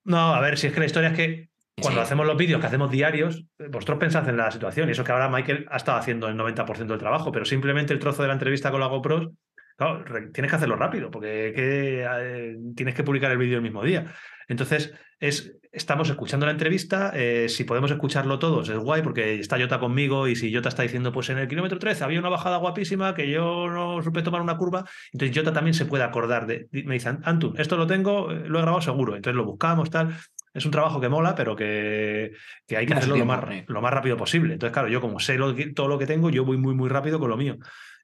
No, 0.04 0.34
a 0.34 0.40
ver, 0.40 0.56
si 0.58 0.68
es 0.68 0.72
que 0.72 0.80
la 0.80 0.86
historia 0.86 1.10
es 1.10 1.16
que 1.16 1.48
cuando 1.80 2.00
Sí. 2.00 2.04
hacemos 2.06 2.26
los 2.26 2.36
vídeos 2.36 2.60
que 2.60 2.66
hacemos 2.66 2.90
diarios, 2.90 3.44
eh, 3.58 3.68
vosotros 3.70 3.98
pensad 3.98 4.28
en 4.28 4.36
la 4.36 4.50
situación, 4.50 4.88
y 4.88 4.92
eso 4.92 5.04
que 5.04 5.12
ahora 5.12 5.28
Michael 5.28 5.66
ha 5.70 5.76
estado 5.76 5.98
haciendo 5.98 6.26
el 6.26 6.34
90% 6.36 6.86
del 6.94 6.98
trabajo, 6.98 7.30
pero 7.30 7.44
simplemente 7.44 7.92
el 7.92 8.00
trozo 8.00 8.22
de 8.22 8.28
la 8.28 8.34
entrevista 8.34 8.70
con 8.72 8.80
la 8.80 8.86
GoPro, 8.86 9.32
claro, 9.78 10.04
tienes 10.32 10.50
que 10.50 10.56
hacerlo 10.56 10.76
rápido, 10.76 11.10
porque 11.10 11.52
que, 11.54 12.04
eh, 12.04 12.56
tienes 12.74 12.94
que 12.94 13.04
publicar 13.04 13.30
el 13.30 13.38
vídeo 13.38 13.56
el 13.56 13.62
mismo 13.62 13.84
día. 13.84 14.12
Entonces, 14.48 14.92
es, 15.20 15.56
estamos 15.72 16.10
escuchando 16.10 16.46
la 16.46 16.52
entrevista, 16.52 17.12
eh, 17.14 17.48
si 17.48 17.64
podemos 17.64 17.90
escucharlo 17.90 18.38
todos, 18.38 18.68
es 18.68 18.78
guay, 18.78 19.02
porque 19.02 19.38
está 19.38 19.58
Jota 19.58 19.78
conmigo, 19.78 20.26
y 20.26 20.34
si 20.34 20.52
Jota 20.52 20.68
está 20.68 20.82
diciendo, 20.82 21.12
pues 21.12 21.30
en 21.30 21.38
el 21.38 21.48
kilómetro 21.48 21.78
13 21.78 22.02
había 22.04 22.18
una 22.18 22.28
bajada 22.28 22.56
guapísima, 22.56 23.14
que 23.14 23.30
yo 23.30 23.68
no 23.70 24.02
supe 24.02 24.22
tomar 24.22 24.42
una 24.42 24.56
curva, 24.56 24.84
entonces 25.12 25.36
Jota 25.36 25.52
también 25.52 25.74
se 25.74 25.86
puede 25.86 26.02
acordar 26.02 26.46
de, 26.46 26.66
me 26.72 26.94
dicen, 26.94 27.20
Antun, 27.22 27.54
esto 27.58 27.76
lo 27.76 27.86
tengo, 27.86 28.32
eh, 28.32 28.48
lo 28.48 28.58
he 28.58 28.62
grabado 28.62 28.82
seguro, 28.82 29.14
entonces 29.14 29.36
lo 29.36 29.44
buscamos, 29.44 29.90
tal 29.90 30.16
es 30.54 30.64
un 30.64 30.70
trabajo 30.72 31.00
que 31.00 31.08
mola, 31.08 31.34
pero 31.34 31.54
que, 31.54 32.32
que 32.66 32.76
hay 32.76 32.86
que 32.86 32.92
Hace 32.92 33.04
hacerlo 33.04 33.16
lo 33.18 33.26
más, 33.26 33.44
sí. 33.48 33.64
lo 33.68 33.80
más 33.80 33.92
rápido 33.92 34.16
posible. 34.16 34.54
Entonces, 34.54 34.72
claro, 34.72 34.88
yo 34.88 35.00
como 35.00 35.20
sé 35.20 35.38
lo 35.38 35.54
todo 35.74 35.88
lo 35.88 35.98
que 35.98 36.06
tengo, 36.06 36.30
yo 36.30 36.44
voy 36.44 36.56
muy, 36.56 36.74
muy 36.74 36.88
rápido 36.88 37.18
con 37.18 37.30
lo 37.30 37.36
mío. 37.36 37.58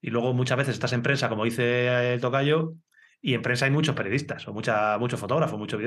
Y 0.07 0.11
luego 0.11 0.35
muchas 0.35 0.59
veces 0.59 0.75
estás 0.75 0.93
en 0.93 1.01
prensa, 1.03 1.29
como 1.31 1.45
dice 1.45 2.13
el 2.13 2.21
tocayo, 2.21 2.75
y 3.23 3.33
en 3.33 3.41
prensa 3.41 3.65
hay 3.65 3.71
muchos 3.71 3.95
periodistas 3.95 4.47
o 4.47 4.53
mucha, 4.53 4.99
muchos 4.99 5.19
fotógrafos. 5.19 5.59
Mucho, 5.59 5.79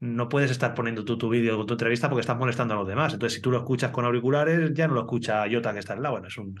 no 0.00 0.28
puedes 0.28 0.50
estar 0.50 0.74
poniendo 0.74 1.06
tú 1.06 1.16
tu 1.16 1.30
vídeo 1.30 1.58
o 1.58 1.64
tu 1.64 1.72
entrevista 1.72 2.10
porque 2.10 2.20
estás 2.20 2.36
molestando 2.36 2.74
a 2.74 2.76
los 2.76 2.86
demás. 2.86 3.14
Entonces, 3.14 3.36
si 3.36 3.40
tú 3.42 3.50
lo 3.50 3.56
escuchas 3.58 3.90
con 3.90 4.04
auriculares, 4.04 4.72
ya 4.74 4.86
no 4.88 4.92
lo 4.94 5.00
escucha 5.00 5.44
Jota 5.50 5.72
que 5.72 5.78
está 5.78 5.94
al 5.94 6.02
lado. 6.02 6.16
Bueno, 6.16 6.28
es 6.28 6.36
un- 6.36 6.54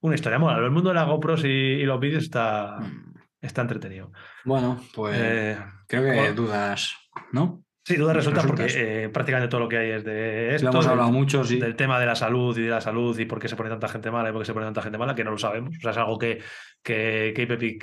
una 0.00 0.14
historia 0.16 0.40
mola. 0.40 0.58
El 0.58 0.72
mundo 0.72 0.88
de 0.90 0.94
las 0.96 1.06
GoPros 1.06 1.44
y, 1.44 1.48
y 1.48 1.84
los 1.84 2.00
vídeos 2.00 2.24
está, 2.24 2.76
Mm. 2.80 3.14
está 3.40 3.62
entretenido. 3.62 4.10
Bueno, 4.44 4.80
pues 4.96 5.16
Eh, 5.16 5.58
creo 5.86 6.02
que 6.02 6.12
bueno. 6.12 6.34
dudas, 6.34 6.92
¿no? 7.32 7.62
Sí, 7.88 7.96
dudas 7.96 8.16
resultas 8.16 8.44
porque 8.44 8.66
eh, 8.76 9.08
prácticamente 9.08 9.50
todo 9.50 9.62
lo 9.62 9.68
que 9.68 9.78
hay 9.78 9.90
es 9.92 10.04
de 10.04 10.54
esto. 10.54 10.66
Lo 10.66 10.72
hemos 10.72 10.86
hablado 10.86 11.10
mucho, 11.10 11.42
sí. 11.42 11.58
Del 11.58 11.74
tema 11.74 11.98
de 11.98 12.04
la 12.04 12.14
salud 12.14 12.56
y 12.58 12.60
de 12.60 12.68
la 12.68 12.82
salud 12.82 13.18
y 13.18 13.24
por 13.24 13.38
qué 13.38 13.48
se 13.48 13.56
pone 13.56 13.70
tanta 13.70 13.88
gente 13.88 14.10
mala 14.10 14.28
y 14.28 14.32
por 14.32 14.42
qué 14.42 14.46
se 14.46 14.52
pone 14.52 14.66
tanta 14.66 14.82
gente 14.82 14.98
mala, 14.98 15.14
que 15.14 15.24
no 15.24 15.30
lo 15.30 15.38
sabemos. 15.38 15.74
O 15.74 15.80
sea, 15.80 15.92
es 15.92 15.96
algo 15.96 16.18
que, 16.18 16.38
que, 16.82 17.32
que 17.34 17.78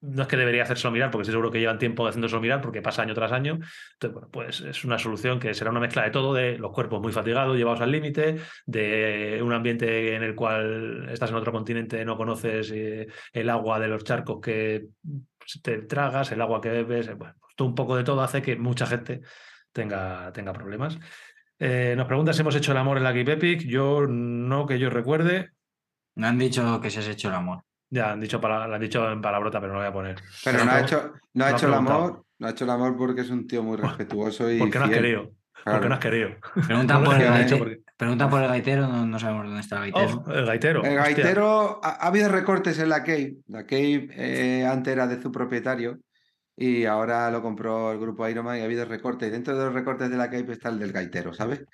no 0.00 0.22
es 0.22 0.28
que 0.28 0.36
debería 0.36 0.64
hacérselo 0.64 0.90
mirar, 0.90 1.12
porque 1.12 1.22
estoy 1.22 1.34
seguro 1.34 1.52
que 1.52 1.60
llevan 1.60 1.78
tiempo 1.78 2.08
haciéndoselo 2.08 2.40
mirar, 2.40 2.60
porque 2.60 2.82
pasa 2.82 3.02
año 3.02 3.14
tras 3.14 3.30
año. 3.30 3.60
Entonces, 3.92 4.12
bueno, 4.12 4.28
pues 4.32 4.60
es 4.62 4.84
una 4.84 4.98
solución 4.98 5.38
que 5.38 5.54
será 5.54 5.70
una 5.70 5.78
mezcla 5.78 6.02
de 6.02 6.10
todo, 6.10 6.34
de 6.34 6.58
los 6.58 6.72
cuerpos 6.72 7.00
muy 7.00 7.12
fatigados, 7.12 7.56
llevados 7.56 7.80
al 7.82 7.92
límite, 7.92 8.36
de 8.66 9.40
un 9.44 9.52
ambiente 9.52 10.16
en 10.16 10.24
el 10.24 10.34
cual 10.34 11.08
estás 11.08 11.30
en 11.30 11.36
otro 11.36 11.52
continente, 11.52 12.04
no 12.04 12.16
conoces 12.16 12.72
eh, 12.72 13.06
el 13.32 13.48
agua 13.48 13.78
de 13.78 13.86
los 13.86 14.02
charcos 14.02 14.40
que 14.40 14.86
te 15.62 15.78
tragas, 15.82 16.32
el 16.32 16.40
agua 16.40 16.60
que 16.60 16.70
bebes, 16.70 17.06
bueno, 17.16 17.34
pues 17.40 17.54
todo 17.56 17.68
un 17.68 17.74
poco 17.74 17.96
de 17.96 18.04
todo 18.04 18.20
hace 18.22 18.42
que 18.42 18.56
mucha 18.56 18.86
gente 18.86 19.20
tenga, 19.72 20.32
tenga 20.32 20.52
problemas. 20.52 20.98
Eh, 21.58 21.94
nos 21.96 22.06
pregunta 22.06 22.32
si 22.32 22.42
hemos 22.42 22.54
hecho 22.56 22.72
el 22.72 22.78
amor 22.78 22.98
en 22.98 23.04
la 23.04 23.14
Keep 23.14 23.28
Epic. 23.28 23.60
Yo 23.66 24.06
no 24.06 24.66
que 24.66 24.78
yo 24.78 24.90
recuerde. 24.90 25.50
Me 26.16 26.26
han 26.26 26.38
dicho 26.38 26.80
que 26.80 26.90
se 26.90 27.00
has 27.00 27.08
hecho 27.08 27.28
el 27.28 27.34
amor. 27.34 27.62
Ya 27.88 28.12
han 28.12 28.20
dicho, 28.20 28.40
para, 28.40 28.66
lo 28.66 28.74
han 28.74 28.80
dicho 28.80 29.10
en 29.10 29.20
palabrota, 29.20 29.60
pero 29.60 29.72
no 29.72 29.78
lo 29.78 29.84
voy 29.84 29.90
a 29.90 29.92
poner. 29.92 30.22
Pero 30.44 30.64
no 30.64 30.72
ha 30.72 30.80
hecho, 30.80 31.12
no 31.34 31.44
ha 31.44 31.50
el 31.50 31.74
amor, 31.74 32.24
no 32.38 32.46
ha 32.46 32.50
hecho 32.50 32.64
el 32.64 32.70
amor 32.70 32.96
porque 32.96 33.20
es 33.20 33.30
un 33.30 33.46
tío 33.46 33.62
muy 33.62 33.76
respetuoso 33.76 34.50
y 34.50 34.58
Porque 34.58 34.78
no 34.78 34.84
has 34.86 34.90
querido. 34.90 35.22
Porque 35.22 35.40
Claro. 35.64 35.88
no 35.88 35.94
has 35.94 36.00
querido. 36.00 36.30
Preguntan, 36.66 36.98
No 37.02 37.10
por, 37.10 37.18
lo 37.18 37.24
el 37.24 37.84
preguntan 37.96 38.28
por 38.30 38.42
el 38.42 38.48
gaitero, 38.48 38.86
no, 38.88 39.06
no 39.06 39.18
sabemos 39.18 39.44
dónde 39.46 39.60
está 39.60 39.76
el 39.84 39.92
gaitero. 39.92 40.24
Oh, 40.26 40.32
el 40.32 40.46
gaitero. 40.46 40.84
El 40.84 40.94
gaitero, 40.96 41.80
ha, 41.82 41.88
ha 41.90 42.06
habido 42.08 42.28
recortes 42.28 42.78
en 42.78 42.88
la 42.88 43.02
Cave. 43.02 43.36
La 43.48 43.64
Cave 43.66 44.08
eh, 44.12 44.66
antes 44.70 44.92
era 44.92 45.06
de 45.06 45.20
su 45.20 45.30
propietario 45.32 45.98
y 46.56 46.84
ahora 46.86 47.30
lo 47.30 47.42
compró 47.42 47.92
el 47.92 47.98
grupo 47.98 48.28
Ironman 48.28 48.58
y 48.58 48.60
ha 48.60 48.64
habido 48.64 48.84
recortes. 48.84 49.30
Dentro 49.32 49.56
de 49.58 49.64
los 49.66 49.74
recortes 49.74 50.10
de 50.10 50.16
la 50.16 50.30
Cave 50.30 50.52
está 50.52 50.68
el 50.70 50.78
del 50.78 50.92
gaitero, 50.92 51.32
¿sabes? 51.34 51.64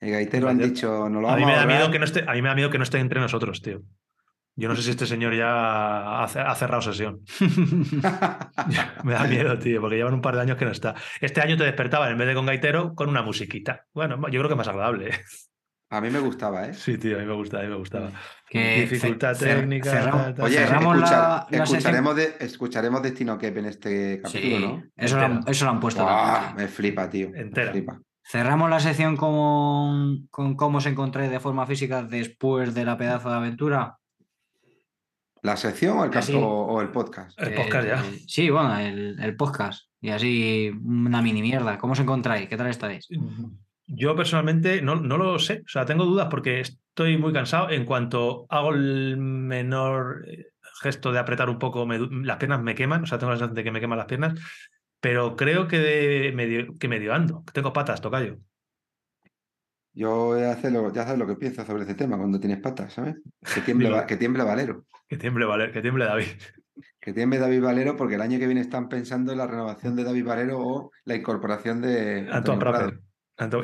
El 0.00 0.10
gaitero 0.12 0.48
han 0.48 0.58
gaitero. 0.58 0.74
dicho, 0.74 1.08
no 1.08 1.20
lo 1.20 1.28
A 1.28 1.32
vamos 1.32 1.46
mí, 1.46 1.52
me 1.52 1.56
a 1.56 1.60
da 1.60 1.66
miedo 1.66 1.78
ahorrar". 1.80 1.92
que 1.92 1.98
no 1.98 2.04
esté, 2.04 2.24
a 2.28 2.32
mí 2.34 2.42
me 2.42 2.48
da 2.48 2.54
miedo 2.54 2.70
que 2.70 2.78
no 2.78 2.84
esté 2.84 2.98
entre 2.98 3.20
nosotros, 3.20 3.62
tío. 3.62 3.80
Yo 4.58 4.68
no 4.70 4.76
sé 4.76 4.82
si 4.82 4.90
este 4.90 5.04
señor 5.06 5.34
ya 5.34 6.22
ha, 6.22 6.28
ce- 6.28 6.40
ha 6.40 6.54
cerrado 6.54 6.80
sesión. 6.80 7.20
me 9.04 9.12
da 9.14 9.24
miedo, 9.24 9.58
tío, 9.58 9.80
porque 9.80 9.96
llevan 9.96 10.14
un 10.14 10.20
par 10.22 10.34
de 10.34 10.42
años 10.42 10.56
que 10.56 10.64
no 10.64 10.70
está. 10.70 10.94
Este 11.20 11.40
año 11.40 11.56
te 11.56 11.64
despertaban 11.64 12.10
en 12.12 12.18
vez 12.18 12.26
de 12.28 12.34
con 12.34 12.46
gaitero 12.46 12.94
con 12.94 13.08
una 13.08 13.22
musiquita. 13.22 13.84
Bueno, 13.92 14.16
yo 14.30 14.40
creo 14.40 14.48
que 14.48 14.54
es 14.54 14.58
más 14.58 14.68
agradable. 14.68 15.10
¿Eh? 15.90 15.96
A 15.96 16.00
mí 16.00 16.10
me 16.10 16.18
gustaba, 16.18 16.66
¿eh? 16.66 16.74
Sí, 16.74 16.98
tío, 16.98 17.16
a 17.16 17.20
mí 17.20 17.26
me 17.26 17.34
gusta, 17.34 17.58
a 17.60 17.62
mí 17.62 17.68
me 17.68 17.76
gustaba. 17.76 18.10
Que 18.48 18.80
Dificultad 18.82 19.32
cer- 19.36 19.38
cer- 19.48 19.60
técnica. 19.60 19.90
cerramos- 19.90 20.22
tal, 20.22 20.34
tal. 20.34 20.44
Oye, 20.46 20.56
cerramos 20.56 20.96
escucha- 20.96 21.46
la- 21.50 21.58
escucharemos, 21.62 22.16
de, 22.16 22.36
escucharemos 22.40 23.02
Destino 23.02 23.38
Kep 23.38 23.56
en 23.58 23.64
este 23.66 24.20
capítulo, 24.22 24.56
Sí, 24.56 24.62
¿no? 24.64 24.82
eso, 24.96 25.16
lo 25.16 25.22
han, 25.24 25.40
eso 25.46 25.64
lo 25.64 25.70
han 25.72 25.80
puesto. 25.80 26.04
También. 26.04 26.56
me 26.56 26.68
flipa, 26.68 27.08
tío. 27.10 27.30
me 27.30 27.40
Entera. 27.40 27.72
flipa. 27.72 28.00
Cerramos 28.28 28.68
la 28.70 28.80
sección 28.80 29.16
con, 29.16 30.26
con 30.30 30.56
cómo 30.56 30.80
se 30.80 30.88
encontré 30.88 31.28
de 31.28 31.38
forma 31.38 31.64
física 31.66 32.02
después 32.02 32.74
de 32.74 32.84
la 32.84 32.96
pedazo 32.98 33.28
de 33.30 33.36
aventura. 33.36 33.98
¿La 35.42 35.56
sección 35.56 35.98
o 35.98 36.04
el, 36.04 36.10
cap- 36.10 36.24
sí. 36.24 36.34
o, 36.34 36.40
o 36.44 36.80
el 36.80 36.88
podcast? 36.88 37.40
El 37.40 37.54
podcast 37.54 37.86
ya. 37.86 38.04
Eh, 38.04 38.20
sí, 38.26 38.50
bueno, 38.50 38.76
el, 38.78 39.16
el 39.22 39.36
podcast. 39.36 39.88
Y 40.00 40.10
así 40.10 40.72
una 40.84 41.22
mini 41.22 41.40
mierda. 41.40 41.78
¿Cómo 41.78 41.92
os 41.92 42.00
encontráis? 42.00 42.48
¿Qué 42.48 42.56
tal 42.56 42.66
estáis? 42.66 43.06
Yo 43.86 44.16
personalmente 44.16 44.82
no, 44.82 44.96
no 44.96 45.16
lo 45.16 45.38
sé, 45.38 45.62
o 45.64 45.68
sea, 45.68 45.84
tengo 45.86 46.04
dudas 46.04 46.26
porque 46.30 46.60
estoy 46.60 47.16
muy 47.18 47.32
cansado. 47.32 47.70
En 47.70 47.84
cuanto 47.84 48.46
hago 48.48 48.74
el 48.74 49.16
menor 49.16 50.24
eh, 50.28 50.46
gesto 50.82 51.12
de 51.12 51.18
apretar 51.20 51.48
un 51.48 51.58
poco, 51.58 51.86
me 51.86 51.98
las 51.98 52.36
piernas 52.38 52.62
me 52.62 52.74
queman, 52.74 53.04
o 53.04 53.06
sea, 53.06 53.18
tengo 53.18 53.30
la 53.32 53.36
sensación 53.38 53.54
de 53.54 53.64
que 53.64 53.70
me 53.70 53.80
queman 53.80 53.98
las 53.98 54.06
piernas, 54.08 54.38
pero 55.00 55.36
creo 55.36 55.68
que 55.68 55.78
de 55.78 56.32
medio, 56.32 56.74
que 56.78 56.88
medio 56.88 57.14
ando, 57.14 57.44
que 57.44 57.52
tengo 57.52 57.72
patas, 57.72 58.00
tocayo. 58.00 58.38
Yo 59.92 60.38
ya 60.38 60.56
sé, 60.56 60.70
lo, 60.70 60.92
ya 60.92 61.04
sabes 61.04 61.18
lo 61.18 61.26
que 61.26 61.36
pienso 61.36 61.64
sobre 61.64 61.84
ese 61.84 61.94
tema 61.94 62.18
cuando 62.18 62.38
tienes 62.38 62.60
patas, 62.60 62.92
¿sabes? 62.92 63.16
Que 63.54 63.60
tiemble. 63.64 63.90
Va- 63.90 64.06
que 64.06 64.16
tiemble 64.16 64.44
Valero. 64.44 64.84
Que 65.08 65.16
tiemble, 65.16 65.46
Valer, 65.46 65.72
que 65.72 65.80
tiemble 65.80 66.04
David. 66.04 66.26
Que 67.00 67.12
tiemble 67.12 67.38
David 67.38 67.62
Valero 67.62 67.96
porque 67.96 68.16
el 68.16 68.20
año 68.20 68.38
que 68.38 68.46
viene 68.46 68.60
están 68.60 68.88
pensando 68.88 69.32
en 69.32 69.38
la 69.38 69.46
renovación 69.46 69.94
de 69.94 70.02
David 70.04 70.24
Valero 70.24 70.58
o 70.58 70.90
la 71.04 71.14
incorporación 71.14 71.80
de 71.80 72.28
Antoine 72.30 72.58
Prado. 72.60 72.92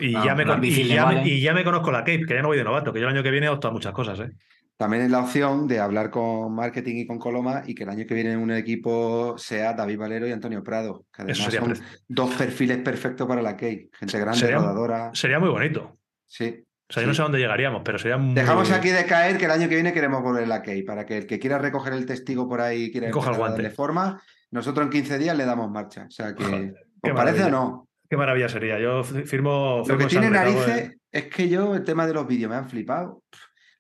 Y, 0.01 0.15
Ah, 0.15 0.23
ya 0.27 0.35
me, 0.35 0.45
la 0.45 0.53
con- 0.53 0.61
bici 0.61 0.83
y, 0.83 0.89
ya 0.89 1.07
me- 1.07 1.15
vale. 1.17 1.29
y 1.29 1.41
ya 1.41 1.55
me 1.55 1.65
conozco 1.65 1.91
la 1.91 2.01
Cape, 2.01 2.27
que 2.27 2.35
ya 2.35 2.43
no 2.43 2.49
voy 2.49 2.59
de 2.59 2.65
novato, 2.65 2.93
que 2.93 3.01
yo 3.01 3.07
el 3.09 3.15
año 3.15 3.23
que 3.23 3.31
viene 3.31 3.49
opto 3.49 3.69
a 3.69 3.71
muchas 3.71 3.93
cosas, 3.93 4.21
¿eh? 4.21 4.31
También 4.77 5.05
es 5.05 5.11
la 5.11 5.21
opción 5.21 5.69
de 5.69 5.79
hablar 5.79 6.11
con 6.11 6.55
marketing 6.55 6.97
y 6.97 7.07
con 7.07 7.19
Coloma 7.19 7.63
y 7.67 7.75
que 7.75 7.85
el 7.85 7.89
año 7.91 8.05
que 8.07 8.15
viene 8.15 8.37
un 8.37 8.51
equipo 8.51 9.37
sea 9.39 9.75
David 9.75 9.99
Valero 9.99 10.27
y 10.27 10.33
Antonio 10.33 10.63
Prado, 10.65 11.05
que 11.15 11.23
además 11.23 11.39
sería, 11.39 11.61
son 11.61 11.75
dos 12.09 12.35
perfiles 12.35 12.79
perfectos 12.79 13.27
para 13.29 13.41
la 13.43 13.57
Key. 13.57 13.89
Gente 13.93 14.19
grande, 14.19 14.41
Sería- 14.41 14.57
rodadora. 14.57 15.11
sería 15.15 15.39
muy 15.39 15.51
bonito. 15.51 15.99
Sí. 16.27 16.65
O 16.89 16.93
sea, 16.93 17.03
yo 17.05 17.07
no 17.09 17.15
sé 17.15 17.23
a 17.23 17.25
dónde 17.25 17.39
llegaríamos, 17.39 17.83
pero 17.85 17.99
sería 17.99 18.19
muy... 18.19 18.35
Dejamos 18.35 18.71
aquí 18.73 18.89
de 18.91 19.07
caer 19.07 19.39
que 19.39 19.45
el 19.47 19.51
año 19.53 19.69
que 19.69 19.77
viene 19.77 19.93
queremos 19.95 20.23
volver 20.23 20.45
a 20.45 20.47
la 20.49 20.63
Key. 20.63 20.83
Para 20.83 21.07
que 21.07 21.17
el 21.19 21.27
que 21.27 21.39
quiera 21.39 21.59
recoger 21.59 21.93
el 21.95 22.05
testigo 22.05 22.47
por 22.49 22.61
ahí 22.61 22.91
quiera 22.91 23.11
coja 23.11 23.31
el 23.31 23.37
guante. 23.39 23.63
darle 23.63 23.75
forma, 23.75 24.21
nosotros 24.51 24.85
en 24.87 24.91
15 24.91 25.19
días 25.19 25.37
le 25.37 25.45
damos 25.47 25.71
marcha. 25.71 26.07
O 26.09 26.11
sea 26.11 26.35
que. 26.35 26.73
¿Os 27.03 27.13
parece 27.15 27.45
o 27.45 27.51
no? 27.51 27.89
Qué 28.13 28.17
maravilla 28.19 28.47
sería. 28.47 28.79
Yo 28.79 29.03
fi- 29.03 29.23
firmo... 29.23 29.83
Lo 29.89 29.97
que 29.97 30.05
tiene 30.05 30.29
narices 30.29 30.99
es 31.11 31.25
que 31.29 31.49
yo, 31.49 31.75
el 31.75 31.83
tema 31.83 32.07
de 32.07 32.13
los 32.13 32.27
vídeos, 32.27 32.51
me 32.51 32.57
han 32.57 32.69
flipado. 32.69 33.23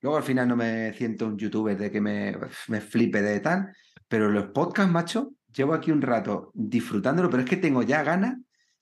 Luego 0.00 0.16
al 0.16 0.22
final 0.22 0.48
no 0.48 0.56
me 0.56 0.94
siento 0.94 1.26
un 1.26 1.36
youtuber 1.36 1.76
de 1.76 1.90
que 1.90 2.00
me, 2.00 2.34
me 2.68 2.80
flipe 2.80 3.20
de 3.20 3.40
tal, 3.40 3.76
pero 4.08 4.30
los 4.30 4.46
podcasts, 4.46 4.90
macho, 4.90 5.32
llevo 5.54 5.74
aquí 5.74 5.90
un 5.90 6.00
rato 6.00 6.50
disfrutándolo, 6.54 7.28
pero 7.28 7.42
es 7.42 7.48
que 7.50 7.58
tengo 7.58 7.82
ya 7.82 8.02
ganas 8.02 8.38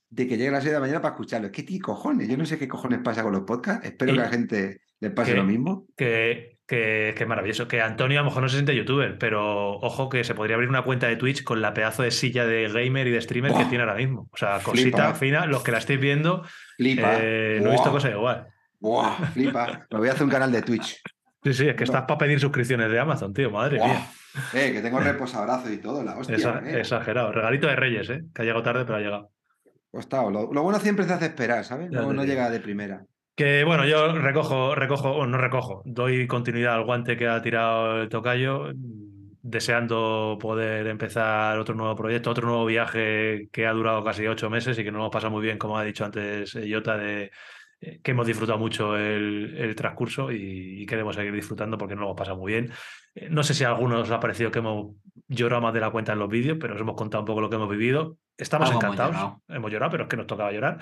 de 0.09 0.29
que 0.29 0.37
llegue 0.37 0.51
a 0.51 0.53
las 0.53 0.63
6 0.63 0.71
de 0.71 0.77
la 0.77 0.81
mañana 0.83 1.01
para 1.03 1.15
escucharlo. 1.15 1.47
Es 1.49 1.53
que, 1.53 1.65
tío, 1.65 1.81
cojones, 1.83 2.29
yo 2.29 2.37
no 2.37 2.47
sé 2.47 2.57
qué 2.57 2.69
cojones 2.69 3.01
pasa 3.03 3.25
con 3.25 3.33
los 3.33 3.43
podcasts, 3.43 3.85
espero 3.85 4.13
Y- 4.13 4.15
que 4.15 4.21
a 4.21 4.25
la 4.27 4.31
gente 4.31 4.83
le 5.01 5.11
pase 5.11 5.33
que- 5.33 5.37
lo 5.37 5.43
mismo. 5.43 5.89
que, 5.97 6.60
que, 6.71 7.09
es 7.23 7.27
maravilloso. 7.27 7.67
Que 7.69 7.81
Antonio 7.83 8.19
a 8.21 8.23
lo 8.23 8.29
mejor 8.29 8.43
no 8.43 8.49
se 8.49 8.57
siente 8.57 8.75
youtuber, 8.77 9.19
pero 9.19 9.73
ojo 9.79 10.09
que 10.09 10.25
se 10.25 10.35
podría 10.35 10.55
abrir 10.55 10.71
una 10.71 10.83
cuenta 10.83 11.07
de 11.09 11.17
Twitch 11.17 11.43
con 11.43 11.61
la 11.61 11.75
pedazo 11.75 12.03
de 12.03 12.11
silla 12.11 12.47
de 12.47 12.69
gamer 12.69 13.07
y 13.07 13.11
de 13.11 13.21
streamer 13.21 13.53
que 13.53 13.65
tiene 13.67 13.83
ahora 13.85 13.97
mismo. 13.97 14.29
O 14.33 14.37
sea, 14.37 14.61
Flipa. 14.61 14.71
cosita 14.71 15.15
fina, 15.15 15.47
los 15.47 15.63
que 15.63 15.73
la 15.73 15.79
estéis 15.79 16.01
viendo, 16.01 16.45
Flipa. 16.77 17.17
eh, 17.21 17.59
no 17.63 17.69
he 17.69 17.73
visto 17.73 17.91
cosa 17.91 18.11
igual. 18.11 18.47
Buah, 18.79 19.17
flipa. 19.33 19.87
Me 19.91 19.99
voy 19.99 20.09
a 20.09 20.13
hacer 20.13 20.25
un 20.25 20.31
canal 20.31 20.51
de 20.53 20.63
Twitch. 20.63 21.03
Sí, 21.43 21.53
sí, 21.55 21.69
es 21.69 21.75
que 21.75 21.81
No. 21.81 21.85
estás 21.85 22.03
para 22.03 22.19
pedir 22.19 22.39
suscripciones 22.41 22.91
de 22.91 22.99
Amazon, 22.99 23.33
tío, 23.35 23.51
madre 23.51 23.79
Buah. 23.79 23.89
mía. 23.89 24.07
Eh, 24.55 24.73
que 24.73 24.81
tengo 24.81 25.01
reposabrazos 25.01 25.71
y 25.71 25.79
todo, 25.79 26.03
la 26.05 26.17
hostia. 26.17 26.63
Eh. 26.65 26.79
Exagerado. 26.81 27.33
Regalito 27.33 27.67
de 27.67 27.77
Reyes, 27.77 28.09
¿eh? 28.11 28.23
Que 28.35 28.43
ha 28.43 28.45
llegado 28.45 28.63
tarde, 28.63 28.85
pero 28.85 28.97
ha 28.97 29.01
llegado. 29.01 29.31
Costado. 29.91 30.31
Lo, 30.31 30.53
lo 30.53 30.63
bueno 30.63 30.79
siempre 30.79 31.05
se 31.05 31.13
hace 31.13 31.27
esperar, 31.27 31.65
¿sabes? 31.65 31.91
No, 31.91 32.25
llega 32.25 32.49
de 32.49 32.61
primera. 32.61 33.03
Que 33.35 33.65
bueno, 33.65 33.87
yo 33.87 34.13
recojo, 34.19 34.75
recojo, 34.75 35.13
o 35.13 35.27
no 35.27 35.39
recojo, 35.39 35.83
doy 35.87 36.27
continuidad 36.27 36.75
al 36.75 36.85
guante 36.85 37.17
que 37.17 37.27
ha 37.27 37.41
tirado 37.41 38.03
el 38.03 38.09
tocayo, 38.09 38.67
mm, 38.75 39.39
deseando 39.43 40.37
poder 40.39 40.87
empezar 40.89 41.59
otro 41.59 41.75
nuevo 41.75 41.97
proyecto, 41.97 42.31
otro 42.31 42.47
nuevo 42.47 42.67
viaje 42.67 43.49
que 43.51 43.67
ha 43.67 43.73
durado 43.73 44.05
casi 44.05 44.27
ocho 44.27 44.51
meses 44.51 44.79
y 44.79 44.85
que 44.85 44.93
nos 44.93 45.01
hemos 45.01 45.11
pasado 45.11 45.31
muy 45.31 45.43
bien, 45.43 45.57
como 45.57 45.79
ha 45.79 45.85
dicho 45.85 46.05
antes 46.05 46.55
eh, 46.55 46.69
Jota, 46.71 46.99
de 46.99 47.31
eh, 47.81 48.01
que 48.03 48.11
hemos 48.11 48.27
disfrutado 48.27 48.59
mucho 48.59 48.95
el, 48.99 49.55
el 49.57 49.75
transcurso 49.75 50.31
y, 50.31 50.83
y 50.83 50.85
queremos 50.87 51.17
seguir 51.17 51.33
disfrutando 51.33 51.79
porque 51.79 51.95
nos 51.95 52.01
lo 52.03 52.07
hemos 52.09 52.19
pasado 52.19 52.37
muy 52.37 52.53
bien. 52.53 52.71
Eh, 53.15 53.29
No 53.31 53.43
sé 53.43 53.55
si 53.55 53.65
a 53.65 53.69
algunos 53.71 54.03
os 54.03 54.11
ha 54.11 54.21
parecido 54.21 54.51
que 54.51 54.59
hemos 54.59 54.97
llorado 55.29 55.63
más 55.63 55.73
de 55.73 55.81
la 55.81 55.91
cuenta 55.91 56.13
en 56.13 56.19
los 56.19 56.29
vídeos, 56.29 56.59
pero 56.61 56.75
os 56.75 56.81
hemos 56.81 56.95
contado 56.97 57.23
un 57.23 57.27
poco 57.27 57.41
lo 57.41 57.49
que 57.49 57.57
hemos 57.57 57.71
vivido. 57.71 58.19
Estamos 58.37 58.69
Algo 58.69 58.81
hemos 58.83 58.93
encantados, 58.95 59.15
llorado. 59.17 59.43
hemos 59.49 59.71
llorado, 59.71 59.91
pero 59.93 60.03
es 60.03 60.09
que 60.11 60.17
nos 60.19 60.27
tocaba 60.27 60.53
llorar. 60.53 60.79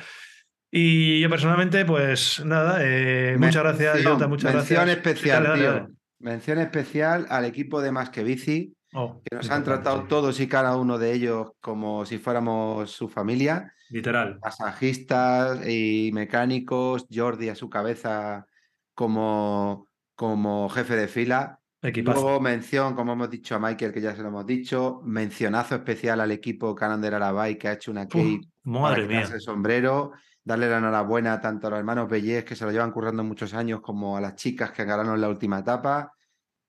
Y 0.70 1.20
yo 1.20 1.31
personalmente, 1.31 1.85
pues 1.85 2.45
nada, 2.45 2.78
eh, 2.82 3.36
muchas 3.39 3.62
gracias, 3.62 4.05
Jota, 4.05 4.28
muchas 4.28 4.55
mención 4.55 4.85
gracias. 4.86 4.97
especial, 4.99 5.45
Dale, 5.45 5.62
dale, 5.65 5.81
tío. 5.81 5.95
Mención 6.20 6.59
especial 6.59 7.27
al 7.31 7.45
equipo 7.45 7.81
de 7.81 7.93
Más 7.93 8.11
que 8.11 8.23
Bici, 8.24 8.74
Oh, 8.95 9.20
que 9.23 9.36
nos 9.36 9.51
han 9.51 9.65
tratado 9.65 10.01
sí. 10.03 10.07
todos 10.09 10.40
y 10.40 10.49
cada 10.49 10.74
uno 10.77 10.99
de 10.99 11.12
ellos 11.12 11.51
como 11.61 12.07
si 12.07 12.19
fuéramos 12.19 12.90
su 12.90 13.09
familia. 13.09 13.74
Literal. 13.90 14.39
Masajistas 14.43 15.66
y 15.69 16.11
mecánicos, 16.15 17.07
Jordi 17.15 17.51
a 17.51 17.55
su 17.55 17.69
cabeza 17.69 18.47
como, 18.95 19.89
como 20.15 20.69
jefe 20.70 20.97
de 20.97 21.09
fila. 21.09 21.61
Equipazo. 21.82 22.20
Luego 22.23 22.40
mención, 22.40 22.95
como 22.95 23.12
hemos 23.12 23.31
dicho 23.31 23.55
a 23.55 23.59
Michael, 23.59 23.93
que 23.93 24.01
ya 24.01 24.16
se 24.16 24.23
lo 24.23 24.28
hemos 24.28 24.47
dicho, 24.47 25.01
mencionazo 25.05 25.77
especial 25.77 26.20
al 26.20 26.32
equipo 26.32 26.74
Canon 26.74 27.01
de 27.01 27.09
Arabay 27.09 27.57
que 27.59 27.69
ha 27.69 27.73
hecho 27.74 27.90
una 27.90 28.03
Uf, 28.05 28.09
Cape 28.12 28.40
para 28.65 28.81
madre 28.81 29.07
mía. 29.07 29.28
el 29.32 29.40
sombrero, 29.40 30.12
darle 30.48 30.68
la 30.70 30.78
enhorabuena 30.78 31.40
tanto 31.40 31.66
a 31.66 31.70
los 31.70 31.78
hermanos 31.78 32.08
Bellés, 32.08 32.42
que 32.44 32.56
se 32.56 32.64
lo 32.64 32.72
llevan 32.72 32.90
currando 32.90 33.22
muchos 33.22 33.52
años, 33.52 33.80
como 33.82 34.16
a 34.16 34.20
las 34.20 34.34
chicas 34.34 34.70
que 34.72 34.84
ganaron 34.86 35.20
la 35.20 35.28
última 35.28 35.58
etapa. 35.58 36.12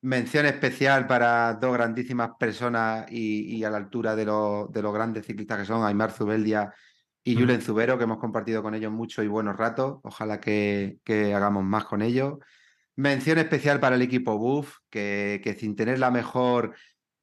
Mención 0.01 0.45
especial 0.45 1.07
para 1.07 1.53
dos 1.53 1.73
grandísimas 1.73 2.31
personas 2.37 3.05
y, 3.09 3.55
y 3.55 3.63
a 3.63 3.69
la 3.69 3.77
altura 3.77 4.15
de, 4.15 4.25
los- 4.25 4.69
de 4.71 4.81
los 4.81 4.93
grandes 4.93 5.25
ciclistas 5.25 5.59
que 5.59 5.65
son 5.65 5.83
Aymar 5.85 6.11
Zubeldia 6.11 6.73
y 7.23 7.35
Mm. 7.35 7.39
Julen 7.39 7.61
Zubero, 7.61 7.97
que 7.97 8.03
hemos 8.05 8.17
compartido 8.17 8.61
con 8.61 8.75
ellos 8.75 8.91
mucho 8.91 9.23
y 9.23 9.27
buenos 9.27 9.55
ratos. 9.57 9.99
Ojalá 10.03 10.39
que, 10.39 10.99
que 11.03 11.33
hagamos 11.33 11.63
más 11.63 11.85
con 11.85 12.01
ellos. 12.01 12.37
Mención 12.97 13.37
especial 13.37 13.79
para 13.79 13.95
el 13.95 14.01
equipo 14.01 14.37
Buff, 14.37 14.77
que, 14.89 15.39
que 15.43 15.53
sin 15.53 15.75
tener 15.75 15.99
la 15.99 16.11
mejor 16.11 16.73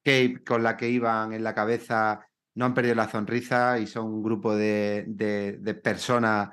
cape 0.03 0.43
con 0.45 0.63
la 0.63 0.75
que 0.75 0.89
iban 0.89 1.33
en 1.33 1.43
la 1.43 1.53
cabeza, 1.53 2.19
no 2.57 2.65
han 2.65 2.73
perdido 2.73 2.95
la 2.95 3.09
sonrisa 3.09 3.79
y 3.79 3.87
son 3.87 4.07
un 4.07 4.23
grupo 4.23 4.55
de, 4.55 5.05
de- 5.07 5.57
de 5.59 5.73
personas 5.75 6.49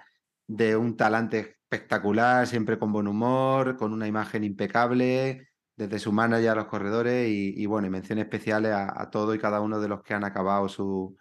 de 0.46 0.76
un 0.76 0.96
talante 0.96 1.38
espectacular, 1.70 2.46
siempre 2.46 2.78
con 2.78 2.92
buen 2.92 3.06
humor, 3.08 3.76
con 3.76 3.92
una 3.92 4.06
imagen 4.06 4.44
impecable, 4.44 5.48
desde 5.76 5.98
su 5.98 6.12
manager 6.12 6.50
a 6.50 6.54
los 6.56 6.66
corredores 6.66 7.28
y, 7.30 7.66
bueno, 7.66 7.86
y 7.88 7.90
menciones 7.90 8.24
especiales 8.26 8.72
a, 8.74 9.10
todo 9.10 9.34
y 9.34 9.38
cada 9.40 9.60
uno 9.60 9.80
de 9.80 9.88
los 9.88 10.02
que 10.02 10.14
han 10.14 10.24
acabado 10.24 10.68
su, 10.68 11.16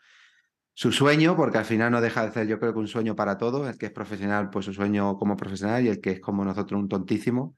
su 0.73 0.91
sueño, 0.91 1.35
porque 1.35 1.57
al 1.60 1.65
final 1.65 1.91
no 1.91 2.01
deja 2.01 2.26
de 2.26 2.31
ser 2.34 2.47
yo 2.47 2.60
creo 2.60 2.73
que 2.73 2.80
un 2.80 2.88
sueño 2.88 3.15
para 3.15 3.38
todos, 3.38 3.68
el 3.69 3.77
que 3.77 3.88
es 3.88 3.91
profesional, 3.91 4.49
pues 4.49 4.65
su 4.65 4.73
sueño 4.73 5.18
como 5.18 5.38
profesional 5.38 5.85
y 5.85 5.89
el 5.89 6.01
que 6.01 6.11
es 6.11 6.19
como 6.22 6.45
nosotros 6.45 6.80
un 6.81 6.89
tontísimo, 6.89 7.57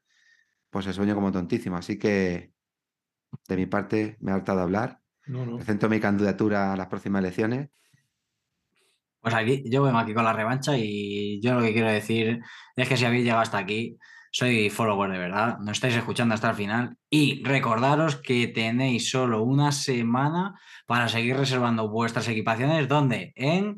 pues 0.69 0.87
el 0.87 0.93
sueño 0.93 1.15
como 1.15 1.31
tontísimo. 1.31 1.77
Así 1.77 1.97
que 1.99 2.53
de 3.47 3.55
mi 3.57 3.65
parte 3.65 4.17
me 4.21 4.31
ha 4.31 4.35
hartado 4.35 4.59
de 4.59 4.63
hablar, 4.65 5.01
No, 5.27 5.45
no. 5.45 5.57
presento 5.57 5.89
mi 5.89 5.99
candidatura 5.99 6.73
a 6.73 6.77
las 6.77 6.87
próximas 6.87 7.19
elecciones. 7.19 7.69
Pues 9.21 9.33
aquí, 9.33 9.63
yo 9.65 9.81
vengo 9.81 9.97
aquí 9.97 10.13
con 10.13 10.23
la 10.23 10.33
revancha 10.33 10.77
y 10.77 11.41
yo 11.41 11.55
lo 11.55 11.61
que 11.61 11.73
quiero 11.73 11.89
decir 11.89 12.41
es 12.75 12.87
que 12.87 12.95
si 12.95 13.05
habéis 13.05 13.23
llegado 13.23 13.41
hasta 13.41 13.57
aquí, 13.57 13.97
soy 14.31 14.69
follower 14.69 15.09
de 15.09 15.17
verdad, 15.17 15.57
nos 15.59 15.77
estáis 15.77 15.95
escuchando 15.95 16.35
hasta 16.35 16.49
el 16.49 16.55
final 16.55 16.97
y 17.09 17.41
recordaros 17.43 18.17
que 18.17 18.47
tenéis 18.49 19.09
solo 19.09 19.41
una 19.41 19.71
semana 19.71 20.59
para 20.85 21.07
seguir 21.07 21.37
reservando 21.37 21.89
vuestras 21.89 22.27
equipaciones, 22.27 22.87
¿dónde? 22.87 23.33
En 23.35 23.77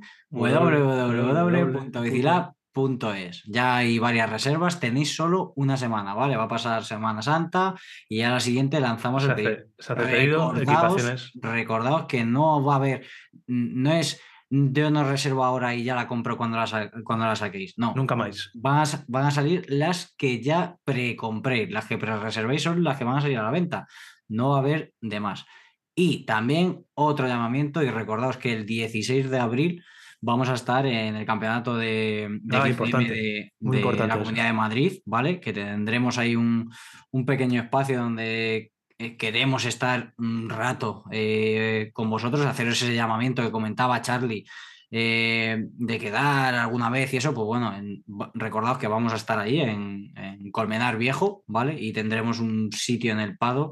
www.bicilab.es. 2.78 3.44
Ya 3.46 3.76
hay 3.78 4.00
varias 4.00 4.30
reservas, 4.30 4.80
tenéis 4.80 5.16
solo 5.16 5.54
una 5.56 5.78
semana, 5.78 6.14
¿vale? 6.14 6.36
Va 6.38 6.44
a 6.44 6.48
pasar 6.48 6.84
Semana 6.84 7.22
Santa 7.22 7.76
y 8.08 8.22
a 8.22 8.30
la 8.32 8.40
siguiente 8.40 8.80
lanzamos 8.80 9.24
Se 9.24 9.30
el 9.30 9.36
pedido. 9.36 9.58
se 9.80 9.94
hace 9.94 10.02
pedido 10.04 10.54
Recordaos, 10.54 11.32
recordaos 11.36 12.06
que 12.06 12.24
no 12.26 12.64
va 12.64 12.74
a 12.74 12.78
haber, 12.78 13.06
no 13.48 13.92
es 13.94 14.20
yo 14.50 14.90
no 14.92 15.04
reservo 15.04 15.44
ahora 15.44 15.76
y 15.76 15.84
ya 15.84 15.94
la 15.94 16.08
compro 16.08 16.38
cuando 16.38 16.56
la, 16.56 16.90
cuando 17.04 17.26
la 17.26 17.36
saquéis. 17.36 17.74
No, 17.78 17.94
Nunca 17.98 18.16
más. 18.16 18.50
van 18.54 18.78
a, 18.80 18.86
sa- 18.86 19.04
van 19.10 19.26
a 19.26 19.32
salir 19.32 19.66
las 19.68 20.16
que 20.18 20.42
ya 20.42 20.78
precompréis, 20.86 21.70
las 21.70 21.86
que 21.86 21.98
pre-reservéis 21.98 22.64
son 22.64 22.82
las 22.82 22.98
que 22.98 23.04
van 23.04 23.18
a 23.18 23.22
salir 23.22 23.38
a 23.40 23.44
la 23.44 23.52
venta. 23.52 23.88
No 24.30 24.52
va 24.52 24.56
a 24.56 24.60
haber 24.60 24.94
de 25.02 25.20
más. 25.20 25.46
Y 25.94 26.26
también 26.26 26.86
otro 26.94 27.28
llamamiento, 27.28 27.84
y 27.84 27.90
recordaos 27.90 28.38
que 28.38 28.54
el 28.54 28.66
16 28.66 29.30
de 29.30 29.38
abril 29.40 29.84
vamos 30.22 30.50
a 30.50 30.54
estar 30.56 30.86
en 30.86 31.16
el 31.16 31.26
campeonato 31.26 31.76
de, 31.78 32.28
de 32.42 32.58
Ah, 32.58 32.62
XCM 32.62 32.70
importante, 32.72 33.14
de, 33.14 33.52
muy 33.60 33.72
de 33.78 33.82
importante 33.82 34.08
la 34.08 34.14
eso. 34.16 34.24
Comunidad 34.24 34.46
de 34.48 34.54
Madrid, 34.54 34.94
¿vale? 35.06 35.40
Que 35.40 35.54
tendremos 35.54 36.18
ahí 36.18 36.36
un, 36.36 36.72
un 37.12 37.26
pequeño 37.26 37.62
espacio 37.62 38.00
donde 38.00 38.72
eh, 39.00 39.16
queremos 39.18 39.66
estar 39.66 40.14
un 40.18 40.50
rato 40.50 41.04
eh, 41.12 41.92
con 41.94 42.10
vosotros, 42.10 42.46
haceros 42.46 42.82
ese 42.82 42.96
llamamiento 42.96 43.44
que 43.44 43.52
comentaba 43.52 44.02
Charlie, 44.02 44.46
eh, 44.90 45.66
de 45.70 46.00
quedar 46.00 46.56
alguna 46.56 46.90
vez 46.90 47.14
y 47.14 47.18
eso, 47.18 47.34
pues 47.34 47.46
bueno, 47.46 47.76
en- 47.76 48.04
recordaos 48.34 48.78
que 48.78 48.88
vamos 48.88 49.14
a 49.14 49.18
estar 49.18 49.38
ahí 49.38 49.60
en, 49.60 50.14
en 50.18 50.50
Colmenar 50.52 50.98
Viejo, 50.98 51.44
¿vale? 51.46 51.76
Y 51.80 51.92
tendremos 51.94 52.40
un 52.40 52.72
sitio 52.72 53.12
en 53.12 53.20
el 53.20 53.38
Pado. 53.38 53.72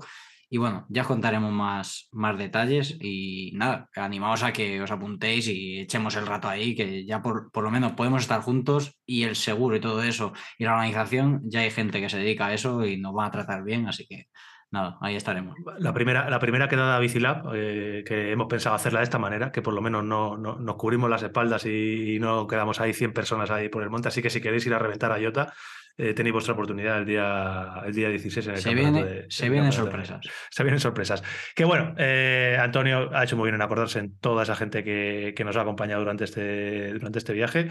Y 0.50 0.58
bueno, 0.58 0.86
ya 0.90 1.02
os 1.02 1.08
contaremos 1.08 1.52
más, 1.52 2.08
más 2.12 2.38
detalles 2.38 2.98
y 3.02 3.52
nada, 3.56 3.90
animaos 3.96 4.44
a 4.44 4.54
que 4.54 4.82
os 4.82 4.92
apuntéis 4.92 5.48
y 5.48 5.80
echemos 5.80 6.16
el 6.16 6.28
rato 6.28 6.48
ahí, 6.48 6.76
que 6.76 7.06
ya 7.06 7.22
por, 7.22 7.52
por 7.52 7.64
lo 7.64 7.72
menos 7.72 7.94
podemos 7.94 8.22
estar 8.22 8.42
juntos 8.42 8.96
y 9.06 9.24
el 9.24 9.36
seguro 9.36 9.76
y 9.76 9.80
todo 9.80 10.04
eso 10.04 10.34
y 10.58 10.66
la 10.66 10.74
organización, 10.74 11.42
ya 11.46 11.62
hay 11.62 11.72
gente 11.72 12.00
que 12.00 12.10
se 12.10 12.18
dedica 12.18 12.48
a 12.48 12.54
eso 12.54 12.86
y 12.86 12.98
nos 12.98 13.16
va 13.16 13.26
a 13.26 13.32
tratar 13.32 13.64
bien, 13.64 13.88
así 13.88 14.06
que 14.08 14.28
nada, 14.72 14.98
ahí 15.02 15.16
estaremos. 15.16 15.56
La 15.80 15.94
primera, 15.94 16.30
la 16.30 16.40
primera 16.40 16.68
quedada 16.68 17.00
Bicilab, 17.00 17.52
eh, 17.56 18.04
que 18.06 18.32
hemos 18.32 18.48
pensado 18.48 18.76
hacerla 18.76 19.00
de 19.00 19.06
esta 19.06 19.20
manera, 19.20 19.52
que 19.52 19.62
por 19.62 19.74
lo 19.74 19.82
menos 19.82 20.04
no, 20.04 20.38
no- 20.38 20.58
nos 20.60 20.76
cubrimos 20.76 21.10
las 21.10 21.24
espaldas 21.24 21.66
y, 21.66 22.18
no 22.20 22.46
quedamos 22.48 22.80
ahí 22.82 22.94
100 22.94 23.14
personas 23.14 23.50
ahí 23.52 23.70
por 23.70 23.84
el 23.84 23.90
monte. 23.90 24.10
Así 24.10 24.22
que 24.22 24.30
si 24.30 24.42
queréis 24.42 24.66
ir 24.66 24.74
a 24.74 24.80
reventar 24.80 25.12
a 25.12 25.20
Iota, 25.20 25.54
eh, 25.98 26.14
tenéis 26.14 26.34
vuestra 26.34 26.54
oportunidad 26.54 26.98
el 27.00 27.06
día, 27.06 27.82
el 27.86 27.94
día 27.94 28.10
16 28.10 28.48
en 28.48 28.54
el 28.56 28.60
Se, 28.62 28.70
campeonato 28.70 28.96
viene, 29.06 29.22
de- 29.22 29.26
se 29.30 29.50
vienen 29.50 29.70
de- 29.70 29.76
sorpresas. 29.76 30.20
se 30.50 30.64
vienen 30.64 30.80
sorpresas. 30.80 31.24
Que 31.56 31.64
bueno, 31.66 31.96
eh, 31.98 32.58
Antonio 32.60 33.10
ha 33.16 33.24
hecho 33.24 33.38
muy 33.38 33.46
bien 33.48 33.56
en 33.56 33.62
acordarse 33.62 34.00
en 34.00 34.18
toda 34.20 34.44
esa 34.44 34.56
gente 34.56 34.84
que, 34.84 35.34
que 35.36 35.44
nos 35.44 35.56
ha 35.56 35.62
acompañado 35.62 36.02
durante 36.02 36.24
este, 36.26 36.94
durante 36.94 37.20
este 37.20 37.34
viaje. 37.34 37.70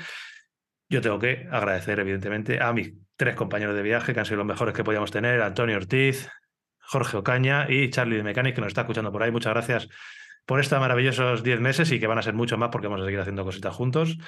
Yo 0.89 1.01
tengo 1.01 1.19
que 1.19 1.49
agradecer, 1.51 1.99
evidentemente, 2.01 2.63
a 2.63 2.73
mis 2.73 2.93
tres 3.17 3.35
compañeros 3.35 3.75
de 3.75 3.83
viaje, 3.83 4.13
que 4.15 4.21
han 4.21 4.27
sido 4.27 4.39
los 4.39 4.47
mejores 4.47 4.75
que 4.75 4.85
podíamos 4.85 5.11
tener, 5.11 5.41
Antonio 5.43 5.77
Ortiz, 5.77 6.29
Jorge 6.79 7.17
Ocaña 7.17 7.67
y 7.69 7.89
Charlie 7.91 8.17
de 8.19 8.23
Mechanic, 8.23 8.55
que 8.55 8.61
nos 8.61 8.69
está 8.69 8.83
escuchando 8.83 9.11
por 9.11 9.23
ahí. 9.23 9.31
Muchas 9.31 9.53
gracias 9.55 9.89
por 10.47 10.61
estos 10.61 10.79
maravillosos 10.79 11.43
10 11.43 11.61
meses 11.61 11.91
y 11.91 11.99
que 11.99 12.07
van 12.07 12.19
a 12.19 12.23
ser 12.23 12.35
mucho 12.35 12.59
más 12.59 12.69
porque 12.71 12.87
vamos 12.87 13.01
a 13.03 13.05
seguir 13.07 13.21
haciendo 13.21 13.45
cositas 13.45 13.75
juntos. 13.75 14.19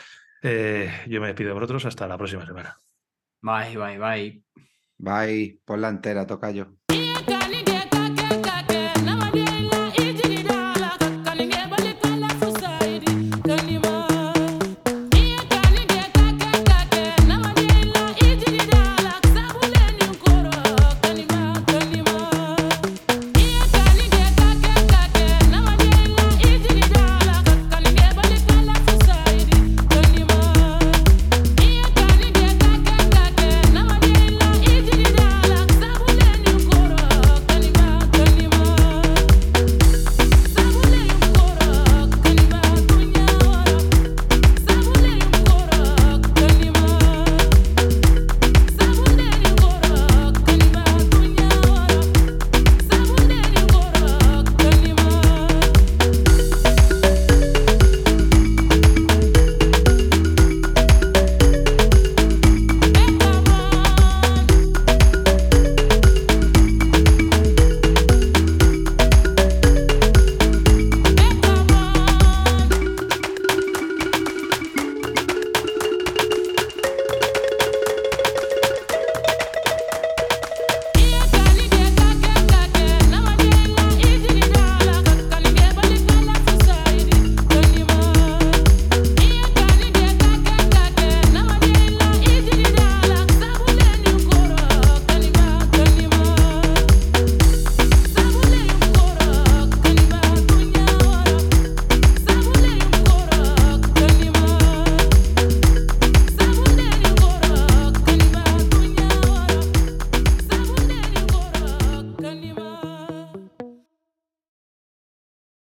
Eh, 0.43 0.91
yo 1.09 1.21
me 1.21 1.27
despido 1.27 1.49
de 1.49 1.55
vosotros 1.55 1.85
hasta 1.85 2.07
la 2.09 2.17
próxima 2.17 2.47
semana. 2.47 2.77
Bye, 3.47 3.77
bye, 3.77 3.97
bye. 3.97 4.43
Bye, 4.99 5.61
por 5.65 5.79
la 5.79 5.89
entera, 5.89 6.27
toca 6.27 6.51
yo. 6.51 6.67